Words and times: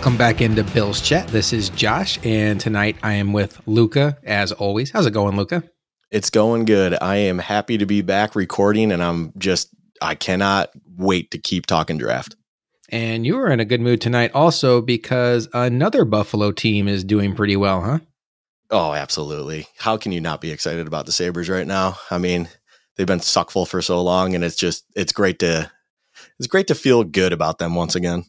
Welcome 0.00 0.16
back 0.16 0.40
into 0.40 0.64
Bill's 0.64 1.02
Chat. 1.02 1.28
This 1.28 1.52
is 1.52 1.68
Josh, 1.68 2.18
and 2.24 2.58
tonight 2.58 2.96
I 3.02 3.12
am 3.12 3.34
with 3.34 3.60
Luka, 3.66 4.16
as 4.24 4.50
always. 4.50 4.90
How's 4.90 5.04
it 5.04 5.10
going, 5.10 5.36
Luka? 5.36 5.62
It's 6.10 6.30
going 6.30 6.64
good. 6.64 6.96
I 7.02 7.16
am 7.16 7.38
happy 7.38 7.76
to 7.76 7.84
be 7.84 8.00
back 8.00 8.34
recording, 8.34 8.92
and 8.92 9.02
I'm 9.02 9.34
just, 9.36 9.68
I 10.00 10.14
cannot 10.14 10.70
wait 10.96 11.32
to 11.32 11.38
keep 11.38 11.66
talking 11.66 11.98
draft. 11.98 12.34
And 12.88 13.26
you 13.26 13.36
are 13.40 13.50
in 13.50 13.60
a 13.60 13.66
good 13.66 13.82
mood 13.82 14.00
tonight 14.00 14.30
also 14.32 14.80
because 14.80 15.50
another 15.52 16.06
Buffalo 16.06 16.50
team 16.50 16.88
is 16.88 17.04
doing 17.04 17.34
pretty 17.34 17.56
well, 17.56 17.82
huh? 17.82 17.98
Oh, 18.70 18.94
absolutely. 18.94 19.66
How 19.76 19.98
can 19.98 20.12
you 20.12 20.22
not 20.22 20.40
be 20.40 20.50
excited 20.50 20.86
about 20.86 21.04
the 21.04 21.12
Sabres 21.12 21.50
right 21.50 21.66
now? 21.66 21.98
I 22.10 22.16
mean, 22.16 22.48
they've 22.96 23.06
been 23.06 23.20
suckful 23.20 23.66
for 23.66 23.82
so 23.82 24.00
long, 24.00 24.34
and 24.34 24.44
it's 24.44 24.56
just, 24.56 24.82
it's 24.96 25.12
great 25.12 25.40
to, 25.40 25.70
it's 26.38 26.48
great 26.48 26.68
to 26.68 26.74
feel 26.74 27.04
good 27.04 27.34
about 27.34 27.58
them 27.58 27.74
once 27.74 27.94
again. 27.94 28.24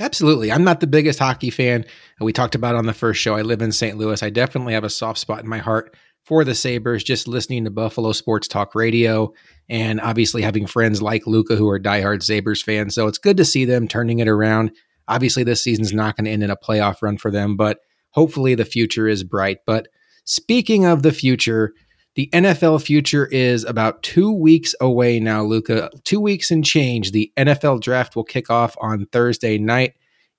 Absolutely. 0.00 0.50
I'm 0.50 0.64
not 0.64 0.80
the 0.80 0.88
biggest 0.88 1.20
hockey 1.20 1.50
fan. 1.50 1.84
We 2.20 2.32
talked 2.32 2.56
about 2.56 2.74
on 2.74 2.86
the 2.86 2.92
first 2.92 3.20
show. 3.20 3.36
I 3.36 3.42
live 3.42 3.62
in 3.62 3.70
St. 3.70 3.96
Louis. 3.96 4.22
I 4.22 4.30
definitely 4.30 4.72
have 4.72 4.84
a 4.84 4.90
soft 4.90 5.20
spot 5.20 5.44
in 5.44 5.48
my 5.48 5.58
heart 5.58 5.94
for 6.24 6.42
the 6.42 6.54
Sabres, 6.54 7.04
just 7.04 7.28
listening 7.28 7.64
to 7.64 7.70
Buffalo 7.70 8.12
Sports 8.12 8.48
Talk 8.48 8.74
Radio 8.74 9.32
and 9.68 10.00
obviously 10.00 10.42
having 10.42 10.66
friends 10.66 11.00
like 11.00 11.26
Luka 11.26 11.54
who 11.54 11.68
are 11.68 11.78
diehard 11.78 12.22
Sabres 12.22 12.62
fans. 12.62 12.94
So 12.94 13.06
it's 13.06 13.18
good 13.18 13.36
to 13.36 13.44
see 13.44 13.64
them 13.64 13.86
turning 13.86 14.18
it 14.18 14.28
around. 14.28 14.72
Obviously, 15.06 15.44
this 15.44 15.62
season's 15.62 15.92
not 15.92 16.16
going 16.16 16.24
to 16.24 16.30
end 16.30 16.42
in 16.42 16.50
a 16.50 16.56
playoff 16.56 17.02
run 17.02 17.18
for 17.18 17.30
them, 17.30 17.56
but 17.56 17.78
hopefully 18.10 18.54
the 18.54 18.64
future 18.64 19.06
is 19.06 19.22
bright. 19.22 19.58
But 19.66 19.88
speaking 20.24 20.86
of 20.86 21.02
the 21.02 21.12
future, 21.12 21.72
the 22.14 22.28
NFL 22.32 22.82
future 22.82 23.26
is 23.26 23.64
about 23.64 24.02
two 24.02 24.30
weeks 24.30 24.74
away 24.80 25.18
now, 25.18 25.42
Luka. 25.42 25.90
Two 26.04 26.20
weeks 26.20 26.50
and 26.50 26.64
change. 26.64 27.10
The 27.10 27.32
NFL 27.36 27.80
draft 27.80 28.14
will 28.14 28.24
kick 28.24 28.50
off 28.50 28.76
on 28.80 29.06
Thursday 29.06 29.58
night. 29.58 29.94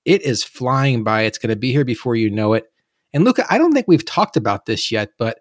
It 0.06 0.22
is 0.22 0.42
flying 0.42 1.04
by. 1.04 1.22
It's 1.22 1.38
going 1.38 1.50
to 1.50 1.56
be 1.56 1.72
here 1.72 1.84
before 1.84 2.16
you 2.16 2.30
know 2.30 2.54
it. 2.54 2.72
And 3.12 3.24
Luka, 3.24 3.44
I 3.50 3.58
don't 3.58 3.72
think 3.72 3.86
we've 3.88 4.04
talked 4.04 4.36
about 4.36 4.64
this 4.64 4.90
yet, 4.90 5.10
but 5.18 5.40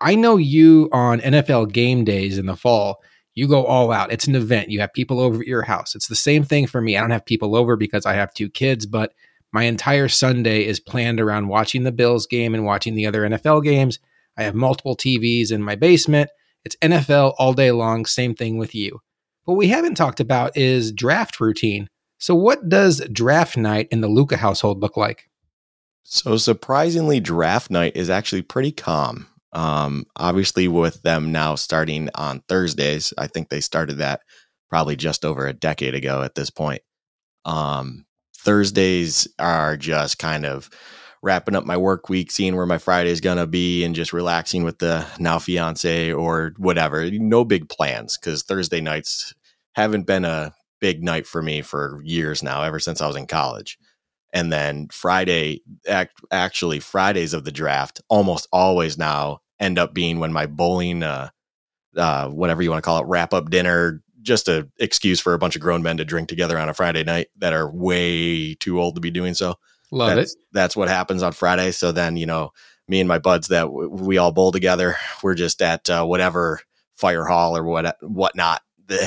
I 0.00 0.14
know 0.16 0.36
you 0.36 0.88
on 0.92 1.20
NFL 1.20 1.72
game 1.72 2.04
days 2.04 2.38
in 2.38 2.46
the 2.46 2.56
fall. 2.56 3.02
You 3.34 3.46
go 3.46 3.64
all 3.64 3.92
out. 3.92 4.12
It's 4.12 4.26
an 4.26 4.34
event. 4.34 4.70
You 4.70 4.80
have 4.80 4.92
people 4.92 5.20
over 5.20 5.40
at 5.40 5.46
your 5.46 5.62
house. 5.62 5.94
It's 5.94 6.08
the 6.08 6.16
same 6.16 6.42
thing 6.42 6.66
for 6.66 6.80
me. 6.80 6.96
I 6.96 7.00
don't 7.00 7.10
have 7.10 7.24
people 7.24 7.54
over 7.54 7.76
because 7.76 8.04
I 8.04 8.14
have 8.14 8.34
two 8.34 8.50
kids, 8.50 8.84
but 8.84 9.12
my 9.52 9.62
entire 9.62 10.08
Sunday 10.08 10.64
is 10.64 10.80
planned 10.80 11.20
around 11.20 11.48
watching 11.48 11.84
the 11.84 11.92
Bills 11.92 12.26
game 12.26 12.54
and 12.54 12.64
watching 12.64 12.96
the 12.96 13.06
other 13.06 13.22
NFL 13.22 13.62
games 13.62 14.00
I 14.38 14.44
have 14.44 14.54
multiple 14.54 14.96
TVs 14.96 15.52
in 15.52 15.62
my 15.62 15.74
basement. 15.74 16.30
It's 16.64 16.76
NFL 16.76 17.34
all 17.38 17.52
day 17.52 17.72
long. 17.72 18.06
Same 18.06 18.34
thing 18.34 18.56
with 18.56 18.74
you. 18.74 19.00
What 19.44 19.56
we 19.56 19.68
haven't 19.68 19.96
talked 19.96 20.20
about 20.20 20.56
is 20.56 20.92
draft 20.92 21.40
routine. 21.40 21.88
So, 22.18 22.34
what 22.34 22.68
does 22.68 23.00
draft 23.12 23.56
night 23.56 23.88
in 23.90 24.00
the 24.00 24.08
Luka 24.08 24.36
household 24.36 24.80
look 24.80 24.96
like? 24.96 25.28
So, 26.04 26.36
surprisingly, 26.36 27.20
draft 27.20 27.70
night 27.70 27.96
is 27.96 28.10
actually 28.10 28.42
pretty 28.42 28.72
calm. 28.72 29.26
Um, 29.52 30.06
obviously, 30.16 30.68
with 30.68 31.02
them 31.02 31.32
now 31.32 31.54
starting 31.54 32.10
on 32.14 32.42
Thursdays, 32.48 33.12
I 33.18 33.26
think 33.26 33.48
they 33.48 33.60
started 33.60 33.98
that 33.98 34.20
probably 34.68 34.96
just 34.96 35.24
over 35.24 35.46
a 35.46 35.52
decade 35.52 35.94
ago 35.94 36.22
at 36.22 36.34
this 36.34 36.50
point. 36.50 36.82
Um, 37.44 38.04
Thursdays 38.36 39.26
are 39.38 39.76
just 39.76 40.18
kind 40.18 40.44
of 40.44 40.70
wrapping 41.22 41.56
up 41.56 41.64
my 41.64 41.76
work 41.76 42.08
week, 42.08 42.30
seeing 42.30 42.56
where 42.56 42.66
my 42.66 42.78
Friday 42.78 43.10
is 43.10 43.20
gonna 43.20 43.46
be, 43.46 43.84
and 43.84 43.94
just 43.94 44.12
relaxing 44.12 44.64
with 44.64 44.78
the 44.78 45.06
now 45.18 45.38
fiance 45.38 46.12
or 46.12 46.54
whatever. 46.58 47.10
No 47.10 47.44
big 47.44 47.68
plans 47.68 48.16
because 48.16 48.42
Thursday 48.42 48.80
nights 48.80 49.34
haven't 49.72 50.06
been 50.06 50.24
a 50.24 50.52
big 50.80 51.02
night 51.02 51.26
for 51.26 51.42
me 51.42 51.62
for 51.62 52.00
years 52.04 52.42
now, 52.42 52.62
ever 52.62 52.78
since 52.78 53.00
I 53.00 53.06
was 53.06 53.16
in 53.16 53.26
college. 53.26 53.78
And 54.32 54.52
then 54.52 54.88
Friday, 54.92 55.62
act, 55.88 56.20
actually 56.30 56.80
Fridays 56.80 57.32
of 57.32 57.44
the 57.44 57.52
draft, 57.52 58.00
almost 58.08 58.46
always 58.52 58.98
now 58.98 59.40
end 59.58 59.78
up 59.78 59.94
being 59.94 60.18
when 60.18 60.32
my 60.32 60.46
bowling, 60.46 61.02
uh, 61.02 61.30
uh, 61.96 62.28
whatever 62.28 62.62
you 62.62 62.70
want 62.70 62.82
to 62.82 62.86
call 62.86 63.02
it, 63.02 63.06
wrap 63.06 63.32
up 63.32 63.50
dinner, 63.50 64.02
just 64.20 64.48
a 64.48 64.68
excuse 64.78 65.20
for 65.20 65.32
a 65.32 65.38
bunch 65.38 65.56
of 65.56 65.62
grown 65.62 65.82
men 65.82 65.96
to 65.96 66.04
drink 66.04 66.28
together 66.28 66.58
on 66.58 66.68
a 66.68 66.74
Friday 66.74 67.02
night 67.02 67.28
that 67.38 67.54
are 67.54 67.70
way 67.70 68.54
too 68.54 68.80
old 68.80 68.94
to 68.94 69.00
be 69.00 69.10
doing 69.10 69.34
so. 69.34 69.54
Love 69.90 70.16
that's, 70.16 70.32
it. 70.32 70.38
That's 70.52 70.76
what 70.76 70.88
happens 70.88 71.22
on 71.22 71.32
Friday. 71.32 71.72
So 71.72 71.92
then, 71.92 72.16
you 72.16 72.26
know, 72.26 72.50
me 72.88 73.00
and 73.00 73.08
my 73.08 73.18
buds 73.18 73.48
that 73.48 73.62
w- 73.64 73.88
we 73.88 74.18
all 74.18 74.32
bowl 74.32 74.52
together, 74.52 74.96
we're 75.22 75.34
just 75.34 75.62
at 75.62 75.88
uh, 75.88 76.04
whatever 76.04 76.60
fire 76.96 77.24
hall 77.24 77.56
or 77.56 77.62
what 77.64 77.96
whatnot, 78.02 78.62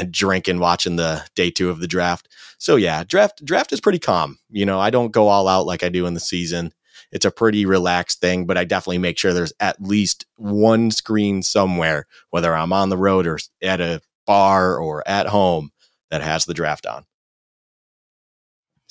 drinking, 0.09 0.59
watching 0.59 0.95
the 0.95 1.23
day 1.35 1.51
two 1.51 1.69
of 1.69 1.79
the 1.79 1.87
draft. 1.87 2.27
So 2.57 2.75
yeah, 2.75 3.03
draft 3.03 3.43
draft 3.43 3.73
is 3.73 3.81
pretty 3.81 3.99
calm. 3.99 4.37
You 4.49 4.65
know, 4.65 4.79
I 4.79 4.89
don't 4.89 5.11
go 5.11 5.27
all 5.27 5.47
out 5.47 5.65
like 5.65 5.83
I 5.83 5.89
do 5.89 6.05
in 6.05 6.13
the 6.13 6.19
season. 6.19 6.73
It's 7.11 7.25
a 7.25 7.31
pretty 7.31 7.65
relaxed 7.65 8.21
thing, 8.21 8.45
but 8.45 8.57
I 8.57 8.63
definitely 8.63 8.99
make 8.99 9.17
sure 9.17 9.33
there's 9.33 9.53
at 9.59 9.81
least 9.81 10.25
one 10.35 10.91
screen 10.91 11.43
somewhere, 11.43 12.05
whether 12.29 12.55
I'm 12.55 12.71
on 12.71 12.89
the 12.89 12.97
road 12.97 13.27
or 13.27 13.37
at 13.61 13.81
a 13.81 14.01
bar 14.25 14.77
or 14.77 15.05
at 15.07 15.27
home, 15.27 15.71
that 16.09 16.21
has 16.21 16.45
the 16.45 16.53
draft 16.53 16.85
on. 16.85 17.05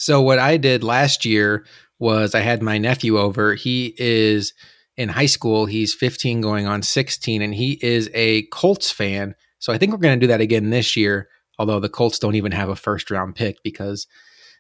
So 0.01 0.23
what 0.23 0.39
I 0.39 0.57
did 0.57 0.83
last 0.83 1.27
year 1.27 1.67
was 1.99 2.35
I 2.35 2.41
had 2.41 2.63
my 2.63 2.79
nephew 2.79 3.19
over. 3.19 3.55
He 3.55 3.95
is 3.99 4.55
in 4.97 5.11
high 5.11 5.27
school. 5.27 5.67
He's 5.67 5.93
15 5.93 6.41
going 6.41 6.67
on 6.67 6.81
16 6.81 7.43
and 7.43 7.55
he 7.55 7.79
is 7.83 8.09
a 8.15 8.45
Colts 8.45 8.91
fan. 8.91 9.35
So 9.59 9.75
I 9.75 9.77
think 9.77 9.93
we're 9.93 9.99
going 9.99 10.19
to 10.19 10.25
do 10.25 10.29
that 10.29 10.41
again 10.41 10.71
this 10.71 10.97
year, 10.97 11.29
although 11.59 11.81
the 11.81 11.91
Colts 11.91 12.19
don't 12.19 12.35
even 12.35 12.51
have 12.53 12.71
a 12.71 12.77
first 12.77 13.11
round 13.11 13.35
pick 13.35 13.63
because 13.63 14.07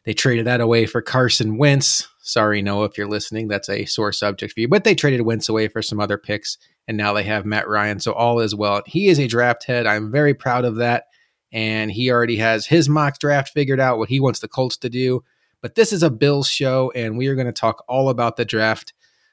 they 0.04 0.12
traded 0.12 0.46
that 0.46 0.60
away 0.60 0.84
for 0.84 1.00
Carson 1.00 1.56
Wentz. 1.56 2.06
Sorry, 2.20 2.60
Noah, 2.60 2.84
if 2.84 2.98
you're 2.98 3.08
listening, 3.08 3.48
that's 3.48 3.70
a 3.70 3.86
sore 3.86 4.12
subject 4.12 4.52
for 4.52 4.60
you. 4.60 4.68
But 4.68 4.84
they 4.84 4.94
traded 4.94 5.22
Wentz 5.22 5.48
away 5.48 5.68
for 5.68 5.80
some 5.80 6.00
other 6.00 6.18
picks, 6.18 6.58
and 6.86 6.98
now 6.98 7.14
they 7.14 7.22
have 7.22 7.46
Matt 7.46 7.66
Ryan. 7.66 7.98
So 7.98 8.12
all 8.12 8.40
is 8.40 8.54
well. 8.54 8.82
He 8.84 9.08
is 9.08 9.18
a 9.18 9.26
draft 9.26 9.64
head. 9.64 9.86
I'm 9.86 10.12
very 10.12 10.34
proud 10.34 10.66
of 10.66 10.76
that 10.76 11.04
and 11.52 11.90
he 11.90 12.10
already 12.10 12.36
has 12.36 12.66
his 12.66 12.88
mock 12.88 13.18
draft 13.18 13.52
figured 13.52 13.80
out 13.80 13.98
what 13.98 14.08
he 14.08 14.20
wants 14.20 14.40
the 14.40 14.48
Colts 14.48 14.76
to 14.78 14.88
do. 14.88 15.22
But 15.62 15.74
this 15.74 15.92
is 15.92 16.02
a 16.02 16.10
Bills 16.10 16.48
show, 16.48 16.90
and 16.94 17.18
we 17.18 17.26
are 17.28 17.34
going 17.34 17.46
to 17.46 17.52
talk 17.52 17.84
all 17.88 18.08
about 18.08 18.36
the 18.36 18.44
draft. 18.44 18.92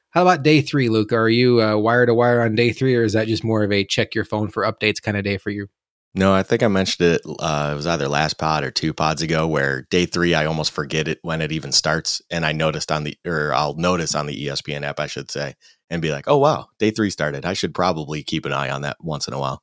How 0.09 0.21
about 0.21 0.43
day 0.43 0.61
three, 0.61 0.89
Luke? 0.89 1.13
Are 1.13 1.29
you 1.29 1.61
uh, 1.61 1.77
wire 1.77 2.05
to 2.05 2.13
wire 2.13 2.41
on 2.41 2.55
day 2.55 2.71
three, 2.71 2.95
or 2.95 3.03
is 3.03 3.13
that 3.13 3.27
just 3.27 3.43
more 3.43 3.63
of 3.63 3.71
a 3.71 3.85
check 3.85 4.15
your 4.15 4.25
phone 4.25 4.49
for 4.49 4.63
updates 4.63 5.01
kind 5.01 5.17
of 5.17 5.23
day 5.23 5.38
for 5.38 5.49
you? 5.49 5.67
No, 6.15 6.33
I 6.33 6.41
think 6.41 6.63
I 6.63 6.67
mentioned 6.67 7.09
it. 7.09 7.21
Uh, 7.39 7.69
it 7.71 7.75
was 7.75 7.85
either 7.85 8.07
last 8.07 8.39
pod 8.39 8.63
or 8.63 8.71
two 8.71 8.93
pods 8.93 9.21
ago, 9.21 9.45
where 9.47 9.83
day 9.91 10.05
three 10.05 10.33
I 10.33 10.45
almost 10.45 10.71
forget 10.71 11.07
it 11.07 11.19
when 11.21 11.41
it 11.41 11.51
even 11.51 11.71
starts, 11.71 12.21
and 12.31 12.45
I 12.45 12.53
noticed 12.53 12.91
on 12.91 13.03
the 13.03 13.15
or 13.25 13.53
I'll 13.53 13.75
notice 13.75 14.15
on 14.15 14.25
the 14.25 14.47
ESPN 14.47 14.83
app, 14.83 14.99
I 14.99 15.07
should 15.07 15.29
say, 15.29 15.53
and 15.89 16.01
be 16.01 16.11
like, 16.11 16.27
"Oh 16.27 16.38
wow, 16.38 16.69
day 16.79 16.89
three 16.89 17.11
started." 17.11 17.45
I 17.45 17.53
should 17.53 17.75
probably 17.75 18.23
keep 18.23 18.45
an 18.45 18.53
eye 18.53 18.71
on 18.71 18.81
that 18.81 18.97
once 18.99 19.27
in 19.27 19.33
a 19.33 19.39
while. 19.39 19.61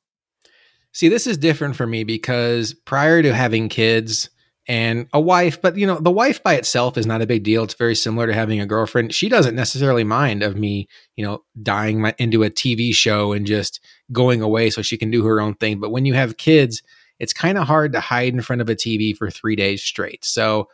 See, 0.93 1.09
this 1.09 1.27
is 1.27 1.37
different 1.37 1.75
for 1.75 1.85
me 1.85 2.05
because 2.05 2.73
prior 2.73 3.21
to 3.21 3.33
having 3.33 3.67
kids 3.67 4.29
and 4.67 5.07
a 5.13 5.19
wife, 5.19 5.61
but 5.61 5.77
you 5.77 5.85
know, 5.85 5.99
the 5.99 6.11
wife 6.11 6.41
by 6.41 6.55
itself 6.55 6.97
is 6.97 7.05
not 7.05 7.21
a 7.21 7.27
big 7.27 7.43
deal. 7.43 7.63
It's 7.63 7.73
very 7.73 7.95
similar 7.95 8.27
to 8.27 8.33
having 8.33 8.59
a 8.59 8.65
girlfriend. 8.65 9.13
She 9.13 9.29
doesn't 9.29 9.55
necessarily 9.55 10.03
mind 10.03 10.43
of 10.43 10.55
me, 10.55 10.87
you 11.15 11.25
know, 11.25 11.43
dying 11.61 12.01
my, 12.01 12.15
into 12.17 12.43
a 12.43 12.49
TV 12.49 12.93
show 12.93 13.33
and 13.33 13.45
just 13.45 13.79
going 14.11 14.41
away 14.41 14.69
so 14.69 14.81
she 14.81 14.97
can 14.97 15.11
do 15.11 15.23
her 15.25 15.39
own 15.39 15.53
thing. 15.55 15.79
But 15.79 15.91
when 15.91 16.05
you 16.05 16.13
have 16.15 16.37
kids, 16.37 16.81
it's 17.19 17.33
kind 17.33 17.57
of 17.57 17.67
hard 17.67 17.93
to 17.93 17.99
hide 17.99 18.33
in 18.33 18.41
front 18.41 18.61
of 18.61 18.69
a 18.69 18.75
TV 18.75 19.15
for 19.15 19.29
three 19.29 19.55
days 19.55 19.83
straight. 19.83 20.25
So, 20.25 20.67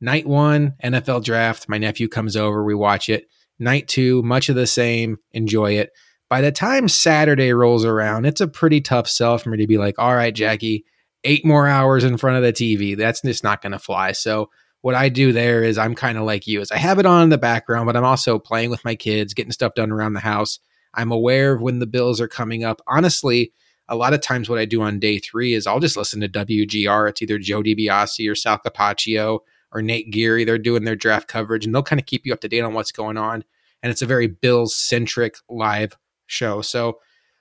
night 0.00 0.26
one, 0.26 0.74
NFL 0.84 1.24
draft, 1.24 1.68
my 1.68 1.78
nephew 1.78 2.08
comes 2.08 2.36
over, 2.36 2.62
we 2.62 2.74
watch 2.74 3.08
it. 3.08 3.28
Night 3.58 3.88
two, 3.88 4.22
much 4.22 4.48
of 4.48 4.56
the 4.56 4.66
same, 4.66 5.18
enjoy 5.32 5.72
it 5.72 5.90
by 6.28 6.40
the 6.40 6.52
time 6.52 6.88
Saturday 6.88 7.52
rolls 7.52 7.84
around, 7.84 8.26
it's 8.26 8.40
a 8.40 8.48
pretty 8.48 8.80
tough 8.80 9.08
sell 9.08 9.38
for 9.38 9.50
me 9.50 9.58
to 9.58 9.66
be 9.66 9.78
like, 9.78 9.98
all 9.98 10.14
right, 10.14 10.34
Jackie, 10.34 10.84
eight 11.24 11.44
more 11.44 11.66
hours 11.66 12.04
in 12.04 12.16
front 12.16 12.36
of 12.36 12.42
the 12.42 12.52
TV. 12.52 12.96
That's 12.96 13.22
just 13.22 13.44
not 13.44 13.62
going 13.62 13.72
to 13.72 13.78
fly. 13.78 14.12
So 14.12 14.50
what 14.80 14.94
I 14.94 15.08
do 15.08 15.32
there 15.32 15.64
is 15.64 15.78
I'm 15.78 15.94
kind 15.94 16.18
of 16.18 16.24
like 16.24 16.46
you 16.46 16.60
is 16.60 16.70
I 16.70 16.78
have 16.78 16.98
it 16.98 17.06
on 17.06 17.24
in 17.24 17.28
the 17.30 17.38
background, 17.38 17.86
but 17.86 17.96
I'm 17.96 18.04
also 18.04 18.38
playing 18.38 18.70
with 18.70 18.84
my 18.84 18.94
kids, 18.94 19.34
getting 19.34 19.52
stuff 19.52 19.74
done 19.74 19.90
around 19.90 20.12
the 20.12 20.20
house. 20.20 20.60
I'm 20.94 21.12
aware 21.12 21.52
of 21.52 21.60
when 21.60 21.80
the 21.80 21.86
bills 21.86 22.20
are 22.20 22.28
coming 22.28 22.64
up. 22.64 22.80
Honestly, 22.86 23.52
a 23.88 23.96
lot 23.96 24.14
of 24.14 24.20
times 24.20 24.48
what 24.48 24.58
I 24.58 24.64
do 24.64 24.82
on 24.82 24.98
day 24.98 25.18
three 25.18 25.54
is 25.54 25.66
I'll 25.66 25.80
just 25.80 25.96
listen 25.96 26.20
to 26.20 26.28
WGR. 26.28 27.08
It's 27.08 27.22
either 27.22 27.38
Joe 27.38 27.62
DiBiase 27.62 28.30
or 28.30 28.34
Sal 28.34 28.58
Capaccio 28.58 29.40
or 29.72 29.82
Nate 29.82 30.10
Geary. 30.10 30.44
They're 30.44 30.58
doing 30.58 30.84
their 30.84 30.96
draft 30.96 31.28
coverage 31.28 31.64
and 31.64 31.74
they'll 31.74 31.82
kind 31.82 32.00
of 32.00 32.06
keep 32.06 32.24
you 32.24 32.32
up 32.32 32.40
to 32.40 32.48
date 32.48 32.62
on 32.62 32.74
what's 32.74 32.92
going 32.92 33.16
on. 33.16 33.44
And 33.82 33.90
it's 33.90 34.02
a 34.02 34.06
very 34.06 34.26
Bills 34.26 34.74
centric 34.74 35.36
live 35.48 35.96
show. 36.26 36.62
So 36.62 36.98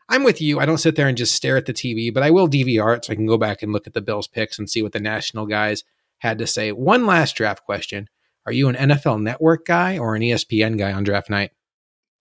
I'm 0.09 0.23
with 0.23 0.41
you. 0.41 0.59
I 0.59 0.65
don't 0.65 0.77
sit 0.77 0.95
there 0.95 1.07
and 1.07 1.17
just 1.17 1.35
stare 1.35 1.57
at 1.57 1.65
the 1.65 1.73
TV, 1.73 2.13
but 2.13 2.23
I 2.23 2.31
will 2.31 2.47
DVR 2.47 2.95
it 2.95 3.05
so 3.05 3.13
I 3.13 3.15
can 3.15 3.25
go 3.25 3.37
back 3.37 3.61
and 3.61 3.73
look 3.73 3.87
at 3.87 3.93
the 3.93 4.01
Bills 4.01 4.27
picks 4.27 4.57
and 4.57 4.69
see 4.69 4.81
what 4.81 4.93
the 4.93 4.99
national 4.99 5.45
guys 5.45 5.83
had 6.19 6.37
to 6.39 6.47
say. 6.47 6.71
One 6.71 7.05
last 7.05 7.35
draft 7.35 7.63
question. 7.65 8.07
Are 8.45 8.53
you 8.53 8.69
an 8.69 8.75
NFL 8.75 9.21
network 9.21 9.65
guy 9.65 9.97
or 9.97 10.15
an 10.15 10.21
ESPN 10.21 10.77
guy 10.77 10.93
on 10.93 11.03
draft 11.03 11.29
night? 11.29 11.51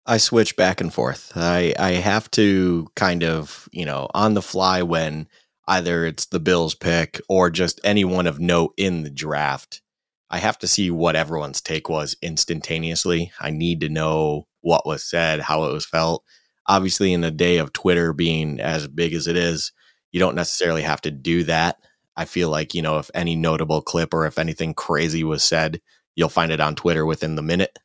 I 0.04 0.18
switch 0.18 0.56
back 0.56 0.80
and 0.80 0.92
forth. 0.92 1.32
I, 1.36 1.74
I 1.78 1.92
have 1.92 2.30
to 2.32 2.88
kind 2.96 3.22
of, 3.22 3.68
you 3.72 3.84
know, 3.84 4.08
on 4.14 4.34
the 4.34 4.42
fly 4.42 4.82
when 4.82 5.28
either 5.68 6.04
it's 6.04 6.26
the 6.26 6.40
Bills 6.40 6.74
pick 6.74 7.20
or 7.28 7.50
just 7.50 7.80
anyone 7.84 8.26
of 8.26 8.40
note 8.40 8.72
in 8.76 9.02
the 9.02 9.10
draft. 9.10 9.82
I 10.30 10.38
have 10.38 10.58
to 10.58 10.68
see 10.68 10.90
what 10.90 11.16
everyone's 11.16 11.60
take 11.60 11.88
was 11.88 12.16
instantaneously. 12.22 13.32
I 13.40 13.50
need 13.50 13.80
to 13.80 13.88
know 13.88 14.46
what 14.60 14.86
was 14.86 15.04
said, 15.04 15.40
how 15.40 15.64
it 15.64 15.72
was 15.72 15.86
felt. 15.86 16.24
Obviously, 16.68 17.12
in 17.12 17.20
the 17.20 17.30
day 17.30 17.58
of 17.58 17.72
Twitter 17.72 18.12
being 18.12 18.60
as 18.60 18.88
big 18.88 19.14
as 19.14 19.26
it 19.26 19.36
is, 19.36 19.72
you 20.12 20.20
don't 20.20 20.34
necessarily 20.34 20.82
have 20.82 21.00
to 21.02 21.10
do 21.10 21.44
that. 21.44 21.78
I 22.16 22.24
feel 22.24 22.48
like, 22.48 22.74
you 22.74 22.82
know, 22.82 22.98
if 22.98 23.10
any 23.14 23.36
notable 23.36 23.82
clip 23.82 24.14
or 24.14 24.26
if 24.26 24.38
anything 24.38 24.74
crazy 24.74 25.22
was 25.22 25.42
said, 25.42 25.80
you'll 26.14 26.28
find 26.28 26.50
it 26.50 26.60
on 26.60 26.74
Twitter 26.74 27.04
within 27.04 27.34
the 27.34 27.42
minute. 27.42 27.78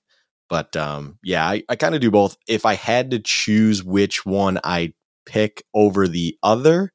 But 0.49 0.75
um, 0.75 1.17
yeah, 1.23 1.45
I, 1.45 1.63
I 1.69 1.75
kind 1.75 1.95
of 1.95 2.01
do 2.01 2.11
both. 2.11 2.37
If 2.47 2.65
I 2.65 2.75
had 2.75 3.11
to 3.11 3.19
choose 3.19 3.83
which 3.83 4.25
one 4.25 4.59
I 4.63 4.93
pick 5.25 5.63
over 5.73 6.07
the 6.07 6.37
other, 6.41 6.91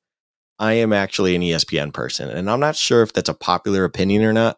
I 0.58 0.74
am 0.74 0.92
actually 0.92 1.34
an 1.36 1.42
ESPN 1.42 1.92
person. 1.92 2.30
And 2.30 2.50
I'm 2.50 2.60
not 2.60 2.76
sure 2.76 3.02
if 3.02 3.12
that's 3.12 3.28
a 3.28 3.34
popular 3.34 3.84
opinion 3.84 4.24
or 4.24 4.32
not. 4.32 4.56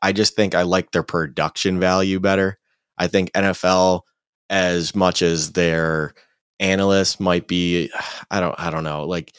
I 0.00 0.12
just 0.12 0.36
think 0.36 0.54
I 0.54 0.62
like 0.62 0.90
their 0.90 1.02
production 1.02 1.80
value 1.80 2.20
better. 2.20 2.58
I 2.98 3.06
think 3.06 3.32
NFL, 3.32 4.02
as 4.50 4.94
much 4.94 5.22
as 5.22 5.52
their 5.52 6.14
analysts 6.60 7.20
might 7.20 7.48
be, 7.48 7.90
I 8.30 8.40
don't, 8.40 8.54
I 8.58 8.70
don't 8.70 8.84
know, 8.84 9.04
like 9.04 9.34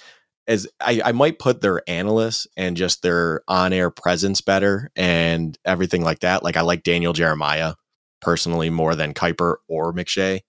as 0.48 0.68
I, 0.80 1.02
I 1.04 1.12
might 1.12 1.40
put 1.40 1.62
their 1.62 1.82
analysts 1.88 2.48
and 2.56 2.78
just 2.78 3.02
their 3.02 3.42
on-air 3.48 3.90
presence 3.90 4.42
better 4.42 4.92
and 4.96 5.58
everything 5.66 6.04
like 6.04 6.20
that. 6.20 6.44
Like 6.44 6.58
I 6.58 6.62
like 6.62 6.84
Daniel 6.84 7.14
Jeremiah 7.14 7.76
personally 8.22 8.70
more 8.70 8.96
than 8.96 9.14
Kiper 9.14 9.56
or 9.68 9.94
McShay, 9.94 10.42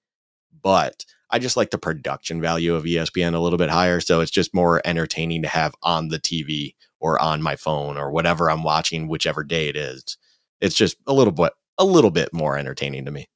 but 0.62 1.04
I 1.30 1.38
just 1.38 1.56
like 1.56 1.70
the 1.70 1.78
production 1.78 2.40
value 2.40 2.74
of 2.74 2.84
ESPN 2.84 3.34
a 3.34 3.38
little 3.38 3.58
bit 3.58 3.70
higher. 3.70 4.00
So 4.00 4.20
it's 4.20 4.30
just 4.30 4.54
more 4.54 4.80
entertaining 4.84 5.42
to 5.42 5.48
have 5.48 5.74
on 5.82 6.08
the 6.08 6.18
TV 6.18 6.74
or 7.00 7.20
on 7.20 7.42
my 7.42 7.56
phone 7.56 7.96
or 7.96 8.10
whatever 8.10 8.50
I'm 8.50 8.62
watching, 8.62 9.08
whichever 9.08 9.44
day 9.44 9.68
it 9.68 9.76
is. 9.76 10.16
It's 10.60 10.74
just 10.74 10.96
a 11.06 11.12
little 11.12 11.32
bit 11.32 11.52
a 11.78 11.84
little 11.84 12.10
bit 12.10 12.32
more 12.32 12.56
entertaining 12.56 13.04
to 13.04 13.10
me. 13.10 13.26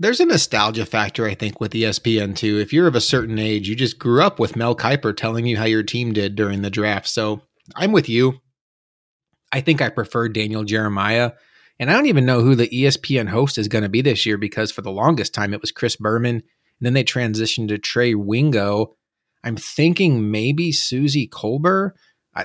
There's 0.00 0.18
a 0.18 0.24
nostalgia 0.24 0.86
factor, 0.86 1.26
I 1.26 1.34
think, 1.34 1.60
with 1.60 1.72
ESPN 1.72 2.34
too. 2.34 2.58
If 2.58 2.72
you're 2.72 2.86
of 2.86 2.94
a 2.94 3.02
certain 3.02 3.38
age, 3.38 3.68
you 3.68 3.76
just 3.76 3.98
grew 3.98 4.22
up 4.22 4.38
with 4.38 4.56
Mel 4.56 4.74
Kiper 4.74 5.14
telling 5.14 5.44
you 5.44 5.58
how 5.58 5.66
your 5.66 5.82
team 5.82 6.14
did 6.14 6.34
during 6.34 6.62
the 6.62 6.70
draft. 6.70 7.06
So 7.06 7.42
I'm 7.76 7.92
with 7.92 8.08
you. 8.08 8.40
I 9.52 9.60
think 9.60 9.82
I 9.82 9.90
prefer 9.90 10.28
Daniel 10.28 10.64
Jeremiah. 10.64 11.32
And 11.78 11.90
I 11.90 11.92
don't 11.92 12.06
even 12.06 12.24
know 12.24 12.40
who 12.40 12.54
the 12.54 12.68
ESPN 12.68 13.28
host 13.28 13.58
is 13.58 13.68
going 13.68 13.82
to 13.82 13.90
be 13.90 14.00
this 14.00 14.24
year 14.24 14.38
because 14.38 14.72
for 14.72 14.80
the 14.80 14.90
longest 14.90 15.34
time 15.34 15.52
it 15.52 15.60
was 15.60 15.70
Chris 15.70 15.96
Berman. 15.96 16.36
And 16.36 16.42
then 16.80 16.94
they 16.94 17.04
transitioned 17.04 17.68
to 17.68 17.76
Trey 17.76 18.14
Wingo. 18.14 18.96
I'm 19.44 19.56
thinking 19.56 20.30
maybe 20.30 20.72
Suzy 20.72 21.28
Kolber 21.28 21.92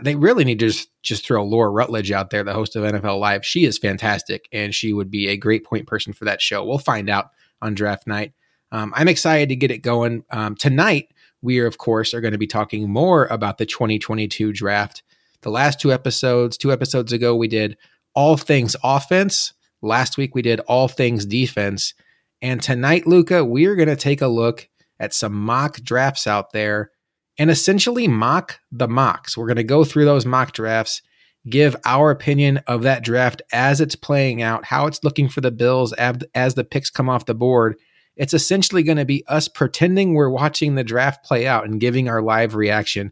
they 0.01 0.15
really 0.15 0.43
need 0.43 0.59
to 0.59 0.67
just, 0.67 0.89
just 1.03 1.25
throw 1.25 1.43
Laura 1.43 1.69
Rutledge 1.69 2.11
out 2.11 2.29
there, 2.29 2.43
the 2.43 2.53
host 2.53 2.75
of 2.75 2.83
NFL 2.83 3.19
Live. 3.19 3.45
She 3.45 3.65
is 3.65 3.77
fantastic, 3.77 4.47
and 4.51 4.73
she 4.73 4.93
would 4.93 5.11
be 5.11 5.27
a 5.27 5.37
great 5.37 5.63
point 5.63 5.87
person 5.87 6.13
for 6.13 6.25
that 6.25 6.41
show. 6.41 6.63
We'll 6.63 6.79
find 6.79 7.09
out 7.09 7.29
on 7.65 7.73
draft 7.75 8.07
night. 8.07 8.33
Um, 8.71 8.93
I'm 8.95 9.07
excited 9.07 9.49
to 9.49 9.55
get 9.55 9.71
it 9.71 9.79
going. 9.79 10.23
Um, 10.31 10.55
tonight, 10.55 11.09
we 11.41 11.59
are, 11.59 11.65
of 11.65 11.77
course, 11.77 12.13
are 12.13 12.21
going 12.21 12.31
to 12.31 12.37
be 12.37 12.47
talking 12.47 12.89
more 12.89 13.25
about 13.25 13.57
the 13.57 13.65
2022 13.65 14.53
draft. 14.53 15.03
The 15.41 15.51
last 15.51 15.79
two 15.79 15.91
episodes, 15.91 16.57
two 16.57 16.71
episodes 16.71 17.11
ago, 17.11 17.35
we 17.35 17.47
did 17.47 17.77
all 18.13 18.37
things 18.37 18.75
offense. 18.83 19.53
Last 19.81 20.17
week, 20.17 20.33
we 20.33 20.41
did 20.41 20.59
all 20.61 20.87
things 20.87 21.25
defense. 21.25 21.93
And 22.41 22.61
tonight, 22.61 23.05
Luka, 23.05 23.43
we 23.43 23.65
are 23.65 23.75
going 23.75 23.89
to 23.89 23.95
take 23.95 24.21
a 24.21 24.27
look 24.27 24.67
at 24.99 25.13
some 25.13 25.33
mock 25.33 25.77
drafts 25.81 26.25
out 26.25 26.51
there 26.51 26.91
and 27.37 27.51
essentially 27.51 28.07
mock 28.07 28.59
the 28.71 28.87
mocks. 28.87 29.37
We're 29.37 29.47
going 29.47 29.57
to 29.57 29.63
go 29.63 29.83
through 29.83 30.05
those 30.05 30.25
mock 30.25 30.53
drafts, 30.53 31.01
give 31.49 31.75
our 31.85 32.11
opinion 32.11 32.57
of 32.67 32.83
that 32.83 33.03
draft 33.03 33.41
as 33.51 33.79
it's 33.81 33.95
playing 33.95 34.41
out, 34.41 34.65
how 34.65 34.87
it's 34.87 35.03
looking 35.03 35.29
for 35.29 35.41
the 35.41 35.51
Bills 35.51 35.93
as 35.93 36.55
the 36.55 36.63
picks 36.63 36.89
come 36.89 37.09
off 37.09 37.25
the 37.25 37.35
board. 37.35 37.77
It's 38.15 38.33
essentially 38.33 38.81
going 38.81 38.97
to 38.97 39.05
be 39.05 39.25
us 39.27 39.47
pretending 39.47 40.13
we're 40.13 40.29
watching 40.29 40.75
the 40.75 40.83
draft 40.83 41.25
play 41.25 41.45
out 41.45 41.65
and 41.65 41.79
giving 41.79 42.07
our 42.07 42.21
live 42.21 42.55
reaction. 42.55 43.11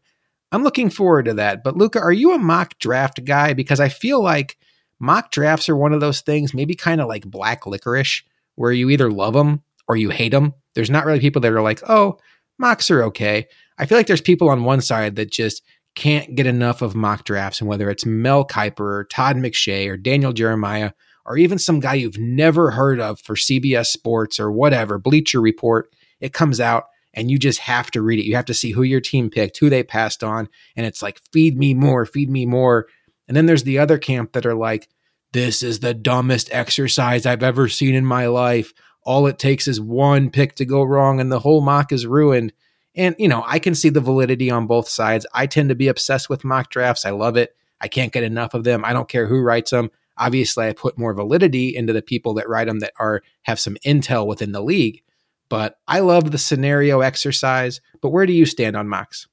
I'm 0.51 0.63
looking 0.63 0.89
forward 0.89 1.25
to 1.25 1.33
that. 1.35 1.63
But 1.63 1.77
Luka, 1.77 2.00
are 2.00 2.12
you 2.12 2.33
a 2.33 2.39
mock 2.39 2.77
draft 2.80 3.24
guy? 3.25 3.53
Because 3.53 3.80
I 3.80 3.89
feel 3.89 4.21
like 4.24 4.57
mock 5.00 5.31
drafts 5.31 5.68
are 5.68 5.75
one 5.75 5.94
of 5.94 6.00
those 6.00 6.21
things, 6.21 6.53
maybe 6.53 6.75
kind 6.75 7.01
of 7.01 7.07
like 7.07 7.25
black 7.25 7.65
licorice, 7.65 8.24
where 8.56 8.71
you 8.71 8.89
either 8.89 9.12
love 9.12 9.33
them 9.33 9.62
or 9.88 9.95
you 9.95 10.09
hate 10.09 10.31
them. 10.31 10.53
There's 10.75 10.89
not 10.89 11.06
really 11.06 11.19
people 11.19 11.41
that 11.41 11.51
are 11.51 11.62
like, 11.62 11.81
oh, 11.89 12.18
mocks 12.57 12.89
are 12.89 13.03
okay. 13.03 13.47
I 13.77 13.86
feel 13.86 13.97
like 13.97 14.07
there's 14.07 14.21
people 14.21 14.50
on 14.50 14.63
one 14.63 14.81
side 14.81 15.15
that 15.15 15.31
just 15.31 15.63
can't 15.95 16.35
get 16.35 16.47
enough 16.47 16.81
of 16.81 16.95
mock 16.95 17.23
drafts, 17.23 17.61
and 17.61 17.69
whether 17.69 17.89
it's 17.89 18.05
Mel 18.05 18.45
Kiper 18.45 18.79
or 18.79 19.03
Todd 19.05 19.35
McShay 19.35 19.87
or 19.87 19.97
Daniel 19.97 20.33
Jeremiah 20.33 20.91
or 21.25 21.37
even 21.37 21.57
some 21.57 21.79
guy 21.79 21.93
you've 21.93 22.17
never 22.17 22.71
heard 22.71 22.99
of 22.99 23.19
for 23.19 23.35
CBS 23.35 23.87
Sports 23.87 24.39
or 24.39 24.51
whatever, 24.51 24.97
Bleacher 24.99 25.39
Report, 25.39 25.93
it 26.19 26.33
comes 26.33 26.59
out 26.59 26.85
and 27.13 27.29
you 27.29 27.37
just 27.37 27.59
have 27.59 27.91
to 27.91 28.01
read 28.01 28.19
it. 28.19 28.25
You 28.25 28.35
have 28.35 28.45
to 28.45 28.53
see 28.53 28.71
who 28.71 28.83
your 28.83 28.99
team 28.99 29.29
picked, 29.29 29.57
who 29.57 29.69
they 29.69 29.83
passed 29.83 30.23
on, 30.23 30.49
and 30.75 30.85
it's 30.85 31.01
like, 31.01 31.21
feed 31.31 31.57
me 31.57 31.73
more, 31.73 32.05
feed 32.05 32.29
me 32.29 32.45
more. 32.45 32.87
And 33.27 33.37
then 33.37 33.45
there's 33.45 33.63
the 33.63 33.79
other 33.79 33.97
camp 33.97 34.33
that 34.33 34.45
are 34.45 34.55
like, 34.55 34.89
this 35.31 35.63
is 35.63 35.79
the 35.79 35.93
dumbest 35.93 36.49
exercise 36.51 37.25
I've 37.25 37.43
ever 37.43 37.67
seen 37.67 37.95
in 37.95 38.05
my 38.05 38.27
life. 38.27 38.73
All 39.03 39.27
it 39.27 39.39
takes 39.39 39.67
is 39.67 39.81
one 39.81 40.29
pick 40.29 40.55
to 40.55 40.65
go 40.65 40.83
wrong 40.83 41.19
and 41.19 41.31
the 41.31 41.39
whole 41.39 41.61
mock 41.61 41.91
is 41.91 42.05
ruined. 42.05 42.53
And, 42.95 43.15
you 43.17 43.27
know, 43.27 43.43
I 43.45 43.59
can 43.59 43.75
see 43.75 43.89
the 43.89 44.01
validity 44.01 44.51
on 44.51 44.67
both 44.67 44.87
sides. 44.87 45.25
I 45.33 45.47
tend 45.47 45.69
to 45.69 45.75
be 45.75 45.87
obsessed 45.87 46.29
with 46.29 46.43
mock 46.43 46.69
drafts. 46.69 47.05
I 47.05 47.11
love 47.11 47.37
it. 47.37 47.55
I 47.81 47.87
can't 47.87 48.13
get 48.13 48.23
enough 48.23 48.53
of 48.53 48.63
them. 48.63 48.85
I 48.85 48.93
don't 48.93 49.09
care 49.09 49.27
who 49.27 49.41
writes 49.41 49.71
them. 49.71 49.89
Obviously, 50.17 50.67
I 50.67 50.73
put 50.73 50.97
more 50.97 51.13
validity 51.13 51.75
into 51.75 51.91
the 51.91 52.03
people 52.03 52.35
that 52.35 52.47
write 52.47 52.67
them 52.67 52.79
that 52.79 52.93
are 52.99 53.23
have 53.43 53.59
some 53.59 53.77
intel 53.85 54.27
within 54.27 54.51
the 54.51 54.62
league. 54.62 55.01
But 55.50 55.79
I 55.88 56.00
love 56.00 56.31
the 56.31 56.38
scenario 56.38 57.01
exercise. 57.01 57.81
But 58.01 58.09
where 58.09 58.25
do 58.25 58.33
you 58.33 58.45
stand 58.45 58.75
on 58.75 58.88
mocks? 58.88 59.27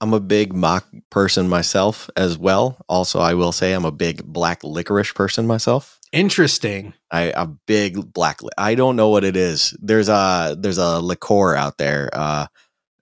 I'm 0.00 0.12
a 0.12 0.20
big 0.20 0.52
mock 0.52 0.86
person 1.10 1.48
myself 1.48 2.10
as 2.16 2.36
well. 2.36 2.78
Also, 2.88 3.18
I 3.18 3.32
will 3.34 3.52
say 3.52 3.72
I'm 3.72 3.86
a 3.86 3.90
big 3.90 4.22
black 4.24 4.62
licorice 4.62 5.12
person 5.12 5.46
myself. 5.46 5.98
Interesting. 6.12 6.92
I 7.10 7.32
a 7.34 7.46
big 7.46 8.12
black. 8.12 8.40
I 8.58 8.74
don't 8.74 8.96
know 8.96 9.08
what 9.08 9.24
it 9.24 9.36
is. 9.36 9.74
There's 9.80 10.08
a 10.08 10.56
there's 10.58 10.78
a 10.78 11.00
liqueur 11.00 11.54
out 11.54 11.78
there. 11.78 12.10
Uh, 12.12 12.46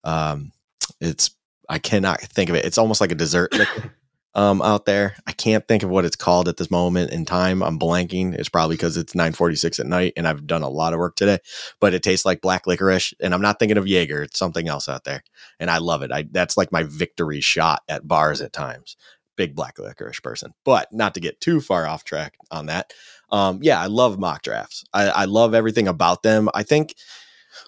um, 0.05 0.53
it's 1.01 1.31
I 1.69 1.79
cannot 1.79 2.21
think 2.21 2.51
of 2.51 2.57
it. 2.57 2.65
It's 2.65 2.79
almost 2.79 3.01
like 3.01 3.11
a 3.11 3.17
dessert 3.17 3.53
um, 4.35 4.61
out 4.63 4.85
there. 4.85 5.17
I 5.27 5.33
can't 5.33 5.67
think 5.67 5.83
of 5.83 5.91
what 5.91 6.05
it's 6.05 6.17
called 6.17 6.49
at 6.49 6.59
this 6.59 6.71
moment 6.71 7.11
in 7.11 7.25
time. 7.25 7.63
I'm 7.63 7.79
blanking. 7.79 8.35
It's 8.35 8.49
probably 8.49 8.77
because 8.77 8.97
it's 8.97 9.15
9:46 9.15 9.81
at 9.81 9.87
night 9.87 10.13
and 10.17 10.29
I've 10.29 10.47
done 10.47 10.63
a 10.63 10.69
lot 10.69 10.93
of 10.93 10.99
work 10.99 11.17
today. 11.17 11.39
But 11.81 11.95
it 11.95 12.03
tastes 12.03 12.27
like 12.27 12.41
black 12.41 12.67
licorice, 12.67 13.15
and 13.21 13.35
I'm 13.35 13.43
not 13.43 13.59
thinking 13.59 13.79
of 13.79 13.89
Jaeger. 13.89 14.23
It's 14.23 14.39
something 14.39 14.69
else 14.69 14.89
out 14.89 15.05
there, 15.05 15.25
and 15.59 15.71
I 15.71 15.79
love 15.79 16.03
it. 16.03 16.13
I 16.13 16.27
that's 16.31 16.57
like 16.57 16.73
my 16.73 16.83
victory 16.85 17.41
shot 17.41 17.83
at 17.89 18.07
bars 18.07 18.41
at 18.41 18.53
times. 18.53 18.97
Big 19.37 19.57
black 19.57 19.81
licorice 19.81 20.21
person, 20.21 20.55
but 20.65 20.93
not 20.93 21.15
to 21.15 21.21
get 21.21 21.41
too 21.41 21.61
far 21.61 21.89
off 21.89 22.05
track 22.05 22.37
on 22.53 22.67
that. 22.67 22.93
Um, 23.31 23.59
yeah, 23.63 23.81
I 23.81 23.87
love 23.87 24.17
mock 24.17 24.43
drafts. 24.43 24.85
I, 24.93 25.09
I 25.09 25.25
love 25.25 25.55
everything 25.55 25.89
about 25.89 26.23
them. 26.23 26.49
I 26.55 26.63
think 26.63 26.95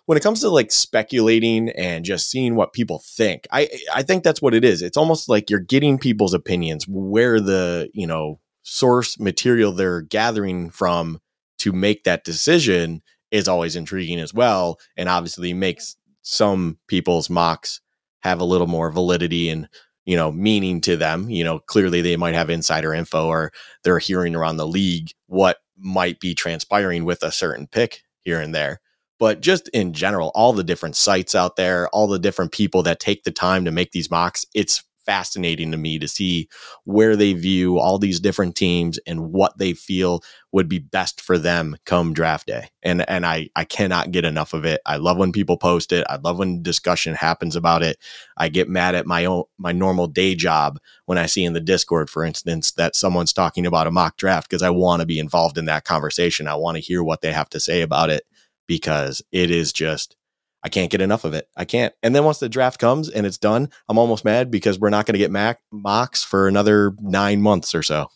when 0.07 0.16
it 0.16 0.23
comes 0.23 0.40
to 0.40 0.49
like 0.49 0.73
speculating 0.73 1.71
and 1.71 2.05
just 2.05 2.31
seeing 2.31 2.55
what 2.55 2.73
people 2.73 3.02
think, 3.05 3.47
I 3.52 3.69
I 3.95 4.02
think 4.02 4.23
that's 4.23 4.43
what 4.43 4.55
it 4.55 4.64
is. 4.64 4.83
It's 4.83 4.97
almost 4.97 5.28
like 5.28 5.50
you're 5.50 5.61
getting 5.61 5.99
people's 5.99 6.35
opinions, 6.35 6.87
where 6.88 7.40
the 7.40 7.90
you 7.95 8.07
know 8.07 8.40
source 8.62 9.19
material 9.19 9.73
they're 9.73 10.02
gathering 10.02 10.71
from 10.71 11.21
to 11.59 11.73
make 11.73 12.05
that 12.05 12.25
decision 12.25 13.02
is 13.31 13.49
always 13.49 13.76
intriguing 13.76 14.21
as 14.21 14.35
well, 14.35 14.78
and 14.97 15.09
obviously 15.09 15.52
makes 15.52 15.97
some 16.23 16.78
people's 16.88 17.31
mocks 17.31 17.81
have 18.21 18.40
a 18.40 18.45
little 18.45 18.66
more 18.66 18.90
validity 18.90 19.49
and 19.49 19.69
you 20.05 20.16
know 20.16 20.33
meaning 20.33 20.81
to 20.83 20.97
them. 20.97 21.31
You 21.31 21.45
know, 21.45 21.59
clearly 21.61 22.00
they 22.02 22.16
might 22.16 22.35
have 22.35 22.50
insider 22.50 22.93
info 22.95 23.26
or 23.28 23.52
they're 23.85 23.99
hearing 23.99 24.35
around 24.35 24.57
the 24.57 24.66
league 24.66 25.11
what 25.26 25.59
might 25.78 26.21
be 26.21 26.35
transpiring 26.35 27.05
with 27.05 27.23
a 27.23 27.33
certain 27.33 27.66
pick 27.66 28.02
here 28.25 28.40
and 28.40 28.55
there 28.55 28.81
but 29.18 29.40
just 29.40 29.68
in 29.68 29.92
general, 29.92 30.30
all 30.35 30.52
the 30.52 30.64
different 30.64 30.96
sites 30.96 31.35
out 31.35 31.56
there, 31.56 31.88
all 31.88 32.06
the 32.06 32.18
different 32.18 32.52
people 32.52 32.82
that 32.85 33.00
take 33.00 33.25
the 33.25 33.30
time 33.30 33.64
to 33.64 33.70
make 33.70 33.92
these 33.92 34.11
mocks, 34.11 34.44
it's 34.54 34.85
fascinating 35.06 35.70
to 35.70 35.76
me 35.76 35.99
to 36.00 36.08
see 36.08 36.49
where 36.85 37.16
they 37.16 37.32
view 37.32 37.78
all 37.78 37.99
these 37.99 38.18
different 38.18 38.56
teams 38.56 38.99
and 39.06 39.32
what 39.32 39.56
they 39.56 39.73
feel 39.73 40.20
would 40.52 40.68
be 40.68 40.80
best 40.80 41.20
for 41.20 41.38
them 41.38 41.76
come 41.87 42.12
draft 42.12 42.49
day. 42.49 42.68
And 42.82 43.08
and 43.08 43.25
I 43.25 43.49
I 43.54 43.64
cannot 43.64 44.11
get 44.11 44.25
enough 44.25 44.52
of 44.52 44.64
it. 44.64 44.80
I 44.85 44.96
love 44.96 45.16
when 45.16 45.32
people 45.32 45.56
post 45.56 45.92
it. 45.92 46.04
I 46.11 46.16
love 46.16 46.38
when 46.38 46.62
discussion 46.62 47.14
happens 47.14 47.56
about 47.56 47.82
it. 47.82 47.99
I 48.37 48.49
get 48.49 48.68
mad 48.68 48.94
at 48.96 49.06
my 49.06 49.25
own 49.25 49.44
my 49.58 49.73
normal 49.73 50.08
day 50.08 50.35
job 50.35 50.78
when 51.06 51.18
I 51.18 51.26
see 51.26 51.44
in 51.44 51.52
the 51.52 51.61
Discord 51.61 52.11
for 52.11 52.25
instance 52.25 52.73
that 52.73 52.96
someone's 52.96 53.32
talking 53.32 53.64
about 53.64 53.87
a 53.87 53.92
mock 53.92 54.16
draft 54.16 54.50
because 54.50 54.62
I 54.62 54.70
want 54.70 55.00
to 55.00 55.06
be 55.06 55.20
involved 55.20 55.56
in 55.56 55.66
that 55.66 55.85
conversation. 55.85 56.49
I 56.49 56.56
want 56.56 56.76
to 56.76 56.82
hear 56.82 57.02
what 57.02 57.20
they 57.20 57.32
have 57.32 57.49
to 57.50 57.61
say 57.61 57.82
about 57.82 58.11
it 58.11 58.25
because 58.66 59.23
it 59.32 59.50
is 59.50 59.73
just 59.73 60.16
I 60.62 60.68
can't 60.68 60.90
get 60.90 61.00
enough 61.00 61.25
of 61.25 61.32
it. 61.32 61.49
I 61.56 61.64
can't. 61.64 61.94
And 62.02 62.12
then 62.12 62.25
once 62.25 62.38
the 62.38 62.49
draft 62.49 62.80
comes 62.80 63.08
and 63.08 63.25
it's 63.25 63.38
done, 63.38 63.68
I'm 63.88 63.99
almost 63.99 64.25
mad 64.25 64.50
because 64.50 64.80
we're 64.80 64.90
not 64.90 65.06
going 65.06 65.12
to 65.12 65.18
get 65.18 65.30
Mac 65.30 65.61
mocks 65.70 66.25
for 66.25 66.49
another 66.49 66.92
nine 67.00 67.40
months 67.40 67.73
or 67.73 67.85
so. 67.85 68.08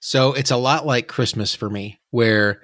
So 0.00 0.32
it's 0.32 0.50
a 0.50 0.56
lot 0.56 0.86
like 0.86 1.06
Christmas 1.06 1.54
for 1.54 1.68
me, 1.68 2.00
where 2.12 2.62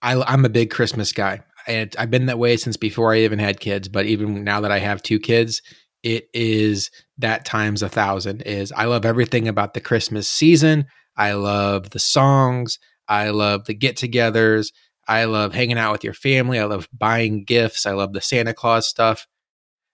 I, 0.00 0.14
I'm 0.22 0.46
a 0.46 0.50
big 0.50 0.70
Christmas 0.70 1.12
guy. 1.12 1.40
And 1.66 1.94
I've 1.98 2.10
been 2.10 2.26
that 2.26 2.38
way 2.38 2.56
since 2.56 2.78
before 2.78 3.12
I 3.12 3.18
even 3.18 3.38
had 3.38 3.60
kids. 3.60 3.88
But 3.88 4.06
even 4.06 4.42
now 4.42 4.62
that 4.62 4.72
I 4.72 4.78
have 4.78 5.02
two 5.02 5.18
kids, 5.18 5.60
it 6.02 6.28
is 6.32 6.90
that 7.18 7.44
times 7.44 7.82
a 7.82 7.90
thousand. 7.90 8.40
Is 8.42 8.72
I 8.72 8.86
love 8.86 9.04
everything 9.04 9.48
about 9.48 9.74
the 9.74 9.80
Christmas 9.80 10.28
season. 10.28 10.86
I 11.14 11.32
love 11.32 11.90
the 11.90 11.98
songs. 11.98 12.78
I 13.06 13.30
love 13.30 13.66
the 13.66 13.74
get-togethers. 13.74 14.72
I 15.08 15.24
love 15.24 15.54
hanging 15.54 15.78
out 15.78 15.92
with 15.92 16.04
your 16.04 16.14
family. 16.14 16.58
I 16.58 16.64
love 16.64 16.88
buying 16.92 17.44
gifts. 17.44 17.86
I 17.86 17.92
love 17.92 18.12
the 18.12 18.20
Santa 18.20 18.54
Claus 18.54 18.86
stuff. 18.86 19.26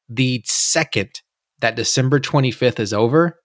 The 0.08 0.42
second 0.46 1.20
that 1.60 1.76
December 1.76 2.18
25th 2.18 2.80
is 2.80 2.92
over, 2.92 3.38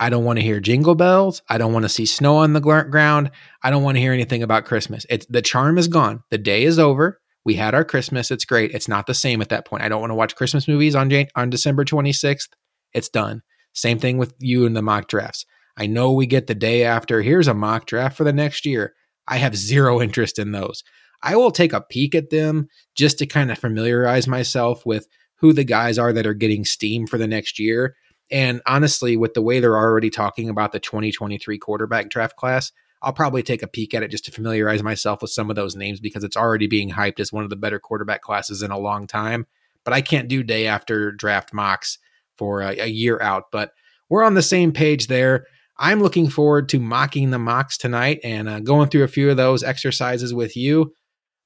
I 0.00 0.10
don't 0.10 0.24
want 0.24 0.38
to 0.38 0.44
hear 0.44 0.60
jingle 0.60 0.94
bells. 0.94 1.42
I 1.48 1.58
don't 1.58 1.72
want 1.72 1.84
to 1.84 1.88
see 1.88 2.06
snow 2.06 2.36
on 2.38 2.52
the 2.52 2.60
ground. 2.60 3.30
I 3.62 3.70
don't 3.70 3.82
want 3.82 3.96
to 3.96 4.00
hear 4.00 4.12
anything 4.12 4.42
about 4.42 4.64
Christmas. 4.64 5.06
It's 5.08 5.26
the 5.26 5.42
charm 5.42 5.78
is 5.78 5.88
gone. 5.88 6.22
The 6.30 6.38
day 6.38 6.64
is 6.64 6.78
over. 6.78 7.20
We 7.44 7.54
had 7.54 7.74
our 7.74 7.84
Christmas. 7.84 8.30
It's 8.30 8.44
great. 8.44 8.72
It's 8.72 8.88
not 8.88 9.06
the 9.06 9.14
same 9.14 9.40
at 9.40 9.50
that 9.50 9.66
point. 9.66 9.82
I 9.82 9.88
don't 9.88 10.00
want 10.00 10.10
to 10.10 10.16
watch 10.16 10.34
Christmas 10.34 10.66
movies 10.66 10.94
on 10.94 11.10
Jan- 11.10 11.28
on 11.36 11.50
December 11.50 11.84
26th. 11.84 12.48
It's 12.92 13.08
done. 13.08 13.42
Same 13.74 13.98
thing 13.98 14.18
with 14.18 14.34
you 14.38 14.66
and 14.66 14.76
the 14.76 14.82
mock 14.82 15.08
drafts. 15.08 15.44
I 15.76 15.86
know 15.86 16.12
we 16.12 16.26
get 16.26 16.46
the 16.46 16.54
day 16.54 16.84
after. 16.84 17.22
Here's 17.22 17.48
a 17.48 17.54
mock 17.54 17.86
draft 17.86 18.16
for 18.16 18.24
the 18.24 18.32
next 18.32 18.64
year. 18.64 18.94
I 19.26 19.36
have 19.38 19.56
zero 19.56 20.00
interest 20.00 20.38
in 20.38 20.52
those. 20.52 20.82
I 21.24 21.36
will 21.36 21.50
take 21.50 21.72
a 21.72 21.80
peek 21.80 22.14
at 22.14 22.30
them 22.30 22.68
just 22.94 23.18
to 23.18 23.26
kind 23.26 23.50
of 23.50 23.58
familiarize 23.58 24.28
myself 24.28 24.84
with 24.84 25.08
who 25.36 25.52
the 25.54 25.64
guys 25.64 25.98
are 25.98 26.12
that 26.12 26.26
are 26.26 26.34
getting 26.34 26.64
steam 26.64 27.06
for 27.06 27.18
the 27.18 27.26
next 27.26 27.58
year. 27.58 27.96
And 28.30 28.60
honestly, 28.66 29.16
with 29.16 29.34
the 29.34 29.42
way 29.42 29.58
they're 29.58 29.76
already 29.76 30.10
talking 30.10 30.48
about 30.48 30.72
the 30.72 30.80
2023 30.80 31.58
quarterback 31.58 32.10
draft 32.10 32.36
class, 32.36 32.72
I'll 33.02 33.12
probably 33.12 33.42
take 33.42 33.62
a 33.62 33.66
peek 33.66 33.94
at 33.94 34.02
it 34.02 34.10
just 34.10 34.26
to 34.26 34.32
familiarize 34.32 34.82
myself 34.82 35.22
with 35.22 35.30
some 35.30 35.50
of 35.50 35.56
those 35.56 35.76
names 35.76 35.98
because 35.98 36.24
it's 36.24 36.36
already 36.36 36.66
being 36.66 36.90
hyped 36.90 37.20
as 37.20 37.32
one 37.32 37.44
of 37.44 37.50
the 37.50 37.56
better 37.56 37.78
quarterback 37.78 38.22
classes 38.22 38.62
in 38.62 38.70
a 38.70 38.78
long 38.78 39.06
time. 39.06 39.46
But 39.82 39.94
I 39.94 40.02
can't 40.02 40.28
do 40.28 40.42
day 40.42 40.66
after 40.66 41.10
draft 41.10 41.52
mocks 41.52 41.98
for 42.36 42.60
a, 42.60 42.76
a 42.78 42.86
year 42.86 43.20
out. 43.20 43.44
But 43.50 43.72
we're 44.08 44.24
on 44.24 44.34
the 44.34 44.42
same 44.42 44.72
page 44.72 45.06
there. 45.06 45.46
I'm 45.76 46.00
looking 46.00 46.28
forward 46.28 46.68
to 46.70 46.80
mocking 46.80 47.30
the 47.30 47.38
mocks 47.38 47.76
tonight 47.76 48.20
and 48.22 48.48
uh, 48.48 48.60
going 48.60 48.88
through 48.88 49.04
a 49.04 49.08
few 49.08 49.30
of 49.30 49.36
those 49.36 49.62
exercises 49.62 50.32
with 50.32 50.56
you. 50.56 50.94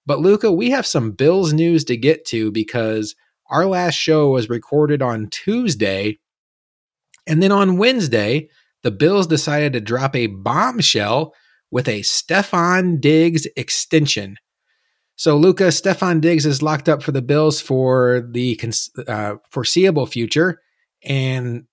But 0.09 0.21
Luka, 0.21 0.51
we 0.51 0.71
have 0.71 0.87
some 0.87 1.11
Bills 1.11 1.53
news 1.53 1.85
to 1.85 1.97
get 1.97 2.25
to 2.29 2.51
because 2.51 3.15
our 3.51 3.67
last 3.67 3.95
show 3.95 4.31
was 4.31 4.49
recorded 4.49 5.03
on 5.03 5.29
Tuesday. 5.29 6.19
And 7.27 7.43
then 7.43 7.53
on 7.53 7.77
Wednesday, 7.77 8.49
the 8.83 8.91
Bills 8.91 9.27
decided 9.27 9.75
to 9.75 9.83
drop 9.83 10.17
a 10.17 10.29
bombshell 10.29 11.35
with 11.71 11.89
a 11.89 12.01
Stefon 12.01 13.03
Diggs 13.03 13.47
extension. 13.55 14.37
So, 15.17 15.37
Luka 15.37 15.65
Stefon 15.65 16.23
Diggs 16.23 16.47
is 16.47 16.63
locked 16.63 16.89
up 16.89 17.03
for 17.03 17.13
the 17.13 17.21
Bills 17.21 17.61
for 17.61 18.27
the 18.33 18.59
uh, 19.07 19.35
foreseeable 19.51 20.07
future. 20.07 20.63
And 21.05 21.65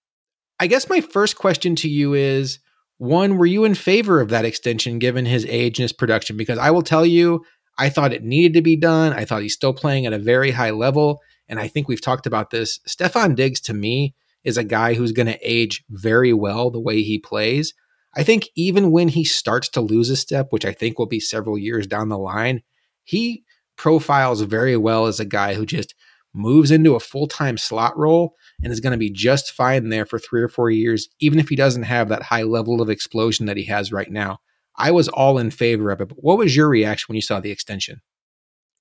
I 0.59 0.67
guess 0.67 0.89
my 0.89 0.99
first 0.99 1.37
question 1.37 1.77
to 1.77 1.87
you 1.87 2.15
is 2.15 2.59
one, 2.97 3.37
were 3.37 3.45
you 3.45 3.63
in 3.63 3.75
favor 3.75 4.19
of 4.19 4.29
that 4.29 4.45
extension 4.45 4.99
given 4.99 5.25
his 5.25 5.45
age 5.45 5.79
and 5.79 5.83
his 5.83 5.93
production? 5.93 6.35
Because 6.35 6.57
I 6.57 6.71
will 6.71 6.81
tell 6.81 7.05
you, 7.05 7.45
I 7.77 7.89
thought 7.89 8.13
it 8.13 8.23
needed 8.23 8.53
to 8.53 8.61
be 8.61 8.75
done. 8.75 9.13
I 9.13 9.25
thought 9.25 9.41
he's 9.41 9.53
still 9.53 9.73
playing 9.73 10.05
at 10.05 10.13
a 10.13 10.19
very 10.19 10.51
high 10.51 10.71
level. 10.71 11.21
And 11.47 11.59
I 11.59 11.67
think 11.67 11.87
we've 11.87 12.01
talked 12.01 12.25
about 12.25 12.49
this. 12.49 12.79
Stefon 12.87 13.35
Diggs, 13.35 13.59
to 13.61 13.73
me, 13.73 14.15
is 14.43 14.57
a 14.57 14.63
guy 14.63 14.93
who's 14.93 15.11
going 15.11 15.27
to 15.27 15.39
age 15.41 15.83
very 15.89 16.33
well 16.33 16.69
the 16.71 16.79
way 16.79 17.01
he 17.01 17.19
plays. 17.19 17.73
I 18.15 18.23
think 18.23 18.47
even 18.55 18.91
when 18.91 19.09
he 19.09 19.23
starts 19.23 19.67
to 19.69 19.81
lose 19.81 20.09
a 20.09 20.15
step, 20.15 20.47
which 20.51 20.65
I 20.65 20.71
think 20.71 20.97
will 20.97 21.05
be 21.05 21.19
several 21.19 21.57
years 21.57 21.85
down 21.85 22.09
the 22.09 22.17
line, 22.17 22.61
he 23.03 23.43
profiles 23.75 24.41
very 24.41 24.77
well 24.77 25.07
as 25.07 25.19
a 25.19 25.25
guy 25.25 25.53
who 25.53 25.65
just 25.65 25.95
moves 26.33 26.71
into 26.71 26.95
a 26.95 26.99
full 26.99 27.27
time 27.27 27.57
slot 27.57 27.97
role 27.97 28.35
and 28.63 28.71
is 28.71 28.79
going 28.79 28.91
to 28.91 28.97
be 28.97 29.09
just 29.09 29.51
fine 29.51 29.89
there 29.89 30.05
for 30.05 30.19
three 30.19 30.41
or 30.41 30.49
four 30.49 30.69
years, 30.69 31.09
even 31.19 31.39
if 31.39 31.49
he 31.49 31.55
doesn't 31.55 31.83
have 31.83 32.09
that 32.09 32.23
high 32.23 32.43
level 32.43 32.81
of 32.81 32.89
explosion 32.89 33.45
that 33.47 33.57
he 33.57 33.65
has 33.65 33.91
right 33.91 34.11
now. 34.11 34.39
I 34.77 34.91
was 34.91 35.07
all 35.07 35.37
in 35.37 35.51
favor 35.51 35.91
of 35.91 36.01
it. 36.01 36.09
But 36.09 36.17
what 36.23 36.37
was 36.37 36.55
your 36.55 36.69
reaction 36.69 37.05
when 37.07 37.15
you 37.15 37.21
saw 37.21 37.39
the 37.39 37.51
extension? 37.51 38.01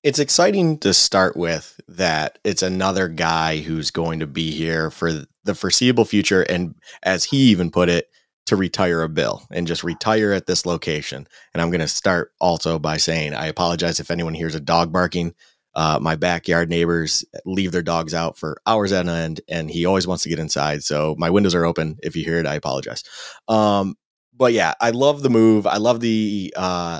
It's 0.03 0.19
exciting 0.19 0.77
to 0.79 0.93
start 0.93 1.35
with 1.35 1.79
that 1.87 2.37
it's 2.43 2.61
another 2.61 3.07
guy 3.07 3.57
who's 3.57 3.89
going 3.89 4.19
to 4.19 4.27
be 4.27 4.51
here 4.51 4.91
for 4.91 5.25
the 5.43 5.55
foreseeable 5.55 6.05
future. 6.05 6.43
And 6.43 6.75
as 7.01 7.25
he 7.25 7.37
even 7.37 7.71
put 7.71 7.89
it, 7.89 8.09
to 8.45 8.55
retire 8.55 9.01
a 9.01 9.09
bill 9.09 9.43
and 9.51 9.67
just 9.67 9.83
retire 9.83 10.31
at 10.31 10.45
this 10.45 10.65
location. 10.65 11.27
And 11.53 11.61
I'm 11.61 11.69
going 11.69 11.81
to 11.81 11.87
start 11.87 12.31
also 12.39 12.77
by 12.77 12.97
saying 12.97 13.33
I 13.33 13.47
apologize 13.47 13.99
if 13.99 14.11
anyone 14.11 14.33
hears 14.33 14.55
a 14.55 14.59
dog 14.59 14.91
barking. 14.91 15.33
Uh, 15.73 15.99
my 16.01 16.15
backyard 16.15 16.69
neighbors 16.69 17.25
leave 17.45 17.71
their 17.71 17.81
dogs 17.81 18.13
out 18.13 18.37
for 18.37 18.57
hours 18.65 18.93
at 18.93 19.05
an 19.05 19.09
end, 19.09 19.41
and 19.49 19.69
he 19.69 19.85
always 19.85 20.07
wants 20.07 20.23
to 20.23 20.29
get 20.29 20.39
inside. 20.39 20.83
So 20.83 21.15
my 21.17 21.29
windows 21.29 21.53
are 21.53 21.65
open. 21.65 21.97
If 22.01 22.15
you 22.15 22.23
hear 22.23 22.39
it, 22.39 22.45
I 22.45 22.55
apologize. 22.55 23.03
Um, 23.49 23.95
but 24.37 24.53
yeah, 24.53 24.73
I 24.79 24.91
love 24.91 25.21
the 25.21 25.29
move. 25.29 25.67
I 25.67 25.77
love 25.77 25.99
the 25.99 26.53
uh, 26.55 26.99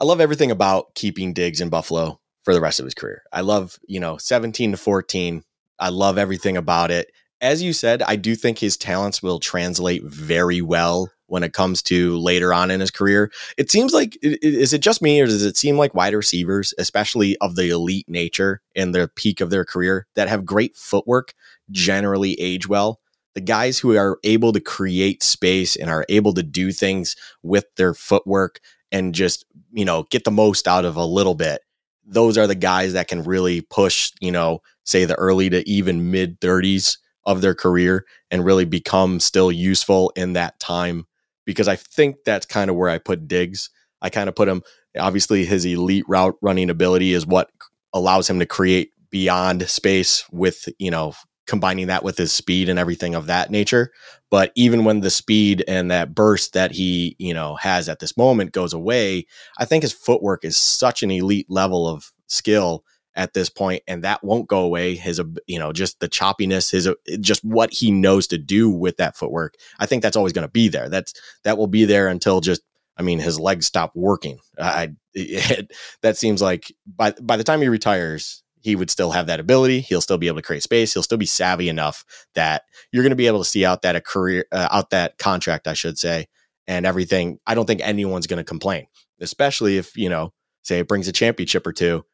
I 0.00 0.04
love 0.04 0.20
everything 0.20 0.50
about 0.50 0.94
keeping 0.94 1.32
Diggs 1.32 1.60
in 1.60 1.68
Buffalo 1.68 2.20
for 2.42 2.52
the 2.52 2.60
rest 2.60 2.80
of 2.80 2.84
his 2.84 2.94
career. 2.94 3.22
I 3.32 3.42
love, 3.42 3.78
you 3.86 4.00
know, 4.00 4.16
17 4.16 4.72
to 4.72 4.76
14. 4.76 5.42
I 5.78 5.88
love 5.88 6.18
everything 6.18 6.56
about 6.56 6.90
it. 6.90 7.10
As 7.40 7.62
you 7.62 7.72
said, 7.72 8.02
I 8.02 8.16
do 8.16 8.34
think 8.34 8.58
his 8.58 8.76
talents 8.76 9.22
will 9.22 9.38
translate 9.38 10.02
very 10.04 10.62
well 10.62 11.10
when 11.26 11.42
it 11.42 11.52
comes 11.52 11.82
to 11.82 12.16
later 12.18 12.52
on 12.52 12.70
in 12.70 12.80
his 12.80 12.90
career. 12.90 13.30
It 13.56 13.70
seems 13.70 13.92
like 13.92 14.16
is 14.22 14.72
it 14.72 14.80
just 14.80 15.02
me 15.02 15.20
or 15.20 15.26
does 15.26 15.44
it 15.44 15.56
seem 15.56 15.76
like 15.76 15.94
wide 15.94 16.14
receivers, 16.14 16.74
especially 16.78 17.36
of 17.38 17.56
the 17.56 17.70
elite 17.70 18.08
nature 18.08 18.60
in 18.74 18.92
the 18.92 19.10
peak 19.14 19.40
of 19.40 19.50
their 19.50 19.64
career 19.64 20.06
that 20.14 20.28
have 20.28 20.44
great 20.44 20.76
footwork 20.76 21.34
generally 21.70 22.34
age 22.40 22.68
well? 22.68 23.00
The 23.34 23.40
guys 23.40 23.78
who 23.78 23.96
are 23.96 24.18
able 24.24 24.52
to 24.52 24.60
create 24.60 25.22
space 25.22 25.76
and 25.76 25.90
are 25.90 26.06
able 26.08 26.32
to 26.34 26.42
do 26.42 26.72
things 26.72 27.16
with 27.42 27.64
their 27.76 27.94
footwork 27.94 28.60
and 28.92 29.14
just, 29.14 29.44
you 29.72 29.84
know, 29.84 30.04
get 30.10 30.24
the 30.24 30.30
most 30.30 30.68
out 30.68 30.84
of 30.84 30.96
a 30.96 31.04
little 31.04 31.34
bit. 31.34 31.62
Those 32.06 32.38
are 32.38 32.46
the 32.46 32.54
guys 32.54 32.92
that 32.92 33.08
can 33.08 33.22
really 33.22 33.60
push, 33.62 34.12
you 34.20 34.30
know, 34.30 34.60
say 34.84 35.04
the 35.04 35.14
early 35.16 35.50
to 35.50 35.68
even 35.68 36.10
mid 36.10 36.40
30s 36.40 36.98
of 37.26 37.40
their 37.40 37.54
career 37.54 38.04
and 38.30 38.44
really 38.44 38.66
become 38.66 39.18
still 39.18 39.50
useful 39.50 40.12
in 40.14 40.34
that 40.34 40.60
time 40.60 41.06
because 41.44 41.68
I 41.68 41.76
think 41.76 42.16
that's 42.24 42.46
kind 42.46 42.70
of 42.70 42.76
where 42.76 42.90
I 42.90 42.98
put 42.98 43.26
Diggs. 43.26 43.70
I 44.02 44.10
kind 44.10 44.28
of 44.28 44.34
put 44.34 44.48
him 44.48 44.62
obviously 44.98 45.44
his 45.44 45.64
elite 45.64 46.04
route 46.08 46.36
running 46.40 46.70
ability 46.70 47.12
is 47.12 47.26
what 47.26 47.50
allows 47.92 48.28
him 48.28 48.38
to 48.38 48.46
create 48.46 48.90
beyond 49.10 49.68
space 49.68 50.24
with, 50.30 50.68
you 50.78 50.90
know, 50.90 51.14
combining 51.46 51.88
that 51.88 52.04
with 52.04 52.16
his 52.16 52.32
speed 52.32 52.68
and 52.68 52.78
everything 52.78 53.14
of 53.14 53.26
that 53.26 53.50
nature. 53.50 53.92
But 54.30 54.52
even 54.54 54.84
when 54.84 55.00
the 55.00 55.10
speed 55.10 55.64
and 55.68 55.90
that 55.90 56.14
burst 56.14 56.54
that 56.54 56.72
he, 56.72 57.16
you 57.18 57.34
know, 57.34 57.56
has 57.56 57.88
at 57.88 58.00
this 58.00 58.16
moment 58.16 58.52
goes 58.52 58.72
away, 58.72 59.26
I 59.58 59.64
think 59.64 59.82
his 59.82 59.92
footwork 59.92 60.44
is 60.44 60.56
such 60.56 61.02
an 61.02 61.10
elite 61.10 61.46
level 61.50 61.86
of 61.86 62.12
skill 62.26 62.84
at 63.16 63.32
this 63.32 63.48
point 63.48 63.82
and 63.86 64.02
that 64.02 64.24
won't 64.24 64.48
go 64.48 64.60
away. 64.60 64.96
His 64.96 65.20
you 65.46 65.58
know 65.58 65.72
just 65.72 66.00
the 66.00 66.08
choppiness 66.08 66.70
his 66.70 66.86
uh, 66.86 66.94
just 67.20 67.44
what 67.44 67.72
he 67.72 67.90
knows 67.90 68.26
to 68.28 68.38
do 68.38 68.70
with 68.70 68.96
that 68.96 69.16
footwork 69.16 69.54
i 69.78 69.86
think 69.86 70.02
that's 70.02 70.16
always 70.16 70.32
going 70.32 70.46
to 70.46 70.50
be 70.50 70.68
there. 70.68 70.88
That's 70.88 71.14
that 71.44 71.58
will 71.58 71.66
be 71.66 71.84
there 71.84 72.08
until 72.08 72.40
just 72.40 72.62
i 72.96 73.02
mean 73.02 73.18
his 73.18 73.38
legs 73.38 73.66
stop 73.66 73.92
working. 73.94 74.38
I 74.58 74.90
it, 75.14 75.72
that 76.02 76.16
seems 76.16 76.42
like 76.42 76.72
by 76.86 77.12
by 77.20 77.36
the 77.36 77.44
time 77.44 77.60
he 77.60 77.68
retires 77.68 78.43
he 78.64 78.74
would 78.74 78.90
still 78.90 79.10
have 79.10 79.26
that 79.26 79.40
ability. 79.40 79.80
He'll 79.80 80.00
still 80.00 80.16
be 80.16 80.26
able 80.26 80.38
to 80.38 80.42
create 80.42 80.62
space. 80.62 80.94
He'll 80.94 81.02
still 81.02 81.18
be 81.18 81.26
savvy 81.26 81.68
enough 81.68 82.02
that 82.34 82.62
you're 82.90 83.02
going 83.02 83.10
to 83.10 83.16
be 83.16 83.26
able 83.26 83.40
to 83.40 83.48
see 83.48 83.62
out 83.62 83.82
that 83.82 83.94
a 83.94 84.00
career, 84.00 84.46
uh, 84.52 84.68
out 84.70 84.88
that 84.88 85.18
contract, 85.18 85.68
I 85.68 85.74
should 85.74 85.98
say, 85.98 86.28
and 86.66 86.86
everything. 86.86 87.38
I 87.46 87.54
don't 87.54 87.66
think 87.66 87.82
anyone's 87.82 88.26
going 88.26 88.38
to 88.38 88.44
complain, 88.44 88.86
especially 89.20 89.76
if 89.76 89.94
you 89.98 90.08
know, 90.08 90.32
say 90.62 90.78
it 90.78 90.88
brings 90.88 91.06
a 91.08 91.12
championship 91.12 91.66
or 91.66 91.74
two. 91.74 92.06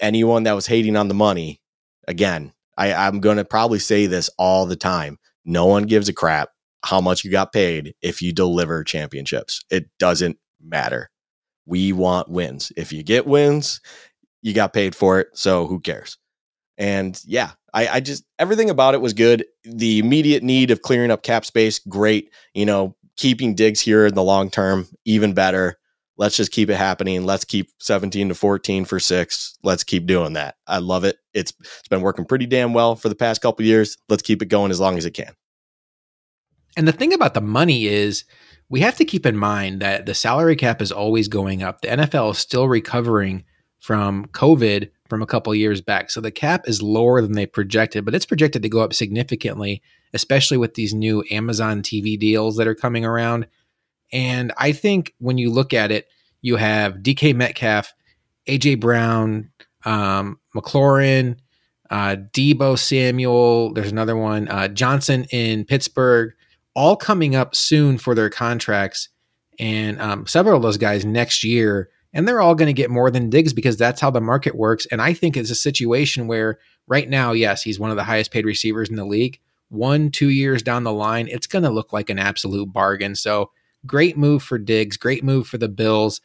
Anyone 0.00 0.44
that 0.44 0.52
was 0.52 0.68
hating 0.68 0.96
on 0.96 1.08
the 1.08 1.14
money, 1.14 1.60
again, 2.06 2.52
I, 2.76 2.92
I'm 2.92 3.18
going 3.18 3.38
to 3.38 3.44
probably 3.44 3.80
say 3.80 4.06
this 4.06 4.30
all 4.38 4.66
the 4.66 4.76
time. 4.76 5.18
No 5.44 5.66
one 5.66 5.82
gives 5.82 6.08
a 6.08 6.12
crap 6.12 6.50
how 6.84 7.00
much 7.00 7.24
you 7.24 7.32
got 7.32 7.52
paid 7.52 7.94
if 8.02 8.22
you 8.22 8.32
deliver 8.32 8.84
championships. 8.84 9.64
It 9.68 9.86
doesn't 9.98 10.38
matter. 10.62 11.10
We 11.66 11.92
want 11.92 12.30
wins. 12.30 12.72
If 12.76 12.92
you 12.92 13.02
get 13.02 13.26
wins, 13.26 13.80
you 14.42 14.54
got 14.54 14.72
paid 14.72 14.94
for 14.94 15.20
it, 15.20 15.28
so 15.34 15.66
who 15.66 15.80
cares? 15.80 16.18
And 16.76 17.20
yeah, 17.26 17.52
I, 17.74 17.88
I 17.88 18.00
just 18.00 18.24
everything 18.38 18.70
about 18.70 18.94
it 18.94 19.00
was 19.00 19.12
good. 19.12 19.44
The 19.64 19.98
immediate 19.98 20.42
need 20.42 20.70
of 20.70 20.82
clearing 20.82 21.10
up 21.10 21.22
cap 21.22 21.44
space, 21.44 21.80
great. 21.80 22.32
You 22.54 22.66
know, 22.66 22.96
keeping 23.16 23.54
Diggs 23.54 23.80
here 23.80 24.06
in 24.06 24.14
the 24.14 24.22
long 24.22 24.50
term, 24.50 24.86
even 25.04 25.34
better. 25.34 25.76
Let's 26.16 26.36
just 26.36 26.50
keep 26.50 26.68
it 26.68 26.76
happening. 26.76 27.24
Let's 27.24 27.44
keep 27.44 27.68
17 27.78 28.30
to 28.30 28.34
14 28.34 28.84
for 28.84 28.98
six. 28.98 29.56
Let's 29.62 29.84
keep 29.84 30.06
doing 30.06 30.32
that. 30.32 30.56
I 30.66 30.78
love 30.78 31.04
it. 31.04 31.16
It's 31.34 31.52
it's 31.60 31.88
been 31.88 32.00
working 32.00 32.24
pretty 32.24 32.46
damn 32.46 32.72
well 32.72 32.96
for 32.96 33.08
the 33.08 33.14
past 33.14 33.40
couple 33.40 33.64
years. 33.64 33.96
Let's 34.08 34.22
keep 34.22 34.42
it 34.42 34.46
going 34.46 34.70
as 34.70 34.80
long 34.80 34.98
as 34.98 35.04
it 35.04 35.12
can. 35.12 35.32
And 36.76 36.86
the 36.86 36.92
thing 36.92 37.12
about 37.12 37.34
the 37.34 37.40
money 37.40 37.86
is 37.86 38.24
we 38.68 38.80
have 38.80 38.96
to 38.96 39.04
keep 39.04 39.26
in 39.26 39.36
mind 39.36 39.80
that 39.80 40.06
the 40.06 40.14
salary 40.14 40.56
cap 40.56 40.80
is 40.82 40.92
always 40.92 41.26
going 41.26 41.62
up. 41.62 41.80
The 41.80 41.88
NFL 41.88 42.32
is 42.32 42.38
still 42.38 42.68
recovering 42.68 43.44
from 43.78 44.26
COVID 44.26 44.90
from 45.08 45.22
a 45.22 45.26
couple 45.26 45.54
years 45.54 45.80
back. 45.80 46.10
So 46.10 46.20
the 46.20 46.30
cap 46.30 46.68
is 46.68 46.82
lower 46.82 47.22
than 47.22 47.32
they 47.32 47.46
projected, 47.46 48.04
but 48.04 48.14
it's 48.14 48.26
projected 48.26 48.62
to 48.62 48.68
go 48.68 48.80
up 48.80 48.92
significantly, 48.92 49.82
especially 50.12 50.56
with 50.56 50.74
these 50.74 50.92
new 50.92 51.24
Amazon 51.30 51.82
TV 51.82 52.18
deals 52.18 52.56
that 52.56 52.66
are 52.66 52.74
coming 52.74 53.04
around. 53.04 53.46
And 54.12 54.52
I 54.56 54.72
think 54.72 55.14
when 55.18 55.38
you 55.38 55.50
look 55.50 55.72
at 55.72 55.90
it, 55.90 56.08
you 56.40 56.56
have 56.56 56.96
DK 56.96 57.34
Metcalf, 57.34 57.94
AJ 58.46 58.80
Brown, 58.80 59.50
um, 59.84 60.38
McLaurin, 60.54 61.36
uh, 61.90 62.16
Deebo 62.32 62.78
Samuel. 62.78 63.72
There's 63.72 63.90
another 63.90 64.16
one, 64.16 64.48
uh, 64.48 64.68
Johnson 64.68 65.24
in 65.30 65.64
Pittsburgh, 65.64 66.32
all 66.74 66.96
coming 66.96 67.34
up 67.34 67.54
soon 67.54 67.98
for 67.98 68.14
their 68.14 68.30
contracts, 68.30 69.08
and 69.58 70.00
um, 70.00 70.26
several 70.26 70.56
of 70.56 70.62
those 70.62 70.76
guys 70.76 71.04
next 71.04 71.42
year. 71.44 71.90
And 72.18 72.26
they're 72.26 72.40
all 72.40 72.56
going 72.56 72.66
to 72.66 72.72
get 72.72 72.90
more 72.90 73.12
than 73.12 73.30
Diggs 73.30 73.52
because 73.52 73.76
that's 73.76 74.00
how 74.00 74.10
the 74.10 74.20
market 74.20 74.56
works. 74.56 74.86
And 74.86 75.00
I 75.00 75.14
think 75.14 75.36
it's 75.36 75.52
a 75.52 75.54
situation 75.54 76.26
where 76.26 76.58
right 76.88 77.08
now, 77.08 77.30
yes, 77.30 77.62
he's 77.62 77.78
one 77.78 77.90
of 77.90 77.96
the 77.96 78.02
highest 78.02 78.32
paid 78.32 78.44
receivers 78.44 78.88
in 78.88 78.96
the 78.96 79.04
league. 79.04 79.38
One, 79.68 80.10
two 80.10 80.30
years 80.30 80.60
down 80.60 80.82
the 80.82 80.92
line, 80.92 81.28
it's 81.28 81.46
going 81.46 81.62
to 81.62 81.70
look 81.70 81.92
like 81.92 82.10
an 82.10 82.18
absolute 82.18 82.72
bargain. 82.72 83.14
So 83.14 83.52
great 83.86 84.18
move 84.18 84.42
for 84.42 84.58
Diggs, 84.58 84.96
great 84.96 85.22
move 85.22 85.46
for 85.46 85.58
the 85.58 85.68
Bills. 85.68 86.20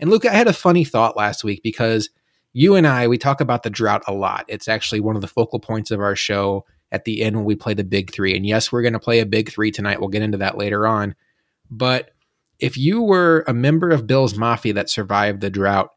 And 0.00 0.10
Luke, 0.10 0.26
I 0.26 0.32
had 0.32 0.48
a 0.48 0.52
funny 0.52 0.82
thought 0.82 1.16
last 1.16 1.44
week 1.44 1.62
because 1.62 2.10
you 2.52 2.74
and 2.74 2.84
I, 2.84 3.06
we 3.06 3.16
talk 3.16 3.40
about 3.40 3.62
the 3.62 3.70
drought 3.70 4.02
a 4.08 4.12
lot. 4.12 4.46
It's 4.48 4.66
actually 4.66 4.98
one 4.98 5.14
of 5.14 5.22
the 5.22 5.28
focal 5.28 5.60
points 5.60 5.92
of 5.92 6.00
our 6.00 6.16
show 6.16 6.64
at 6.90 7.04
the 7.04 7.22
end 7.22 7.36
when 7.36 7.44
we 7.44 7.54
play 7.54 7.74
the 7.74 7.84
big 7.84 8.12
three. 8.12 8.34
And 8.36 8.44
yes, 8.44 8.72
we're 8.72 8.82
going 8.82 8.94
to 8.94 8.98
play 8.98 9.20
a 9.20 9.26
big 9.26 9.52
three 9.52 9.70
tonight. 9.70 10.00
We'll 10.00 10.08
get 10.08 10.22
into 10.22 10.38
that 10.38 10.58
later 10.58 10.88
on. 10.88 11.14
But 11.70 12.10
if 12.58 12.76
you 12.76 13.02
were 13.02 13.44
a 13.46 13.54
member 13.54 13.90
of 13.90 14.06
Bill's 14.06 14.36
Mafia 14.36 14.72
that 14.74 14.90
survived 14.90 15.40
the 15.40 15.50
drought, 15.50 15.90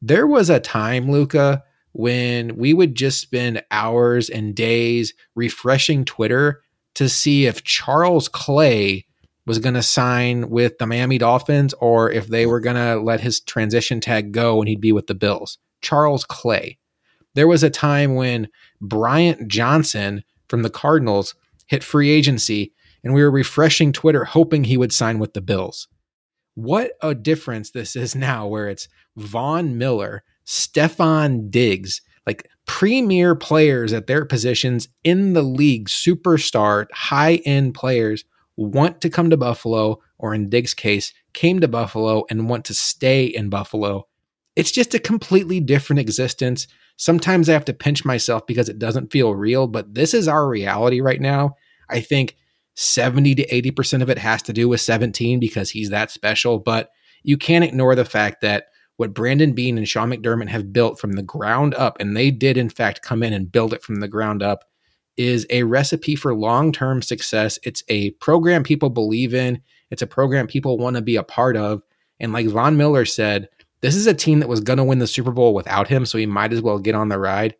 there 0.00 0.26
was 0.26 0.50
a 0.50 0.60
time, 0.60 1.10
Luka, 1.10 1.62
when 1.92 2.56
we 2.56 2.74
would 2.74 2.94
just 2.94 3.20
spend 3.20 3.62
hours 3.70 4.28
and 4.28 4.54
days 4.54 5.14
refreshing 5.34 6.04
Twitter 6.04 6.62
to 6.94 7.08
see 7.08 7.46
if 7.46 7.64
Charles 7.64 8.28
Clay 8.28 9.06
was 9.46 9.58
going 9.58 9.74
to 9.74 9.82
sign 9.82 10.50
with 10.50 10.76
the 10.78 10.86
Miami 10.86 11.18
Dolphins 11.18 11.72
or 11.74 12.10
if 12.10 12.26
they 12.26 12.46
were 12.46 12.60
going 12.60 12.76
to 12.76 13.00
let 13.00 13.20
his 13.20 13.40
transition 13.40 14.00
tag 14.00 14.32
go 14.32 14.60
and 14.60 14.68
he'd 14.68 14.80
be 14.80 14.92
with 14.92 15.06
the 15.06 15.14
Bills. 15.14 15.58
Charles 15.80 16.24
Clay. 16.24 16.78
There 17.34 17.46
was 17.46 17.62
a 17.62 17.70
time 17.70 18.14
when 18.14 18.48
Bryant 18.80 19.48
Johnson 19.48 20.24
from 20.48 20.62
the 20.62 20.70
Cardinals 20.70 21.34
hit 21.66 21.84
free 21.84 22.10
agency 22.10 22.72
and 23.04 23.14
we 23.14 23.22
were 23.22 23.30
refreshing 23.30 23.92
Twitter 23.92 24.24
hoping 24.24 24.64
he 24.64 24.76
would 24.76 24.92
sign 24.92 25.18
with 25.18 25.32
the 25.34 25.40
Bills. 25.40 25.86
What 26.56 26.92
a 27.02 27.14
difference 27.14 27.70
this 27.70 27.94
is 27.94 28.14
now, 28.16 28.48
where 28.48 28.68
it's 28.68 28.88
Von 29.16 29.78
Miller, 29.78 30.24
Stefon 30.44 31.50
Diggs, 31.50 32.00
like 32.26 32.48
premier 32.66 33.36
players 33.36 33.92
at 33.92 34.08
their 34.08 34.24
positions 34.24 34.88
in 35.04 35.34
the 35.34 35.42
league, 35.42 35.88
superstar, 35.88 36.86
high 36.92 37.36
end 37.44 37.74
players 37.74 38.24
want 38.56 39.00
to 39.02 39.10
come 39.10 39.30
to 39.30 39.36
Buffalo, 39.36 40.00
or 40.18 40.34
in 40.34 40.48
Diggs' 40.48 40.74
case, 40.74 41.12
came 41.34 41.60
to 41.60 41.68
Buffalo 41.68 42.24
and 42.30 42.48
want 42.48 42.64
to 42.64 42.74
stay 42.74 43.26
in 43.26 43.50
Buffalo. 43.50 44.08
It's 44.56 44.70
just 44.70 44.94
a 44.94 44.98
completely 44.98 45.60
different 45.60 46.00
existence. 46.00 46.66
Sometimes 46.96 47.48
I 47.48 47.52
have 47.52 47.66
to 47.66 47.74
pinch 47.74 48.04
myself 48.06 48.46
because 48.46 48.70
it 48.70 48.78
doesn't 48.78 49.12
feel 49.12 49.34
real, 49.34 49.66
but 49.66 49.94
this 49.94 50.14
is 50.14 50.26
our 50.26 50.48
reality 50.48 51.02
right 51.02 51.20
now. 51.20 51.56
I 51.90 52.00
think 52.00 52.36
70 52.76 53.34
to 53.36 53.46
80% 53.48 54.02
of 54.02 54.10
it 54.10 54.18
has 54.18 54.42
to 54.42 54.52
do 54.52 54.68
with 54.68 54.80
17 54.80 55.40
because 55.40 55.70
he's 55.70 55.90
that 55.90 56.10
special, 56.10 56.58
but 56.58 56.90
you 57.22 57.36
can't 57.36 57.64
ignore 57.64 57.94
the 57.94 58.04
fact 58.04 58.42
that 58.42 58.66
what 58.96 59.14
Brandon 59.14 59.52
Beane 59.52 59.76
and 59.76 59.88
Sean 59.88 60.10
McDermott 60.10 60.48
have 60.48 60.72
built 60.72 60.98
from 60.98 61.12
the 61.12 61.22
ground 61.22 61.74
up, 61.74 61.96
and 62.00 62.16
they 62.16 62.30
did 62.30 62.56
in 62.56 62.68
fact 62.68 63.02
come 63.02 63.22
in 63.22 63.32
and 63.32 63.50
build 63.50 63.74
it 63.74 63.82
from 63.82 63.96
the 63.96 64.08
ground 64.08 64.42
up, 64.42 64.64
is 65.16 65.46
a 65.50 65.62
recipe 65.62 66.14
for 66.14 66.34
long 66.34 66.70
term 66.70 67.02
success. 67.02 67.58
It's 67.62 67.82
a 67.88 68.10
program 68.12 68.62
people 68.62 68.90
believe 68.90 69.34
in, 69.34 69.60
it's 69.90 70.02
a 70.02 70.06
program 70.06 70.46
people 70.46 70.78
want 70.78 70.96
to 70.96 71.02
be 71.02 71.16
a 71.16 71.22
part 71.22 71.56
of. 71.56 71.82
And 72.20 72.32
like 72.32 72.46
Von 72.46 72.76
Miller 72.76 73.04
said, 73.04 73.48
this 73.80 73.94
is 73.94 74.06
a 74.06 74.14
team 74.14 74.40
that 74.40 74.48
was 74.48 74.60
going 74.60 74.78
to 74.78 74.84
win 74.84 74.98
the 74.98 75.06
Super 75.06 75.30
Bowl 75.30 75.54
without 75.54 75.88
him, 75.88 76.06
so 76.06 76.18
he 76.18 76.26
might 76.26 76.52
as 76.52 76.62
well 76.62 76.78
get 76.78 76.94
on 76.94 77.08
the 77.08 77.18
ride. 77.18 77.54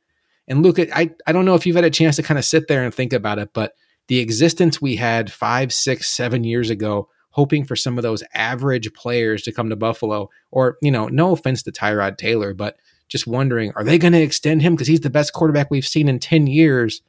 And 0.48 0.62
Luke, 0.62 0.78
I, 0.78 1.10
I 1.26 1.32
don't 1.32 1.44
know 1.44 1.54
if 1.54 1.66
you've 1.66 1.76
had 1.76 1.84
a 1.84 1.90
chance 1.90 2.16
to 2.16 2.22
kind 2.22 2.38
of 2.38 2.44
sit 2.44 2.68
there 2.68 2.84
and 2.84 2.94
think 2.94 3.12
about 3.12 3.38
it, 3.38 3.50
but 3.52 3.72
the 4.08 4.20
existence 4.20 4.80
we 4.80 4.96
had 4.96 5.32
five, 5.32 5.72
six, 5.72 6.08
seven 6.08 6.44
years 6.44 6.70
ago, 6.70 7.08
hoping 7.30 7.64
for 7.64 7.76
some 7.76 7.98
of 7.98 8.02
those 8.02 8.22
average 8.34 8.92
players 8.94 9.42
to 9.42 9.52
come 9.52 9.68
to 9.70 9.76
Buffalo, 9.76 10.30
or, 10.50 10.78
you 10.80 10.90
know, 10.90 11.08
no 11.08 11.32
offense 11.32 11.62
to 11.64 11.72
Tyrod 11.72 12.16
Taylor, 12.16 12.54
but 12.54 12.76
just 13.08 13.26
wondering, 13.26 13.72
are 13.76 13.84
they 13.84 13.98
going 13.98 14.12
to 14.12 14.22
extend 14.22 14.62
him 14.62 14.74
because 14.74 14.88
he's 14.88 15.00
the 15.00 15.10
best 15.10 15.32
quarterback 15.32 15.70
we've 15.70 15.86
seen 15.86 16.08
in 16.08 16.18
10 16.18 16.46
years? 16.46 17.02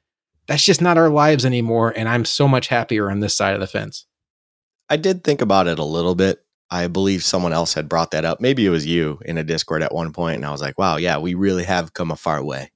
that's 0.47 0.63
just 0.63 0.81
not 0.81 0.97
our 0.97 1.09
lives 1.09 1.45
anymore. 1.45 1.93
And 1.95 2.09
I'm 2.09 2.25
so 2.25 2.47
much 2.47 2.67
happier 2.67 3.11
on 3.11 3.19
this 3.19 3.35
side 3.35 3.53
of 3.53 3.59
the 3.59 3.67
fence. 3.67 4.05
I 4.89 4.97
did 4.97 5.23
think 5.23 5.41
about 5.41 5.67
it 5.67 5.79
a 5.79 5.83
little 5.83 6.15
bit. 6.15 6.43
I 6.69 6.87
believe 6.87 7.23
someone 7.23 7.53
else 7.53 7.73
had 7.73 7.87
brought 7.87 8.11
that 8.11 8.25
up. 8.25 8.41
Maybe 8.41 8.65
it 8.65 8.69
was 8.69 8.85
you 8.85 9.19
in 9.25 9.37
a 9.37 9.43
Discord 9.43 9.83
at 9.83 9.93
one 9.93 10.11
point, 10.11 10.37
and 10.37 10.45
I 10.45 10.51
was 10.51 10.61
like, 10.61 10.77
"Wow, 10.77 10.97
yeah, 10.97 11.17
we 11.17 11.33
really 11.33 11.63
have 11.63 11.93
come 11.93 12.11
a 12.11 12.17
far 12.17 12.43
way." 12.43 12.71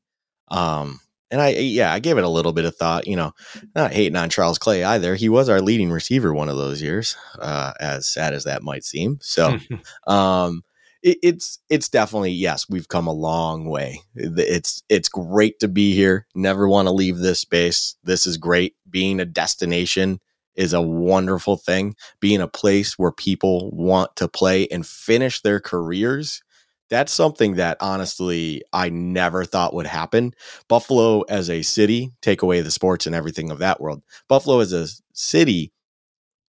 Um, 0.49 1.01
and 1.31 1.41
I, 1.41 1.49
yeah, 1.49 1.91
I 1.91 1.99
gave 1.99 2.17
it 2.17 2.23
a 2.23 2.29
little 2.29 2.51
bit 2.51 2.65
of 2.65 2.75
thought. 2.75 3.07
You 3.07 3.15
know, 3.15 3.33
not 3.73 3.93
hating 3.93 4.17
on 4.17 4.29
Charles 4.29 4.57
Clay 4.57 4.83
either. 4.83 5.15
He 5.15 5.29
was 5.29 5.49
our 5.49 5.61
leading 5.61 5.89
receiver 5.89 6.33
one 6.33 6.49
of 6.49 6.57
those 6.57 6.81
years, 6.81 7.15
uh, 7.39 7.73
as 7.79 8.05
sad 8.05 8.33
as 8.33 8.43
that 8.43 8.63
might 8.63 8.83
seem. 8.83 9.17
So, 9.21 9.57
um, 10.07 10.63
it, 11.01 11.17
it's 11.23 11.59
it's 11.69 11.89
definitely 11.89 12.31
yes, 12.31 12.69
we've 12.69 12.87
come 12.87 13.07
a 13.07 13.13
long 13.13 13.65
way. 13.65 14.01
It's 14.15 14.83
it's 14.89 15.09
great 15.09 15.59
to 15.59 15.67
be 15.67 15.95
here. 15.95 16.27
Never 16.35 16.67
want 16.67 16.87
to 16.87 16.93
leave 16.93 17.17
this 17.17 17.39
space. 17.39 17.95
This 18.03 18.25
is 18.25 18.37
great. 18.37 18.75
Being 18.89 19.19
a 19.19 19.25
destination 19.25 20.19
is 20.55 20.73
a 20.73 20.81
wonderful 20.81 21.57
thing. 21.57 21.95
Being 22.19 22.41
a 22.41 22.47
place 22.47 22.99
where 22.99 23.11
people 23.11 23.71
want 23.71 24.15
to 24.17 24.27
play 24.27 24.67
and 24.67 24.85
finish 24.85 25.41
their 25.41 25.59
careers. 25.59 26.43
That's 26.91 27.13
something 27.13 27.55
that 27.55 27.77
honestly 27.79 28.63
I 28.73 28.89
never 28.89 29.45
thought 29.45 29.73
would 29.73 29.87
happen. 29.87 30.35
Buffalo 30.67 31.21
as 31.21 31.49
a 31.49 31.61
city, 31.61 32.11
take 32.21 32.41
away 32.41 32.59
the 32.59 32.69
sports 32.69 33.07
and 33.07 33.15
everything 33.15 33.49
of 33.49 33.59
that 33.59 33.79
world. 33.79 34.03
Buffalo 34.27 34.59
as 34.59 34.73
a 34.73 34.87
city, 35.13 35.71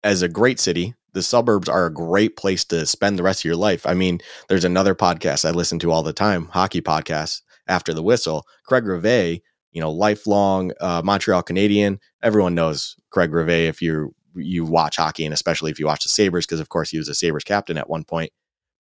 as 0.02 0.20
a 0.20 0.28
great 0.28 0.58
city, 0.58 0.94
the 1.12 1.22
suburbs 1.22 1.68
are 1.68 1.86
a 1.86 1.92
great 1.92 2.36
place 2.36 2.64
to 2.66 2.84
spend 2.86 3.18
the 3.18 3.22
rest 3.22 3.42
of 3.42 3.44
your 3.44 3.56
life. 3.56 3.86
I 3.86 3.94
mean, 3.94 4.18
there's 4.48 4.64
another 4.64 4.96
podcast 4.96 5.44
I 5.44 5.52
listen 5.52 5.78
to 5.78 5.92
all 5.92 6.02
the 6.02 6.12
time, 6.12 6.46
hockey 6.46 6.80
podcast 6.80 7.42
after 7.68 7.94
the 7.94 8.02
whistle. 8.02 8.44
Craig 8.66 8.84
Rivet, 8.84 9.42
you 9.70 9.80
know, 9.80 9.92
lifelong 9.92 10.72
uh, 10.80 11.02
Montreal 11.04 11.44
Canadien. 11.44 12.00
Everyone 12.20 12.56
knows 12.56 12.96
Craig 13.10 13.32
Rivet 13.32 13.68
if 13.68 13.80
you 13.80 14.12
you 14.34 14.64
watch 14.64 14.96
hockey 14.96 15.24
and 15.24 15.34
especially 15.34 15.70
if 15.70 15.78
you 15.78 15.86
watch 15.86 16.02
the 16.02 16.08
Sabres, 16.08 16.46
because 16.46 16.58
of 16.58 16.70
course 16.70 16.90
he 16.90 16.98
was 16.98 17.08
a 17.08 17.14
Sabres 17.14 17.44
captain 17.44 17.78
at 17.78 17.88
one 17.88 18.02
point. 18.02 18.32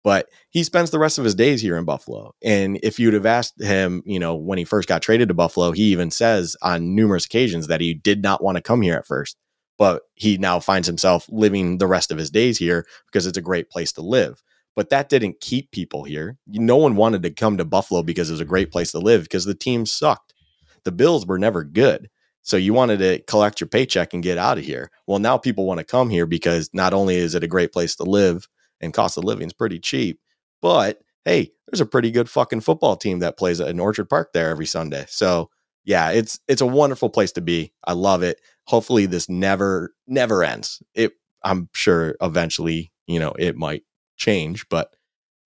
But 0.03 0.29
he 0.49 0.63
spends 0.63 0.89
the 0.89 0.99
rest 0.99 1.19
of 1.19 1.25
his 1.25 1.35
days 1.35 1.61
here 1.61 1.77
in 1.77 1.85
Buffalo. 1.85 2.33
And 2.43 2.79
if 2.81 2.99
you'd 2.99 3.13
have 3.13 3.25
asked 3.25 3.61
him, 3.61 4.01
you 4.05 4.19
know, 4.19 4.35
when 4.35 4.57
he 4.57 4.63
first 4.63 4.87
got 4.87 5.03
traded 5.03 5.27
to 5.27 5.35
Buffalo, 5.35 5.71
he 5.71 5.91
even 5.91 6.09
says 6.09 6.55
on 6.63 6.95
numerous 6.95 7.25
occasions 7.25 7.67
that 7.67 7.81
he 7.81 7.93
did 7.93 8.23
not 8.23 8.43
want 8.43 8.55
to 8.55 8.63
come 8.63 8.81
here 8.81 8.95
at 8.95 9.05
first 9.05 9.37
but 9.81 10.03
he 10.13 10.37
now 10.37 10.59
finds 10.59 10.85
himself 10.85 11.25
living 11.27 11.79
the 11.79 11.87
rest 11.87 12.11
of 12.11 12.17
his 12.19 12.29
days 12.29 12.59
here 12.59 12.85
because 13.07 13.25
it's 13.25 13.39
a 13.39 13.41
great 13.41 13.67
place 13.71 13.91
to 13.91 14.03
live. 14.03 14.43
But 14.75 14.91
that 14.91 15.09
didn't 15.09 15.41
keep 15.41 15.71
people 15.71 16.03
here. 16.03 16.37
No 16.45 16.77
one 16.77 16.95
wanted 16.95 17.23
to 17.23 17.31
come 17.31 17.57
to 17.57 17.65
Buffalo 17.65 18.03
because 18.03 18.29
it 18.29 18.33
was 18.33 18.41
a 18.41 18.45
great 18.45 18.71
place 18.71 18.91
to 18.91 18.99
live 18.99 19.23
because 19.23 19.45
the 19.45 19.55
team 19.55 19.87
sucked. 19.87 20.35
The 20.83 20.91
Bills 20.91 21.25
were 21.25 21.39
never 21.39 21.63
good. 21.63 22.11
So 22.43 22.57
you 22.57 22.75
wanted 22.75 22.99
to 22.99 23.23
collect 23.23 23.59
your 23.59 23.69
paycheck 23.69 24.13
and 24.13 24.21
get 24.21 24.37
out 24.37 24.59
of 24.59 24.63
here. 24.63 24.91
Well, 25.07 25.17
now 25.17 25.39
people 25.39 25.65
want 25.65 25.79
to 25.79 25.83
come 25.83 26.11
here 26.11 26.27
because 26.27 26.69
not 26.73 26.93
only 26.93 27.15
is 27.15 27.33
it 27.33 27.43
a 27.43 27.47
great 27.47 27.73
place 27.73 27.95
to 27.95 28.03
live 28.03 28.47
and 28.81 28.93
cost 28.93 29.17
of 29.17 29.23
living 29.23 29.47
is 29.47 29.53
pretty 29.53 29.79
cheap, 29.79 30.19
but 30.61 30.99
hey, 31.25 31.51
there's 31.67 31.81
a 31.81 31.85
pretty 31.85 32.11
good 32.11 32.29
fucking 32.29 32.61
football 32.61 32.95
team 32.95 33.19
that 33.19 33.37
plays 33.37 33.59
in 33.59 33.79
Orchard 33.79 34.09
Park 34.09 34.33
there 34.33 34.49
every 34.49 34.65
Sunday. 34.65 35.05
So 35.07 35.49
yeah, 35.85 36.09
it's 36.11 36.39
it's 36.47 36.61
a 36.61 36.67
wonderful 36.67 37.09
place 37.09 37.31
to 37.33 37.41
be. 37.41 37.73
I 37.85 37.93
love 37.93 38.23
it 38.23 38.39
hopefully 38.65 39.05
this 39.05 39.29
never 39.29 39.93
never 40.07 40.43
ends. 40.43 40.81
It 40.93 41.13
I'm 41.43 41.69
sure 41.73 42.15
eventually, 42.21 42.91
you 43.07 43.19
know, 43.19 43.33
it 43.37 43.55
might 43.55 43.83
change, 44.15 44.67
but 44.69 44.95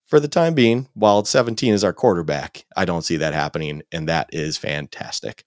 for 0.06 0.20
the 0.20 0.28
time 0.28 0.54
being, 0.54 0.88
while 0.94 1.24
17 1.24 1.74
is 1.74 1.82
our 1.82 1.92
quarterback, 1.92 2.64
I 2.76 2.84
don't 2.84 3.02
see 3.02 3.16
that 3.16 3.34
happening 3.34 3.82
and 3.90 4.08
that 4.08 4.28
is 4.32 4.56
fantastic. 4.56 5.44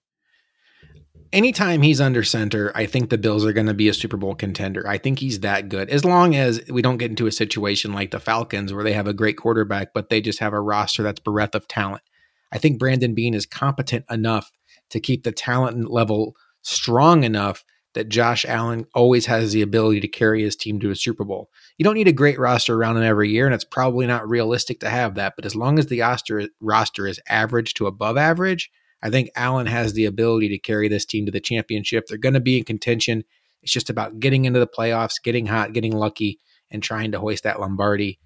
Anytime 1.32 1.82
he's 1.82 2.00
under 2.00 2.24
center, 2.24 2.72
I 2.74 2.86
think 2.86 3.08
the 3.08 3.18
Bills 3.18 3.44
are 3.44 3.52
going 3.52 3.68
to 3.68 3.74
be 3.74 3.88
a 3.88 3.94
Super 3.94 4.16
Bowl 4.16 4.34
contender. 4.34 4.86
I 4.88 4.98
think 4.98 5.20
he's 5.20 5.40
that 5.40 5.68
good. 5.68 5.88
As 5.88 6.04
long 6.04 6.34
as 6.34 6.60
we 6.68 6.82
don't 6.82 6.96
get 6.96 7.10
into 7.10 7.28
a 7.28 7.32
situation 7.32 7.92
like 7.92 8.10
the 8.10 8.18
Falcons 8.18 8.72
where 8.72 8.82
they 8.82 8.94
have 8.94 9.06
a 9.06 9.14
great 9.14 9.36
quarterback, 9.36 9.94
but 9.94 10.08
they 10.08 10.20
just 10.20 10.40
have 10.40 10.52
a 10.52 10.60
roster 10.60 11.04
that's 11.04 11.20
bereft 11.20 11.54
of 11.54 11.68
talent. 11.68 12.02
I 12.52 12.58
think 12.58 12.80
Brandon 12.80 13.14
Beane 13.14 13.34
is 13.34 13.46
competent 13.46 14.06
enough 14.10 14.50
to 14.90 14.98
keep 14.98 15.22
the 15.22 15.30
talent 15.30 15.88
level 15.88 16.34
strong 16.62 17.22
enough 17.22 17.64
that 17.94 18.08
Josh 18.08 18.44
Allen 18.44 18.86
always 18.94 19.26
has 19.26 19.52
the 19.52 19.62
ability 19.62 20.00
to 20.00 20.08
carry 20.08 20.42
his 20.42 20.56
team 20.56 20.80
to 20.80 20.90
a 20.90 20.96
Super 20.96 21.24
Bowl. 21.24 21.50
You 21.76 21.84
don't 21.84 21.94
need 21.94 22.08
a 22.08 22.12
great 22.12 22.38
roster 22.38 22.74
around 22.74 22.96
him 22.96 23.02
every 23.02 23.30
year, 23.30 23.46
and 23.46 23.54
it's 23.54 23.64
probably 23.64 24.06
not 24.06 24.28
realistic 24.28 24.80
to 24.80 24.90
have 24.90 25.14
that. 25.16 25.34
But 25.36 25.46
as 25.46 25.56
long 25.56 25.78
as 25.78 25.86
the 25.86 26.00
roster, 26.00 26.48
roster 26.60 27.06
is 27.06 27.20
average 27.28 27.74
to 27.74 27.86
above 27.86 28.16
average, 28.16 28.70
I 29.02 29.10
think 29.10 29.30
Allen 29.34 29.66
has 29.66 29.92
the 29.92 30.04
ability 30.04 30.48
to 30.50 30.58
carry 30.58 30.88
this 30.88 31.06
team 31.06 31.26
to 31.26 31.32
the 31.32 31.40
championship. 31.40 32.06
They're 32.06 32.18
going 32.18 32.34
to 32.34 32.40
be 32.40 32.58
in 32.58 32.64
contention. 32.64 33.24
It's 33.62 33.72
just 33.72 33.90
about 33.90 34.20
getting 34.20 34.44
into 34.44 34.60
the 34.60 34.66
playoffs, 34.66 35.22
getting 35.22 35.46
hot, 35.46 35.72
getting 35.72 35.92
lucky, 35.92 36.38
and 36.70 36.82
trying 36.82 37.12
to 37.12 37.18
hoist 37.18 37.44
that 37.44 37.60
Lombardi. 37.60 38.18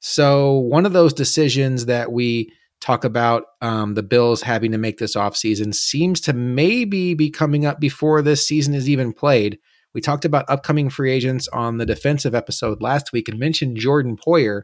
So, 0.00 0.52
one 0.58 0.84
of 0.84 0.92
those 0.92 1.14
decisions 1.14 1.86
that 1.86 2.12
we 2.12 2.52
talk 2.80 3.04
about 3.04 3.44
um, 3.62 3.94
the 3.94 4.02
Bills 4.02 4.42
having 4.42 4.72
to 4.72 4.78
make 4.78 4.98
this 4.98 5.16
offseason 5.16 5.74
seems 5.74 6.20
to 6.22 6.34
maybe 6.34 7.14
be 7.14 7.30
coming 7.30 7.64
up 7.64 7.80
before 7.80 8.20
this 8.20 8.46
season 8.46 8.74
is 8.74 8.90
even 8.90 9.12
played. 9.12 9.58
We 9.94 10.00
talked 10.00 10.24
about 10.24 10.44
upcoming 10.48 10.90
free 10.90 11.12
agents 11.12 11.48
on 11.48 11.78
the 11.78 11.86
defensive 11.86 12.34
episode 12.34 12.82
last 12.82 13.12
week 13.12 13.28
and 13.28 13.38
mentioned 13.38 13.78
Jordan 13.78 14.16
Poyer. 14.16 14.62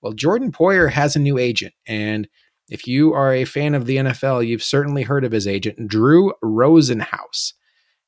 Well, 0.00 0.12
Jordan 0.12 0.52
Poyer 0.52 0.90
has 0.90 1.16
a 1.16 1.20
new 1.20 1.36
agent. 1.36 1.74
And 1.86 2.28
if 2.70 2.86
you 2.86 3.12
are 3.12 3.34
a 3.34 3.44
fan 3.44 3.74
of 3.74 3.86
the 3.86 3.96
NFL, 3.96 4.46
you've 4.46 4.62
certainly 4.62 5.02
heard 5.02 5.24
of 5.24 5.32
his 5.32 5.46
agent, 5.46 5.88
Drew 5.88 6.32
Rosenhaus. 6.42 7.52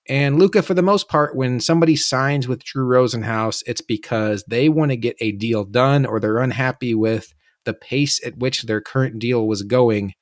And 0.09 0.39
Luka, 0.39 0.63
for 0.63 0.75
the 0.75 0.83
most 0.83 1.09
part, 1.09 1.37
when 1.37 1.61
somebody 1.61 1.95
signs 1.95 2.49
with 2.49 2.65
Drew 2.65 2.87
Rosenhaus, 2.87 3.63
it's 3.67 3.81
because 3.81 4.45
they 4.49 4.69
want 4.69 4.91
to 4.91 4.97
get 4.97 5.17
a 5.21 5.33
deal 5.33 5.65
done 5.65 6.07
or 6.07 6.19
they're 6.19 6.39
unhappy 6.39 6.95
with 6.95 7.35
the 7.65 7.75
pace 7.75 8.25
at 8.27 8.39
which 8.39 8.63
their 8.63 8.81
current 8.81 9.19
deal 9.19 9.47
was 9.47 9.63
going 9.63 10.15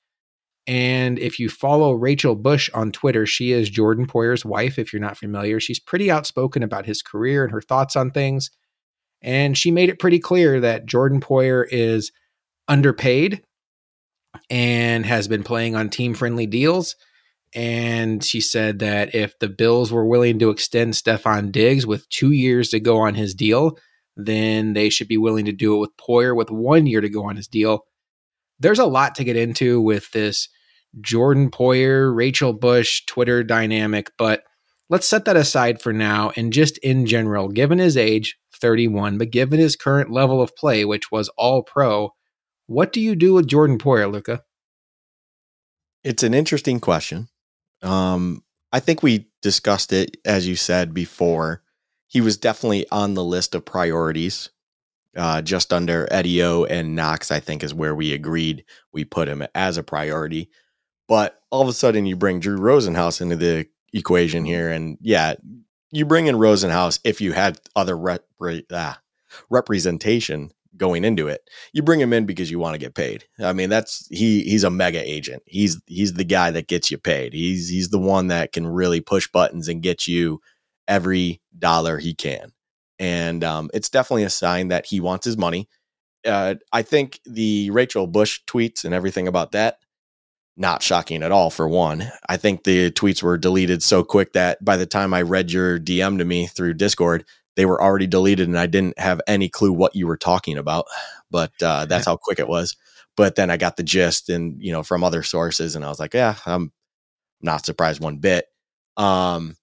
and 0.66 1.18
if 1.18 1.40
you 1.40 1.48
follow 1.48 1.92
Rachel 1.92 2.36
Bush 2.36 2.70
on 2.74 2.92
Twitter, 2.92 3.26
she 3.26 3.50
is 3.50 3.70
Jordan 3.70 4.06
Poyer's 4.06 4.44
wife. 4.44 4.78
If 4.78 4.92
you're 4.92 5.00
not 5.00 5.16
familiar, 5.16 5.58
she's 5.58 5.80
pretty 5.80 6.12
outspoken 6.12 6.62
about 6.62 6.86
his 6.86 7.02
career 7.02 7.42
and 7.42 7.52
her 7.52 7.60
thoughts 7.60 7.96
on 7.96 8.12
things. 8.12 8.50
And 9.22 9.58
she 9.58 9.72
made 9.72 9.88
it 9.88 9.98
pretty 9.98 10.20
clear 10.20 10.60
that 10.60 10.86
Jordan 10.86 11.20
Poyer 11.20 11.66
is 11.70 12.12
underpaid 12.68 13.42
and 14.48 15.06
has 15.06 15.28
been 15.28 15.42
playing 15.42 15.76
on 15.76 15.88
team 15.88 16.14
friendly 16.14 16.46
deals. 16.46 16.96
And 17.52 18.22
she 18.22 18.40
said 18.40 18.78
that 18.78 19.14
if 19.14 19.38
the 19.38 19.48
Bills 19.48 19.92
were 19.92 20.06
willing 20.06 20.38
to 20.38 20.50
extend 20.50 20.94
Stefon 20.94 21.50
Diggs 21.50 21.86
with 21.86 22.08
two 22.08 22.30
years 22.30 22.68
to 22.68 22.80
go 22.80 22.98
on 22.98 23.14
his 23.14 23.34
deal, 23.34 23.76
then 24.16 24.72
they 24.72 24.88
should 24.88 25.08
be 25.08 25.16
willing 25.16 25.46
to 25.46 25.52
do 25.52 25.74
it 25.74 25.78
with 25.78 25.96
Poyer 25.96 26.36
with 26.36 26.50
one 26.50 26.86
year 26.86 27.00
to 27.00 27.08
go 27.08 27.24
on 27.24 27.36
his 27.36 27.48
deal. 27.48 27.86
There's 28.60 28.78
a 28.78 28.86
lot 28.86 29.14
to 29.16 29.24
get 29.24 29.36
into 29.36 29.80
with 29.80 30.10
this 30.12 30.48
Jordan 31.00 31.50
Poyer, 31.50 32.14
Rachel 32.14 32.52
Bush 32.52 33.04
Twitter 33.06 33.42
dynamic, 33.42 34.10
but 34.18 34.44
let's 34.88 35.08
set 35.08 35.24
that 35.24 35.36
aside 35.36 35.80
for 35.80 35.92
now. 35.92 36.32
And 36.36 36.52
just 36.52 36.78
in 36.78 37.06
general, 37.06 37.48
given 37.48 37.78
his 37.78 37.96
age, 37.96 38.36
31, 38.54 39.18
but 39.18 39.30
given 39.30 39.58
his 39.58 39.76
current 39.76 40.10
level 40.10 40.42
of 40.42 40.54
play, 40.56 40.84
which 40.84 41.10
was 41.10 41.30
all 41.30 41.62
pro, 41.62 42.12
what 42.70 42.92
do 42.92 43.00
you 43.00 43.16
do 43.16 43.34
with 43.34 43.48
Jordan 43.48 43.78
Poyer, 43.78 44.10
Luka? 44.10 44.44
It's 46.04 46.22
an 46.22 46.34
interesting 46.34 46.78
question. 46.78 47.28
Um, 47.82 48.44
I 48.72 48.78
think 48.78 49.02
we 49.02 49.26
discussed 49.42 49.92
it, 49.92 50.18
as 50.24 50.46
you 50.46 50.54
said 50.54 50.94
before. 50.94 51.62
He 52.06 52.20
was 52.20 52.36
definitely 52.36 52.86
on 52.92 53.14
the 53.14 53.24
list 53.24 53.56
of 53.56 53.64
priorities. 53.64 54.50
Uh, 55.16 55.42
just 55.42 55.72
under 55.72 56.06
Eddie 56.12 56.44
O 56.44 56.62
and 56.62 56.94
Knox, 56.94 57.32
I 57.32 57.40
think, 57.40 57.64
is 57.64 57.74
where 57.74 57.94
we 57.94 58.12
agreed 58.14 58.64
we 58.92 59.04
put 59.04 59.26
him 59.26 59.44
as 59.52 59.76
a 59.76 59.82
priority. 59.82 60.48
But 61.08 61.40
all 61.50 61.62
of 61.62 61.68
a 61.68 61.72
sudden, 61.72 62.06
you 62.06 62.14
bring 62.14 62.38
Drew 62.38 62.56
Rosenhaus 62.56 63.20
into 63.20 63.34
the 63.34 63.66
equation 63.92 64.44
here, 64.44 64.70
and 64.70 64.96
yeah, 65.00 65.34
you 65.90 66.04
bring 66.04 66.28
in 66.28 66.36
Rosenhaus 66.36 67.00
if 67.02 67.20
you 67.20 67.32
had 67.32 67.58
other 67.74 67.98
rep- 67.98 68.28
ah, 68.72 69.00
representation 69.50 70.52
going 70.80 71.04
into 71.04 71.28
it. 71.28 71.42
You 71.72 71.82
bring 71.82 72.00
him 72.00 72.12
in 72.12 72.26
because 72.26 72.50
you 72.50 72.58
want 72.58 72.74
to 72.74 72.80
get 72.80 72.96
paid. 72.96 73.24
I 73.38 73.52
mean, 73.52 73.70
that's 73.70 74.08
he 74.10 74.42
he's 74.42 74.64
a 74.64 74.70
mega 74.70 75.00
agent. 75.08 75.44
He's 75.46 75.80
he's 75.86 76.14
the 76.14 76.24
guy 76.24 76.50
that 76.50 76.66
gets 76.66 76.90
you 76.90 76.98
paid. 76.98 77.32
He's 77.32 77.68
he's 77.68 77.90
the 77.90 77.98
one 78.00 78.28
that 78.28 78.52
can 78.52 78.66
really 78.66 79.00
push 79.00 79.28
buttons 79.28 79.68
and 79.68 79.82
get 79.82 80.08
you 80.08 80.40
every 80.88 81.40
dollar 81.56 81.98
he 81.98 82.14
can. 82.14 82.52
And 82.98 83.44
um, 83.44 83.70
it's 83.72 83.88
definitely 83.88 84.24
a 84.24 84.30
sign 84.30 84.68
that 84.68 84.86
he 84.86 85.00
wants 85.00 85.24
his 85.24 85.36
money. 85.36 85.68
Uh, 86.26 86.56
I 86.72 86.82
think 86.82 87.20
the 87.24 87.70
Rachel 87.70 88.06
Bush 88.06 88.40
tweets 88.46 88.84
and 88.84 88.92
everything 88.92 89.28
about 89.28 89.52
that 89.52 89.76
not 90.60 90.82
shocking 90.82 91.22
at 91.22 91.32
all 91.32 91.48
for 91.48 91.66
one. 91.66 92.12
I 92.28 92.36
think 92.36 92.64
the 92.64 92.90
tweets 92.90 93.22
were 93.22 93.38
deleted 93.38 93.82
so 93.82 94.04
quick 94.04 94.34
that 94.34 94.62
by 94.62 94.76
the 94.76 94.84
time 94.84 95.14
I 95.14 95.22
read 95.22 95.50
your 95.50 95.78
DM 95.78 96.18
to 96.18 96.24
me 96.24 96.46
through 96.46 96.74
Discord, 96.74 97.24
they 97.60 97.66
were 97.66 97.82
already 97.82 98.06
deleted 98.06 98.48
and 98.48 98.58
I 98.58 98.64
didn't 98.64 98.98
have 98.98 99.20
any 99.26 99.50
clue 99.50 99.70
what 99.70 99.94
you 99.94 100.06
were 100.06 100.16
talking 100.16 100.56
about. 100.56 100.86
But 101.30 101.52
uh, 101.62 101.84
that's 101.84 102.06
how 102.06 102.16
quick 102.16 102.38
it 102.38 102.48
was. 102.48 102.74
But 103.18 103.34
then 103.34 103.50
I 103.50 103.58
got 103.58 103.76
the 103.76 103.82
gist 103.82 104.30
and, 104.30 104.56
you 104.58 104.72
know, 104.72 104.82
from 104.82 105.04
other 105.04 105.22
sources 105.22 105.76
and 105.76 105.84
I 105.84 105.90
was 105.90 106.00
like, 106.00 106.14
yeah, 106.14 106.36
I'm 106.46 106.72
not 107.42 107.66
surprised 107.66 108.02
one 108.02 108.16
bit. 108.16 108.46
Um, 108.96 109.58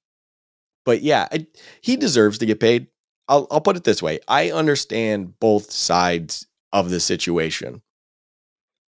but 0.86 1.01
yeah, 1.01 1.27
I, 1.31 1.47
he 1.81 1.95
deserves 1.97 2.38
to 2.38 2.45
get 2.45 2.60
paid. 2.60 2.86
I'll, 3.27 3.47
I'll 3.49 3.62
put 3.62 3.77
it 3.77 3.83
this 3.83 4.03
way. 4.03 4.19
I 4.27 4.51
understand 4.51 5.39
both 5.39 5.71
sides 5.71 6.45
of 6.71 6.91
the 6.91 6.99
situation. 6.99 7.81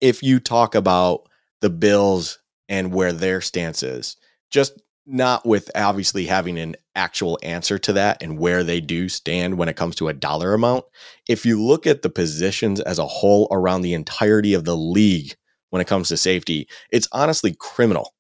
If 0.00 0.22
you 0.22 0.40
talk 0.40 0.74
about 0.74 1.28
the 1.60 1.68
Bills 1.68 2.38
and 2.68 2.92
where 2.92 3.12
their 3.12 3.40
stance 3.40 3.82
is. 3.82 4.16
Just 4.50 4.80
not 5.06 5.44
with 5.46 5.70
obviously 5.74 6.26
having 6.26 6.58
an 6.58 6.76
actual 6.94 7.38
answer 7.42 7.78
to 7.78 7.92
that 7.92 8.22
and 8.22 8.38
where 8.38 8.64
they 8.64 8.80
do 8.80 9.08
stand 9.08 9.58
when 9.58 9.68
it 9.68 9.76
comes 9.76 9.94
to 9.96 10.08
a 10.08 10.14
dollar 10.14 10.54
amount. 10.54 10.84
If 11.28 11.44
you 11.44 11.62
look 11.62 11.86
at 11.86 12.02
the 12.02 12.10
positions 12.10 12.80
as 12.80 12.98
a 12.98 13.06
whole 13.06 13.48
around 13.50 13.82
the 13.82 13.94
entirety 13.94 14.54
of 14.54 14.64
the 14.64 14.76
league 14.76 15.34
when 15.70 15.82
it 15.82 15.88
comes 15.88 16.08
to 16.08 16.16
safety, 16.16 16.68
it's 16.90 17.08
honestly 17.12 17.54
criminal 17.58 18.14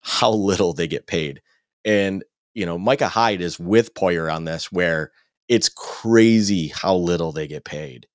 how 0.00 0.30
little 0.30 0.72
they 0.72 0.88
get 0.88 1.06
paid. 1.06 1.42
And, 1.84 2.24
you 2.54 2.64
know, 2.64 2.78
Micah 2.78 3.08
Hyde 3.08 3.42
is 3.42 3.58
with 3.58 3.94
Poyer 3.94 4.32
on 4.32 4.44
this, 4.44 4.72
where 4.72 5.12
it's 5.48 5.68
crazy 5.68 6.68
how 6.68 6.94
little 6.94 7.32
they 7.32 7.46
get 7.46 7.64
paid. 7.64 8.06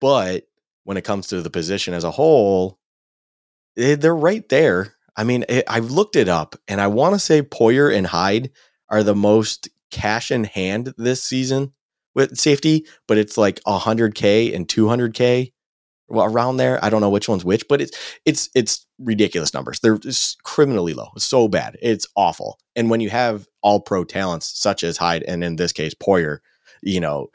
But 0.00 0.44
when 0.84 0.96
it 0.96 1.04
comes 1.04 1.28
to 1.28 1.42
the 1.42 1.50
position 1.50 1.94
as 1.94 2.04
a 2.04 2.10
whole, 2.10 2.78
they're 3.76 4.16
right 4.16 4.48
there. 4.48 4.94
I 5.20 5.24
mean, 5.24 5.44
it, 5.50 5.64
I've 5.68 5.90
looked 5.90 6.16
it 6.16 6.30
up, 6.30 6.56
and 6.66 6.80
I 6.80 6.86
want 6.86 7.14
to 7.14 7.18
say 7.18 7.42
Poyer 7.42 7.94
and 7.94 8.06
Hyde 8.06 8.50
are 8.88 9.02
the 9.02 9.14
most 9.14 9.68
cash 9.90 10.30
in 10.30 10.44
hand 10.44 10.94
this 10.96 11.22
season 11.22 11.74
with 12.14 12.38
safety, 12.38 12.86
but 13.06 13.18
it's 13.18 13.36
like 13.36 13.60
100k 13.66 14.54
and 14.56 14.66
200k 14.66 15.52
well, 16.08 16.24
around 16.24 16.56
there. 16.56 16.82
I 16.82 16.88
don't 16.88 17.02
know 17.02 17.10
which 17.10 17.28
one's 17.28 17.44
which, 17.44 17.68
but 17.68 17.82
it's 17.82 18.18
it's 18.24 18.48
it's 18.54 18.86
ridiculous 18.98 19.52
numbers. 19.52 19.80
They're 19.80 19.98
criminally 20.42 20.94
low. 20.94 21.08
It's 21.14 21.26
so 21.26 21.48
bad. 21.48 21.76
It's 21.82 22.06
awful. 22.16 22.58
And 22.74 22.88
when 22.88 23.00
you 23.00 23.10
have 23.10 23.46
all 23.60 23.78
pro 23.78 24.04
talents 24.04 24.46
such 24.58 24.82
as 24.82 24.96
Hyde 24.96 25.22
and 25.28 25.44
in 25.44 25.56
this 25.56 25.72
case 25.72 25.92
Poyer, 25.92 26.38
you 26.82 26.98
know, 26.98 27.28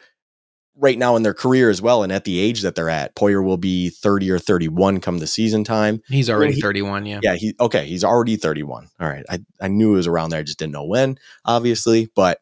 right 0.77 0.97
now 0.97 1.15
in 1.15 1.23
their 1.23 1.33
career 1.33 1.69
as 1.69 1.81
well 1.81 2.03
and 2.03 2.11
at 2.11 2.25
the 2.25 2.39
age 2.39 2.61
that 2.61 2.75
they're 2.75 2.89
at. 2.89 3.15
Poyer 3.15 3.43
will 3.43 3.57
be 3.57 3.89
30 3.89 4.31
or 4.31 4.39
31 4.39 4.99
come 4.99 5.19
the 5.19 5.27
season 5.27 5.63
time. 5.63 6.01
He's 6.07 6.29
already 6.29 6.53
he, 6.53 6.61
31, 6.61 7.05
yeah. 7.05 7.19
Yeah, 7.23 7.35
he 7.35 7.55
okay, 7.59 7.85
he's 7.85 8.03
already 8.03 8.35
31. 8.35 8.89
All 8.99 9.07
right. 9.07 9.25
I, 9.29 9.39
I 9.61 9.67
knew 9.67 9.93
it 9.93 9.97
was 9.97 10.07
around 10.07 10.29
there, 10.29 10.39
I 10.39 10.43
just 10.43 10.59
didn't 10.59 10.73
know 10.73 10.85
when, 10.85 11.17
obviously, 11.45 12.09
but 12.15 12.39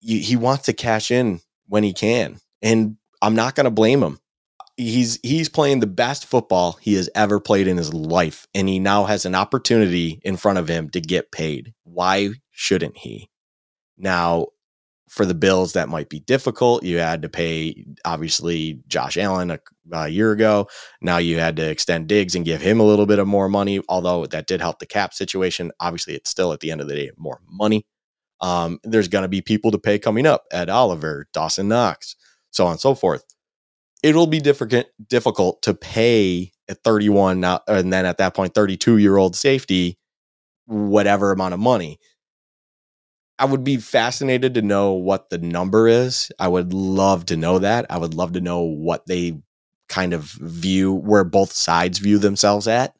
he, 0.00 0.20
he 0.20 0.36
wants 0.36 0.66
to 0.66 0.72
cash 0.72 1.10
in 1.10 1.40
when 1.66 1.82
he 1.82 1.92
can. 1.92 2.38
And 2.62 2.96
I'm 3.20 3.34
not 3.34 3.54
going 3.54 3.64
to 3.64 3.70
blame 3.70 4.02
him. 4.02 4.18
He's 4.76 5.18
he's 5.24 5.48
playing 5.48 5.80
the 5.80 5.88
best 5.88 6.24
football 6.24 6.78
he 6.80 6.94
has 6.94 7.10
ever 7.16 7.40
played 7.40 7.66
in 7.66 7.76
his 7.76 7.92
life 7.92 8.46
and 8.54 8.68
he 8.68 8.78
now 8.78 9.06
has 9.06 9.26
an 9.26 9.34
opportunity 9.34 10.20
in 10.22 10.36
front 10.36 10.58
of 10.58 10.68
him 10.68 10.88
to 10.90 11.00
get 11.00 11.32
paid. 11.32 11.74
Why 11.82 12.30
shouldn't 12.52 12.96
he? 12.96 13.28
Now, 13.96 14.46
for 15.08 15.24
the 15.24 15.34
Bills, 15.34 15.72
that 15.72 15.88
might 15.88 16.08
be 16.08 16.20
difficult. 16.20 16.82
You 16.84 16.98
had 16.98 17.22
to 17.22 17.28
pay, 17.28 17.84
obviously, 18.04 18.80
Josh 18.86 19.16
Allen 19.16 19.50
a, 19.50 19.58
a, 19.92 20.08
year 20.08 20.32
ago. 20.32 20.68
Now 21.00 21.18
you 21.18 21.38
had 21.38 21.56
to 21.56 21.68
extend 21.68 22.08
Diggs 22.08 22.34
and 22.34 22.44
give 22.44 22.60
him 22.60 22.78
a 22.78 22.84
little 22.84 23.06
bit 23.06 23.18
of 23.18 23.26
more 23.26 23.48
money, 23.48 23.80
although 23.88 24.26
that 24.26 24.46
did 24.46 24.60
help 24.60 24.78
the 24.78 24.86
cap 24.86 25.14
situation. 25.14 25.72
Obviously, 25.80 26.14
it's 26.14 26.30
still 26.30 26.52
at 26.52 26.60
the 26.60 26.70
end 26.70 26.80
of 26.80 26.88
the 26.88 26.94
day 26.94 27.10
more 27.16 27.40
money. 27.48 27.86
Um, 28.40 28.78
there's 28.84 29.08
going 29.08 29.22
to 29.22 29.28
be 29.28 29.40
people 29.40 29.70
to 29.72 29.78
pay 29.78 29.98
coming 29.98 30.26
up 30.26 30.44
Ed 30.52 30.68
Oliver, 30.70 31.26
Dawson 31.32 31.68
Knox, 31.68 32.14
so 32.50 32.66
on 32.66 32.72
and 32.72 32.80
so 32.80 32.94
forth. 32.94 33.24
It'll 34.02 34.28
be 34.28 34.40
difficult 34.40 34.86
difficult 35.08 35.62
to 35.62 35.74
pay 35.74 36.52
at 36.68 36.82
31 36.84 37.40
now, 37.40 37.60
and 37.66 37.92
then 37.92 38.06
at 38.06 38.18
that 38.18 38.34
point, 38.34 38.54
32 38.54 38.98
year 38.98 39.16
old 39.16 39.34
safety, 39.34 39.98
whatever 40.66 41.32
amount 41.32 41.54
of 41.54 41.60
money 41.60 41.98
I 43.38 43.44
would 43.44 43.62
be 43.62 43.76
fascinated 43.76 44.54
to 44.54 44.62
know 44.62 44.92
what 44.92 45.30
the 45.30 45.38
number 45.38 45.86
is. 45.86 46.30
I 46.38 46.48
would 46.48 46.72
love 46.72 47.26
to 47.26 47.36
know 47.36 47.60
that. 47.60 47.86
I 47.88 47.98
would 47.98 48.14
love 48.14 48.32
to 48.32 48.40
know 48.40 48.60
what 48.62 49.06
they 49.06 49.40
kind 49.88 50.12
of 50.12 50.24
view, 50.24 50.92
where 50.92 51.24
both 51.24 51.52
sides 51.52 51.98
view 51.98 52.18
themselves 52.18 52.66
at, 52.66 52.94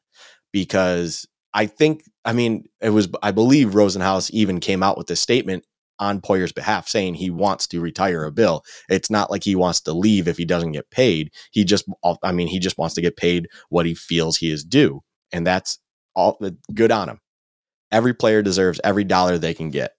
because 0.53 1.27
I 1.53 1.67
think, 1.67 2.05
I 2.25 2.33
mean, 2.33 2.67
it 2.81 2.91
was, 2.91 3.09
I 3.23 3.33
believe 3.33 3.69
Rosenhaus 3.69 4.31
even 4.31 4.61
came 4.61 4.83
out 4.83 4.97
with 4.97 5.09
this 5.09 5.21
statement 5.21 5.65
on 5.99 6.21
Poyer's 6.21 6.53
behalf 6.53 6.87
saying 6.87 7.15
he 7.15 7.31
wants 7.31 7.67
to 7.67 7.81
retire 7.81 8.25
a 8.25 8.31
bill. 8.31 8.63
It's 8.89 9.11
not 9.11 9.31
like 9.33 9.43
he 9.43 9.57
wants 9.57 9.81
to 9.83 9.93
leave 9.93 10.29
if 10.29 10.37
he 10.37 10.45
doesn't 10.45 10.73
get 10.73 10.91
paid. 10.91 11.33
He 11.51 11.65
just, 11.65 11.87
I 12.23 12.31
mean, 12.31 12.47
he 12.47 12.61
just 12.61 12.79
wants 12.79 12.95
to 12.95 13.01
get 13.01 13.17
paid 13.17 13.49
what 13.71 13.87
he 13.87 13.95
feels 13.95 14.37
he 14.37 14.53
is 14.53 14.63
due. 14.63 15.03
And 15.33 15.45
that's 15.45 15.81
all 16.15 16.41
good 16.73 16.93
on 16.93 17.09
him. 17.09 17.21
Every 17.91 18.15
player 18.15 18.43
deserves 18.43 18.81
every 18.85 19.05
dollar 19.05 19.39
they 19.39 19.55
can 19.55 19.71
get. 19.71 19.93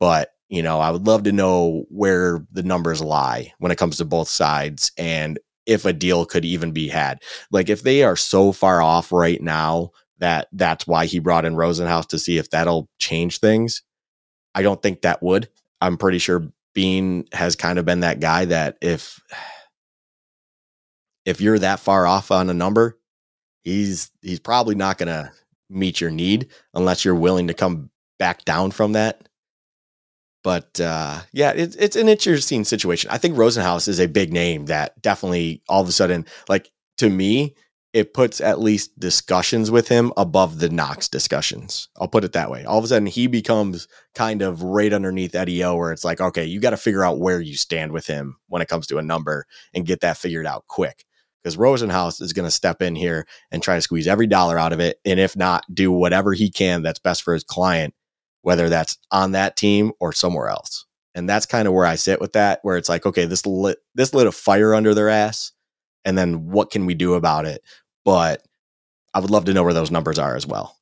But, 0.00 0.30
you 0.48 0.62
know, 0.62 0.80
I 0.80 0.90
would 0.90 1.06
love 1.06 1.24
to 1.24 1.32
know 1.32 1.84
where 1.88 2.44
the 2.52 2.62
numbers 2.62 3.00
lie 3.00 3.52
when 3.58 3.72
it 3.72 3.78
comes 3.78 3.96
to 3.98 4.04
both 4.04 4.28
sides 4.28 4.92
and 4.96 5.38
if 5.66 5.84
a 5.84 5.92
deal 5.92 6.24
could 6.24 6.44
even 6.44 6.72
be 6.72 6.88
had. 6.88 7.22
Like 7.50 7.68
if 7.68 7.82
they 7.82 8.02
are 8.02 8.16
so 8.16 8.52
far 8.52 8.80
off 8.80 9.12
right 9.12 9.42
now 9.42 9.90
that 10.18 10.48
that's 10.52 10.86
why 10.86 11.06
he 11.06 11.18
brought 11.18 11.44
in 11.44 11.54
Rosenhaus 11.54 12.06
to 12.08 12.18
see 12.18 12.38
if 12.38 12.50
that'll 12.50 12.88
change 12.98 13.38
things. 13.38 13.82
I 14.54 14.62
don't 14.62 14.82
think 14.82 15.02
that 15.02 15.22
would. 15.22 15.48
I'm 15.80 15.96
pretty 15.96 16.18
sure 16.18 16.48
Beane 16.74 17.26
has 17.32 17.56
kind 17.56 17.78
of 17.78 17.84
been 17.84 18.00
that 18.00 18.20
guy 18.20 18.44
that 18.46 18.76
if 18.80 19.20
if 21.24 21.40
you're 21.40 21.58
that 21.58 21.80
far 21.80 22.06
off 22.06 22.30
on 22.30 22.50
a 22.50 22.54
number, 22.54 22.98
he's 23.62 24.10
he's 24.22 24.40
probably 24.40 24.74
not 24.74 24.98
going 24.98 25.08
to 25.08 25.30
meet 25.70 26.00
your 26.00 26.10
need 26.10 26.48
unless 26.74 27.04
you're 27.04 27.14
willing 27.14 27.48
to 27.48 27.54
come 27.54 27.90
back 28.18 28.44
down 28.44 28.70
from 28.70 28.92
that. 28.92 29.27
But 30.44 30.80
uh, 30.80 31.20
yeah, 31.32 31.52
it's 31.54 31.76
it's 31.76 31.96
an 31.96 32.08
interesting 32.08 32.64
situation. 32.64 33.10
I 33.10 33.18
think 33.18 33.36
Rosenhaus 33.36 33.88
is 33.88 33.98
a 33.98 34.06
big 34.06 34.32
name 34.32 34.66
that 34.66 35.00
definitely 35.02 35.62
all 35.68 35.82
of 35.82 35.88
a 35.88 35.92
sudden, 35.92 36.26
like 36.48 36.70
to 36.98 37.10
me, 37.10 37.54
it 37.92 38.12
puts 38.12 38.40
at 38.40 38.60
least 38.60 38.98
discussions 39.00 39.70
with 39.70 39.88
him 39.88 40.12
above 40.16 40.58
the 40.58 40.68
Knox 40.68 41.08
discussions. 41.08 41.88
I'll 41.98 42.08
put 42.08 42.24
it 42.24 42.32
that 42.34 42.50
way. 42.50 42.64
All 42.64 42.78
of 42.78 42.84
a 42.84 42.88
sudden, 42.88 43.06
he 43.06 43.26
becomes 43.26 43.88
kind 44.14 44.42
of 44.42 44.62
right 44.62 44.92
underneath 44.92 45.34
Eddie 45.34 45.64
O, 45.64 45.74
where 45.76 45.92
it's 45.92 46.04
like, 46.04 46.20
okay, 46.20 46.44
you 46.44 46.60
got 46.60 46.70
to 46.70 46.76
figure 46.76 47.04
out 47.04 47.18
where 47.18 47.40
you 47.40 47.56
stand 47.56 47.92
with 47.92 48.06
him 48.06 48.36
when 48.48 48.62
it 48.62 48.68
comes 48.68 48.86
to 48.88 48.98
a 48.98 49.02
number 49.02 49.46
and 49.74 49.86
get 49.86 50.00
that 50.00 50.18
figured 50.18 50.46
out 50.46 50.66
quick. 50.66 51.04
Because 51.42 51.56
Rosenhaus 51.56 52.20
is 52.20 52.32
going 52.32 52.46
to 52.46 52.50
step 52.50 52.82
in 52.82 52.94
here 52.94 53.26
and 53.50 53.62
try 53.62 53.76
to 53.76 53.80
squeeze 53.80 54.06
every 54.06 54.26
dollar 54.26 54.58
out 54.58 54.72
of 54.72 54.80
it. 54.80 55.00
And 55.04 55.18
if 55.18 55.36
not, 55.36 55.64
do 55.72 55.90
whatever 55.90 56.34
he 56.34 56.50
can 56.50 56.82
that's 56.82 56.98
best 56.98 57.22
for 57.22 57.32
his 57.32 57.44
client, 57.44 57.94
whether 58.42 58.68
that's 58.68 58.98
on 59.10 59.32
that 59.32 59.56
team 59.56 59.92
or 60.00 60.12
somewhere 60.12 60.48
else. 60.48 60.86
And 61.14 61.28
that's 61.28 61.46
kind 61.46 61.66
of 61.66 61.74
where 61.74 61.86
I 61.86 61.96
sit 61.96 62.20
with 62.20 62.34
that, 62.34 62.60
where 62.62 62.76
it's 62.76 62.88
like, 62.88 63.04
okay, 63.04 63.24
this 63.24 63.44
lit, 63.44 63.78
this 63.94 64.14
lit 64.14 64.26
a 64.26 64.32
fire 64.32 64.74
under 64.74 64.94
their 64.94 65.08
ass 65.08 65.52
and 66.04 66.16
then 66.16 66.50
what 66.50 66.70
can 66.70 66.86
we 66.86 66.94
do 66.94 67.14
about 67.14 67.44
it? 67.44 67.62
But 68.04 68.42
I 69.12 69.20
would 69.20 69.30
love 69.30 69.44
to 69.46 69.52
know 69.52 69.62
where 69.62 69.74
those 69.74 69.90
numbers 69.90 70.18
are 70.18 70.36
as 70.36 70.46
well. 70.46 70.74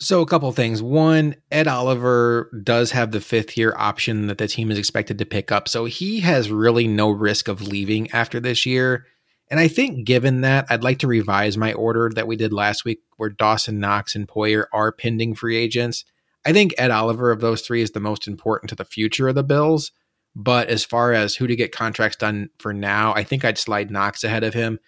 So, 0.00 0.22
a 0.22 0.26
couple 0.26 0.50
things. 0.52 0.82
One, 0.82 1.36
Ed 1.50 1.68
Oliver 1.68 2.50
does 2.64 2.92
have 2.92 3.10
the 3.10 3.20
fifth 3.20 3.58
year 3.58 3.74
option 3.76 4.28
that 4.28 4.38
the 4.38 4.48
team 4.48 4.70
is 4.70 4.78
expected 4.78 5.18
to 5.18 5.26
pick 5.26 5.52
up. 5.52 5.68
So, 5.68 5.84
he 5.84 6.20
has 6.20 6.50
really 6.50 6.88
no 6.88 7.10
risk 7.10 7.48
of 7.48 7.68
leaving 7.68 8.10
after 8.12 8.40
this 8.40 8.64
year. 8.64 9.04
And 9.50 9.60
I 9.60 9.68
think, 9.68 10.06
given 10.06 10.40
that, 10.40 10.64
I'd 10.70 10.84
like 10.84 11.00
to 11.00 11.06
revise 11.06 11.58
my 11.58 11.74
order 11.74 12.10
that 12.14 12.26
we 12.26 12.36
did 12.36 12.54
last 12.54 12.86
week, 12.86 13.00
where 13.18 13.28
Dawson 13.28 13.78
Knox 13.80 14.14
and 14.14 14.26
Poyer 14.26 14.64
are 14.72 14.92
pending 14.92 15.34
free 15.34 15.58
agents. 15.58 16.06
I 16.44 16.52
think 16.52 16.74
Ed 16.78 16.90
Oliver 16.90 17.30
of 17.30 17.40
those 17.40 17.60
three 17.60 17.82
is 17.82 17.90
the 17.90 18.00
most 18.00 18.26
important 18.26 18.70
to 18.70 18.74
the 18.74 18.84
future 18.84 19.28
of 19.28 19.34
the 19.34 19.42
Bills. 19.42 19.92
But 20.36 20.68
as 20.68 20.84
far 20.84 21.12
as 21.12 21.34
who 21.34 21.46
to 21.46 21.56
get 21.56 21.72
contracts 21.72 22.16
done 22.16 22.50
for 22.58 22.72
now, 22.72 23.12
I 23.14 23.24
think 23.24 23.44
I'd 23.44 23.58
slide 23.58 23.90
Knox 23.90 24.22
ahead 24.22 24.44
of 24.44 24.54
him. 24.54 24.78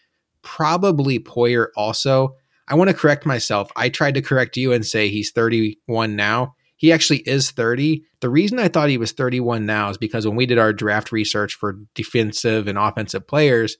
Probably 0.43 1.19
Poyer 1.19 1.69
also. 1.77 2.37
I 2.69 2.75
want 2.75 2.88
to 2.88 2.97
correct 2.97 3.27
myself. 3.27 3.71
I 3.77 3.88
tried 3.88 4.15
to 4.15 4.23
correct 4.23 4.57
you 4.57 4.73
and 4.73 4.87
say 4.87 5.09
he's 5.09 5.33
31 5.33 6.15
now. 6.17 6.55
He 6.77 6.93
actually 6.93 7.19
is 7.19 7.51
30. 7.51 8.03
The 8.21 8.29
reason 8.29 8.59
I 8.59 8.69
thought 8.69 8.88
he 8.88 8.99
was 8.99 9.12
31 9.12 9.67
now 9.67 9.91
is 9.91 9.99
because 9.99 10.27
when 10.27 10.37
we 10.37 10.47
did 10.47 10.59
our 10.59 10.73
draft 10.73 11.12
research 11.12 11.55
for 11.55 11.79
defensive 11.95 12.67
and 12.67 12.79
offensive 12.79 13.27
players, 13.27 13.77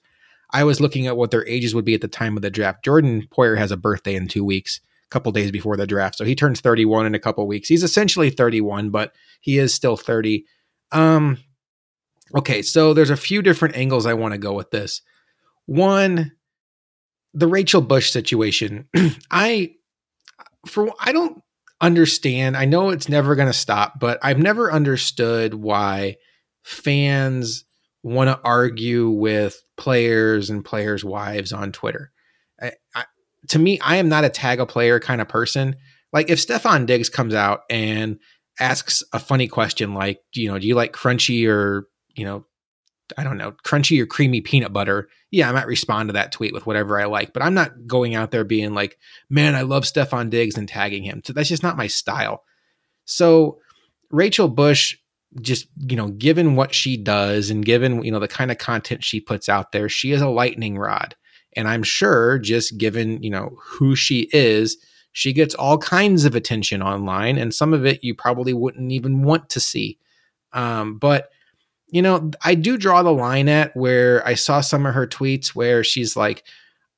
I 0.51 0.63
was 0.63 0.79
looking 0.79 1.07
at 1.07 1.17
what 1.17 1.31
their 1.31 1.45
ages 1.47 1.73
would 1.73 1.85
be 1.85 1.95
at 1.95 2.01
the 2.01 2.07
time 2.07 2.37
of 2.37 2.43
the 2.43 2.51
draft. 2.51 2.85
Jordan 2.85 3.27
Poyer 3.35 3.57
has 3.57 3.71
a 3.71 3.77
birthday 3.77 4.15
in 4.15 4.27
two 4.27 4.45
weeks, 4.45 4.79
couple 5.13 5.31
days 5.31 5.51
before 5.51 5.77
the 5.77 5.87
draft. 5.87 6.17
So 6.17 6.25
he 6.25 6.35
turns 6.35 6.59
31 6.59 7.05
in 7.05 7.15
a 7.15 7.19
couple 7.19 7.47
weeks. 7.47 7.67
He's 7.67 7.83
essentially 7.83 8.29
31, 8.29 8.89
but 8.89 9.13
he 9.41 9.57
is 9.57 9.73
still 9.73 9.95
30. 9.95 10.45
Um, 10.91 11.37
Okay, 12.35 12.63
so 12.63 12.93
there's 12.93 13.11
a 13.11 13.17
few 13.17 13.41
different 13.41 13.75
angles 13.75 14.05
I 14.05 14.15
want 14.15 14.33
to 14.33 14.39
go 14.39 14.53
with 14.53 14.71
this. 14.71 15.01
One, 15.65 16.31
the 17.33 17.47
Rachel 17.47 17.81
Bush 17.81 18.11
situation. 18.11 18.87
I 19.31 19.75
for 20.65 20.91
I 20.99 21.11
don't 21.11 21.43
understand. 21.79 22.57
I 22.57 22.65
know 22.65 22.89
it's 22.89 23.09
never 23.09 23.35
going 23.35 23.49
to 23.49 23.53
stop, 23.53 23.99
but 23.99 24.19
I've 24.23 24.39
never 24.39 24.71
understood 24.71 25.53
why 25.53 26.17
fans 26.63 27.65
want 28.01 28.29
to 28.29 28.39
argue 28.43 29.09
with 29.09 29.61
players 29.77 30.49
and 30.49 30.65
players' 30.65 31.05
wives 31.05 31.53
on 31.53 31.71
Twitter. 31.71 32.11
I, 32.95 33.05
to 33.49 33.59
me, 33.59 33.79
I 33.79 33.97
am 33.97 34.09
not 34.09 34.25
a 34.25 34.29
tag 34.29 34.59
a 34.59 34.65
player 34.65 34.99
kind 34.99 35.21
of 35.21 35.27
person. 35.27 35.75
Like 36.11 36.29
if 36.29 36.39
Stefon 36.39 36.85
Diggs 36.85 37.09
comes 37.09 37.33
out 37.33 37.61
and 37.69 38.19
asks 38.59 39.03
a 39.13 39.19
funny 39.19 39.47
question 39.47 39.93
like, 39.93 40.21
you 40.33 40.47
know, 40.47 40.59
do 40.59 40.67
you 40.67 40.75
like 40.75 40.93
crunchy 40.93 41.47
or 41.47 41.87
you 42.15 42.25
know, 42.25 42.45
I 43.17 43.23
don't 43.23 43.37
know, 43.37 43.53
crunchy 43.65 43.99
or 43.99 44.05
creamy 44.05 44.41
peanut 44.41 44.73
butter, 44.73 45.09
yeah, 45.31 45.49
I 45.49 45.51
might 45.51 45.67
respond 45.67 46.09
to 46.09 46.13
that 46.13 46.31
tweet 46.31 46.53
with 46.53 46.65
whatever 46.65 46.99
I 46.99 47.05
like. 47.05 47.33
But 47.33 47.43
I'm 47.43 47.53
not 47.53 47.87
going 47.87 48.15
out 48.15 48.31
there 48.31 48.43
being 48.43 48.73
like, 48.73 48.97
man, 49.29 49.55
I 49.55 49.61
love 49.61 49.83
Stefon 49.83 50.29
Diggs 50.29 50.57
and 50.57 50.67
tagging 50.67 51.03
him. 51.03 51.21
So 51.25 51.33
that's 51.33 51.49
just 51.49 51.63
not 51.63 51.77
my 51.77 51.87
style. 51.87 52.43
So 53.05 53.59
Rachel 54.11 54.47
Bush, 54.47 54.95
just, 55.41 55.67
you 55.77 55.97
know, 55.97 56.09
given 56.09 56.55
what 56.55 56.73
she 56.73 56.95
does 56.95 57.49
and 57.49 57.65
given, 57.65 58.03
you 58.03 58.11
know, 58.11 58.19
the 58.19 58.27
kind 58.27 58.51
of 58.51 58.59
content 58.59 59.03
she 59.03 59.19
puts 59.19 59.49
out 59.49 59.71
there, 59.71 59.89
she 59.89 60.11
is 60.11 60.21
a 60.21 60.29
lightning 60.29 60.77
rod. 60.77 61.15
And 61.55 61.67
I'm 61.67 61.83
sure 61.83 62.39
just 62.39 62.77
given, 62.77 63.21
you 63.21 63.29
know, 63.29 63.57
who 63.61 63.95
she 63.95 64.29
is, 64.33 64.77
she 65.11 65.33
gets 65.33 65.55
all 65.55 65.77
kinds 65.77 66.25
of 66.25 66.35
attention 66.35 66.81
online. 66.81 67.37
And 67.37 67.53
some 67.53 67.73
of 67.73 67.85
it 67.85 68.03
you 68.03 68.15
probably 68.15 68.53
wouldn't 68.53 68.91
even 68.91 69.23
want 69.23 69.49
to 69.51 69.59
see. 69.59 69.97
Um, 70.53 70.97
but 70.97 71.29
you 71.93 72.01
know, 72.01 72.31
I 72.43 72.55
do 72.55 72.75
draw 72.75 73.03
the 73.03 73.11
line 73.11 73.47
at 73.47 73.75
where 73.75 74.25
I 74.27 74.33
saw 74.33 74.61
some 74.61 74.87
of 74.87 74.95
her 74.95 75.05
tweets 75.05 75.49
where 75.49 75.83
she's 75.83 76.17
like, 76.17 76.43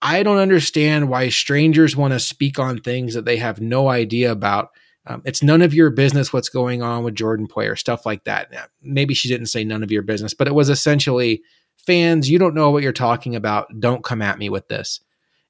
I 0.01 0.23
don't 0.23 0.37
understand 0.37 1.09
why 1.09 1.27
strangers 1.27 1.97
want 1.97 2.13
to 2.13 2.19
speak 2.19 2.59
on 2.59 2.79
things 2.79 3.13
that 3.13 3.25
they 3.25 3.35
have 3.35 3.59
no 3.59 3.89
idea 3.89 4.31
about. 4.31 4.69
Um, 5.05 5.21
it's 5.25 5.43
none 5.43 5.61
of 5.61 5.73
your 5.73 5.89
business 5.89 6.31
what's 6.31 6.47
going 6.47 6.81
on 6.81 7.03
with 7.03 7.13
Jordan 7.13 7.47
Poyer, 7.47 7.77
stuff 7.77 8.05
like 8.05 8.23
that. 8.23 8.69
Maybe 8.81 9.13
she 9.13 9.27
didn't 9.27 9.47
say 9.47 9.65
none 9.65 9.83
of 9.83 9.91
your 9.91 10.01
business, 10.01 10.33
but 10.33 10.47
it 10.47 10.55
was 10.55 10.69
essentially 10.69 11.43
fans, 11.85 12.29
you 12.29 12.39
don't 12.39 12.55
know 12.55 12.71
what 12.71 12.83
you're 12.83 12.91
talking 12.91 13.35
about. 13.35 13.67
Don't 13.79 14.03
come 14.03 14.21
at 14.21 14.39
me 14.39 14.49
with 14.49 14.67
this. 14.67 14.99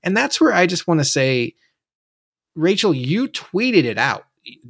And 0.04 0.16
that's 0.16 0.40
where 0.40 0.54
I 0.54 0.68
just 0.68 0.88
want 0.88 1.00
to 1.00 1.06
say, 1.06 1.56
Rachel, 2.56 2.94
you 2.94 3.28
tweeted 3.28 3.84
it 3.86 3.98
out. 3.98 4.26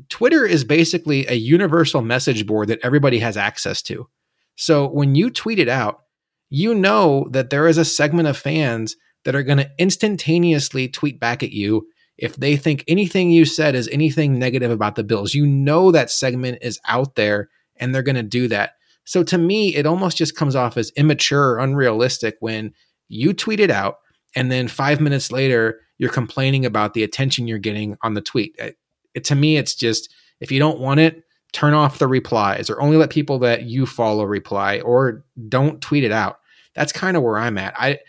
Twitter 0.09 0.45
is 0.45 0.63
basically 0.63 1.27
a 1.27 1.33
universal 1.33 2.01
message 2.01 2.45
board 2.47 2.69
that 2.69 2.79
everybody 2.81 3.19
has 3.19 3.35
access 3.35 3.81
to. 3.83 4.07
So 4.55 4.87
when 4.87 5.15
you 5.15 5.29
tweet 5.29 5.59
it 5.59 5.67
out, 5.67 6.03
you 6.49 6.73
know 6.73 7.27
that 7.31 7.49
there 7.49 7.67
is 7.67 7.77
a 7.77 7.85
segment 7.85 8.27
of 8.27 8.37
fans 8.37 8.95
that 9.25 9.35
are 9.35 9.43
going 9.43 9.57
to 9.57 9.69
instantaneously 9.77 10.87
tweet 10.87 11.19
back 11.19 11.43
at 11.43 11.51
you 11.51 11.87
if 12.17 12.37
they 12.37 12.55
think 12.55 12.83
anything 12.87 13.31
you 13.31 13.43
said 13.43 13.75
is 13.75 13.89
anything 13.89 14.39
negative 14.39 14.71
about 14.71 14.95
the 14.95 15.03
Bills. 15.03 15.33
You 15.33 15.45
know 15.45 15.91
that 15.91 16.09
segment 16.09 16.59
is 16.61 16.79
out 16.87 17.15
there 17.15 17.49
and 17.75 17.93
they're 17.93 18.01
going 18.01 18.15
to 18.15 18.23
do 18.23 18.47
that. 18.47 18.75
So 19.05 19.23
to 19.23 19.37
me, 19.37 19.75
it 19.75 19.85
almost 19.85 20.17
just 20.17 20.35
comes 20.35 20.55
off 20.55 20.77
as 20.77 20.91
immature 20.91 21.57
unrealistic 21.59 22.37
when 22.39 22.73
you 23.07 23.33
tweet 23.33 23.59
it 23.59 23.71
out 23.71 23.97
and 24.35 24.51
then 24.51 24.67
five 24.67 24.99
minutes 24.99 25.31
later, 25.31 25.79
you're 25.97 26.11
complaining 26.11 26.65
about 26.65 26.93
the 26.93 27.03
attention 27.03 27.47
you're 27.47 27.57
getting 27.57 27.97
on 28.01 28.13
the 28.13 28.21
tweet. 28.21 28.55
It, 28.59 28.77
it, 29.13 29.23
to 29.25 29.35
me, 29.35 29.57
it's 29.57 29.75
just 29.75 30.13
if 30.41 30.51
you 30.51 30.59
don't 30.59 30.79
want 30.79 30.99
it, 30.99 31.23
turn 31.53 31.73
off 31.73 31.99
the 31.99 32.07
replies 32.07 32.69
or 32.69 32.81
only 32.81 32.97
let 32.97 33.09
people 33.09 33.39
that 33.39 33.63
you 33.63 33.85
follow 33.85 34.25
reply 34.25 34.81
or 34.81 35.23
don't 35.47 35.81
tweet 35.81 36.03
it 36.03 36.11
out. 36.11 36.39
That's 36.75 36.91
kind 36.91 37.15
of 37.15 37.23
where 37.23 37.37
I'm 37.37 37.57
at. 37.57 37.73
I 37.79 37.99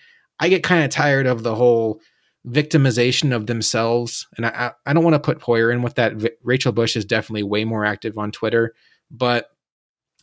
I 0.41 0.49
get 0.49 0.65
kind 0.65 0.85
of 0.85 0.91
tired 0.91 1.27
of 1.27 1.45
the 1.45 1.55
whole 1.55 2.01
victimization 2.49 3.35
of 3.35 3.47
themselves, 3.47 4.27
and 4.37 4.47
I 4.47 4.73
I 4.85 4.93
don't 4.93 5.05
want 5.05 5.15
to 5.15 5.21
put 5.21 5.39
Poyer 5.39 5.73
in 5.73 5.83
with 5.83 5.95
that. 5.95 6.15
Rachel 6.43 6.73
Bush 6.73 6.97
is 6.97 7.05
definitely 7.05 7.45
way 7.45 7.65
more 7.65 7.85
active 7.85 8.19
on 8.19 8.33
Twitter, 8.33 8.75
but 9.13 9.51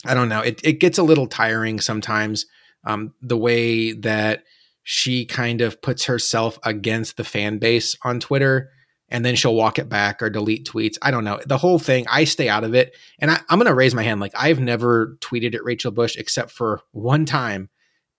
I 0.05 0.13
don't 0.13 0.29
know. 0.29 0.41
It 0.41 0.61
it 0.63 0.79
gets 0.79 0.97
a 0.97 1.03
little 1.03 1.27
tiring 1.27 1.79
sometimes. 1.79 2.45
Um, 2.85 3.13
the 3.21 3.37
way 3.37 3.93
that 3.93 4.43
she 4.83 5.25
kind 5.25 5.61
of 5.61 5.81
puts 5.81 6.05
herself 6.05 6.59
against 6.63 7.15
the 7.15 7.23
fan 7.23 7.57
base 7.57 7.95
on 8.03 8.19
Twitter 8.19 8.71
and 9.13 9.23
then 9.23 9.35
she'll 9.35 9.55
walk 9.55 9.77
it 9.77 9.87
back 9.87 10.21
or 10.21 10.29
delete 10.29 10.67
tweets. 10.67 10.97
I 11.01 11.11
don't 11.11 11.23
know. 11.23 11.39
The 11.45 11.57
whole 11.57 11.77
thing, 11.77 12.05
I 12.09 12.23
stay 12.23 12.49
out 12.49 12.63
of 12.63 12.73
it. 12.73 12.95
And 13.19 13.29
I, 13.29 13.35
am 13.49 13.59
going 13.59 13.67
to 13.67 13.73
raise 13.73 13.93
my 13.93 14.01
hand. 14.01 14.19
Like, 14.19 14.33
I've 14.35 14.59
never 14.59 15.17
tweeted 15.21 15.53
at 15.53 15.63
Rachel 15.63 15.91
Bush 15.91 16.17
except 16.17 16.51
for 16.51 16.81
one 16.91 17.25
time. 17.25 17.69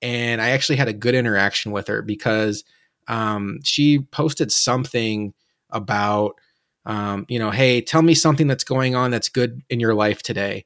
And 0.01 0.40
I 0.40 0.51
actually 0.51 0.77
had 0.77 0.87
a 0.87 0.92
good 0.92 1.16
interaction 1.16 1.73
with 1.73 1.88
her 1.88 2.01
because 2.01 2.62
um, 3.09 3.59
she 3.64 3.99
posted 3.99 4.53
something 4.53 5.35
about, 5.70 6.37
um, 6.87 7.27
you 7.29 7.40
know, 7.40 7.51
hey, 7.51 7.81
tell 7.81 8.03
me 8.03 8.14
something 8.14 8.47
that's 8.47 8.64
going 8.64 8.94
on 8.94 9.11
that's 9.11 9.29
good 9.29 9.62
in 9.68 9.81
your 9.81 9.94
life 9.94 10.23
today. 10.23 10.64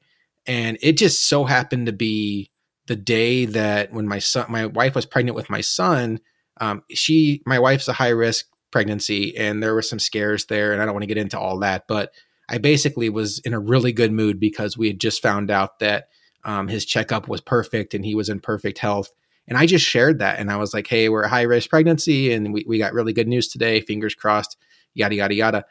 And 0.48 0.78
it 0.80 0.96
just 0.96 1.28
so 1.28 1.44
happened 1.44 1.86
to 1.86 1.92
be 1.92 2.50
the 2.86 2.96
day 2.96 3.44
that 3.44 3.92
when 3.92 4.08
my 4.08 4.18
son, 4.18 4.46
my 4.48 4.66
wife 4.66 4.94
was 4.94 5.06
pregnant 5.06 5.36
with 5.36 5.50
my 5.50 5.60
son, 5.60 6.20
um, 6.60 6.82
she, 6.90 7.42
my 7.46 7.58
wife's 7.58 7.86
a 7.86 7.92
high 7.92 8.08
risk 8.08 8.46
pregnancy 8.70 9.36
and 9.36 9.62
there 9.62 9.74
were 9.74 9.82
some 9.82 9.98
scares 9.98 10.46
there. 10.46 10.72
And 10.72 10.80
I 10.82 10.86
don't 10.86 10.94
want 10.94 11.02
to 11.02 11.08
get 11.08 11.18
into 11.18 11.38
all 11.38 11.58
that, 11.60 11.86
but 11.86 12.12
I 12.48 12.58
basically 12.58 13.10
was 13.10 13.40
in 13.40 13.52
a 13.52 13.60
really 13.60 13.92
good 13.92 14.10
mood 14.10 14.40
because 14.40 14.76
we 14.76 14.88
had 14.88 14.98
just 14.98 15.22
found 15.22 15.50
out 15.50 15.80
that 15.80 16.08
um, 16.44 16.68
his 16.68 16.86
checkup 16.86 17.28
was 17.28 17.42
perfect 17.42 17.92
and 17.92 18.04
he 18.04 18.14
was 18.14 18.30
in 18.30 18.40
perfect 18.40 18.78
health. 18.78 19.12
And 19.46 19.58
I 19.58 19.66
just 19.66 19.84
shared 19.84 20.18
that. 20.20 20.38
And 20.38 20.50
I 20.50 20.56
was 20.56 20.72
like, 20.72 20.86
hey, 20.86 21.10
we're 21.10 21.22
a 21.22 21.28
high 21.28 21.42
risk 21.42 21.68
pregnancy 21.68 22.32
and 22.32 22.54
we, 22.54 22.64
we 22.66 22.78
got 22.78 22.94
really 22.94 23.12
good 23.12 23.28
news 23.28 23.48
today. 23.48 23.80
Fingers 23.80 24.14
crossed, 24.14 24.56
yada, 24.94 25.14
yada, 25.14 25.34
yada. 25.34 25.64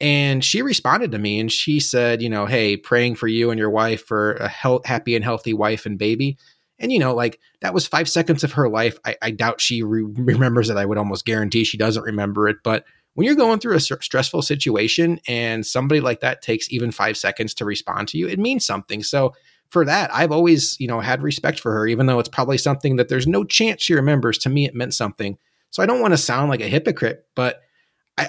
And 0.00 0.42
she 0.42 0.62
responded 0.62 1.12
to 1.12 1.18
me 1.18 1.38
and 1.38 1.52
she 1.52 1.78
said, 1.78 2.22
you 2.22 2.30
know, 2.30 2.46
hey, 2.46 2.76
praying 2.76 3.16
for 3.16 3.28
you 3.28 3.50
and 3.50 3.58
your 3.58 3.70
wife 3.70 4.04
for 4.06 4.32
a 4.34 4.48
happy 4.48 5.14
and 5.14 5.24
healthy 5.24 5.52
wife 5.52 5.84
and 5.84 5.98
baby. 5.98 6.38
And, 6.78 6.90
you 6.90 6.98
know, 6.98 7.14
like 7.14 7.38
that 7.60 7.74
was 7.74 7.86
five 7.86 8.08
seconds 8.08 8.42
of 8.42 8.52
her 8.52 8.68
life. 8.68 8.98
I, 9.04 9.16
I 9.20 9.30
doubt 9.30 9.60
she 9.60 9.82
re- 9.82 10.02
remembers 10.02 10.70
it. 10.70 10.78
I 10.78 10.86
would 10.86 10.96
almost 10.96 11.26
guarantee 11.26 11.64
she 11.64 11.76
doesn't 11.76 12.02
remember 12.02 12.48
it. 12.48 12.56
But 12.64 12.84
when 13.14 13.26
you're 13.26 13.34
going 13.34 13.58
through 13.58 13.74
a 13.76 13.80
st- 13.80 14.02
stressful 14.02 14.40
situation 14.40 15.20
and 15.28 15.66
somebody 15.66 16.00
like 16.00 16.20
that 16.20 16.40
takes 16.40 16.72
even 16.72 16.90
five 16.90 17.18
seconds 17.18 17.52
to 17.54 17.66
respond 17.66 18.08
to 18.08 18.18
you, 18.18 18.26
it 18.26 18.38
means 18.38 18.64
something. 18.64 19.02
So 19.02 19.34
for 19.68 19.84
that, 19.84 20.12
I've 20.14 20.32
always, 20.32 20.78
you 20.80 20.88
know, 20.88 21.00
had 21.00 21.22
respect 21.22 21.60
for 21.60 21.72
her, 21.72 21.86
even 21.86 22.06
though 22.06 22.18
it's 22.18 22.28
probably 22.30 22.56
something 22.56 22.96
that 22.96 23.08
there's 23.08 23.26
no 23.26 23.44
chance 23.44 23.82
she 23.82 23.92
remembers. 23.92 24.38
To 24.38 24.48
me, 24.48 24.64
it 24.64 24.74
meant 24.74 24.94
something. 24.94 25.36
So 25.68 25.82
I 25.82 25.86
don't 25.86 26.00
want 26.00 26.14
to 26.14 26.18
sound 26.18 26.48
like 26.48 26.62
a 26.62 26.68
hypocrite, 26.68 27.26
but 27.36 27.60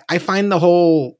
I 0.07 0.19
find 0.19 0.51
the 0.51 0.59
whole 0.59 1.19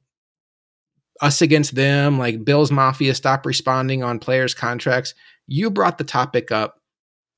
us 1.21 1.41
against 1.41 1.75
them, 1.75 2.17
like 2.17 2.43
Bills 2.43 2.71
Mafia, 2.71 3.13
stop 3.13 3.45
responding 3.45 4.03
on 4.03 4.19
players' 4.19 4.53
contracts. 4.53 5.13
You 5.47 5.69
brought 5.69 5.97
the 5.97 6.03
topic 6.03 6.51
up. 6.51 6.79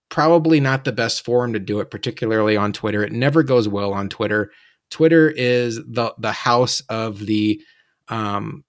Probably 0.10 0.60
not 0.60 0.86
the 0.86 0.92
best 0.92 1.26
forum 1.26 1.54
to 1.54 1.60
do 1.60 1.80
it, 1.80 1.90
particularly 1.90 2.56
on 2.56 2.72
Twitter. 2.72 3.04
It 3.04 3.12
never 3.12 3.44
goes 3.44 3.68
well 3.68 3.94
on 3.94 4.10
Twitter. 4.10 4.52
Twitter 4.92 5.30
is 5.30 5.78
the 5.78 6.14
the 6.20 6.32
house 6.32 6.82
of 6.82 7.26
the 7.26 7.60
um, 8.10 8.64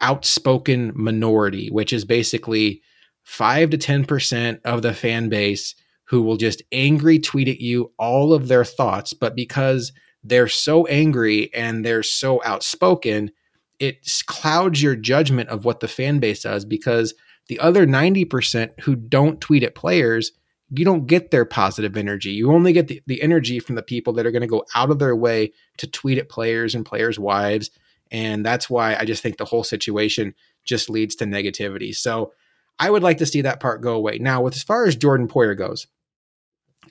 outspoken 0.00 0.92
minority, 0.94 1.68
which 1.70 1.92
is 1.92 2.04
basically 2.04 2.80
5 3.24 3.70
to 3.70 3.78
10% 3.78 4.60
of 4.64 4.82
the 4.82 4.94
fan 4.94 5.28
base 5.28 5.74
who 6.04 6.22
will 6.22 6.38
just 6.38 6.62
angry 6.72 7.18
tweet 7.18 7.48
at 7.48 7.60
you 7.60 7.92
all 7.98 8.32
of 8.32 8.48
their 8.48 8.64
thoughts. 8.64 9.12
But 9.12 9.36
because 9.36 9.92
they're 10.24 10.48
so 10.48 10.86
angry 10.86 11.52
and 11.52 11.84
they're 11.84 12.02
so 12.02 12.40
outspoken, 12.44 13.30
it 13.78 14.08
clouds 14.26 14.82
your 14.82 14.96
judgment 14.96 15.48
of 15.48 15.64
what 15.64 15.80
the 15.80 15.88
fan 15.88 16.18
base 16.18 16.42
does 16.42 16.64
because 16.64 17.14
the 17.48 17.60
other 17.60 17.86
90% 17.86 18.80
who 18.80 18.96
don't 18.96 19.40
tweet 19.40 19.62
at 19.62 19.74
players, 19.74 20.32
you 20.70 20.84
don't 20.84 21.06
get 21.06 21.30
their 21.30 21.44
positive 21.44 21.96
energy. 21.96 22.30
You 22.30 22.52
only 22.52 22.72
get 22.72 22.88
the, 22.88 23.02
the 23.06 23.22
energy 23.22 23.58
from 23.58 23.74
the 23.74 23.82
people 23.82 24.12
that 24.14 24.26
are 24.26 24.30
going 24.30 24.42
to 24.42 24.48
go 24.48 24.64
out 24.74 24.90
of 24.90 24.98
their 24.98 25.16
way 25.16 25.52
to 25.78 25.86
tweet 25.86 26.18
at 26.18 26.28
players 26.28 26.74
and 26.74 26.84
players' 26.84 27.18
wives. 27.18 27.70
And 28.10 28.44
that's 28.44 28.68
why 28.68 28.96
I 28.96 29.04
just 29.04 29.22
think 29.22 29.36
the 29.36 29.44
whole 29.44 29.64
situation 29.64 30.34
just 30.64 30.90
leads 30.90 31.14
to 31.16 31.24
negativity. 31.24 31.94
So 31.94 32.32
I 32.78 32.90
would 32.90 33.02
like 33.02 33.18
to 33.18 33.26
see 33.26 33.42
that 33.42 33.60
part 33.60 33.80
go 33.80 33.94
away. 33.94 34.18
Now, 34.18 34.42
with 34.42 34.54
as 34.54 34.62
far 34.62 34.86
as 34.86 34.96
Jordan 34.96 35.28
Poyer 35.28 35.56
goes, 35.56 35.86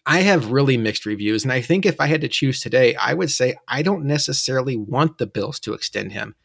I 0.06 0.21
have 0.21 0.52
really 0.52 0.78
mixed 0.78 1.06
reviews. 1.06 1.43
And 1.43 1.52
I 1.52 1.62
think 1.62 1.86
if 1.86 2.00
I 2.00 2.08
had 2.08 2.21
to 2.21 2.28
choose 2.28 2.62
today, 2.62 2.95
I 2.95 3.13
would 3.13 3.32
say 3.32 3.56
I 3.67 3.82
don't 3.82 4.06
necessarily 4.06 4.78
want 4.78 5.17
the 5.17 5.28
Bills 5.28 5.60
to 5.62 5.73
extend 5.73 6.13
him 6.13 6.36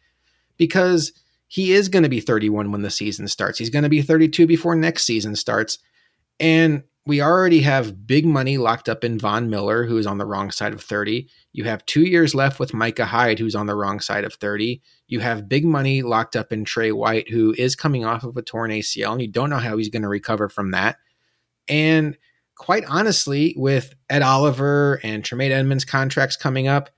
because 0.62 1.12
he 1.48 1.72
is 1.72 1.88
going 1.88 2.05
to 2.05 2.09
be 2.09 2.20
31 2.20 2.70
when 2.70 2.83
the 2.83 2.88
season 2.88 3.27
starts. 3.27 3.59
He's 3.59 3.68
going 3.68 3.83
to 3.83 3.88
be 3.88 4.01
32 4.01 4.46
before 4.46 4.77
next 4.77 5.03
season 5.03 5.35
starts. 5.35 5.81
And 6.38 6.85
we 7.05 7.20
already 7.20 7.62
have 7.62 8.07
big 8.07 8.25
money 8.25 8.59
locked 8.59 8.88
up 8.88 9.03
in 9.03 9.18
Von 9.18 9.51
Miller, 9.51 9.85
who 9.85 9.98
is 9.98 10.07
on 10.07 10.18
the 10.18 10.25
wrong 10.25 10.53
side 10.53 10.72
of 10.72 10.81
30. 10.81 11.29
You 11.53 11.64
have 11.64 11.85
two 11.85 12.03
years 12.03 12.33
left 12.33 12.61
with 12.61 12.72
Micah 12.72 13.07
Hyde, 13.07 13.40
who's 13.40 13.57
on 13.57 13.66
the 13.66 13.75
wrong 13.75 13.98
side 13.98 14.22
of 14.22 14.35
30. 14.35 14.81
You 15.09 15.18
have 15.18 15.48
big 15.48 15.64
money 15.64 16.03
locked 16.03 16.37
up 16.37 16.53
in 16.53 16.64
Trey 16.64 16.92
White, 16.92 17.29
who 17.29 17.57
is 17.59 17.75
coming 17.75 18.05
off 18.05 18.22
of 18.22 18.37
a 18.37 18.42
torn 18.42 18.70
ACL, 18.70 19.11
and 19.11 19.20
you 19.20 19.27
don't 19.27 19.51
know 19.51 19.57
how 19.57 19.77
he's 19.77 19.88
going 19.88 20.03
to 20.03 20.09
recover 20.09 20.48
from 20.48 20.70
that. 20.70 20.98
And 21.66 22.16
quite 22.55 22.85
honestly, 22.87 23.53
with 23.59 23.96
Ed 24.09 24.22
Oliver 24.22 25.01
and 25.03 25.25
Tremaine 25.25 25.51
Edmunds 25.51 25.85
contracts 25.85 26.37
coming 26.37 26.68
up, 26.68 26.88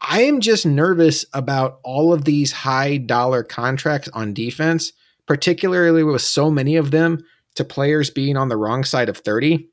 I 0.00 0.22
am 0.22 0.40
just 0.40 0.64
nervous 0.64 1.24
about 1.32 1.80
all 1.82 2.12
of 2.12 2.24
these 2.24 2.52
high 2.52 2.98
dollar 2.98 3.42
contracts 3.42 4.08
on 4.12 4.34
defense, 4.34 4.92
particularly 5.26 6.04
with 6.04 6.22
so 6.22 6.50
many 6.50 6.76
of 6.76 6.90
them 6.90 7.24
to 7.56 7.64
players 7.64 8.10
being 8.10 8.36
on 8.36 8.48
the 8.48 8.56
wrong 8.56 8.84
side 8.84 9.08
of 9.08 9.18
30. 9.18 9.68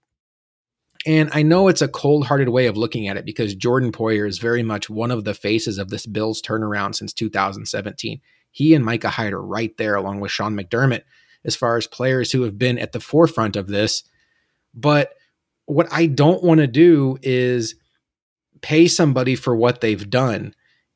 And 1.05 1.29
I 1.33 1.43
know 1.43 1.67
it's 1.67 1.83
a 1.83 1.87
cold 1.87 2.25
hearted 2.25 2.49
way 2.49 2.65
of 2.65 2.77
looking 2.77 3.07
at 3.07 3.17
it 3.17 3.25
because 3.25 3.53
Jordan 3.53 3.91
Poyer 3.91 4.27
is 4.27 4.39
very 4.39 4.63
much 4.63 4.89
one 4.89 5.11
of 5.11 5.23
the 5.23 5.35
faces 5.35 5.77
of 5.77 5.89
this 5.89 6.07
Bills 6.07 6.41
turnaround 6.41 6.95
since 6.95 7.13
2017. 7.13 8.19
He 8.51 8.73
and 8.73 8.83
Micah 8.83 9.09
Hyde 9.09 9.33
are 9.33 9.41
right 9.41 9.75
there, 9.77 9.95
along 9.95 10.19
with 10.19 10.31
Sean 10.31 10.57
McDermott, 10.57 11.03
as 11.43 11.55
far 11.55 11.77
as 11.77 11.85
players 11.85 12.31
who 12.31 12.41
have 12.41 12.57
been 12.57 12.79
at 12.79 12.91
the 12.91 12.99
forefront 12.99 13.55
of 13.55 13.67
this. 13.67 14.03
But 14.73 15.11
what 15.65 15.87
I 15.91 16.07
don't 16.07 16.43
want 16.43 16.59
to 16.61 16.67
do 16.67 17.19
is 17.21 17.75
pay 18.65 18.87
somebody 18.87 19.35
for 19.35 19.55
what 19.55 19.79
they've 19.79 20.09
done. 20.09 20.51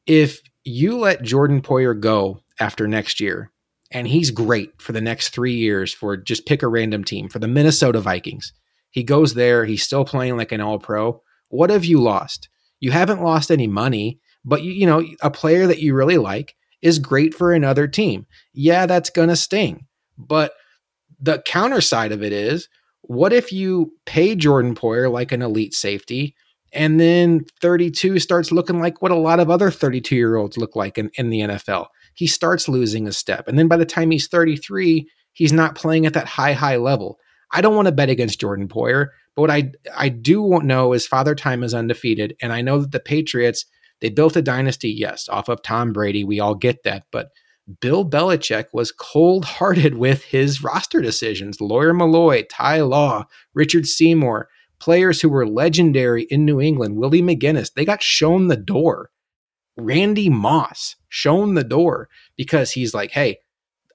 If 0.07 0.41
you 0.63 0.97
let 0.97 1.21
Jordan 1.21 1.61
Poyer 1.61 1.97
go 1.97 2.39
after 2.59 2.87
next 2.87 3.19
year, 3.19 3.51
and 3.91 4.07
he's 4.07 4.31
great 4.31 4.81
for 4.81 4.91
the 4.91 5.01
next 5.01 5.29
three 5.29 5.53
years 5.53 5.93
for 5.93 6.17
just 6.17 6.47
pick 6.47 6.63
a 6.63 6.67
random 6.67 7.03
team 7.03 7.29
for 7.29 7.37
the 7.37 7.47
Minnesota 7.47 8.01
Vikings. 8.01 8.53
He 8.89 9.03
goes 9.03 9.35
there, 9.35 9.65
he's 9.65 9.83
still 9.83 10.03
playing 10.03 10.35
like 10.35 10.51
an 10.51 10.61
all 10.61 10.79
pro. 10.79 11.21
What 11.49 11.69
have 11.69 11.85
you 11.85 12.01
lost? 12.01 12.49
You 12.79 12.89
haven't 12.89 13.21
lost 13.21 13.51
any 13.51 13.67
money, 13.67 14.19
but 14.43 14.63
you, 14.63 14.71
you 14.71 14.87
know, 14.87 15.05
a 15.21 15.29
player 15.29 15.67
that 15.67 15.79
you 15.79 15.93
really 15.93 16.17
like 16.17 16.55
is 16.81 16.97
great 16.97 17.35
for 17.35 17.53
another 17.53 17.87
team. 17.87 18.25
Yeah, 18.51 18.87
that's 18.87 19.11
going 19.11 19.29
to 19.29 19.35
sting. 19.35 19.85
But 20.17 20.53
the 21.19 21.39
counter 21.45 21.81
side 21.81 22.13
of 22.13 22.23
it 22.23 22.33
is 22.33 22.67
what 23.01 23.31
if 23.31 23.53
you 23.53 23.93
pay 24.07 24.35
Jordan 24.35 24.73
Poyer 24.73 25.11
like 25.11 25.31
an 25.31 25.43
elite 25.43 25.75
safety 25.75 26.35
and 26.71 26.99
then 26.99 27.45
32 27.61 28.19
starts 28.19 28.51
looking 28.51 28.79
like 28.79 29.01
what 29.01 29.11
a 29.11 29.15
lot 29.15 29.39
of 29.39 29.49
other 29.49 29.71
32 29.71 30.15
year 30.15 30.35
olds 30.35 30.57
look 30.57 30.75
like 30.75 30.97
in, 30.97 31.09
in 31.15 31.29
the 31.29 31.41
NFL? 31.41 31.87
he 32.19 32.27
starts 32.27 32.67
losing 32.67 33.07
a 33.07 33.13
step. 33.13 33.47
And 33.47 33.57
then 33.57 33.69
by 33.69 33.77
the 33.77 33.85
time 33.85 34.11
he's 34.11 34.27
33, 34.27 35.09
he's 35.31 35.53
not 35.53 35.75
playing 35.75 36.05
at 36.05 36.13
that 36.15 36.27
high, 36.27 36.51
high 36.51 36.75
level. 36.75 37.17
I 37.53 37.61
don't 37.61 37.75
want 37.75 37.85
to 37.85 37.93
bet 37.93 38.09
against 38.09 38.41
Jordan 38.41 38.67
Poyer, 38.67 39.07
but 39.37 39.43
what 39.43 39.51
I 39.51 39.71
I 39.95 40.09
do 40.09 40.41
want 40.41 40.65
know 40.65 40.91
is 40.91 41.07
Father 41.07 41.33
Time 41.33 41.63
is 41.63 41.73
undefeated, 41.73 42.35
and 42.41 42.51
I 42.51 42.61
know 42.61 42.79
that 42.81 42.91
the 42.91 42.99
Patriots 42.99 43.65
they 44.01 44.09
built 44.09 44.35
a 44.35 44.41
dynasty, 44.41 44.89
yes, 44.89 45.29
off 45.29 45.47
of 45.47 45.61
Tom 45.61 45.93
Brady. 45.93 46.25
We 46.25 46.41
all 46.41 46.55
get 46.55 46.83
that, 46.83 47.03
but 47.09 47.29
Bill 47.79 48.07
Belichick 48.07 48.65
was 48.73 48.91
cold 48.91 49.45
hearted 49.45 49.97
with 50.05 50.25
his 50.25 50.61
roster 50.61 51.01
decisions. 51.01 51.61
Lawyer 51.61 51.93
Milloy, 51.93 52.43
Ty 52.51 52.81
Law, 52.81 53.27
Richard 53.53 53.87
Seymour, 53.87 54.49
players 54.79 55.21
who 55.21 55.29
were 55.29 55.47
legendary 55.47 56.23
in 56.23 56.45
New 56.45 56.59
England, 56.59 56.97
Willie 56.97 57.21
McGinest, 57.21 57.73
they 57.73 57.85
got 57.85 58.03
shown 58.03 58.47
the 58.47 58.57
door. 58.57 59.11
Randy 59.77 60.29
Moss 60.29 60.95
shown 61.07 61.53
the 61.53 61.63
door 61.63 62.09
because 62.35 62.71
he's 62.71 62.93
like, 62.93 63.11
hey, 63.11 63.39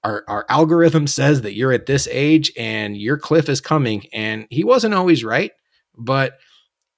our, 0.03 0.25
our 0.29 0.47
algorithm 0.49 1.07
says 1.07 1.43
that 1.43 1.55
you're 1.55 1.73
at 1.73 1.87
this 1.87 2.07
age 2.11 2.53
and 2.57 2.97
your 2.97 3.19
cliff 3.19 3.49
is 3.49 3.61
coming. 3.61 4.05
And 4.13 4.47
he 4.51 4.65
wasn't 4.65 4.95
always 4.95 5.25
right. 5.25 5.53
But 5.97 6.39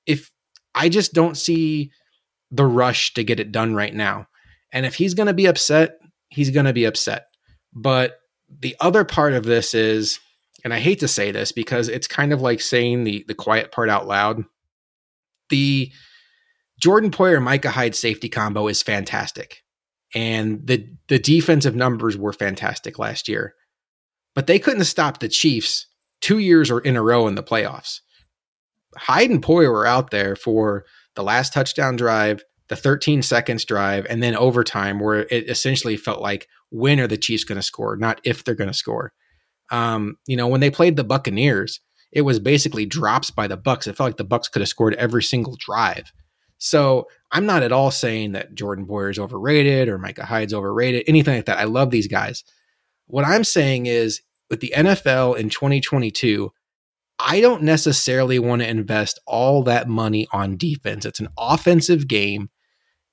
if 0.07 0.31
I 0.75 0.89
just 0.89 1.13
don't 1.13 1.37
see 1.37 1.91
the 2.51 2.67
rush 2.67 3.15
to 3.15 3.25
get 3.25 3.41
it 3.41 3.53
done 3.53 3.75
right 3.75 3.95
now. 3.95 4.29
And 4.73 4.87
if 4.87 4.95
he's 4.95 5.15
going 5.15 5.27
to 5.27 5.35
be 5.35 5.47
upset, 5.47 5.99
he's 6.29 6.51
going 6.51 6.67
to 6.67 6.73
be 6.73 6.85
upset. 6.85 7.27
But 7.73 8.19
the 8.49 8.77
other 8.81 9.05
part 9.05 9.33
of 9.33 9.45
this 9.45 9.75
is, 9.75 10.21
and 10.67 10.75
I 10.75 10.81
hate 10.81 10.99
to 10.99 11.07
say 11.07 11.31
this 11.31 11.53
because 11.53 11.89
it's 11.89 12.09
kind 12.09 12.33
of 12.33 12.41
like 12.41 12.61
saying 12.61 13.05
the 13.05 13.25
the 13.29 13.37
quiet 13.37 13.71
part 13.71 13.89
out 13.89 14.09
loud. 14.09 14.43
The 15.49 15.93
Jordan 16.81 17.13
Poyer 17.13 17.41
Micah 17.41 17.71
Hyde 17.71 17.95
safety 17.95 18.29
combo 18.29 18.67
is 18.67 18.83
fantastic. 18.83 19.63
And 20.13 20.67
the 20.67 20.89
the 21.07 21.21
defensive 21.21 21.77
numbers 21.77 22.19
were 22.19 22.33
fantastic 22.33 22.99
last 22.99 23.29
year. 23.29 23.55
But 24.35 24.49
they 24.49 24.59
couldn't 24.59 24.87
stop 24.87 25.21
the 25.21 25.29
Chiefs 25.29 25.87
two 26.21 26.41
years 26.41 26.69
or 26.69 26.81
in 26.81 26.97
a 26.97 27.03
row 27.03 27.29
in 27.29 27.37
the 27.37 27.45
playoffs. 27.45 28.01
Hyde 28.97 29.31
and 29.31 29.41
Poyer 29.41 29.71
were 29.71 29.87
out 29.87 30.11
there 30.11 30.35
for 30.35 30.85
the 31.15 31.23
last 31.23 31.53
touchdown 31.53 31.95
drive, 31.95 32.43
the 32.67 32.75
13 32.75 33.23
seconds 33.23 33.65
drive, 33.65 34.05
and 34.11 34.21
then 34.21 34.35
overtime, 34.35 34.99
where 34.99 35.29
it 35.31 35.49
essentially 35.49 35.97
felt 35.97 36.21
like 36.21 36.49
when 36.71 36.99
are 36.99 37.07
the 37.07 37.17
Chiefs 37.17 37.45
going 37.45 37.55
to 37.55 37.63
score, 37.63 37.97
not 37.97 38.21
if 38.25 38.43
they're 38.43 38.57
going 38.57 38.67
to 38.67 38.75
score. 38.75 39.13
Um, 39.71 40.17
you 40.27 40.37
know, 40.37 40.47
when 40.47 40.61
they 40.61 40.71
played 40.71 40.97
the 40.97 41.05
Buccaneers, 41.05 41.81
it 42.13 42.23
was 42.23 42.39
basically 42.39 42.87
drops 42.87 43.31
by 43.31 43.47
the 43.47 43.57
Bucks. 43.57 43.87
It 43.87 43.97
felt 43.97 44.09
like 44.09 44.17
the 44.17 44.25
Bucks 44.25 44.49
could 44.49 44.63
have 44.63 44.69
scored 44.69 44.95
every 44.95 45.23
single 45.23 45.57
drive. 45.59 46.13
So 46.59 47.09
I'm 47.33 47.47
not 47.47 47.63
at 47.63 47.73
all 47.73 47.91
saying 47.91 48.33
that 48.33 48.55
Jordan 48.55 48.87
Poyer 48.87 49.11
is 49.11 49.19
overrated 49.19 49.89
or 49.89 49.99
Micah 49.99 50.25
Hyde's 50.25 50.55
overrated, 50.55 51.05
anything 51.07 51.37
like 51.37 51.47
that. 51.47 51.59
I 51.59 51.65
love 51.65 51.91
these 51.91 52.09
guys. 52.09 52.45
What 53.07 53.27
I'm 53.27 53.45
saying 53.45 53.87
is 53.87 54.23
with 54.49 54.61
the 54.61 54.73
NFL 54.75 55.37
in 55.37 55.51
2022, 55.51 56.51
I 57.19 57.41
don't 57.41 57.63
necessarily 57.63 58.39
want 58.39 58.63
to 58.63 58.69
invest 58.69 59.19
all 59.27 59.63
that 59.65 59.89
money 59.89 60.27
on 60.33 60.57
defense. 60.57 61.05
It's 61.05 61.21
an 61.21 61.29
offensive 61.39 62.09
game. 62.09 62.51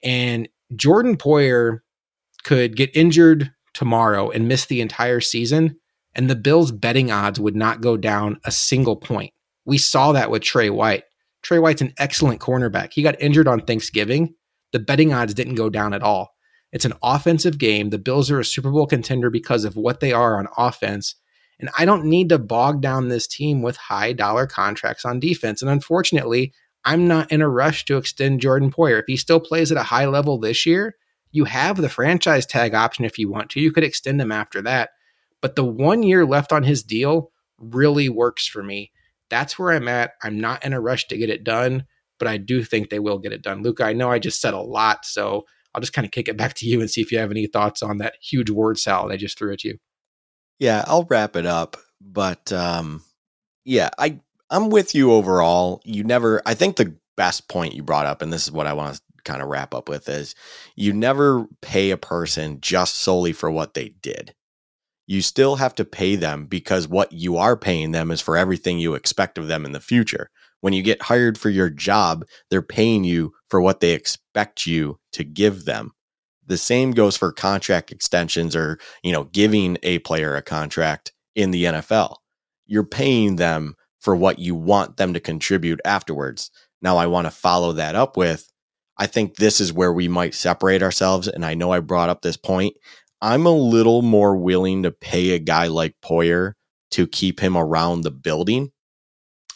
And 0.04 0.50
Jordan 0.76 1.18
Poyer 1.18 1.80
could 2.44 2.76
get 2.76 2.96
injured 2.96 3.52
tomorrow 3.74 4.30
and 4.30 4.48
miss 4.48 4.66
the 4.66 4.82
entire 4.82 5.22
season, 5.22 5.80
and 6.16 6.30
the 6.30 6.36
Bills' 6.36 6.72
betting 6.72 7.12
odds 7.12 7.40
would 7.40 7.56
not 7.56 7.82
go 7.82 7.98
down 7.98 8.40
a 8.44 8.52
single 8.52 8.96
point. 8.96 9.34
We 9.66 9.78
saw 9.78 10.12
that 10.12 10.30
with 10.30 10.44
Trey 10.44 10.70
White. 10.70 11.04
Trey 11.42 11.60
White's 11.60 11.82
an 11.82 11.94
excellent 11.98 12.40
cornerback. 12.40 12.94
He 12.94 13.02
got 13.02 13.22
injured 13.22 13.48
on 13.48 13.62
Thanksgiving. 13.62 14.36
The 14.72 14.80
betting 14.80 15.14
odds 15.14 15.34
didn't 15.34 15.56
go 15.56 15.70
down 15.70 15.94
at 15.94 16.04
all. 16.04 16.34
It's 16.72 16.86
an 16.86 16.94
offensive 17.04 17.58
game. 17.58 17.90
The 17.90 18.00
Bills 18.00 18.32
are 18.32 18.40
a 18.40 18.46
Super 18.46 18.72
Bowl 18.72 18.88
contender 18.88 19.30
because 19.30 19.64
of 19.64 19.76
what 19.76 20.00
they 20.00 20.12
are 20.12 20.38
on 20.40 20.48
offense. 20.58 21.16
And 21.60 21.70
I 21.78 21.86
don't 21.86 22.06
need 22.06 22.30
to 22.30 22.40
bog 22.40 22.82
down 22.82 23.10
this 23.10 23.28
team 23.28 23.62
with 23.62 23.78
high 23.78 24.14
dollar 24.14 24.48
contracts 24.48 25.06
on 25.06 25.20
defense. 25.20 25.62
And 25.62 25.70
unfortunately, 25.70 26.54
I'm 26.84 27.08
not 27.08 27.32
in 27.32 27.42
a 27.42 27.50
rush 27.50 27.86
to 27.86 27.98
extend 27.98 28.42
Jordan 28.42 28.72
Poyer. 28.72 29.00
If 29.00 29.06
he 29.08 29.18
still 29.18 29.40
plays 29.40 29.72
at 29.72 29.78
a 29.78 29.84
high 29.84 30.06
level 30.06 30.40
this 30.40 30.66
year, 30.66 30.96
you 31.32 31.46
have 31.46 31.78
the 31.78 31.90
franchise 31.90 32.46
tag 32.46 32.74
option 32.74 33.06
if 33.06 33.18
you 33.18 33.30
want 33.30 33.52
to. 33.52 33.62
You 33.62 33.72
could 33.72 33.84
extend 33.84 34.20
him 34.20 34.32
after 34.32 34.62
that. 34.64 34.90
But 35.44 35.58
the 35.58 35.66
one 35.66 36.04
year 36.04 36.26
left 36.26 36.54
on 36.54 36.64
his 36.64 36.84
deal 36.84 37.30
really 37.60 38.08
works 38.08 38.48
for 38.48 38.64
me. 38.64 38.94
That's 39.30 39.60
where 39.60 39.74
I'm 39.74 39.90
at. 39.90 40.14
I'm 40.24 40.40
not 40.40 40.66
in 40.66 40.72
a 40.72 40.80
rush 40.80 41.06
to 41.10 41.18
get 41.18 41.30
it 41.30 41.44
done, 41.44 41.84
but 42.18 42.30
I 42.30 42.38
do 42.38 42.64
think 42.64 42.90
they 42.90 43.00
will 43.00 43.20
get 43.20 43.34
it 43.34 43.42
done. 43.42 43.62
Luka, 43.62 43.84
I 43.84 43.92
know 43.92 44.10
I 44.10 44.20
just 44.20 44.40
said 44.40 44.54
a 44.54 44.62
lot, 44.62 45.04
so 45.04 45.44
I'll 45.76 45.82
just 45.82 45.92
kind 45.92 46.06
of 46.06 46.12
kick 46.12 46.30
it 46.30 46.38
back 46.38 46.54
to 46.56 46.66
you 46.66 46.80
and 46.80 46.90
see 46.90 47.02
if 47.02 47.12
you 47.12 47.18
have 47.20 47.30
any 47.30 47.48
thoughts 47.48 47.84
on 47.84 47.98
that 47.98 48.16
huge 48.22 48.50
word 48.50 48.80
salad 48.80 49.12
I 49.12 49.18
just 49.18 49.38
threw 49.38 49.52
at 49.52 49.66
you. 49.66 49.80
Yeah, 50.60 50.86
I'll 50.88 51.04
wrap 51.04 51.36
it 51.36 51.46
up. 51.46 51.76
But 52.00 52.54
um, 52.54 53.04
yeah, 53.66 53.90
I 53.98 54.22
I'm 54.50 54.70
with 54.70 54.96
you 54.96 55.12
overall. 55.12 55.82
You 55.84 56.06
never. 56.06 56.42
I 56.46 56.54
think 56.54 56.78
the 56.78 56.96
best 57.18 57.50
point 57.50 57.76
you 57.76 57.84
brought 57.84 58.06
up, 58.06 58.22
and 58.22 58.32
this 58.32 58.44
is 58.44 58.52
what 58.52 58.68
I 58.68 58.72
want 58.72 58.96
to 58.96 59.02
kind 59.26 59.42
of 59.42 59.50
wrap 59.50 59.74
up 59.74 59.90
with, 59.90 60.08
is 60.08 60.36
you 60.78 60.94
never 60.94 61.48
pay 61.62 61.92
a 61.92 61.98
person 61.98 62.62
just 62.62 62.96
solely 62.96 63.34
for 63.34 63.52
what 63.52 63.74
they 63.74 63.90
did. 63.90 64.34
You 65.06 65.22
still 65.22 65.58
have 65.58 65.76
to 65.76 65.86
pay 65.86 66.16
them 66.16 66.46
because 66.46 66.88
what 66.88 67.12
you 67.12 67.38
are 67.38 67.58
paying 67.58 67.92
them 67.92 68.12
is 68.12 68.22
for 68.22 68.38
everything 68.38 68.80
you 68.80 68.96
expect 68.96 69.38
of 69.38 69.48
them 69.48 69.66
in 69.66 69.74
the 69.74 69.80
future. 69.80 70.30
When 70.62 70.74
you 70.74 70.82
get 70.82 71.02
hired 71.02 71.38
for 71.38 71.50
your 71.50 71.70
job, 71.70 72.26
they're 72.50 72.62
paying 72.62 73.04
you 73.04 73.34
for 73.50 73.60
what 73.60 73.82
they 73.82 73.92
expect 73.92 74.66
you 74.66 75.00
to 75.12 75.24
give 75.24 75.66
them 75.66 75.92
the 76.48 76.58
same 76.58 76.92
goes 76.92 77.16
for 77.18 77.32
contract 77.32 77.92
extensions 77.92 78.56
or, 78.56 78.80
you 79.04 79.12
know, 79.12 79.26
giving 79.26 79.78
a 79.84 80.00
player 80.00 80.36
a 80.36 80.42
contract 80.42 81.14
in 81.36 81.52
the 81.52 81.66
NFL. 81.66 82.18
You're 82.66 82.84
paying 82.84 83.38
them 83.38 83.76
for 84.00 84.16
what 84.16 84.40
you 84.40 84.56
want 84.56 84.98
them 84.98 85.14
to 85.14 85.20
contribute 85.20 85.80
afterwards. 85.86 86.52
Now, 86.82 86.98
I 86.98 87.08
want 87.08 87.26
to 87.28 87.32
follow 87.32 87.74
that 87.74 87.96
up 87.96 88.18
with 88.18 88.50
I 88.98 89.08
think 89.08 89.38
this 89.38 89.60
is 89.60 89.74
where 89.74 89.92
we 89.92 90.08
might 90.08 90.36
separate 90.36 90.84
ourselves. 90.84 91.28
And 91.28 91.44
I 91.44 91.56
know 91.56 91.72
I 91.72 91.80
brought 91.80 92.10
up 92.10 92.22
this 92.22 92.38
point. 92.38 92.76
I'm 93.24 93.46
a 93.46 93.52
little 93.52 94.02
more 94.02 94.36
willing 94.36 94.84
to 94.84 94.92
pay 94.92 95.30
a 95.30 95.40
guy 95.40 95.68
like 95.68 95.96
Poyer 96.04 96.56
to 96.92 97.08
keep 97.08 97.40
him 97.40 97.56
around 97.56 98.02
the 98.02 98.12
building. 98.12 98.72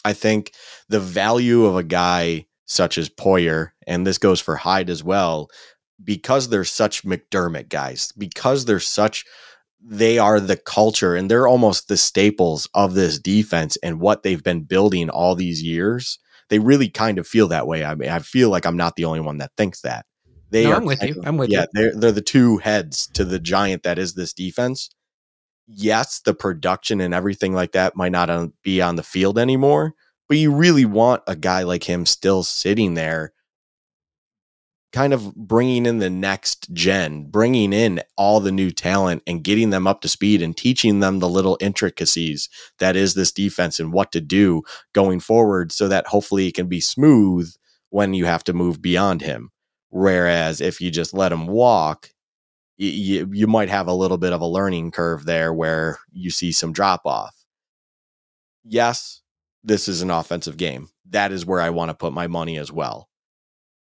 I 0.06 0.14
think 0.14 0.52
the 0.88 0.98
value 0.98 1.66
of 1.66 1.76
a 1.76 1.82
guy 1.82 2.46
such 2.64 2.96
as 2.96 3.10
Poyer, 3.10 3.72
and 3.86 4.06
this 4.06 4.16
goes 4.16 4.40
for 4.40 4.56
Hyde 4.56 4.88
as 4.88 5.04
well, 5.04 5.50
because 6.02 6.48
they're 6.48 6.64
such 6.64 7.04
McDermott 7.04 7.68
guys, 7.68 8.10
because 8.16 8.64
they're 8.64 8.80
such 8.80 9.26
they 9.80 10.18
are 10.18 10.40
the 10.40 10.56
culture 10.56 11.14
and 11.14 11.30
they're 11.30 11.46
almost 11.46 11.88
the 11.88 11.98
staples 11.98 12.66
of 12.72 12.94
this 12.94 13.18
defense 13.18 13.76
and 13.82 14.00
what 14.00 14.22
they've 14.22 14.42
been 14.42 14.62
building 14.62 15.10
all 15.10 15.34
these 15.34 15.62
years. 15.62 16.18
They 16.48 16.58
really 16.58 16.88
kind 16.88 17.18
of 17.18 17.26
feel 17.26 17.48
that 17.48 17.66
way. 17.66 17.84
I 17.84 17.94
mean, 17.94 18.08
I 18.08 18.20
feel 18.20 18.48
like 18.48 18.64
I'm 18.64 18.78
not 18.78 18.96
the 18.96 19.04
only 19.04 19.20
one 19.20 19.38
that 19.38 19.52
thinks 19.58 19.82
that. 19.82 20.06
They 20.50 20.64
no, 20.64 20.72
are 20.72 20.76
I'm 20.76 20.84
with 20.84 21.02
you. 21.02 21.22
I'm 21.24 21.36
with 21.36 21.50
yeah, 21.50 21.60
you. 21.60 21.62
Yeah, 21.62 21.66
they're 21.72 22.00
they're 22.00 22.12
the 22.12 22.22
two 22.22 22.58
heads 22.58 23.06
to 23.14 23.24
the 23.24 23.38
giant 23.38 23.82
that 23.82 23.98
is 23.98 24.14
this 24.14 24.32
defense. 24.32 24.90
Yes, 25.66 26.20
the 26.20 26.34
production 26.34 27.00
and 27.00 27.12
everything 27.12 27.52
like 27.52 27.72
that 27.72 27.96
might 27.96 28.12
not 28.12 28.30
be 28.62 28.80
on 28.80 28.96
the 28.96 29.02
field 29.02 29.38
anymore, 29.38 29.94
but 30.26 30.38
you 30.38 30.54
really 30.54 30.86
want 30.86 31.22
a 31.26 31.36
guy 31.36 31.62
like 31.62 31.84
him 31.84 32.06
still 32.06 32.42
sitting 32.42 32.94
there 32.94 33.32
kind 34.92 35.12
of 35.12 35.34
bringing 35.34 35.84
in 35.86 35.98
the 35.98 36.10
next 36.10 36.72
gen, 36.72 37.24
bringing 37.24 37.72
in 37.72 38.00
all 38.16 38.40
the 38.40 38.52
new 38.52 38.70
talent 38.70 39.22
and 39.26 39.44
getting 39.44 39.70
them 39.70 39.86
up 39.86 40.00
to 40.00 40.08
speed 40.08 40.40
and 40.40 40.56
teaching 40.56 41.00
them 41.00 41.18
the 41.18 41.28
little 41.28 41.58
intricacies 41.60 42.48
that 42.78 42.96
is 42.96 43.14
this 43.14 43.32
defense 43.32 43.78
and 43.78 43.92
what 43.92 44.12
to 44.12 44.20
do 44.20 44.62
going 44.94 45.20
forward 45.20 45.72
so 45.72 45.88
that 45.88 46.06
hopefully 46.06 46.48
it 46.48 46.54
can 46.54 46.68
be 46.68 46.80
smooth 46.80 47.52
when 47.90 48.14
you 48.14 48.24
have 48.24 48.44
to 48.44 48.52
move 48.52 48.80
beyond 48.80 49.20
him. 49.20 49.50
Whereas 49.90 50.60
if 50.60 50.80
you 50.80 50.90
just 50.90 51.14
let 51.14 51.30
them 51.30 51.46
walk, 51.46 52.10
you, 52.76 53.28
you 53.32 53.46
might 53.46 53.68
have 53.68 53.88
a 53.88 53.92
little 53.92 54.18
bit 54.18 54.32
of 54.32 54.40
a 54.40 54.46
learning 54.46 54.90
curve 54.92 55.24
there 55.24 55.52
where 55.52 55.98
you 56.12 56.30
see 56.30 56.52
some 56.52 56.72
drop 56.72 57.02
off. 57.04 57.34
Yes, 58.64 59.22
this 59.64 59.88
is 59.88 60.02
an 60.02 60.10
offensive 60.10 60.56
game. 60.56 60.88
That 61.10 61.32
is 61.32 61.46
where 61.46 61.60
I 61.60 61.70
want 61.70 61.88
to 61.88 61.94
put 61.94 62.12
my 62.12 62.26
money 62.26 62.58
as 62.58 62.70
well 62.70 63.08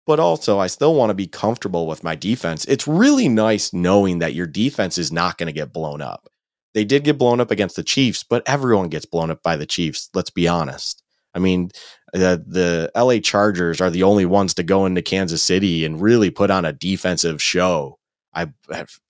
but 0.05 0.19
also 0.19 0.59
I 0.59 0.67
still 0.67 0.95
want 0.95 1.09
to 1.09 1.15
be 1.15 1.27
comfortable 1.27 1.87
with 1.87 2.03
my 2.03 2.15
defense. 2.15 2.65
It's 2.65 2.87
really 2.87 3.27
nice 3.27 3.73
knowing 3.73 4.19
that 4.19 4.35
your 4.35 4.47
defense 4.47 4.97
is 4.97 5.11
not 5.11 5.37
going 5.37 5.47
to 5.47 5.53
get 5.53 5.73
blown 5.73 6.01
up. 6.01 6.29
They 6.73 6.85
did 6.85 7.03
get 7.03 7.17
blown 7.17 7.39
up 7.39 7.51
against 7.51 7.75
the 7.75 7.83
Chiefs, 7.83 8.23
but 8.23 8.43
everyone 8.47 8.89
gets 8.89 9.05
blown 9.05 9.31
up 9.31 9.41
by 9.41 9.55
the 9.55 9.65
Chiefs. 9.65 10.09
Let's 10.13 10.29
be 10.29 10.47
honest. 10.47 11.01
I 11.33 11.39
mean, 11.39 11.71
the 12.15 12.43
the 12.47 12.91
LA 12.95 13.19
Chargers 13.19 13.81
are 13.81 13.89
the 13.89 14.03
only 14.03 14.25
ones 14.25 14.53
to 14.55 14.63
go 14.63 14.85
into 14.85 15.01
Kansas 15.01 15.43
City 15.43 15.85
and 15.85 16.01
really 16.01 16.29
put 16.29 16.49
on 16.49 16.65
a 16.65 16.73
defensive 16.73 17.41
show. 17.41 17.99
I 18.33 18.47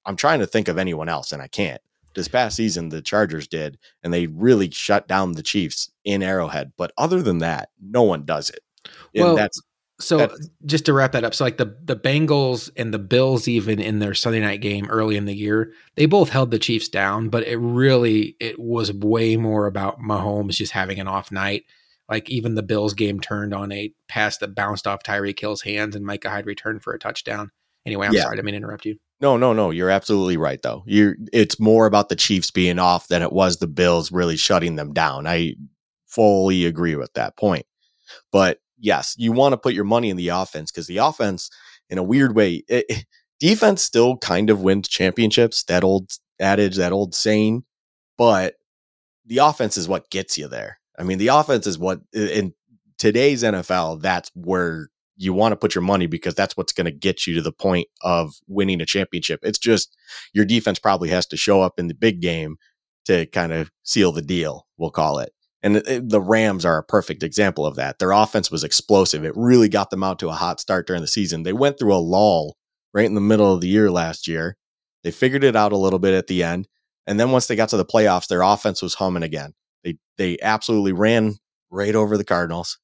I'm 0.06 0.16
trying 0.16 0.40
to 0.40 0.48
think 0.48 0.68
of 0.68 0.78
anyone 0.78 1.10
else 1.10 1.32
and 1.32 1.42
I 1.42 1.48
can't. 1.48 1.82
This 2.16 2.28
past 2.28 2.56
season 2.56 2.90
the 2.90 3.02
Chargers 3.02 3.48
did 3.48 3.78
and 4.04 4.14
they 4.14 4.28
really 4.28 4.72
shut 4.72 5.08
down 5.08 5.34
the 5.34 5.44
Chiefs 5.44 5.92
in 6.04 6.24
Arrowhead, 6.24 6.74
but 6.78 6.92
other 6.98 7.22
than 7.22 7.40
that, 7.40 7.70
no 7.82 8.04
one 8.04 8.26
does 8.26 8.50
it. 8.50 8.62
And 9.14 9.24
well, 9.26 9.36
that's 9.36 9.62
so 10.00 10.18
That's, 10.18 10.50
just 10.66 10.86
to 10.86 10.94
wrap 10.94 11.14
that 11.14 11.24
up, 11.24 11.34
so 11.34 11.46
like 11.46 11.58
the 11.58 11.78
the 11.84 11.96
Bengals 11.96 12.70
and 12.76 12.94
the 12.94 13.00
Bills, 13.00 13.48
even 13.48 13.80
in 13.80 14.00
their 14.00 14.14
Sunday 14.14 14.42
night 14.42 14.62
game 14.62 14.88
early 14.90 15.16
in 15.16 15.26
the 15.26 15.36
year, 15.36 15.72
they 15.96 16.06
both 16.06 16.30
held 16.30 16.52
the 16.52 16.60
Chiefs 16.60 16.90
down, 16.90 17.30
but 17.30 17.48
it 17.48 17.58
really 17.58 18.36
it 18.40 18.60
was 18.60 18.92
way 18.92 19.38
more 19.38 19.68
about 19.68 20.02
Mahomes 20.02 20.56
just 20.56 20.74
having 20.74 21.00
an 21.00 21.08
off 21.08 21.32
night. 21.32 21.66
Like 22.10 22.30
even 22.30 22.56
the 22.56 22.64
Bills 22.64 22.94
game 22.94 23.20
turned 23.20 23.54
on 23.54 23.72
a 23.72 23.92
pass 24.08 24.38
that 24.38 24.56
bounced 24.56 24.88
off 24.88 25.04
Tyreek 25.04 25.40
Hill's 25.40 25.62
hands, 25.62 25.96
and 25.96 26.06
Micah 26.06 26.30
Hyde 26.30 26.46
returned 26.46 26.84
for 26.84 26.94
a 26.94 27.00
touchdown. 27.00 27.52
Anyway, 27.86 28.08
I'm 28.08 28.14
yeah. 28.14 28.24
sorry, 28.24 28.40
I 28.40 28.42
mean 28.42 28.54
to 28.54 28.58
interrupt 28.58 28.86
you. 28.86 28.98
No, 29.22 29.38
no, 29.38 29.54
no. 29.54 29.72
You're 29.72 29.90
absolutely 29.90 30.38
right, 30.38 30.62
though. 30.62 30.84
You're. 30.86 31.16
It's 31.32 31.60
more 31.60 31.86
about 31.86 32.10
the 32.10 32.16
Chiefs 32.16 32.52
being 32.52 32.80
off 32.80 33.08
than 33.08 33.22
it 33.22 33.32
was 33.32 33.58
the 33.58 33.68
Bills 33.68 34.12
really 34.12 34.38
shutting 34.38 34.76
them 34.76 34.94
down. 34.94 35.26
I 35.28 35.56
fully 36.06 36.66
agree 36.66 36.96
with 36.96 37.14
that 37.14 37.38
point, 37.38 37.66
but 38.32 38.60
yes, 38.78 39.16
you 39.18 39.32
want 39.32 39.54
to 39.54 39.58
put 39.58 39.74
your 39.74 39.84
money 39.84 40.10
in 40.10 40.18
the 40.18 40.30
offense 40.30 40.72
because 40.72 40.88
the 40.88 40.98
offense, 40.98 41.50
in 41.90 41.98
a 41.98 42.04
weird 42.04 42.36
way, 42.36 42.64
it, 42.68 43.06
defense 43.40 43.82
still 43.82 44.18
kind 44.18 44.50
of 44.50 44.62
wins 44.62 44.88
championships. 44.88 45.64
That 45.64 45.84
old 45.84 46.12
adage, 46.40 46.76
that 46.76 46.92
old 46.92 47.16
saying, 47.16 47.64
but 48.18 48.56
the 49.26 49.40
offense 49.40 49.78
is 49.78 49.88
what 49.88 50.10
gets 50.10 50.38
you 50.38 50.48
there. 50.48 50.80
I 50.98 51.04
mean, 51.04 51.18
the 51.18 51.28
offense 51.28 51.68
is 51.68 51.78
what 51.78 52.02
in 52.14 52.54
today's 52.98 53.44
NFL, 53.44 54.02
that's 54.02 54.32
where 54.36 54.90
you 55.18 55.34
want 55.34 55.54
to 55.54 55.58
put 55.58 55.76
your 55.76 55.82
money 55.82 56.08
because 56.08 56.36
that's 56.36 56.58
what's 56.58 56.74
going 56.74 56.86
to 56.86 56.92
get 56.92 57.26
you 57.26 57.36
to 57.36 57.42
the 57.42 57.52
point 57.52 57.88
of 58.02 58.34
winning 58.48 58.82
a 58.82 58.86
championship. 58.86 59.40
It's 59.44 59.60
just 59.60 59.96
your 60.34 60.46
defense 60.46 60.80
probably 60.80 61.10
has 61.10 61.26
to 61.28 61.38
show 61.38 61.62
up 61.62 61.80
in 61.80 61.88
the 61.88 61.94
big 61.94 62.22
game 62.22 62.58
to 63.06 63.26
kind 63.28 63.54
of 63.54 63.72
seal 63.84 64.12
the 64.12 64.22
deal, 64.22 64.68
we'll 64.78 64.92
call 64.92 65.20
it. 65.20 65.32
And 65.64 65.78
eh, 65.88 66.02
the 66.04 66.22
Rams 66.22 66.66
are 66.66 66.78
a 66.78 66.84
perfect 66.84 67.24
example 67.24 67.66
of 67.66 67.76
that. 67.76 68.00
Their 68.00 68.12
offense 68.12 68.52
was 68.52 68.64
explosive. 68.64 69.24
It 69.24 69.34
really 69.36 69.70
got 69.70 69.90
them 69.90 70.04
out 70.04 70.20
to 70.20 70.30
a 70.30 70.34
hot 70.34 70.60
start 70.60 70.88
during 70.88 71.02
the 71.02 71.08
season. 71.08 71.44
They 71.44 71.54
went 71.54 71.80
through 71.80 71.96
a 71.96 71.98
lull 71.98 72.58
right 72.94 73.06
in 73.06 73.16
the 73.16 73.22
middle 73.22 73.54
of 73.54 73.62
the 73.62 73.68
year 73.68 73.90
last 73.90 74.28
year. 74.28 74.58
They 75.04 75.12
figured 75.12 75.44
it 75.44 75.56
out 75.56 75.72
a 75.72 75.78
little 75.78 76.00
bit 76.00 76.14
at 76.14 76.28
the 76.28 76.44
end. 76.44 76.68
And 77.08 77.20
then 77.20 77.32
once 77.32 77.48
they 77.48 77.56
got 77.56 77.70
to 77.70 77.78
the 77.78 77.86
playoffs, 77.86 78.28
their 78.28 78.42
offense 78.42 78.82
was 78.82 78.96
humming 78.96 79.24
again. 79.24 79.54
They 80.18 80.38
absolutely 80.42 80.94
ran 80.94 81.36
right 81.70 81.96
over 81.96 82.18
the 82.18 82.24
Cardinals. 82.24 82.80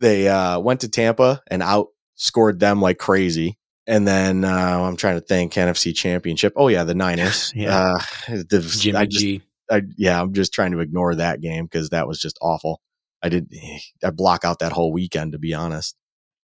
They 0.00 0.28
uh, 0.28 0.58
went 0.58 0.80
to 0.80 0.88
Tampa 0.88 1.42
and 1.50 1.62
outscored 1.62 2.58
them 2.58 2.80
like 2.80 2.98
crazy. 2.98 3.58
And 3.86 4.06
then 4.06 4.44
uh, 4.44 4.82
I'm 4.82 4.96
trying 4.96 5.16
to 5.16 5.26
think 5.26 5.52
NFC 5.54 5.94
Championship. 5.94 6.52
Oh 6.56 6.68
yeah, 6.68 6.84
the 6.84 6.94
Niners. 6.94 7.52
yeah, 7.56 7.94
uh, 7.94 7.98
the, 8.28 8.60
Jimmy 8.78 8.98
I 8.98 9.06
just, 9.06 9.20
G. 9.20 9.42
I, 9.70 9.82
yeah, 9.96 10.20
I'm 10.20 10.32
just 10.32 10.52
trying 10.52 10.72
to 10.72 10.80
ignore 10.80 11.14
that 11.14 11.40
game 11.40 11.64
because 11.64 11.90
that 11.90 12.06
was 12.06 12.20
just 12.20 12.38
awful. 12.40 12.80
I 13.22 13.28
did 13.28 13.52
I 14.02 14.10
block 14.10 14.44
out 14.44 14.60
that 14.60 14.72
whole 14.72 14.92
weekend 14.92 15.32
to 15.32 15.38
be 15.38 15.54
honest. 15.54 15.96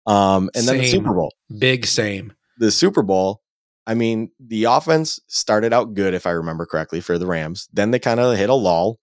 Um, 0.06 0.50
and 0.54 0.64
same. 0.64 0.76
then 0.76 0.84
the 0.84 0.90
Super 0.90 1.14
Bowl, 1.14 1.34
big 1.58 1.86
same. 1.86 2.32
The 2.58 2.70
Super 2.70 3.02
Bowl, 3.02 3.42
I 3.86 3.94
mean, 3.94 4.30
the 4.38 4.64
offense 4.64 5.18
started 5.26 5.72
out 5.72 5.94
good, 5.94 6.14
if 6.14 6.26
I 6.26 6.30
remember 6.30 6.66
correctly, 6.66 7.00
for 7.00 7.18
the 7.18 7.26
Rams. 7.26 7.68
Then 7.72 7.90
they 7.90 7.98
kind 7.98 8.20
of 8.20 8.36
hit 8.36 8.50
a 8.50 8.54
lull. 8.54 8.98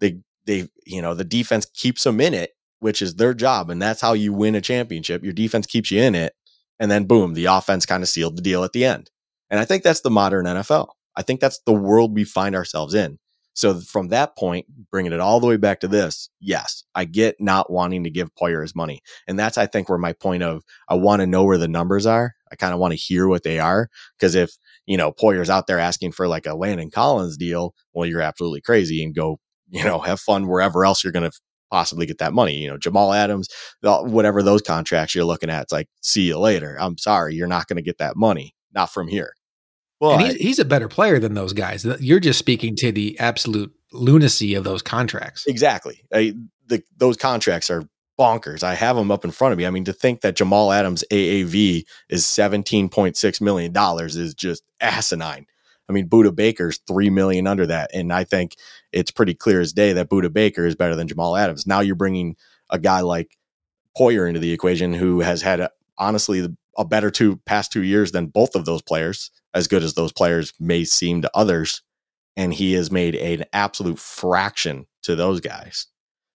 They, 0.00 0.20
they, 0.46 0.68
you 0.86 1.02
know, 1.02 1.14
the 1.14 1.24
defense 1.24 1.66
keeps 1.74 2.04
them 2.04 2.20
in 2.20 2.34
it, 2.34 2.52
which 2.80 3.02
is 3.02 3.14
their 3.14 3.34
job. 3.34 3.70
And 3.70 3.80
that's 3.80 4.00
how 4.00 4.14
you 4.14 4.32
win 4.32 4.54
a 4.54 4.60
championship. 4.60 5.22
Your 5.22 5.32
defense 5.32 5.66
keeps 5.66 5.90
you 5.90 6.00
in 6.00 6.14
it. 6.14 6.34
And 6.78 6.90
then 6.90 7.04
boom, 7.04 7.34
the 7.34 7.44
offense 7.44 7.86
kind 7.86 8.02
of 8.02 8.08
sealed 8.08 8.36
the 8.36 8.42
deal 8.42 8.64
at 8.64 8.72
the 8.72 8.84
end. 8.84 9.10
And 9.50 9.60
I 9.60 9.64
think 9.64 9.82
that's 9.82 10.00
the 10.00 10.10
modern 10.10 10.46
NFL. 10.46 10.88
I 11.16 11.22
think 11.22 11.40
that's 11.40 11.60
the 11.66 11.72
world 11.72 12.14
we 12.14 12.24
find 12.24 12.54
ourselves 12.54 12.94
in. 12.94 13.18
So 13.52 13.80
from 13.80 14.08
that 14.08 14.36
point, 14.36 14.66
bringing 14.90 15.12
it 15.12 15.20
all 15.20 15.40
the 15.40 15.46
way 15.46 15.56
back 15.56 15.80
to 15.80 15.88
this, 15.88 16.30
yes, 16.40 16.84
I 16.94 17.04
get 17.04 17.36
not 17.40 17.70
wanting 17.70 18.04
to 18.04 18.10
give 18.10 18.34
Poyer 18.34 18.62
his 18.62 18.76
money. 18.76 19.00
And 19.26 19.38
that's, 19.38 19.58
I 19.58 19.66
think, 19.66 19.88
where 19.88 19.98
my 19.98 20.12
point 20.12 20.42
of 20.42 20.62
I 20.88 20.94
want 20.94 21.20
to 21.20 21.26
know 21.26 21.44
where 21.44 21.58
the 21.58 21.68
numbers 21.68 22.06
are. 22.06 22.34
I 22.50 22.56
kind 22.56 22.72
of 22.72 22.80
want 22.80 22.92
to 22.92 22.98
hear 22.98 23.28
what 23.28 23.42
they 23.42 23.58
are. 23.58 23.88
Cause 24.20 24.34
if, 24.34 24.52
you 24.86 24.96
know, 24.96 25.12
Poyer's 25.12 25.50
out 25.50 25.66
there 25.66 25.78
asking 25.78 26.12
for 26.12 26.28
like 26.28 26.46
a 26.46 26.54
Landon 26.54 26.90
Collins 26.90 27.36
deal, 27.36 27.74
well, 27.92 28.06
you're 28.06 28.22
absolutely 28.22 28.60
crazy 28.60 29.04
and 29.04 29.14
go, 29.14 29.38
you 29.70 29.84
know, 29.84 29.98
have 30.00 30.20
fun 30.20 30.48
wherever 30.48 30.84
else 30.84 31.02
you're 31.02 31.12
going 31.12 31.30
to 31.30 31.36
possibly 31.70 32.06
get 32.06 32.18
that 32.18 32.32
money. 32.32 32.56
You 32.56 32.68
know, 32.68 32.78
Jamal 32.78 33.12
Adams, 33.12 33.48
whatever 33.82 34.42
those 34.42 34.62
contracts 34.62 35.14
you're 35.14 35.24
looking 35.24 35.50
at, 35.50 35.62
it's 35.62 35.72
like, 35.72 35.88
see 36.02 36.22
you 36.22 36.38
later. 36.38 36.76
I'm 36.80 36.98
sorry, 36.98 37.34
you're 37.34 37.46
not 37.46 37.66
going 37.68 37.76
to 37.76 37.82
get 37.82 37.98
that 37.98 38.16
money, 38.16 38.54
not 38.74 38.92
from 38.92 39.08
here. 39.08 39.34
Well, 40.00 40.18
he's, 40.18 40.34
he's 40.36 40.58
a 40.58 40.64
better 40.64 40.88
player 40.88 41.18
than 41.18 41.34
those 41.34 41.52
guys. 41.52 41.84
You're 42.00 42.20
just 42.20 42.38
speaking 42.38 42.74
to 42.76 42.90
the 42.90 43.18
absolute 43.20 43.72
lunacy 43.92 44.54
of 44.54 44.64
those 44.64 44.82
contracts. 44.82 45.46
Exactly. 45.46 46.02
I, 46.12 46.34
the, 46.66 46.82
those 46.96 47.18
contracts 47.18 47.68
are 47.70 47.84
bonkers. 48.18 48.62
I 48.62 48.74
have 48.74 48.96
them 48.96 49.10
up 49.10 49.24
in 49.24 49.30
front 49.30 49.52
of 49.52 49.58
me. 49.58 49.66
I 49.66 49.70
mean, 49.70 49.84
to 49.84 49.92
think 49.92 50.22
that 50.22 50.36
Jamal 50.36 50.72
Adams' 50.72 51.04
AAV 51.10 51.84
is 52.08 52.24
$17.6 52.24 53.40
million 53.40 53.74
is 53.76 54.34
just 54.34 54.62
asinine. 54.80 55.46
I 55.90 55.92
mean, 55.92 56.08
Budda 56.08 56.34
Baker's 56.34 56.78
three 56.86 57.10
million 57.10 57.48
under 57.48 57.66
that, 57.66 57.90
and 57.92 58.12
I 58.12 58.22
think 58.24 58.54
it's 58.92 59.10
pretty 59.10 59.34
clear 59.34 59.60
as 59.60 59.72
day 59.72 59.92
that 59.92 60.08
Budda 60.08 60.32
Baker 60.32 60.64
is 60.64 60.76
better 60.76 60.94
than 60.94 61.08
Jamal 61.08 61.36
Adams. 61.36 61.66
Now 61.66 61.80
you're 61.80 61.96
bringing 61.96 62.36
a 62.70 62.78
guy 62.78 63.00
like 63.00 63.36
Poyer 63.98 64.28
into 64.28 64.38
the 64.38 64.52
equation, 64.52 64.94
who 64.94 65.20
has 65.20 65.42
had 65.42 65.58
a, 65.58 65.70
honestly 65.98 66.48
a 66.78 66.84
better 66.84 67.10
two 67.10 67.36
past 67.38 67.72
two 67.72 67.82
years 67.82 68.12
than 68.12 68.26
both 68.26 68.54
of 68.54 68.64
those 68.64 68.82
players 68.82 69.32
as 69.52 69.66
good 69.66 69.82
as 69.82 69.94
those 69.94 70.12
players 70.12 70.52
may 70.60 70.84
seem 70.84 71.22
to 71.22 71.30
others. 71.34 71.82
And 72.36 72.54
he 72.54 72.74
has 72.74 72.92
made 72.92 73.16
an 73.16 73.44
absolute 73.52 73.98
fraction 73.98 74.86
to 75.02 75.16
those 75.16 75.40
guys. 75.40 75.88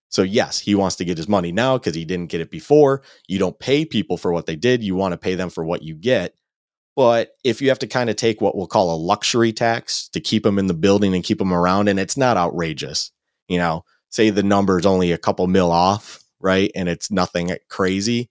So, 0.10 0.22
yes, 0.22 0.60
he 0.60 0.76
wants 0.76 0.98
to 0.98 1.06
get 1.06 1.18
his 1.18 1.30
money 1.30 1.52
now 1.52 1.78
because 1.78 1.96
he 1.96 2.06
didn't 2.06 2.30
get 2.30 2.42
it 2.42 2.52
before. 2.52 3.02
You 3.28 3.40
don't 3.40 3.58
pay 3.58 3.86
people 3.86 4.18
for 4.18 4.32
what 4.32 4.46
they 4.46 4.56
did, 4.56 4.84
you 4.84 4.96
want 4.96 5.14
to 5.14 5.18
pay 5.18 5.36
them 5.36 5.50
for 5.50 5.64
what 5.64 5.82
you 5.82 5.96
get. 5.96 6.36
But 6.96 7.32
if 7.44 7.62
you 7.62 7.70
have 7.70 7.80
to 7.80 7.88
kind 7.88 8.10
of 8.10 8.16
take 8.16 8.40
what 8.40 8.56
we'll 8.56 8.68
call 8.68 8.94
a 8.94 8.98
luxury 8.98 9.52
tax 9.52 10.08
to 10.10 10.20
keep 10.20 10.44
them 10.44 10.58
in 10.58 10.68
the 10.68 10.74
building 10.74 11.14
and 11.14 11.24
keep 11.24 11.40
them 11.40 11.54
around, 11.54 11.90
and 11.90 12.00
it's 12.00 12.16
not 12.16 12.38
outrageous, 12.38 13.12
you 13.48 13.58
know, 13.58 13.84
say 14.10 14.30
the 14.30 14.44
number 14.44 14.80
is 14.80 14.86
only 14.86 15.12
a 15.12 15.18
couple 15.18 15.46
mil 15.48 15.72
off, 15.72 16.24
right? 16.40 16.72
And 16.74 16.88
it's 16.88 17.12
nothing 17.12 17.52
crazy. 17.70 18.30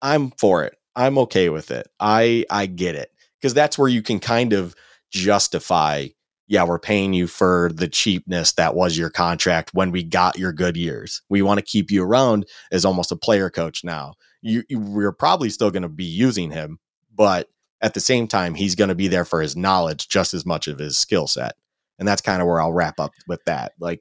I'm 0.00 0.32
for 0.32 0.64
it. 0.64 0.76
I'm 0.96 1.16
okay 1.18 1.48
with 1.48 1.70
it. 1.70 1.88
I 2.00 2.44
I 2.50 2.66
get 2.66 2.96
it 2.96 3.12
because 3.40 3.54
that's 3.54 3.78
where 3.78 3.88
you 3.88 4.02
can 4.02 4.18
kind 4.18 4.52
of 4.52 4.74
justify 5.10 6.08
yeah, 6.52 6.64
we're 6.64 6.78
paying 6.78 7.14
you 7.14 7.28
for 7.28 7.70
the 7.72 7.88
cheapness 7.88 8.52
that 8.52 8.74
was 8.74 8.98
your 8.98 9.08
contract 9.08 9.70
when 9.72 9.90
we 9.90 10.02
got 10.02 10.38
your 10.38 10.52
good 10.52 10.76
years. 10.76 11.22
We 11.30 11.40
want 11.40 11.58
to 11.58 11.64
keep 11.64 11.90
you 11.90 12.04
around 12.04 12.44
as 12.70 12.84
almost 12.84 13.10
a 13.10 13.16
player 13.16 13.48
coach 13.48 13.84
now. 13.84 14.16
You, 14.42 14.62
you 14.68 14.78
we're 14.78 15.12
probably 15.12 15.48
still 15.48 15.70
going 15.70 15.84
to 15.84 15.88
be 15.88 16.04
using 16.04 16.50
him, 16.50 16.78
but 17.14 17.48
at 17.82 17.94
the 17.94 18.00
same 18.00 18.26
time, 18.26 18.54
he's 18.54 18.74
going 18.74 18.88
to 18.88 18.94
be 18.94 19.08
there 19.08 19.24
for 19.24 19.42
his 19.42 19.56
knowledge 19.56 20.08
just 20.08 20.32
as 20.32 20.46
much 20.46 20.68
of 20.68 20.78
his 20.78 20.96
skill 20.96 21.26
set. 21.26 21.54
And 21.98 22.08
that's 22.08 22.22
kind 22.22 22.40
of 22.40 22.48
where 22.48 22.60
I'll 22.60 22.72
wrap 22.72 22.98
up 22.98 23.12
with 23.28 23.44
that. 23.44 23.72
Like 23.78 24.00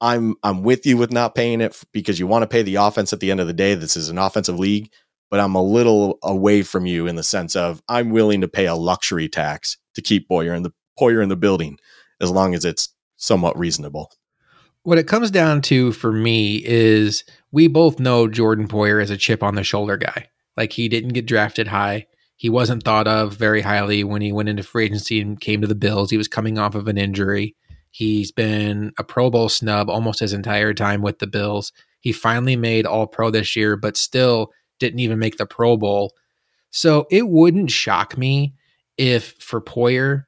I'm 0.00 0.36
I'm 0.42 0.62
with 0.62 0.86
you 0.86 0.96
with 0.96 1.12
not 1.12 1.34
paying 1.34 1.60
it 1.60 1.82
because 1.92 2.18
you 2.18 2.26
want 2.26 2.42
to 2.42 2.48
pay 2.48 2.62
the 2.62 2.76
offense 2.76 3.12
at 3.12 3.20
the 3.20 3.30
end 3.30 3.40
of 3.40 3.46
the 3.46 3.52
day. 3.52 3.74
This 3.74 3.96
is 3.96 4.08
an 4.08 4.18
offensive 4.18 4.58
league 4.58 4.90
but 5.30 5.40
I'm 5.40 5.54
a 5.54 5.62
little 5.62 6.18
away 6.22 6.62
from 6.62 6.86
you 6.86 7.06
in 7.06 7.16
the 7.16 7.22
sense 7.22 7.56
of 7.56 7.82
I'm 7.88 8.10
willing 8.10 8.40
to 8.42 8.48
pay 8.48 8.66
a 8.66 8.74
luxury 8.74 9.28
tax 9.28 9.76
to 9.94 10.02
keep 10.02 10.28
Boyer 10.28 10.54
in 10.54 10.62
the 10.62 10.72
Poyer 10.98 11.22
in 11.22 11.28
the 11.28 11.36
building 11.36 11.78
as 12.20 12.30
long 12.30 12.54
as 12.54 12.64
it's 12.64 12.90
somewhat 13.16 13.58
reasonable. 13.58 14.12
What 14.82 14.98
it 14.98 15.08
comes 15.08 15.30
down 15.30 15.62
to 15.62 15.92
for 15.92 16.12
me 16.12 16.62
is 16.64 17.24
we 17.50 17.66
both 17.66 17.98
know 17.98 18.28
Jordan 18.28 18.68
Poyer 18.68 19.02
is 19.02 19.10
a 19.10 19.16
chip 19.16 19.42
on 19.42 19.56
the 19.56 19.64
shoulder 19.64 19.96
guy. 19.96 20.28
Like 20.56 20.72
he 20.72 20.88
didn't 20.88 21.12
get 21.12 21.26
drafted 21.26 21.66
high. 21.68 22.06
He 22.36 22.50
wasn't 22.50 22.82
thought 22.82 23.08
of 23.08 23.34
very 23.34 23.62
highly 23.62 24.04
when 24.04 24.22
he 24.22 24.30
went 24.30 24.48
into 24.48 24.62
free 24.62 24.84
agency 24.84 25.20
and 25.20 25.40
came 25.40 25.62
to 25.62 25.66
the 25.66 25.74
Bills. 25.74 26.10
He 26.10 26.18
was 26.18 26.28
coming 26.28 26.58
off 26.58 26.74
of 26.74 26.86
an 26.86 26.98
injury. 26.98 27.56
He's 27.90 28.30
been 28.30 28.92
a 28.98 29.04
Pro 29.04 29.30
Bowl 29.30 29.48
snub 29.48 29.88
almost 29.88 30.20
his 30.20 30.34
entire 30.34 30.74
time 30.74 31.00
with 31.00 31.18
the 31.18 31.26
Bills. 31.26 31.72
He 32.00 32.12
finally 32.12 32.54
made 32.54 32.84
All 32.84 33.06
Pro 33.06 33.30
this 33.30 33.56
year, 33.56 33.76
but 33.76 33.96
still 33.96 34.52
didn't 34.78 35.00
even 35.00 35.18
make 35.18 35.38
the 35.38 35.46
Pro 35.46 35.78
Bowl. 35.78 36.12
So 36.70 37.06
it 37.10 37.28
wouldn't 37.28 37.70
shock 37.70 38.18
me 38.18 38.54
if 38.98 39.32
for 39.38 39.60
Poyer, 39.60 40.24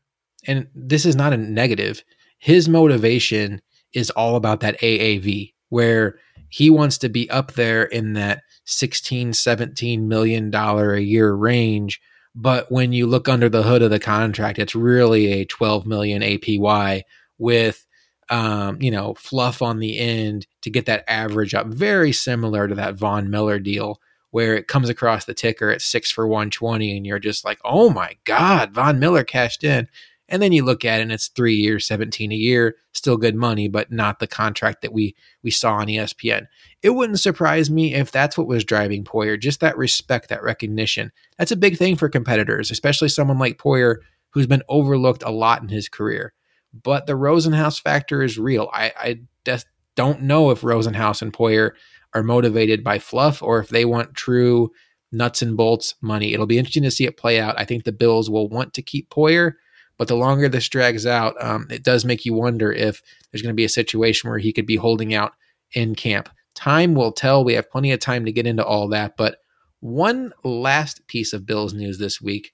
and 0.46 0.66
this 0.74 1.04
is 1.04 1.14
not 1.14 1.34
a 1.34 1.36
negative, 1.36 2.02
his 2.38 2.68
motivation 2.68 3.60
is 3.92 4.10
all 4.10 4.36
about 4.36 4.60
that 4.60 4.80
AAV, 4.80 5.52
where 5.68 6.18
he 6.48 6.70
wants 6.70 6.98
to 6.98 7.08
be 7.08 7.28
up 7.30 7.52
there 7.52 7.84
in 7.84 8.14
that 8.14 8.42
16, 8.68 9.32
17 9.32 10.08
million 10.08 10.50
dollar 10.50 10.94
a 10.94 11.00
year 11.00 11.32
range. 11.32 12.00
But 12.34 12.70
when 12.70 12.92
you 12.92 13.06
look 13.06 13.28
under 13.28 13.48
the 13.48 13.62
hood 13.62 13.82
of 13.82 13.90
the 13.90 13.98
contract, 13.98 14.58
it's 14.58 14.74
really 14.74 15.26
a 15.32 15.44
12 15.44 15.86
million 15.86 16.22
APY 16.22 17.02
with 17.38 17.84
um, 18.30 18.80
you 18.82 18.90
know, 18.90 19.14
fluff 19.14 19.62
on 19.62 19.78
the 19.78 19.98
end 19.98 20.46
to 20.62 20.70
get 20.70 20.86
that 20.86 21.04
average 21.08 21.54
up, 21.54 21.66
very 21.68 22.12
similar 22.12 22.68
to 22.68 22.74
that 22.74 22.94
Von 22.94 23.30
Miller 23.30 23.58
deal 23.58 24.00
where 24.30 24.54
it 24.54 24.68
comes 24.68 24.90
across 24.90 25.24
the 25.24 25.32
ticker 25.32 25.70
at 25.70 25.80
six 25.80 26.10
for 26.10 26.26
120 26.26 26.94
and 26.94 27.06
you're 27.06 27.18
just 27.18 27.44
like, 27.44 27.58
oh 27.64 27.88
my 27.88 28.14
God, 28.24 28.72
Von 28.72 28.98
Miller 28.98 29.24
cashed 29.24 29.64
in. 29.64 29.88
And 30.28 30.42
then 30.42 30.52
you 30.52 30.64
look 30.64 30.84
at 30.84 31.00
it 31.00 31.02
and 31.02 31.12
it's 31.12 31.28
three 31.28 31.54
years, 31.54 31.86
17 31.86 32.30
a 32.32 32.34
year, 32.34 32.76
still 32.92 33.16
good 33.16 33.34
money, 33.34 33.68
but 33.68 33.90
not 33.90 34.18
the 34.18 34.26
contract 34.26 34.82
that 34.82 34.92
we 34.92 35.16
we 35.42 35.50
saw 35.50 35.74
on 35.74 35.86
ESPN. 35.86 36.46
It 36.82 36.90
wouldn't 36.90 37.20
surprise 37.20 37.70
me 37.70 37.94
if 37.94 38.12
that's 38.12 38.36
what 38.36 38.46
was 38.46 38.64
driving 38.64 39.04
Poyer, 39.04 39.40
just 39.40 39.60
that 39.60 39.78
respect, 39.78 40.28
that 40.28 40.42
recognition. 40.42 41.12
That's 41.38 41.52
a 41.52 41.56
big 41.56 41.78
thing 41.78 41.96
for 41.96 42.08
competitors, 42.08 42.70
especially 42.70 43.08
someone 43.08 43.38
like 43.38 43.58
Poyer 43.58 43.96
who's 44.30 44.46
been 44.46 44.62
overlooked 44.68 45.22
a 45.22 45.30
lot 45.30 45.62
in 45.62 45.68
his 45.68 45.88
career. 45.88 46.34
But 46.82 47.06
the 47.06 47.14
Rosenhaus 47.14 47.80
factor 47.80 48.22
is 48.22 48.38
real. 48.38 48.68
I, 48.72 48.92
I 48.96 49.20
just 49.44 49.66
don't 49.96 50.22
know 50.22 50.50
if 50.50 50.60
Rosenhaus 50.60 51.22
and 51.22 51.32
Poyer 51.32 51.72
are 52.14 52.22
motivated 52.22 52.84
by 52.84 52.98
fluff 52.98 53.42
or 53.42 53.58
if 53.58 53.68
they 53.68 53.84
want 53.84 54.14
true 54.14 54.70
nuts 55.10 55.42
and 55.42 55.56
bolts 55.56 55.94
money. 56.00 56.32
It'll 56.32 56.46
be 56.46 56.58
interesting 56.58 56.82
to 56.82 56.90
see 56.90 57.04
it 57.04 57.16
play 57.16 57.40
out. 57.40 57.58
I 57.58 57.64
think 57.64 57.84
the 57.84 57.92
Bills 57.92 58.28
will 58.28 58.48
want 58.48 58.74
to 58.74 58.82
keep 58.82 59.10
Poyer, 59.10 59.54
but 59.98 60.08
the 60.08 60.16
longer 60.16 60.48
this 60.48 60.68
drags 60.68 61.06
out, 61.06 61.34
um, 61.42 61.66
it 61.70 61.82
does 61.82 62.04
make 62.04 62.24
you 62.24 62.32
wonder 62.32 62.72
if 62.72 63.02
there's 63.30 63.42
going 63.42 63.52
to 63.52 63.56
be 63.56 63.64
a 63.64 63.68
situation 63.68 64.30
where 64.30 64.38
he 64.38 64.52
could 64.52 64.66
be 64.66 64.76
holding 64.76 65.12
out 65.12 65.32
in 65.72 65.94
camp. 65.94 66.28
Time 66.54 66.94
will 66.94 67.12
tell. 67.12 67.44
We 67.44 67.54
have 67.54 67.70
plenty 67.70 67.92
of 67.92 68.00
time 68.00 68.24
to 68.24 68.32
get 68.32 68.46
into 68.46 68.64
all 68.64 68.88
that. 68.88 69.16
But 69.16 69.38
one 69.80 70.32
last 70.44 71.06
piece 71.06 71.32
of 71.32 71.46
Bills 71.46 71.74
news 71.74 71.98
this 71.98 72.20
week. 72.20 72.52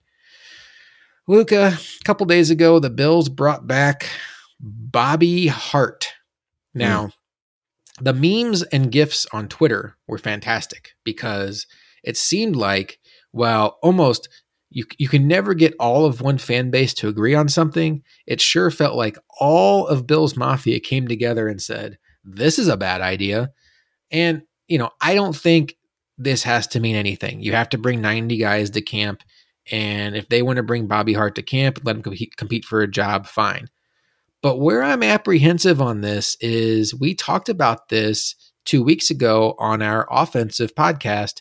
Luka, 1.26 1.78
a 1.78 2.04
couple 2.04 2.26
days 2.26 2.50
ago, 2.50 2.78
the 2.78 2.90
Bills 2.90 3.28
brought 3.28 3.66
back 3.66 4.08
Bobby 4.60 5.46
Hart. 5.46 6.12
Now, 6.74 7.06
mm 7.06 7.12
the 8.00 8.12
memes 8.12 8.62
and 8.64 8.90
gifs 8.90 9.26
on 9.32 9.48
Twitter 9.48 9.96
were 10.06 10.18
fantastic 10.18 10.94
because 11.04 11.66
it 12.02 12.16
seemed 12.16 12.56
like, 12.56 12.98
well, 13.32 13.78
almost 13.82 14.28
you 14.74 14.84
you 14.98 15.08
can 15.08 15.26
never 15.26 15.54
get 15.54 15.74
all 15.80 16.04
of 16.04 16.20
one 16.20 16.38
fan 16.38 16.70
base 16.70 16.92
to 16.94 17.08
agree 17.08 17.34
on 17.34 17.48
something. 17.48 18.02
It 18.26 18.40
sure 18.40 18.70
felt 18.70 18.96
like 18.96 19.16
all 19.40 19.86
of 19.86 20.06
Bills 20.06 20.36
Mafia 20.36 20.80
came 20.80 21.08
together 21.08 21.48
and 21.48 21.62
said, 21.62 21.98
"This 22.24 22.58
is 22.58 22.68
a 22.68 22.76
bad 22.76 23.00
idea." 23.00 23.50
And, 24.10 24.42
you 24.68 24.78
know, 24.78 24.90
I 25.00 25.14
don't 25.14 25.34
think 25.34 25.76
this 26.18 26.42
has 26.42 26.66
to 26.68 26.80
mean 26.80 26.94
anything. 26.94 27.42
You 27.42 27.52
have 27.52 27.70
to 27.70 27.78
bring 27.78 28.00
90 28.00 28.36
guys 28.36 28.70
to 28.70 28.80
camp 28.80 29.22
and 29.70 30.14
if 30.14 30.28
they 30.28 30.42
want 30.42 30.58
to 30.58 30.62
bring 30.62 30.86
Bobby 30.86 31.14
Hart 31.14 31.34
to 31.36 31.42
camp, 31.42 31.80
let 31.84 31.96
him 31.96 32.02
compete, 32.02 32.36
compete 32.36 32.64
for 32.64 32.82
a 32.82 32.90
job, 32.90 33.26
fine. 33.26 33.68
But 34.42 34.58
where 34.58 34.82
I'm 34.82 35.02
apprehensive 35.02 35.80
on 35.80 36.02
this 36.02 36.36
is 36.40 36.94
we 36.94 37.14
talked 37.14 37.48
about 37.48 37.88
this 37.88 38.34
two 38.64 38.82
weeks 38.82 39.10
ago 39.10 39.54
on 39.58 39.80
our 39.80 40.06
offensive 40.10 40.74
podcast, 40.74 41.40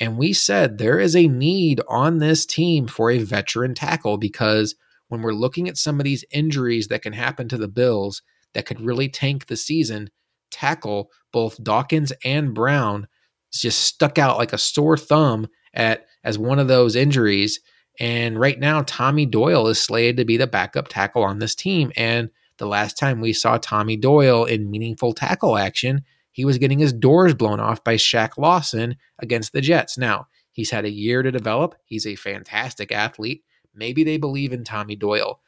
and 0.00 0.18
we 0.18 0.32
said 0.32 0.78
there 0.78 0.98
is 0.98 1.14
a 1.14 1.28
need 1.28 1.80
on 1.88 2.18
this 2.18 2.46
team 2.46 2.86
for 2.86 3.10
a 3.10 3.18
veteran 3.18 3.74
tackle 3.74 4.16
because 4.18 4.74
when 5.08 5.22
we're 5.22 5.32
looking 5.32 5.68
at 5.68 5.76
some 5.76 6.00
of 6.00 6.04
these 6.04 6.24
injuries 6.32 6.88
that 6.88 7.02
can 7.02 7.12
happen 7.12 7.48
to 7.48 7.56
the 7.56 7.68
Bills 7.68 8.22
that 8.54 8.66
could 8.66 8.80
really 8.80 9.08
tank 9.08 9.46
the 9.46 9.56
season, 9.56 10.10
tackle 10.50 11.10
both 11.32 11.62
Dawkins 11.62 12.12
and 12.24 12.54
Brown 12.54 13.06
just 13.52 13.82
stuck 13.82 14.18
out 14.18 14.38
like 14.38 14.52
a 14.52 14.58
sore 14.58 14.96
thumb 14.96 15.46
at 15.74 16.06
as 16.24 16.38
one 16.38 16.58
of 16.58 16.68
those 16.68 16.96
injuries 16.96 17.60
And 18.00 18.38
right 18.38 18.58
now, 18.58 18.82
Tommy 18.86 19.26
Doyle 19.26 19.68
is 19.68 19.78
slated 19.80 20.16
to 20.16 20.24
be 20.24 20.36
the 20.36 20.46
backup 20.46 20.88
tackle 20.88 21.22
on 21.22 21.38
this 21.38 21.54
team. 21.54 21.92
And 21.96 22.30
the 22.58 22.66
last 22.66 22.98
time 22.98 23.20
we 23.20 23.32
saw 23.32 23.58
Tommy 23.58 23.96
Doyle 23.96 24.44
in 24.44 24.70
meaningful 24.70 25.12
tackle 25.12 25.56
action, 25.56 26.02
he 26.34 26.44
was 26.44 26.58
getting 26.58 26.80
his 26.80 26.92
doors 26.92 27.32
blown 27.32 27.60
off 27.60 27.84
by 27.84 27.94
Shaq 27.94 28.36
Lawson 28.36 28.96
against 29.20 29.52
the 29.52 29.60
Jets. 29.60 29.96
Now, 29.96 30.26
he's 30.50 30.68
had 30.68 30.84
a 30.84 30.90
year 30.90 31.22
to 31.22 31.30
develop. 31.30 31.76
He's 31.84 32.08
a 32.08 32.16
fantastic 32.16 32.90
athlete. 32.90 33.44
Maybe 33.72 34.02
they 34.02 34.16
believe 34.16 34.52
in 34.52 34.64
Tommy 34.64 34.96
Doyle. 34.96 35.38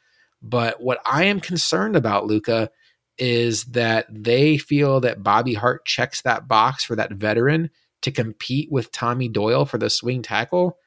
But 0.41 0.81
what 0.81 0.99
I 1.05 1.25
am 1.25 1.41
concerned 1.41 1.97
about, 1.97 2.25
Luka, 2.25 2.69
is 3.17 3.65
that 3.65 4.05
they 4.09 4.57
feel 4.57 5.01
that 5.01 5.23
Bobby 5.23 5.55
Hart 5.55 5.83
checks 5.85 6.21
that 6.21 6.47
box 6.47 6.85
for 6.85 6.95
that 6.95 7.11
veteran 7.11 7.69
to 8.03 8.11
compete 8.11 8.71
with 8.71 8.93
Tommy 8.93 9.27
Doyle 9.27 9.65
for 9.65 9.77
the 9.77 9.89
swing 9.89 10.21
tackle. 10.21 10.77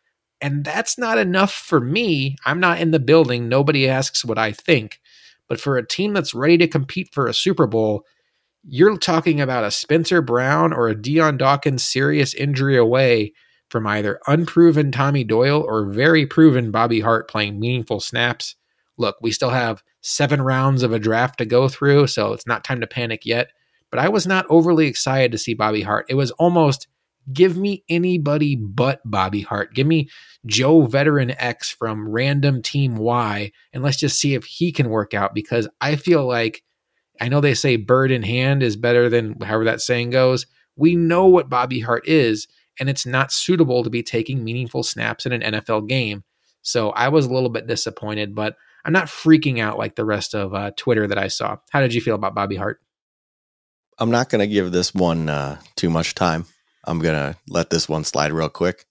And 0.40 0.64
that's 0.64 0.96
not 0.96 1.18
enough 1.18 1.52
for 1.52 1.78
me. 1.78 2.36
I'm 2.46 2.58
not 2.58 2.80
in 2.80 2.90
the 2.90 3.00
building. 3.00 3.50
Nobody 3.50 3.86
asks 3.86 4.24
what 4.24 4.38
I 4.38 4.52
think. 4.52 4.98
But 5.46 5.60
for 5.60 5.76
a 5.76 5.86
team 5.86 6.14
that's 6.14 6.32
ready 6.32 6.56
to 6.56 6.68
compete 6.68 7.12
for 7.12 7.26
a 7.26 7.34
Super 7.34 7.66
Bowl, 7.66 8.06
you're 8.64 8.96
talking 8.98 9.40
about 9.40 9.64
a 9.64 9.70
Spencer 9.70 10.22
Brown 10.22 10.72
or 10.72 10.88
a 10.88 10.94
Dion 10.94 11.36
Dawkins 11.36 11.84
serious 11.84 12.34
injury 12.34 12.76
away 12.76 13.32
from 13.68 13.86
either 13.86 14.20
unproven 14.26 14.92
Tommy 14.92 15.24
Doyle 15.24 15.62
or 15.62 15.86
very 15.86 16.26
proven 16.26 16.70
Bobby 16.70 17.00
Hart 17.00 17.28
playing 17.28 17.58
meaningful 17.60 18.00
snaps. 18.00 18.56
Look, 18.98 19.16
we 19.22 19.30
still 19.30 19.50
have 19.50 19.82
seven 20.02 20.42
rounds 20.42 20.82
of 20.82 20.92
a 20.92 20.98
draft 20.98 21.38
to 21.38 21.46
go 21.46 21.68
through, 21.68 22.08
so 22.08 22.32
it's 22.32 22.46
not 22.46 22.64
time 22.64 22.80
to 22.80 22.86
panic 22.86 23.24
yet. 23.24 23.50
But 23.90 24.00
I 24.00 24.08
was 24.08 24.26
not 24.26 24.46
overly 24.50 24.86
excited 24.86 25.32
to 25.32 25.38
see 25.38 25.54
Bobby 25.54 25.82
Hart. 25.82 26.06
It 26.08 26.14
was 26.14 26.30
almost 26.32 26.88
give 27.32 27.56
me 27.56 27.84
anybody 27.88 28.56
but 28.56 29.00
Bobby 29.04 29.42
Hart. 29.42 29.74
Give 29.74 29.86
me 29.86 30.08
Joe 30.46 30.82
Veteran 30.82 31.30
X 31.32 31.70
from 31.70 32.08
random 32.08 32.62
team 32.62 32.96
Y, 32.96 33.52
and 33.72 33.82
let's 33.82 33.98
just 33.98 34.18
see 34.18 34.34
if 34.34 34.44
he 34.44 34.72
can 34.72 34.90
work 34.90 35.14
out 35.14 35.34
because 35.34 35.68
I 35.80 35.96
feel 35.96 36.26
like 36.26 36.62
I 37.20 37.28
know 37.28 37.40
they 37.40 37.54
say 37.54 37.76
bird 37.76 38.10
in 38.10 38.22
hand 38.22 38.62
is 38.62 38.76
better 38.76 39.08
than 39.08 39.40
however 39.40 39.64
that 39.64 39.80
saying 39.80 40.10
goes. 40.10 40.46
We 40.76 40.96
know 40.96 41.26
what 41.26 41.50
Bobby 41.50 41.80
Hart 41.80 42.08
is, 42.08 42.48
and 42.78 42.88
it's 42.88 43.04
not 43.04 43.32
suitable 43.32 43.84
to 43.84 43.90
be 43.90 44.02
taking 44.02 44.42
meaningful 44.42 44.82
snaps 44.82 45.26
in 45.26 45.32
an 45.32 45.42
NFL 45.54 45.88
game. 45.88 46.24
So 46.62 46.90
I 46.90 47.08
was 47.08 47.26
a 47.26 47.32
little 47.32 47.50
bit 47.50 47.66
disappointed, 47.66 48.34
but 48.34 48.56
I'm 48.84 48.92
not 48.92 49.06
freaking 49.06 49.60
out 49.60 49.78
like 49.78 49.96
the 49.96 50.04
rest 50.04 50.34
of 50.34 50.54
uh, 50.54 50.70
Twitter 50.76 51.06
that 51.06 51.18
I 51.18 51.28
saw. 51.28 51.58
How 51.70 51.80
did 51.80 51.92
you 51.92 52.00
feel 52.00 52.14
about 52.14 52.34
Bobby 52.34 52.56
Hart? 52.56 52.80
I'm 53.98 54.10
not 54.10 54.30
going 54.30 54.40
to 54.40 54.46
give 54.46 54.72
this 54.72 54.94
one 54.94 55.28
uh, 55.28 55.60
too 55.76 55.90
much 55.90 56.14
time. 56.14 56.46
I'm 56.84 57.00
going 57.00 57.14
to 57.14 57.38
let 57.48 57.68
this 57.68 57.88
one 57.88 58.04
slide 58.04 58.32
real 58.32 58.48
quick. 58.48 58.86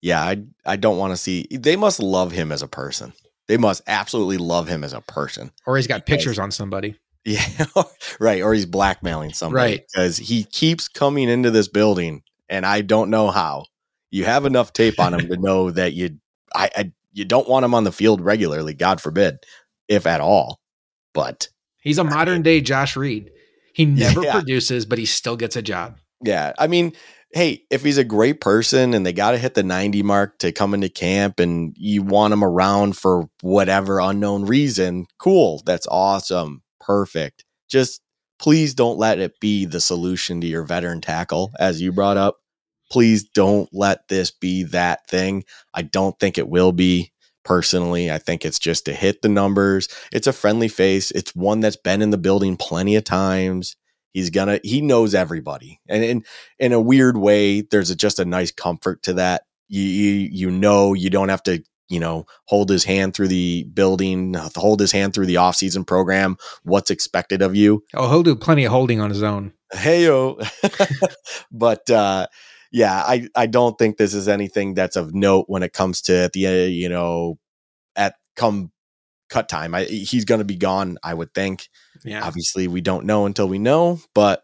Yeah, 0.00 0.22
I 0.22 0.44
I 0.64 0.76
don't 0.76 0.98
want 0.98 1.12
to 1.12 1.16
see. 1.16 1.48
They 1.50 1.74
must 1.74 1.98
love 1.98 2.30
him 2.30 2.52
as 2.52 2.62
a 2.62 2.68
person. 2.68 3.12
They 3.48 3.56
must 3.56 3.82
absolutely 3.88 4.38
love 4.38 4.68
him 4.68 4.84
as 4.84 4.92
a 4.92 5.00
person. 5.00 5.50
Or 5.66 5.76
he's 5.76 5.86
got 5.86 6.06
pictures 6.06 6.38
on 6.38 6.50
somebody. 6.52 6.96
Yeah, 7.26 7.64
right. 8.20 8.40
Or 8.40 8.54
he's 8.54 8.66
blackmailing 8.66 9.32
somebody. 9.32 9.72
Right. 9.72 9.86
Because 9.92 10.16
he 10.16 10.44
keeps 10.44 10.86
coming 10.86 11.28
into 11.28 11.50
this 11.50 11.66
building, 11.66 12.22
and 12.48 12.64
I 12.64 12.80
don't 12.80 13.10
know 13.10 13.30
how. 13.30 13.64
You 14.12 14.24
have 14.24 14.46
enough 14.46 14.72
tape 14.72 15.00
on 15.00 15.12
him 15.12 15.28
to 15.28 15.36
know 15.36 15.70
that 15.72 15.92
you, 15.92 16.18
I, 16.54 16.70
I, 16.76 16.92
you 17.12 17.24
don't 17.24 17.48
want 17.48 17.64
him 17.64 17.74
on 17.74 17.82
the 17.82 17.92
field 17.92 18.20
regularly. 18.20 18.74
God 18.74 19.00
forbid, 19.00 19.38
if 19.88 20.06
at 20.06 20.20
all. 20.20 20.60
But 21.12 21.48
he's 21.82 21.98
a 21.98 22.04
modern 22.04 22.42
day 22.42 22.60
Josh 22.60 22.96
Reed. 22.96 23.32
He 23.74 23.84
never 23.86 24.22
yeah. 24.22 24.32
produces, 24.32 24.86
but 24.86 24.98
he 24.98 25.04
still 25.04 25.36
gets 25.36 25.56
a 25.56 25.62
job. 25.62 25.98
Yeah, 26.22 26.52
I 26.60 26.68
mean, 26.68 26.92
hey, 27.32 27.64
if 27.70 27.82
he's 27.82 27.98
a 27.98 28.04
great 28.04 28.40
person 28.40 28.94
and 28.94 29.04
they 29.04 29.12
got 29.12 29.32
to 29.32 29.38
hit 29.38 29.54
the 29.54 29.64
90 29.64 30.04
mark 30.04 30.38
to 30.38 30.52
come 30.52 30.74
into 30.74 30.88
camp 30.88 31.40
and 31.40 31.74
you 31.76 32.02
want 32.02 32.32
him 32.32 32.44
around 32.44 32.96
for 32.96 33.28
whatever 33.42 33.98
unknown 33.98 34.44
reason, 34.44 35.06
cool. 35.18 35.60
That's 35.66 35.88
awesome 35.88 36.62
perfect. 36.86 37.44
Just 37.68 38.00
please 38.38 38.74
don't 38.74 38.98
let 38.98 39.18
it 39.18 39.40
be 39.40 39.64
the 39.64 39.80
solution 39.80 40.40
to 40.40 40.46
your 40.46 40.64
veteran 40.64 41.00
tackle, 41.00 41.52
as 41.58 41.80
you 41.80 41.92
brought 41.92 42.16
up. 42.16 42.36
Please 42.90 43.24
don't 43.24 43.68
let 43.72 44.06
this 44.08 44.30
be 44.30 44.62
that 44.64 45.08
thing. 45.08 45.44
I 45.74 45.82
don't 45.82 46.18
think 46.20 46.38
it 46.38 46.48
will 46.48 46.72
be 46.72 47.12
personally. 47.44 48.10
I 48.10 48.18
think 48.18 48.44
it's 48.44 48.58
just 48.58 48.84
to 48.84 48.92
hit 48.92 49.22
the 49.22 49.28
numbers. 49.28 49.88
It's 50.12 50.28
a 50.28 50.32
friendly 50.32 50.68
face. 50.68 51.10
It's 51.10 51.34
one 51.34 51.60
that's 51.60 51.76
been 51.76 52.02
in 52.02 52.10
the 52.10 52.18
building 52.18 52.56
plenty 52.56 52.94
of 52.96 53.04
times. 53.04 53.76
He's 54.12 54.30
gonna 54.30 54.60
he 54.62 54.80
knows 54.80 55.14
everybody. 55.14 55.80
And 55.88 56.04
in 56.04 56.24
in 56.58 56.72
a 56.72 56.80
weird 56.80 57.16
way, 57.16 57.62
there's 57.62 57.90
a, 57.90 57.96
just 57.96 58.18
a 58.18 58.24
nice 58.24 58.50
comfort 58.50 59.02
to 59.04 59.14
that. 59.14 59.42
You, 59.68 59.82
you 59.82 60.28
you 60.32 60.50
know 60.50 60.94
you 60.94 61.10
don't 61.10 61.28
have 61.28 61.42
to 61.44 61.62
you 61.88 62.00
know, 62.00 62.26
hold 62.46 62.68
his 62.68 62.84
hand 62.84 63.14
through 63.14 63.28
the 63.28 63.64
building, 63.64 64.34
hold 64.54 64.80
his 64.80 64.92
hand 64.92 65.14
through 65.14 65.26
the 65.26 65.36
offseason 65.36 65.86
program, 65.86 66.36
what's 66.62 66.90
expected 66.90 67.42
of 67.42 67.54
you. 67.54 67.84
Oh, 67.94 68.08
he'll 68.08 68.22
do 68.22 68.36
plenty 68.36 68.64
of 68.64 68.72
holding 68.72 69.00
on 69.00 69.10
his 69.10 69.22
own. 69.22 69.52
Hey 69.72 70.04
yo. 70.04 70.38
but 71.50 71.88
uh 71.90 72.26
yeah, 72.72 73.02
I 73.06 73.28
I 73.34 73.46
don't 73.46 73.78
think 73.78 73.96
this 73.96 74.14
is 74.14 74.28
anything 74.28 74.74
that's 74.74 74.96
of 74.96 75.14
note 75.14 75.46
when 75.48 75.62
it 75.62 75.72
comes 75.72 76.02
to 76.02 76.30
the 76.32 76.46
uh, 76.46 76.50
you 76.66 76.88
know 76.88 77.38
at 77.94 78.16
come 78.34 78.70
cut 79.28 79.48
time. 79.48 79.74
I, 79.74 79.84
he's 79.84 80.24
going 80.24 80.38
to 80.38 80.44
be 80.44 80.56
gone, 80.56 80.98
I 81.02 81.14
would 81.14 81.34
think. 81.34 81.68
Yeah. 82.04 82.24
Obviously, 82.24 82.68
we 82.68 82.80
don't 82.80 83.06
know 83.06 83.26
until 83.26 83.48
we 83.48 83.58
know, 83.58 84.00
but 84.14 84.42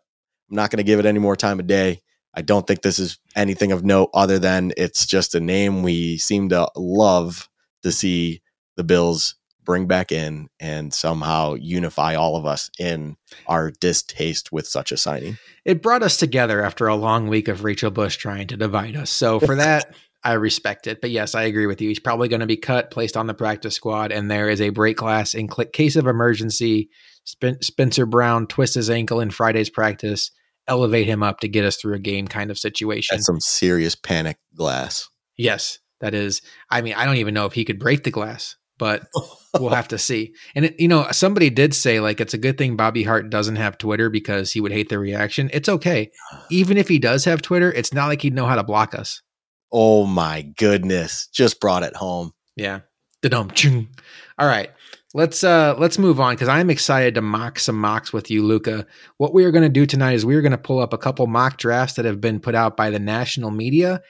I'm 0.51 0.57
not 0.57 0.71
going 0.71 0.79
to 0.79 0.83
give 0.83 0.99
it 0.99 1.07
any 1.07 1.19
more 1.19 1.37
time 1.37 1.61
of 1.61 1.67
day. 1.67 2.01
I 2.35 2.43
don't 2.43 2.67
think 2.67 2.83
this 2.83 2.99
is 2.99 3.19
anything 3.37 3.73
of 3.73 3.85
note 3.85 4.11
other 4.15 4.39
than 4.39 4.73
it's 4.77 5.07
just 5.07 5.35
a 5.35 5.41
name 5.41 5.83
we 5.83 6.19
seem 6.19 6.49
to 6.51 6.69
love 6.77 7.49
to 7.83 7.93
see 7.93 8.43
the 8.77 8.85
Bills 8.85 9.37
bring 9.65 9.87
back 9.87 10.11
in 10.11 10.49
and 10.59 10.93
somehow 10.93 11.55
unify 11.55 12.15
all 12.15 12.37
of 12.37 12.47
us 12.47 12.71
in 12.79 13.17
our 13.47 13.71
distaste 13.71 14.51
with 14.51 14.67
such 14.67 14.93
a 14.93 14.97
signing. 14.97 15.39
It 15.65 15.83
brought 15.83 16.03
us 16.03 16.17
together 16.17 16.65
after 16.65 16.89
a 16.89 16.97
long 16.97 17.29
week 17.29 17.49
of 17.49 17.65
Rachel 17.65 17.91
Bush 17.91 18.17
trying 18.17 18.49
to 18.49 18.57
divide 18.57 18.97
us. 18.97 19.11
So 19.11 19.39
for 19.39 19.55
that, 19.57 19.95
I 20.25 20.35
respect 20.35 20.87
it. 20.87 21.01
But 21.01 21.11
yes, 21.11 21.35
I 21.35 21.43
agree 21.43 21.67
with 21.67 21.81
you. 21.81 21.89
He's 21.89 21.99
probably 21.99 22.29
going 22.29 22.41
to 22.41 22.47
be 22.47 22.57
cut, 22.57 22.91
placed 22.91 23.17
on 23.17 23.27
the 23.27 23.35
practice 23.35 23.75
squad, 23.75 24.13
and 24.13 24.31
there 24.31 24.49
is 24.49 24.61
a 24.61 24.71
break 24.71 24.97
glass 24.97 25.35
in 25.35 25.49
case 25.49 25.97
of 25.97 26.07
emergency. 26.07 26.91
Spencer 27.25 28.07
Brown 28.07 28.47
twists 28.47 28.75
his 28.75 28.91
ankle 28.91 29.21
in 29.21 29.31
Friday's 29.31 29.71
practice 29.71 30.31
elevate 30.69 31.07
him 31.07 31.23
up 31.23 31.41
to 31.41 31.49
get 31.49 31.65
us 31.65 31.77
through 31.77 31.95
a 31.95 31.99
game 31.99 32.29
kind 32.29 32.51
of 32.51 32.59
situation. 32.59 33.17
That's 33.17 33.27
some 33.27 33.41
serious 33.41 33.95
panic 33.95 34.39
glass. 34.55 35.09
Yes, 35.37 35.79
that 36.01 36.15
is. 36.15 36.43
I 36.71 36.83
mean, 36.83 36.95
I 36.95 37.05
don't 37.05 37.17
even 37.17 37.35
know 37.35 37.47
if 37.47 37.53
he 37.53 37.65
could 37.65 37.79
break 37.79 38.05
the 38.05 38.11
glass, 38.11 38.57
but 38.79 39.07
we'll 39.59 39.71
have 39.71 39.89
to 39.89 39.99
see. 39.99 40.35
And 40.55 40.67
it, 40.67 40.79
you 40.79 40.89
know, 40.89 41.07
somebody 41.11 41.51
did 41.51 41.75
say 41.75 42.01
like 42.01 42.21
it's 42.21 42.35
a 42.35 42.39
good 42.39 42.59
thing 42.59 42.77
Bobby 42.77 43.03
Hart 43.03 43.31
doesn't 43.31 43.57
have 43.57 43.79
Twitter 43.79 44.11
because 44.11 44.53
he 44.53 44.61
would 44.61 44.73
hate 44.73 44.89
the 44.89 44.99
reaction. 44.99 45.51
It's 45.53 45.69
okay. 45.69 46.11
Even 46.51 46.77
if 46.77 46.89
he 46.89 46.99
does 46.99 47.25
have 47.25 47.43
Twitter, 47.43 47.73
it's 47.73 47.93
not 47.93 48.07
like 48.07 48.23
he'd 48.23 48.35
know 48.35 48.47
how 48.47 48.57
to 48.57 48.65
block 48.65 48.95
us. 48.95 49.23
Oh 49.73 50.07
my 50.07 50.43
goodness. 50.43 51.29
Just 51.29 51.61
brought 51.61 51.83
it 51.83 51.97
home. 51.97 52.33
Yeah. 52.57 52.81
Da-dum. 53.23 53.53
All 54.39 54.49
right 54.49 54.71
let's 55.15 55.45
uh 55.45 55.75
let's 55.79 55.99
move 55.99 56.21
on 56.21 56.35
because 56.35 56.49
i'm 56.49 56.71
excited 56.71 57.15
to 57.15 57.21
mock 57.21 57.59
some 57.59 57.79
mocks 57.79 58.13
with 58.13 58.31
you 58.31 58.43
luka. 58.43 58.87
What 59.19 59.35
we 59.35 59.45
are 59.45 59.51
going 59.51 59.63
to 59.63 59.69
do 59.69 59.87
tonight 59.87 60.15
is 60.15 60.25
we're 60.25 60.43
going 60.43 60.53
to 60.53 60.59
pull 60.59 60.79
up 60.79 60.93
a 60.93 60.99
couple 60.99 61.27
mock 61.27 61.59
drafts 61.59 61.95
that 61.95 62.05
have 62.05 62.21
been 62.21 62.41
put 62.41 62.55
out 62.55 62.77
by 62.77 62.91
the 62.91 62.99
national 62.99 63.51
media 63.51 64.01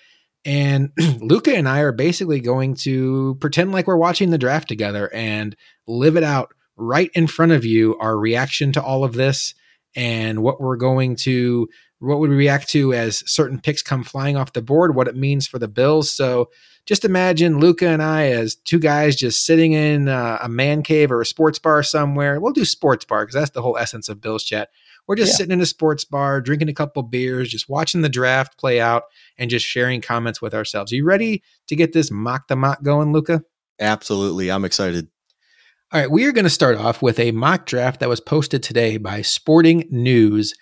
and 0.44 0.90
luka 1.20 1.54
and 1.54 1.68
i 1.68 1.80
are 1.80 1.92
basically 1.92 2.40
going 2.40 2.74
to 2.74 3.36
pretend 3.40 3.72
like 3.72 3.86
we're 3.86 3.96
watching 3.96 4.30
the 4.30 4.38
draft 4.38 4.68
together 4.68 5.12
and 5.12 5.56
live 5.86 6.16
it 6.16 6.24
out 6.24 6.54
right 6.76 7.10
in 7.14 7.26
front 7.26 7.52
of 7.52 7.64
you 7.64 7.96
our 7.98 8.16
reaction 8.16 8.72
to 8.72 8.82
all 8.82 9.04
of 9.04 9.14
this 9.14 9.54
and 9.94 10.42
what 10.42 10.60
we're 10.60 10.76
going 10.76 11.16
to 11.16 11.68
what 12.02 12.18
would 12.18 12.30
we 12.30 12.36
react 12.36 12.68
to 12.68 12.92
as 12.92 13.22
certain 13.30 13.60
picks 13.60 13.82
come 13.82 14.02
flying 14.02 14.36
off 14.36 14.52
the 14.52 14.62
board 14.62 14.94
what 14.94 15.08
it 15.08 15.16
means 15.16 15.46
for 15.46 15.58
the 15.58 15.68
bills 15.68 16.10
so 16.10 16.48
just 16.84 17.04
imagine 17.04 17.58
Luka 17.58 17.86
and 17.86 18.02
I 18.02 18.30
as 18.30 18.56
two 18.56 18.78
guys 18.78 19.14
just 19.14 19.46
sitting 19.46 19.72
in 19.72 20.08
uh, 20.08 20.38
a 20.42 20.48
man 20.48 20.82
cave 20.82 21.12
or 21.12 21.20
a 21.20 21.26
sports 21.26 21.58
bar 21.58 21.82
somewhere. 21.82 22.40
We'll 22.40 22.52
do 22.52 22.64
sports 22.64 23.04
bar 23.04 23.22
because 23.22 23.34
that's 23.34 23.50
the 23.50 23.62
whole 23.62 23.78
essence 23.78 24.08
of 24.08 24.20
Bill's 24.20 24.42
chat. 24.42 24.70
We're 25.06 25.16
just 25.16 25.32
yeah. 25.32 25.36
sitting 25.36 25.52
in 25.52 25.60
a 25.60 25.66
sports 25.66 26.04
bar, 26.04 26.40
drinking 26.40 26.68
a 26.68 26.74
couple 26.74 27.02
beers, 27.02 27.50
just 27.50 27.68
watching 27.68 28.02
the 28.02 28.08
draft 28.08 28.58
play 28.58 28.80
out 28.80 29.04
and 29.36 29.50
just 29.50 29.66
sharing 29.66 30.00
comments 30.00 30.40
with 30.40 30.54
ourselves. 30.54 30.92
Are 30.92 30.96
you 30.96 31.04
ready 31.04 31.42
to 31.68 31.76
get 31.76 31.92
this 31.92 32.10
mock 32.10 32.48
the 32.48 32.56
mock 32.56 32.82
going, 32.82 33.12
Luka? 33.12 33.42
Absolutely. 33.80 34.50
I'm 34.50 34.64
excited. 34.64 35.08
All 35.92 36.00
right, 36.00 36.10
we 36.10 36.24
are 36.24 36.32
going 36.32 36.44
to 36.44 36.50
start 36.50 36.78
off 36.78 37.02
with 37.02 37.18
a 37.18 37.32
mock 37.32 37.66
draft 37.66 38.00
that 38.00 38.08
was 38.08 38.20
posted 38.20 38.62
today 38.62 38.96
by 38.96 39.22
Sporting 39.22 39.86
News. 39.90 40.54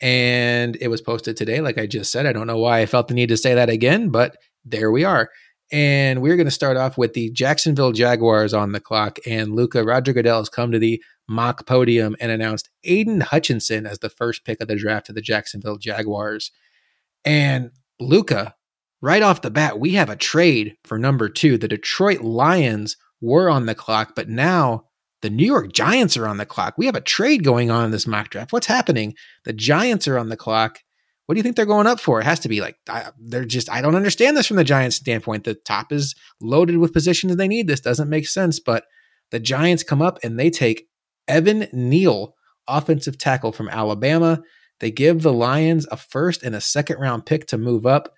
And 0.00 0.76
it 0.80 0.88
was 0.88 1.00
posted 1.00 1.36
today, 1.36 1.60
like 1.60 1.78
I 1.78 1.86
just 1.86 2.12
said. 2.12 2.26
I 2.26 2.32
don't 2.32 2.46
know 2.46 2.58
why 2.58 2.80
I 2.80 2.86
felt 2.86 3.08
the 3.08 3.14
need 3.14 3.30
to 3.30 3.36
say 3.36 3.54
that 3.54 3.68
again, 3.68 4.10
but 4.10 4.36
there 4.64 4.92
we 4.92 5.04
are. 5.04 5.30
And 5.70 6.22
we're 6.22 6.36
going 6.36 6.46
to 6.46 6.52
start 6.52 6.76
off 6.76 6.96
with 6.96 7.12
the 7.12 7.30
Jacksonville 7.30 7.92
Jaguars 7.92 8.54
on 8.54 8.72
the 8.72 8.80
clock. 8.80 9.18
And 9.26 9.54
luka 9.54 9.84
Roger 9.84 10.12
Goodell 10.12 10.38
has 10.38 10.48
come 10.48 10.72
to 10.72 10.78
the 10.78 11.02
mock 11.28 11.66
podium 11.66 12.16
and 12.20 12.32
announced 12.32 12.70
Aidan 12.84 13.20
Hutchinson 13.20 13.86
as 13.86 13.98
the 13.98 14.08
first 14.08 14.44
pick 14.44 14.60
of 14.60 14.68
the 14.68 14.76
draft 14.76 15.06
to 15.06 15.12
the 15.12 15.20
Jacksonville 15.20 15.76
Jaguars. 15.76 16.52
And 17.24 17.70
luka 18.00 18.54
right 19.02 19.22
off 19.22 19.42
the 19.42 19.50
bat, 19.50 19.78
we 19.78 19.92
have 19.92 20.08
a 20.08 20.16
trade 20.16 20.76
for 20.84 20.98
number 20.98 21.28
two. 21.28 21.58
The 21.58 21.68
Detroit 21.68 22.22
Lions 22.22 22.96
were 23.20 23.50
on 23.50 23.66
the 23.66 23.74
clock, 23.74 24.14
but 24.16 24.28
now 24.28 24.84
the 25.22 25.30
New 25.30 25.46
York 25.46 25.72
Giants 25.72 26.16
are 26.16 26.26
on 26.26 26.36
the 26.36 26.46
clock. 26.46 26.74
We 26.78 26.86
have 26.86 26.94
a 26.94 27.00
trade 27.00 27.44
going 27.44 27.70
on 27.70 27.84
in 27.84 27.90
this 27.90 28.06
mock 28.06 28.30
draft. 28.30 28.52
What's 28.52 28.66
happening? 28.66 29.14
The 29.44 29.52
Giants 29.52 30.06
are 30.06 30.18
on 30.18 30.28
the 30.28 30.36
clock. 30.36 30.78
What 31.26 31.34
do 31.34 31.38
you 31.38 31.42
think 31.42 31.56
they're 31.56 31.66
going 31.66 31.86
up 31.86 32.00
for? 32.00 32.20
It 32.20 32.24
has 32.24 32.40
to 32.40 32.48
be 32.48 32.60
like 32.60 32.76
they're 33.18 33.44
just. 33.44 33.70
I 33.70 33.82
don't 33.82 33.96
understand 33.96 34.36
this 34.36 34.46
from 34.46 34.56
the 34.56 34.64
Giants' 34.64 34.96
standpoint. 34.96 35.44
The 35.44 35.54
top 35.54 35.92
is 35.92 36.14
loaded 36.40 36.78
with 36.78 36.94
positions 36.94 37.36
they 37.36 37.48
need. 37.48 37.66
This 37.66 37.80
doesn't 37.80 38.08
make 38.08 38.26
sense. 38.26 38.60
But 38.60 38.84
the 39.30 39.38
Giants 39.38 39.82
come 39.82 40.00
up 40.00 40.18
and 40.22 40.38
they 40.38 40.48
take 40.48 40.88
Evan 41.26 41.68
Neal, 41.72 42.34
offensive 42.66 43.18
tackle 43.18 43.52
from 43.52 43.68
Alabama. 43.68 44.40
They 44.80 44.90
give 44.90 45.22
the 45.22 45.32
Lions 45.32 45.86
a 45.90 45.96
first 45.98 46.42
and 46.42 46.54
a 46.54 46.60
second 46.60 46.98
round 46.98 47.26
pick 47.26 47.46
to 47.48 47.58
move 47.58 47.84
up. 47.84 48.14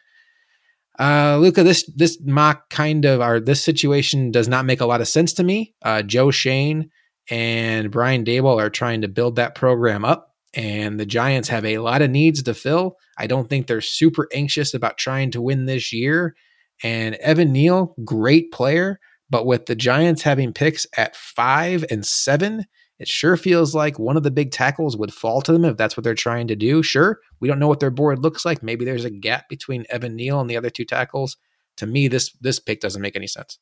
Uh, 0.98 1.38
Luka, 1.40 1.62
this 1.62 1.90
this 1.96 2.18
mock 2.22 2.68
kind 2.70 3.04
of 3.04 3.20
or 3.20 3.40
this 3.40 3.62
situation 3.62 4.30
does 4.30 4.48
not 4.48 4.64
make 4.64 4.80
a 4.80 4.86
lot 4.86 5.00
of 5.00 5.08
sense 5.08 5.32
to 5.34 5.44
me. 5.44 5.74
Uh, 5.82 6.02
Joe 6.02 6.30
Schoen 6.30 6.90
and 7.30 7.90
Brian 7.90 8.24
Daboll 8.24 8.60
are 8.60 8.70
trying 8.70 9.02
to 9.02 9.08
build 9.08 9.36
that 9.36 9.54
program 9.54 10.04
up, 10.04 10.34
and 10.54 10.98
the 10.98 11.06
Giants 11.06 11.48
have 11.48 11.64
a 11.64 11.78
lot 11.78 12.02
of 12.02 12.10
needs 12.10 12.42
to 12.42 12.54
fill. 12.54 12.96
I 13.16 13.26
don't 13.26 13.48
think 13.48 13.66
they're 13.66 13.80
super 13.80 14.28
anxious 14.34 14.74
about 14.74 14.98
trying 14.98 15.30
to 15.32 15.42
win 15.42 15.66
this 15.66 15.92
year. 15.92 16.34
And 16.82 17.14
Evan 17.16 17.52
Neal, 17.52 17.94
great 18.04 18.52
player, 18.52 18.98
but 19.28 19.46
with 19.46 19.66
the 19.66 19.74
Giants 19.76 20.22
having 20.22 20.52
picks 20.52 20.86
at 20.96 21.14
five 21.14 21.84
and 21.90 22.04
seven, 22.04 22.64
it 23.00 23.08
sure 23.08 23.38
feels 23.38 23.74
like 23.74 23.98
one 23.98 24.18
of 24.18 24.24
the 24.24 24.30
big 24.30 24.52
tackles 24.52 24.94
would 24.94 25.12
fall 25.12 25.40
to 25.40 25.52
them 25.52 25.64
if 25.64 25.78
that's 25.78 25.96
what 25.96 26.04
they're 26.04 26.14
trying 26.14 26.46
to 26.48 26.54
do. 26.54 26.82
Sure, 26.82 27.18
we 27.40 27.48
don't 27.48 27.58
know 27.58 27.66
what 27.66 27.80
their 27.80 27.90
board 27.90 28.18
looks 28.18 28.44
like. 28.44 28.62
Maybe 28.62 28.84
there's 28.84 29.06
a 29.06 29.10
gap 29.10 29.48
between 29.48 29.86
Evan 29.88 30.14
Neal 30.14 30.38
and 30.38 30.50
the 30.50 30.56
other 30.58 30.68
two 30.68 30.84
tackles. 30.84 31.38
To 31.78 31.86
me, 31.86 32.08
this 32.08 32.30
this 32.42 32.60
pick 32.60 32.80
doesn't 32.80 33.00
make 33.00 33.16
any 33.16 33.26
sense. 33.26 33.58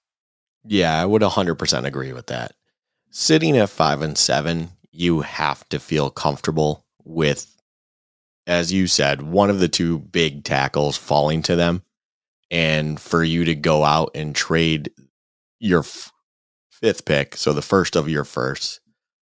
Yeah, 0.64 1.00
I 1.00 1.06
would 1.06 1.22
100% 1.22 1.84
agree 1.84 2.12
with 2.12 2.26
that. 2.26 2.52
Sitting 3.10 3.56
at 3.56 3.70
5 3.70 4.02
and 4.02 4.18
7, 4.18 4.70
you 4.90 5.20
have 5.20 5.66
to 5.68 5.78
feel 5.78 6.10
comfortable 6.10 6.84
with 7.04 7.54
as 8.48 8.72
you 8.72 8.86
said, 8.86 9.22
one 9.22 9.50
of 9.50 9.60
the 9.60 9.68
two 9.68 9.98
big 9.98 10.42
tackles 10.42 10.96
falling 10.96 11.42
to 11.42 11.54
them 11.54 11.82
and 12.50 12.98
for 12.98 13.22
you 13.22 13.44
to 13.44 13.54
go 13.54 13.84
out 13.84 14.10
and 14.14 14.34
trade 14.34 14.90
your 15.60 15.80
f- 15.80 16.10
fifth 16.70 17.04
pick, 17.04 17.36
so 17.36 17.52
the 17.52 17.60
first 17.60 17.94
of 17.94 18.08
your 18.08 18.24
first 18.24 18.80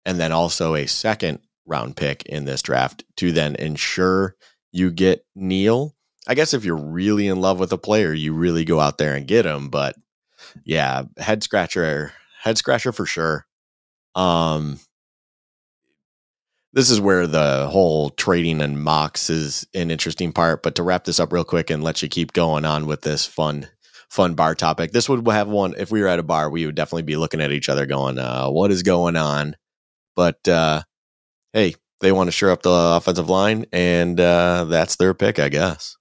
and 0.05 0.18
then 0.18 0.32
also 0.32 0.74
a 0.74 0.86
second 0.86 1.40
round 1.66 1.96
pick 1.96 2.24
in 2.26 2.44
this 2.44 2.62
draft 2.62 3.05
to 3.16 3.32
then 3.32 3.57
ensure 3.57 4.36
you 4.72 4.90
get 4.90 5.24
Neal. 5.34 5.94
I 6.26 6.34
guess 6.34 6.55
if 6.55 6.64
you're 6.64 6.76
really 6.76 7.26
in 7.26 7.40
love 7.40 7.59
with 7.59 7.72
a 7.72 7.78
player, 7.78 8.12
you 8.12 8.32
really 8.32 8.64
go 8.64 8.80
out 8.80 8.98
there 8.98 9.14
and 9.14 9.26
get 9.26 9.44
him. 9.44 9.68
But 9.68 9.96
yeah, 10.64 11.03
head 11.18 11.42
scratcher, 11.42 12.12
head 12.40 12.59
scratcher 12.59 12.92
for 12.92 13.07
sure. 13.07 13.46
Um, 14.14 14.78
this 16.72 16.90
is 16.90 17.00
where 17.00 17.26
the 17.26 17.68
whole 17.70 18.11
trading 18.11 18.61
and 18.62 18.82
mocks 18.82 19.28
is 19.28 19.66
an 19.74 19.90
interesting 19.90 20.32
part. 20.32 20.62
But 20.62 20.74
to 20.76 20.82
wrap 20.82 21.05
this 21.05 21.20
up 21.20 21.32
real 21.32 21.44
quick 21.44 21.70
and 21.70 21.84
let 21.84 22.03
you 22.03 22.09
keep 22.09 22.32
going 22.32 22.64
on 22.64 22.86
with 22.86 23.03
this 23.03 23.26
fun, 23.26 23.68
fun 24.09 24.34
bar 24.34 24.55
topic, 24.55 24.92
this 24.92 25.09
would 25.09 25.26
have 25.28 25.48
one. 25.48 25.74
If 25.76 25.90
we 25.90 26.00
were 26.00 26.09
at 26.09 26.18
a 26.18 26.22
bar, 26.22 26.48
we 26.48 26.64
would 26.64 26.74
definitely 26.74 27.03
be 27.03 27.16
looking 27.16 27.40
at 27.40 27.53
each 27.53 27.68
other, 27.68 27.84
going, 27.84 28.18
uh, 28.18 28.48
"What 28.48 28.70
is 28.70 28.82
going 28.82 29.16
on?" 29.16 29.57
But 30.14 30.46
uh, 30.48 30.82
hey, 31.52 31.74
they 32.00 32.12
want 32.12 32.28
to 32.28 32.32
shore 32.32 32.50
up 32.50 32.62
the 32.62 32.70
offensive 32.70 33.30
line, 33.30 33.66
and 33.72 34.18
uh, 34.20 34.64
that's 34.64 34.96
their 34.96 35.14
pick, 35.14 35.38
I 35.38 35.48
guess. 35.48 35.96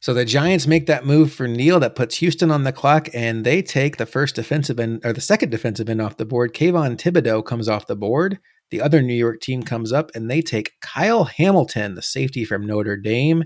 So 0.00 0.14
the 0.14 0.24
Giants 0.24 0.66
make 0.66 0.86
that 0.86 1.06
move 1.06 1.32
for 1.32 1.48
Neal 1.48 1.80
that 1.80 1.96
puts 1.96 2.16
Houston 2.18 2.50
on 2.50 2.64
the 2.64 2.72
clock, 2.72 3.08
and 3.14 3.44
they 3.44 3.62
take 3.62 3.96
the 3.96 4.06
first 4.06 4.34
defensive 4.34 4.78
end 4.78 5.00
or 5.04 5.12
the 5.12 5.20
second 5.20 5.50
defensive 5.50 5.88
end 5.88 6.00
off 6.00 6.16
the 6.16 6.24
board. 6.24 6.54
Kayvon 6.54 6.96
Thibodeaux 6.96 7.44
comes 7.44 7.68
off 7.68 7.86
the 7.86 7.96
board. 7.96 8.38
The 8.70 8.80
other 8.80 9.00
New 9.00 9.14
York 9.14 9.40
team 9.40 9.62
comes 9.62 9.92
up 9.92 10.10
and 10.14 10.30
they 10.30 10.42
take 10.42 10.72
Kyle 10.80 11.24
Hamilton, 11.24 11.94
the 11.94 12.02
safety 12.02 12.44
from 12.44 12.66
Notre 12.66 12.96
Dame. 12.96 13.44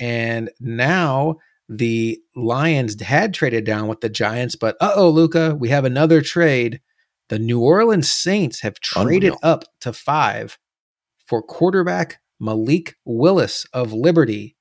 And 0.00 0.50
now 0.60 1.36
the 1.68 2.18
Lions 2.34 3.00
had 3.00 3.34
traded 3.34 3.64
down 3.64 3.88
with 3.88 4.00
the 4.00 4.08
Giants, 4.08 4.56
but 4.56 4.76
uh 4.80 4.92
oh, 4.96 5.10
Luka, 5.10 5.54
we 5.54 5.68
have 5.68 5.84
another 5.84 6.20
trade. 6.20 6.80
The 7.28 7.38
New 7.38 7.60
Orleans 7.60 8.10
Saints 8.10 8.60
have 8.60 8.80
traded 8.80 9.32
Unreal. 9.32 9.38
up 9.42 9.64
to 9.80 9.92
five 9.92 10.58
for 11.26 11.42
quarterback 11.42 12.20
Malik 12.38 12.96
Willis 13.04 13.66
of 13.72 13.92
Liberty. 13.92 14.56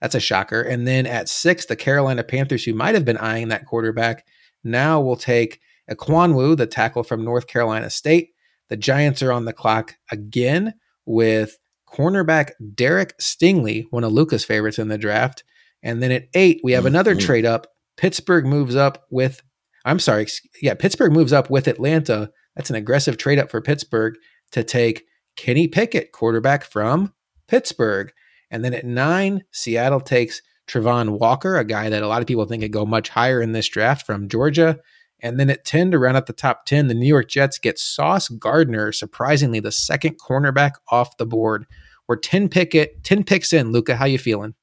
That's 0.00 0.14
a 0.14 0.20
shocker. 0.20 0.62
And 0.62 0.86
then 0.86 1.06
at 1.06 1.28
six, 1.28 1.66
the 1.66 1.76
Carolina 1.76 2.22
Panthers, 2.22 2.64
who 2.64 2.72
might 2.72 2.94
have 2.94 3.04
been 3.04 3.18
eyeing 3.18 3.48
that 3.48 3.66
quarterback, 3.66 4.26
now 4.64 5.00
will 5.00 5.16
take 5.16 5.60
Ekwonu, 5.90 6.56
the 6.56 6.66
tackle 6.66 7.02
from 7.02 7.24
North 7.24 7.46
Carolina 7.46 7.90
State. 7.90 8.30
The 8.68 8.76
Giants 8.76 9.22
are 9.22 9.32
on 9.32 9.44
the 9.44 9.52
clock 9.52 9.96
again 10.10 10.74
with 11.06 11.58
cornerback 11.88 12.50
Derek 12.74 13.16
Stingley, 13.18 13.84
one 13.90 14.04
of 14.04 14.12
Luka's 14.12 14.44
favorites 14.44 14.78
in 14.78 14.88
the 14.88 14.98
draft. 14.98 15.42
And 15.82 16.02
then 16.02 16.12
at 16.12 16.28
eight, 16.34 16.60
we 16.62 16.72
have 16.72 16.86
another 16.86 17.14
mm-hmm. 17.14 17.26
trade 17.26 17.46
up. 17.46 17.66
Pittsburgh 17.96 18.46
moves 18.46 18.76
up 18.76 19.06
with 19.10 19.42
I'm 19.88 19.98
sorry, 19.98 20.26
yeah, 20.60 20.74
Pittsburgh 20.74 21.12
moves 21.12 21.32
up 21.32 21.48
with 21.48 21.66
Atlanta. 21.66 22.30
That's 22.54 22.68
an 22.68 22.76
aggressive 22.76 23.16
trade 23.16 23.38
up 23.38 23.50
for 23.50 23.62
Pittsburgh 23.62 24.16
to 24.52 24.62
take 24.62 25.04
Kenny 25.34 25.66
Pickett, 25.66 26.12
quarterback 26.12 26.64
from 26.64 27.14
Pittsburgh. 27.46 28.12
And 28.50 28.62
then 28.62 28.74
at 28.74 28.84
nine, 28.84 29.44
Seattle 29.50 30.00
takes 30.00 30.42
Travon 30.68 31.18
Walker, 31.18 31.56
a 31.56 31.64
guy 31.64 31.88
that 31.88 32.02
a 32.02 32.06
lot 32.06 32.20
of 32.20 32.26
people 32.26 32.44
think 32.44 32.62
could 32.62 32.72
go 32.72 32.84
much 32.84 33.08
higher 33.08 33.40
in 33.40 33.52
this 33.52 33.66
draft 33.66 34.04
from 34.04 34.28
Georgia. 34.28 34.78
And 35.20 35.40
then 35.40 35.48
at 35.48 35.64
10 35.64 35.92
to 35.92 35.98
round 35.98 36.18
out 36.18 36.26
the 36.26 36.34
top 36.34 36.66
10, 36.66 36.88
the 36.88 36.94
New 36.94 37.06
York 37.06 37.28
Jets 37.28 37.58
get 37.58 37.78
Sauce 37.78 38.28
Gardner, 38.28 38.92
surprisingly 38.92 39.58
the 39.58 39.72
second 39.72 40.20
cornerback 40.20 40.72
off 40.90 41.16
the 41.16 41.26
board. 41.26 41.66
We're 42.06 42.16
10 42.16 42.50
pick 42.50 42.74
it, 42.74 43.02
10 43.04 43.24
picks 43.24 43.54
in. 43.54 43.72
Luka, 43.72 43.96
how 43.96 44.04
you 44.04 44.18
feeling? 44.18 44.54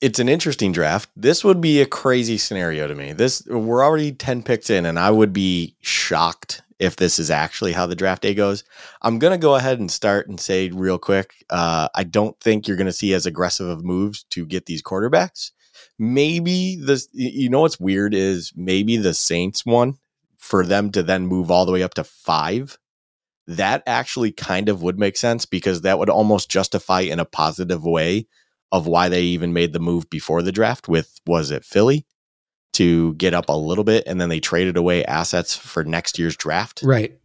It's 0.00 0.18
an 0.18 0.28
interesting 0.28 0.72
draft. 0.72 1.10
This 1.16 1.42
would 1.42 1.60
be 1.60 1.80
a 1.80 1.86
crazy 1.86 2.38
scenario 2.38 2.86
to 2.86 2.94
me. 2.94 3.12
This 3.12 3.44
we're 3.46 3.84
already 3.84 4.12
10 4.12 4.42
picks 4.42 4.70
in 4.70 4.86
and 4.86 4.98
I 4.98 5.10
would 5.10 5.32
be 5.32 5.74
shocked 5.80 6.62
if 6.78 6.96
this 6.96 7.18
is 7.18 7.30
actually 7.30 7.72
how 7.72 7.86
the 7.86 7.96
draft 7.96 8.22
day 8.22 8.34
goes. 8.34 8.62
I'm 9.00 9.18
going 9.18 9.32
to 9.32 9.42
go 9.42 9.54
ahead 9.54 9.78
and 9.78 9.90
start 9.90 10.28
and 10.28 10.38
say 10.38 10.68
real 10.68 10.98
quick, 10.98 11.32
uh, 11.48 11.88
I 11.94 12.04
don't 12.04 12.38
think 12.40 12.68
you're 12.68 12.76
going 12.76 12.86
to 12.86 12.92
see 12.92 13.14
as 13.14 13.24
aggressive 13.24 13.66
of 13.66 13.84
moves 13.84 14.24
to 14.30 14.44
get 14.44 14.66
these 14.66 14.82
quarterbacks. 14.82 15.52
Maybe 15.98 16.76
this 16.76 17.08
you 17.12 17.48
know 17.48 17.62
what's 17.62 17.80
weird 17.80 18.12
is 18.12 18.52
maybe 18.54 18.98
the 18.98 19.14
Saints 19.14 19.64
one 19.64 19.96
for 20.36 20.64
them 20.64 20.92
to 20.92 21.02
then 21.02 21.26
move 21.26 21.50
all 21.50 21.64
the 21.64 21.72
way 21.72 21.82
up 21.82 21.94
to 21.94 22.04
5 22.04 22.78
that 23.48 23.82
actually 23.86 24.32
kind 24.32 24.68
of 24.68 24.82
would 24.82 24.98
make 24.98 25.16
sense 25.16 25.46
because 25.46 25.82
that 25.82 25.98
would 25.98 26.10
almost 26.10 26.50
justify 26.50 27.00
in 27.00 27.20
a 27.20 27.24
positive 27.24 27.84
way 27.84 28.26
of 28.72 28.86
why 28.86 29.08
they 29.08 29.22
even 29.22 29.52
made 29.52 29.72
the 29.72 29.80
move 29.80 30.08
before 30.10 30.42
the 30.42 30.52
draft 30.52 30.88
with 30.88 31.20
was 31.26 31.50
it 31.50 31.64
Philly 31.64 32.06
to 32.74 33.14
get 33.14 33.34
up 33.34 33.48
a 33.48 33.56
little 33.56 33.84
bit 33.84 34.04
and 34.06 34.20
then 34.20 34.28
they 34.28 34.40
traded 34.40 34.76
away 34.76 35.04
assets 35.04 35.56
for 35.56 35.84
next 35.84 36.18
year's 36.18 36.36
draft. 36.36 36.82
Right. 36.82 37.18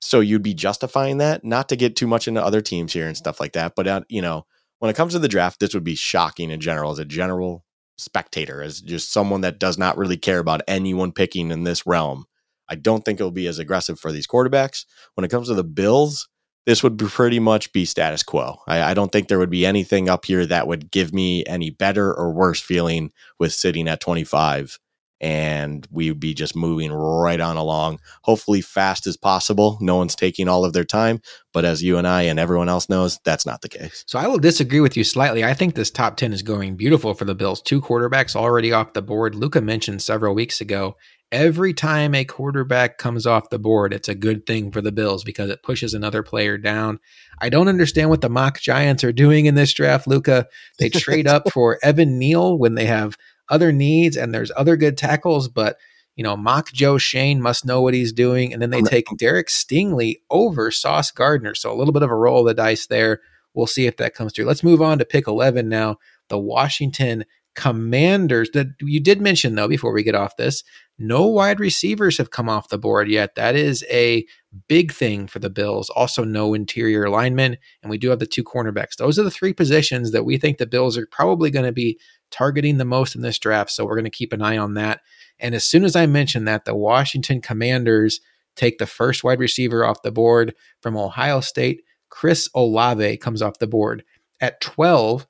So 0.00 0.20
you'd 0.20 0.42
be 0.42 0.54
justifying 0.54 1.18
that, 1.18 1.44
not 1.44 1.68
to 1.70 1.76
get 1.76 1.96
too 1.96 2.06
much 2.06 2.28
into 2.28 2.44
other 2.44 2.60
teams 2.60 2.92
here 2.92 3.06
and 3.06 3.16
stuff 3.16 3.40
like 3.40 3.52
that, 3.52 3.74
but 3.74 3.86
uh, 3.86 4.02
you 4.08 4.20
know, 4.20 4.46
when 4.78 4.90
it 4.90 4.96
comes 4.96 5.14
to 5.14 5.18
the 5.18 5.28
draft, 5.28 5.60
this 5.60 5.72
would 5.74 5.84
be 5.84 5.94
shocking 5.94 6.50
in 6.50 6.60
general 6.60 6.92
as 6.92 6.98
a 6.98 7.04
general 7.04 7.64
spectator, 7.96 8.62
as 8.62 8.80
just 8.80 9.10
someone 9.10 9.40
that 9.40 9.58
does 9.58 9.78
not 9.78 9.96
really 9.96 10.16
care 10.18 10.38
about 10.38 10.60
anyone 10.68 11.12
picking 11.12 11.50
in 11.50 11.64
this 11.64 11.86
realm. 11.86 12.26
I 12.68 12.74
don't 12.74 13.04
think 13.04 13.18
it'll 13.18 13.30
be 13.30 13.46
as 13.46 13.58
aggressive 13.58 13.98
for 13.98 14.12
these 14.12 14.26
quarterbacks. 14.26 14.84
When 15.14 15.24
it 15.24 15.30
comes 15.30 15.48
to 15.48 15.54
the 15.54 15.64
Bills, 15.64 16.28
this 16.66 16.82
would 16.82 16.96
be 16.96 17.06
pretty 17.06 17.38
much 17.38 17.72
be 17.72 17.84
status 17.84 18.22
quo. 18.22 18.58
I, 18.66 18.90
I, 18.90 18.94
don't 18.94 19.10
think 19.10 19.28
there 19.28 19.38
would 19.38 19.50
be 19.50 19.64
anything 19.64 20.08
up 20.08 20.24
here 20.24 20.44
that 20.46 20.66
would 20.66 20.90
give 20.90 21.14
me 21.14 21.44
any 21.46 21.70
better 21.70 22.12
or 22.12 22.32
worse 22.32 22.60
feeling 22.60 23.12
with 23.38 23.52
sitting 23.52 23.88
at 23.88 24.00
25. 24.00 24.78
And 25.18 25.86
we 25.90 26.10
would 26.10 26.20
be 26.20 26.34
just 26.34 26.54
moving 26.54 26.92
right 26.92 27.40
on 27.40 27.56
along, 27.56 28.00
hopefully 28.22 28.60
fast 28.60 29.06
as 29.06 29.16
possible. 29.16 29.78
No 29.80 29.96
one's 29.96 30.14
taking 30.14 30.46
all 30.46 30.62
of 30.66 30.74
their 30.74 30.84
time. 30.84 31.22
But 31.54 31.64
as 31.64 31.82
you 31.82 31.96
and 31.96 32.06
I 32.06 32.22
and 32.22 32.38
everyone 32.38 32.68
else 32.68 32.90
knows, 32.90 33.18
that's 33.24 33.46
not 33.46 33.62
the 33.62 33.70
case. 33.70 34.04
So 34.06 34.18
I 34.18 34.26
will 34.26 34.36
disagree 34.36 34.80
with 34.80 34.94
you 34.94 35.04
slightly. 35.04 35.42
I 35.42 35.54
think 35.54 35.74
this 35.74 35.90
top 35.90 36.18
10 36.18 36.34
is 36.34 36.42
going 36.42 36.76
beautiful 36.76 37.14
for 37.14 37.24
the 37.24 37.34
Bills. 37.34 37.62
Two 37.62 37.80
quarterbacks 37.80 38.36
already 38.36 38.72
off 38.72 38.92
the 38.92 39.00
board. 39.00 39.34
Luka 39.34 39.62
mentioned 39.62 40.02
several 40.02 40.34
weeks 40.34 40.60
ago 40.60 40.96
every 41.32 41.74
time 41.74 42.14
a 42.14 42.24
quarterback 42.24 42.98
comes 42.98 43.26
off 43.26 43.50
the 43.50 43.58
board, 43.58 43.92
it's 43.92 44.08
a 44.08 44.14
good 44.14 44.46
thing 44.46 44.70
for 44.70 44.80
the 44.80 44.92
Bills 44.92 45.24
because 45.24 45.50
it 45.50 45.62
pushes 45.62 45.94
another 45.94 46.22
player 46.22 46.56
down. 46.56 46.98
I 47.40 47.48
don't 47.48 47.68
understand 47.68 48.10
what 48.10 48.20
the 48.20 48.28
mock 48.28 48.60
Giants 48.60 49.04
are 49.04 49.12
doing 49.12 49.46
in 49.46 49.54
this 49.54 49.72
draft, 49.72 50.06
Luka. 50.06 50.46
They 50.78 50.88
trade 50.88 51.26
up 51.26 51.50
for 51.52 51.78
Evan 51.82 52.18
Neal 52.18 52.58
when 52.58 52.74
they 52.74 52.86
have 52.86 53.16
other 53.48 53.72
needs 53.72 54.16
and 54.16 54.34
there's 54.34 54.52
other 54.56 54.76
good 54.76 54.96
tackles, 54.96 55.48
but 55.48 55.76
you 56.16 56.24
know, 56.24 56.36
mock 56.36 56.72
Joe 56.72 56.96
Schoen 56.96 57.42
must 57.42 57.66
know 57.66 57.82
what 57.82 57.92
he's 57.92 58.12
doing. 58.12 58.52
And 58.52 58.62
then 58.62 58.70
they 58.70 58.80
take 58.80 59.04
Derek 59.18 59.48
Stingley 59.48 60.22
over 60.30 60.70
Sauce 60.70 61.10
Gardner. 61.10 61.54
So 61.54 61.70
a 61.70 61.76
little 61.76 61.92
bit 61.92 62.02
of 62.02 62.10
a 62.10 62.16
roll 62.16 62.40
of 62.40 62.46
the 62.46 62.54
dice 62.54 62.86
there. 62.86 63.20
We'll 63.52 63.66
see 63.66 63.86
if 63.86 63.98
that 63.98 64.14
comes 64.14 64.32
through. 64.32 64.46
Let's 64.46 64.64
move 64.64 64.80
on 64.80 64.98
to 64.98 65.04
pick 65.04 65.26
11 65.26 65.68
now. 65.68 65.98
The 66.28 66.38
Washington 66.38 67.26
Commanders, 67.54 68.50
that 68.52 68.68
you 68.80 69.00
did 69.00 69.20
mention 69.20 69.54
though 69.54 69.68
before 69.68 69.92
we 69.92 70.02
get 70.02 70.14
off 70.14 70.36
this, 70.36 70.64
no 70.98 71.26
wide 71.26 71.60
receivers 71.60 72.18
have 72.18 72.30
come 72.30 72.48
off 72.48 72.68
the 72.68 72.78
board 72.78 73.08
yet. 73.08 73.34
That 73.34 73.54
is 73.54 73.84
a 73.90 74.24
big 74.68 74.92
thing 74.92 75.26
for 75.26 75.38
the 75.38 75.50
Bills. 75.50 75.90
Also, 75.90 76.24
no 76.24 76.54
interior 76.54 77.10
linemen, 77.10 77.58
and 77.82 77.90
we 77.90 77.98
do 77.98 78.08
have 78.10 78.18
the 78.18 78.26
two 78.26 78.42
cornerbacks. 78.42 78.96
Those 78.96 79.18
are 79.18 79.22
the 79.22 79.30
three 79.30 79.52
positions 79.52 80.12
that 80.12 80.24
we 80.24 80.38
think 80.38 80.56
the 80.56 80.66
Bills 80.66 80.96
are 80.96 81.06
probably 81.10 81.50
going 81.50 81.66
to 81.66 81.72
be 81.72 81.98
targeting 82.30 82.78
the 82.78 82.84
most 82.84 83.14
in 83.14 83.22
this 83.22 83.38
draft. 83.38 83.70
So 83.70 83.84
we're 83.84 83.96
going 83.96 84.04
to 84.04 84.10
keep 84.10 84.32
an 84.32 84.42
eye 84.42 84.56
on 84.56 84.74
that. 84.74 85.00
And 85.38 85.54
as 85.54 85.64
soon 85.64 85.84
as 85.84 85.96
I 85.96 86.06
mention 86.06 86.44
that, 86.44 86.64
the 86.64 86.74
Washington 86.74 87.40
Commanders 87.42 88.20
take 88.56 88.78
the 88.78 88.86
first 88.86 89.22
wide 89.22 89.38
receiver 89.38 89.84
off 89.84 90.02
the 90.02 90.10
board 90.10 90.54
from 90.80 90.96
Ohio 90.96 91.40
State. 91.40 91.82
Chris 92.08 92.48
Olave 92.54 93.18
comes 93.18 93.42
off 93.42 93.58
the 93.58 93.66
board. 93.66 94.02
At 94.40 94.60
12, 94.62 95.26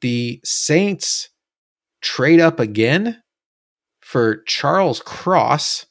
the 0.00 0.40
Saints 0.44 1.28
trade 2.00 2.40
up 2.40 2.58
again 2.58 3.22
for 4.10 4.42
Charles 4.42 5.00
Cross, 5.00 5.86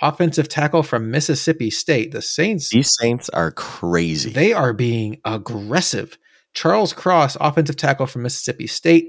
offensive 0.00 0.48
tackle 0.48 0.84
from 0.84 1.10
Mississippi 1.10 1.68
State. 1.68 2.12
The 2.12 2.22
Saints. 2.22 2.70
These 2.70 2.94
Saints 2.96 3.28
are 3.30 3.50
crazy. 3.50 4.30
They 4.30 4.52
are 4.52 4.72
being 4.72 5.20
aggressive. 5.24 6.16
Charles 6.54 6.92
Cross, 6.92 7.36
offensive 7.40 7.74
tackle 7.74 8.06
from 8.06 8.22
Mississippi 8.22 8.68
State. 8.68 9.08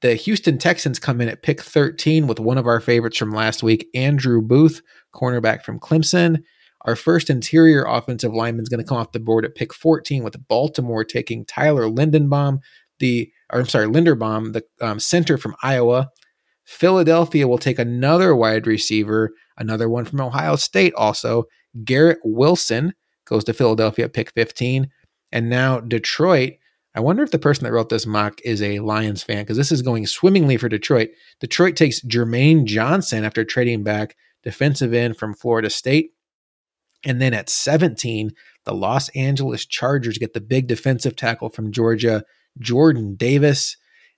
The 0.00 0.16
Houston 0.16 0.58
Texans 0.58 0.98
come 0.98 1.20
in 1.20 1.28
at 1.28 1.44
pick 1.44 1.62
13 1.62 2.26
with 2.26 2.40
one 2.40 2.58
of 2.58 2.66
our 2.66 2.80
favorites 2.80 3.18
from 3.18 3.30
last 3.30 3.62
week, 3.62 3.86
Andrew 3.94 4.42
Booth, 4.42 4.82
cornerback 5.14 5.62
from 5.62 5.78
Clemson. 5.78 6.42
Our 6.80 6.96
first 6.96 7.30
interior 7.30 7.84
offensive 7.84 8.34
lineman 8.34 8.64
is 8.64 8.68
going 8.68 8.82
to 8.82 8.88
come 8.88 8.98
off 8.98 9.12
the 9.12 9.20
board 9.20 9.44
at 9.44 9.54
pick 9.54 9.72
14 9.72 10.24
with 10.24 10.48
Baltimore 10.48 11.04
taking 11.04 11.44
Tyler 11.44 11.84
Lindenbaum, 11.84 12.58
the 12.98 13.30
or 13.52 13.60
I'm 13.60 13.68
sorry, 13.68 13.86
Linderbaum, 13.86 14.54
the 14.54 14.64
um, 14.84 14.98
center 14.98 15.38
from 15.38 15.54
Iowa. 15.62 16.10
Philadelphia 16.66 17.46
will 17.46 17.58
take 17.58 17.78
another 17.78 18.34
wide 18.34 18.66
receiver, 18.66 19.32
another 19.56 19.88
one 19.88 20.04
from 20.04 20.20
Ohio 20.20 20.56
State 20.56 20.92
also. 20.94 21.44
Garrett 21.84 22.18
Wilson 22.24 22.92
goes 23.24 23.44
to 23.44 23.54
Philadelphia 23.54 24.06
at 24.06 24.12
pick 24.12 24.32
15. 24.32 24.90
And 25.32 25.48
now 25.48 25.80
Detroit. 25.80 26.54
I 26.94 27.00
wonder 27.00 27.22
if 27.22 27.30
the 27.30 27.38
person 27.38 27.64
that 27.64 27.72
wrote 27.72 27.90
this 27.90 28.06
mock 28.06 28.40
is 28.42 28.62
a 28.62 28.80
Lions 28.80 29.22
fan 29.22 29.42
because 29.42 29.58
this 29.58 29.70
is 29.70 29.82
going 29.82 30.06
swimmingly 30.06 30.56
for 30.56 30.68
Detroit. 30.68 31.10
Detroit 31.40 31.76
takes 31.76 32.00
Jermaine 32.00 32.64
Johnson 32.64 33.22
after 33.22 33.44
trading 33.44 33.82
back 33.82 34.16
defensive 34.42 34.94
end 34.94 35.18
from 35.18 35.34
Florida 35.34 35.68
State. 35.68 36.12
And 37.04 37.20
then 37.20 37.34
at 37.34 37.50
17, 37.50 38.30
the 38.64 38.74
Los 38.74 39.10
Angeles 39.10 39.66
Chargers 39.66 40.18
get 40.18 40.32
the 40.32 40.40
big 40.40 40.68
defensive 40.68 41.16
tackle 41.16 41.50
from 41.50 41.70
Georgia, 41.70 42.24
Jordan 42.58 43.14
Davis. 43.14 43.76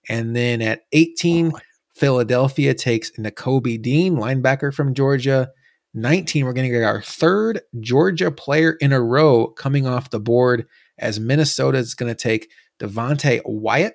And 0.09 0.37
then 0.37 0.63
at 0.63 0.83
18, 0.93 1.53
oh 1.55 1.59
Philadelphia 1.99 2.75
takes 2.75 3.11
Nakobe 3.13 3.81
Dean, 3.83 4.17
linebacker 4.17 4.73
from 4.73 4.95
Georgia. 4.95 5.51
19, 5.95 6.45
we're 6.45 6.53
going 6.53 6.71
to 6.71 6.77
get 6.77 6.85
our 6.85 7.03
third 7.03 7.61
Georgia 7.81 8.31
player 8.31 8.73
in 8.81 8.93
a 8.93 9.01
row 9.01 9.49
coming 9.49 9.87
off 9.87 10.11
the 10.11 10.21
board 10.21 10.67
as 10.99 11.19
Minnesota 11.19 11.79
is 11.79 11.95
going 11.95 12.11
to 12.11 12.21
take 12.21 12.51
Devonte 12.79 13.41
Wyatt. 13.45 13.95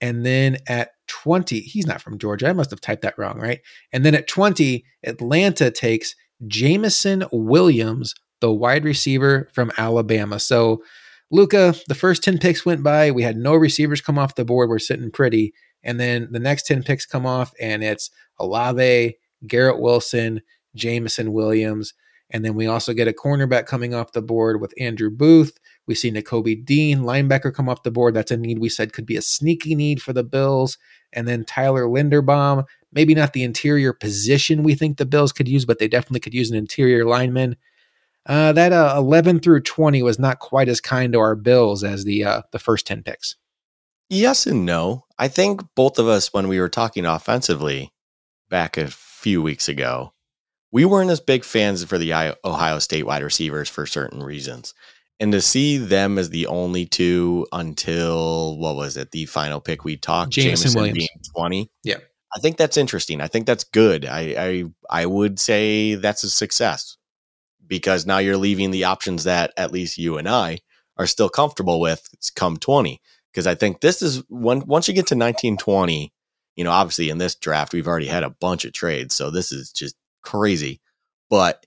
And 0.00 0.24
then 0.24 0.58
at 0.68 0.90
20, 1.08 1.60
he's 1.60 1.86
not 1.86 2.02
from 2.02 2.18
Georgia. 2.18 2.48
I 2.48 2.52
must 2.52 2.70
have 2.70 2.80
typed 2.80 3.02
that 3.02 3.18
wrong, 3.18 3.38
right? 3.38 3.60
And 3.92 4.04
then 4.04 4.14
at 4.14 4.28
20, 4.28 4.84
Atlanta 5.04 5.70
takes 5.70 6.14
Jameson 6.46 7.24
Williams, 7.32 8.14
the 8.40 8.52
wide 8.52 8.84
receiver 8.84 9.48
from 9.54 9.72
Alabama. 9.78 10.38
So 10.38 10.82
Luka, 11.30 11.74
the 11.88 11.94
first 11.94 12.22
10 12.22 12.38
picks 12.38 12.64
went 12.64 12.82
by. 12.82 13.10
We 13.10 13.22
had 13.22 13.36
no 13.36 13.54
receivers 13.54 14.00
come 14.00 14.18
off 14.18 14.34
the 14.34 14.44
board. 14.44 14.68
We're 14.68 14.78
sitting 14.78 15.10
pretty. 15.10 15.52
And 15.82 15.98
then 15.98 16.28
the 16.30 16.40
next 16.40 16.66
10 16.66 16.82
picks 16.82 17.06
come 17.06 17.26
off, 17.26 17.52
and 17.60 17.82
it's 17.82 18.10
Olave, 18.38 19.16
Garrett 19.46 19.80
Wilson, 19.80 20.42
Jameson 20.74 21.32
Williams. 21.32 21.94
And 22.30 22.44
then 22.44 22.54
we 22.54 22.66
also 22.66 22.92
get 22.92 23.08
a 23.08 23.12
cornerback 23.12 23.66
coming 23.66 23.94
off 23.94 24.12
the 24.12 24.20
board 24.20 24.60
with 24.60 24.74
Andrew 24.78 25.10
Booth. 25.10 25.58
We 25.86 25.94
see 25.94 26.10
Nakobe 26.10 26.64
Dean, 26.64 27.00
linebacker, 27.00 27.54
come 27.54 27.68
off 27.68 27.82
the 27.82 27.90
board. 27.90 28.14
That's 28.14 28.30
a 28.30 28.36
need 28.36 28.58
we 28.58 28.68
said 28.68 28.92
could 28.92 29.06
be 29.06 29.16
a 29.16 29.22
sneaky 29.22 29.74
need 29.74 30.02
for 30.02 30.12
the 30.12 30.24
Bills. 30.24 30.76
And 31.12 31.26
then 31.26 31.44
Tyler 31.44 31.84
Linderbaum, 31.84 32.64
maybe 32.92 33.14
not 33.14 33.32
the 33.32 33.44
interior 33.44 33.94
position 33.94 34.62
we 34.62 34.74
think 34.74 34.98
the 34.98 35.06
Bills 35.06 35.32
could 35.32 35.48
use, 35.48 35.64
but 35.64 35.78
they 35.78 35.88
definitely 35.88 36.20
could 36.20 36.34
use 36.34 36.50
an 36.50 36.56
interior 36.56 37.06
lineman. 37.06 37.56
Uh, 38.26 38.52
that 38.52 38.74
uh, 38.74 38.94
11 38.98 39.40
through 39.40 39.62
20 39.62 40.02
was 40.02 40.18
not 40.18 40.38
quite 40.38 40.68
as 40.68 40.82
kind 40.82 41.14
to 41.14 41.18
our 41.18 41.34
Bills 41.34 41.82
as 41.82 42.04
the 42.04 42.24
uh, 42.24 42.42
the 42.52 42.58
first 42.58 42.86
10 42.86 43.02
picks. 43.02 43.36
Yes 44.08 44.46
and 44.46 44.64
no. 44.64 45.04
I 45.18 45.28
think 45.28 45.62
both 45.74 45.98
of 45.98 46.08
us, 46.08 46.32
when 46.32 46.48
we 46.48 46.60
were 46.60 46.68
talking 46.68 47.04
offensively 47.04 47.92
back 48.48 48.76
a 48.76 48.88
few 48.88 49.42
weeks 49.42 49.68
ago, 49.68 50.12
we 50.70 50.84
weren't 50.84 51.10
as 51.10 51.20
big 51.20 51.44
fans 51.44 51.84
for 51.84 51.98
the 51.98 52.34
Ohio 52.44 52.78
State 52.78 53.06
wide 53.06 53.22
receivers 53.22 53.68
for 53.68 53.86
certain 53.86 54.22
reasons. 54.22 54.74
And 55.20 55.32
to 55.32 55.40
see 55.40 55.78
them 55.78 56.18
as 56.18 56.30
the 56.30 56.46
only 56.46 56.86
two 56.86 57.46
until 57.52 58.56
what 58.58 58.76
was 58.76 58.96
it, 58.96 59.10
the 59.10 59.26
final 59.26 59.60
pick 59.60 59.84
we 59.84 59.96
talked, 59.96 60.32
Jameson, 60.32 60.72
Jameson 60.72 60.78
Williams. 60.80 60.98
being 60.98 61.08
20. 61.34 61.70
Yeah. 61.82 61.96
I 62.36 62.40
think 62.40 62.56
that's 62.56 62.76
interesting. 62.76 63.20
I 63.20 63.26
think 63.26 63.46
that's 63.46 63.64
good. 63.64 64.04
I, 64.04 64.20
I 64.38 64.64
I 65.02 65.06
would 65.06 65.40
say 65.40 65.94
that's 65.94 66.24
a 66.24 66.30
success 66.30 66.96
because 67.66 68.06
now 68.06 68.18
you're 68.18 68.36
leaving 68.36 68.70
the 68.70 68.84
options 68.84 69.24
that 69.24 69.52
at 69.56 69.72
least 69.72 69.98
you 69.98 70.18
and 70.18 70.28
I 70.28 70.58
are 70.98 71.06
still 71.06 71.30
comfortable 71.30 71.80
with 71.80 72.06
come 72.34 72.58
20. 72.58 73.00
Because 73.32 73.46
I 73.46 73.54
think 73.54 73.80
this 73.80 74.02
is 74.02 74.22
when 74.28 74.60
once 74.66 74.88
you 74.88 74.94
get 74.94 75.06
to 75.08 75.14
1920, 75.14 76.12
you 76.56 76.64
know, 76.64 76.72
obviously 76.72 77.10
in 77.10 77.18
this 77.18 77.34
draft, 77.34 77.72
we've 77.72 77.86
already 77.86 78.06
had 78.06 78.24
a 78.24 78.30
bunch 78.30 78.64
of 78.64 78.72
trades. 78.72 79.14
So 79.14 79.30
this 79.30 79.52
is 79.52 79.70
just 79.70 79.94
crazy. 80.22 80.80
But 81.30 81.64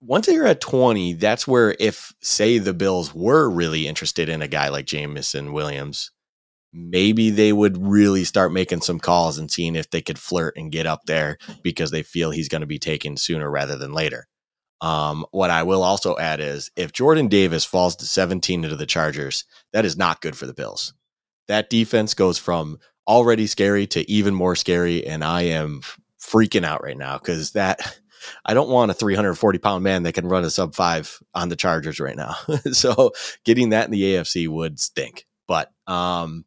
once 0.00 0.28
you're 0.28 0.46
at 0.46 0.60
20, 0.60 1.14
that's 1.14 1.46
where 1.46 1.74
if 1.80 2.12
say 2.22 2.58
the 2.58 2.74
Bills 2.74 3.14
were 3.14 3.50
really 3.50 3.86
interested 3.86 4.28
in 4.28 4.42
a 4.42 4.48
guy 4.48 4.68
like 4.68 4.86
Jameson 4.86 5.52
Williams, 5.52 6.12
maybe 6.72 7.30
they 7.30 7.52
would 7.52 7.76
really 7.78 8.24
start 8.24 8.52
making 8.52 8.82
some 8.82 9.00
calls 9.00 9.38
and 9.38 9.50
seeing 9.50 9.74
if 9.74 9.90
they 9.90 10.02
could 10.02 10.18
flirt 10.18 10.56
and 10.56 10.72
get 10.72 10.86
up 10.86 11.02
there 11.06 11.38
because 11.62 11.90
they 11.90 12.02
feel 12.02 12.30
he's 12.30 12.48
going 12.48 12.60
to 12.60 12.66
be 12.66 12.78
taken 12.78 13.16
sooner 13.16 13.50
rather 13.50 13.76
than 13.76 13.92
later. 13.92 14.28
Um, 14.80 15.24
what 15.30 15.50
I 15.50 15.62
will 15.62 15.82
also 15.82 16.16
add 16.18 16.40
is 16.40 16.70
if 16.76 16.92
Jordan 16.92 17.28
Davis 17.28 17.64
falls 17.64 17.96
to 17.96 18.04
17 18.04 18.64
into 18.64 18.76
the 18.76 18.86
Chargers, 18.86 19.44
that 19.72 19.84
is 19.84 19.96
not 19.96 20.20
good 20.20 20.36
for 20.36 20.46
the 20.46 20.54
Bills. 20.54 20.92
That 21.48 21.70
defense 21.70 22.14
goes 22.14 22.38
from 22.38 22.78
already 23.06 23.46
scary 23.46 23.86
to 23.88 24.08
even 24.10 24.34
more 24.34 24.56
scary. 24.56 25.06
And 25.06 25.24
I 25.24 25.42
am 25.42 25.82
freaking 26.20 26.64
out 26.64 26.82
right 26.82 26.96
now 26.96 27.18
because 27.18 27.52
that 27.52 27.98
I 28.44 28.54
don't 28.54 28.68
want 28.68 28.90
a 28.90 28.94
340 28.94 29.58
pound 29.58 29.84
man 29.84 30.02
that 30.02 30.14
can 30.14 30.28
run 30.28 30.44
a 30.44 30.50
sub 30.50 30.74
five 30.74 31.18
on 31.34 31.48
the 31.48 31.56
Chargers 31.56 32.00
right 32.00 32.16
now. 32.16 32.34
so 32.72 33.12
getting 33.44 33.70
that 33.70 33.84
in 33.84 33.92
the 33.92 34.02
AFC 34.02 34.48
would 34.48 34.80
stink. 34.80 35.26
But 35.46 35.72
um, 35.86 36.44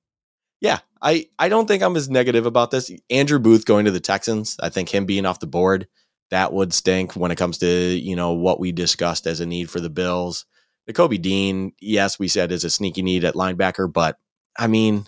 yeah, 0.59 0.79
I, 1.01 1.27
I 1.39 1.47
don't 1.47 1.67
think 1.67 1.81
I'm 1.81 1.95
as 1.95 2.09
negative 2.09 2.45
about 2.45 2.71
this. 2.71 2.91
Andrew 3.09 3.39
Booth 3.39 3.65
going 3.65 3.85
to 3.85 3.91
the 3.91 4.01
Texans, 4.01 4.57
I 4.61 4.69
think 4.69 4.89
him 4.93 5.05
being 5.05 5.25
off 5.25 5.39
the 5.39 5.47
board 5.47 5.87
that 6.31 6.53
would 6.53 6.73
stink 6.73 7.15
when 7.15 7.31
it 7.31 7.37
comes 7.37 7.57
to 7.59 7.67
you 7.67 8.15
know 8.15 8.33
what 8.33 8.59
we 8.59 8.71
discussed 8.71 9.27
as 9.27 9.39
a 9.39 9.45
need 9.45 9.69
for 9.69 9.79
the 9.79 9.89
Bills. 9.89 10.45
Nakobe 10.89 11.21
Dean, 11.21 11.73
yes, 11.79 12.17
we 12.17 12.27
said 12.27 12.51
is 12.51 12.63
a 12.63 12.69
sneaky 12.69 13.01
need 13.01 13.23
at 13.23 13.35
linebacker, 13.35 13.91
but 13.91 14.17
I 14.57 14.67
mean, 14.67 15.05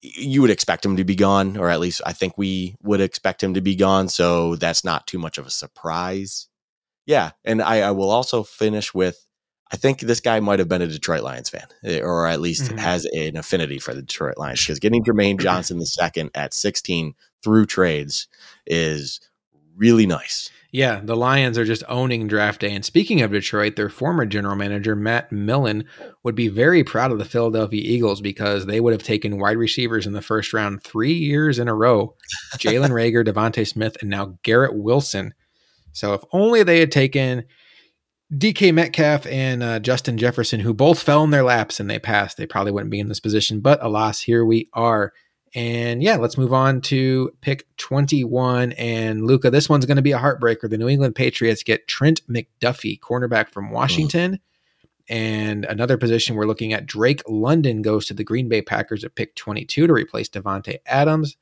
you 0.00 0.40
would 0.40 0.50
expect 0.50 0.84
him 0.84 0.96
to 0.96 1.04
be 1.04 1.14
gone, 1.14 1.56
or 1.56 1.68
at 1.68 1.80
least 1.80 2.00
I 2.06 2.12
think 2.12 2.38
we 2.38 2.76
would 2.82 3.00
expect 3.00 3.42
him 3.42 3.54
to 3.54 3.60
be 3.60 3.76
gone. 3.76 4.08
So 4.08 4.56
that's 4.56 4.84
not 4.84 5.06
too 5.06 5.18
much 5.18 5.36
of 5.38 5.46
a 5.46 5.50
surprise. 5.50 6.48
Yeah, 7.04 7.32
and 7.44 7.62
I, 7.62 7.82
I 7.82 7.90
will 7.92 8.10
also 8.10 8.42
finish 8.42 8.94
with 8.94 9.26
I 9.70 9.76
think 9.76 10.00
this 10.00 10.20
guy 10.20 10.38
might 10.40 10.60
have 10.60 10.68
been 10.68 10.82
a 10.82 10.86
Detroit 10.86 11.22
Lions 11.22 11.50
fan, 11.50 11.66
eh, 11.84 12.00
or 12.00 12.26
at 12.26 12.40
least 12.40 12.64
mm-hmm. 12.64 12.78
has 12.78 13.04
an 13.06 13.36
affinity 13.36 13.78
for 13.78 13.94
the 13.94 14.02
Detroit 14.02 14.38
Lions, 14.38 14.60
because 14.60 14.78
getting 14.78 15.02
Jermaine 15.02 15.40
Johnson 15.40 15.78
the 15.78 15.86
second 15.86 16.30
at 16.34 16.54
16 16.54 17.14
through 17.42 17.66
trades 17.66 18.28
is 18.66 19.20
really 19.76 20.06
nice. 20.06 20.50
Yeah, 20.72 21.00
the 21.02 21.16
Lions 21.16 21.56
are 21.56 21.64
just 21.64 21.84
owning 21.88 22.26
draft 22.26 22.60
day. 22.60 22.74
And 22.74 22.84
speaking 22.84 23.22
of 23.22 23.30
Detroit, 23.30 23.76
their 23.76 23.88
former 23.88 24.26
general 24.26 24.56
manager, 24.56 24.94
Matt 24.94 25.32
Millen, 25.32 25.84
would 26.22 26.34
be 26.34 26.48
very 26.48 26.84
proud 26.84 27.12
of 27.12 27.18
the 27.18 27.24
Philadelphia 27.24 27.80
Eagles 27.82 28.20
because 28.20 28.66
they 28.66 28.80
would 28.80 28.92
have 28.92 29.02
taken 29.02 29.38
wide 29.38 29.56
receivers 29.56 30.06
in 30.06 30.12
the 30.12 30.20
first 30.20 30.52
round 30.52 30.82
three 30.82 31.14
years 31.14 31.58
in 31.58 31.68
a 31.68 31.74
row 31.74 32.14
Jalen 32.56 32.90
Reagor, 32.90 33.24
DeVonta 33.24 33.66
Smith, 33.66 33.96
and 34.00 34.10
now 34.10 34.38
Garrett 34.42 34.74
Wilson. 34.74 35.32
So 35.92 36.12
if 36.12 36.22
only 36.32 36.62
they 36.62 36.80
had 36.80 36.92
taken 36.92 37.44
DK 38.34 38.74
Metcalf 38.74 39.26
and 39.26 39.62
uh, 39.62 39.78
Justin 39.78 40.18
Jefferson, 40.18 40.60
who 40.60 40.74
both 40.74 41.02
fell 41.02 41.24
in 41.24 41.30
their 41.30 41.44
laps 41.44 41.80
and 41.80 41.88
they 41.88 41.98
passed, 41.98 42.36
they 42.36 42.46
probably 42.46 42.72
wouldn't 42.72 42.90
be 42.90 43.00
in 43.00 43.08
this 43.08 43.20
position. 43.20 43.60
But 43.60 43.82
alas, 43.82 44.20
here 44.20 44.44
we 44.44 44.68
are. 44.72 45.12
And 45.54 46.02
yeah, 46.02 46.16
let's 46.16 46.36
move 46.36 46.52
on 46.52 46.80
to 46.82 47.30
pick 47.40 47.66
21. 47.76 48.72
And 48.72 49.26
Luka, 49.26 49.50
this 49.50 49.68
one's 49.68 49.86
going 49.86 49.96
to 49.96 50.02
be 50.02 50.12
a 50.12 50.18
heartbreaker. 50.18 50.68
The 50.68 50.78
New 50.78 50.88
England 50.88 51.14
Patriots 51.14 51.62
get 51.62 51.88
Trent 51.88 52.20
McDuffie, 52.28 53.00
cornerback 53.00 53.50
from 53.50 53.70
Washington. 53.70 54.34
Mm. 54.34 54.40
And 55.08 55.64
another 55.66 55.96
position 55.96 56.34
we're 56.34 56.46
looking 56.46 56.72
at, 56.72 56.86
Drake 56.86 57.22
London 57.28 57.80
goes 57.80 58.06
to 58.06 58.14
the 58.14 58.24
Green 58.24 58.48
Bay 58.48 58.60
Packers 58.60 59.04
at 59.04 59.14
pick 59.14 59.34
22 59.36 59.86
to 59.86 59.92
replace 59.92 60.28
Davante 60.28 60.78
Adams. 60.84 61.36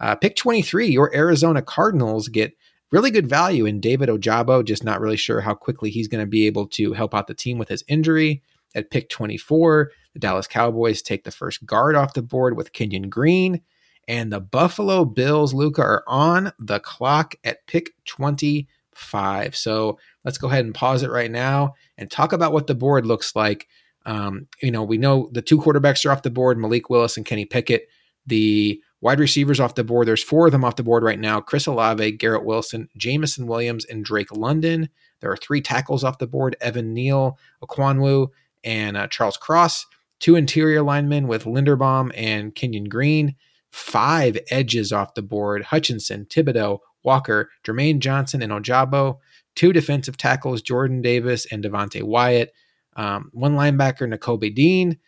Uh, 0.00 0.14
pick 0.16 0.36
23, 0.36 0.88
your 0.88 1.14
Arizona 1.14 1.62
Cardinals 1.62 2.28
get 2.28 2.52
really 2.90 3.10
good 3.10 3.28
value 3.28 3.64
in 3.64 3.80
David 3.80 4.08
Ojabo. 4.08 4.64
Just 4.64 4.84
not 4.84 5.00
really 5.00 5.16
sure 5.16 5.40
how 5.40 5.54
quickly 5.54 5.90
he's 5.90 6.08
going 6.08 6.22
to 6.22 6.26
be 6.26 6.46
able 6.46 6.66
to 6.68 6.92
help 6.92 7.14
out 7.14 7.26
the 7.26 7.34
team 7.34 7.58
with 7.58 7.68
his 7.68 7.84
injury. 7.88 8.42
At 8.74 8.90
pick 8.90 9.08
24, 9.08 9.90
the 10.16 10.20
Dallas 10.20 10.46
Cowboys 10.46 11.02
take 11.02 11.24
the 11.24 11.30
first 11.30 11.66
guard 11.66 11.94
off 11.94 12.14
the 12.14 12.22
board 12.22 12.56
with 12.56 12.72
Kenyon 12.72 13.10
Green. 13.10 13.60
And 14.08 14.32
the 14.32 14.40
Buffalo 14.40 15.04
Bills, 15.04 15.52
Luka, 15.52 15.82
are 15.82 16.04
on 16.06 16.52
the 16.58 16.80
clock 16.80 17.34
at 17.44 17.66
pick 17.66 17.90
25. 18.06 19.54
So 19.54 19.98
let's 20.24 20.38
go 20.38 20.48
ahead 20.48 20.64
and 20.64 20.74
pause 20.74 21.02
it 21.02 21.10
right 21.10 21.30
now 21.30 21.74
and 21.98 22.10
talk 22.10 22.32
about 22.32 22.54
what 22.54 22.66
the 22.66 22.74
board 22.74 23.04
looks 23.04 23.36
like. 23.36 23.68
Um, 24.06 24.46
you 24.62 24.70
know, 24.70 24.84
we 24.84 24.96
know 24.96 25.28
the 25.32 25.42
two 25.42 25.58
quarterbacks 25.58 26.06
are 26.06 26.12
off 26.12 26.22
the 26.22 26.30
board 26.30 26.56
Malik 26.56 26.88
Willis 26.88 27.18
and 27.18 27.26
Kenny 27.26 27.44
Pickett. 27.44 27.88
The 28.26 28.80
wide 29.02 29.20
receivers 29.20 29.60
off 29.60 29.74
the 29.74 29.84
board, 29.84 30.08
there's 30.08 30.22
four 30.22 30.46
of 30.46 30.52
them 30.52 30.64
off 30.64 30.76
the 30.76 30.82
board 30.82 31.02
right 31.02 31.20
now 31.20 31.40
Chris 31.40 31.66
Olave, 31.66 32.12
Garrett 32.12 32.46
Wilson, 32.46 32.88
Jameson 32.96 33.46
Williams, 33.46 33.84
and 33.84 34.02
Drake 34.02 34.34
London. 34.34 34.88
There 35.20 35.30
are 35.30 35.36
three 35.36 35.60
tackles 35.60 36.04
off 36.04 36.18
the 36.18 36.26
board 36.26 36.56
Evan 36.62 36.94
Neal, 36.94 37.38
Ekwonu, 37.62 38.28
and 38.64 38.96
uh, 38.96 39.08
Charles 39.08 39.36
Cross. 39.36 39.84
Two 40.20 40.36
interior 40.36 40.82
linemen 40.82 41.28
with 41.28 41.44
Linderbaum 41.44 42.10
and 42.14 42.54
Kenyon 42.54 42.84
Green. 42.84 43.34
Five 43.70 44.38
edges 44.50 44.92
off 44.92 45.14
the 45.14 45.22
board 45.22 45.64
Hutchinson, 45.64 46.26
Thibodeaux, 46.26 46.78
Walker, 47.02 47.50
Jermaine 47.64 47.98
Johnson, 47.98 48.42
and 48.42 48.52
Ojabo 48.52 49.18
two 49.56 49.72
defensive 49.72 50.16
tackles, 50.16 50.62
Jordan 50.62 51.02
Davis 51.02 51.46
and 51.50 51.64
Devonte 51.64 52.02
Wyatt, 52.02 52.52
um, 52.94 53.30
one 53.32 53.56
linebacker, 53.56 54.06
Nakobe 54.06 54.54
Dean, 54.54 54.98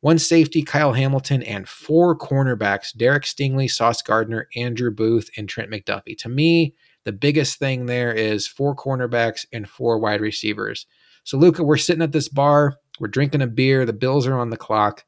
one 0.00 0.18
safety, 0.18 0.62
Kyle 0.62 0.94
Hamilton, 0.94 1.42
and 1.42 1.68
four 1.68 2.16
cornerbacks, 2.18 2.96
Derek 2.96 3.24
Stingley, 3.24 3.70
Sauce 3.70 4.02
Gardner, 4.02 4.48
Andrew 4.56 4.90
Booth, 4.90 5.30
and 5.36 5.48
Trent 5.48 5.70
McDuffie. 5.70 6.16
To 6.18 6.28
me, 6.28 6.74
the 7.04 7.12
biggest 7.12 7.58
thing 7.58 7.86
there 7.86 8.12
is 8.12 8.48
four 8.48 8.74
cornerbacks 8.74 9.44
and 9.52 9.68
four 9.68 9.98
wide 9.98 10.20
receivers. 10.22 10.86
So, 11.24 11.38
Luka, 11.38 11.62
we're 11.62 11.76
sitting 11.76 12.02
at 12.02 12.12
this 12.12 12.28
bar, 12.28 12.76
we're 12.98 13.08
drinking 13.08 13.42
a 13.42 13.46
beer, 13.46 13.86
the 13.86 13.92
Bills 13.92 14.26
are 14.26 14.38
on 14.38 14.50
the 14.50 14.56
clock. 14.56 15.04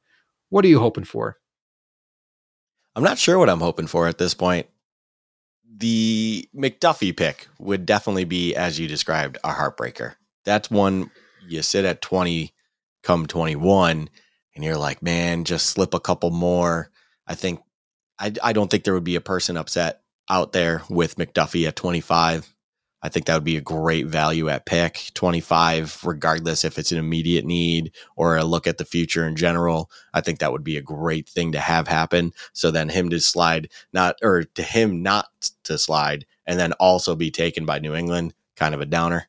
What 0.50 0.64
are 0.64 0.68
you 0.68 0.78
hoping 0.78 1.04
for? 1.04 1.38
I'm 2.94 3.02
not 3.02 3.18
sure 3.18 3.38
what 3.38 3.48
I'm 3.48 3.60
hoping 3.60 3.86
for 3.86 4.06
at 4.06 4.18
this 4.18 4.34
point 4.34 4.66
the 5.82 6.48
McDuffie 6.54 7.16
pick 7.16 7.48
would 7.58 7.86
definitely 7.86 8.24
be, 8.24 8.54
as 8.54 8.78
you 8.78 8.86
described, 8.86 9.38
a 9.42 9.50
heartbreaker. 9.50 10.14
That's 10.44 10.70
one 10.70 11.10
you 11.48 11.60
sit 11.62 11.84
at 11.84 12.00
20, 12.02 12.52
come 13.02 13.26
21, 13.26 14.08
and 14.54 14.64
you're 14.64 14.76
like, 14.76 15.02
man, 15.02 15.44
just 15.44 15.66
slip 15.66 15.92
a 15.92 16.00
couple 16.00 16.30
more. 16.30 16.90
I 17.26 17.34
think, 17.34 17.60
I, 18.18 18.32
I 18.42 18.52
don't 18.52 18.70
think 18.70 18.84
there 18.84 18.94
would 18.94 19.02
be 19.02 19.16
a 19.16 19.20
person 19.20 19.56
upset 19.56 20.02
out 20.30 20.52
there 20.52 20.82
with 20.88 21.16
McDuffie 21.16 21.66
at 21.66 21.74
25. 21.74 22.51
I 23.03 23.09
think 23.09 23.26
that 23.26 23.34
would 23.34 23.44
be 23.44 23.57
a 23.57 23.62
great 23.62 24.07
value 24.07 24.48
at 24.48 24.64
pick 24.64 25.11
25, 25.14 26.05
regardless 26.05 26.64
if 26.64 26.78
it's 26.78 26.92
an 26.92 26.98
immediate 26.98 27.44
need 27.44 27.92
or 28.16 28.36
a 28.36 28.44
look 28.44 28.66
at 28.66 28.78
the 28.78 28.84
future 28.84 29.26
in 29.26 29.34
general. 29.34 29.90
I 30.14 30.20
think 30.20 30.38
that 30.38 30.53
would 30.53 30.62
be 30.62 30.76
a 30.76 30.82
great 30.82 31.28
thing 31.28 31.53
to 31.53 31.59
have 31.59 31.88
happen. 31.88 32.32
So 32.53 32.70
then 32.70 32.88
him 32.88 33.11
to 33.11 33.20
slide, 33.20 33.70
not, 33.92 34.16
or 34.22 34.44
to 34.44 34.62
him 34.62 35.03
not 35.03 35.26
to 35.64 35.78
slide, 35.78 36.26
and 36.46 36.61
then 36.61 36.72
also 36.74 37.16
be 37.16 37.32
taken 37.32 37.66
by 37.66 37.80
New 37.80 37.94
England, 37.94 38.34
kind 38.55 38.74
of 38.74 38.80
a 38.80 38.86
downer. 38.86 39.28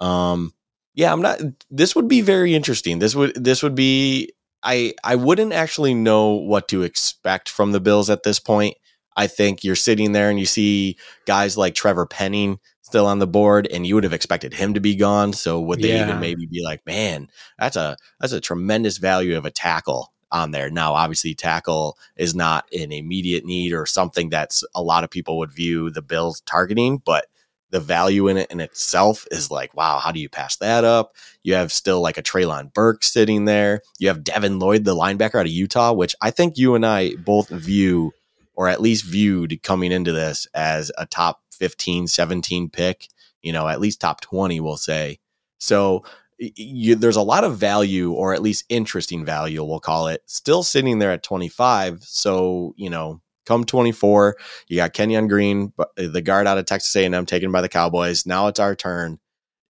Um, 0.00 0.54
yeah, 0.94 1.12
I'm 1.12 1.22
not, 1.22 1.40
this 1.70 1.94
would 1.94 2.08
be 2.08 2.22
very 2.22 2.54
interesting. 2.54 2.98
This 2.98 3.14
would, 3.14 3.34
this 3.34 3.62
would 3.62 3.74
be, 3.74 4.32
I, 4.62 4.94
I 5.04 5.16
wouldn't 5.16 5.52
actually 5.52 5.92
know 5.92 6.30
what 6.30 6.68
to 6.68 6.82
expect 6.82 7.50
from 7.50 7.72
the 7.72 7.80
Bills 7.80 8.08
at 8.08 8.22
this 8.22 8.38
point. 8.38 8.76
I 9.16 9.26
think 9.26 9.64
you're 9.64 9.76
sitting 9.76 10.12
there 10.12 10.30
and 10.30 10.38
you 10.38 10.46
see 10.46 10.96
guys 11.26 11.56
like 11.56 11.74
Trevor 11.74 12.06
Penning 12.06 12.58
still 12.82 13.06
on 13.06 13.18
the 13.18 13.26
board 13.26 13.66
and 13.68 13.86
you 13.86 13.94
would 13.94 14.04
have 14.04 14.12
expected 14.12 14.52
him 14.52 14.74
to 14.74 14.80
be 14.80 14.94
gone. 14.94 15.32
So 15.32 15.60
would 15.60 15.80
they 15.80 15.94
yeah. 15.94 16.04
even 16.04 16.20
maybe 16.20 16.46
be 16.46 16.62
like, 16.64 16.84
man, 16.86 17.28
that's 17.58 17.76
a 17.76 17.96
that's 18.20 18.32
a 18.32 18.40
tremendous 18.40 18.98
value 18.98 19.36
of 19.36 19.44
a 19.44 19.50
tackle 19.50 20.12
on 20.30 20.50
there. 20.50 20.70
Now, 20.70 20.94
obviously, 20.94 21.34
tackle 21.34 21.98
is 22.16 22.34
not 22.34 22.66
an 22.72 22.90
immediate 22.90 23.44
need 23.44 23.72
or 23.72 23.86
something 23.86 24.30
that's 24.30 24.64
a 24.74 24.82
lot 24.82 25.04
of 25.04 25.10
people 25.10 25.38
would 25.38 25.52
view 25.52 25.90
the 25.90 26.02
Bills 26.02 26.40
targeting, 26.42 26.98
but 26.98 27.26
the 27.70 27.80
value 27.80 28.28
in 28.28 28.36
it 28.36 28.50
in 28.50 28.60
itself 28.60 29.26
is 29.30 29.50
like, 29.50 29.74
wow, 29.74 29.98
how 29.98 30.12
do 30.12 30.20
you 30.20 30.28
pass 30.28 30.56
that 30.56 30.84
up? 30.84 31.16
You 31.42 31.54
have 31.54 31.72
still 31.72 32.00
like 32.00 32.18
a 32.18 32.22
Treylon 32.22 32.72
Burks 32.72 33.10
sitting 33.10 33.46
there. 33.46 33.80
You 33.98 34.08
have 34.08 34.24
Devin 34.24 34.58
Lloyd, 34.58 34.84
the 34.84 34.94
linebacker 34.94 35.36
out 35.36 35.46
of 35.46 35.52
Utah, 35.52 35.92
which 35.92 36.14
I 36.20 36.30
think 36.30 36.58
you 36.58 36.74
and 36.74 36.84
I 36.84 37.14
both 37.16 37.48
view 37.48 38.12
or 38.54 38.68
at 38.68 38.80
least 38.80 39.04
viewed 39.04 39.62
coming 39.62 39.92
into 39.92 40.12
this 40.12 40.46
as 40.54 40.90
a 40.98 41.06
top 41.06 41.42
15, 41.52 42.06
17 42.06 42.70
pick, 42.70 43.08
you 43.42 43.52
know, 43.52 43.68
at 43.68 43.80
least 43.80 44.00
top 44.00 44.20
20, 44.20 44.60
we'll 44.60 44.76
say. 44.76 45.18
So 45.58 46.04
you, 46.38 46.94
there's 46.96 47.16
a 47.16 47.22
lot 47.22 47.44
of 47.44 47.56
value, 47.56 48.12
or 48.12 48.34
at 48.34 48.42
least 48.42 48.64
interesting 48.68 49.24
value, 49.24 49.62
we'll 49.62 49.80
call 49.80 50.08
it, 50.08 50.22
still 50.26 50.62
sitting 50.62 50.98
there 50.98 51.12
at 51.12 51.22
25. 51.22 52.02
So, 52.02 52.74
you 52.76 52.90
know, 52.90 53.20
come 53.46 53.64
24, 53.64 54.36
you 54.68 54.76
got 54.76 54.92
Kenyon 54.92 55.28
Green, 55.28 55.72
uh, 55.78 55.84
the 55.96 56.22
guard 56.22 56.46
out 56.46 56.58
of 56.58 56.64
Texas 56.64 56.94
A&M, 56.96 57.26
taken 57.26 57.52
by 57.52 57.60
the 57.60 57.68
Cowboys. 57.68 58.26
Now 58.26 58.48
it's 58.48 58.60
our 58.60 58.74
turn. 58.74 59.18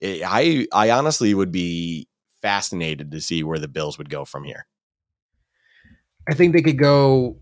I 0.03 0.67
I 0.73 0.89
honestly 0.89 1.33
would 1.33 1.51
be 1.51 2.07
fascinated 2.41 3.11
to 3.11 3.21
see 3.21 3.43
where 3.43 3.59
the 3.59 3.67
Bills 3.67 3.97
would 3.97 4.09
go 4.09 4.25
from 4.25 4.43
here. 4.43 4.65
I 6.27 6.33
think 6.33 6.53
they 6.53 6.61
could 6.61 6.79
go 6.79 7.37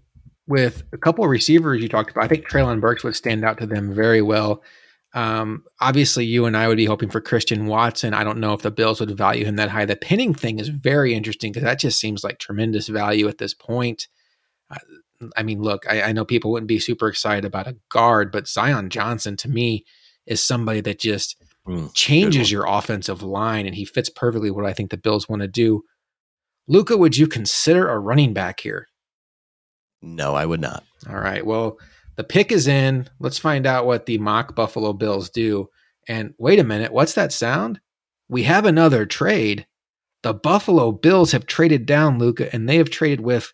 with 0.50 0.84
a 0.92 0.98
couple 0.98 1.24
of 1.24 1.30
receivers 1.30 1.82
you 1.82 1.88
talked 1.88 2.12
about. 2.12 2.24
I 2.24 2.28
think 2.28 2.50
Treylon 2.50 2.82
Burks 2.82 3.04
would 3.04 3.16
stand 3.16 3.46
out 3.46 3.60
to 3.60 3.68
them 3.68 3.94
very 3.94 4.22
well. 4.22 4.64
Um, 5.14 5.64
obviously, 5.80 6.26
you 6.26 6.46
and 6.46 6.58
I 6.58 6.68
would 6.68 6.78
be 6.78 6.86
hoping 6.86 7.10
for 7.10 7.22
Christian 7.22 7.68
Watson. 7.68 8.16
I 8.16 8.24
don't 8.24 8.40
know 8.40 8.54
if 8.54 8.64
the 8.64 8.72
Bills 8.72 9.00
would 9.00 9.16
value 9.16 9.46
him 9.46 9.56
that 9.56 9.70
high. 9.70 9.86
The 9.86 9.96
Penning 9.96 10.34
thing 10.34 10.60
is 10.60 10.70
very 10.70 11.14
interesting 11.14 11.52
because 11.52 11.66
that 11.66 11.80
just 11.80 12.00
seems 12.00 12.24
like 12.24 12.40
tremendous 12.40 12.88
value 12.88 13.28
at 13.28 13.38
this 13.38 13.54
point. 13.54 14.08
Uh, 14.72 14.78
I 15.38 15.44
mean, 15.44 15.62
look, 15.62 15.86
I, 15.88 16.02
I, 16.04 16.12
know 16.14 16.26
people 16.26 16.52
wouldn't 16.52 16.68
be 16.68 16.80
super 16.80 17.08
excited 17.08 17.46
about 17.46 17.68
a 17.68 17.76
guard, 17.90 18.32
but 18.32 18.48
Zion 18.48 18.90
Johnson 18.90 19.36
to 19.38 19.50
me 19.50 19.86
is 20.26 20.44
somebody 20.44 20.82
that 20.82 21.00
just 21.00 21.36
mm, 21.68 21.94
changes 21.94 22.52
your 22.52 22.66
offensive 22.68 23.22
line, 23.22 23.66
and 23.66 23.76
he 23.76 23.86
fits 23.86 24.10
perfectly 24.10 24.50
what 24.50 24.66
I 24.66 24.74
think 24.74 24.92
the 24.92 24.98
Bills 24.98 25.28
want 25.28 25.42
to 25.42 25.48
do. 25.48 25.84
Luka, 26.68 26.98
would 26.98 27.18
you 27.18 27.28
consider 27.28 27.90
a 27.90 28.00
running 28.00 28.34
back 28.34 28.60
here? 28.60 28.89
No, 30.02 30.36
I 30.36 30.46
would 30.46 30.62
not. 30.62 30.84
All 31.10 31.20
right. 31.20 31.46
Well, 31.46 31.78
the 32.16 32.24
pick 32.24 32.52
is 32.52 32.68
in. 32.68 33.08
Let's 33.20 33.38
find 33.38 33.66
out 33.66 33.86
what 33.86 34.06
the 34.06 34.18
mock 34.18 34.56
Buffalo 34.56 34.94
Bills 34.94 35.30
do. 35.30 35.70
And 36.08 36.34
wait 36.38 36.60
a 36.60 36.64
minute, 36.64 36.92
what's 36.92 37.14
that 37.14 37.32
sound? 37.32 37.80
We 38.28 38.44
have 38.44 38.66
another 38.66 39.06
trade. 39.06 39.66
The 40.24 40.34
Buffalo 40.34 40.92
Bills 40.92 41.32
have 41.32 41.46
traded 41.46 41.86
down 41.86 42.20
Luka, 42.20 42.54
and 42.54 42.68
they 42.68 42.78
have 42.78 42.90
traded 42.90 43.22
with 43.22 43.54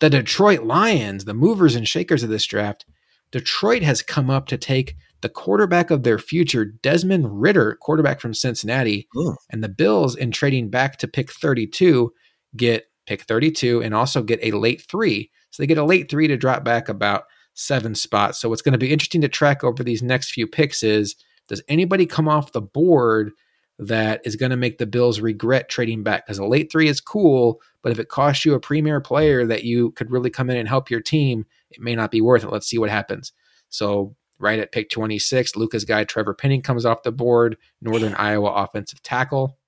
the 0.00 0.10
Detroit 0.10 0.64
Lions, 0.64 1.24
the 1.24 1.34
movers 1.34 1.76
and 1.76 1.86
shakers 1.86 2.22
of 2.22 2.30
this 2.30 2.46
draft. 2.46 2.84
Detroit 3.30 3.82
has 3.82 4.02
come 4.02 4.28
up 4.28 4.46
to 4.46 4.58
take 4.58 4.96
the 5.20 5.28
quarterback 5.28 5.90
of 5.90 6.02
their 6.02 6.18
future, 6.18 6.64
Desmond 6.64 7.40
Ridder, 7.40 7.76
quarterback 7.80 8.20
from 8.20 8.34
Cincinnati. 8.34 9.08
Ooh. 9.16 9.36
And 9.50 9.62
the 9.62 9.68
Bills, 9.68 10.16
in 10.16 10.32
trading 10.32 10.70
back 10.70 10.98
to 10.98 11.08
pick 11.08 11.30
32, 11.30 12.12
get 12.56 12.86
pick 13.06 13.22
32 13.22 13.82
and 13.82 13.94
also 13.94 14.22
get 14.22 14.40
a 14.42 14.52
late 14.52 14.82
three. 14.90 15.30
So 15.50 15.62
they 15.62 15.66
get 15.66 15.78
a 15.78 15.84
late 15.84 16.10
three 16.10 16.28
to 16.28 16.36
drop 16.36 16.64
back 16.64 16.88
about 16.88 17.24
seven 17.54 17.94
spots. 17.94 18.40
So 18.40 18.48
what's 18.48 18.62
going 18.62 18.72
to 18.72 18.78
be 18.78 18.92
interesting 18.92 19.20
to 19.20 19.28
track 19.28 19.64
over 19.64 19.82
these 19.82 20.02
next 20.02 20.32
few 20.32 20.46
picks 20.46 20.82
is 20.82 21.16
does 21.48 21.62
anybody 21.68 22.06
come 22.06 22.28
off 22.28 22.52
the 22.52 22.60
board 22.60 23.32
that 23.78 24.20
is 24.24 24.36
going 24.36 24.50
to 24.50 24.56
make 24.56 24.78
the 24.78 24.86
Bills 24.86 25.20
regret 25.20 25.68
trading 25.68 26.02
back? 26.02 26.26
Because 26.26 26.38
a 26.38 26.44
late 26.44 26.70
three 26.70 26.88
is 26.88 27.00
cool, 27.00 27.60
but 27.82 27.92
if 27.92 27.98
it 27.98 28.08
costs 28.08 28.44
you 28.44 28.54
a 28.54 28.60
premier 28.60 29.00
player 29.00 29.44
that 29.46 29.64
you 29.64 29.90
could 29.92 30.10
really 30.10 30.30
come 30.30 30.48
in 30.50 30.56
and 30.56 30.68
help 30.68 30.90
your 30.90 31.00
team, 31.00 31.44
it 31.70 31.80
may 31.80 31.94
not 31.94 32.10
be 32.10 32.20
worth 32.20 32.44
it. 32.44 32.52
Let's 32.52 32.68
see 32.68 32.78
what 32.78 32.90
happens. 32.90 33.32
So 33.68 34.14
right 34.38 34.58
at 34.58 34.72
pick 34.72 34.90
26, 34.90 35.56
Luka's 35.56 35.84
guy 35.84 36.04
Trevor 36.04 36.34
Penning 36.34 36.62
comes 36.62 36.86
off 36.86 37.02
the 37.02 37.12
board, 37.12 37.56
Northern 37.80 38.14
Iowa 38.14 38.50
offensive 38.50 39.02
tackle. 39.02 39.58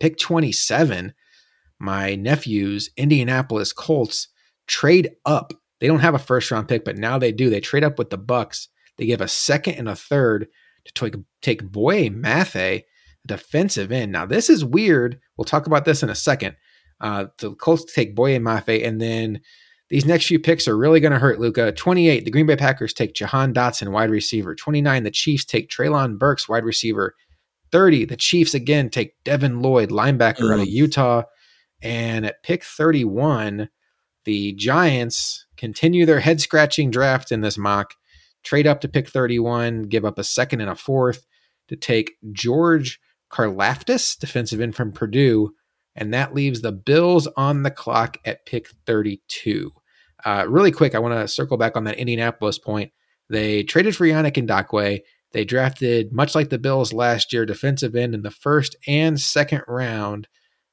Pick 0.00 0.16
27, 0.18 1.12
my 1.78 2.14
nephew's 2.14 2.90
Indianapolis 2.96 3.72
Colts 3.72 4.28
trade 4.68 5.10
up. 5.26 5.52
They 5.80 5.86
don't 5.86 6.00
have 6.00 6.14
a 6.14 6.18
first 6.18 6.50
round 6.50 6.68
pick, 6.68 6.84
but 6.84 6.96
now 6.96 7.18
they 7.18 7.32
do. 7.32 7.50
They 7.50 7.60
trade 7.60 7.84
up 7.84 7.98
with 7.98 8.10
the 8.10 8.18
Bucks. 8.18 8.68
They 8.96 9.06
give 9.06 9.20
a 9.20 9.28
second 9.28 9.74
and 9.74 9.88
a 9.88 9.96
third 9.96 10.48
to 10.84 10.92
take, 10.92 11.14
take 11.42 11.70
Boye 11.70 12.08
Mafe, 12.08 12.84
defensive 13.26 13.92
end. 13.92 14.12
Now 14.12 14.26
this 14.26 14.50
is 14.50 14.64
weird. 14.64 15.18
We'll 15.36 15.44
talk 15.44 15.66
about 15.66 15.84
this 15.84 16.02
in 16.02 16.10
a 16.10 16.14
second. 16.14 16.56
Uh, 17.00 17.26
the 17.38 17.54
Colts 17.54 17.92
take 17.92 18.14
Boye 18.14 18.38
Mafe, 18.38 18.86
and 18.86 19.00
then 19.00 19.40
these 19.90 20.04
next 20.04 20.26
few 20.26 20.38
picks 20.38 20.68
are 20.68 20.76
really 20.76 21.00
going 21.00 21.12
to 21.12 21.18
hurt 21.18 21.40
Luka. 21.40 21.72
28, 21.72 22.24
the 22.24 22.30
Green 22.30 22.46
Bay 22.46 22.56
Packers 22.56 22.92
take 22.92 23.14
Jahan 23.14 23.54
Dotson, 23.54 23.90
wide 23.90 24.10
receiver. 24.10 24.54
29, 24.54 25.02
the 25.02 25.10
Chiefs 25.10 25.44
take 25.44 25.70
Treylon 25.70 26.18
Burks, 26.18 26.48
wide 26.48 26.64
receiver. 26.64 27.14
30, 27.72 28.06
the 28.06 28.16
Chiefs 28.16 28.54
again 28.54 28.90
take 28.90 29.14
Devin 29.24 29.60
Lloyd, 29.60 29.90
linebacker 29.90 30.40
mm. 30.40 30.54
out 30.54 30.60
of 30.60 30.68
Utah. 30.68 31.22
And 31.80 32.26
at 32.26 32.42
pick 32.42 32.64
31, 32.64 33.68
The 34.28 34.52
Giants 34.52 35.46
continue 35.56 36.04
their 36.04 36.20
head 36.20 36.38
scratching 36.38 36.90
draft 36.90 37.32
in 37.32 37.40
this 37.40 37.56
mock, 37.56 37.94
trade 38.42 38.66
up 38.66 38.82
to 38.82 38.88
pick 38.88 39.08
31, 39.08 39.84
give 39.84 40.04
up 40.04 40.18
a 40.18 40.22
second 40.22 40.60
and 40.60 40.68
a 40.68 40.74
fourth 40.74 41.24
to 41.68 41.76
take 41.76 42.18
George 42.32 43.00
Karlaftis, 43.32 44.18
defensive 44.18 44.60
end 44.60 44.76
from 44.76 44.92
Purdue, 44.92 45.54
and 45.96 46.12
that 46.12 46.34
leaves 46.34 46.60
the 46.60 46.72
Bills 46.72 47.26
on 47.38 47.62
the 47.62 47.70
clock 47.70 48.18
at 48.26 48.44
pick 48.44 48.68
32. 48.84 49.72
Uh, 50.26 50.44
really 50.46 50.72
quick, 50.72 50.94
I 50.94 50.98
want 50.98 51.14
to 51.14 51.26
circle 51.26 51.56
back 51.56 51.74
on 51.74 51.84
that 51.84 51.96
Indianapolis 51.96 52.58
point. 52.58 52.92
They 53.30 53.62
traded 53.62 53.96
for 53.96 54.04
Yannick 54.04 54.34
Ngakoue. 54.34 55.00
They 55.32 55.44
drafted, 55.46 56.12
much 56.12 56.34
like 56.34 56.50
the 56.50 56.58
Bills 56.58 56.92
last 56.92 57.32
year, 57.32 57.46
defensive 57.46 57.96
end 57.96 58.14
in 58.14 58.20
the 58.20 58.30
first 58.30 58.76
and 58.86 59.18
second 59.18 59.62
round. 59.66 60.28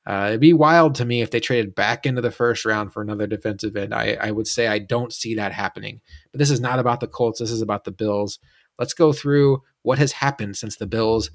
Uh, 0.08 0.28
it'd 0.30 0.40
be 0.40 0.54
wild 0.54 0.94
to 0.96 1.06
me 1.06 1.22
if 1.22 1.32
they 1.32 1.40
traded 1.40 1.74
back 1.74 2.06
into 2.06 2.22
the 2.22 2.32
first 2.32 2.64
round 2.64 2.94
for 2.94 3.02
another 3.02 3.26
defensive 3.26 3.76
end. 3.76 3.94
I, 3.94 4.18
I 4.22 4.32
would 4.32 4.48
say 4.48 4.68
I 4.68 4.80
don't 4.80 5.12
see 5.12 5.34
that 5.36 5.52
happening. 5.52 6.00
But 6.32 6.40
this 6.40 6.52
is 6.52 6.60
not 6.60 6.78
about 6.78 7.00
the 7.00 7.08
Colts. 7.08 7.40
This 7.40 7.52
is 7.52 7.62
about 7.62 7.86
the 7.86 7.92
Bills. 7.92 8.40
Let's 8.78 8.94
go 8.94 9.14
through 9.14 9.64
what 9.82 9.98
has 9.98 10.12
happened 10.12 10.58
since 10.58 10.76
the 10.76 10.86
Bills 10.86 11.32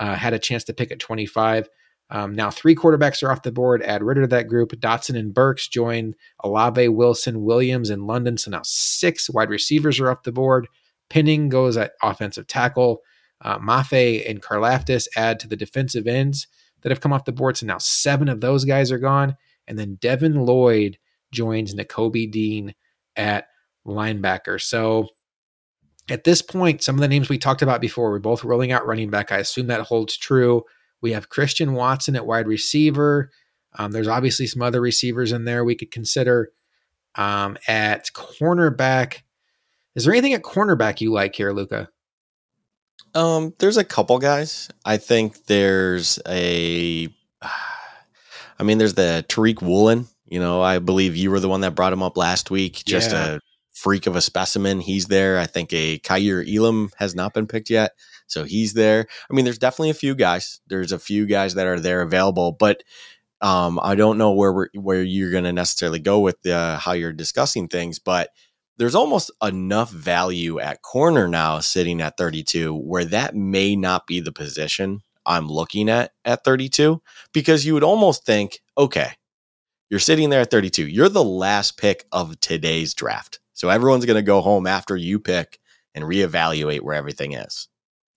uh, 0.00 0.16
had 0.16 0.34
a 0.34 0.38
chance 0.38 0.64
to 0.64 0.74
pick 0.74 0.90
at 0.90 0.98
25. 0.98 1.68
Um, 2.10 2.34
now, 2.34 2.50
three 2.50 2.74
quarterbacks 2.74 3.22
are 3.22 3.30
off 3.30 3.42
the 3.42 3.52
board. 3.52 3.82
Add 3.82 4.02
Ridder 4.02 4.22
to 4.22 4.26
that 4.28 4.48
group. 4.48 4.72
Dotson 4.72 5.16
and 5.16 5.32
Burks 5.32 5.68
join 5.68 6.14
Olave, 6.42 6.88
Wilson, 6.88 7.42
Williams, 7.42 7.90
and 7.90 8.06
London. 8.06 8.38
So 8.38 8.50
now 8.50 8.62
six 8.64 9.28
wide 9.30 9.50
receivers 9.50 10.00
are 10.00 10.10
off 10.10 10.22
the 10.22 10.32
board. 10.32 10.66
Penning 11.10 11.48
goes 11.48 11.76
at 11.76 11.92
offensive 12.02 12.46
tackle. 12.46 13.02
Uh, 13.42 13.58
Mafe 13.58 14.28
and 14.28 14.42
Karlaftis 14.42 15.06
add 15.16 15.38
to 15.40 15.48
the 15.48 15.56
defensive 15.56 16.06
ends 16.08 16.48
that 16.82 16.90
have 16.90 17.00
come 17.00 17.12
off 17.12 17.24
the 17.24 17.32
board. 17.32 17.56
So 17.56 17.66
now 17.66 17.78
seven 17.78 18.28
of 18.28 18.40
those 18.40 18.64
guys 18.64 18.92
are 18.92 18.98
gone. 18.98 19.36
And 19.66 19.78
then 19.78 19.98
Devin 20.00 20.34
Lloyd 20.46 20.98
joins 21.32 21.74
Nakobe 21.74 22.30
Dean 22.30 22.74
at 23.16 23.48
linebacker. 23.86 24.60
So 24.60 25.08
at 26.08 26.24
this 26.24 26.40
point, 26.40 26.82
some 26.82 26.94
of 26.94 27.00
the 27.00 27.08
names 27.08 27.28
we 27.28 27.38
talked 27.38 27.62
about 27.62 27.80
before, 27.80 28.10
we're 28.10 28.18
both 28.18 28.44
rolling 28.44 28.72
out 28.72 28.86
running 28.86 29.10
back. 29.10 29.30
I 29.30 29.38
assume 29.38 29.66
that 29.66 29.82
holds 29.82 30.16
true. 30.16 30.64
We 31.00 31.12
have 31.12 31.28
Christian 31.28 31.74
Watson 31.74 32.16
at 32.16 32.26
wide 32.26 32.48
receiver. 32.48 33.30
Um, 33.74 33.92
there's 33.92 34.08
obviously 34.08 34.46
some 34.46 34.62
other 34.62 34.80
receivers 34.80 35.32
in 35.32 35.44
there 35.44 35.64
we 35.64 35.74
could 35.74 35.90
consider. 35.90 36.52
Um, 37.14 37.58
at 37.66 38.06
cornerback, 38.14 39.22
is 39.94 40.04
there 40.04 40.14
anything 40.14 40.34
at 40.34 40.42
cornerback 40.42 41.00
you 41.00 41.12
like 41.12 41.34
here, 41.34 41.52
Luka? 41.52 41.88
Um, 43.14 43.54
there's 43.58 43.76
a 43.76 43.84
couple 43.84 44.18
guys. 44.18 44.68
I 44.84 44.96
think 44.96 45.46
there's 45.46 46.18
a, 46.28 47.08
I 47.42 48.62
mean, 48.62 48.78
there's 48.78 48.94
the 48.94 49.24
Tariq 49.28 49.62
Woolen. 49.62 50.06
You 50.26 50.40
know, 50.40 50.60
I 50.60 50.78
believe 50.78 51.16
you 51.16 51.30
were 51.30 51.40
the 51.40 51.48
one 51.48 51.62
that 51.62 51.74
brought 51.74 51.92
him 51.92 52.02
up 52.02 52.16
last 52.16 52.50
week. 52.50 52.82
Just 52.84 53.12
yeah. 53.12 53.36
a 53.36 53.40
freak 53.72 54.06
of 54.06 54.16
a 54.16 54.20
specimen. 54.20 54.80
He's 54.80 55.06
there. 55.06 55.38
I 55.38 55.46
think 55.46 55.72
a 55.72 55.98
Kaiir 56.00 56.44
Elam 56.46 56.90
has 56.96 57.14
not 57.14 57.32
been 57.32 57.46
picked 57.46 57.70
yet. 57.70 57.92
So 58.26 58.44
he's 58.44 58.74
there. 58.74 59.06
I 59.30 59.34
mean, 59.34 59.44
there's 59.44 59.58
definitely 59.58 59.90
a 59.90 59.94
few 59.94 60.14
guys. 60.14 60.60
There's 60.66 60.92
a 60.92 60.98
few 60.98 61.26
guys 61.26 61.54
that 61.54 61.66
are 61.66 61.80
there 61.80 62.02
available, 62.02 62.52
but 62.52 62.82
um, 63.40 63.78
I 63.82 63.94
don't 63.94 64.18
know 64.18 64.32
where 64.32 64.68
where 64.74 65.02
you're 65.02 65.30
going 65.30 65.44
to 65.44 65.52
necessarily 65.52 66.00
go 66.00 66.20
with 66.20 66.42
the, 66.42 66.76
how 66.78 66.92
you're 66.92 67.12
discussing 67.12 67.68
things, 67.68 67.98
but 67.98 68.30
there's 68.78 68.94
almost 68.94 69.30
enough 69.42 69.90
value 69.90 70.60
at 70.60 70.82
corner 70.82 71.28
now 71.28 71.60
sitting 71.60 72.00
at 72.00 72.16
32 72.16 72.74
where 72.74 73.04
that 73.04 73.34
may 73.34 73.76
not 73.76 74.06
be 74.06 74.20
the 74.20 74.32
position 74.32 75.00
I'm 75.26 75.48
looking 75.48 75.90
at 75.90 76.12
at 76.24 76.44
32 76.44 77.02
because 77.34 77.66
you 77.66 77.74
would 77.74 77.84
almost 77.84 78.24
think, 78.24 78.60
okay, 78.78 79.10
you're 79.90 80.00
sitting 80.00 80.30
there 80.30 80.40
at 80.40 80.50
32. 80.50 80.86
You're 80.86 81.08
the 81.08 81.24
last 81.24 81.76
pick 81.76 82.06
of 82.12 82.38
today's 82.40 82.94
draft. 82.94 83.40
So 83.52 83.68
everyone's 83.68 84.06
going 84.06 84.16
to 84.16 84.22
go 84.22 84.40
home 84.40 84.66
after 84.66 84.96
you 84.96 85.18
pick 85.18 85.58
and 85.94 86.04
reevaluate 86.04 86.80
where 86.80 86.94
everything 86.94 87.32
is 87.32 87.68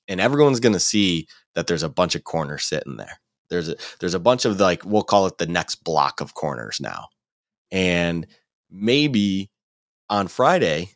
and 0.08 0.22
everyone's 0.22 0.60
going 0.60 0.74
to 0.74 0.80
see 0.80 1.28
that 1.56 1.68
there's 1.68 1.84
a 1.84 1.90
bunch 1.90 2.16
of 2.16 2.24
corners 2.24 2.64
sitting 2.64 2.98
there. 2.98 3.20
There's 3.50 3.70
a 3.70 3.76
there's 4.00 4.14
a 4.14 4.20
bunch 4.20 4.46
of 4.46 4.60
like 4.60 4.86
we'll 4.86 5.04
call 5.04 5.26
it 5.26 5.38
the 5.38 5.48
next 5.48 5.84
block 5.84 6.22
of 6.22 6.34
corners 6.34 6.80
now. 6.80 7.08
And 7.72 8.28
maybe 8.70 9.50
on 10.12 10.28
Friday 10.28 10.92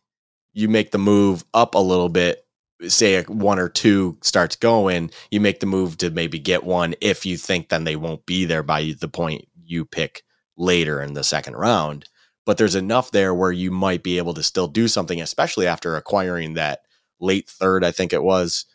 you 0.54 0.70
make 0.70 0.92
the 0.92 0.98
move 0.98 1.44
up 1.54 1.76
a 1.76 1.80
little 1.80 2.10
bit, 2.10 2.46
say 2.88 3.22
one 3.24 3.60
or 3.60 3.70
two 3.70 4.18
starts 4.22 4.56
going, 4.56 5.12
you 5.30 5.42
make 5.42 5.60
the 5.60 5.66
move 5.66 5.98
to 5.98 6.10
maybe 6.10 6.40
get 6.40 6.64
one 6.64 6.96
if 7.02 7.26
you 7.26 7.38
think 7.38 7.70
then 7.70 7.84
they 7.84 7.96
won't 7.96 8.26
be 8.26 8.46
there 8.46 8.64
by 8.64 8.94
the 9.00 9.10
point 9.10 9.46
you 9.64 9.84
pick 9.84 10.24
later 10.58 11.02
in 11.02 11.14
the 11.14 11.24
second 11.24 11.56
round. 11.56 12.08
But 12.46 12.58
there's 12.58 12.76
enough 12.76 13.12
there 13.12 13.34
where 13.34 13.52
you 13.52 13.70
might 13.70 14.04
be 14.04 14.18
able 14.18 14.34
to 14.36 14.44
still 14.44 14.68
do 14.68 14.88
something, 14.88 15.20
especially 15.20 15.68
after 15.68 15.96
acquiring 15.96 16.54
that 16.54 16.82
late 17.20 17.50
third, 17.50 17.84
I 17.84 17.92
think 17.92 18.14
it 18.14 18.24
was, 18.24 18.66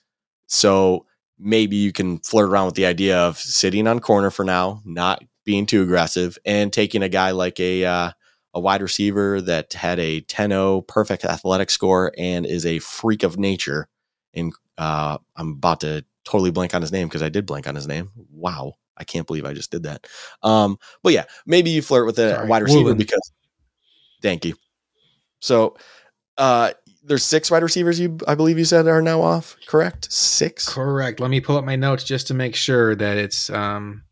so 0.46 1.06
maybe 1.38 1.76
you 1.76 1.92
can 1.92 2.18
flirt 2.18 2.50
around 2.50 2.66
with 2.66 2.74
the 2.74 2.86
idea 2.86 3.16
of 3.18 3.38
sitting 3.38 3.86
on 3.86 4.00
corner 4.00 4.30
for 4.30 4.44
now, 4.44 4.82
not 4.84 5.22
being 5.46 5.64
too 5.64 5.82
aggressive, 5.82 6.36
and 6.44 6.72
taking 6.72 7.02
a 7.02 7.08
guy 7.08 7.30
like 7.30 7.58
a 7.58 7.84
uh, 7.84 8.10
a 8.54 8.60
wide 8.60 8.82
receiver 8.82 9.40
that 9.40 9.72
had 9.72 9.98
a 9.98 10.22
10-0 10.22 10.86
perfect 10.86 11.24
athletic 11.24 11.70
score 11.70 12.12
and 12.18 12.44
is 12.44 12.66
a 12.66 12.78
freak 12.80 13.22
of 13.22 13.38
nature. 13.38 13.88
And 14.34 14.52
uh, 14.78 15.18
I'm 15.36 15.52
about 15.52 15.80
to 15.80 16.04
totally 16.24 16.50
blank 16.50 16.74
on 16.74 16.82
his 16.82 16.92
name 16.92 17.08
because 17.08 17.22
I 17.22 17.28
did 17.28 17.46
blank 17.46 17.68
on 17.68 17.74
his 17.74 17.86
name. 17.86 18.10
Wow. 18.32 18.74
I 18.96 19.04
can't 19.04 19.26
believe 19.26 19.46
I 19.46 19.54
just 19.54 19.70
did 19.70 19.84
that. 19.84 20.06
Um, 20.42 20.78
but 21.02 21.12
yeah, 21.12 21.24
maybe 21.46 21.70
you 21.70 21.80
flirt 21.80 22.06
with 22.06 22.18
a 22.18 22.34
Sorry. 22.34 22.48
wide 22.48 22.62
receiver 22.62 22.82
Woolen. 22.82 22.98
because 22.98 23.32
thank 24.20 24.44
you. 24.44 24.54
So 25.40 25.76
uh, 26.36 26.72
there's 27.02 27.24
six 27.24 27.50
wide 27.50 27.62
receivers 27.62 27.98
you 27.98 28.18
I 28.28 28.34
believe 28.34 28.58
you 28.58 28.64
said 28.64 28.86
are 28.86 29.00
now 29.00 29.22
off, 29.22 29.56
correct? 29.66 30.12
Six? 30.12 30.68
Correct. 30.68 31.18
Let 31.18 31.30
me 31.30 31.40
pull 31.40 31.56
up 31.56 31.64
my 31.64 31.76
notes 31.76 32.04
just 32.04 32.26
to 32.28 32.34
make 32.34 32.54
sure 32.54 32.94
that 32.94 33.16
it's 33.16 33.48
um 33.50 34.04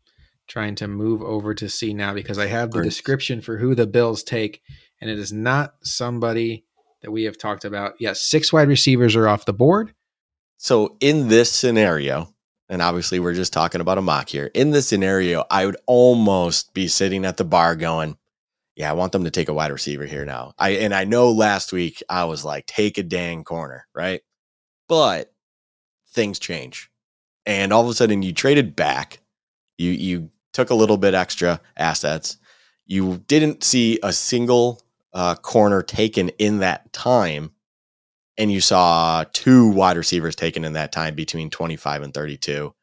trying 0.49 0.75
to 0.75 0.87
move 0.87 1.21
over 1.21 1.53
to 1.53 1.69
see 1.69 1.93
now 1.93 2.13
because 2.13 2.37
I 2.37 2.47
have 2.47 2.71
the 2.71 2.81
description 2.81 3.39
for 3.39 3.57
who 3.57 3.75
the 3.75 3.87
Bills 3.87 4.23
take 4.23 4.61
and 4.99 5.09
it 5.09 5.17
is 5.17 5.31
not 5.31 5.75
somebody 5.83 6.65
that 7.01 7.11
we 7.11 7.23
have 7.23 7.37
talked 7.37 7.63
about. 7.63 7.93
Yes, 7.99 8.21
six 8.21 8.51
wide 8.51 8.67
receivers 8.67 9.15
are 9.15 9.27
off 9.27 9.45
the 9.45 9.53
board. 9.53 9.93
So 10.57 10.97
in 10.99 11.29
this 11.29 11.51
scenario, 11.51 12.33
and 12.67 12.81
obviously 12.81 13.19
we're 13.19 13.33
just 13.33 13.53
talking 13.53 13.79
about 13.79 13.97
a 13.97 14.01
mock 14.01 14.27
here. 14.27 14.51
In 14.53 14.71
this 14.71 14.87
scenario, 14.87 15.45
I 15.49 15.65
would 15.65 15.77
almost 15.85 16.73
be 16.73 16.87
sitting 16.87 17.25
at 17.25 17.37
the 17.37 17.45
bar 17.45 17.75
going, 17.75 18.17
yeah, 18.75 18.89
I 18.89 18.93
want 18.93 19.11
them 19.11 19.23
to 19.23 19.31
take 19.31 19.49
a 19.49 19.53
wide 19.53 19.71
receiver 19.71 20.05
here 20.05 20.25
now. 20.25 20.53
I 20.57 20.71
and 20.71 20.93
I 20.93 21.03
know 21.03 21.31
last 21.31 21.73
week 21.73 22.01
I 22.09 22.25
was 22.25 22.45
like, 22.45 22.65
take 22.65 22.97
a 22.97 23.03
dang 23.03 23.43
corner, 23.43 23.87
right? 23.93 24.21
But 24.87 25.33
things 26.11 26.39
change. 26.39 26.89
And 27.45 27.73
all 27.73 27.83
of 27.83 27.89
a 27.89 27.93
sudden 27.93 28.21
you 28.21 28.33
traded 28.33 28.75
back. 28.75 29.19
You 29.77 29.91
you 29.91 30.31
took 30.53 30.69
a 30.69 30.75
little 30.75 30.97
bit 30.97 31.13
extra 31.13 31.61
assets. 31.77 32.37
You 32.85 33.23
didn't 33.27 33.63
see 33.63 33.99
a 34.03 34.11
single 34.13 34.81
uh, 35.13 35.35
corner 35.35 35.81
taken 35.81 36.29
in 36.39 36.59
that 36.59 36.91
time. 36.93 37.51
And 38.37 38.51
you 38.51 38.61
saw 38.61 39.25
two 39.33 39.69
wide 39.69 39.97
receivers 39.97 40.35
taken 40.35 40.63
in 40.63 40.73
that 40.73 40.91
time 40.93 41.13
between 41.13 41.49
25 41.49 42.03
and 42.03 42.13
32 42.13 42.73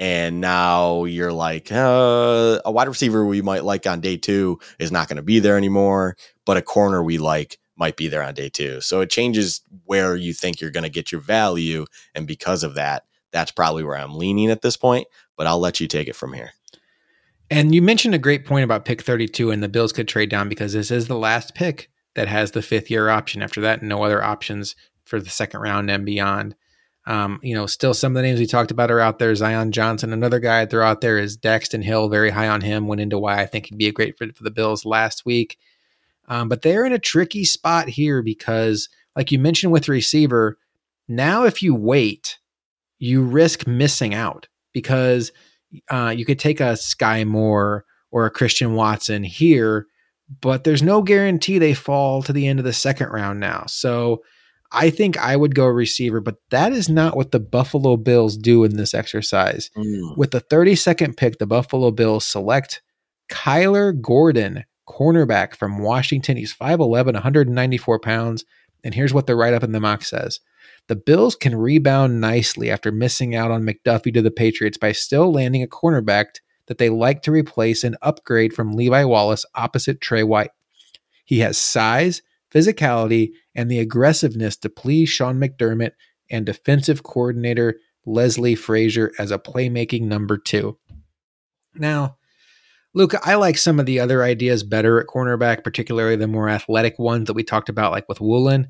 and 0.00 0.40
now 0.40 1.04
you're 1.04 1.32
like 1.32 1.70
uh, 1.70 2.58
a 2.64 2.72
wide 2.72 2.88
receiver 2.88 3.24
we 3.26 3.42
might 3.42 3.64
like 3.64 3.86
on 3.86 4.00
day 4.00 4.16
two 4.16 4.58
is 4.78 4.90
not 4.90 5.06
going 5.06 5.18
to 5.18 5.22
be 5.22 5.38
there 5.38 5.56
anymore 5.56 6.16
but 6.46 6.56
a 6.56 6.62
corner 6.62 7.04
we 7.04 7.18
like 7.18 7.58
might 7.76 7.96
be 7.96 8.08
there 8.08 8.22
on 8.22 8.34
day 8.34 8.48
two 8.48 8.80
so 8.80 9.00
it 9.00 9.10
changes 9.10 9.60
where 9.84 10.16
you 10.16 10.32
think 10.32 10.60
you're 10.60 10.70
going 10.70 10.84
to 10.84 10.90
get 10.90 11.12
your 11.12 11.20
value 11.20 11.84
and 12.14 12.26
because 12.26 12.64
of 12.64 12.74
that 12.74 13.04
that's 13.30 13.52
probably 13.52 13.84
where 13.84 13.96
i'm 13.96 14.16
leaning 14.16 14.50
at 14.50 14.62
this 14.62 14.76
point 14.76 15.06
but 15.36 15.46
i'll 15.46 15.60
let 15.60 15.80
you 15.80 15.86
take 15.86 16.08
it 16.08 16.16
from 16.16 16.32
here 16.32 16.52
and 17.50 17.74
you 17.74 17.82
mentioned 17.82 18.14
a 18.14 18.18
great 18.18 18.44
point 18.44 18.64
about 18.64 18.84
pick 18.84 19.02
32 19.02 19.50
and 19.50 19.62
the 19.62 19.68
bills 19.68 19.92
could 19.92 20.08
trade 20.08 20.30
down 20.30 20.48
because 20.48 20.72
this 20.72 20.90
is 20.90 21.08
the 21.08 21.18
last 21.18 21.54
pick 21.54 21.90
that 22.14 22.28
has 22.28 22.52
the 22.52 22.62
fifth 22.62 22.90
year 22.90 23.08
option 23.08 23.42
after 23.42 23.60
that 23.60 23.82
no 23.82 24.02
other 24.02 24.22
options 24.22 24.76
for 25.04 25.20
the 25.20 25.30
second 25.30 25.60
round 25.60 25.90
and 25.90 26.06
beyond 26.06 26.54
um, 27.06 27.40
you 27.42 27.54
know, 27.54 27.66
still 27.66 27.94
some 27.94 28.12
of 28.12 28.16
the 28.16 28.22
names 28.22 28.38
we 28.38 28.46
talked 28.46 28.70
about 28.70 28.90
are 28.90 29.00
out 29.00 29.18
there. 29.18 29.34
Zion 29.34 29.72
Johnson, 29.72 30.12
another 30.12 30.38
guy 30.38 30.60
I'd 30.60 30.70
throw 30.70 30.86
out 30.86 31.00
there 31.00 31.18
is 31.18 31.38
Daxton 31.38 31.82
Hill, 31.82 32.08
very 32.08 32.30
high 32.30 32.48
on 32.48 32.60
him. 32.60 32.86
Went 32.86 33.00
into 33.00 33.18
why 33.18 33.40
I 33.40 33.46
think 33.46 33.66
he'd 33.66 33.78
be 33.78 33.88
a 33.88 33.92
great 33.92 34.18
fit 34.18 34.36
for 34.36 34.44
the 34.44 34.50
Bills 34.50 34.84
last 34.84 35.24
week. 35.24 35.58
Um, 36.28 36.48
but 36.48 36.62
they're 36.62 36.84
in 36.84 36.92
a 36.92 36.98
tricky 36.98 37.44
spot 37.44 37.88
here 37.88 38.22
because, 38.22 38.88
like 39.16 39.32
you 39.32 39.38
mentioned 39.38 39.72
with 39.72 39.88
receiver, 39.88 40.58
now 41.08 41.44
if 41.44 41.62
you 41.62 41.74
wait, 41.74 42.38
you 42.98 43.22
risk 43.22 43.66
missing 43.66 44.14
out 44.14 44.46
because 44.72 45.32
uh, 45.88 46.14
you 46.16 46.24
could 46.24 46.38
take 46.38 46.60
a 46.60 46.72
Skyy 46.74 47.26
Moore 47.26 47.84
or 48.10 48.26
a 48.26 48.30
Christian 48.30 48.74
Watson 48.74 49.22
here, 49.22 49.86
but 50.40 50.64
there's 50.64 50.82
no 50.82 51.02
guarantee 51.02 51.58
they 51.58 51.74
fall 51.74 52.22
to 52.22 52.32
the 52.32 52.46
end 52.46 52.58
of 52.58 52.64
the 52.64 52.72
second 52.72 53.08
round 53.08 53.40
now. 53.40 53.64
So 53.66 54.22
I 54.72 54.90
think 54.90 55.18
I 55.18 55.36
would 55.36 55.54
go 55.54 55.66
receiver, 55.66 56.20
but 56.20 56.36
that 56.50 56.72
is 56.72 56.88
not 56.88 57.16
what 57.16 57.32
the 57.32 57.40
Buffalo 57.40 57.96
Bills 57.96 58.36
do 58.36 58.64
in 58.64 58.76
this 58.76 58.94
exercise. 58.94 59.70
Mm. 59.76 60.16
With 60.16 60.30
the 60.30 60.40
32nd 60.40 61.16
pick, 61.16 61.38
the 61.38 61.46
Buffalo 61.46 61.90
Bills 61.90 62.24
select 62.24 62.80
Kyler 63.30 63.98
Gordon, 64.00 64.64
cornerback 64.88 65.56
from 65.56 65.78
Washington. 65.78 66.36
He's 66.36 66.54
5'11, 66.54 67.14
194 67.14 67.98
pounds. 67.98 68.44
And 68.84 68.94
here's 68.94 69.12
what 69.12 69.26
the 69.26 69.36
write 69.36 69.54
up 69.54 69.64
in 69.64 69.72
the 69.72 69.80
mock 69.80 70.02
says 70.02 70.40
The 70.88 70.96
Bills 70.96 71.36
can 71.36 71.54
rebound 71.54 72.20
nicely 72.20 72.70
after 72.70 72.90
missing 72.90 73.34
out 73.34 73.50
on 73.50 73.62
McDuffie 73.62 74.12
to 74.14 74.22
the 74.22 74.30
Patriots 74.30 74.78
by 74.78 74.92
still 74.92 75.32
landing 75.32 75.62
a 75.62 75.66
cornerback 75.66 76.36
that 76.66 76.78
they 76.78 76.88
like 76.88 77.22
to 77.22 77.32
replace 77.32 77.84
and 77.84 77.96
upgrade 78.02 78.52
from 78.52 78.74
Levi 78.74 79.04
Wallace 79.04 79.44
opposite 79.54 80.00
Trey 80.00 80.22
White. 80.22 80.50
He 81.24 81.40
has 81.40 81.58
size, 81.58 82.22
physicality, 82.52 83.30
and 83.54 83.70
the 83.70 83.78
aggressiveness 83.78 84.56
to 84.58 84.68
please 84.68 85.08
Sean 85.08 85.38
McDermott 85.38 85.92
and 86.30 86.46
defensive 86.46 87.02
coordinator 87.02 87.76
Leslie 88.06 88.54
Frazier 88.54 89.12
as 89.18 89.30
a 89.30 89.38
playmaking 89.38 90.02
number 90.02 90.38
two. 90.38 90.78
Now, 91.74 92.16
Luka, 92.94 93.20
I 93.22 93.36
like 93.36 93.56
some 93.56 93.78
of 93.78 93.86
the 93.86 94.00
other 94.00 94.22
ideas 94.22 94.64
better 94.64 95.00
at 95.00 95.06
cornerback, 95.06 95.62
particularly 95.62 96.16
the 96.16 96.26
more 96.26 96.48
athletic 96.48 96.98
ones 96.98 97.26
that 97.26 97.34
we 97.34 97.44
talked 97.44 97.68
about, 97.68 97.92
like 97.92 98.08
with 98.08 98.20
Woolen. 98.20 98.68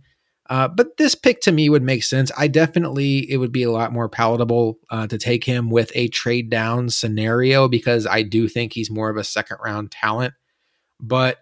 Uh, 0.51 0.67
but 0.67 0.97
this 0.97 1.15
pick 1.15 1.41
to 1.41 1.53
me 1.53 1.69
would 1.69 1.83
make 1.83 2.03
sense. 2.03 2.33
I 2.37 2.49
definitely, 2.49 3.19
it 3.31 3.37
would 3.37 3.53
be 3.53 3.63
a 3.63 3.71
lot 3.71 3.93
more 3.93 4.09
palatable 4.09 4.81
uh, 4.91 5.07
to 5.07 5.17
take 5.17 5.45
him 5.45 5.71
with 5.71 5.93
a 5.95 6.09
trade 6.09 6.51
down 6.51 6.91
scenario 6.91 7.69
because 7.69 8.05
I 8.05 8.23
do 8.23 8.49
think 8.49 8.73
he's 8.73 8.91
more 8.91 9.09
of 9.11 9.17
a 9.17 9.23
second 9.23 9.59
round 9.65 9.93
talent. 9.93 10.35
But 10.99 11.39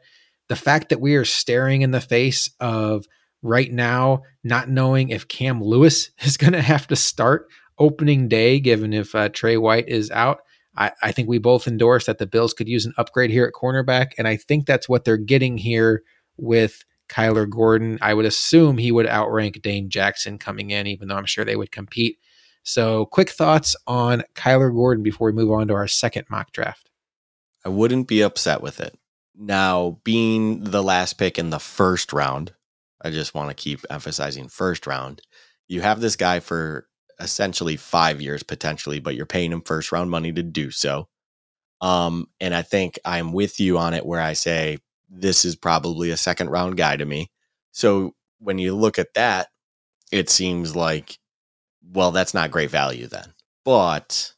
the 0.48 0.56
fact 0.56 0.90
that 0.90 1.00
we 1.00 1.16
are 1.16 1.24
staring 1.24 1.80
in 1.80 1.90
the 1.90 2.02
face 2.02 2.50
of 2.60 3.06
right 3.40 3.72
now 3.72 4.24
not 4.44 4.68
knowing 4.68 5.08
if 5.08 5.26
Cam 5.26 5.62
Lewis 5.62 6.10
is 6.20 6.36
going 6.36 6.52
to 6.52 6.62
have 6.62 6.86
to 6.88 6.96
start 6.96 7.46
opening 7.78 8.28
day, 8.28 8.60
given 8.60 8.92
if 8.92 9.14
uh, 9.14 9.30
Trey 9.30 9.56
White 9.56 9.88
is 9.88 10.10
out, 10.10 10.40
I, 10.76 10.92
I 11.02 11.12
think 11.12 11.30
we 11.30 11.38
both 11.38 11.66
endorse 11.66 12.06
that 12.06 12.18
the 12.18 12.26
Bills 12.26 12.52
could 12.52 12.68
use 12.68 12.84
an 12.84 12.92
upgrade 12.98 13.30
here 13.30 13.46
at 13.46 13.54
cornerback. 13.54 14.12
And 14.18 14.28
I 14.28 14.36
think 14.36 14.66
that's 14.66 14.88
what 14.88 15.06
they're 15.06 15.16
getting 15.16 15.56
here 15.56 16.02
with 16.36 16.84
Kyler 17.08 17.48
Gordon. 17.48 17.98
I 18.00 18.14
would 18.14 18.26
assume 18.26 18.78
he 18.78 18.92
would 18.92 19.06
outrank 19.06 19.62
Dane 19.62 19.90
Jackson 19.90 20.38
coming 20.38 20.70
in, 20.70 20.86
even 20.86 21.08
though 21.08 21.16
I'm 21.16 21.26
sure 21.26 21.44
they 21.44 21.56
would 21.56 21.72
compete. 21.72 22.18
So, 22.62 23.06
quick 23.06 23.30
thoughts 23.30 23.74
on 23.86 24.24
Kyler 24.34 24.72
Gordon 24.72 25.02
before 25.02 25.26
we 25.26 25.32
move 25.32 25.50
on 25.50 25.68
to 25.68 25.74
our 25.74 25.88
second 25.88 26.26
mock 26.30 26.52
draft. 26.52 26.90
I 27.64 27.70
wouldn't 27.70 28.08
be 28.08 28.22
upset 28.22 28.60
with 28.60 28.80
it. 28.80 28.98
Now, 29.34 30.00
being 30.04 30.64
the 30.64 30.82
last 30.82 31.14
pick 31.14 31.38
in 31.38 31.50
the 31.50 31.58
first 31.58 32.12
round, 32.12 32.52
I 33.00 33.10
just 33.10 33.34
want 33.34 33.50
to 33.50 33.54
keep 33.54 33.80
emphasizing 33.88 34.48
first 34.48 34.86
round. 34.86 35.22
You 35.68 35.80
have 35.80 36.00
this 36.00 36.16
guy 36.16 36.40
for 36.40 36.88
essentially 37.20 37.76
five 37.76 38.20
years 38.20 38.42
potentially, 38.42 39.00
but 39.00 39.14
you're 39.14 39.26
paying 39.26 39.52
him 39.52 39.62
first 39.62 39.92
round 39.92 40.10
money 40.10 40.32
to 40.32 40.42
do 40.42 40.70
so. 40.70 41.08
Um, 41.80 42.26
and 42.40 42.54
I 42.54 42.62
think 42.62 42.98
I'm 43.04 43.32
with 43.32 43.60
you 43.60 43.78
on 43.78 43.94
it 43.94 44.04
where 44.04 44.20
I 44.20 44.32
say 44.32 44.78
this 45.08 45.44
is 45.44 45.56
probably 45.56 46.10
a 46.10 46.16
second 46.16 46.50
round 46.50 46.76
guy 46.76 46.96
to 46.96 47.04
me. 47.04 47.30
So 47.72 48.14
when 48.38 48.58
you 48.58 48.74
look 48.74 48.98
at 48.98 49.14
that, 49.14 49.48
it 50.12 50.30
seems 50.30 50.74
like, 50.74 51.18
well, 51.92 52.10
that's 52.10 52.34
not 52.34 52.50
great 52.50 52.70
value 52.70 53.06
then. 53.06 53.34
But 53.64 54.32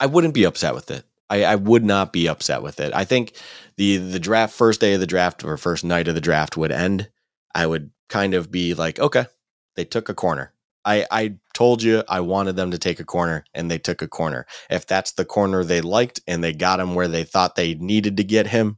I 0.00 0.06
wouldn't 0.06 0.34
be 0.34 0.44
upset 0.44 0.74
with 0.74 0.90
it. 0.90 1.04
I, 1.30 1.44
I, 1.44 1.54
would 1.56 1.84
not 1.84 2.12
be 2.12 2.26
upset 2.26 2.62
with 2.62 2.80
it. 2.80 2.92
I 2.94 3.04
think 3.04 3.34
the 3.76 3.98
the 3.98 4.18
draft 4.18 4.54
first 4.54 4.80
day 4.80 4.94
of 4.94 5.00
the 5.00 5.06
draft 5.06 5.44
or 5.44 5.56
first 5.58 5.84
night 5.84 6.08
of 6.08 6.14
the 6.14 6.22
draft 6.22 6.56
would 6.56 6.72
end. 6.72 7.10
I 7.54 7.66
would 7.66 7.90
kind 8.08 8.34
of 8.34 8.50
be 8.50 8.74
like, 8.74 8.98
okay, 8.98 9.26
they 9.76 9.84
took 9.84 10.08
a 10.08 10.14
corner. 10.14 10.52
I, 10.84 11.06
I 11.10 11.34
told 11.52 11.82
you 11.82 12.02
I 12.08 12.20
wanted 12.20 12.56
them 12.56 12.70
to 12.70 12.78
take 12.78 12.98
a 12.98 13.04
corner 13.04 13.44
and 13.52 13.70
they 13.70 13.78
took 13.78 14.00
a 14.00 14.08
corner. 14.08 14.46
If 14.70 14.86
that's 14.86 15.12
the 15.12 15.24
corner 15.24 15.62
they 15.62 15.82
liked 15.82 16.20
and 16.26 16.42
they 16.42 16.54
got 16.54 16.80
him 16.80 16.94
where 16.94 17.08
they 17.08 17.24
thought 17.24 17.56
they 17.56 17.74
needed 17.74 18.16
to 18.16 18.24
get 18.24 18.46
him, 18.46 18.77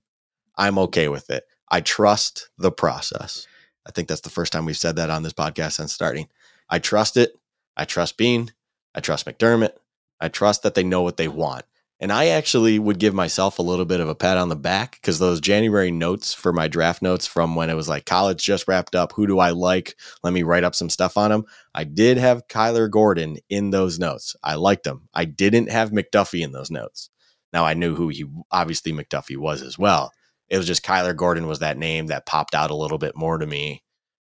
I'm 0.61 0.79
okay 0.79 1.09
with 1.09 1.31
it. 1.31 1.45
I 1.71 1.81
trust 1.81 2.51
the 2.59 2.71
process. 2.71 3.47
I 3.87 3.93
think 3.93 4.09
that's 4.09 4.21
the 4.21 4.29
first 4.29 4.53
time 4.53 4.67
we've 4.67 4.77
said 4.77 4.97
that 4.97 5.09
on 5.09 5.23
this 5.23 5.33
podcast 5.33 5.73
since 5.73 5.95
starting. 5.95 6.29
I 6.69 6.79
trust 6.79 7.17
it. 7.17 7.33
I 7.79 7.87
trust 7.87 8.19
Beane. 8.19 8.53
I 8.95 9.01
trust 9.01 9.25
McDermott. 9.25 9.73
I 10.21 10.29
trust 10.29 10.63
that 10.63 10.75
they 10.75 10.85
know 10.85 11.01
what 11.01 11.17
they 11.17 11.29
want. 11.29 11.65
And 11.99 12.13
I 12.13 12.27
actually 12.27 12.79
would 12.79 12.99
give 12.99 13.15
myself 13.15 13.59
a 13.59 13.63
little 13.63 13.87
bit 13.87 14.01
of 14.01 14.09
a 14.11 14.15
pat 14.15 14.37
on 14.37 14.51
the 14.51 14.57
back 14.57 14.99
because 15.01 15.19
those 15.19 15.41
January 15.41 15.91
notes 15.91 16.35
for 16.35 16.53
my 16.53 16.69
draft 16.69 17.01
notes 17.01 17.27
from 17.27 17.55
when 17.55 17.71
it 17.71 17.75
was 17.75 17.89
like 17.89 18.05
college 18.05 18.45
just 18.45 18.69
wrapped 18.69 18.95
up. 18.95 19.13
Who 19.13 19.27
do 19.27 19.39
I 19.39 19.51
like? 19.51 19.95
Let 20.23 20.35
me 20.35 20.43
write 20.43 20.65
up 20.65 20.75
some 20.75 20.91
stuff 20.91 21.17
on 21.17 21.33
him. 21.33 21.47
I 21.75 21.85
did 21.85 22.19
have 22.19 22.49
Kyler 22.49 22.91
Gordon 22.91 23.39
in 23.49 23.71
those 23.71 23.99
notes. 23.99 24.37
I 24.45 24.57
liked 24.57 24.87
him. 24.87 25.09
I 25.15 25.25
didn't 25.25 25.71
have 25.71 25.91
McDuffie 25.91 26.45
in 26.45 26.53
those 26.53 26.71
notes. 26.71 27.09
Now 27.51 27.65
I 27.65 27.73
knew 27.73 27.95
who 27.95 28.09
he 28.09 28.27
obviously 28.51 28.93
McDuffie 28.93 29.39
was 29.39 29.63
as 29.63 29.79
well. 29.79 30.13
It 30.51 30.59
was 30.59 30.67
just 30.67 30.85
Kyler 30.85 31.17
Gordon 31.17 31.47
was 31.47 31.61
that 31.61 31.79
name 31.79 32.09
that 32.09 32.27
popped 32.27 32.55
out 32.55 32.71
a 32.71 32.77
little 32.77 32.99
bit 32.99 33.17
more 33.17 33.39
to 33.39 33.47
me 33.47 33.83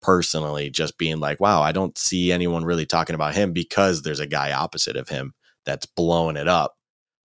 personally, 0.02 0.70
just 0.70 0.98
being 0.98 1.18
like, 1.18 1.40
wow, 1.40 1.62
I 1.62 1.72
don't 1.72 1.96
see 1.98 2.30
anyone 2.30 2.64
really 2.64 2.86
talking 2.86 3.14
about 3.14 3.34
him 3.34 3.52
because 3.52 4.02
there's 4.02 4.20
a 4.20 4.26
guy 4.26 4.52
opposite 4.52 4.96
of 4.96 5.08
him 5.08 5.34
that's 5.64 5.86
blowing 5.86 6.36
it 6.36 6.48
up 6.48 6.76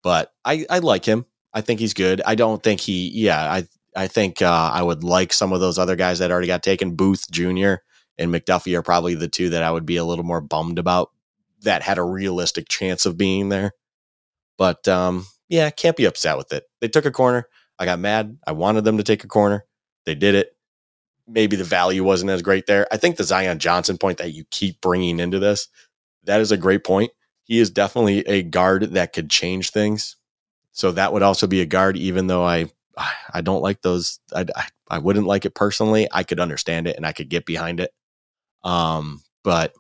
but 0.03 0.33
I, 0.45 0.67
I 0.69 0.81
like 0.81 1.05
him. 1.05 1.25
I 1.55 1.61
think 1.61 1.81
he's 1.81 1.95
good. 1.95 2.23
I 2.27 2.35
don't 2.35 2.63
think 2.63 2.81
he, 2.81 3.11
yeah, 3.11 3.41
I, 3.41 3.65
I 3.95 4.07
think 4.09 4.43
uh, 4.43 4.71
I 4.73 4.83
would 4.83 5.05
like 5.05 5.33
some 5.33 5.53
of 5.53 5.61
those 5.61 5.79
other 5.79 5.97
guys 5.97 6.19
that 6.19 6.31
already 6.31 6.47
got 6.47 6.63
taken. 6.63 6.97
Booth 6.97 7.31
Jr. 7.31 7.75
and 8.19 8.33
McDuffie 8.33 8.77
are 8.77 8.83
probably 8.83 9.15
the 9.15 9.29
two 9.29 9.51
that 9.51 9.63
I 9.63 9.71
would 9.71 9.87
be 9.87 9.97
a 9.97 10.05
little 10.05 10.25
more 10.25 10.41
bummed 10.41 10.79
about 10.79 11.11
that 11.63 11.83
had 11.83 11.99
a 11.99 12.03
realistic 12.03 12.69
chance 12.69 13.07
of 13.07 13.17
being 13.17 13.49
there. 13.49 13.73
But 14.57 14.89
um, 14.89 15.27
yeah, 15.49 15.71
can't 15.71 15.97
be 15.97 16.07
upset 16.07 16.37
with 16.37 16.53
it. 16.53 16.65
They 16.81 16.89
took 16.89 17.05
a 17.05 17.11
corner. 17.11 17.49
I 17.79 17.85
got 17.85 17.99
mad. 17.99 18.39
I 18.47 18.53
wanted 18.53 18.85
them 18.85 18.99
to 18.99 19.03
take 19.03 19.25
a 19.25 19.29
corner. 19.29 19.65
They 20.05 20.15
did 20.15 20.35
it. 20.35 20.57
Maybe 21.27 21.57
the 21.57 21.65
value 21.65 22.05
wasn't 22.05 22.31
as 22.31 22.43
great 22.43 22.67
there. 22.67 22.87
I 22.93 22.97
think 22.97 23.17
the 23.17 23.25
Zion 23.25 23.59
Johnson 23.59 23.99
point 23.99 24.19
that 24.19 24.33
you 24.33 24.45
keep 24.51 24.81
bringing 24.81 25.21
into 25.21 25.39
this, 25.39 25.69
that 26.25 26.41
is 26.41 26.53
a 26.53 26.57
great 26.57 26.85
point 26.85 27.13
he 27.45 27.59
is 27.59 27.71
definitely 27.71 28.21
a 28.21 28.43
guard 28.43 28.95
that 28.95 29.13
could 29.13 29.29
change 29.29 29.71
things. 29.71 30.17
So 30.73 30.93
that 30.93 31.13
would 31.13 31.23
also 31.23 31.47
be 31.47 31.61
a 31.61 31.67
guard, 31.67 31.97
even 31.97 32.27
though 32.27 32.45
I 32.45 32.71
I 33.33 33.41
don't 33.41 33.63
like 33.63 33.83
those. 33.83 34.21
I, 34.35 34.47
I, 34.55 34.67
I 34.89 34.99
wouldn't 34.99 35.27
like 35.27 35.45
it 35.45 35.55
personally. 35.55 36.09
I 36.11 36.23
could 36.23 36.41
understand 36.41 36.87
it 36.87 36.97
and 36.97 37.07
I 37.07 37.13
could 37.13 37.29
get 37.29 37.47
behind 37.47 37.81
it. 37.81 37.93
Um, 38.65 39.23
but 39.45 39.75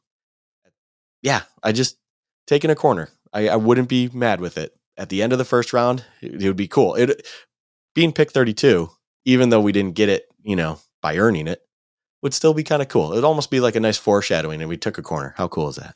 yeah, 1.23 1.43
I 1.63 1.73
just 1.73 1.99
taking 2.47 2.71
a 2.71 2.75
corner. 2.75 3.09
I, 3.33 3.49
I 3.49 3.57
wouldn't 3.57 3.89
be 3.89 4.11
mad 4.13 4.41
with 4.41 4.59
it. 4.59 4.75
At 4.99 5.09
the 5.09 5.23
end 5.23 5.33
of 5.33 5.39
the 5.39 5.45
first 5.45 5.73
round, 5.73 6.05
it, 6.21 6.43
it 6.43 6.47
would 6.47 6.57
be 6.57 6.69
cool. 6.69 6.95
It 6.95 7.27
being 7.95 8.13
pick 8.13 8.33
32, 8.33 8.89
even 9.25 9.51
though 9.51 9.61
we 9.61 9.73
didn't 9.73 9.95
get 9.95 10.09
it, 10.09 10.25
you 10.43 10.57
know, 10.57 10.79
by 11.01 11.17
earning 11.17 11.49
it, 11.49 11.61
would 12.23 12.35
still 12.35 12.55
be 12.55 12.63
kind 12.63 12.83
of 12.83 12.89
cool. 12.89 13.13
It'd 13.13 13.25
almost 13.25 13.51
be 13.51 13.61
like 13.61 13.77
a 13.77 13.81
nice 13.81 13.99
foreshadowing 13.99 14.61
and 14.61 14.69
we 14.69 14.77
took 14.77 14.99
a 14.99 15.03
corner. 15.03 15.35
How 15.37 15.49
cool 15.49 15.69
is 15.69 15.77
that? 15.77 15.95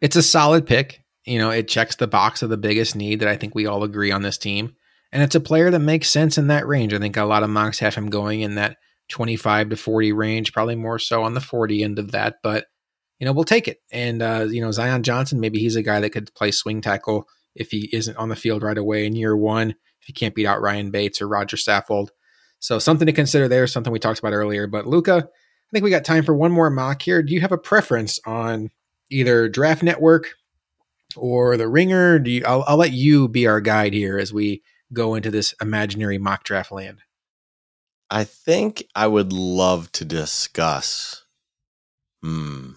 It's 0.00 0.16
a 0.16 0.22
solid 0.22 0.66
pick. 0.66 1.04
You 1.24 1.38
know, 1.38 1.50
it 1.50 1.68
checks 1.68 1.96
the 1.96 2.06
box 2.06 2.42
of 2.42 2.48
the 2.48 2.56
biggest 2.56 2.96
need 2.96 3.20
that 3.20 3.28
I 3.28 3.36
think 3.36 3.54
we 3.54 3.66
all 3.66 3.82
agree 3.82 4.10
on 4.10 4.22
this 4.22 4.38
team. 4.38 4.74
And 5.12 5.22
it's 5.22 5.34
a 5.34 5.40
player 5.40 5.70
that 5.70 5.78
makes 5.78 6.08
sense 6.08 6.38
in 6.38 6.48
that 6.48 6.66
range. 6.66 6.94
I 6.94 6.98
think 6.98 7.16
a 7.16 7.24
lot 7.24 7.42
of 7.42 7.50
mocks 7.50 7.78
have 7.80 7.94
him 7.94 8.08
going 8.08 8.40
in 8.40 8.54
that 8.56 8.76
25 9.08 9.70
to 9.70 9.76
40 9.76 10.12
range, 10.12 10.52
probably 10.52 10.76
more 10.76 10.98
so 10.98 11.22
on 11.22 11.34
the 11.34 11.40
40 11.40 11.82
end 11.82 11.98
of 11.98 12.12
that. 12.12 12.36
But, 12.42 12.66
you 13.18 13.26
know, 13.26 13.32
we'll 13.32 13.44
take 13.44 13.68
it. 13.68 13.78
And, 13.90 14.22
uh, 14.22 14.46
you 14.48 14.60
know, 14.60 14.70
Zion 14.70 15.02
Johnson, 15.02 15.40
maybe 15.40 15.58
he's 15.58 15.76
a 15.76 15.82
guy 15.82 16.00
that 16.00 16.10
could 16.10 16.32
play 16.34 16.50
swing 16.50 16.80
tackle 16.80 17.26
if 17.54 17.70
he 17.70 17.88
isn't 17.92 18.16
on 18.16 18.28
the 18.28 18.36
field 18.36 18.62
right 18.62 18.78
away 18.78 19.06
in 19.06 19.16
year 19.16 19.36
one, 19.36 19.74
if 20.00 20.06
he 20.06 20.12
can't 20.12 20.34
beat 20.34 20.46
out 20.46 20.60
Ryan 20.60 20.90
Bates 20.90 21.20
or 21.20 21.28
Roger 21.28 21.56
Saffold. 21.56 22.08
So 22.60 22.78
something 22.78 23.06
to 23.06 23.12
consider 23.12 23.48
there, 23.48 23.66
something 23.66 23.92
we 23.92 23.98
talked 23.98 24.18
about 24.18 24.32
earlier. 24.32 24.66
But 24.66 24.86
Luka, 24.86 25.28
I 25.28 25.70
think 25.72 25.84
we 25.84 25.90
got 25.90 26.04
time 26.04 26.24
for 26.24 26.34
one 26.34 26.52
more 26.52 26.70
mock 26.70 27.02
here. 27.02 27.22
Do 27.22 27.32
you 27.32 27.40
have 27.40 27.52
a 27.52 27.58
preference 27.58 28.18
on 28.26 28.70
either 29.10 29.48
Draft 29.48 29.82
Network 29.82 30.34
or 31.16 31.56
the 31.56 31.68
Ringer? 31.68 32.18
Do 32.18 32.30
you? 32.30 32.42
I'll, 32.46 32.64
I'll 32.66 32.76
let 32.76 32.92
you 32.92 33.28
be 33.28 33.46
our 33.46 33.60
guide 33.60 33.92
here 33.92 34.18
as 34.18 34.32
we 34.32 34.62
go 34.92 35.14
into 35.14 35.30
this 35.30 35.54
imaginary 35.60 36.18
mock 36.18 36.44
draft 36.44 36.72
land. 36.72 37.02
I 38.10 38.24
think 38.24 38.84
I 38.94 39.06
would 39.06 39.32
love 39.32 39.92
to 39.92 40.04
discuss. 40.04 41.24
Hmm. 42.22 42.72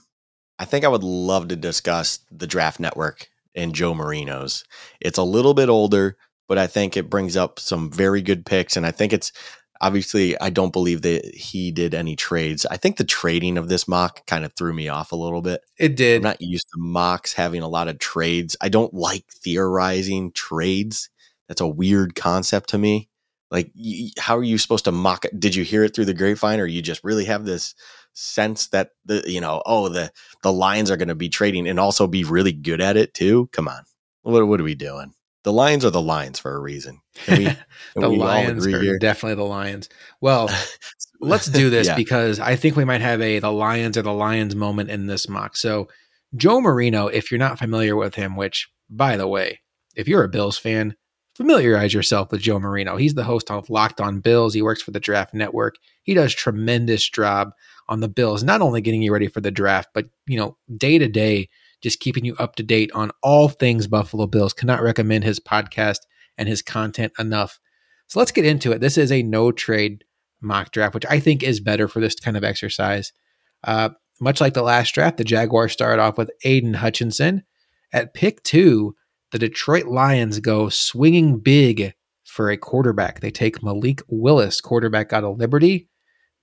I 0.59 0.65
think 0.65 0.85
I 0.85 0.89
would 0.89 1.03
love 1.03 1.47
to 1.47 1.55
discuss 1.55 2.19
the 2.29 2.45
Draft 2.45 2.79
Network 2.79 3.29
and 3.55 3.73
Joe 3.73 3.93
Marino's. 3.93 4.63
It's 4.99 5.17
a 5.17 5.23
little 5.23 5.53
bit 5.53 5.69
older, 5.69 6.17
but 6.51 6.57
I 6.57 6.67
think 6.67 6.97
it 6.97 7.09
brings 7.09 7.37
up 7.37 7.61
some 7.61 7.89
very 7.89 8.21
good 8.21 8.45
picks, 8.45 8.75
and 8.75 8.85
I 8.85 8.91
think 8.91 9.13
it's 9.13 9.31
obviously 9.79 10.37
I 10.41 10.49
don't 10.49 10.73
believe 10.73 11.01
that 11.03 11.23
he 11.33 11.71
did 11.71 11.93
any 11.93 12.17
trades. 12.17 12.65
I 12.65 12.75
think 12.75 12.97
the 12.97 13.05
trading 13.05 13.57
of 13.57 13.69
this 13.69 13.87
mock 13.87 14.25
kind 14.25 14.43
of 14.43 14.51
threw 14.51 14.73
me 14.73 14.89
off 14.89 15.13
a 15.13 15.15
little 15.15 15.41
bit. 15.41 15.61
It 15.79 15.95
did. 15.95 16.17
I'm 16.17 16.23
not 16.23 16.41
used 16.41 16.67
to 16.73 16.77
mocks 16.77 17.31
having 17.31 17.61
a 17.61 17.69
lot 17.69 17.87
of 17.87 17.99
trades. 17.99 18.57
I 18.59 18.67
don't 18.67 18.93
like 18.93 19.23
theorizing 19.31 20.33
trades. 20.33 21.09
That's 21.47 21.61
a 21.61 21.67
weird 21.69 22.15
concept 22.15 22.71
to 22.71 22.77
me. 22.77 23.07
Like, 23.49 23.71
how 24.19 24.37
are 24.37 24.43
you 24.43 24.57
supposed 24.57 24.83
to 24.83 24.91
mock 24.91 25.23
it? 25.23 25.39
Did 25.39 25.55
you 25.55 25.63
hear 25.63 25.85
it 25.85 25.95
through 25.95 26.03
the 26.03 26.13
grapevine, 26.13 26.59
or 26.59 26.65
you 26.65 26.81
just 26.81 27.05
really 27.05 27.23
have 27.23 27.45
this 27.45 27.75
sense 28.11 28.67
that 28.67 28.89
the 29.05 29.23
you 29.25 29.39
know, 29.39 29.63
oh, 29.65 29.87
the 29.87 30.11
the 30.43 30.51
Lions 30.51 30.91
are 30.91 30.97
going 30.97 31.07
to 31.07 31.15
be 31.15 31.29
trading 31.29 31.65
and 31.65 31.79
also 31.79 32.07
be 32.07 32.25
really 32.25 32.51
good 32.51 32.81
at 32.81 32.97
it 32.97 33.13
too? 33.13 33.47
Come 33.53 33.69
on, 33.69 33.83
what 34.23 34.45
what 34.49 34.59
are 34.59 34.65
we 34.65 34.75
doing? 34.75 35.13
The 35.43 35.51
Lions 35.53 35.83
are 35.85 35.89
the 35.89 36.01
Lions 36.01 36.37
for 36.39 36.55
a 36.55 36.59
reason. 36.59 37.01
Can 37.25 37.37
we, 37.39 37.45
the 37.95 38.09
we 38.09 38.17
Lions 38.17 38.65
agree 38.65 38.79
are 38.79 38.81
here? 38.83 38.99
definitely 38.99 39.35
the 39.35 39.43
Lions. 39.49 39.89
Well, 40.21 40.49
let's 41.19 41.47
do 41.47 41.69
this 41.69 41.87
Yeah. 41.87 41.95
because 41.95 42.39
I 42.39 42.55
think 42.55 42.75
we 42.75 42.85
might 42.85 43.01
have 43.01 43.21
a 43.21 43.39
the 43.39 43.51
Lions 43.51 43.97
or 43.97 44.01
the 44.03 44.13
Lions 44.13 44.55
moment 44.55 44.89
in 44.91 45.07
this 45.07 45.27
mock. 45.27 45.55
So, 45.57 45.87
Joe 46.35 46.61
Marino, 46.61 47.07
if 47.07 47.31
you're 47.31 47.39
not 47.39 47.59
familiar 47.59 47.95
with 47.95 48.15
him, 48.15 48.35
which 48.35 48.69
by 48.89 49.17
the 49.17 49.27
way, 49.27 49.59
if 49.95 50.07
you're 50.07 50.23
a 50.23 50.29
Bills 50.29 50.57
fan, 50.57 50.95
familiarize 51.35 51.93
yourself 51.93 52.31
with 52.31 52.41
Joe 52.41 52.59
Marino. 52.59 52.97
He's 52.97 53.13
the 53.15 53.23
host 53.23 53.49
of 53.49 53.69
Locked 53.69 53.99
On 53.99 54.19
Bills. 54.19 54.53
He 54.53 54.61
works 54.61 54.81
for 54.81 54.91
the 54.91 54.99
Draft 54.99 55.33
Network. 55.33 55.75
He 56.03 56.13
does 56.13 56.33
tremendous 56.33 57.09
job 57.09 57.51
on 57.89 57.99
the 57.99 58.07
Bills, 58.07 58.43
not 58.43 58.61
only 58.61 58.79
getting 58.81 59.01
you 59.01 59.11
ready 59.11 59.27
for 59.27 59.41
the 59.41 59.51
draft, 59.51 59.89
but 59.93 60.05
you 60.27 60.37
know, 60.37 60.55
day 60.77 60.97
to 60.97 61.07
day, 61.07 61.49
just 61.81 61.99
keeping 61.99 62.25
you 62.25 62.35
up 62.37 62.55
to 62.55 62.63
date 62.63 62.91
on 62.93 63.11
all 63.21 63.49
things 63.49 63.87
Buffalo 63.87 64.27
Bills. 64.27 64.53
Cannot 64.53 64.81
recommend 64.81 65.23
his 65.23 65.39
podcast 65.39 65.99
and 66.37 66.47
his 66.47 66.61
content 66.61 67.13
enough. 67.19 67.59
So 68.07 68.19
let's 68.19 68.31
get 68.31 68.45
into 68.45 68.71
it. 68.71 68.81
This 68.81 68.97
is 68.97 69.11
a 69.11 69.23
no 69.23 69.51
trade 69.51 70.03
mock 70.41 70.71
draft, 70.71 70.93
which 70.93 71.05
I 71.09 71.19
think 71.19 71.43
is 71.43 71.59
better 71.59 71.87
for 71.87 71.99
this 71.99 72.15
kind 72.15 72.37
of 72.37 72.43
exercise. 72.43 73.13
Uh, 73.63 73.89
much 74.19 74.41
like 74.41 74.53
the 74.53 74.63
last 74.63 74.93
draft, 74.93 75.17
the 75.17 75.23
Jaguars 75.23 75.71
started 75.71 76.01
off 76.01 76.17
with 76.17 76.31
Aidan 76.43 76.75
Hutchinson. 76.75 77.43
At 77.93 78.13
pick 78.13 78.43
two, 78.43 78.95
the 79.31 79.39
Detroit 79.39 79.85
Lions 79.85 80.39
go 80.39 80.69
swinging 80.69 81.39
big 81.39 81.93
for 82.25 82.49
a 82.49 82.57
quarterback. 82.57 83.19
They 83.19 83.31
take 83.31 83.63
Malik 83.63 84.01
Willis, 84.07 84.61
quarterback 84.61 85.11
out 85.13 85.23
of 85.23 85.37
Liberty. 85.37 85.87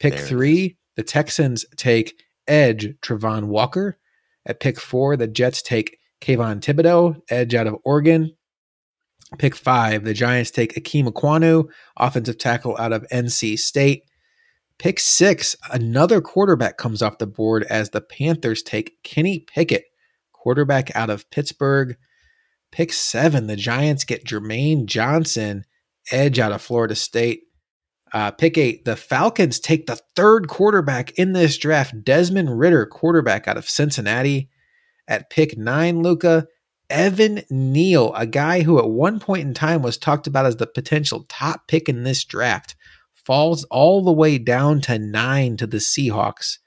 Pick 0.00 0.16
There 0.16 0.26
three, 0.26 0.76
the 0.96 1.02
Texans 1.02 1.64
take 1.76 2.20
edge 2.46 2.94
Travon 3.00 3.44
Walker. 3.44 3.98
At 4.48 4.60
pick 4.60 4.80
four, 4.80 5.16
the 5.16 5.28
Jets 5.28 5.62
take 5.62 5.98
Kayvon 6.22 6.60
Thibodeaux, 6.60 7.20
edge 7.28 7.54
out 7.54 7.66
of 7.66 7.76
Oregon. 7.84 8.32
Pick 9.38 9.54
five, 9.54 10.04
the 10.04 10.14
Giants 10.14 10.50
take 10.50 10.74
Ikem 10.74 11.06
Ekwonu, 11.06 11.68
offensive 11.98 12.38
tackle 12.38 12.76
out 12.78 12.94
of 12.94 13.06
NC 13.12 13.58
State. 13.58 14.04
Pick 14.78 14.98
six, 14.98 15.54
another 15.70 16.22
quarterback 16.22 16.78
comes 16.78 17.02
off 17.02 17.18
the 17.18 17.26
board 17.26 17.64
as 17.64 17.90
the 17.90 18.00
Panthers 18.00 18.62
take 18.62 19.02
Kenny 19.02 19.40
Pickett, 19.40 19.84
quarterback 20.32 20.94
out 20.96 21.10
of 21.10 21.28
Pittsburgh. 21.30 21.96
Pick 22.72 22.92
seven, 22.92 23.48
the 23.48 23.56
Giants 23.56 24.04
get 24.04 24.24
Jermaine 24.24 24.86
Johnson, 24.86 25.64
edge 26.10 26.38
out 26.38 26.52
of 26.52 26.62
Florida 26.62 26.94
State. 26.94 27.42
Uh, 28.12 28.30
pick 28.30 28.56
eight, 28.56 28.84
the 28.84 28.96
Falcons 28.96 29.60
take 29.60 29.86
the 29.86 30.00
third 30.16 30.48
quarterback 30.48 31.10
in 31.12 31.32
this 31.32 31.58
draft, 31.58 32.04
Desmond 32.04 32.58
Ridder, 32.58 32.86
quarterback 32.86 33.46
out 33.46 33.56
of 33.56 33.68
Cincinnati. 33.68 34.48
At 35.06 35.30
pick 35.30 35.56
nine, 35.56 36.02
Luka, 36.02 36.46
Evan 36.90 37.42
Neal, 37.50 38.14
a 38.14 38.26
guy 38.26 38.62
who 38.62 38.78
at 38.78 38.88
one 38.88 39.20
point 39.20 39.46
in 39.46 39.54
time 39.54 39.82
was 39.82 39.98
talked 39.98 40.26
about 40.26 40.46
as 40.46 40.56
the 40.56 40.66
potential 40.66 41.26
top 41.28 41.68
pick 41.68 41.88
in 41.88 42.02
this 42.02 42.24
draft, 42.24 42.74
falls 43.14 43.64
all 43.64 44.02
the 44.02 44.12
way 44.12 44.38
down 44.38 44.80
to 44.82 44.98
nine 44.98 45.56
to 45.58 45.66
the 45.66 45.78
Seahawks. 45.78 46.58